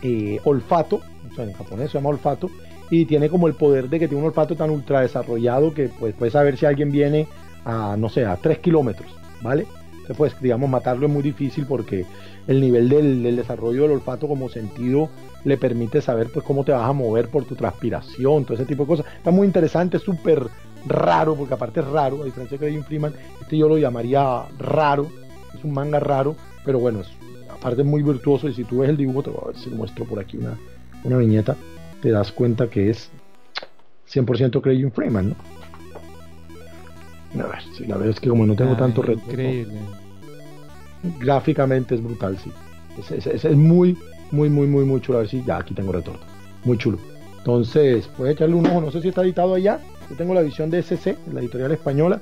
eh, 0.01 0.39
Olfato, 0.45 1.01
o 1.31 1.35
sea, 1.35 1.43
en 1.45 1.53
japonés 1.53 1.91
se 1.91 1.97
llama 1.97 2.09
Olfato, 2.09 2.49
y 2.91 3.05
tiene 3.05 3.29
como 3.29 3.47
el 3.47 3.55
poder 3.55 3.89
de 3.89 3.99
que 3.99 4.07
tiene 4.07 4.21
un 4.23 4.27
olfato 4.29 4.55
tan 4.55 4.69
ultra 4.69 5.01
desarrollado 5.01 5.73
que 5.73 5.89
pues, 5.89 6.13
puede 6.15 6.31
saber 6.31 6.57
si 6.57 6.65
alguien 6.65 6.91
viene 6.91 7.27
a, 7.65 7.95
no 7.97 8.09
sé, 8.09 8.25
a 8.25 8.35
3 8.37 8.59
kilómetros, 8.59 9.11
¿vale? 9.41 9.67
Entonces, 10.09 10.33
pues, 10.33 10.41
digamos, 10.41 10.67
matarlo 10.67 11.05
es 11.05 11.13
muy 11.13 11.21
difícil 11.21 11.67
porque 11.67 12.03
el 12.47 12.59
nivel 12.59 12.89
del, 12.89 13.21
del 13.21 13.35
desarrollo 13.35 13.83
del 13.83 13.91
olfato 13.91 14.27
como 14.27 14.49
sentido 14.49 15.07
le 15.43 15.55
permite 15.55 16.01
saber 16.01 16.29
pues 16.33 16.43
cómo 16.43 16.63
te 16.63 16.71
vas 16.71 16.89
a 16.89 16.93
mover 16.93 17.29
por 17.29 17.45
tu 17.45 17.53
transpiración, 17.53 18.43
todo 18.43 18.55
ese 18.55 18.65
tipo 18.65 18.83
de 18.83 18.87
cosas. 18.87 19.05
Está 19.15 19.29
muy 19.29 19.45
interesante, 19.45 19.97
es 19.97 20.03
súper 20.03 20.47
raro, 20.87 21.35
porque 21.35 21.53
aparte 21.53 21.81
es 21.81 21.85
raro, 21.85 22.23
a 22.23 22.25
diferencia 22.25 22.57
de 22.57 22.65
Crayon 22.65 22.83
Freeman, 22.85 23.13
este 23.39 23.55
yo 23.55 23.69
lo 23.69 23.77
llamaría 23.77 24.45
raro, 24.57 25.07
es 25.55 25.63
un 25.63 25.73
manga 25.73 25.99
raro, 25.99 26.35
pero 26.65 26.79
bueno, 26.79 27.01
es, 27.01 27.09
aparte 27.47 27.83
es 27.83 27.87
muy 27.87 28.01
virtuoso 28.01 28.49
y 28.49 28.55
si 28.55 28.63
tú 28.63 28.79
ves 28.79 28.89
el 28.89 28.97
dibujo, 28.97 29.21
te 29.21 29.29
voy 29.29 29.41
a 29.43 29.47
ver 29.49 29.57
si 29.57 29.69
muestro 29.69 30.05
por 30.05 30.19
aquí 30.19 30.37
una, 30.37 30.57
una 31.03 31.17
viñeta, 31.17 31.55
te 32.01 32.09
das 32.09 32.31
cuenta 32.31 32.67
que 32.67 32.89
es 32.89 33.11
100% 34.11 34.59
Crayon 34.59 34.91
Freeman, 34.91 35.29
¿no? 35.29 35.35
A 37.43 37.47
ver, 37.47 37.61
si 37.77 37.85
la 37.85 37.97
veo 37.97 38.09
es 38.09 38.19
que 38.19 38.29
como 38.29 38.45
no 38.47 38.55
tengo 38.55 38.73
Ah, 38.73 38.77
tanto 38.77 39.03
Increíble. 39.11 39.79
Gráficamente 41.19 41.95
es 41.95 42.03
brutal, 42.03 42.37
sí. 42.43 42.51
Es, 42.99 43.11
es- 43.11 43.27
es- 43.27 43.45
es 43.45 43.55
muy, 43.55 43.97
muy, 44.31 44.49
muy, 44.49 44.67
muy, 44.67 44.85
muy 44.85 45.01
chulo. 45.01 45.19
A 45.19 45.21
ver 45.21 45.29
si 45.29 45.43
ya 45.43 45.57
aquí 45.57 45.73
tengo 45.73 45.91
retorno. 45.91 46.19
Muy 46.65 46.77
chulo. 46.77 46.97
Entonces, 47.37 48.09
puedes 48.17 48.35
echarle 48.35 48.55
un 48.55 48.65
ojo. 48.67 48.81
No 48.81 48.91
sé 48.91 49.01
si 49.01 49.07
está 49.09 49.23
editado 49.23 49.55
allá. 49.55 49.79
Yo 50.09 50.15
tengo 50.15 50.33
la 50.33 50.41
edición 50.41 50.69
de 50.69 50.79
SC, 50.79 51.15
la 51.33 51.39
editorial 51.39 51.71
española. 51.71 52.19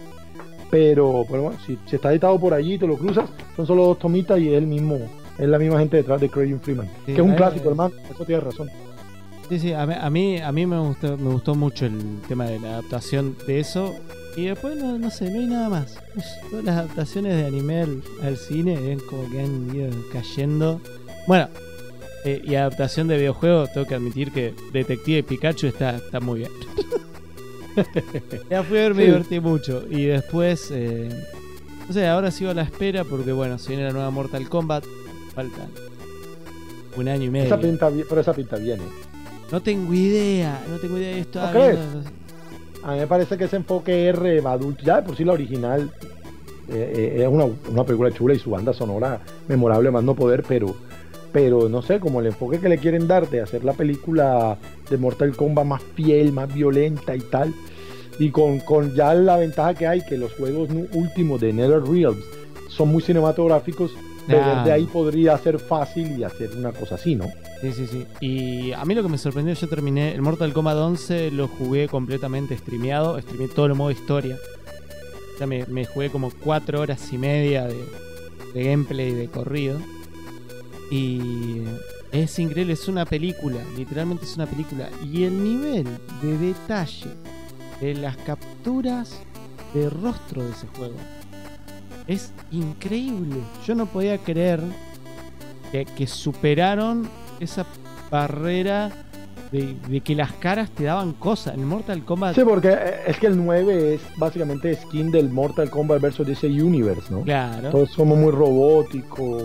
Pero, 0.70 1.26
pero 1.30 1.44
bueno, 1.44 1.58
si, 1.66 1.78
si 1.86 1.96
está 1.96 2.12
editado 2.12 2.38
por 2.40 2.54
allí 2.54 2.74
y 2.74 2.78
te 2.78 2.86
lo 2.88 2.98
cruzas, 2.98 3.30
son 3.56 3.66
solo 3.66 3.86
dos 3.86 4.00
tomitas 4.00 4.38
y 4.40 4.50
es 4.50 4.56
el 4.58 4.68
mismo, 4.68 4.98
es 5.38 5.48
la 5.48 5.58
misma 5.58 5.80
gente 5.80 5.96
detrás 5.98 6.20
de 6.20 6.30
Crayon 6.30 6.60
Freeman. 6.60 6.88
Sí, 7.06 7.14
que 7.14 7.14
es 7.14 7.20
un 7.22 7.32
eh, 7.32 7.36
clásico, 7.38 7.70
hermano. 7.70 7.94
Eso 8.12 8.26
tienes 8.26 8.44
razón. 8.44 8.70
Sí, 9.48 9.60
sí, 9.60 9.72
a 9.72 9.86
mí, 9.86 9.94
a 9.98 10.10
mí, 10.10 10.38
a 10.42 10.52
mí 10.52 10.66
me, 10.66 10.78
gustó, 10.78 11.18
me 11.18 11.32
gustó 11.32 11.56
mucho 11.56 11.86
el 11.86 12.20
tema 12.28 12.46
de 12.48 12.60
la 12.60 12.68
adaptación 12.80 13.38
de 13.48 13.62
eso. 13.62 13.96
Y 14.38 14.46
después, 14.46 14.78
no, 14.78 15.00
no 15.00 15.10
sé, 15.10 15.32
no 15.32 15.40
hay 15.40 15.48
nada 15.48 15.68
más. 15.68 15.98
Todas 16.52 16.64
las 16.64 16.78
adaptaciones 16.78 17.36
de 17.36 17.48
anime 17.48 17.82
al, 17.82 18.04
al 18.22 18.38
cine 18.38 18.94
es 18.94 19.02
como 19.02 19.28
que 19.32 19.42
han 19.42 19.76
ido 19.76 19.90
cayendo. 20.14 20.80
Bueno, 21.28 21.50
eh, 22.24 22.42
y 22.44 22.54
adaptación 22.54 23.08
de 23.08 23.18
videojuegos, 23.18 23.74
tengo 23.74 23.88
que 23.88 23.96
admitir 23.96 24.32
que 24.32 24.54
Detective 24.72 25.24
Pikachu 25.24 25.68
está, 25.68 25.98
está 25.98 26.20
muy 26.20 26.40
bien. 26.40 26.52
ya 28.50 28.62
fui 28.62 28.78
a 28.78 28.82
ver, 28.82 28.94
me 28.94 29.06
divertí 29.06 29.40
mucho. 29.40 29.84
Y 29.90 30.06
después, 30.06 30.70
eh, 30.72 31.10
no 31.88 31.94
sé, 31.94 32.08
ahora 32.08 32.30
sigo 32.30 32.52
a 32.52 32.54
la 32.54 32.62
espera 32.62 33.04
porque, 33.06 33.32
bueno, 33.32 33.58
se 33.58 33.70
viene 33.70 33.86
la 33.86 33.92
nueva 33.92 34.12
Mortal 34.12 34.48
Kombat. 34.48 34.86
Faltan 35.34 35.70
un 36.96 37.08
año 37.08 37.24
y 37.24 37.30
medio. 37.32 37.46
Esa 37.48 37.60
pinta 37.60 37.90
pero 38.08 38.22
esa 38.22 38.34
pinta 38.34 38.58
bien. 38.58 38.82
¿eh? 38.82 38.90
No 39.52 39.62
tengo 39.62 39.94
idea, 39.96 40.64
no 40.70 40.78
tengo 40.78 40.98
idea 41.00 41.16
de 41.16 41.20
esto. 41.22 41.42
¿No 41.42 41.52
crees? 41.52 41.80
A 42.88 42.94
mí 42.94 43.00
me 43.00 43.08
parece 43.08 43.38
que 43.38 43.44
ese 43.44 43.58
enfoque 43.58 44.08
R 44.08 44.42
adulto, 44.46 44.82
ya 44.82 45.02
de 45.02 45.04
por 45.04 45.18
sí 45.18 45.26
la 45.26 45.34
original 45.34 45.92
eh, 46.70 47.18
eh, 47.18 47.24
es 47.24 47.28
una, 47.28 47.44
una 47.70 47.84
película 47.84 48.14
chula 48.14 48.34
y 48.34 48.40
su 48.40 48.50
banda 48.50 48.72
sonora 48.72 49.20
memorable 49.50 49.92
más 49.92 50.06
no 50.06 50.16
poder, 50.16 50.46
pero, 50.48 50.74
pero 51.34 51.68
no 51.68 51.82
sé, 51.82 52.00
como 52.00 52.22
el 52.22 52.28
enfoque 52.28 52.62
que 52.62 52.70
le 52.70 52.78
quieren 52.78 53.06
dar 53.06 53.30
de 53.30 53.42
hacer 53.42 53.66
la 53.66 53.74
película 53.74 54.58
de 54.90 54.98
Mortal 54.98 55.36
Kombat 55.36 55.66
más 55.66 55.84
fiel, 55.96 56.32
más 56.32 56.54
violenta 56.54 57.14
y 57.14 57.20
tal, 57.20 57.54
y 58.20 58.32
con, 58.32 58.62
con 58.62 58.96
ya 58.96 59.14
la 59.14 59.36
ventaja 59.36 59.74
que 59.74 59.86
hay 59.86 60.06
que 60.06 60.18
los 60.18 60.34
juegos 60.36 60.70
últimos 60.94 61.42
de 61.42 61.52
NetherRealms 61.52 62.24
son 62.70 62.88
muy 62.88 63.02
cinematográficos, 63.02 63.92
beber 64.28 64.64
de 64.64 64.72
ahí 64.72 64.86
podría 64.86 65.38
ser 65.38 65.60
fácil 65.60 66.20
y 66.20 66.24
hacer 66.24 66.52
una 66.56 66.72
cosa 66.72 66.96
así, 66.96 67.16
¿no? 67.16 67.26
Sí, 67.62 67.72
sí, 67.72 67.88
sí. 67.88 68.06
Y 68.20 68.72
a 68.74 68.84
mí 68.86 68.94
lo 68.94 69.04
que 69.04 69.10
me 69.10 69.18
sorprendió, 69.18 69.54
yo 69.54 69.68
terminé 69.68 70.14
el 70.14 70.22
Mortal 70.22 70.54
Kombat 70.54 70.78
11, 70.78 71.32
lo 71.32 71.48
jugué 71.48 71.88
completamente 71.88 72.58
streameado, 72.58 73.20
streameé 73.22 73.48
todo 73.48 73.66
el 73.66 73.76
modo 73.76 73.92
historia. 73.92 74.38
Me, 75.46 75.66
me 75.68 75.86
jugué 75.86 76.10
como 76.10 76.32
4 76.32 76.82
horas 76.82 77.14
y 77.14 77.18
media 77.18 77.66
de, 77.66 77.78
de 78.54 78.64
gameplay 78.64 79.14
de 79.14 79.28
corrido. 79.28 79.80
Y 80.90 81.62
es 82.12 82.40
increíble, 82.40 82.74
es 82.74 82.88
una 82.88 83.06
película, 83.06 83.60
literalmente 83.76 84.26
es 84.26 84.36
una 84.36 84.46
película. 84.46 84.90
Y 85.04 85.24
el 85.24 85.44
nivel 85.44 85.86
de 86.22 86.38
detalle 86.38 87.12
de 87.82 87.94
las 87.96 88.18
capturas 88.18 89.20
de 89.74 89.90
rostro 89.90 90.44
de 90.44 90.52
ese 90.52 90.68
juego 90.76 90.96
es 92.08 92.32
increíble. 92.52 93.38
Yo 93.66 93.76
no 93.76 93.86
podía 93.86 94.18
creer 94.18 94.62
que, 95.72 95.86
que 95.86 96.08
superaron 96.08 97.08
esa 97.40 97.66
barrera 98.10 98.92
de, 99.52 99.76
de 99.88 100.02
que 100.02 100.16
las 100.16 100.32
caras 100.34 100.70
te 100.72 100.86
daban 100.86 101.14
cosas. 101.14 101.56
En 101.56 101.66
Mortal 101.66 102.04
Kombat, 102.04 102.36
Sí, 102.36 102.42
porque 102.44 102.70
eh, 102.70 103.02
es 103.08 103.18
que 103.18 103.28
el 103.28 103.38
9 103.44 103.96
es 103.96 104.02
básicamente 104.18 104.74
skin 104.76 105.12
del 105.12 105.30
Mortal 105.30 105.70
Kombat 105.70 106.02
versus 106.02 106.28
DC 106.28 106.48
Universe, 106.48 107.14
¿no? 107.14 107.22
claro. 107.22 107.70
Todos 107.70 107.92
somos 107.92 108.18
muy 108.18 108.32
robóticos. 108.32 109.44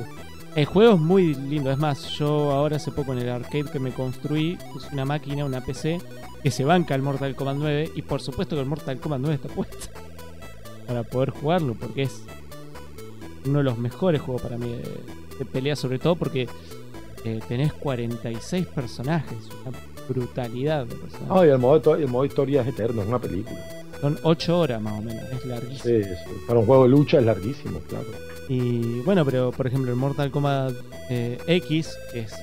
El 0.55 0.67
juego 0.67 0.95
es 0.95 1.01
muy 1.01 1.35
lindo. 1.35 1.71
Es 1.71 1.79
más, 1.79 2.11
yo 2.11 2.51
ahora 2.51 2.77
hace 2.77 2.91
poco 2.93 3.13
en 3.13 3.21
el 3.21 3.29
arcade 3.31 3.71
que 3.73 3.79
me 3.79 3.91
construí, 3.91 4.59
puse 4.73 4.89
una 4.93 5.05
máquina, 5.07 5.45
una 5.47 5.63
PC, 5.63 5.99
que 6.43 6.51
se 6.51 6.65
banca 6.65 6.95
el 6.95 7.03
Mortal 7.03 7.35
Kombat 7.35 7.57
9. 7.57 7.91
Y 7.97 8.03
por 8.03 8.21
supuesto 8.21 8.55
que 8.55 8.63
el 8.63 8.69
Mortal 8.69 9.01
Kombat 9.01 9.21
9 9.21 9.35
está 9.37 9.49
puesto 9.49 9.89
para 10.87 11.05
poder 11.05 11.31
jugarlo, 11.31 11.75
porque 11.75 12.03
es 12.03 12.23
uno 13.47 13.59
de 13.59 13.64
los 13.64 13.78
mejores 13.78 14.20
juegos 14.20 14.43
para 14.43 14.56
mí 14.59 14.69
de, 14.69 14.82
de 15.39 15.44
pelea, 15.44 15.77
sobre 15.77 15.98
todo 15.98 16.16
porque 16.16 16.48
eh, 17.24 17.40
tenés 17.47 17.73
46 17.74 18.66
personajes, 18.66 19.39
una 19.64 19.78
brutalidad 20.09 20.86
de 20.86 20.97
personajes. 20.97 21.31
Ay, 21.31 21.51
el 21.51 21.59
modo, 21.59 21.94
el 21.94 22.09
modo 22.09 22.24
historia 22.24 22.62
es 22.62 22.69
eterno, 22.69 23.02
es 23.02 23.09
una 23.09 23.20
película. 23.20 23.59
Son 24.01 24.19
8 24.24 24.59
horas 24.59 24.82
más 24.82 24.98
o 24.98 25.02
menos, 25.02 25.23
es 25.31 25.47
larguísimo. 25.47 26.05
Sí, 26.05 26.09
para 26.48 26.59
un 26.59 26.66
juego 26.66 26.82
de 26.85 26.89
lucha 26.89 27.19
es 27.19 27.24
larguísimo, 27.24 27.78
claro. 27.89 28.06
Y 28.48 29.01
bueno, 29.01 29.24
pero 29.24 29.52
por 29.52 29.69
ejemplo, 29.69 29.93
el 29.93 29.97
Mortal 29.97 30.32
Kombat 30.32 30.74
eh, 31.10 31.39
X, 31.47 31.97
que 32.12 32.20
es 32.20 32.35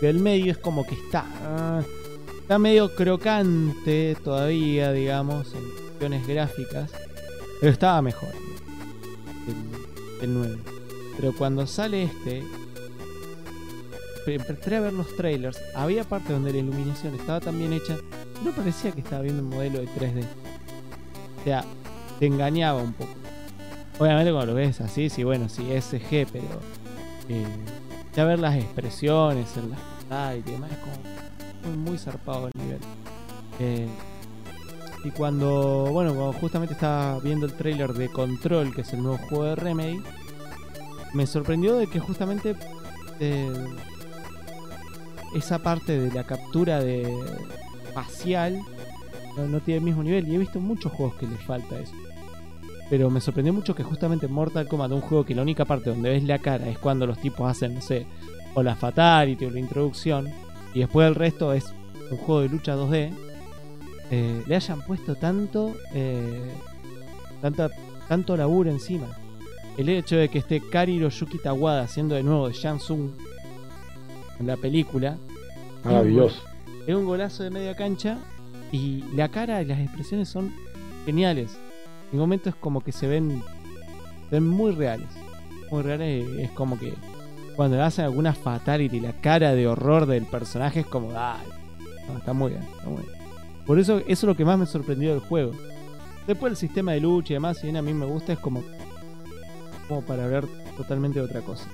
del 0.00 0.20
medio, 0.20 0.52
es 0.52 0.58
como 0.58 0.86
que 0.86 0.94
está. 0.94 1.24
ah, 1.42 1.82
está 2.40 2.60
medio 2.60 2.94
crocante 2.94 4.16
todavía, 4.22 4.92
digamos, 4.92 5.52
en 5.54 5.68
cuestiones 5.82 6.26
gráficas. 6.28 6.92
Pero 7.60 7.72
estaba 7.72 8.00
mejor. 8.00 8.28
El, 9.48 9.87
el 10.22 10.34
9. 10.34 10.58
Pero 11.16 11.32
cuando 11.36 11.66
sale 11.66 12.04
este. 12.04 12.42
Entré 14.26 14.76
a 14.76 14.80
ver 14.80 14.92
los 14.92 15.16
trailers. 15.16 15.58
Había 15.74 16.04
parte 16.04 16.32
donde 16.34 16.52
la 16.52 16.58
iluminación 16.58 17.14
estaba 17.14 17.40
tan 17.40 17.58
bien 17.58 17.72
hecha. 17.72 17.96
No 18.44 18.50
parecía 18.52 18.92
que 18.92 19.00
estaba 19.00 19.22
viendo 19.22 19.42
un 19.42 19.48
modelo 19.48 19.78
de 19.80 19.86
3D. 19.88 20.22
O 21.40 21.44
sea, 21.44 21.64
te 22.18 22.26
engañaba 22.26 22.82
un 22.82 22.92
poco. 22.92 23.10
Obviamente 23.98 24.30
cuando 24.30 24.52
lo 24.52 24.54
ves 24.54 24.80
así, 24.80 25.08
sí, 25.08 25.24
bueno, 25.24 25.48
sí, 25.48 25.62
SG, 25.80 26.26
pero... 26.30 26.60
eh, 27.28 27.46
Ya 28.14 28.24
ver 28.24 28.38
las 28.38 28.54
expresiones 28.56 29.56
en 29.56 29.70
las 29.70 30.36
y 30.36 30.42
demás, 30.50 30.70
es 30.72 30.78
como 30.78 31.74
muy, 31.76 31.90
muy 31.90 31.98
zarpado 31.98 32.48
el 32.48 32.52
nivel. 32.62 32.78
Eh, 33.60 33.88
y 35.08 35.10
cuando, 35.10 35.88
bueno, 35.90 36.14
cuando 36.14 36.34
justamente 36.34 36.74
estaba 36.74 37.18
viendo 37.20 37.46
el 37.46 37.54
trailer 37.54 37.94
de 37.94 38.10
Control, 38.10 38.74
que 38.74 38.82
es 38.82 38.92
el 38.92 39.02
nuevo 39.02 39.16
juego 39.16 39.44
de 39.44 39.56
Remedy, 39.56 40.02
me 41.14 41.26
sorprendió 41.26 41.76
de 41.76 41.86
que 41.86 41.98
justamente 41.98 42.54
eh, 43.18 43.50
esa 45.34 45.60
parte 45.60 45.98
de 45.98 46.12
la 46.12 46.24
captura 46.24 46.80
de 46.80 47.10
facial 47.94 48.60
no, 49.34 49.48
no 49.48 49.60
tiene 49.60 49.78
el 49.78 49.84
mismo 49.84 50.02
nivel. 50.02 50.28
Y 50.28 50.34
he 50.34 50.38
visto 50.38 50.60
muchos 50.60 50.92
juegos 50.92 51.14
que 51.16 51.26
les 51.26 51.40
falta 51.40 51.78
eso. 51.78 51.94
Pero 52.90 53.08
me 53.08 53.22
sorprendió 53.22 53.54
mucho 53.54 53.74
que 53.74 53.82
justamente 53.82 54.28
Mortal 54.28 54.68
Kombat, 54.68 54.92
un 54.92 55.00
juego 55.00 55.24
que 55.24 55.34
la 55.34 55.40
única 55.40 55.64
parte 55.64 55.88
donde 55.88 56.10
ves 56.10 56.24
la 56.24 56.38
cara 56.38 56.68
es 56.68 56.78
cuando 56.78 57.06
los 57.06 57.18
tipos 57.18 57.50
hacen, 57.50 57.76
no 57.76 57.80
sé, 57.80 58.04
o 58.52 58.62
la 58.62 58.76
Fatality 58.76 59.46
o 59.46 59.50
la 59.50 59.58
introducción, 59.58 60.28
y 60.74 60.80
después 60.80 61.08
el 61.08 61.14
resto 61.14 61.54
es 61.54 61.64
un 62.10 62.18
juego 62.18 62.42
de 62.42 62.50
lucha 62.50 62.76
2D, 62.76 63.27
eh, 64.10 64.42
le 64.46 64.56
hayan 64.56 64.80
puesto 64.82 65.14
tanto, 65.16 65.76
eh, 65.92 66.50
tanta, 67.40 67.70
tanto 68.08 68.36
laburo 68.36 68.70
encima. 68.70 69.06
El 69.76 69.88
hecho 69.88 70.16
de 70.16 70.28
que 70.28 70.38
esté 70.38 70.60
Kari 70.60 70.94
Hiroyuki 70.94 71.38
Tawada 71.38 71.82
haciendo 71.82 72.14
de 72.14 72.22
nuevo 72.22 72.48
de 72.48 72.54
Shansung 72.54 73.10
en 74.40 74.46
la 74.46 74.56
película, 74.56 75.16
Maravilloso. 75.84 76.42
es 76.86 76.94
un 76.94 77.04
golazo 77.04 77.44
de 77.44 77.50
media 77.50 77.76
cancha 77.76 78.18
y 78.72 79.04
la 79.14 79.28
cara 79.28 79.62
y 79.62 79.66
las 79.66 79.78
expresiones 79.78 80.28
son 80.28 80.52
geniales. 81.06 81.56
En 82.12 82.18
momentos 82.18 82.54
como 82.56 82.80
que 82.80 82.92
se 82.92 83.06
ven, 83.06 83.42
se 84.28 84.36
ven 84.36 84.46
muy 84.46 84.72
reales. 84.72 85.08
Muy 85.70 85.82
reales 85.82 86.26
y 86.36 86.42
es 86.42 86.50
como 86.50 86.78
que 86.78 86.94
cuando 87.54 87.76
le 87.76 87.82
hacen 87.82 88.04
alguna 88.04 88.32
fatality, 88.32 89.00
la 89.00 89.12
cara 89.12 89.54
de 89.54 89.66
horror 89.66 90.06
del 90.06 90.24
personaje 90.24 90.80
es 90.80 90.86
como, 90.86 91.10
ay, 91.16 91.46
no, 92.08 92.18
está 92.18 92.32
muy 92.32 92.50
bien, 92.52 92.62
está 92.62 92.88
muy 92.88 93.02
bien. 93.02 93.17
Por 93.68 93.78
eso, 93.78 93.98
eso 93.98 94.08
es 94.08 94.22
lo 94.24 94.34
que 94.34 94.46
más 94.46 94.58
me 94.58 94.64
sorprendió 94.64 95.10
del 95.10 95.20
juego. 95.20 95.52
Después 96.26 96.52
el 96.52 96.56
sistema 96.56 96.92
de 96.92 97.00
lucha 97.00 97.34
y 97.34 97.36
demás, 97.36 97.58
si 97.58 97.64
bien 97.64 97.76
a 97.76 97.82
mí 97.82 97.92
me 97.92 98.06
gusta, 98.06 98.32
es 98.32 98.38
como, 98.38 98.64
como 99.86 100.00
para 100.00 100.26
ver 100.26 100.46
totalmente 100.74 101.20
otra 101.20 101.42
cosa. 101.42 101.66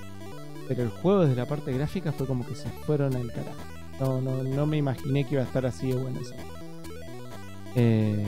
Pero 0.67 0.83
el 0.83 0.89
juego 0.89 1.21
desde 1.21 1.37
la 1.37 1.45
parte 1.45 1.71
gráfica 1.71 2.11
fue 2.11 2.27
como 2.27 2.45
que 2.45 2.53
se 2.53 2.67
fueron 2.85 3.15
al 3.15 3.31
carajo. 3.31 3.61
No, 4.01 4.19
no, 4.19 4.43
no 4.43 4.65
me 4.65 4.75
imaginé 4.75 5.23
que 5.23 5.35
iba 5.35 5.43
a 5.43 5.45
estar 5.45 5.65
así 5.65 5.87
de 5.87 5.95
bueno 5.95 6.19
eso. 6.19 6.33
Eh, 7.75 8.25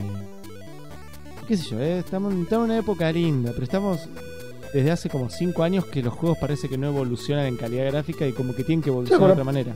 qué 1.46 1.56
sé 1.58 1.68
yo, 1.68 1.78
eh, 1.78 1.98
estamos, 1.98 2.32
estamos 2.32 2.64
en 2.64 2.70
una 2.70 2.78
época 2.78 3.12
linda, 3.12 3.50
pero 3.52 3.64
estamos 3.64 4.08
desde 4.72 4.90
hace 4.90 5.10
como 5.10 5.28
5 5.28 5.62
años 5.62 5.84
que 5.84 6.02
los 6.02 6.14
juegos 6.14 6.38
parece 6.38 6.70
que 6.70 6.78
no 6.78 6.86
evolucionan 6.86 7.44
en 7.44 7.58
calidad 7.58 7.84
gráfica 7.84 8.26
y 8.26 8.32
como 8.32 8.54
que 8.54 8.64
tienen 8.64 8.82
que 8.82 8.88
evolucionar 8.88 9.26
de 9.26 9.32
otra 9.32 9.44
manera. 9.44 9.74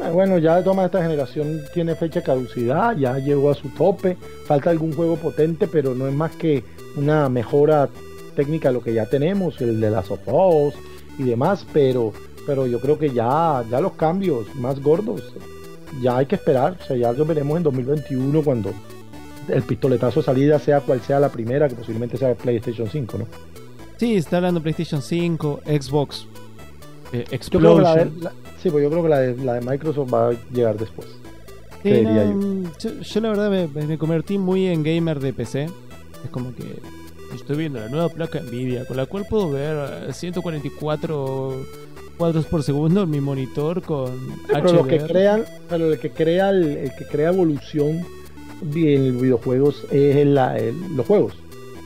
Ah, 0.00 0.10
Bueno, 0.10 0.38
ya 0.38 0.56
de 0.56 0.62
todas 0.62 0.84
esta 0.86 1.02
generación 1.02 1.60
tiene 1.74 1.94
fecha 1.94 2.20
de 2.20 2.26
caducidad, 2.26 2.96
ya 2.96 3.18
llegó 3.18 3.50
a 3.50 3.54
su 3.54 3.68
tope, 3.70 4.16
falta 4.46 4.70
algún 4.70 4.94
juego 4.94 5.16
potente, 5.16 5.66
pero 5.66 5.94
no 5.94 6.06
es 6.08 6.14
más 6.14 6.32
que 6.36 6.64
una 6.96 7.28
mejora 7.28 7.88
técnica 8.34 8.68
de 8.68 8.74
lo 8.74 8.82
que 8.82 8.94
ya 8.94 9.06
tenemos, 9.06 9.60
el 9.60 9.80
de 9.80 9.90
las 9.90 10.10
Us 10.10 10.74
y 11.18 11.24
demás, 11.24 11.66
pero, 11.72 12.12
pero 12.46 12.66
yo 12.66 12.80
creo 12.80 12.98
que 12.98 13.10
ya, 13.10 13.62
ya 13.70 13.80
los 13.80 13.92
cambios 13.92 14.52
más 14.56 14.80
gordos, 14.82 15.34
ya 16.00 16.16
hay 16.18 16.26
que 16.26 16.36
esperar, 16.36 16.78
o 16.80 16.84
sea, 16.84 16.96
ya 16.96 17.12
los 17.12 17.26
veremos 17.26 17.56
en 17.58 17.62
2021 17.64 18.42
cuando 18.42 18.72
el 19.48 19.62
pistoletazo 19.62 20.20
de 20.20 20.26
salida 20.26 20.58
sea 20.58 20.80
cual 20.80 21.00
sea 21.02 21.20
la 21.20 21.28
primera, 21.28 21.68
que 21.68 21.74
posiblemente 21.74 22.16
sea 22.16 22.34
PlayStation 22.34 22.88
5, 22.90 23.18
¿no? 23.18 23.26
Sí, 23.98 24.16
está 24.16 24.38
hablando 24.38 24.62
PlayStation 24.62 25.02
5, 25.02 25.60
Xbox, 25.66 26.26
eh, 27.12 27.24
Yo 27.50 27.58
creo 27.58 27.76
que 27.76 27.82
la 27.82 27.94
de, 27.96 28.02
Explosion. 28.02 28.12
la- 28.22 28.32
sí, 28.62 28.70
pues 28.70 28.82
yo 28.82 28.90
creo 28.90 29.02
que 29.02 29.08
la 29.08 29.18
de, 29.20 29.36
la 29.44 29.54
de 29.54 29.60
Microsoft 29.60 30.12
va 30.12 30.28
a 30.28 30.32
llegar 30.52 30.76
después. 30.78 31.08
Sí, 31.82 31.88
creería 31.88 32.24
no, 32.26 32.62
yo. 32.78 32.90
Yo, 33.00 33.20
la 33.20 33.28
verdad 33.30 33.50
me, 33.50 33.84
me 33.86 33.98
convertí 33.98 34.38
muy 34.38 34.66
en 34.66 34.82
gamer 34.82 35.18
de 35.20 35.32
PC. 35.32 35.64
Es 36.24 36.30
como 36.30 36.54
que 36.54 36.78
estoy 37.34 37.56
viendo 37.56 37.80
la 37.80 37.88
nueva 37.88 38.08
placa 38.08 38.40
Nvidia 38.40 38.86
con 38.86 38.96
la 38.96 39.06
cual 39.06 39.24
puedo 39.28 39.50
ver 39.50 40.08
eh, 40.08 40.12
144 40.12 41.56
cuadros 42.18 42.46
por 42.46 42.62
segundo 42.62 43.02
en 43.02 43.10
mi 43.10 43.20
monitor 43.20 43.82
con 43.82 44.10
Pero 44.46 44.72
lo 44.72 44.86
que 44.86 44.98
crean, 45.00 45.44
pero 45.68 45.90
el 45.92 45.98
que 45.98 46.10
crea 46.10 46.50
el, 46.50 46.62
el 46.76 46.94
que 46.94 47.06
crea 47.06 47.30
evolución 47.30 48.00
en 48.74 49.20
videojuegos 49.20 49.84
es 49.90 50.16
el- 50.16 50.34
la- 50.34 50.56
el- 50.58 50.94
los 50.96 51.04
juegos. 51.06 51.34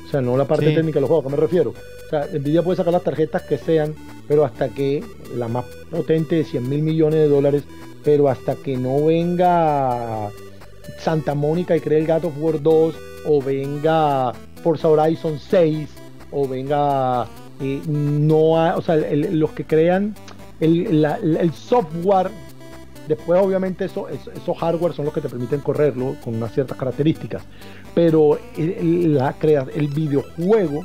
O 0.06 0.10
sea, 0.10 0.20
no 0.20 0.36
la 0.36 0.44
parte 0.44 0.68
Sí. 0.68 0.74
técnica 0.74 0.96
de 0.96 1.00
los 1.02 1.08
juegos, 1.08 1.24
¿a 1.24 1.28
qué 1.30 1.34
me 1.36 1.40
refiero? 1.40 1.70
O 1.70 2.10
sea, 2.10 2.26
Nvidia 2.38 2.62
puede 2.62 2.76
sacar 2.76 2.92
las 2.92 3.02
tarjetas 3.02 3.42
que 3.42 3.56
sean, 3.56 3.94
pero 4.28 4.44
hasta 4.44 4.68
que 4.68 5.04
la 5.36 5.48
más 5.48 5.64
potente 5.90 6.36
de 6.36 6.44
100 6.44 6.68
mil 6.68 6.82
millones 6.82 7.20
de 7.20 7.28
dólares, 7.28 7.64
pero 8.04 8.28
hasta 8.28 8.54
que 8.56 8.76
no 8.76 9.04
venga 9.06 10.28
Santa 10.98 11.34
Mónica 11.34 11.76
y 11.76 11.80
cree 11.80 11.98
el 12.00 12.06
God 12.06 12.26
of 12.26 12.34
War 12.38 12.62
2, 12.62 12.94
o 13.26 13.42
venga 13.42 14.32
Forza 14.62 14.88
Horizon 14.88 15.38
6, 15.38 15.88
o 16.30 16.46
venga 16.48 17.26
eh, 17.60 17.80
no 17.86 18.52
o 18.76 18.82
sea, 18.82 18.96
los 18.96 19.50
que 19.52 19.64
crean 19.64 20.14
el, 20.60 21.52
software 21.54 22.30
Después, 23.08 23.40
obviamente, 23.40 23.84
eso, 23.84 24.08
eso- 24.08 24.32
esos 24.32 24.58
hardware 24.58 24.92
son 24.92 25.04
los 25.04 25.14
que 25.14 25.20
te 25.20 25.28
permiten 25.28 25.60
correrlo 25.60 26.16
con 26.24 26.34
unas 26.34 26.52
ciertas 26.52 26.76
características. 26.76 27.42
Pero 27.94 28.36
el, 28.56 29.14
la 29.14 29.36
el 29.76 29.86
videojuego 29.86 30.84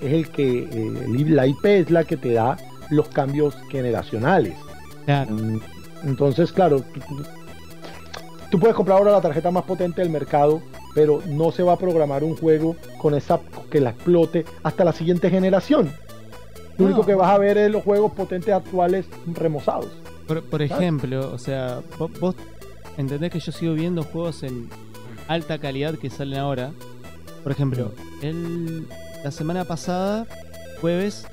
es 0.00 0.12
el 0.12 0.28
que, 0.30 0.68
eh, 0.70 1.24
la 1.28 1.46
IP 1.46 1.64
es 1.80 1.90
la 1.90 2.04
que 2.04 2.16
te 2.16 2.32
da 2.32 2.56
los 2.90 3.08
cambios 3.08 3.56
generacionales. 3.70 4.54
Claro. 5.04 5.30
Mm, 5.32 5.60
Entonces, 6.04 6.50
claro, 6.52 6.80
tú, 6.80 7.00
tú- 7.00 7.22
tú 8.50 8.58
puedes 8.58 8.74
comprar 8.74 8.96
ahora 8.98 9.12
la 9.12 9.20
tarjeta 9.20 9.50
más 9.50 9.64
potente 9.64 10.00
del 10.00 10.10
mercado, 10.10 10.62
pero 10.94 11.22
no 11.26 11.52
se 11.52 11.62
va 11.62 11.74
a 11.74 11.76
programar 11.76 12.24
un 12.24 12.36
juego 12.36 12.74
con 12.98 13.14
esa 13.14 13.38
que 13.70 13.80
la 13.80 13.90
explote 13.90 14.44
hasta 14.62 14.82
la 14.84 14.92
siguiente 14.92 15.28
generación. 15.30 15.92
Lo 16.78 16.84
No. 16.84 16.86
único 16.86 17.04
que 17.06 17.14
vas 17.14 17.28
a 17.30 17.38
ver 17.38 17.58
es 17.58 17.70
los 17.70 17.84
juegos 17.84 18.12
potentes 18.12 18.52
actuales 18.54 19.04
remozados. 19.34 19.88
Por, 20.26 20.42
por 20.42 20.62
ejemplo, 20.62 21.30
o 21.32 21.38
sea, 21.38 21.80
vos, 21.98 22.10
vos 22.18 22.34
entendés 22.96 23.30
que 23.30 23.40
yo 23.40 23.52
sigo 23.52 23.74
viendo 23.74 24.02
juegos 24.02 24.42
en 24.42 24.68
alta 25.28 25.58
calidad 25.58 25.96
que 25.96 26.08
salen 26.08 26.38
ahora. 26.38 26.72
Por 27.42 27.52
ejemplo, 27.52 27.92
el, 28.22 28.86
la 29.24 29.30
semana 29.30 29.64
pasada, 29.64 30.26
jueves, 30.80 31.26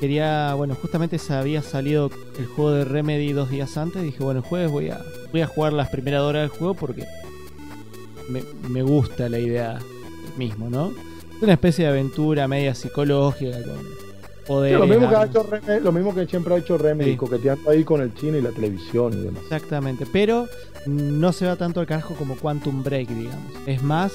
quería, 0.00 0.54
bueno, 0.54 0.74
justamente 0.74 1.18
se 1.18 1.34
había 1.34 1.62
salido 1.62 2.10
el 2.38 2.46
juego 2.46 2.72
de 2.72 2.84
Remedy 2.84 3.32
dos 3.32 3.50
días 3.50 3.76
antes. 3.76 4.02
Dije, 4.02 4.22
bueno, 4.22 4.40
el 4.40 4.46
jueves 4.46 4.70
voy 4.70 4.90
a, 4.90 5.00
voy 5.32 5.40
a 5.42 5.46
jugar 5.46 5.72
las 5.72 5.88
primeras 5.90 6.22
horas 6.22 6.42
del 6.50 6.58
juego 6.58 6.74
porque 6.74 7.04
me, 8.28 8.42
me 8.68 8.82
gusta 8.82 9.28
la 9.28 9.38
idea 9.38 9.78
mismo, 10.36 10.68
¿no? 10.70 10.92
Es 11.36 11.42
una 11.42 11.52
especie 11.54 11.84
de 11.84 11.90
aventura 11.90 12.48
media 12.48 12.74
psicológica 12.74 13.56
con 13.62 13.78
Sí, 13.78 14.52
poderes. 14.54 14.78
lo, 14.80 14.86
mismo 14.86 15.08
que 15.10 15.16
ha 15.16 15.24
hecho 15.26 15.44
Remedy- 15.46 15.80
lo 15.82 15.92
mismo 15.92 16.14
que 16.14 16.26
siempre 16.26 16.54
ha 16.54 16.56
hecho 16.58 16.78
Remedy, 16.78 17.10
Sí. 17.12 17.16
coqueteando 17.18 17.70
ahí 17.70 17.84
con 17.84 18.00
el 18.00 18.12
cine 18.12 18.38
y 18.38 18.40
la 18.42 18.50
televisión 18.50 19.12
y 19.12 19.16
demás. 19.24 19.42
Exactamente, 19.42 20.06
pero 20.10 20.46
no 20.86 21.32
se 21.34 21.44
va 21.46 21.56
tanto 21.56 21.80
al 21.80 21.86
carajo 21.86 22.14
como 22.14 22.34
Quantum 22.36 22.82
Break, 22.82 23.08
digamos. 23.10 23.52
Es 23.66 23.82
más 23.82 24.10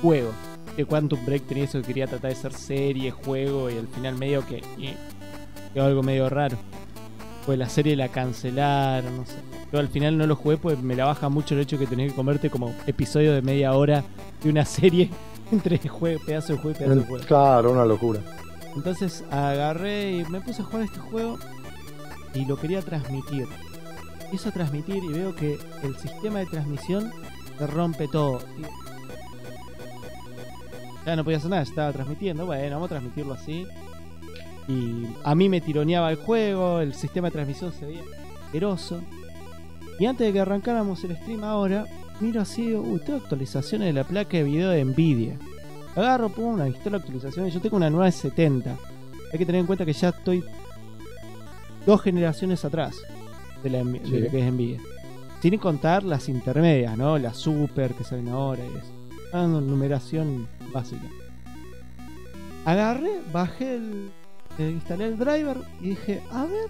juego. 0.00 0.30
Que 0.76 0.84
Quantum 0.84 1.24
Break 1.24 1.44
tenía 1.46 1.64
eso 1.64 1.80
que 1.80 1.86
quería 1.88 2.06
tratar 2.06 2.30
de 2.30 2.36
ser 2.36 2.52
serie, 2.52 3.10
juego 3.10 3.70
y 3.70 3.78
al 3.78 3.86
final 3.88 4.16
medio 4.16 4.44
que 4.46 4.56
eh, 4.78 4.96
quedó 5.72 5.84
algo 5.86 6.02
medio 6.02 6.28
raro. 6.28 6.56
Pues 7.46 7.58
la 7.58 7.68
serie 7.68 7.94
la 7.94 8.08
cancelaron, 8.08 9.16
no 9.18 9.26
sé. 9.26 9.34
Yo 9.72 9.78
al 9.78 9.88
final 9.88 10.16
no 10.18 10.26
lo 10.26 10.34
jugué 10.36 10.56
pues 10.56 10.78
me 10.82 10.94
la 10.96 11.04
baja 11.04 11.28
mucho 11.28 11.54
el 11.54 11.60
hecho 11.60 11.76
de 11.76 11.84
que 11.84 11.90
tenés 11.90 12.10
que 12.12 12.16
comerte 12.16 12.48
como 12.50 12.72
episodio 12.86 13.32
de 13.34 13.42
media 13.42 13.72
hora 13.74 14.02
de 14.42 14.50
una 14.50 14.64
serie 14.64 15.10
entre 15.52 15.78
juego, 15.88 16.20
pedazo 16.24 16.54
de 16.54 16.58
juego 16.58 16.70
y 16.76 16.78
pedazo 16.82 17.00
de 17.00 17.06
juego. 17.06 17.24
Claro, 17.26 17.72
una 17.72 17.84
locura. 17.84 18.20
Entonces 18.74 19.22
agarré 19.30 20.12
y 20.18 20.24
me 20.24 20.40
puse 20.40 20.62
a 20.62 20.64
jugar 20.64 20.82
este 20.84 20.98
juego 20.98 21.38
y 22.34 22.44
lo 22.46 22.56
quería 22.56 22.82
transmitir. 22.82 23.46
Empiezo 24.24 24.48
a 24.48 24.52
transmitir 24.52 24.96
y 25.04 25.08
veo 25.12 25.36
que 25.36 25.58
el 25.84 25.96
sistema 25.98 26.40
de 26.40 26.46
transmisión 26.46 27.12
se 27.58 27.66
rompe 27.68 28.08
todo. 28.08 28.40
Y- 28.58 28.83
Ya 31.04 31.16
no 31.16 31.24
podía 31.24 31.38
hacer 31.38 31.50
nada, 31.50 31.62
estaba 31.62 31.92
transmitiendo. 31.92 32.46
Bueno, 32.46 32.76
vamos 32.76 32.86
a 32.86 32.94
transmitirlo 32.94 33.34
así. 33.34 33.66
Y 34.68 35.06
a 35.22 35.34
mí 35.34 35.48
me 35.48 35.60
tironeaba 35.60 36.10
el 36.10 36.16
juego, 36.16 36.80
el 36.80 36.94
sistema 36.94 37.28
de 37.28 37.32
transmisión 37.32 37.72
se 37.72 37.86
veía 37.86 38.02
asqueroso. 38.44 39.00
Y 39.98 40.06
antes 40.06 40.26
de 40.26 40.32
que 40.32 40.40
arrancáramos 40.40 41.04
el 41.04 41.16
stream 41.16 41.44
ahora, 41.44 41.86
miro 42.20 42.40
así, 42.40 42.74
uy, 42.74 42.98
tengo 43.00 43.18
actualizaciones 43.18 43.86
de 43.86 43.92
la 43.92 44.04
placa 44.04 44.36
de 44.38 44.44
video 44.44 44.70
de 44.70 44.84
Nvidia. 44.84 45.38
Agarro, 45.94 46.30
pum, 46.30 46.54
una 46.54 46.66
instalo 46.66 46.96
actualizaciones. 46.96 47.52
Yo 47.52 47.60
tengo 47.60 47.76
una 47.76 47.90
970. 47.90 48.76
Hay 49.32 49.38
que 49.38 49.46
tener 49.46 49.60
en 49.60 49.66
cuenta 49.66 49.84
que 49.84 49.92
ya 49.92 50.08
estoy 50.08 50.42
dos 51.86 52.00
generaciones 52.00 52.64
atrás 52.64 52.96
de, 53.62 53.70
la, 53.70 53.78
de 53.84 54.20
lo 54.20 54.30
que 54.30 54.46
es 54.46 54.52
Nvidia. 54.52 54.80
Sin 55.40 55.58
contar 55.58 56.02
las 56.04 56.30
intermedias, 56.30 56.96
¿no? 56.96 57.18
Las 57.18 57.36
super 57.36 57.92
que 57.92 58.02
salen 58.02 58.28
ahora 58.28 58.62
y 58.64 58.78
eso. 58.78 58.94
Numeración 59.46 60.48
básica. 60.74 61.08
Agarré, 62.66 63.20
bajé 63.32 63.76
el. 63.76 64.10
eh, 64.58 64.70
instalé 64.70 65.06
el 65.06 65.18
driver 65.18 65.58
y 65.80 65.90
dije, 65.90 66.22
a 66.30 66.44
ver. 66.44 66.68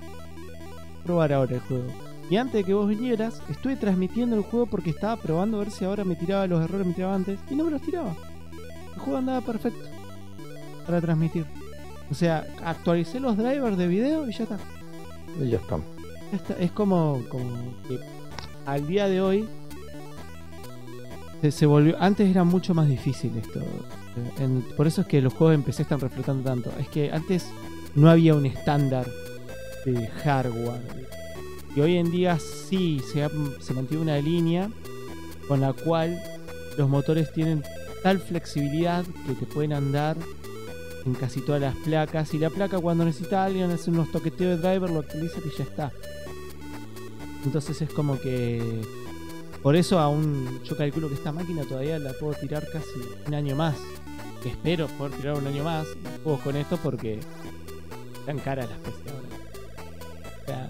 probar 1.04 1.32
ahora 1.32 1.54
el 1.56 1.60
juego. 1.60 1.86
Y 2.30 2.36
antes 2.36 2.54
de 2.54 2.64
que 2.64 2.74
vos 2.74 2.88
vinieras, 2.88 3.42
estuve 3.50 3.76
transmitiendo 3.76 4.36
el 4.36 4.42
juego 4.42 4.66
porque 4.66 4.90
estaba 4.90 5.16
probando 5.16 5.56
a 5.56 5.60
ver 5.60 5.70
si 5.70 5.84
ahora 5.84 6.04
me 6.04 6.16
tiraba 6.16 6.46
los 6.46 6.62
errores 6.62 6.82
que 6.82 6.88
me 6.88 6.94
tiraba 6.94 7.14
antes. 7.14 7.38
Y 7.50 7.54
no 7.54 7.64
me 7.64 7.70
los 7.70 7.82
tiraba. 7.82 8.14
El 8.94 9.00
juego 9.00 9.18
andaba 9.18 9.40
perfecto 9.40 9.84
para 10.86 11.00
transmitir. 11.00 11.46
O 12.10 12.14
sea, 12.14 12.46
actualicé 12.64 13.20
los 13.20 13.36
drivers 13.36 13.76
de 13.76 13.86
video 13.88 14.28
y 14.28 14.32
ya 14.32 14.44
está. 14.44 14.58
Y 15.40 15.48
ya 15.50 15.58
está. 15.58 15.78
Es 16.58 16.70
como, 16.72 17.22
como 17.28 17.74
que 17.86 17.98
al 18.66 18.86
día 18.86 19.08
de 19.08 19.20
hoy 19.20 19.48
se, 21.50 21.66
volvió. 21.66 21.96
Antes 22.00 22.28
era 22.28 22.44
mucho 22.44 22.74
más 22.74 22.88
difícil 22.88 23.32
esto. 23.36 23.60
Por 24.76 24.86
eso 24.86 25.00
es 25.02 25.06
que 25.06 25.20
los 25.20 25.32
juegos 25.34 25.54
en 25.54 25.62
PC 25.62 25.82
están 25.82 26.00
reflotando 26.00 26.42
tanto. 26.48 26.70
Es 26.78 26.88
que 26.88 27.10
antes 27.12 27.46
no 27.94 28.10
había 28.10 28.34
un 28.34 28.46
estándar 28.46 29.06
de 29.84 30.06
hardware. 30.06 31.08
Y 31.76 31.80
hoy 31.80 31.96
en 31.96 32.10
día 32.10 32.38
sí 32.38 33.00
se, 33.12 33.24
ha- 33.24 33.30
se 33.60 33.74
mantiene 33.74 34.02
una 34.02 34.18
línea 34.18 34.70
con 35.48 35.60
la 35.60 35.72
cual 35.72 36.20
los 36.78 36.88
motores 36.88 37.32
tienen 37.32 37.62
tal 38.02 38.18
flexibilidad 38.20 39.04
que 39.26 39.34
te 39.34 39.46
pueden 39.46 39.72
andar 39.72 40.16
en 41.04 41.14
casi 41.14 41.40
todas 41.40 41.60
las 41.60 41.74
placas. 41.76 42.32
Y 42.34 42.38
la 42.38 42.50
placa 42.50 42.78
cuando 42.78 43.04
necesita 43.04 43.44
alguien 43.44 43.70
hacer 43.70 43.92
unos 43.92 44.10
toqueteos 44.12 44.60
de 44.62 44.68
driver 44.68 44.90
lo 44.90 45.00
actualiza 45.00 45.38
y 45.44 45.58
ya 45.58 45.64
está. 45.64 45.92
Entonces 47.44 47.82
es 47.82 47.90
como 47.90 48.18
que... 48.18 48.80
Por 49.64 49.74
eso 49.76 49.98
aún 49.98 50.60
yo 50.62 50.76
calculo 50.76 51.08
que 51.08 51.14
esta 51.14 51.32
máquina 51.32 51.62
todavía 51.64 51.98
la 51.98 52.12
puedo 52.12 52.34
tirar 52.34 52.64
casi 52.70 52.86
un 53.26 53.34
año 53.34 53.56
más. 53.56 53.74
Espero 54.44 54.86
poder 54.88 55.14
tirar 55.14 55.38
un 55.38 55.46
año 55.46 55.64
más 55.64 55.86
juegos 56.22 56.42
con 56.42 56.54
esto 56.56 56.78
porque 56.82 57.18
están 58.20 58.38
caras 58.40 58.68
las 58.68 58.78
PC 58.78 59.10
ahora. 59.10 59.28
O 60.42 60.46
sea, 60.46 60.68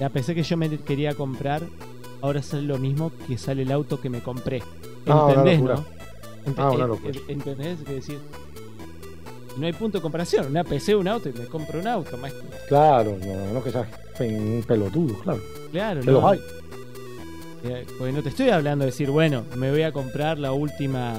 la 0.00 0.08
PC 0.10 0.34
que 0.34 0.42
yo 0.42 0.56
me 0.56 0.76
quería 0.80 1.14
comprar 1.14 1.62
ahora 2.20 2.42
sale 2.42 2.64
lo 2.64 2.78
mismo 2.78 3.12
que 3.28 3.38
sale 3.38 3.62
el 3.62 3.70
auto 3.70 4.00
que 4.00 4.10
me 4.10 4.20
compré. 4.20 4.60
Ah, 5.06 5.26
¿Entendés, 5.28 5.60
locura. 5.60 5.74
no? 5.76 5.84
Ent- 6.52 6.54
Ah, 6.58 6.70
una 6.72 6.86
locura. 6.88 7.14
¿Entendés? 7.28 7.78
Es 7.78 7.86
decir, 7.86 8.18
no 9.56 9.66
hay 9.66 9.72
punto 9.72 9.98
de 9.98 10.02
comparación. 10.02 10.46
Una 10.48 10.64
PC, 10.64 10.96
un 10.96 11.06
auto 11.06 11.28
y 11.28 11.32
me 11.32 11.46
compro 11.46 11.78
un 11.78 11.86
auto, 11.86 12.16
maestro. 12.16 12.42
Claro, 12.66 13.16
no, 13.24 13.52
no 13.52 13.62
que 13.62 13.70
seas 13.70 13.86
un 14.18 14.64
pelotudo, 14.66 15.14
claro. 15.20 15.40
Claro, 15.70 16.00
Que 16.00 16.06
no. 16.06 16.12
los 16.12 16.24
hay. 16.24 16.40
Eh, 17.64 17.86
Porque 17.96 18.12
no 18.12 18.22
te 18.22 18.28
estoy 18.28 18.50
hablando 18.50 18.84
de 18.84 18.90
decir, 18.90 19.10
bueno, 19.10 19.44
me 19.56 19.70
voy 19.70 19.82
a 19.82 19.92
comprar 19.92 20.38
la 20.38 20.52
última, 20.52 21.14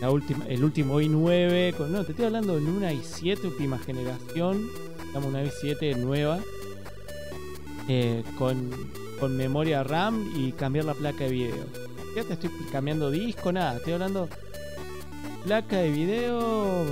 la 0.00 0.10
última, 0.10 0.46
el 0.46 0.62
último 0.62 1.00
i9. 1.00 1.74
Con, 1.74 1.90
no, 1.92 2.04
te 2.04 2.12
estoy 2.12 2.26
hablando 2.26 2.56
en 2.56 2.68
una 2.68 2.92
i7 2.92 3.44
última 3.44 3.76
generación, 3.78 4.68
digamos 5.08 5.28
una 5.30 5.42
i7 5.42 5.96
nueva, 5.96 6.38
eh, 7.88 8.22
con, 8.38 8.70
con 9.18 9.36
memoria 9.36 9.82
RAM 9.82 10.32
y 10.36 10.52
cambiar 10.52 10.84
la 10.84 10.94
placa 10.94 11.24
de 11.24 11.30
video. 11.30 11.64
Ya 12.14 12.22
te 12.22 12.34
estoy 12.34 12.50
cambiando 12.70 13.10
disco, 13.10 13.50
nada, 13.50 13.78
estoy 13.78 13.94
hablando 13.94 14.28
placa 15.44 15.78
de 15.78 15.90
video, 15.90 16.84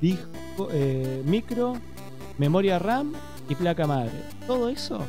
disco, 0.00 0.68
eh, 0.70 1.20
micro, 1.24 1.74
memoria 2.38 2.78
RAM 2.78 3.12
y 3.48 3.56
placa 3.56 3.88
madre. 3.88 4.12
Todo 4.46 4.68
eso 4.68 5.04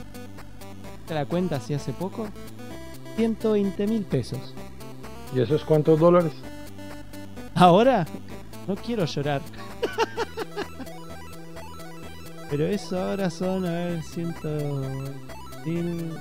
la 1.15 1.25
cuenta 1.25 1.57
así 1.57 1.73
hace 1.73 1.93
poco, 1.93 2.27
120 3.17 3.87
mil 3.87 4.03
pesos. 4.03 4.53
¿Y 5.35 5.41
eso 5.41 5.55
es 5.55 5.63
cuántos 5.63 5.99
dólares? 5.99 6.33
Ahora, 7.55 8.05
no 8.67 8.75
quiero 8.75 9.05
llorar. 9.05 9.41
Pero 12.49 12.67
eso 12.67 13.01
ahora 13.01 13.29
son, 13.29 13.65
a 13.65 13.71
ver, 13.71 14.03
100 14.03 14.35
mil 15.65 16.13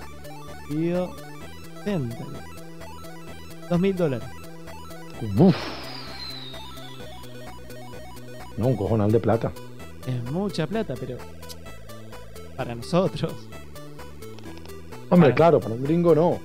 dividido 0.69 1.11
70. 1.85 2.17
2 3.69 3.81
mil 3.81 3.97
dólares. 3.97 4.29
Uf. 5.37 5.57
No, 8.57 8.69
un 8.69 8.77
cojonal 8.77 9.11
de 9.11 9.19
plata. 9.19 9.53
Es 10.07 10.31
mucha 10.31 10.67
plata, 10.67 10.95
pero 10.99 11.17
para 12.57 12.75
nosotros. 12.75 13.33
Hombre, 15.11 15.35
claro, 15.35 15.61
para 15.61 15.75
un 15.75 15.83
gringo 15.83 16.15
no. 16.15 16.39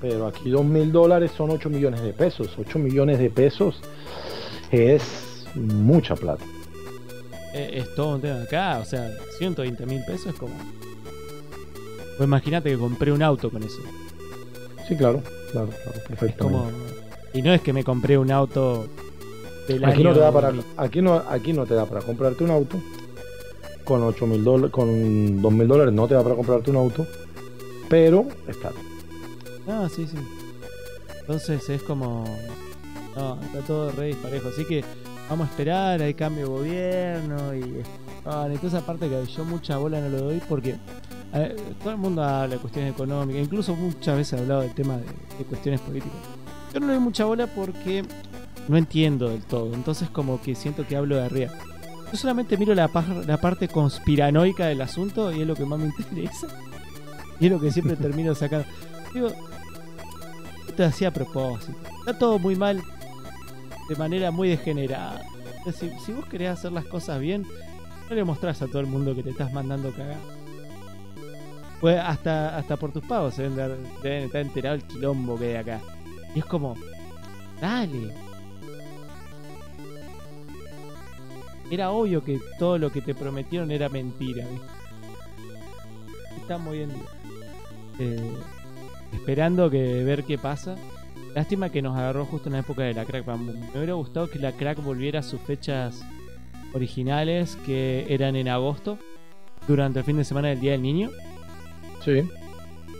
Pero 0.00 0.26
aquí 0.26 0.50
dos 0.50 0.64
mil 0.64 0.90
dólares 0.92 1.30
son 1.36 1.50
8 1.50 1.70
millones 1.70 2.02
de 2.02 2.12
pesos. 2.12 2.50
8 2.58 2.78
millones 2.78 3.18
de 3.18 3.30
pesos 3.30 3.80
es 4.70 5.46
mucha 5.54 6.14
plata. 6.14 6.44
Eh, 7.54 7.70
Es, 7.78 7.94
todo 7.94 8.16
un 8.16 8.20
tema 8.20 8.42
acá, 8.42 8.78
o 8.80 8.84
sea, 8.84 9.10
120 9.38 9.86
mil 9.86 10.02
pesos 10.04 10.26
es 10.28 10.34
como... 10.34 10.54
Pues 12.16 12.26
imagínate 12.26 12.70
que 12.70 12.78
compré 12.78 13.12
un 13.12 13.22
auto 13.22 13.50
con 13.50 13.62
eso. 13.62 13.78
Sí, 14.88 14.96
claro, 14.96 15.22
claro, 15.52 15.68
claro, 16.18 16.34
como... 16.38 16.68
Y 17.32 17.40
no 17.42 17.52
es 17.54 17.62
que 17.62 17.72
me 17.72 17.84
compré 17.84 18.18
un 18.18 18.30
auto 18.30 18.86
del 19.68 19.84
Aquí 19.84 20.00
año 20.00 20.10
no 20.10 20.14
te 20.14 20.20
da 20.20 20.32
para, 20.32 20.48
2000. 20.52 20.64
aquí 20.76 21.00
no, 21.02 21.14
aquí 21.14 21.52
no 21.52 21.64
te 21.64 21.74
da 21.74 21.86
para 21.86 22.02
comprarte 22.02 22.44
un 22.44 22.50
auto. 22.50 22.76
Con 23.84 24.02
8 24.02 24.26
mil 24.26 24.44
dólares, 24.44 24.70
con 24.72 25.40
2 25.40 25.52
mil 25.52 25.68
dólares 25.68 25.94
no 25.94 26.06
te 26.08 26.14
da 26.14 26.22
para 26.22 26.34
comprarte 26.34 26.70
un 26.70 26.76
auto. 26.76 27.06
Pero 27.92 28.26
es 28.48 28.56
plata. 28.56 28.76
Ah, 29.68 29.86
sí, 29.94 30.06
sí. 30.10 30.16
Entonces 31.20 31.68
es 31.68 31.82
como. 31.82 32.24
No, 33.14 33.38
está 33.42 33.58
todo 33.60 33.90
re 33.92 34.06
disparejo. 34.06 34.48
Así 34.48 34.64
que 34.64 34.82
vamos 35.28 35.46
a 35.46 35.50
esperar, 35.50 36.00
hay 36.00 36.14
cambio 36.14 36.44
de 36.46 36.50
gobierno 36.50 37.54
y. 37.54 37.82
Ah, 38.24 38.48
y 38.50 38.56
toda 38.56 38.78
esa 38.78 38.86
parte 38.86 39.08
que 39.10 39.26
yo 39.26 39.44
mucha 39.44 39.76
bola 39.76 40.00
no 40.00 40.08
lo 40.08 40.22
doy 40.22 40.40
porque 40.48 40.76
a 41.32 41.38
ver, 41.40 41.56
todo 41.82 41.90
el 41.90 41.96
mundo 41.98 42.22
habla 42.22 42.54
de 42.54 42.60
cuestiones 42.60 42.92
económicas, 42.94 43.42
incluso 43.42 43.74
muchas 43.74 44.16
veces 44.16 44.38
he 44.38 44.42
hablado 44.42 44.60
del 44.62 44.72
tema 44.74 44.96
de, 44.96 45.04
de 45.38 45.44
cuestiones 45.44 45.80
políticas. 45.82 46.16
Yo 46.72 46.80
no 46.80 46.86
le 46.86 46.92
doy 46.94 47.02
mucha 47.02 47.24
bola 47.26 47.46
porque 47.48 48.04
no 48.68 48.76
entiendo 48.78 49.28
del 49.28 49.42
todo, 49.42 49.74
entonces 49.74 50.08
como 50.08 50.40
que 50.40 50.54
siento 50.54 50.86
que 50.86 50.96
hablo 50.96 51.16
de 51.16 51.22
arriba. 51.24 51.52
Yo 52.12 52.16
solamente 52.18 52.56
miro 52.56 52.74
la, 52.74 52.88
pa- 52.88 53.04
la 53.26 53.38
parte 53.38 53.66
conspiranoica 53.68 54.66
del 54.66 54.80
asunto 54.82 55.32
y 55.32 55.40
es 55.42 55.46
lo 55.46 55.54
que 55.54 55.64
más 55.66 55.78
me 55.78 55.86
interesa. 55.98 56.46
Y 57.42 57.46
es 57.46 57.50
lo 57.50 57.58
que 57.58 57.72
siempre 57.72 57.96
termino 57.96 58.36
sacando. 58.36 58.68
Digo, 59.12 59.30
esto 60.68 60.84
hacía 60.84 61.08
a 61.08 61.10
propósito. 61.10 61.76
Está 61.98 62.16
todo 62.16 62.38
muy 62.38 62.54
mal 62.54 62.80
de 63.88 63.96
manera 63.96 64.30
muy 64.30 64.48
degenerada. 64.48 65.20
Es 65.66 65.74
si 65.74 66.12
vos 66.12 66.24
querés 66.26 66.50
hacer 66.50 66.70
las 66.70 66.84
cosas 66.84 67.18
bien, 67.18 67.44
no 68.08 68.14
le 68.14 68.22
mostrás 68.22 68.62
a 68.62 68.68
todo 68.68 68.78
el 68.78 68.86
mundo 68.86 69.16
que 69.16 69.24
te 69.24 69.30
estás 69.30 69.52
mandando 69.52 69.90
cagar. 69.90 70.20
Pues 71.80 71.98
hasta, 71.98 72.56
hasta 72.56 72.76
por 72.76 72.92
tus 72.92 73.04
pagos 73.04 73.34
se 73.34 73.50
deben, 73.50 73.88
deben 74.04 74.22
estar 74.22 74.40
enterado 74.40 74.76
el 74.76 74.84
quilombo 74.84 75.36
que 75.36 75.46
hay 75.46 75.56
acá. 75.56 75.80
Y 76.36 76.38
es 76.38 76.44
como, 76.44 76.76
dale. 77.60 78.14
Era 81.72 81.90
obvio 81.90 82.22
que 82.22 82.38
todo 82.56 82.78
lo 82.78 82.92
que 82.92 83.00
te 83.00 83.16
prometieron 83.16 83.72
era 83.72 83.88
mentira. 83.88 84.46
¿viste? 84.46 84.66
Estamos 86.40 86.68
hoy 86.68 86.82
en 86.82 86.90
día. 86.90 87.21
Eh, 87.98 88.32
esperando 89.12 89.70
que 89.70 90.04
ver 90.04 90.24
qué 90.24 90.38
pasa. 90.38 90.76
Lástima 91.34 91.70
que 91.70 91.80
nos 91.80 91.96
agarró 91.96 92.26
justo 92.26 92.48
en 92.48 92.54
la 92.54 92.58
época 92.60 92.82
de 92.82 92.94
la 92.94 93.04
crack. 93.04 93.26
Me 93.26 93.70
hubiera 93.74 93.94
gustado 93.94 94.28
que 94.28 94.38
la 94.38 94.52
crack 94.52 94.82
volviera 94.82 95.20
a 95.20 95.22
sus 95.22 95.40
fechas 95.40 96.04
originales, 96.74 97.56
que 97.64 98.06
eran 98.08 98.36
en 98.36 98.48
agosto, 98.48 98.98
durante 99.66 100.00
el 100.00 100.04
fin 100.04 100.16
de 100.16 100.24
semana 100.24 100.48
del 100.48 100.60
Día 100.60 100.72
del 100.72 100.82
Niño. 100.82 101.10
Sí. 102.04 102.22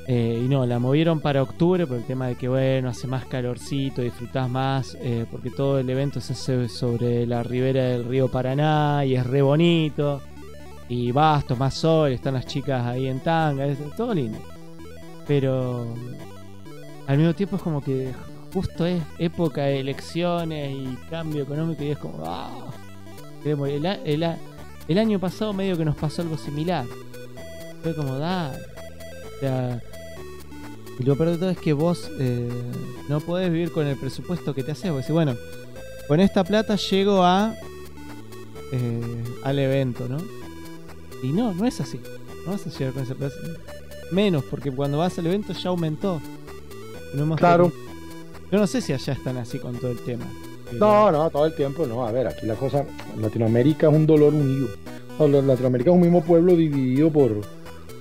Eh, 0.09 0.43
y 0.45 0.49
no, 0.49 0.67
la 0.67 0.79
movieron 0.79 1.21
para 1.21 1.43
octubre 1.43 1.87
por 1.87 1.97
el 1.97 2.05
tema 2.05 2.27
de 2.27 2.35
que, 2.35 2.49
bueno, 2.49 2.89
hace 2.89 3.07
más 3.07 3.25
calorcito, 3.27 4.03
disfrutás 4.03 4.51
más, 4.51 4.97
eh, 5.01 5.27
porque 5.31 5.51
todo 5.51 5.79
el 5.79 5.89
evento 5.89 6.21
se 6.21 6.33
hace 6.33 6.69
sobre 6.69 7.25
la 7.27 7.43
ribera 7.43 7.85
del 7.85 8.05
río 8.05 8.29
Paraná 8.29 9.05
y 9.05 9.15
es 9.15 9.27
re 9.27 9.43
bonito. 9.43 10.21
Y 10.89 11.12
bastos, 11.12 11.59
más 11.59 11.75
sol, 11.75 12.12
están 12.12 12.35
las 12.35 12.47
chicas 12.47 12.85
ahí 12.85 13.07
en 13.07 13.21
tanga, 13.21 13.67
es 13.67 13.79
todo 13.97 14.12
lindo. 14.12 14.39
Pero 15.26 15.94
al 17.07 17.18
mismo 17.18 17.34
tiempo 17.34 17.57
es 17.57 17.62
como 17.62 17.83
que 17.83 18.12
justo 18.52 18.84
es 18.86 19.02
época 19.18 19.62
de 19.62 19.81
elecciones 19.81 20.75
y 20.75 20.97
cambio 21.09 21.42
económico 21.42 21.83
y 21.83 21.91
es 21.91 21.99
como, 21.99 22.23
ah, 22.26 22.70
el, 23.44 23.86
el 24.05 24.36
el 24.89 24.99
año 24.99 25.18
pasado 25.20 25.52
medio 25.52 25.76
que 25.76 25.84
nos 25.84 25.97
pasó 25.97 26.23
algo 26.23 26.36
similar. 26.36 26.84
Fue 27.83 27.94
como, 27.94 28.18
da. 28.18 28.52
Y 30.99 31.02
lo 31.05 31.17
peor 31.17 31.31
de 31.31 31.39
todo 31.39 31.51
es 31.51 31.59
que 31.59 31.73
vos 31.73 32.10
eh, 32.18 32.49
no 33.09 33.20
podés 33.20 33.51
vivir 33.51 33.73
con 33.73 33.86
el 33.86 33.97
presupuesto 33.97 34.55
que 34.55 34.62
te 34.62 34.73
haces. 34.73 34.91
Vos 34.91 35.01
decís, 35.01 35.12
bueno, 35.12 35.34
con 36.07 36.20
esta 36.20 36.44
plata 36.44 36.76
llego 36.76 37.25
a 37.25 37.55
eh, 38.73 39.25
al 39.42 39.59
evento, 39.59 40.09
¿no? 40.09 40.18
Y 41.23 41.33
no, 41.33 41.52
no 41.55 41.67
es 41.67 41.81
así. 41.81 42.01
No 42.44 42.52
vas 42.52 42.67
a 42.67 42.70
llegar 42.70 42.92
con 42.92 43.02
esa 43.02 43.15
plata. 43.15 43.34
Menos, 44.12 44.44
porque 44.44 44.70
cuando 44.70 44.99
vas 44.99 45.18
al 45.18 45.26
evento 45.26 45.52
ya 45.55 45.70
aumentó. 45.70 46.20
No 47.15 47.23
hemos 47.24 47.39
Claro. 47.39 47.70
tenido- 47.70 47.82
Yo 48.52 48.58
no 48.58 48.66
sé 48.66 48.82
si 48.82 48.92
allá 48.92 49.15
están 49.15 49.39
así 49.39 49.58
con 49.58 49.74
todo 49.76 49.91
el 49.91 49.99
tema. 50.00 50.26
Pero- 50.66 50.78
No, 50.78 51.10
no, 51.10 51.31
todo 51.31 51.47
el 51.47 51.55
tiempo 51.55 51.86
no. 51.86 52.07
A 52.07 52.12
ver, 52.12 52.26
aquí 52.26 52.44
la 52.47 52.55
cosa, 52.55 52.84
Latinoamérica 53.18 53.89
es 53.89 53.94
un 53.94 54.07
dolor 54.07 54.34
unido. 54.34 54.68
Latinoamérica 55.18 55.91
es 55.91 55.94
un 55.94 56.02
mismo 56.02 56.23
pueblo 56.23 56.55
dividido 56.57 57.10
por, 57.10 57.41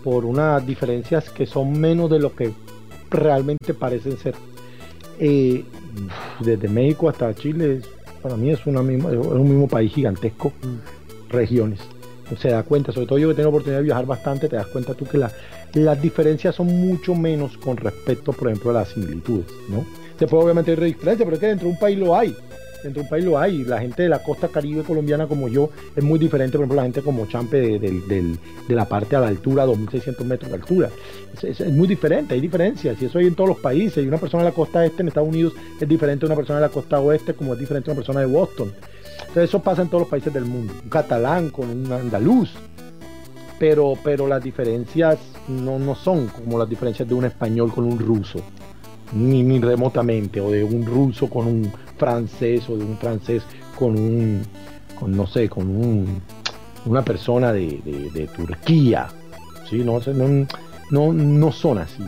por 0.04 0.26
unas 0.26 0.66
diferencias 0.66 1.30
que 1.30 1.46
son 1.46 1.80
menos 1.80 2.10
de 2.10 2.20
lo 2.20 2.36
que 2.36 2.52
realmente 3.10 3.74
parecen 3.74 4.18
ser. 4.18 4.36
Eh, 5.20 5.64
desde 6.40 6.68
México 6.68 7.08
hasta 7.10 7.34
Chile, 7.36 7.82
para 8.22 8.36
mí 8.36 8.50
es, 8.50 8.66
una 8.66 8.82
misma, 8.82 9.12
es 9.12 9.18
un 9.18 9.44
mismo 9.48 9.68
país 9.68 9.94
gigantesco, 9.94 10.50
mm. 10.62 11.32
regiones. 11.32 11.80
Se 12.38 12.50
da 12.50 12.64
cuenta, 12.64 12.92
sobre 12.92 13.08
todo 13.08 13.20
yo 13.20 13.30
que 13.30 13.36
tengo 13.36 13.50
oportunidad 13.50 13.80
de 13.80 13.86
viajar 13.86 14.06
bastante, 14.06 14.48
te 14.48 14.56
das 14.56 14.68
cuenta 14.68 14.94
tú 14.94 15.06
que 15.06 15.18
las 15.18 16.02
diferencias 16.02 16.56
son 16.56 16.68
mucho 16.68 17.14
menos 17.14 17.58
con 17.58 17.78
respecto, 17.78 18.32
por 18.32 18.48
ejemplo, 18.48 18.72
a 18.72 18.74
las 18.74 18.90
similitudes, 18.90 19.48
¿no? 19.70 19.86
Puede 20.28 20.44
obviamente 20.44 20.72
ir 20.74 20.80
diferencia, 20.80 21.26
pero 21.26 21.36
es 21.36 21.40
que 21.40 21.48
dentro 21.48 21.68
de 21.68 21.74
un 21.74 21.80
país 21.80 21.98
lo 21.98 22.16
hay 22.16 22.36
dentro 22.84 23.02
de 23.02 23.06
un 23.06 23.10
país 23.10 23.26
lo 23.26 23.40
hay. 23.40 23.64
La 23.64 23.80
gente 23.80 24.04
de 24.04 24.10
la 24.10 24.20
costa 24.20 24.48
caribe 24.48 24.84
colombiana 24.84 25.28
como 25.28 25.48
yo 25.48 25.70
es 25.96 26.04
muy 26.04 26.20
diferente, 26.20 26.58
por 26.58 26.64
ejemplo, 26.64 26.78
la 26.78 26.84
gente 26.84 27.02
como 27.02 27.26
Champe 27.28 27.80
de, 27.80 28.38
la 28.70 28.86
parte 28.86 29.16
a 29.16 29.20
la 29.20 29.28
altura, 29.28 29.66
2.600 29.66 30.24
metros 30.24 30.52
de 30.52 30.56
altura. 30.56 30.90
Es, 31.42 31.60
muy 31.72 31.88
diferente, 31.88 32.34
hay 32.34 32.42
diferencias. 32.42 33.02
Y 33.02 33.06
eso 33.06 33.20
hay 33.20 33.28
en 33.28 33.36
todos 33.36 33.50
los 33.50 33.60
países. 33.60 34.04
Y 34.04 34.08
una 34.08 34.18
persona 34.18 34.44
de 34.44 34.50
la 34.50 34.56
costa 34.56 34.86
este 34.86 35.02
en 35.02 35.08
Estados 35.08 35.30
Unidos 35.30 35.54
es 35.80 35.88
diferente 35.88 36.26
a 36.26 36.28
una 36.28 36.36
persona 36.36 36.60
de 36.60 36.68
la 36.68 36.72
costa 36.72 37.00
oeste 37.00 37.34
como 37.34 37.54
es 37.54 37.60
diferente 37.60 37.90
a 37.90 37.94
una 37.94 38.00
persona 38.00 38.20
de 38.22 38.26
Boston. 38.26 38.72
Entonces 39.22 39.44
eso 39.46 39.60
pasa 39.60 39.82
en 39.82 39.88
todos 39.88 40.02
los 40.02 40.10
países 40.10 40.34
del 40.34 40.46
mundo. 40.46 40.74
Un 40.84 40.90
catalán 40.90 41.50
con 41.50 41.70
un 41.70 41.92
andaluz. 41.92 42.52
Pero, 43.60 43.94
pero 44.04 44.28
las 44.28 44.44
diferencias 44.44 45.20
no, 45.48 45.78
no 45.78 45.94
son 45.96 46.28
como 46.28 46.58
las 46.58 46.68
diferencias 46.68 47.08
de 47.08 47.14
un 47.14 47.26
español 47.26 47.72
con 47.72 47.86
un 47.86 48.00
ruso. 48.00 48.40
Ni, 49.14 49.44
ni 49.44 49.60
remotamente, 49.60 50.40
o 50.40 50.50
de 50.50 50.64
un 50.64 50.86
ruso 50.86 51.30
con 51.30 51.46
un 51.46 51.72
francés 51.98 52.68
o 52.70 52.78
de 52.78 52.84
un 52.84 52.98
francés 52.98 53.44
con 53.78 53.98
un, 53.98 54.42
con, 55.00 55.16
no 55.16 55.28
sé, 55.28 55.50
con 55.50 55.68
un, 55.68 56.22
una 56.86 57.04
persona 57.04 57.52
de, 57.54 58.30
Turquía. 58.36 59.08
¿sí? 59.70 59.84
No, 59.84 60.00
no, 60.92 61.14
no, 61.14 61.52
son 61.52 61.78
así. 61.80 62.04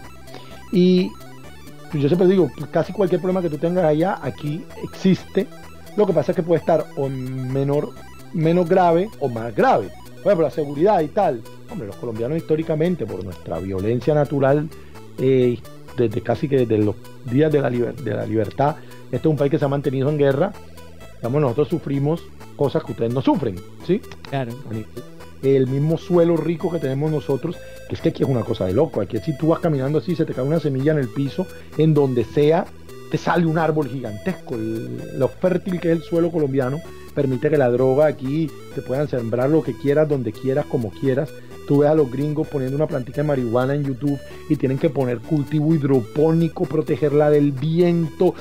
Y 0.72 1.10
yo 1.94 2.08
siempre 2.08 2.28
digo, 2.28 2.50
casi 2.72 2.94
cualquier 2.94 3.22
problema 3.22 3.42
que 3.42 3.50
tú 3.50 3.58
tengas 3.58 3.86
allá, 3.86 4.20
aquí 4.22 4.64
existe. 4.84 5.48
Lo 5.96 6.06
que 6.06 6.14
pasa 6.14 6.32
es 6.32 6.36
que 6.36 6.44
puede 6.44 6.60
estar 6.60 6.86
o 6.98 7.10
menor, 7.10 7.92
menos 8.34 8.68
grave 8.68 9.10
o 9.20 9.30
más 9.30 9.56
grave. 9.56 9.90
Por 10.24 10.32
ejemplo, 10.32 10.48
la 10.48 10.52
seguridad 10.52 11.02
y 11.02 11.10
tal. 11.10 11.42
Hombre, 11.70 11.88
los 11.88 11.96
colombianos 11.98 12.38
históricamente, 12.38 13.06
por 13.06 13.24
nuestra 13.24 13.60
violencia 13.60 14.14
natural, 14.14 14.70
eh, 15.20 15.60
desde 15.98 16.22
casi 16.22 16.48
que 16.48 16.66
desde 16.66 16.78
los 16.78 16.96
días 17.26 17.52
de 17.52 17.62
la, 17.62 17.70
de 17.70 18.14
la 18.14 18.26
libertad, 18.26 18.78
este 19.12 19.28
es 19.28 19.32
un 19.32 19.38
país 19.38 19.52
que 19.52 19.60
se 19.60 19.66
ha 19.66 19.68
mantenido 19.68 20.10
en 20.10 20.18
guerra. 20.18 20.54
Digamos, 21.18 21.42
nosotros 21.42 21.68
sufrimos 21.68 22.24
cosas 22.56 22.84
que 22.84 22.94
ustedes 22.94 23.14
no 23.14 23.22
sufren, 23.22 23.56
¿sí? 23.86 24.02
Claro. 24.30 24.52
El 25.42 25.68
mismo 25.68 25.98
suelo 25.98 26.38
rico 26.38 26.72
que 26.72 26.80
tenemos 26.80 27.12
nosotros, 27.12 27.58
que 27.90 27.96
es 27.96 28.02
que 28.02 28.10
aquí 28.10 28.24
es 28.24 28.30
una 28.30 28.44
cosa 28.44 28.66
de 28.66 28.74
loco. 28.74 29.02
Aquí 29.02 29.18
si 29.20 29.38
tú 29.38 29.48
vas 29.48 29.60
caminando 29.60 30.00
así, 30.00 30.16
se 30.16 30.26
te 30.26 30.34
cae 30.34 30.46
una 30.46 30.60
semilla 30.60 30.94
en 30.94 31.00
el 31.00 31.10
piso, 31.10 31.46
en 31.78 31.94
donde 31.94 32.24
sea, 32.24 32.66
te 33.14 33.20
sale 33.20 33.46
un 33.46 33.60
árbol 33.60 33.90
gigantesco. 33.90 34.58
lo 34.58 35.28
fértil 35.28 35.80
que 35.80 35.92
es 35.92 35.98
el 35.98 36.02
suelo 36.02 36.32
colombiano 36.32 36.82
permite 37.14 37.52
que 37.52 37.60
la 37.60 37.70
droga 37.70 38.08
aquí 38.08 38.50
te 38.74 38.82
puedan 38.82 39.08
sembrar 39.08 39.52
lo 39.52 39.62
que 39.62 39.78
quieras, 39.78 40.10
donde 40.10 40.32
quieras, 40.32 40.66
como 40.66 40.90
quieras. 40.90 41.30
Tú 41.68 41.82
ves 41.82 41.92
a 41.92 41.94
los 41.94 42.12
gringos 42.12 42.48
poniendo 42.48 42.76
una 42.76 42.88
plantita 42.88 43.22
de 43.22 43.28
marihuana 43.28 43.76
en 43.76 43.84
YouTube 43.84 44.20
y 44.50 44.56
tienen 44.56 44.80
que 44.80 44.90
poner 44.90 45.20
cultivo 45.20 45.76
hidropónico, 45.76 46.66
protegerla 46.66 47.30
del 47.30 47.52
viento, 47.52 48.34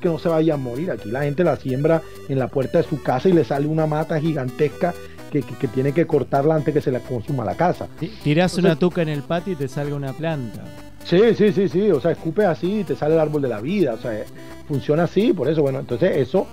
que 0.00 0.08
no 0.08 0.20
se 0.20 0.28
vaya 0.28 0.54
a 0.54 0.56
morir. 0.56 0.92
Aquí 0.92 1.10
la 1.10 1.24
gente 1.24 1.42
la 1.42 1.56
siembra 1.56 2.00
en 2.28 2.38
la 2.38 2.46
puerta 2.46 2.78
de 2.78 2.84
su 2.84 3.02
casa 3.02 3.28
y 3.28 3.32
le 3.32 3.42
sale 3.42 3.66
una 3.66 3.88
mata 3.88 4.20
gigantesca 4.20 4.94
que, 5.32 5.42
tiene 5.66 5.90
que 5.90 6.06
cortarla 6.06 6.54
antes 6.54 6.72
que 6.72 6.80
se 6.80 6.92
la 6.92 7.00
consuma 7.00 7.44
la 7.44 7.56
casa. 7.56 7.88
Tiras 8.22 8.56
una 8.56 8.76
tuca 8.76 9.02
en 9.02 9.08
el 9.08 9.24
patio 9.24 9.54
y 9.54 9.56
te 9.56 9.66
salga 9.66 9.96
una 9.96 10.12
planta. 10.12 10.62
Sí, 11.04 11.34
sí, 11.34 11.52
sí, 11.52 11.68
sí. 11.68 11.90
O 11.90 12.00
sea, 12.00 12.12
escupe 12.12 12.44
así 12.44 12.80
y 12.80 12.84
te 12.84 12.96
sale 12.96 13.14
el 13.14 13.20
árbol 13.20 13.42
de 13.42 13.48
la 13.48 13.60
vida. 13.60 13.94
O 13.94 13.98
sea, 13.98 14.24
funciona 14.68 15.04
así. 15.04 15.32
Por 15.32 15.48
eso, 15.48 15.62
bueno, 15.62 15.80
entonces 15.80 16.16
eso 16.16 16.46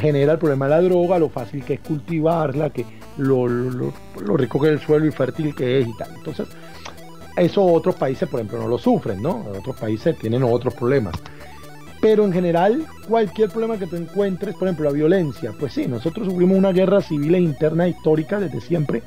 genera 0.00 0.32
el 0.32 0.38
problema 0.38 0.66
de 0.66 0.70
la 0.70 0.82
droga, 0.82 1.18
lo 1.18 1.28
fácil 1.28 1.64
que 1.64 1.74
es 1.74 1.80
cultivarla, 1.80 2.70
que 2.70 2.84
lo, 3.18 3.46
rico 4.36 4.60
que 4.60 4.68
es 4.68 4.72
el 4.72 4.80
suelo 4.80 5.06
y 5.06 5.10
fértil 5.10 5.54
que 5.54 5.80
es 5.80 5.88
y 5.88 5.96
tal. 5.96 6.10
Entonces, 6.16 6.48
eso 7.36 7.64
otros 7.64 7.94
países, 7.96 8.28
por 8.28 8.40
ejemplo, 8.40 8.58
no 8.58 8.68
lo 8.68 8.78
sufren, 8.78 9.22
¿no? 9.22 9.44
Otros 9.58 9.76
países 9.76 10.16
tienen 10.18 10.42
otros 10.42 10.74
problemas. 10.74 11.14
Pero 12.00 12.24
en 12.24 12.32
general, 12.32 12.84
cualquier 13.08 13.48
problema 13.48 13.78
que 13.78 13.86
tú 13.86 13.96
encuentres, 13.96 14.54
por 14.56 14.68
ejemplo, 14.68 14.84
la 14.84 14.92
violencia, 14.92 15.52
pues 15.58 15.72
sí, 15.72 15.86
nosotros 15.86 16.28
sufrimos 16.28 16.58
una 16.58 16.72
guerra 16.72 17.00
civil 17.00 17.34
e 17.34 17.40
interna 17.40 17.88
histórica 17.88 18.38
desde 18.38 18.60
siempre, 18.60 19.02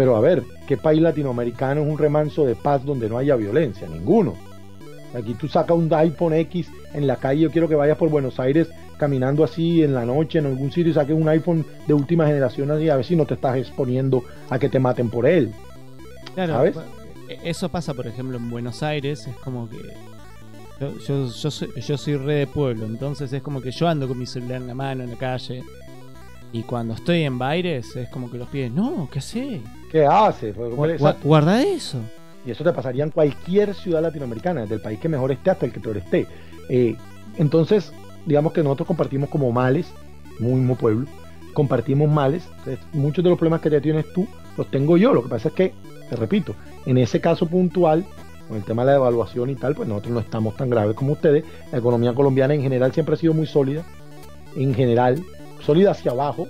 pero 0.00 0.16
a 0.16 0.20
ver, 0.20 0.42
¿qué 0.66 0.78
país 0.78 1.02
latinoamericano 1.02 1.82
es 1.82 1.86
un 1.86 1.98
remanso 1.98 2.46
de 2.46 2.54
paz 2.54 2.82
donde 2.86 3.06
no 3.06 3.18
haya 3.18 3.36
violencia? 3.36 3.86
Ninguno. 3.86 4.32
Aquí 5.12 5.34
tú 5.34 5.46
sacas 5.46 5.76
un 5.76 5.92
iPhone 5.92 6.32
X 6.32 6.68
en 6.94 7.06
la 7.06 7.16
calle, 7.16 7.42
yo 7.42 7.50
quiero 7.50 7.68
que 7.68 7.74
vayas 7.74 7.98
por 7.98 8.08
Buenos 8.08 8.40
Aires 8.40 8.70
caminando 8.96 9.44
así 9.44 9.82
en 9.82 9.92
la 9.92 10.06
noche 10.06 10.38
en 10.38 10.46
algún 10.46 10.72
sitio 10.72 10.92
y 10.92 10.94
saques 10.94 11.14
un 11.14 11.28
iPhone 11.28 11.66
de 11.86 11.92
última 11.92 12.26
generación 12.26 12.82
y 12.82 12.88
a 12.88 12.96
ver 12.96 13.04
si 13.04 13.14
no 13.14 13.26
te 13.26 13.34
estás 13.34 13.58
exponiendo 13.58 14.24
a 14.48 14.58
que 14.58 14.70
te 14.70 14.78
maten 14.78 15.10
por 15.10 15.26
él. 15.26 15.52
Claro, 16.34 16.54
¿sabes? 16.54 16.76
eso 17.44 17.68
pasa, 17.68 17.92
por 17.92 18.06
ejemplo, 18.06 18.38
en 18.38 18.48
Buenos 18.48 18.82
Aires, 18.82 19.26
es 19.26 19.36
como 19.36 19.68
que 19.68 19.76
yo, 20.80 20.96
yo, 21.06 21.30
yo, 21.30 21.50
soy, 21.50 21.68
yo 21.76 21.98
soy 21.98 22.16
re 22.16 22.34
de 22.36 22.46
pueblo, 22.46 22.86
entonces 22.86 23.30
es 23.34 23.42
como 23.42 23.60
que 23.60 23.70
yo 23.70 23.86
ando 23.86 24.08
con 24.08 24.18
mi 24.18 24.24
celular 24.24 24.62
en 24.62 24.66
la 24.66 24.74
mano 24.74 25.04
en 25.04 25.10
la 25.10 25.16
calle. 25.16 25.62
Y 26.54 26.62
cuando 26.62 26.94
estoy 26.94 27.22
en 27.24 27.38
Baires 27.38 27.94
es 27.96 28.08
como 28.08 28.30
que 28.30 28.38
los 28.38 28.48
pies, 28.48 28.72
no, 28.72 29.10
¿qué 29.12 29.20
sé? 29.20 29.60
¿Qué 29.90 30.06
haces? 30.06 30.54
guarda 31.22 31.62
eso. 31.62 31.98
Y 32.46 32.50
eso 32.50 32.64
te 32.64 32.72
pasaría 32.72 33.04
en 33.04 33.10
cualquier 33.10 33.74
ciudad 33.74 34.00
latinoamericana, 34.00 34.62
desde 34.62 34.76
el 34.76 34.80
país 34.80 34.98
que 34.98 35.08
mejor 35.08 35.32
esté 35.32 35.50
hasta 35.50 35.66
el 35.66 35.72
que 35.72 35.80
peor 35.80 35.98
esté. 35.98 36.26
Eh, 36.68 36.96
entonces, 37.36 37.92
digamos 38.24 38.52
que 38.52 38.62
nosotros 38.62 38.86
compartimos 38.86 39.28
como 39.28 39.52
males, 39.52 39.92
muy 40.38 40.54
mismo 40.54 40.76
pueblo, 40.76 41.06
compartimos 41.52 42.10
males. 42.10 42.48
muchos 42.92 43.22
de 43.22 43.30
los 43.30 43.38
problemas 43.38 43.60
que 43.60 43.70
ya 43.70 43.80
tienes 43.80 44.10
tú 44.12 44.26
los 44.56 44.70
tengo 44.70 44.96
yo. 44.96 45.12
Lo 45.12 45.22
que 45.22 45.28
pasa 45.28 45.48
es 45.48 45.54
que, 45.54 45.74
te 46.08 46.16
repito, 46.16 46.54
en 46.86 46.98
ese 46.98 47.20
caso 47.20 47.46
puntual, 47.46 48.04
con 48.48 48.56
el 48.56 48.64
tema 48.64 48.82
de 48.82 48.86
la 48.86 48.92
devaluación 48.94 49.50
y 49.50 49.54
tal, 49.54 49.74
pues 49.74 49.88
nosotros 49.88 50.12
no 50.14 50.20
estamos 50.20 50.56
tan 50.56 50.70
graves 50.70 50.96
como 50.96 51.12
ustedes. 51.12 51.44
La 51.72 51.78
economía 51.78 52.14
colombiana 52.14 52.54
en 52.54 52.62
general 52.62 52.92
siempre 52.92 53.14
ha 53.14 53.18
sido 53.18 53.34
muy 53.34 53.46
sólida. 53.46 53.84
En 54.56 54.74
general, 54.74 55.22
sólida 55.60 55.92
hacia 55.92 56.12
abajo. 56.12 56.48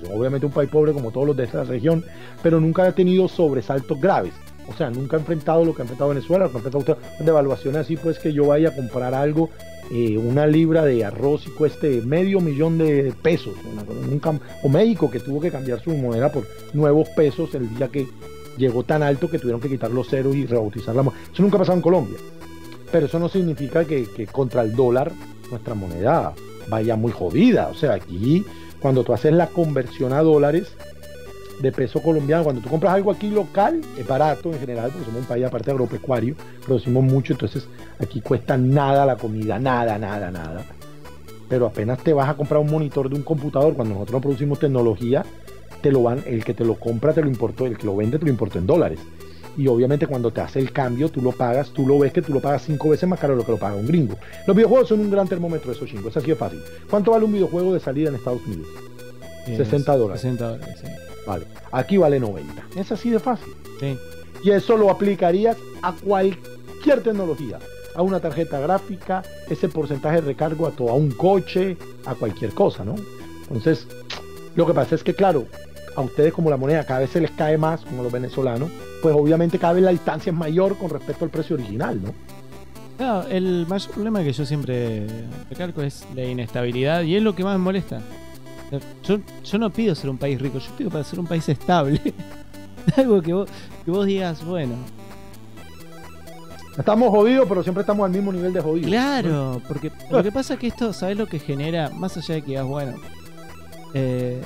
Pues, 0.00 0.12
obviamente 0.12 0.46
un 0.46 0.52
país 0.52 0.70
pobre 0.70 0.92
como 0.92 1.10
todos 1.10 1.26
los 1.26 1.36
de 1.36 1.44
esta 1.44 1.64
región, 1.64 2.04
pero 2.42 2.60
nunca 2.60 2.84
ha 2.84 2.92
tenido 2.92 3.28
sobresaltos 3.28 4.00
graves. 4.00 4.32
O 4.68 4.74
sea, 4.74 4.90
nunca 4.90 5.16
ha 5.16 5.20
enfrentado 5.20 5.64
lo 5.64 5.74
que 5.74 5.82
ha 5.82 5.84
enfrentado 5.84 6.10
Venezuela, 6.10 6.44
lo 6.44 6.50
que 6.50 6.58
ha 6.58 6.60
enfrentado 6.60 6.98
devaluaciones 7.20 7.80
así, 7.80 7.96
pues 7.96 8.18
que 8.18 8.32
yo 8.32 8.46
vaya 8.46 8.68
a 8.68 8.74
comprar 8.76 9.12
algo, 9.12 9.50
eh, 9.90 10.16
una 10.16 10.46
libra 10.46 10.84
de 10.84 11.04
arroz 11.04 11.46
y 11.46 11.50
cueste 11.50 12.00
medio 12.02 12.40
millón 12.40 12.78
de 12.78 13.12
pesos. 13.22 13.54
o 14.62 14.68
México 14.68 15.10
que 15.10 15.20
tuvo 15.20 15.40
que 15.40 15.50
cambiar 15.50 15.80
su 15.80 15.90
moneda 15.90 16.30
por 16.30 16.46
nuevos 16.72 17.08
pesos 17.10 17.54
el 17.54 17.74
día 17.74 17.88
que 17.88 18.06
llegó 18.56 18.84
tan 18.84 19.02
alto 19.02 19.28
que 19.28 19.38
tuvieron 19.38 19.60
que 19.60 19.68
quitar 19.68 19.90
los 19.90 20.08
ceros 20.08 20.36
y 20.36 20.46
rebautizar 20.46 20.94
la 20.94 21.02
moneda. 21.02 21.22
Eso 21.32 21.42
nunca 21.42 21.56
ha 21.56 21.60
pasado 21.60 21.76
en 21.76 21.82
Colombia. 21.82 22.18
Pero 22.92 23.06
eso 23.06 23.18
no 23.18 23.28
significa 23.28 23.84
que 23.84 24.06
contra 24.30 24.62
el 24.62 24.76
dólar 24.76 25.10
nuestra 25.50 25.74
moneda 25.74 26.34
vaya 26.68 26.96
muy 26.96 27.12
jodida. 27.12 27.68
O 27.68 27.74
sea, 27.74 27.94
aquí 27.94 28.44
cuando 28.82 29.04
tú 29.04 29.14
haces 29.14 29.32
la 29.32 29.46
conversión 29.46 30.12
a 30.12 30.20
dólares, 30.20 30.74
de 31.62 31.72
peso 31.72 32.02
colombiano. 32.02 32.42
Cuando 32.42 32.60
tú 32.60 32.68
compras 32.68 32.94
algo 32.94 33.10
aquí 33.10 33.30
local, 33.30 33.80
es 33.96 34.06
barato 34.06 34.52
en 34.52 34.58
general, 34.58 34.90
porque 34.90 35.06
somos 35.06 35.20
un 35.20 35.26
país 35.26 35.44
aparte 35.44 35.70
agropecuario, 35.70 36.34
producimos 36.66 37.04
mucho, 37.04 37.32
entonces 37.32 37.66
aquí 38.00 38.20
cuesta 38.20 38.58
nada 38.58 39.06
la 39.06 39.16
comida, 39.16 39.58
nada, 39.58 39.96
nada, 39.98 40.30
nada. 40.30 40.64
Pero 41.48 41.66
apenas 41.66 42.02
te 42.02 42.12
vas 42.12 42.28
a 42.28 42.34
comprar 42.34 42.60
un 42.60 42.70
monitor 42.70 43.08
de 43.08 43.14
un 43.14 43.22
computador, 43.22 43.74
cuando 43.74 43.94
nosotros 43.94 44.14
no 44.14 44.20
producimos 44.20 44.58
tecnología, 44.58 45.24
te 45.80 45.92
lo 45.92 46.02
van, 46.02 46.22
el 46.26 46.44
que 46.44 46.54
te 46.54 46.64
lo 46.64 46.74
compra 46.74 47.12
te 47.12 47.22
lo 47.22 47.28
importó, 47.28 47.66
el 47.66 47.78
que 47.78 47.86
lo 47.86 47.96
vende 47.96 48.18
te 48.18 48.24
lo 48.24 48.30
importó 48.30 48.58
en 48.58 48.66
dólares. 48.66 48.98
Y 49.56 49.66
obviamente 49.66 50.06
cuando 50.06 50.30
te 50.30 50.40
hace 50.40 50.58
el 50.58 50.72
cambio, 50.72 51.10
tú 51.10 51.20
lo 51.20 51.32
pagas, 51.32 51.70
tú 51.70 51.86
lo 51.86 51.98
ves 51.98 52.12
que 52.12 52.22
tú 52.22 52.32
lo 52.32 52.40
pagas 52.40 52.62
cinco 52.62 52.88
veces 52.88 53.08
más 53.08 53.18
caro 53.18 53.34
de 53.34 53.40
lo 53.40 53.44
que 53.44 53.52
lo 53.52 53.58
paga 53.58 53.76
un 53.76 53.86
gringo. 53.86 54.16
Los 54.46 54.56
videojuegos 54.56 54.88
son 54.88 55.00
un 55.00 55.10
gran 55.10 55.28
termómetro 55.28 55.70
de 55.70 55.76
esos 55.76 55.88
chingos, 55.88 56.06
es 56.06 56.16
así 56.16 56.28
de 56.28 56.36
fácil. 56.36 56.60
¿Cuánto 56.88 57.10
vale 57.10 57.24
un 57.24 57.32
videojuego 57.32 57.74
de 57.74 57.80
salida 57.80 58.08
en 58.08 58.14
Estados 58.14 58.42
Unidos? 58.46 58.68
60 59.44 59.96
dólares. 59.96 60.22
60 60.22 60.48
dólares, 60.48 60.76
sí. 60.80 60.86
Vale, 61.26 61.46
aquí 61.70 61.96
vale 61.96 62.18
90. 62.18 62.66
Es 62.76 62.92
así 62.92 63.10
de 63.10 63.18
fácil. 63.18 63.52
Sí. 63.80 63.96
Y 64.44 64.50
eso 64.50 64.76
lo 64.76 64.90
aplicarías 64.90 65.56
a 65.82 65.92
cualquier 65.92 67.02
tecnología. 67.02 67.58
A 67.94 68.02
una 68.02 68.20
tarjeta 68.20 68.58
gráfica, 68.58 69.22
ese 69.50 69.68
porcentaje 69.68 70.16
de 70.16 70.22
recargo 70.22 70.66
a 70.66 70.70
todo, 70.70 70.90
a 70.90 70.94
un 70.94 71.10
coche, 71.10 71.76
a 72.06 72.14
cualquier 72.14 72.52
cosa, 72.52 72.84
¿no? 72.84 72.94
Entonces, 73.42 73.86
lo 74.54 74.66
que 74.66 74.72
pasa 74.72 74.94
es 74.94 75.04
que, 75.04 75.14
claro, 75.14 75.46
a 75.94 76.00
ustedes 76.00 76.32
como 76.32 76.50
la 76.50 76.56
moneda 76.56 76.84
cada 76.84 77.00
vez 77.00 77.10
se 77.10 77.20
les 77.20 77.30
cae 77.30 77.58
más, 77.58 77.82
como 77.82 78.02
los 78.02 78.12
venezolanos, 78.12 78.70
pues 79.02 79.14
obviamente 79.14 79.58
cada 79.58 79.74
vez 79.74 79.82
la 79.82 79.90
distancia 79.90 80.30
es 80.30 80.36
mayor 80.36 80.76
con 80.76 80.90
respecto 80.90 81.24
al 81.24 81.30
precio 81.30 81.54
original, 81.54 82.00
¿no? 82.02 82.12
Claro, 82.96 83.26
el 83.28 83.66
mayor 83.68 83.90
problema 83.90 84.22
que 84.22 84.32
yo 84.32 84.46
siempre 84.46 85.06
recalco 85.50 85.82
es 85.82 86.06
la 86.14 86.24
inestabilidad 86.24 87.02
y 87.02 87.16
es 87.16 87.22
lo 87.22 87.34
que 87.34 87.42
más 87.42 87.58
me 87.58 87.64
molesta. 87.64 88.00
Yo, 89.02 89.18
yo 89.44 89.58
no 89.58 89.70
pido 89.70 89.94
ser 89.94 90.08
un 90.08 90.18
país 90.18 90.40
rico, 90.40 90.58
yo 90.58 90.70
pido 90.76 90.90
para 90.90 91.04
ser 91.04 91.18
un 91.18 91.26
país 91.26 91.48
estable. 91.48 92.00
Algo 92.96 93.20
que 93.20 93.32
vos, 93.32 93.48
que 93.84 93.90
vos 93.90 94.06
digas, 94.06 94.44
bueno. 94.44 94.74
Estamos 96.78 97.10
jodidos, 97.10 97.46
pero 97.48 97.62
siempre 97.62 97.82
estamos 97.82 98.06
al 98.06 98.12
mismo 98.12 98.32
nivel 98.32 98.52
de 98.52 98.60
jodidos. 98.60 98.88
Claro, 98.88 99.60
porque 99.68 99.92
lo 100.10 100.22
que 100.22 100.32
pasa 100.32 100.54
es 100.54 100.60
que 100.60 100.68
esto, 100.68 100.92
¿sabes 100.94 101.18
lo 101.18 101.26
que 101.26 101.38
genera? 101.38 101.90
Más 101.90 102.16
allá 102.16 102.36
de 102.36 102.42
que 102.42 102.48
digas, 102.48 102.66
bueno, 102.66 102.94
eh, 103.92 104.40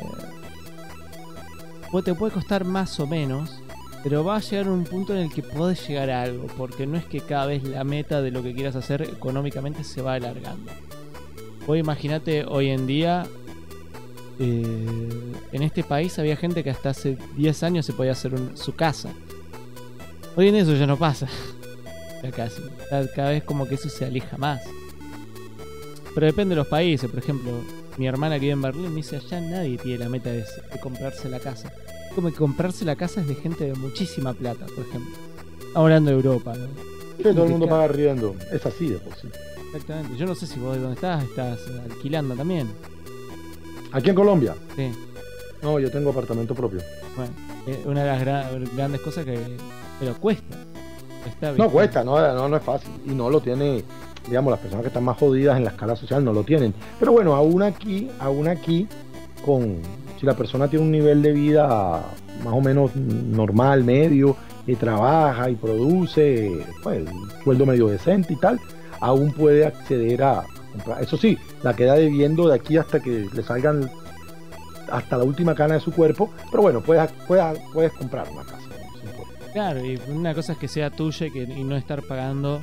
te 2.05 2.15
puede 2.15 2.33
costar 2.33 2.65
más 2.65 3.01
o 3.01 3.07
menos, 3.07 3.63
pero 4.03 4.25
va 4.25 4.37
a 4.37 4.41
llegar 4.41 4.69
un 4.69 4.85
punto 4.85 5.15
en 5.15 5.21
el 5.21 5.33
que 5.33 5.43
podés 5.43 5.87
llegar 5.89 6.11
a 6.11 6.23
algo, 6.23 6.47
porque 6.57 6.87
no 6.87 6.97
es 6.97 7.05
que 7.05 7.21
cada 7.21 7.47
vez 7.47 7.65
la 7.65 7.85
meta 7.85 8.23
de 8.23 8.31
lo 8.31 8.43
que 8.43 8.55
quieras 8.55 8.77
hacer 8.77 9.03
económicamente 9.03 9.83
se 9.83 10.03
va 10.03 10.15
alargando. 10.15 10.71
Vos 11.67 11.79
imaginate 11.79 12.45
hoy 12.45 12.71
en 12.71 12.87
día 12.87 13.27
eh, 14.39 15.33
en 15.53 15.63
este 15.63 15.83
país 15.83 16.19
había 16.19 16.37
gente 16.37 16.63
que 16.63 16.71
hasta 16.71 16.91
hace 16.91 17.17
10 17.37 17.63
años 17.63 17.87
se 17.87 17.93
podía 17.93 18.13
hacer 18.13 18.33
su 18.55 18.75
casa. 18.75 19.11
Hoy 20.37 20.49
en 20.49 20.57
eso 20.57 20.75
ya 20.75 20.87
no 20.87 20.97
pasa. 20.97 21.29
Ya 22.23 22.33
casi. 22.33 22.63
Cada 23.15 23.29
vez 23.29 23.45
como 23.45 23.69
que 23.69 23.75
eso 23.75 23.91
se 23.91 24.07
aleja 24.07 24.39
más. 24.39 24.63
Pero 26.15 26.27
depende 26.27 26.55
de 26.55 26.57
los 26.57 26.67
países. 26.67 27.11
Por 27.11 27.19
ejemplo, 27.19 27.53
mi 27.97 28.07
hermana 28.07 28.37
que 28.37 28.41
vive 28.41 28.53
en 28.53 28.63
Berlín 28.63 28.91
me 28.91 28.97
dice, 28.97 29.17
allá 29.17 29.41
nadie 29.41 29.79
tiene 29.79 29.99
la 29.99 30.09
meta 30.09 30.31
de, 30.31 30.45
comprarse 30.81 31.29
la 31.29 31.41
casa. 31.41 31.73
Como 32.15 32.31
que 32.31 32.37
comprarse 32.37 32.85
la 32.85 32.97
casa 32.97 33.21
es 33.21 33.29
de 33.29 33.35
gente 33.35 33.65
de 33.65 33.75
muchísima 33.75 34.33
plata, 34.33 34.67
por 34.67 34.85
ejemplo. 34.87 35.15
Hablando 35.75 36.11
de 36.11 36.17
Europa, 36.17 36.55
todo 37.23 37.45
el 37.45 37.51
mundo 37.51 37.69
paga 37.69 37.85
arriendo. 37.85 38.35
Es 38.53 38.65
así 38.65 38.89
de 38.89 38.99
por 38.99 39.15
sí. 39.15 39.29
Exactamente. 39.67 40.17
Yo 40.17 40.27
no 40.27 40.35
sé 40.35 40.47
si 40.47 40.59
vos 40.59 40.75
de 40.75 40.81
dónde 40.81 40.95
estás, 40.95 41.25
estás 41.25 41.59
alquilando 41.91 42.35
también. 42.35 42.69
¿Aquí 43.93 44.11
en 44.11 44.15
Colombia? 44.15 44.55
Sí. 44.75 44.91
No, 45.63 45.79
yo 45.79 45.91
tengo 45.91 46.11
apartamento 46.11 46.55
propio. 46.55 46.81
Bueno, 47.17 47.33
es 47.67 47.85
una 47.87 48.05
de 48.05 48.07
las 48.07 48.75
grandes 48.75 49.01
cosas 49.01 49.25
que. 49.25 49.39
Pero 49.99 50.15
cuesta. 50.15 50.57
no 51.57 51.71
cuesta, 51.71 52.05
no, 52.05 52.49
no, 52.49 52.57
es 52.57 52.63
fácil. 52.63 52.91
Y 53.07 53.11
no 53.11 53.31
lo 53.31 53.41
tiene, 53.41 53.83
digamos, 54.27 54.51
las 54.51 54.61
personas 54.61 54.83
que 54.83 54.89
están 54.89 55.05
más 55.05 55.19
jodidas 55.19 55.57
en 55.57 55.65
la 55.65 55.71
escala 55.71 55.97
social 55.97 56.25
no 56.25 56.33
lo 56.33 56.45
tienen. 56.45 56.75
Pero 56.99 57.13
bueno, 57.13 57.35
aún 57.35 57.63
aquí, 57.63 58.11
aún 58.19 58.49
aquí, 58.49 58.89
con. 59.45 59.79
Si 60.19 60.25
la 60.25 60.35
persona 60.35 60.67
tiene 60.69 60.85
un 60.85 60.91
nivel 60.91 61.21
de 61.21 61.33
vida 61.33 62.03
más 62.43 62.55
o 62.55 62.61
menos 62.63 62.97
normal, 62.97 63.85
medio, 63.85 64.35
y 64.67 64.75
trabaja 64.75 65.51
y 65.51 65.55
produce, 65.55 66.65
pues, 66.83 67.05
sueldo 67.45 67.67
medio 67.67 67.89
decente 67.89 68.33
y 68.33 68.37
tal, 68.37 68.59
aún 69.01 69.33
puede 69.33 69.67
acceder 69.67 70.23
a, 70.23 70.45
eso 71.01 71.17
sí, 71.17 71.39
la 71.63 71.75
queda 71.75 71.95
debiendo 71.95 72.49
de 72.49 72.55
aquí 72.55 72.77
hasta 72.77 73.01
que 73.01 73.29
le 73.33 73.43
salgan 73.43 73.91
hasta 74.91 75.17
la 75.17 75.25
última 75.25 75.55
cana 75.55 75.75
de 75.75 75.81
su 75.81 75.93
cuerpo, 75.93 76.31
pero 76.51 76.63
bueno, 76.63 76.81
puedes, 76.81 77.11
puedes, 77.27 77.59
puedes 77.73 77.93
comprar 77.93 78.29
una 78.31 78.45
casa. 78.45 78.59
Claro, 79.53 79.85
y 79.85 79.99
una 80.09 80.35
cosa 80.35 80.53
es 80.53 80.59
que 80.59 80.69
sea 80.69 80.91
tuya 80.91 81.27
y, 81.27 81.31
que, 81.31 81.43
y 81.43 81.65
no 81.65 81.77
estar 81.77 82.03
pagando 82.03 82.63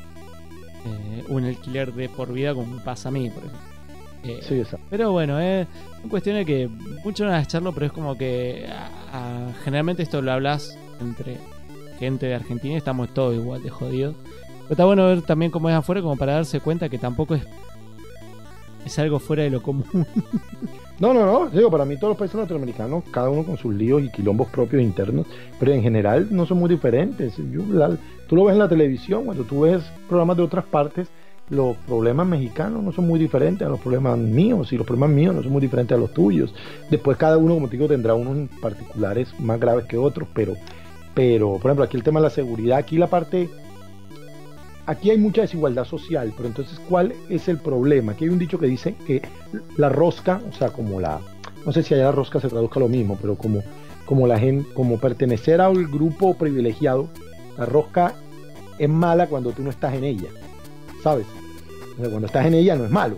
eh, 0.86 1.24
un 1.30 1.46
alquiler 1.46 1.94
de 1.94 2.10
por 2.10 2.32
vida 2.34 2.54
como 2.54 2.84
pasa 2.84 3.10
a 3.10 3.12
mí, 3.12 3.30
por 3.30 3.44
ejemplo. 3.44 3.74
Eh, 4.24 4.40
sí, 4.48 4.56
exacto. 4.56 4.86
Pero 4.90 5.12
bueno, 5.12 5.40
es 5.40 5.68
una 6.02 6.10
cuestión 6.10 6.38
de 6.38 6.46
que 6.46 6.70
mucho 7.04 7.26
no 7.26 7.32
vas 7.32 7.40
a 7.40 7.44
echarlo, 7.44 7.74
pero 7.74 7.88
es 7.88 7.92
como 7.92 8.18
que 8.18 8.66
generalmente 9.64 10.04
esto 10.04 10.22
lo 10.22 10.32
hablas 10.32 10.78
entre 11.02 11.38
gente 12.00 12.28
de 12.28 12.36
Argentina 12.36 12.74
y 12.74 12.78
estamos 12.78 13.14
todos 13.14 13.36
igual 13.36 13.62
de 13.62 13.70
jodidos. 13.70 14.16
Pero 14.24 14.72
está 14.72 14.86
bueno 14.86 15.06
ver 15.06 15.22
también 15.24 15.52
cómo 15.52 15.70
es 15.70 15.76
afuera, 15.76 16.02
como 16.02 16.16
para 16.16 16.34
darse 16.34 16.62
cuenta 16.62 16.88
que 16.88 16.98
tampoco 16.98 17.36
es 17.36 17.44
es 18.86 19.00
algo 19.00 19.20
fuera 19.20 19.44
de 19.44 19.50
lo 19.50 19.62
común. 19.62 19.86
No, 21.00 21.12
no, 21.14 21.26
no, 21.26 21.50
digo, 21.50 21.72
para 21.72 21.86
mí 21.86 21.98
todos 21.98 22.12
los 22.12 22.18
países 22.18 22.40
latinoamericanos, 22.40 23.04
cada 23.12 23.30
uno 23.30 23.44
con 23.44 23.58
sus 23.58 23.74
líos 23.74 24.04
y 24.04 24.10
quilombos 24.10 24.48
propios 24.50 24.82
internos, 24.82 25.26
pero 25.60 25.72
en 25.72 25.82
general 25.82 26.28
no 26.30 26.46
son 26.46 26.60
muy 26.60 26.70
diferentes. 26.70 27.34
tú 28.28 28.36
lo 28.36 28.46
ves 28.46 28.54
en 28.54 28.60
la 28.60 28.70
televisión, 28.70 29.26
cuando 29.26 29.44
tú 29.44 29.62
ves 29.62 29.82
programas 30.08 30.38
de 30.38 30.44
otras 30.44 30.66
partes, 30.66 31.08
los 31.50 31.76
problemas 31.78 32.28
mexicanos 32.28 32.84
no 32.84 32.92
son 32.92 33.08
muy 33.08 33.20
diferentes 33.20 33.66
a 33.66 33.70
los 33.70 33.80
problemas 33.80 34.18
míos 34.18 34.72
y 34.72 34.78
los 34.78 34.86
problemas 34.86 35.10
míos 35.10 35.36
no 35.36 35.44
son 35.44 35.52
muy 35.52 35.62
diferentes 35.62 35.96
a 35.96 36.00
los 36.00 36.14
tuyos. 36.14 36.54
Después 36.90 37.18
cada 37.18 37.38
uno, 37.38 37.56
como 37.56 37.68
te 37.68 37.78
digo, 37.78 37.88
tendrá 37.88 38.14
unos 38.14 38.50
particulares 38.62 39.34
más 39.40 39.60
graves 39.60 39.86
que 39.86 39.98
otros, 39.98 40.28
pero, 40.34 40.56
pero, 41.14 41.54
por 41.54 41.66
ejemplo, 41.72 41.86
aquí 41.86 41.98
el 41.98 42.04
tema 42.04 42.20
de 42.20 42.26
la 42.26 42.30
seguridad, 42.30 42.78
aquí 42.78 42.98
la 42.98 43.08
parte 43.08 43.50
aquí 44.86 45.12
hay 45.12 45.18
mucha 45.18 45.42
desigualdad 45.42 45.86
social, 45.86 46.34
pero 46.36 46.48
entonces, 46.48 46.80
¿cuál 46.90 47.14
es 47.30 47.48
el 47.48 47.58
problema? 47.58 48.14
Aquí 48.14 48.26
hay 48.26 48.30
un 48.30 48.40
dicho 48.40 48.60
que 48.60 48.68
dice 48.68 48.96
que 49.06 49.22
la 49.78 49.90
rosca, 49.90 50.42
o 50.50 50.54
sea, 50.54 50.70
como 50.70 51.00
la, 51.00 51.20
no 51.66 51.72
sé 51.72 51.84
si 51.84 51.94
allá 51.94 52.06
la 52.06 52.12
rosca 52.12 52.40
se 52.40 52.50
traduzca 52.50 52.80
lo 52.80 52.90
mismo, 52.90 53.18
pero 53.22 53.36
como, 53.36 53.64
como 54.06 54.28
la 54.28 54.40
gente, 54.40 54.68
como 54.74 55.00
pertenecer 55.00 55.62
al 55.62 55.88
grupo 55.88 56.36
privilegiado, 56.36 57.08
la 57.58 57.66
rosca 57.66 58.14
es 58.78 58.90
mala 58.90 59.28
cuando 59.28 59.52
tú 59.52 59.64
no 59.64 59.70
estás 59.70 59.94
en 59.94 60.04
ella, 60.04 60.30
¿sabes? 61.02 61.26
cuando 61.96 62.26
estás 62.26 62.46
en 62.48 62.56
ella 62.56 62.76
no 62.76 62.86
es 62.86 62.92
malo. 62.92 63.18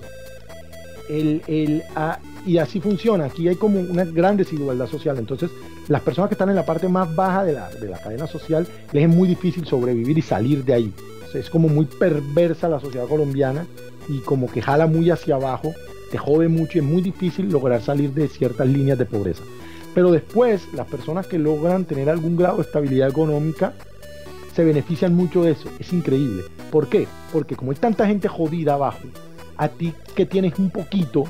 El, 1.10 1.42
el, 1.48 1.84
ah, 1.96 2.20
y 2.46 2.58
así 2.58 2.82
funciona, 2.82 3.26
aquí 3.26 3.48
hay 3.48 3.56
como 3.56 3.80
una 3.80 4.04
gran 4.06 4.38
desigualdad 4.38 4.88
social, 4.88 5.18
entonces 5.18 5.50
las 5.88 6.02
personas 6.02 6.30
que 6.30 6.34
están 6.34 6.50
en 6.50 6.56
la 6.56 6.66
parte 6.66 6.90
más 6.90 7.16
baja 7.16 7.46
de 7.46 7.54
la, 7.54 7.70
de 7.70 7.88
la 7.88 8.00
cadena 8.00 8.28
social 8.28 8.68
les 8.92 9.04
es 9.04 9.10
muy 9.10 9.28
difícil 9.28 9.66
sobrevivir 9.66 10.18
y 10.18 10.22
salir 10.22 10.66
de 10.66 10.74
ahí 10.74 10.94
es 11.40 11.50
como 11.50 11.68
muy 11.68 11.86
perversa 11.86 12.70
la 12.70 12.80
sociedad 12.80 13.08
colombiana 13.08 13.66
y 14.08 14.20
como 14.20 14.52
que 14.52 14.62
jala 14.62 14.88
muy 14.88 15.10
hacia 15.10 15.36
abajo, 15.36 15.74
te 16.12 16.18
jode 16.18 16.48
mucho 16.48 16.78
y 16.78 16.82
es 16.82 16.86
muy 16.86 17.02
difícil 17.02 17.50
lograr 17.50 17.82
salir 17.82 18.12
de 18.12 18.28
ciertas 18.28 18.68
líneas 18.68 18.98
de 18.98 19.06
pobreza. 19.06 19.44
Pero 19.94 20.12
después, 20.12 20.62
las 20.74 20.88
personas 20.88 21.26
que 21.28 21.40
logran 21.40 21.86
tener 21.86 22.10
algún 22.10 22.36
grado 22.36 22.58
de 22.58 22.64
estabilidad 22.64 23.10
económica 23.10 23.74
se 24.54 24.64
benefician 24.64 25.14
mucho 25.14 25.44
de 25.44 25.52
eso. 25.52 25.70
Es 25.80 25.92
increíble. 25.94 26.44
¿Por 26.72 26.88
qué? 26.88 27.08
Porque 27.32 27.56
como 27.56 27.72
hay 27.72 27.78
tanta 27.78 28.06
gente 28.06 28.28
jodida 28.28 28.74
abajo, 28.74 29.08
a 29.58 29.70
ti 29.70 29.94
que 30.16 30.26
tienes 30.26 30.60
un 30.60 30.70
poquito, 30.70 31.26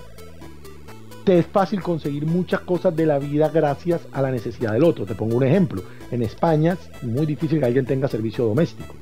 te 1.23 1.39
es 1.39 1.45
fácil 1.45 1.81
conseguir 1.81 2.25
muchas 2.25 2.61
cosas 2.61 2.95
de 2.95 3.05
la 3.05 3.19
vida 3.19 3.49
gracias 3.49 4.01
a 4.11 4.21
la 4.21 4.31
necesidad 4.31 4.73
del 4.73 4.83
otro. 4.83 5.05
Te 5.05 5.15
pongo 5.15 5.37
un 5.37 5.43
ejemplo. 5.43 5.83
En 6.11 6.21
España 6.21 6.77
es 6.79 7.03
muy 7.03 7.25
difícil 7.25 7.59
que 7.59 7.65
alguien 7.65 7.85
tenga 7.85 8.07
servicio 8.07 8.45
doméstico. 8.45 8.93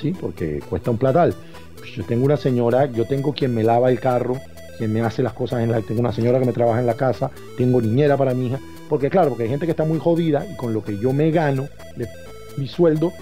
¿Sí? 0.00 0.12
Porque 0.18 0.60
cuesta 0.68 0.90
un 0.90 0.98
platal. 0.98 1.34
Pues 1.78 1.92
yo 1.92 2.04
tengo 2.04 2.24
una 2.24 2.36
señora, 2.36 2.86
yo 2.86 3.06
tengo 3.06 3.32
quien 3.32 3.54
me 3.54 3.62
lava 3.62 3.90
el 3.90 4.00
carro, 4.00 4.36
quien 4.78 4.92
me 4.92 5.00
hace 5.00 5.22
las 5.22 5.32
cosas 5.32 5.62
en 5.62 5.70
la... 5.70 5.80
Tengo 5.82 6.00
una 6.00 6.12
señora 6.12 6.38
que 6.38 6.46
me 6.46 6.52
trabaja 6.52 6.80
en 6.80 6.86
la 6.86 6.94
casa, 6.94 7.30
tengo 7.56 7.80
niñera 7.80 8.16
para 8.16 8.34
mi 8.34 8.46
hija. 8.46 8.60
Porque 8.88 9.10
claro, 9.10 9.30
porque 9.30 9.44
hay 9.44 9.48
gente 9.48 9.66
que 9.66 9.72
está 9.72 9.84
muy 9.84 9.98
jodida 9.98 10.46
y 10.50 10.56
con 10.56 10.72
lo 10.72 10.82
que 10.82 10.98
yo 10.98 11.12
me 11.12 11.30
gano, 11.30 11.68
mi 12.56 12.68
sueldo, 12.68 13.12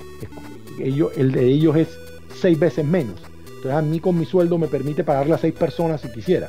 ellos, 0.78 1.12
el 1.17 1.33
de 1.33 1.47
ellos 1.47 1.77
es 1.77 1.89
seis 2.41 2.59
veces 2.59 2.85
menos. 2.85 3.17
Entonces 3.47 3.73
a 3.73 3.83
mí 3.83 3.99
con 3.99 4.19
mi 4.19 4.27
sueldo 4.27 4.59
me 4.59 4.67
permite 4.67 5.05
pagarle 5.05 5.35
a 5.35 5.39
seis 5.39 5.55
personas 5.55 6.03
si 6.03 6.09
quisiera. 6.09 6.49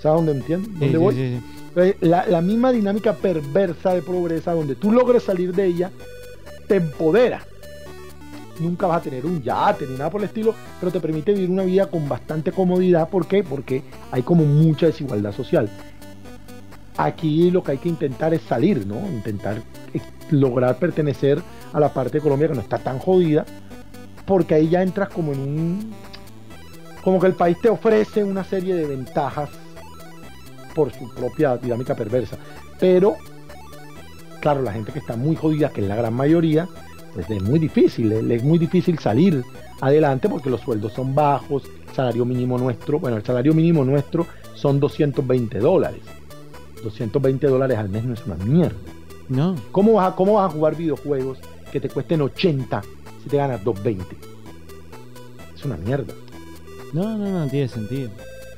¿Sabes 0.00 0.24
dónde 0.24 0.32
entiendes? 0.32 0.78
¿Dónde 0.78 0.98
voy? 0.98 1.40
la, 2.00 2.26
la, 2.26 2.40
misma 2.40 2.70
dinámica 2.70 3.14
perversa 3.14 3.94
de 3.94 4.02
pobreza, 4.02 4.52
donde 4.52 4.74
tú 4.74 4.92
logres 4.92 5.22
salir 5.22 5.54
de 5.54 5.66
ella, 5.66 5.90
te 6.68 6.76
empodera 6.76 7.46
nunca 8.60 8.86
vas 8.86 8.98
a 8.98 9.02
tener 9.02 9.24
un 9.26 9.42
yate 9.42 9.86
ni 9.86 9.94
nada 9.94 10.10
por 10.10 10.20
el 10.20 10.28
estilo, 10.28 10.54
pero 10.80 10.92
te 10.92 11.00
permite 11.00 11.32
vivir 11.32 11.50
una 11.50 11.64
vida 11.64 11.86
con 11.86 12.08
bastante 12.08 12.52
comodidad. 12.52 13.08
¿Por 13.08 13.26
qué? 13.26 13.42
Porque 13.42 13.82
hay 14.10 14.22
como 14.22 14.44
mucha 14.44 14.86
desigualdad 14.86 15.32
social. 15.32 15.70
Aquí 16.96 17.50
lo 17.50 17.62
que 17.62 17.72
hay 17.72 17.78
que 17.78 17.88
intentar 17.88 18.34
es 18.34 18.42
salir, 18.42 18.86
¿no? 18.86 18.96
Intentar 19.08 19.62
lograr 20.30 20.78
pertenecer 20.78 21.42
a 21.72 21.80
la 21.80 21.92
parte 21.92 22.18
de 22.18 22.22
Colombia 22.22 22.48
que 22.48 22.54
no 22.54 22.60
está 22.60 22.78
tan 22.78 22.98
jodida, 22.98 23.44
porque 24.26 24.54
ahí 24.54 24.68
ya 24.68 24.82
entras 24.82 25.08
como 25.08 25.32
en 25.32 25.40
un... 25.40 25.94
como 27.02 27.18
que 27.18 27.26
el 27.26 27.34
país 27.34 27.56
te 27.60 27.68
ofrece 27.68 28.22
una 28.22 28.44
serie 28.44 28.74
de 28.74 28.86
ventajas 28.86 29.50
por 30.74 30.92
su 30.92 31.12
propia 31.14 31.56
dinámica 31.56 31.94
perversa. 31.94 32.36
Pero, 32.78 33.16
claro, 34.40 34.62
la 34.62 34.72
gente 34.72 34.92
que 34.92 34.98
está 34.98 35.16
muy 35.16 35.36
jodida, 35.36 35.70
que 35.70 35.82
es 35.82 35.88
la 35.88 35.96
gran 35.96 36.14
mayoría, 36.14 36.68
pues 37.14 37.28
es 37.28 37.42
muy 37.42 37.58
difícil, 37.58 38.12
es 38.12 38.42
muy 38.42 38.58
difícil 38.58 38.98
salir 38.98 39.44
adelante 39.80 40.28
porque 40.28 40.48
los 40.48 40.60
sueldos 40.60 40.92
son 40.92 41.14
bajos, 41.14 41.64
el 41.88 41.94
salario 41.94 42.24
mínimo 42.24 42.58
nuestro, 42.58 42.98
bueno, 42.98 43.16
el 43.16 43.24
salario 43.24 43.52
mínimo 43.54 43.84
nuestro 43.84 44.26
son 44.54 44.80
220 44.80 45.58
dólares. 45.58 46.00
220 46.82 47.46
dólares 47.46 47.78
al 47.78 47.88
mes 47.88 48.04
no 48.04 48.14
es 48.14 48.26
una 48.26 48.36
mierda. 48.36 48.76
No. 49.28 49.54
¿Cómo 49.70 49.94
vas, 49.94 50.12
a, 50.12 50.16
¿Cómo 50.16 50.34
vas 50.34 50.50
a 50.50 50.54
jugar 50.54 50.76
videojuegos 50.76 51.38
que 51.70 51.80
te 51.80 51.88
cuesten 51.88 52.22
80 52.22 52.82
si 53.22 53.28
te 53.28 53.36
ganas 53.36 53.62
220? 53.62 54.16
Es 55.54 55.64
una 55.64 55.76
mierda. 55.76 56.12
No, 56.92 57.16
no, 57.16 57.30
no 57.30 57.46
tiene 57.48 57.68
sentido. 57.68 58.10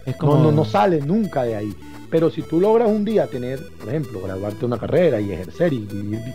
Es 0.06 0.16
como... 0.16 0.36
No, 0.36 0.44
no, 0.44 0.52
no 0.52 0.64
sale 0.64 1.00
nunca 1.00 1.42
de 1.42 1.56
ahí. 1.56 1.74
Pero 2.10 2.30
si 2.30 2.42
tú 2.42 2.60
logras 2.60 2.88
un 2.88 3.04
día 3.04 3.26
tener, 3.26 3.60
por 3.78 3.88
ejemplo, 3.88 4.20
graduarte 4.22 4.60
de 4.60 4.66
una 4.66 4.78
carrera 4.78 5.20
y 5.20 5.32
ejercer 5.32 5.72
y 5.72 5.80
vivir 5.80 6.34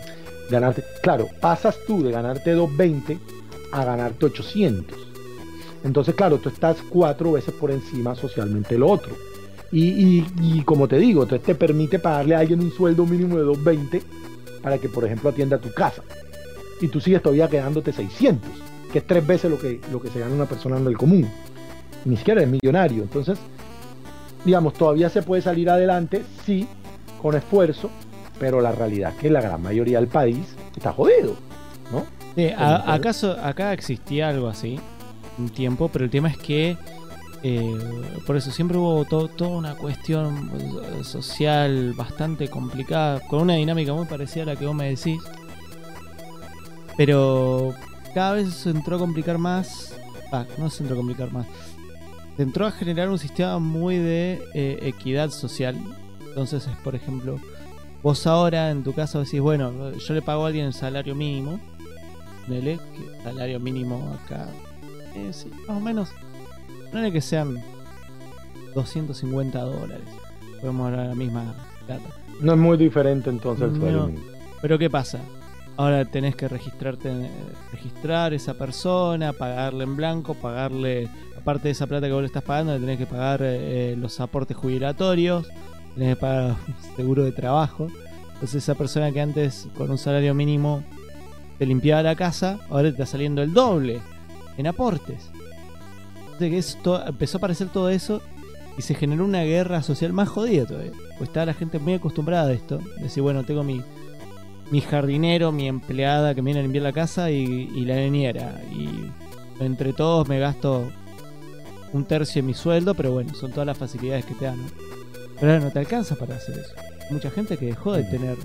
ganarte, 0.50 0.84
claro, 1.02 1.28
pasas 1.40 1.78
tú 1.86 2.02
de 2.02 2.10
ganarte 2.10 2.52
220 2.52 3.18
a 3.72 3.84
ganarte 3.84 4.26
800. 4.26 4.98
Entonces, 5.84 6.14
claro, 6.14 6.38
tú 6.38 6.48
estás 6.48 6.78
cuatro 6.88 7.32
veces 7.32 7.54
por 7.54 7.70
encima 7.70 8.14
socialmente 8.14 8.74
del 8.74 8.82
otro. 8.82 9.14
Y, 9.72 10.24
y, 10.42 10.62
como 10.64 10.88
te 10.88 10.98
digo, 10.98 11.22
entonces 11.22 11.46
te 11.46 11.54
permite 11.54 12.00
pagarle 12.00 12.34
a 12.34 12.40
alguien 12.40 12.60
un 12.60 12.72
sueldo 12.72 13.06
mínimo 13.06 13.38
de 13.38 13.44
220 13.44 14.02
para 14.62 14.78
que, 14.78 14.88
por 14.88 15.04
ejemplo, 15.04 15.30
atienda 15.30 15.58
tu 15.58 15.72
casa. 15.72 16.02
Y 16.80 16.88
tú 16.88 17.00
sigues 17.00 17.22
todavía 17.22 17.48
quedándote 17.48 17.92
600, 17.92 18.50
que 18.92 18.98
es 18.98 19.06
tres 19.06 19.24
veces 19.24 19.50
lo 19.50 19.58
que, 19.58 19.80
lo 19.92 20.02
que 20.02 20.08
se 20.08 20.18
gana 20.18 20.34
una 20.34 20.46
persona 20.46 20.76
en 20.76 20.86
el 20.86 20.96
común. 20.96 21.28
ni 22.04 22.16
siquiera 22.16 22.42
es 22.42 22.48
millonario. 22.48 23.02
Entonces, 23.04 23.38
digamos, 24.44 24.74
todavía 24.74 25.08
se 25.08 25.22
puede 25.22 25.40
salir 25.40 25.70
adelante, 25.70 26.24
sí, 26.44 26.66
con 27.22 27.36
esfuerzo, 27.36 27.90
pero 28.40 28.60
la 28.60 28.72
realidad 28.72 29.10
es 29.10 29.16
que 29.16 29.30
la 29.30 29.40
gran 29.40 29.62
mayoría 29.62 29.98
del 30.00 30.08
país 30.08 30.38
está 30.74 30.92
jodido, 30.92 31.36
¿no? 31.92 32.04
¿acaso, 32.86 33.36
acá 33.42 33.72
existía 33.72 34.28
algo 34.28 34.48
así 34.48 34.80
un 35.38 35.50
tiempo, 35.50 35.88
pero 35.88 36.04
el 36.04 36.10
tema 36.10 36.28
es 36.28 36.38
que 36.38 36.76
eh, 37.42 37.78
por 38.26 38.36
eso 38.36 38.50
siempre 38.50 38.76
hubo 38.76 39.04
toda 39.04 39.48
una 39.48 39.74
cuestión 39.74 40.50
eh, 40.54 41.04
social 41.04 41.94
bastante 41.94 42.48
complicada, 42.48 43.20
con 43.20 43.42
una 43.42 43.54
dinámica 43.54 43.94
muy 43.94 44.06
parecida 44.06 44.42
a 44.42 44.46
la 44.46 44.56
que 44.56 44.66
vos 44.66 44.74
me 44.74 44.90
decís. 44.90 45.20
Pero 46.96 47.74
cada 48.14 48.34
vez 48.34 48.52
se 48.52 48.70
entró 48.70 48.96
a 48.96 48.98
complicar 48.98 49.38
más. 49.38 49.94
Ah, 50.32 50.44
no 50.58 50.68
se 50.68 50.82
entró 50.82 50.96
a 50.96 50.98
complicar 50.98 51.32
más. 51.32 51.46
Se 52.36 52.42
entró 52.42 52.66
a 52.66 52.72
generar 52.72 53.08
un 53.08 53.18
sistema 53.18 53.58
muy 53.58 53.96
de 53.96 54.42
eh, 54.54 54.78
equidad 54.82 55.30
social. 55.30 55.76
Entonces 56.20 56.66
es, 56.66 56.76
por 56.78 56.94
ejemplo, 56.94 57.38
vos 58.02 58.26
ahora 58.26 58.70
en 58.70 58.82
tu 58.82 58.92
caso 58.92 59.20
decís, 59.20 59.40
bueno, 59.40 59.92
yo 59.92 60.14
le 60.14 60.22
pago 60.22 60.44
a 60.44 60.48
alguien 60.48 60.66
el 60.66 60.74
salario 60.74 61.14
mínimo. 61.14 61.60
Salario 63.22 63.60
mínimo 63.60 64.18
acá. 64.24 64.48
sí, 65.32 65.50
más 65.68 65.76
o 65.76 65.80
menos 65.80 66.10
no 66.92 67.12
que 67.12 67.20
sean 67.20 67.62
250 68.74 69.60
dólares. 69.60 70.04
Podemos 70.60 70.86
hablar 70.86 71.02
de 71.02 71.08
la 71.08 71.14
misma 71.14 71.54
plata. 71.86 72.10
No 72.40 72.52
es 72.52 72.58
muy 72.58 72.76
diferente 72.76 73.30
entonces 73.30 73.70
el 73.72 74.14
Pero 74.60 74.78
¿qué 74.78 74.90
pasa? 74.90 75.20
Ahora 75.76 76.04
tenés 76.04 76.36
que 76.36 76.48
registrarte, 76.48 77.30
registrar 77.72 78.34
esa 78.34 78.54
persona, 78.54 79.32
pagarle 79.32 79.84
en 79.84 79.96
blanco, 79.96 80.34
pagarle, 80.34 81.08
aparte 81.38 81.68
de 81.68 81.72
esa 81.72 81.86
plata 81.86 82.06
que 82.06 82.12
vos 82.12 82.20
le 82.20 82.26
estás 82.26 82.42
pagando, 82.42 82.74
le 82.74 82.80
tenés 82.80 82.98
que 82.98 83.06
pagar 83.06 83.40
eh, 83.42 83.94
los 83.96 84.20
aportes 84.20 84.56
jubilatorios, 84.56 85.48
tenés 85.94 86.16
que 86.18 86.54
seguro 86.96 87.24
de 87.24 87.32
trabajo. 87.32 87.88
Entonces 88.34 88.62
esa 88.62 88.74
persona 88.74 89.12
que 89.12 89.20
antes 89.20 89.68
con 89.76 89.90
un 89.90 89.98
salario 89.98 90.34
mínimo 90.34 90.82
te 91.58 91.66
limpiaba 91.66 92.02
la 92.02 92.16
casa, 92.16 92.58
ahora 92.70 92.84
te 92.84 92.90
está 92.90 93.06
saliendo 93.06 93.42
el 93.42 93.52
doble 93.52 94.00
en 94.56 94.66
aportes 94.66 95.30
que 96.48 96.58
esto, 96.58 97.06
empezó 97.06 97.36
a 97.36 97.38
aparecer 97.38 97.68
todo 97.68 97.90
eso 97.90 98.22
y 98.78 98.82
se 98.82 98.94
generó 98.94 99.24
una 99.24 99.42
guerra 99.42 99.82
social 99.82 100.12
más 100.12 100.28
jodida 100.28 100.64
todavía. 100.64 100.92
Pues 101.18 101.28
estaba 101.28 101.46
la 101.46 101.54
gente 101.54 101.78
muy 101.78 101.94
acostumbrada 101.94 102.48
a 102.48 102.52
esto. 102.52 102.78
Decir, 103.00 103.22
bueno, 103.22 103.44
tengo 103.44 103.62
mi, 103.62 103.82
mi 104.70 104.80
jardinero, 104.80 105.52
mi 105.52 105.68
empleada 105.68 106.34
que 106.34 106.40
viene 106.40 106.60
a 106.60 106.62
limpiar 106.62 106.84
la 106.84 106.92
casa 106.92 107.30
y, 107.30 107.66
la 107.84 107.96
niñera. 107.96 108.62
Y 108.72 108.88
entre 109.62 109.92
todos 109.92 110.26
me 110.28 110.38
gasto 110.38 110.90
un 111.92 112.04
tercio 112.04 112.40
de 112.40 112.46
mi 112.46 112.54
sueldo, 112.54 112.94
pero 112.94 113.12
bueno, 113.12 113.34
son 113.34 113.50
todas 113.50 113.66
las 113.66 113.76
facilidades 113.76 114.24
que 114.24 114.34
te 114.34 114.46
dan. 114.46 114.60
Pero 115.40 115.52
ahora 115.52 115.64
no 115.64 115.70
te 115.70 115.78
alcanza 115.78 116.14
para 116.16 116.36
hacer 116.36 116.58
eso. 116.58 116.74
Mucha 117.10 117.30
gente 117.30 117.56
que 117.56 117.66
dejó 117.66 117.92
de 117.92 118.04
tener 118.04 118.36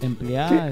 empleada. 0.00 0.70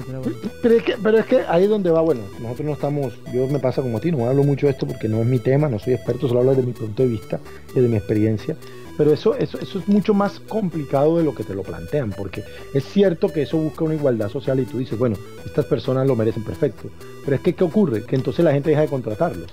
pero, 0.61 0.75
es 0.75 0.83
que, 0.83 0.95
pero 1.01 1.19
es 1.19 1.25
que 1.25 1.41
ahí 1.47 1.63
es 1.63 1.69
donde 1.69 1.91
va, 1.91 2.01
bueno, 2.01 2.21
nosotros 2.39 2.65
no 2.65 2.73
estamos, 2.73 3.13
yo 3.33 3.47
me 3.47 3.59
pasa 3.59 3.81
como 3.81 3.97
a 3.97 4.01
ti, 4.01 4.11
no 4.11 4.27
hablo 4.27 4.43
mucho 4.43 4.67
de 4.67 4.71
esto 4.71 4.87
porque 4.87 5.07
no 5.07 5.21
es 5.21 5.27
mi 5.27 5.39
tema, 5.39 5.67
no 5.67 5.79
soy 5.79 5.93
experto, 5.93 6.27
solo 6.27 6.39
hablo 6.39 6.55
desde 6.55 6.67
mi 6.67 6.73
punto 6.73 7.03
de 7.03 7.09
vista 7.09 7.39
y 7.75 7.79
de 7.79 7.87
mi 7.87 7.97
experiencia. 7.97 8.55
Pero 8.97 9.11
eso, 9.11 9.35
eso, 9.35 9.59
eso 9.59 9.79
es 9.79 9.87
mucho 9.87 10.13
más 10.13 10.39
complicado 10.39 11.17
de 11.17 11.23
lo 11.23 11.33
que 11.33 11.43
te 11.43 11.55
lo 11.55 11.63
plantean, 11.63 12.11
porque 12.11 12.43
es 12.73 12.83
cierto 12.85 13.27
que 13.29 13.41
eso 13.41 13.57
busca 13.57 13.83
una 13.83 13.95
igualdad 13.95 14.29
social 14.29 14.59
y 14.59 14.65
tú 14.65 14.77
dices, 14.77 14.99
bueno, 14.99 15.15
estas 15.45 15.65
personas 15.65 16.05
lo 16.05 16.15
merecen 16.15 16.43
perfecto. 16.43 16.89
Pero 17.25 17.35
es 17.35 17.41
que, 17.41 17.53
¿qué 17.53 17.63
ocurre? 17.63 18.03
Que 18.03 18.15
entonces 18.15 18.45
la 18.45 18.51
gente 18.51 18.69
deja 18.69 18.81
de 18.81 18.87
contratarlos. 18.87 19.51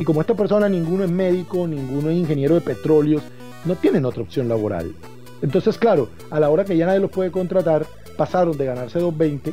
Y 0.00 0.04
como 0.04 0.20
esta 0.20 0.34
persona, 0.34 0.68
ninguno 0.68 1.04
es 1.04 1.10
médico, 1.10 1.66
ninguno 1.66 2.10
es 2.10 2.16
ingeniero 2.16 2.54
de 2.54 2.60
petróleos, 2.60 3.22
no 3.64 3.76
tienen 3.76 4.04
otra 4.04 4.22
opción 4.22 4.48
laboral. 4.48 4.94
Entonces, 5.42 5.78
claro, 5.78 6.08
a 6.30 6.38
la 6.40 6.50
hora 6.50 6.64
que 6.64 6.76
ya 6.76 6.86
nadie 6.86 7.00
los 7.00 7.10
puede 7.10 7.30
contratar, 7.30 7.86
pasaron 8.16 8.56
de 8.56 8.66
ganarse 8.66 9.00
2.20 9.00 9.52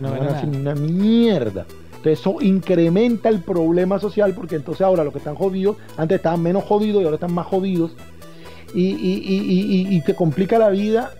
no 0.00 0.10
ganan 0.10 0.56
una 0.56 0.74
mierda. 0.74 1.66
Entonces 1.96 2.20
eso 2.20 2.36
incrementa 2.40 3.28
el 3.28 3.40
problema 3.40 3.98
social 3.98 4.34
porque 4.34 4.56
entonces 4.56 4.82
ahora 4.82 5.04
los 5.04 5.12
que 5.12 5.18
están 5.18 5.34
jodidos, 5.34 5.76
antes 5.96 6.16
estaban 6.16 6.42
menos 6.42 6.64
jodidos 6.64 7.00
y 7.02 7.04
ahora 7.04 7.14
están 7.14 7.32
más 7.32 7.46
jodidos. 7.46 7.92
Y, 8.74 8.88
y, 8.90 10.00
te 10.00 10.14
complica 10.14 10.58
la 10.58 10.68
vida. 10.70 11.12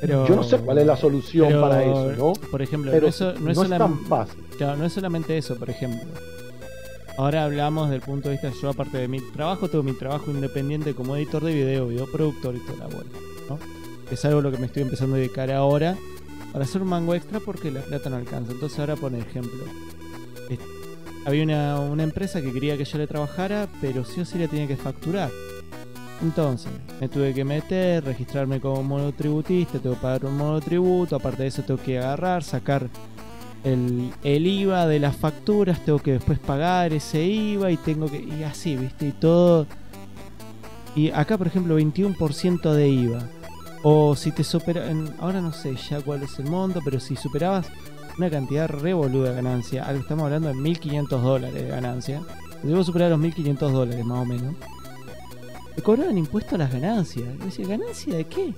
Pero, 0.00 0.26
Yo 0.26 0.34
no 0.34 0.42
sé 0.42 0.56
cuál 0.58 0.78
es 0.78 0.86
la 0.86 0.96
solución 0.96 1.60
para 1.60 1.84
eso, 1.84 2.12
¿no? 2.16 2.32
Por 2.50 2.62
ejemplo, 2.62 2.90
pero 2.90 3.06
eso 3.06 3.34
no, 3.34 3.50
es, 3.50 3.68
tan 3.68 3.98
fácil. 4.06 4.42
no 4.58 4.84
es 4.84 4.92
solamente 4.92 5.36
eso, 5.36 5.56
por 5.56 5.68
ejemplo. 5.70 6.08
Ahora 7.22 7.44
hablamos 7.44 7.88
del 7.88 8.00
punto 8.00 8.28
de 8.28 8.34
vista, 8.34 8.50
yo 8.60 8.70
aparte 8.70 8.98
de 8.98 9.06
mi 9.06 9.20
trabajo, 9.20 9.68
tengo 9.68 9.84
mi 9.84 9.92
trabajo 9.92 10.32
independiente 10.32 10.92
como 10.92 11.14
editor 11.14 11.44
de 11.44 11.54
video, 11.54 11.86
videoproductor 11.86 12.56
y 12.56 12.58
toda 12.58 12.78
la 12.78 12.86
bola, 12.88 13.10
¿no? 13.48 13.58
es 14.10 14.24
algo 14.24 14.40
a 14.40 14.42
lo 14.42 14.50
que 14.50 14.58
me 14.58 14.66
estoy 14.66 14.82
empezando 14.82 15.14
a 15.14 15.18
dedicar 15.20 15.48
ahora 15.52 15.96
para 16.52 16.64
hacer 16.64 16.82
un 16.82 16.88
mango 16.88 17.14
extra 17.14 17.38
porque 17.38 17.70
la 17.70 17.82
plata 17.82 18.10
no 18.10 18.16
alcanza. 18.16 18.50
Entonces 18.50 18.76
ahora 18.80 18.96
por 18.96 19.14
ejemplo. 19.14 19.62
Había 21.24 21.44
una, 21.44 22.02
empresa 22.02 22.42
que 22.42 22.52
quería 22.52 22.76
que 22.76 22.84
yo 22.84 22.98
le 22.98 23.06
trabajara, 23.06 23.68
pero 23.80 24.04
sí 24.04 24.20
o 24.20 24.24
sí 24.24 24.36
le 24.36 24.48
tenía 24.48 24.66
que 24.66 24.76
facturar. 24.76 25.30
Entonces, 26.22 26.72
me 27.00 27.08
tuve 27.08 27.32
que 27.34 27.44
meter, 27.44 28.02
registrarme 28.04 28.60
como 28.60 28.82
monotributista, 28.82 29.78
tengo 29.78 29.94
que 29.94 30.02
pagar 30.02 30.24
un 30.24 30.36
monotributo, 30.36 31.14
aparte 31.14 31.44
de 31.44 31.48
eso 31.50 31.62
tengo 31.62 31.80
que 31.80 31.98
agarrar, 31.98 32.42
sacar 32.42 32.88
el, 33.64 34.12
el, 34.22 34.46
IVA 34.46 34.86
de 34.86 34.98
las 34.98 35.16
facturas, 35.16 35.84
tengo 35.84 35.98
que 35.98 36.12
después 36.12 36.38
pagar 36.38 36.92
ese 36.92 37.24
IVA 37.24 37.70
y 37.70 37.76
tengo 37.76 38.10
que... 38.10 38.18
Y 38.18 38.42
así, 38.42 38.76
¿viste? 38.76 39.08
Y 39.08 39.12
todo... 39.12 39.66
Y 40.94 41.10
acá, 41.10 41.38
por 41.38 41.46
ejemplo, 41.46 41.78
21% 41.78 42.72
de 42.72 42.88
IVA. 42.88 43.20
O 43.82 44.14
si 44.14 44.30
te 44.30 44.44
supera, 44.44 44.84
ahora 45.18 45.40
no 45.40 45.52
sé 45.52 45.74
ya 45.76 46.00
cuál 46.00 46.22
es 46.22 46.38
el 46.38 46.46
monto, 46.46 46.80
pero 46.84 47.00
si 47.00 47.16
superabas 47.16 47.66
una 48.18 48.30
cantidad 48.30 48.68
revoluda 48.68 49.30
de 49.30 49.36
ganancia, 49.36 49.84
algo 49.84 50.02
estamos 50.02 50.24
hablando 50.24 50.48
de 50.48 50.54
1500 50.54 51.22
dólares 51.22 51.54
de 51.54 51.68
ganancia, 51.68 52.22
debo 52.62 52.84
superar 52.84 53.10
los 53.10 53.18
1500 53.18 53.72
dólares 53.72 54.04
más 54.04 54.18
o 54.18 54.24
menos, 54.24 54.54
te 55.74 55.82
cobraban 55.82 56.18
impuesto 56.18 56.54
a 56.54 56.58
las 56.58 56.72
ganancias. 56.72 57.26
Decía, 57.40 57.66
¿ganancia 57.66 58.14
de 58.14 58.24
qué? 58.26 58.54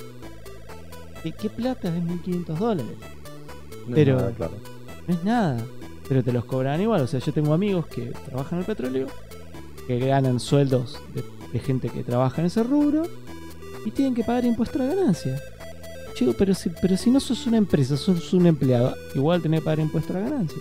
¿De 1.23 1.33
qué 1.33 1.49
plata 1.49 1.89
es 1.89 2.03
1500 2.03 2.59
dólares? 2.59 2.97
pero 3.93 4.33
no 5.07 5.15
es 5.15 5.25
nada, 5.25 5.59
pero 6.09 6.23
te 6.23 6.33
los 6.33 6.45
cobraban 6.45 6.81
igual. 6.81 7.03
O 7.03 7.07
sea, 7.07 7.21
yo 7.21 7.33
tengo 7.33 7.53
amigos 7.53 7.87
que 7.87 8.13
trabajan 8.27 8.59
en 8.59 8.61
el 8.61 8.67
petróleo, 8.67 9.07
que 9.87 9.99
ganan 9.99 10.41
sueldos 10.41 10.99
de 11.53 11.59
gente 11.61 11.89
que 11.89 12.03
trabaja 12.03 12.41
en 12.41 12.47
ese 12.47 12.63
rubro 12.63 13.05
y 13.85 13.91
tienen 13.91 14.15
que 14.15 14.25
pagar 14.25 14.45
impuesto 14.45 14.79
a 14.79 14.87
la 14.87 14.95
ganancia. 14.95 15.41
Chico, 16.15 16.33
pero 16.39 16.55
si, 16.55 16.71
pero 16.71 16.97
si 16.97 17.11
no 17.11 17.21
sos 17.21 17.47
una 17.47 17.57
empresa, 17.57 17.97
sos 17.97 18.33
un 18.33 18.47
empleado, 18.47 18.95
igual 19.15 19.43
tenés 19.43 19.61
que 19.61 19.65
pagar 19.65 19.81
impuesto 19.81 20.13
a 20.13 20.21
la 20.21 20.29
ganancia. 20.29 20.59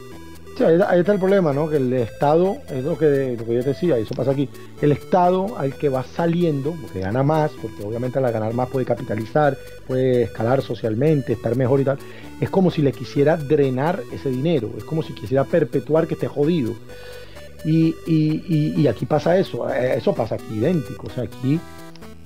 Sí, 0.57 0.63
ahí, 0.63 0.99
está 0.99 1.13
el 1.13 1.19
problema, 1.19 1.51
¿no? 1.51 1.67
Que 1.67 1.77
el 1.77 1.91
Estado, 1.93 2.57
es 2.69 2.83
lo 2.83 2.97
que, 2.97 3.37
yo 3.37 3.63
decía, 3.63 3.97
eso 3.97 4.13
pasa 4.13 4.31
aquí, 4.31 4.47
el 4.81 4.91
Estado 4.91 5.57
al 5.57 5.75
que 5.75 5.89
va 5.89 6.03
saliendo, 6.03 6.75
porque 6.81 6.99
gana 6.99 7.23
más, 7.23 7.51
porque 7.61 7.83
obviamente 7.83 8.19
al 8.19 8.31
ganar 8.31 8.53
más 8.53 8.69
puede 8.69 8.85
capitalizar, 8.85 9.57
puede 9.87 10.23
escalar 10.23 10.61
socialmente, 10.61 11.33
estar 11.33 11.55
mejor 11.55 11.81
y 11.81 11.85
tal, 11.85 11.97
es 12.39 12.49
como 12.49 12.69
si 12.69 12.81
le 12.81 12.91
quisiera 12.91 13.35
drenar 13.35 14.01
ese 14.13 14.29
dinero, 14.29 14.69
es 14.77 14.83
como 14.83 15.01
si 15.01 15.13
quisiera 15.13 15.43
perpetuar 15.43 16.07
que 16.07 16.13
esté 16.13 16.27
jodido. 16.27 16.73
Y 17.65 18.87
aquí 18.87 19.05
pasa 19.05 19.37
eso, 19.37 19.69
eh, 19.73 19.95
eso 19.97 20.13
pasa 20.13 20.35
aquí 20.35 20.55
idéntico, 20.55 21.07
o 21.07 21.09
sea, 21.09 21.23
aquí 21.23 21.59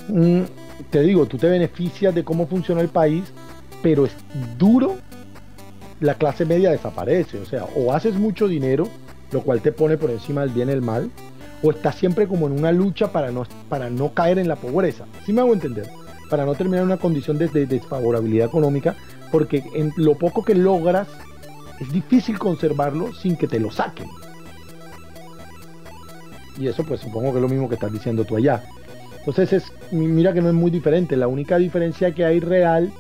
Mm, 0.10 0.44
te 0.90 1.02
digo, 1.02 1.26
tú 1.26 1.38
te 1.38 1.48
beneficias 1.48 2.14
de 2.16 2.24
cómo 2.24 2.48
funciona 2.48 2.82
el 2.82 2.90
país, 2.90 3.24
pero 3.82 4.06
es 4.06 4.14
duro, 4.58 4.96
la 6.00 6.16
clase 6.16 6.46
media 6.46 6.72
desaparece. 6.72 7.40
O 7.40 7.46
sea, 7.46 7.66
o 7.76 7.94
haces 7.94 8.16
mucho 8.16 8.48
dinero, 8.48 8.88
lo 9.32 9.42
cual 9.42 9.62
te 9.62 9.72
pone 9.72 9.98
por 9.98 10.10
encima 10.10 10.42
del 10.42 10.52
bien 10.52 10.70
y 10.70 10.74
el 10.74 10.82
mal, 10.82 11.10
o 11.64 11.72
estás 11.72 11.96
siempre 11.96 12.28
como 12.28 12.48
en 12.48 12.54
una 12.54 12.72
lucha 12.72 13.12
para 13.12 13.32
no, 13.32 13.46
para 13.70 13.90
no 13.90 14.14
caer 14.14 14.40
en 14.40 14.48
la 14.48 14.56
pobreza. 14.56 15.06
¿Sí 15.26 15.34
me 15.34 15.42
hago 15.42 15.54
entender? 15.54 15.88
Para 16.30 16.46
no 16.46 16.56
terminar 16.56 16.82
en 16.82 16.88
una 16.88 16.98
condición 16.98 17.38
de, 17.38 17.48
desfavorabilidad 17.48 18.48
económica, 18.48 18.96
porque 19.32 19.64
en 19.74 19.92
lo 19.98 20.16
poco 20.16 20.44
que 20.44 20.56
logras 20.56 21.08
es 21.80 21.92
difícil 21.92 22.38
conservarlo 22.38 23.14
sin 23.14 23.36
que 23.36 23.48
te 23.48 23.60
lo 23.60 23.72
saquen. 23.72 24.08
Y 26.60 26.68
eso 26.68 26.84
pues 26.84 27.02
supongo 27.02 27.32
que 27.32 27.38
es 27.38 27.42
lo 27.42 27.50
mismo 27.50 27.70
que 27.70 27.76
estás 27.76 27.92
diciendo 27.92 28.26
tú 28.26 28.36
allá. 28.36 28.64
Entonces, 29.20 29.54
es, 29.54 29.92
mira 29.92 30.34
que 30.34 30.42
no 30.42 30.48
es 30.48 30.56
muy 30.56 30.72
diferente. 30.72 31.18
La 31.18 31.28
única 31.28 31.58
diferencia 31.58 32.14
que 32.14 32.26
hay 32.26 32.40
real 32.40 32.92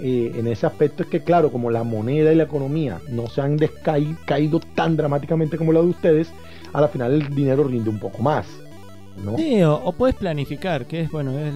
eh, 0.00 0.32
en 0.36 0.46
ese 0.46 0.66
aspecto 0.66 1.02
es 1.02 1.08
que, 1.08 1.22
claro, 1.22 1.50
como 1.50 1.70
la 1.70 1.84
moneda 1.84 2.32
y 2.32 2.36
la 2.36 2.44
economía 2.44 3.00
no 3.08 3.28
se 3.28 3.40
han 3.40 3.58
caído 4.24 4.60
tan 4.74 4.96
dramáticamente 4.96 5.56
como 5.56 5.72
la 5.72 5.80
de 5.80 5.86
ustedes, 5.86 6.32
a 6.72 6.80
la 6.80 6.88
final 6.88 7.12
el 7.12 7.34
dinero 7.34 7.64
rinde 7.64 7.90
un 7.90 7.98
poco 7.98 8.22
más. 8.22 8.46
¿no? 9.24 9.36
Sí, 9.36 9.62
o, 9.62 9.92
puedes 9.92 10.16
planificar, 10.16 10.86
que 10.86 11.02
es 11.02 11.10
bueno, 11.10 11.38
es 11.38 11.52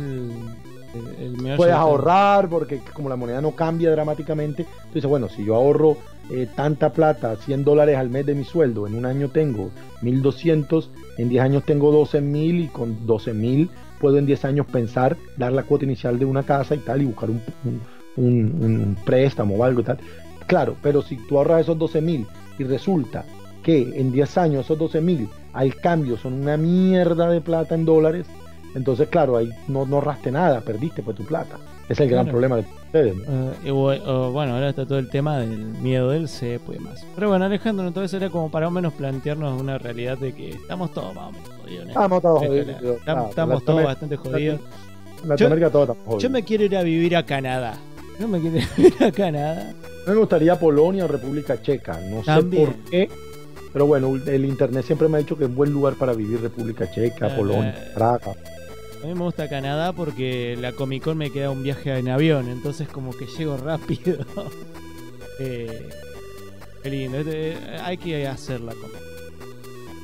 puedes 1.56 1.74
ahorrar 1.74 2.48
porque 2.48 2.80
como 2.92 3.08
la 3.08 3.16
moneda 3.16 3.40
no 3.40 3.52
cambia 3.52 3.90
dramáticamente, 3.90 4.66
entonces 4.84 5.06
bueno, 5.06 5.28
si 5.28 5.44
yo 5.44 5.54
ahorro 5.54 5.96
eh, 6.30 6.48
tanta 6.54 6.92
plata, 6.92 7.36
100 7.36 7.64
dólares 7.64 7.96
al 7.96 8.10
mes 8.10 8.26
de 8.26 8.34
mi 8.34 8.44
sueldo, 8.44 8.86
en 8.86 8.94
un 8.94 9.06
año 9.06 9.28
tengo 9.28 9.70
1200, 10.02 10.90
en 11.18 11.28
10 11.28 11.42
años 11.42 11.64
tengo 11.64 11.92
12.000 11.92 12.64
y 12.64 12.68
con 12.68 13.06
12.000 13.06 13.68
puedo 14.00 14.18
en 14.18 14.26
10 14.26 14.44
años 14.44 14.66
pensar, 14.66 15.16
dar 15.36 15.52
la 15.52 15.62
cuota 15.62 15.84
inicial 15.84 16.18
de 16.18 16.24
una 16.24 16.42
casa 16.42 16.74
y 16.74 16.78
tal 16.78 17.02
y 17.02 17.06
buscar 17.06 17.30
un, 17.30 17.40
un, 17.64 17.80
préstamo 19.04 19.56
o 19.56 19.64
algo 19.64 19.80
y 19.80 19.84
tal. 19.84 19.98
Claro, 20.46 20.76
pero 20.82 21.02
si 21.02 21.16
tú 21.16 21.38
ahorras 21.38 21.62
esos 21.62 21.76
12.000 21.76 22.26
y 22.58 22.64
resulta 22.64 23.24
que 23.62 23.82
en 23.98 24.12
10 24.12 24.38
años 24.38 24.64
esos 24.64 24.78
12.000 24.78 25.28
al 25.52 25.74
cambio 25.76 26.16
son 26.16 26.34
una 26.34 26.56
mierda 26.56 27.28
de 27.28 27.40
plata 27.40 27.74
en 27.74 27.84
dólares, 27.84 28.26
entonces, 28.74 29.08
claro, 29.08 29.38
ahí 29.38 29.50
no, 29.68 29.86
no 29.86 29.96
ahorraste 29.96 30.30
nada, 30.30 30.60
perdiste 30.60 31.02
pues 31.02 31.16
tu 31.16 31.24
plata. 31.24 31.56
Es 31.88 32.00
el 32.00 32.10
gran 32.10 32.26
problema 32.26 32.56
de 32.56 32.62
ustedes. 32.62 33.14
Eh, 33.64 33.70
bueno, 33.70 34.54
ahora 34.54 34.70
está 34.70 34.84
todo 34.84 34.98
el 34.98 35.08
tema 35.08 35.38
del 35.38 35.56
miedo 35.56 36.10
del 36.10 36.28
CEPO 36.28 36.72
y 36.72 36.74
demás. 36.76 37.06
Pero 37.14 37.28
bueno, 37.28 37.44
Alejandro, 37.44 37.86
entonces 37.86 38.12
era 38.20 38.28
como 38.28 38.50
para 38.50 38.66
o 38.66 38.70
menos 38.70 38.92
plantearnos 38.92 39.60
una 39.60 39.78
realidad 39.78 40.18
de 40.18 40.34
que 40.34 40.50
estamos 40.50 40.92
todos 40.92 41.14
más 41.14 41.28
o 41.28 41.32
menos 41.32 41.48
jodidos. 41.48 41.88
Estamos 41.88 42.22
todos 42.22 42.44
jodidos. 42.44 42.98
Estamos, 43.30 43.64
todos 43.64 43.84
bastante 43.84 44.16
jodidos. 44.16 44.60
Latinoamérica 45.24 45.70
todo 45.70 45.82
estamos 45.82 46.04
jodidos. 46.04 46.22
Yo 46.22 46.30
me 46.30 46.42
quiero 46.42 46.64
ir 46.64 46.76
a 46.76 46.82
vivir 46.82 47.16
a 47.16 47.24
Canadá. 47.24 47.78
Yo 48.18 48.28
me 48.28 48.40
quiero 48.40 48.56
ir 48.56 48.64
a 48.72 48.76
vivir 48.76 49.04
a 49.04 49.12
Canadá. 49.12 49.72
me 50.06 50.14
gustaría 50.14 50.58
Polonia 50.58 51.04
o 51.04 51.08
República 51.08 51.60
Checa. 51.60 52.00
No 52.00 52.24
sé 52.24 52.42
por 52.42 52.74
qué. 52.90 53.08
Pero 53.72 53.86
bueno, 53.86 54.14
el 54.26 54.44
internet 54.46 54.86
siempre 54.86 55.06
me 55.08 55.18
ha 55.18 55.20
dicho 55.20 55.36
que 55.36 55.44
es 55.44 55.50
un 55.50 55.56
buen 55.56 55.70
lugar 55.70 55.94
para 55.94 56.14
vivir 56.14 56.40
República 56.40 56.90
Checa, 56.90 57.28
eh, 57.28 57.36
Polonia, 57.36 57.76
eh. 57.76 57.90
Praga. 57.94 58.32
A 59.02 59.06
mí 59.06 59.12
me 59.12 59.20
gusta 59.20 59.48
Canadá 59.50 59.92
porque 59.92 60.56
la 60.58 60.72
Comic 60.72 61.04
Con 61.04 61.18
me 61.18 61.30
queda 61.30 61.50
un 61.50 61.62
viaje 61.62 61.96
en 61.98 62.08
avión, 62.08 62.48
entonces 62.48 62.88
como 62.88 63.12
que 63.12 63.26
llego 63.26 63.58
rápido. 63.58 64.16
eh, 65.40 65.90
qué 66.82 66.90
lindo, 66.90 67.18
hay 67.82 67.98
que 67.98 68.26
hacerla 68.26 68.72
como. 68.72 68.94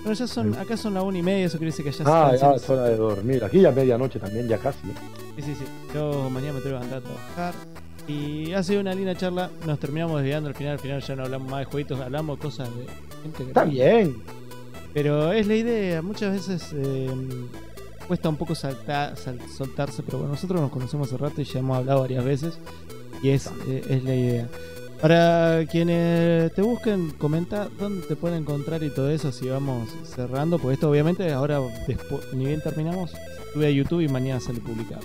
Bueno, 0.02 0.12
ya 0.14 0.26
son, 0.26 0.54
acá 0.58 0.76
son 0.76 0.94
las 0.94 1.04
una 1.04 1.18
y 1.18 1.22
media, 1.22 1.46
eso 1.46 1.58
quiere 1.58 1.70
decir 1.70 1.84
que 1.84 1.92
ya 1.92 2.04
Ah, 2.06 2.34
ya 2.36 2.54
es 2.54 2.68
hora 2.68 2.82
de 2.84 2.96
dormir. 2.96 3.42
Aquí 3.44 3.60
ya 3.60 3.70
medianoche 3.70 4.18
también, 4.18 4.48
ya 4.48 4.58
casi. 4.58 4.86
¿eh? 4.88 4.94
Sí, 5.36 5.42
sí, 5.42 5.54
sí. 5.54 5.64
Yo 5.94 6.28
mañana 6.28 6.54
me 6.54 6.60
tengo 6.60 6.78
que 6.78 6.84
levantar 6.84 6.98
a 6.98 7.00
trabajar. 7.00 7.54
Y 8.08 8.52
ha 8.52 8.62
sido 8.62 8.80
una 8.80 8.94
linda 8.94 9.14
charla. 9.14 9.50
Nos 9.66 9.78
terminamos 9.78 10.20
desviando 10.20 10.48
al 10.48 10.54
final. 10.54 10.72
Al 10.72 10.78
final 10.78 11.00
ya 11.00 11.16
no 11.16 11.22
hablamos 11.24 11.50
más 11.50 11.60
de 11.60 11.64
jueguitos, 11.66 12.00
hablamos 12.00 12.38
cosas 12.38 12.68
de 12.76 12.86
gente 13.22 13.42
Está 13.44 13.64
bien. 13.64 14.22
Pero 14.92 15.32
es 15.32 15.46
la 15.46 15.54
idea. 15.54 16.02
Muchas 16.02 16.32
veces 16.32 16.74
eh, 16.74 17.10
cuesta 18.06 18.28
un 18.28 18.36
poco 18.36 18.54
saltar, 18.54 19.14
soltarse, 19.16 20.02
pero 20.02 20.18
bueno, 20.18 20.34
nosotros 20.34 20.60
nos 20.60 20.70
conocemos 20.70 21.08
hace 21.08 21.16
rato 21.16 21.40
y 21.40 21.44
ya 21.44 21.60
hemos 21.60 21.78
hablado 21.78 22.00
varias 22.00 22.24
veces 22.24 22.58
y 23.22 23.30
es, 23.30 23.46
eh, 23.68 23.82
es 23.88 24.04
la 24.04 24.14
idea. 24.14 24.48
Para 25.00 25.66
quienes 25.66 26.52
te 26.54 26.62
busquen, 26.62 27.10
comenta 27.12 27.68
dónde 27.78 28.06
te 28.06 28.14
pueden 28.14 28.42
encontrar 28.42 28.82
y 28.84 28.90
todo 28.90 29.10
eso 29.10 29.32
si 29.32 29.48
vamos 29.48 29.88
cerrando, 30.04 30.58
porque 30.58 30.74
esto 30.74 30.90
obviamente 30.90 31.32
ahora, 31.32 31.60
después, 31.88 32.32
ni 32.34 32.46
bien 32.46 32.60
terminamos, 32.60 33.12
sube 33.52 33.66
a 33.66 33.70
YouTube 33.70 34.00
y 34.00 34.08
mañana 34.08 34.38
sale 34.38 34.60
publicado. 34.60 35.02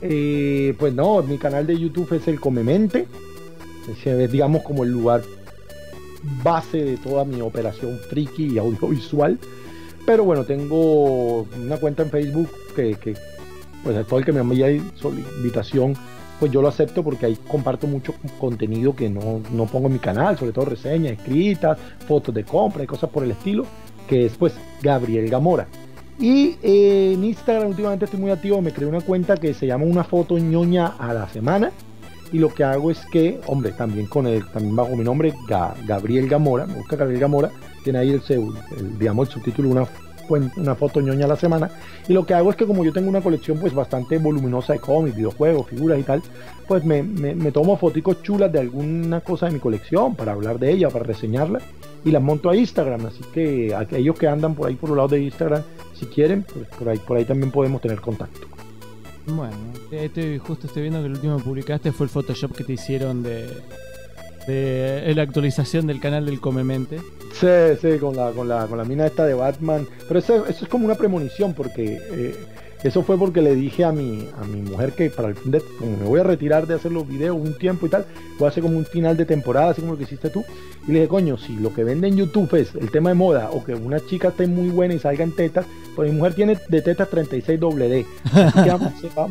Eh, 0.00 0.74
pues 0.78 0.94
no, 0.94 1.22
mi 1.22 1.38
canal 1.38 1.66
de 1.66 1.78
YouTube 1.78 2.12
es 2.14 2.28
el 2.28 2.40
Comemente, 2.40 3.06
es 4.04 4.32
digamos 4.32 4.62
como 4.62 4.84
el 4.84 4.90
lugar 4.90 5.22
base 6.42 6.84
de 6.84 6.96
toda 6.98 7.24
mi 7.24 7.40
operación 7.40 7.98
friki 8.08 8.54
y 8.54 8.58
audiovisual. 8.58 9.38
Pero 10.06 10.24
bueno, 10.24 10.44
tengo 10.44 11.42
una 11.42 11.76
cuenta 11.76 12.02
en 12.02 12.10
Facebook 12.10 12.48
que, 12.74 12.96
pues 13.82 14.06
todo 14.06 14.18
el 14.18 14.24
que 14.24 14.32
me 14.32 14.40
envíe 14.40 14.80
invitación, 15.36 15.94
pues 16.40 16.52
yo 16.52 16.62
lo 16.62 16.68
acepto 16.68 17.02
porque 17.02 17.26
ahí 17.26 17.36
comparto 17.48 17.86
mucho 17.86 18.14
contenido 18.38 18.94
que 18.94 19.10
no, 19.10 19.40
no 19.52 19.66
pongo 19.66 19.88
en 19.88 19.94
mi 19.94 19.98
canal, 19.98 20.38
sobre 20.38 20.52
todo 20.52 20.66
reseñas 20.66 21.12
escritas, 21.12 21.78
fotos 22.06 22.34
de 22.34 22.44
compra 22.44 22.84
y 22.84 22.86
cosas 22.86 23.10
por 23.10 23.24
el 23.24 23.32
estilo, 23.32 23.66
que 24.08 24.26
es 24.26 24.36
pues 24.36 24.54
Gabriel 24.82 25.28
Gamora. 25.28 25.66
Y 26.18 26.56
eh, 26.62 27.12
en 27.14 27.24
Instagram 27.24 27.68
últimamente 27.68 28.06
estoy 28.06 28.20
muy 28.20 28.30
activo, 28.30 28.60
me 28.60 28.72
creé 28.72 28.88
una 28.88 29.00
cuenta 29.00 29.36
que 29.36 29.54
se 29.54 29.66
llama 29.66 29.84
una 29.84 30.02
foto 30.02 30.36
ñoña 30.38 30.94
a 30.98 31.14
la 31.14 31.28
semana. 31.28 31.70
Y 32.32 32.38
lo 32.38 32.52
que 32.52 32.64
hago 32.64 32.90
es 32.90 32.98
que, 33.06 33.40
hombre, 33.46 33.72
también 33.72 34.06
con 34.06 34.26
el, 34.26 34.44
también 34.46 34.76
bajo 34.76 34.94
mi 34.96 35.04
nombre, 35.04 35.32
Gabriel 35.86 36.28
Gamora, 36.28 36.66
me 36.66 36.74
busca 36.74 36.96
Gabriel 36.96 37.20
Gamora, 37.20 37.50
tiene 37.84 38.00
ahí 38.00 38.10
el, 38.10 38.22
el, 38.28 38.98
digamos, 38.98 39.28
el 39.28 39.34
subtítulo, 39.34 39.70
una, 39.70 39.86
una 40.56 40.74
foto 40.74 41.00
ñoña 41.00 41.24
a 41.24 41.28
la 41.28 41.36
semana. 41.36 41.70
Y 42.06 42.12
lo 42.12 42.26
que 42.26 42.34
hago 42.34 42.50
es 42.50 42.56
que 42.56 42.66
como 42.66 42.84
yo 42.84 42.92
tengo 42.92 43.08
una 43.08 43.20
colección 43.20 43.58
pues 43.58 43.72
bastante 43.72 44.18
voluminosa 44.18 44.74
de 44.74 44.80
cómics, 44.80 45.16
videojuegos, 45.16 45.68
figuras 45.68 45.98
y 45.98 46.02
tal, 46.02 46.22
pues 46.66 46.84
me, 46.84 47.02
me, 47.02 47.52
tomo 47.52 47.76
fotos 47.76 48.22
chulas 48.22 48.52
de 48.52 48.58
alguna 48.58 49.20
cosa 49.20 49.46
de 49.46 49.52
mi 49.52 49.58
colección 49.58 50.14
para 50.14 50.32
hablar 50.32 50.58
de 50.58 50.72
ella, 50.72 50.90
para 50.90 51.04
reseñarla 51.04 51.60
y 52.04 52.10
las 52.10 52.22
monto 52.22 52.50
a 52.50 52.56
Instagram. 52.56 53.06
Así 53.06 53.22
que 53.32 53.74
aquellos 53.74 54.18
que 54.18 54.28
andan 54.28 54.54
por 54.54 54.68
ahí 54.68 54.74
por 54.74 54.90
los 54.90 54.96
lado 54.96 55.08
de 55.08 55.22
Instagram, 55.22 55.62
si 55.98 56.06
quieren, 56.06 56.42
pues 56.44 56.68
por 56.68 56.88
ahí, 56.88 56.98
por 56.98 57.16
ahí 57.16 57.24
también 57.24 57.50
podemos 57.50 57.80
tener 57.80 58.00
contacto. 58.00 58.46
Bueno, 59.26 59.56
estoy, 59.90 60.38
justo 60.38 60.66
estoy 60.66 60.82
viendo 60.82 61.00
que 61.00 61.06
el 61.06 61.12
último 61.12 61.36
que 61.36 61.44
publicaste 61.44 61.92
fue 61.92 62.06
el 62.06 62.10
Photoshop 62.10 62.54
que 62.56 62.64
te 62.64 62.72
hicieron 62.72 63.22
de, 63.22 63.46
de 64.46 65.12
la 65.14 65.22
actualización 65.22 65.86
del 65.86 66.00
canal 66.00 66.24
del 66.24 66.40
Comemente. 66.40 66.98
Sí, 67.34 67.46
sí, 67.80 67.98
con 67.98 68.16
la, 68.16 68.30
con 68.32 68.48
la, 68.48 68.66
con 68.66 68.78
la 68.78 68.84
mina 68.84 69.06
esta 69.06 69.26
de 69.26 69.34
Batman. 69.34 69.86
Pero 70.06 70.20
eso, 70.20 70.46
eso 70.46 70.64
es 70.64 70.70
como 70.70 70.86
una 70.86 70.94
premonición, 70.94 71.52
porque 71.52 72.00
eh, 72.10 72.34
eso 72.82 73.02
fue 73.02 73.18
porque 73.18 73.42
le 73.42 73.54
dije 73.54 73.84
a 73.84 73.92
mi, 73.92 74.28
a 74.40 74.44
mi 74.44 74.62
mujer 74.62 74.92
que 74.92 75.10
para 75.10 75.28
el 75.28 75.34
fin 75.34 75.50
de, 75.50 75.60
como 75.78 75.96
me 75.96 76.04
voy 76.04 76.20
a 76.20 76.22
retirar 76.22 76.66
de 76.66 76.74
hacer 76.74 76.92
los 76.92 77.06
videos 77.08 77.36
un 77.36 77.56
tiempo 77.58 77.86
y 77.86 77.88
tal, 77.88 78.06
voy 78.38 78.46
a 78.46 78.50
hacer 78.50 78.62
como 78.62 78.78
un 78.78 78.84
final 78.84 79.16
de 79.16 79.24
temporada, 79.24 79.70
así 79.70 79.80
como 79.80 79.92
lo 79.92 79.98
que 79.98 80.04
hiciste 80.04 80.30
tú. 80.30 80.44
Y 80.86 80.92
le 80.92 81.00
dije, 81.00 81.08
coño, 81.08 81.36
si 81.36 81.56
lo 81.56 81.74
que 81.74 81.84
vende 81.84 82.08
en 82.08 82.16
YouTube 82.16 82.54
es 82.54 82.74
el 82.74 82.90
tema 82.90 83.10
de 83.10 83.14
moda 83.14 83.50
o 83.52 83.64
que 83.64 83.74
una 83.74 84.00
chica 84.00 84.28
esté 84.28 84.46
muy 84.46 84.70
buena 84.70 84.94
y 84.94 84.98
salga 84.98 85.24
en 85.24 85.34
tetas, 85.34 85.66
pues 85.96 86.10
mi 86.10 86.16
mujer 86.16 86.34
tiene 86.34 86.58
de 86.68 86.82
tetas 86.82 87.10
36 87.10 87.58
doble 87.58 87.88
D. 87.88 88.06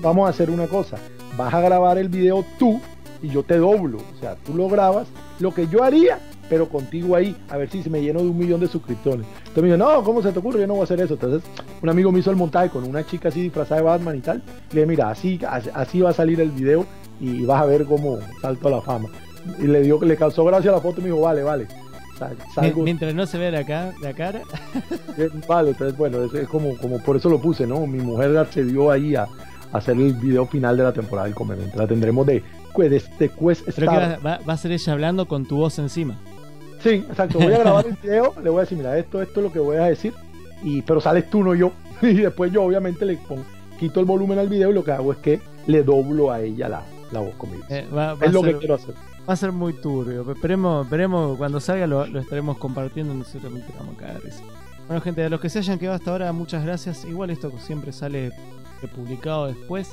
vamos 0.01 0.27
a 0.27 0.29
hacer 0.29 0.49
una 0.49 0.67
cosa, 0.67 0.97
vas 1.37 1.53
a 1.53 1.61
grabar 1.61 1.97
el 1.97 2.09
video 2.09 2.45
tú 2.59 2.81
y 3.21 3.29
yo 3.29 3.43
te 3.43 3.57
doblo. 3.57 3.99
O 3.99 4.19
sea, 4.19 4.35
tú 4.35 4.53
lo 4.53 4.67
grabas, 4.67 5.07
lo 5.39 5.53
que 5.53 5.67
yo 5.67 5.83
haría, 5.83 6.19
pero 6.49 6.69
contigo 6.69 7.15
ahí, 7.15 7.35
a 7.49 7.57
ver 7.57 7.69
si 7.69 7.83
se 7.83 7.89
me 7.89 8.01
lleno 8.01 8.21
de 8.21 8.27
un 8.27 8.37
millón 8.37 8.59
de 8.59 8.67
suscriptores. 8.67 9.25
Entonces 9.39 9.63
me 9.63 9.67
dijo, 9.67 9.77
no, 9.77 10.03
¿cómo 10.03 10.21
se 10.21 10.31
te 10.31 10.39
ocurre? 10.39 10.61
Yo 10.61 10.67
no 10.67 10.73
voy 10.73 10.81
a 10.81 10.83
hacer 10.85 11.01
eso. 11.01 11.15
Entonces, 11.15 11.49
un 11.81 11.89
amigo 11.89 12.11
me 12.11 12.19
hizo 12.19 12.31
el 12.31 12.37
montaje 12.37 12.69
con 12.69 12.83
una 12.83 13.05
chica 13.05 13.29
así 13.29 13.41
disfrazada 13.41 13.81
de 13.81 13.87
Batman 13.87 14.17
y 14.17 14.21
tal. 14.21 14.41
Y 14.71 14.75
le 14.75 14.81
dije, 14.81 14.85
mira, 14.85 15.09
así, 15.09 15.39
así 15.73 16.01
va 16.01 16.11
a 16.11 16.13
salir 16.13 16.39
el 16.41 16.51
video 16.51 16.85
y 17.19 17.45
vas 17.45 17.61
a 17.61 17.65
ver 17.65 17.85
cómo 17.85 18.19
salto 18.41 18.67
a 18.67 18.71
la 18.71 18.81
fama. 18.81 19.09
Y 19.59 19.67
le 19.67 19.81
dio, 19.81 19.99
le 20.01 20.17
causó 20.17 20.43
gracia 20.45 20.71
la 20.71 20.81
foto 20.81 20.99
y 20.99 21.03
me 21.03 21.09
dijo, 21.09 21.21
vale, 21.21 21.43
vale. 21.43 21.67
Mientras 22.75 23.13
no 23.13 23.25
se 23.25 23.37
vea 23.37 23.51
la, 23.51 23.63
cara, 23.63 23.93
la 24.01 24.13
cara. 24.13 24.41
vale, 25.47 25.71
entonces 25.71 25.95
bueno, 25.97 26.23
es, 26.23 26.47
como, 26.47 26.75
como 26.77 26.99
por 26.99 27.17
eso 27.17 27.29
lo 27.29 27.39
puse, 27.39 27.67
¿no? 27.67 27.85
Mi 27.85 27.99
mujer 27.99 28.35
accedió 28.37 28.89
ahí 28.89 29.15
a, 29.15 29.27
hacer 29.71 29.97
el 29.97 30.13
video 30.13 30.45
final 30.47 30.77
de 30.77 30.83
la 30.83 30.93
temporada 30.93 31.27
del 31.27 31.35
Comerente. 31.35 31.77
La 31.77 31.87
tendremos 31.87 32.25
de 32.25 32.43
de, 32.85 32.97
este 32.97 33.29
Quest 33.29 33.67
Star. 33.69 34.19
Va, 34.25 34.39
va, 34.47 34.53
a 34.53 34.57
ser 34.57 34.71
ella 34.71 34.93
hablando 34.93 35.27
con 35.27 35.45
tu 35.45 35.57
voz 35.57 35.79
encima. 35.79 36.17
Sí, 36.79 37.05
exacto. 37.09 37.39
Voy 37.39 37.53
a 37.53 37.59
grabar 37.59 37.85
el 37.87 37.95
video, 37.95 38.33
le 38.43 38.49
voy 38.49 38.59
a 38.59 38.61
decir, 38.61 38.77
mira, 38.77 38.97
esto, 38.97 39.21
esto 39.21 39.39
es 39.39 39.43
lo 39.43 39.51
que 39.51 39.59
voy 39.59 39.77
a 39.77 39.85
decir, 39.85 40.13
y, 40.63 40.81
pero 40.81 41.01
sales 41.01 41.29
tú, 41.29 41.43
no 41.43 41.55
yo. 41.55 41.71
Y 42.01 42.13
después 42.13 42.51
yo 42.51 42.63
obviamente 42.63 43.05
le 43.05 43.17
pongo, 43.17 43.43
quito 43.79 43.99
el 43.99 44.05
volumen 44.05 44.37
al 44.37 44.49
video 44.49 44.69
y 44.69 44.73
lo 44.73 44.83
que 44.83 44.91
hago 44.91 45.11
es 45.11 45.17
que 45.17 45.41
le 45.65 45.81
doblo 45.81 46.31
a 46.31 46.41
ella 46.41 46.69
la, 46.69 46.83
la 47.11 47.19
voz 47.19 47.35
conmigo. 47.35 47.63
Eh, 47.69 47.87
es 48.21 48.33
lo 48.33 48.43
que 48.43 48.55
quiero 48.57 48.75
hacer. 48.75 48.93
Va 49.27 49.33
a 49.33 49.35
ser 49.35 49.51
muy 49.51 49.73
turbio. 49.73 50.29
Esperemos, 50.31 50.85
esperemos 50.85 51.37
cuando 51.37 51.59
salga 51.59 51.85
lo, 51.85 52.05
estaremos 52.05 52.57
compartiendo. 52.57 53.13
Nosotros 53.13 53.43
también 53.43 53.65
vamos 53.77 53.95
a 53.95 53.99
caer. 53.99 54.21
Bueno, 54.87 55.01
gente, 55.01 55.23
a 55.23 55.29
los 55.29 55.41
que 55.41 55.49
se 55.49 55.59
hayan 55.59 55.77
quedado 55.79 55.95
hasta 55.95 56.11
ahora, 56.11 56.31
muchas 56.31 56.63
gracias. 56.63 57.03
Igual 57.03 57.31
esto 57.31 57.51
siempre 57.59 57.91
sale 57.91 58.31
publicado 58.95 59.47
después. 59.47 59.89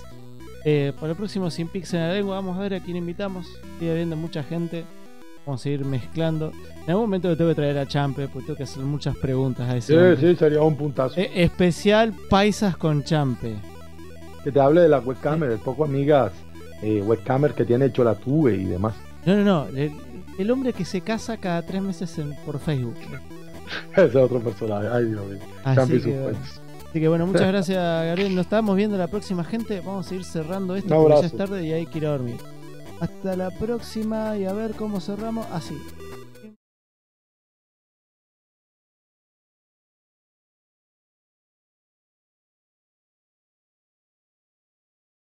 Eh, 0.65 0.93
para 1.01 1.11
el 1.11 1.17
próximo 1.17 1.51
Sin 1.51 1.69
Pixel 1.69 2.01
en 2.01 2.09
la 2.09 2.15
lengua, 2.15 2.37
vamos 2.37 2.57
a 2.57 2.61
ver 2.61 2.75
a 2.75 2.81
quién 2.81 2.97
invitamos. 2.97 3.47
Sigue 3.79 3.91
habiendo 3.91 4.15
mucha 4.15 4.43
gente. 4.45 4.85
Vamos 5.47 5.65
a 5.65 5.69
ir 5.69 5.85
mezclando. 5.85 6.53
En 6.85 6.91
algún 6.91 7.05
momento 7.05 7.29
le 7.29 7.37
tengo 7.37 7.51
que 7.51 7.57
traer 7.57 7.79
a 7.79 7.87
Champe, 7.87 8.29
porque 8.29 8.47
tengo 8.47 8.57
que 8.57 8.63
hacer 8.63 8.83
muchas 8.83 9.17
preguntas 9.17 9.69
a 9.69 9.77
ese. 9.77 10.17
Sí, 10.17 10.27
sí, 10.27 10.37
sería 10.37 10.63
un 10.63 10.77
puntazo. 10.77 11.21
Eh, 11.21 11.31
especial 11.35 12.15
Paisas 12.31 12.77
con 12.77 13.05
Champe. 13.05 13.55
Que 14.43 14.51
te 14.51 14.61
hable 14.61 14.83
de 14.83 14.89
la 14.89 15.01
webcam, 15.01 15.43
el 15.45 15.59
poco 15.59 15.85
amigas 15.85 16.33
eh, 16.83 17.03
webcamer 17.03 17.55
que 17.55 17.65
tiene 17.65 17.87
hecho 17.87 18.05
la 18.05 18.15
tuve 18.15 18.57
y 18.57 18.65
demás. 18.65 18.95
No, 19.25 19.37
no, 19.37 19.45
no. 19.45 19.67
El, 20.39 20.51
hombre 20.51 20.73
que 20.73 20.85
se 20.85 21.01
casa 21.01 21.37
cada 21.37 21.63
tres 21.63 21.81
meses 21.81 22.19
por 22.45 22.59
Facebook. 22.59 22.97
Ese 23.93 24.05
es 24.05 24.17
otro 24.17 24.41
personaje. 24.41 24.89
Ay, 24.91 25.07
Dios 25.07 25.27
mío. 25.27 25.39
Champe 25.75 25.97
Así 26.91 27.01
que 27.01 27.09
bueno, 27.09 27.27
muchas 27.27 27.47
gracias 27.49 27.79
Gabriel. 27.79 28.35
Nos 28.35 28.45
estamos 28.45 28.77
viendo 28.77 28.97
la 28.97 29.09
próxima 29.09 29.45
gente. 29.45 29.81
Vamos 29.81 30.11
a 30.11 30.15
ir 30.15 30.25
cerrando 30.25 30.77
esto 30.77 30.95
porque 30.95 31.21
ya 31.21 31.27
es 31.27 31.37
tarde 31.37 31.67
y 31.67 31.73
hay 31.73 31.87
que 31.87 31.99
ir 31.99 32.07
a 32.07 32.11
dormir. 32.11 32.37
Hasta 33.01 33.37
la 33.37 33.51
próxima 33.51 34.37
y 34.37 34.45
a 34.45 34.53
ver 34.53 34.75
cómo 34.75 35.01
cerramos. 35.01 35.47
Así. 35.53 35.77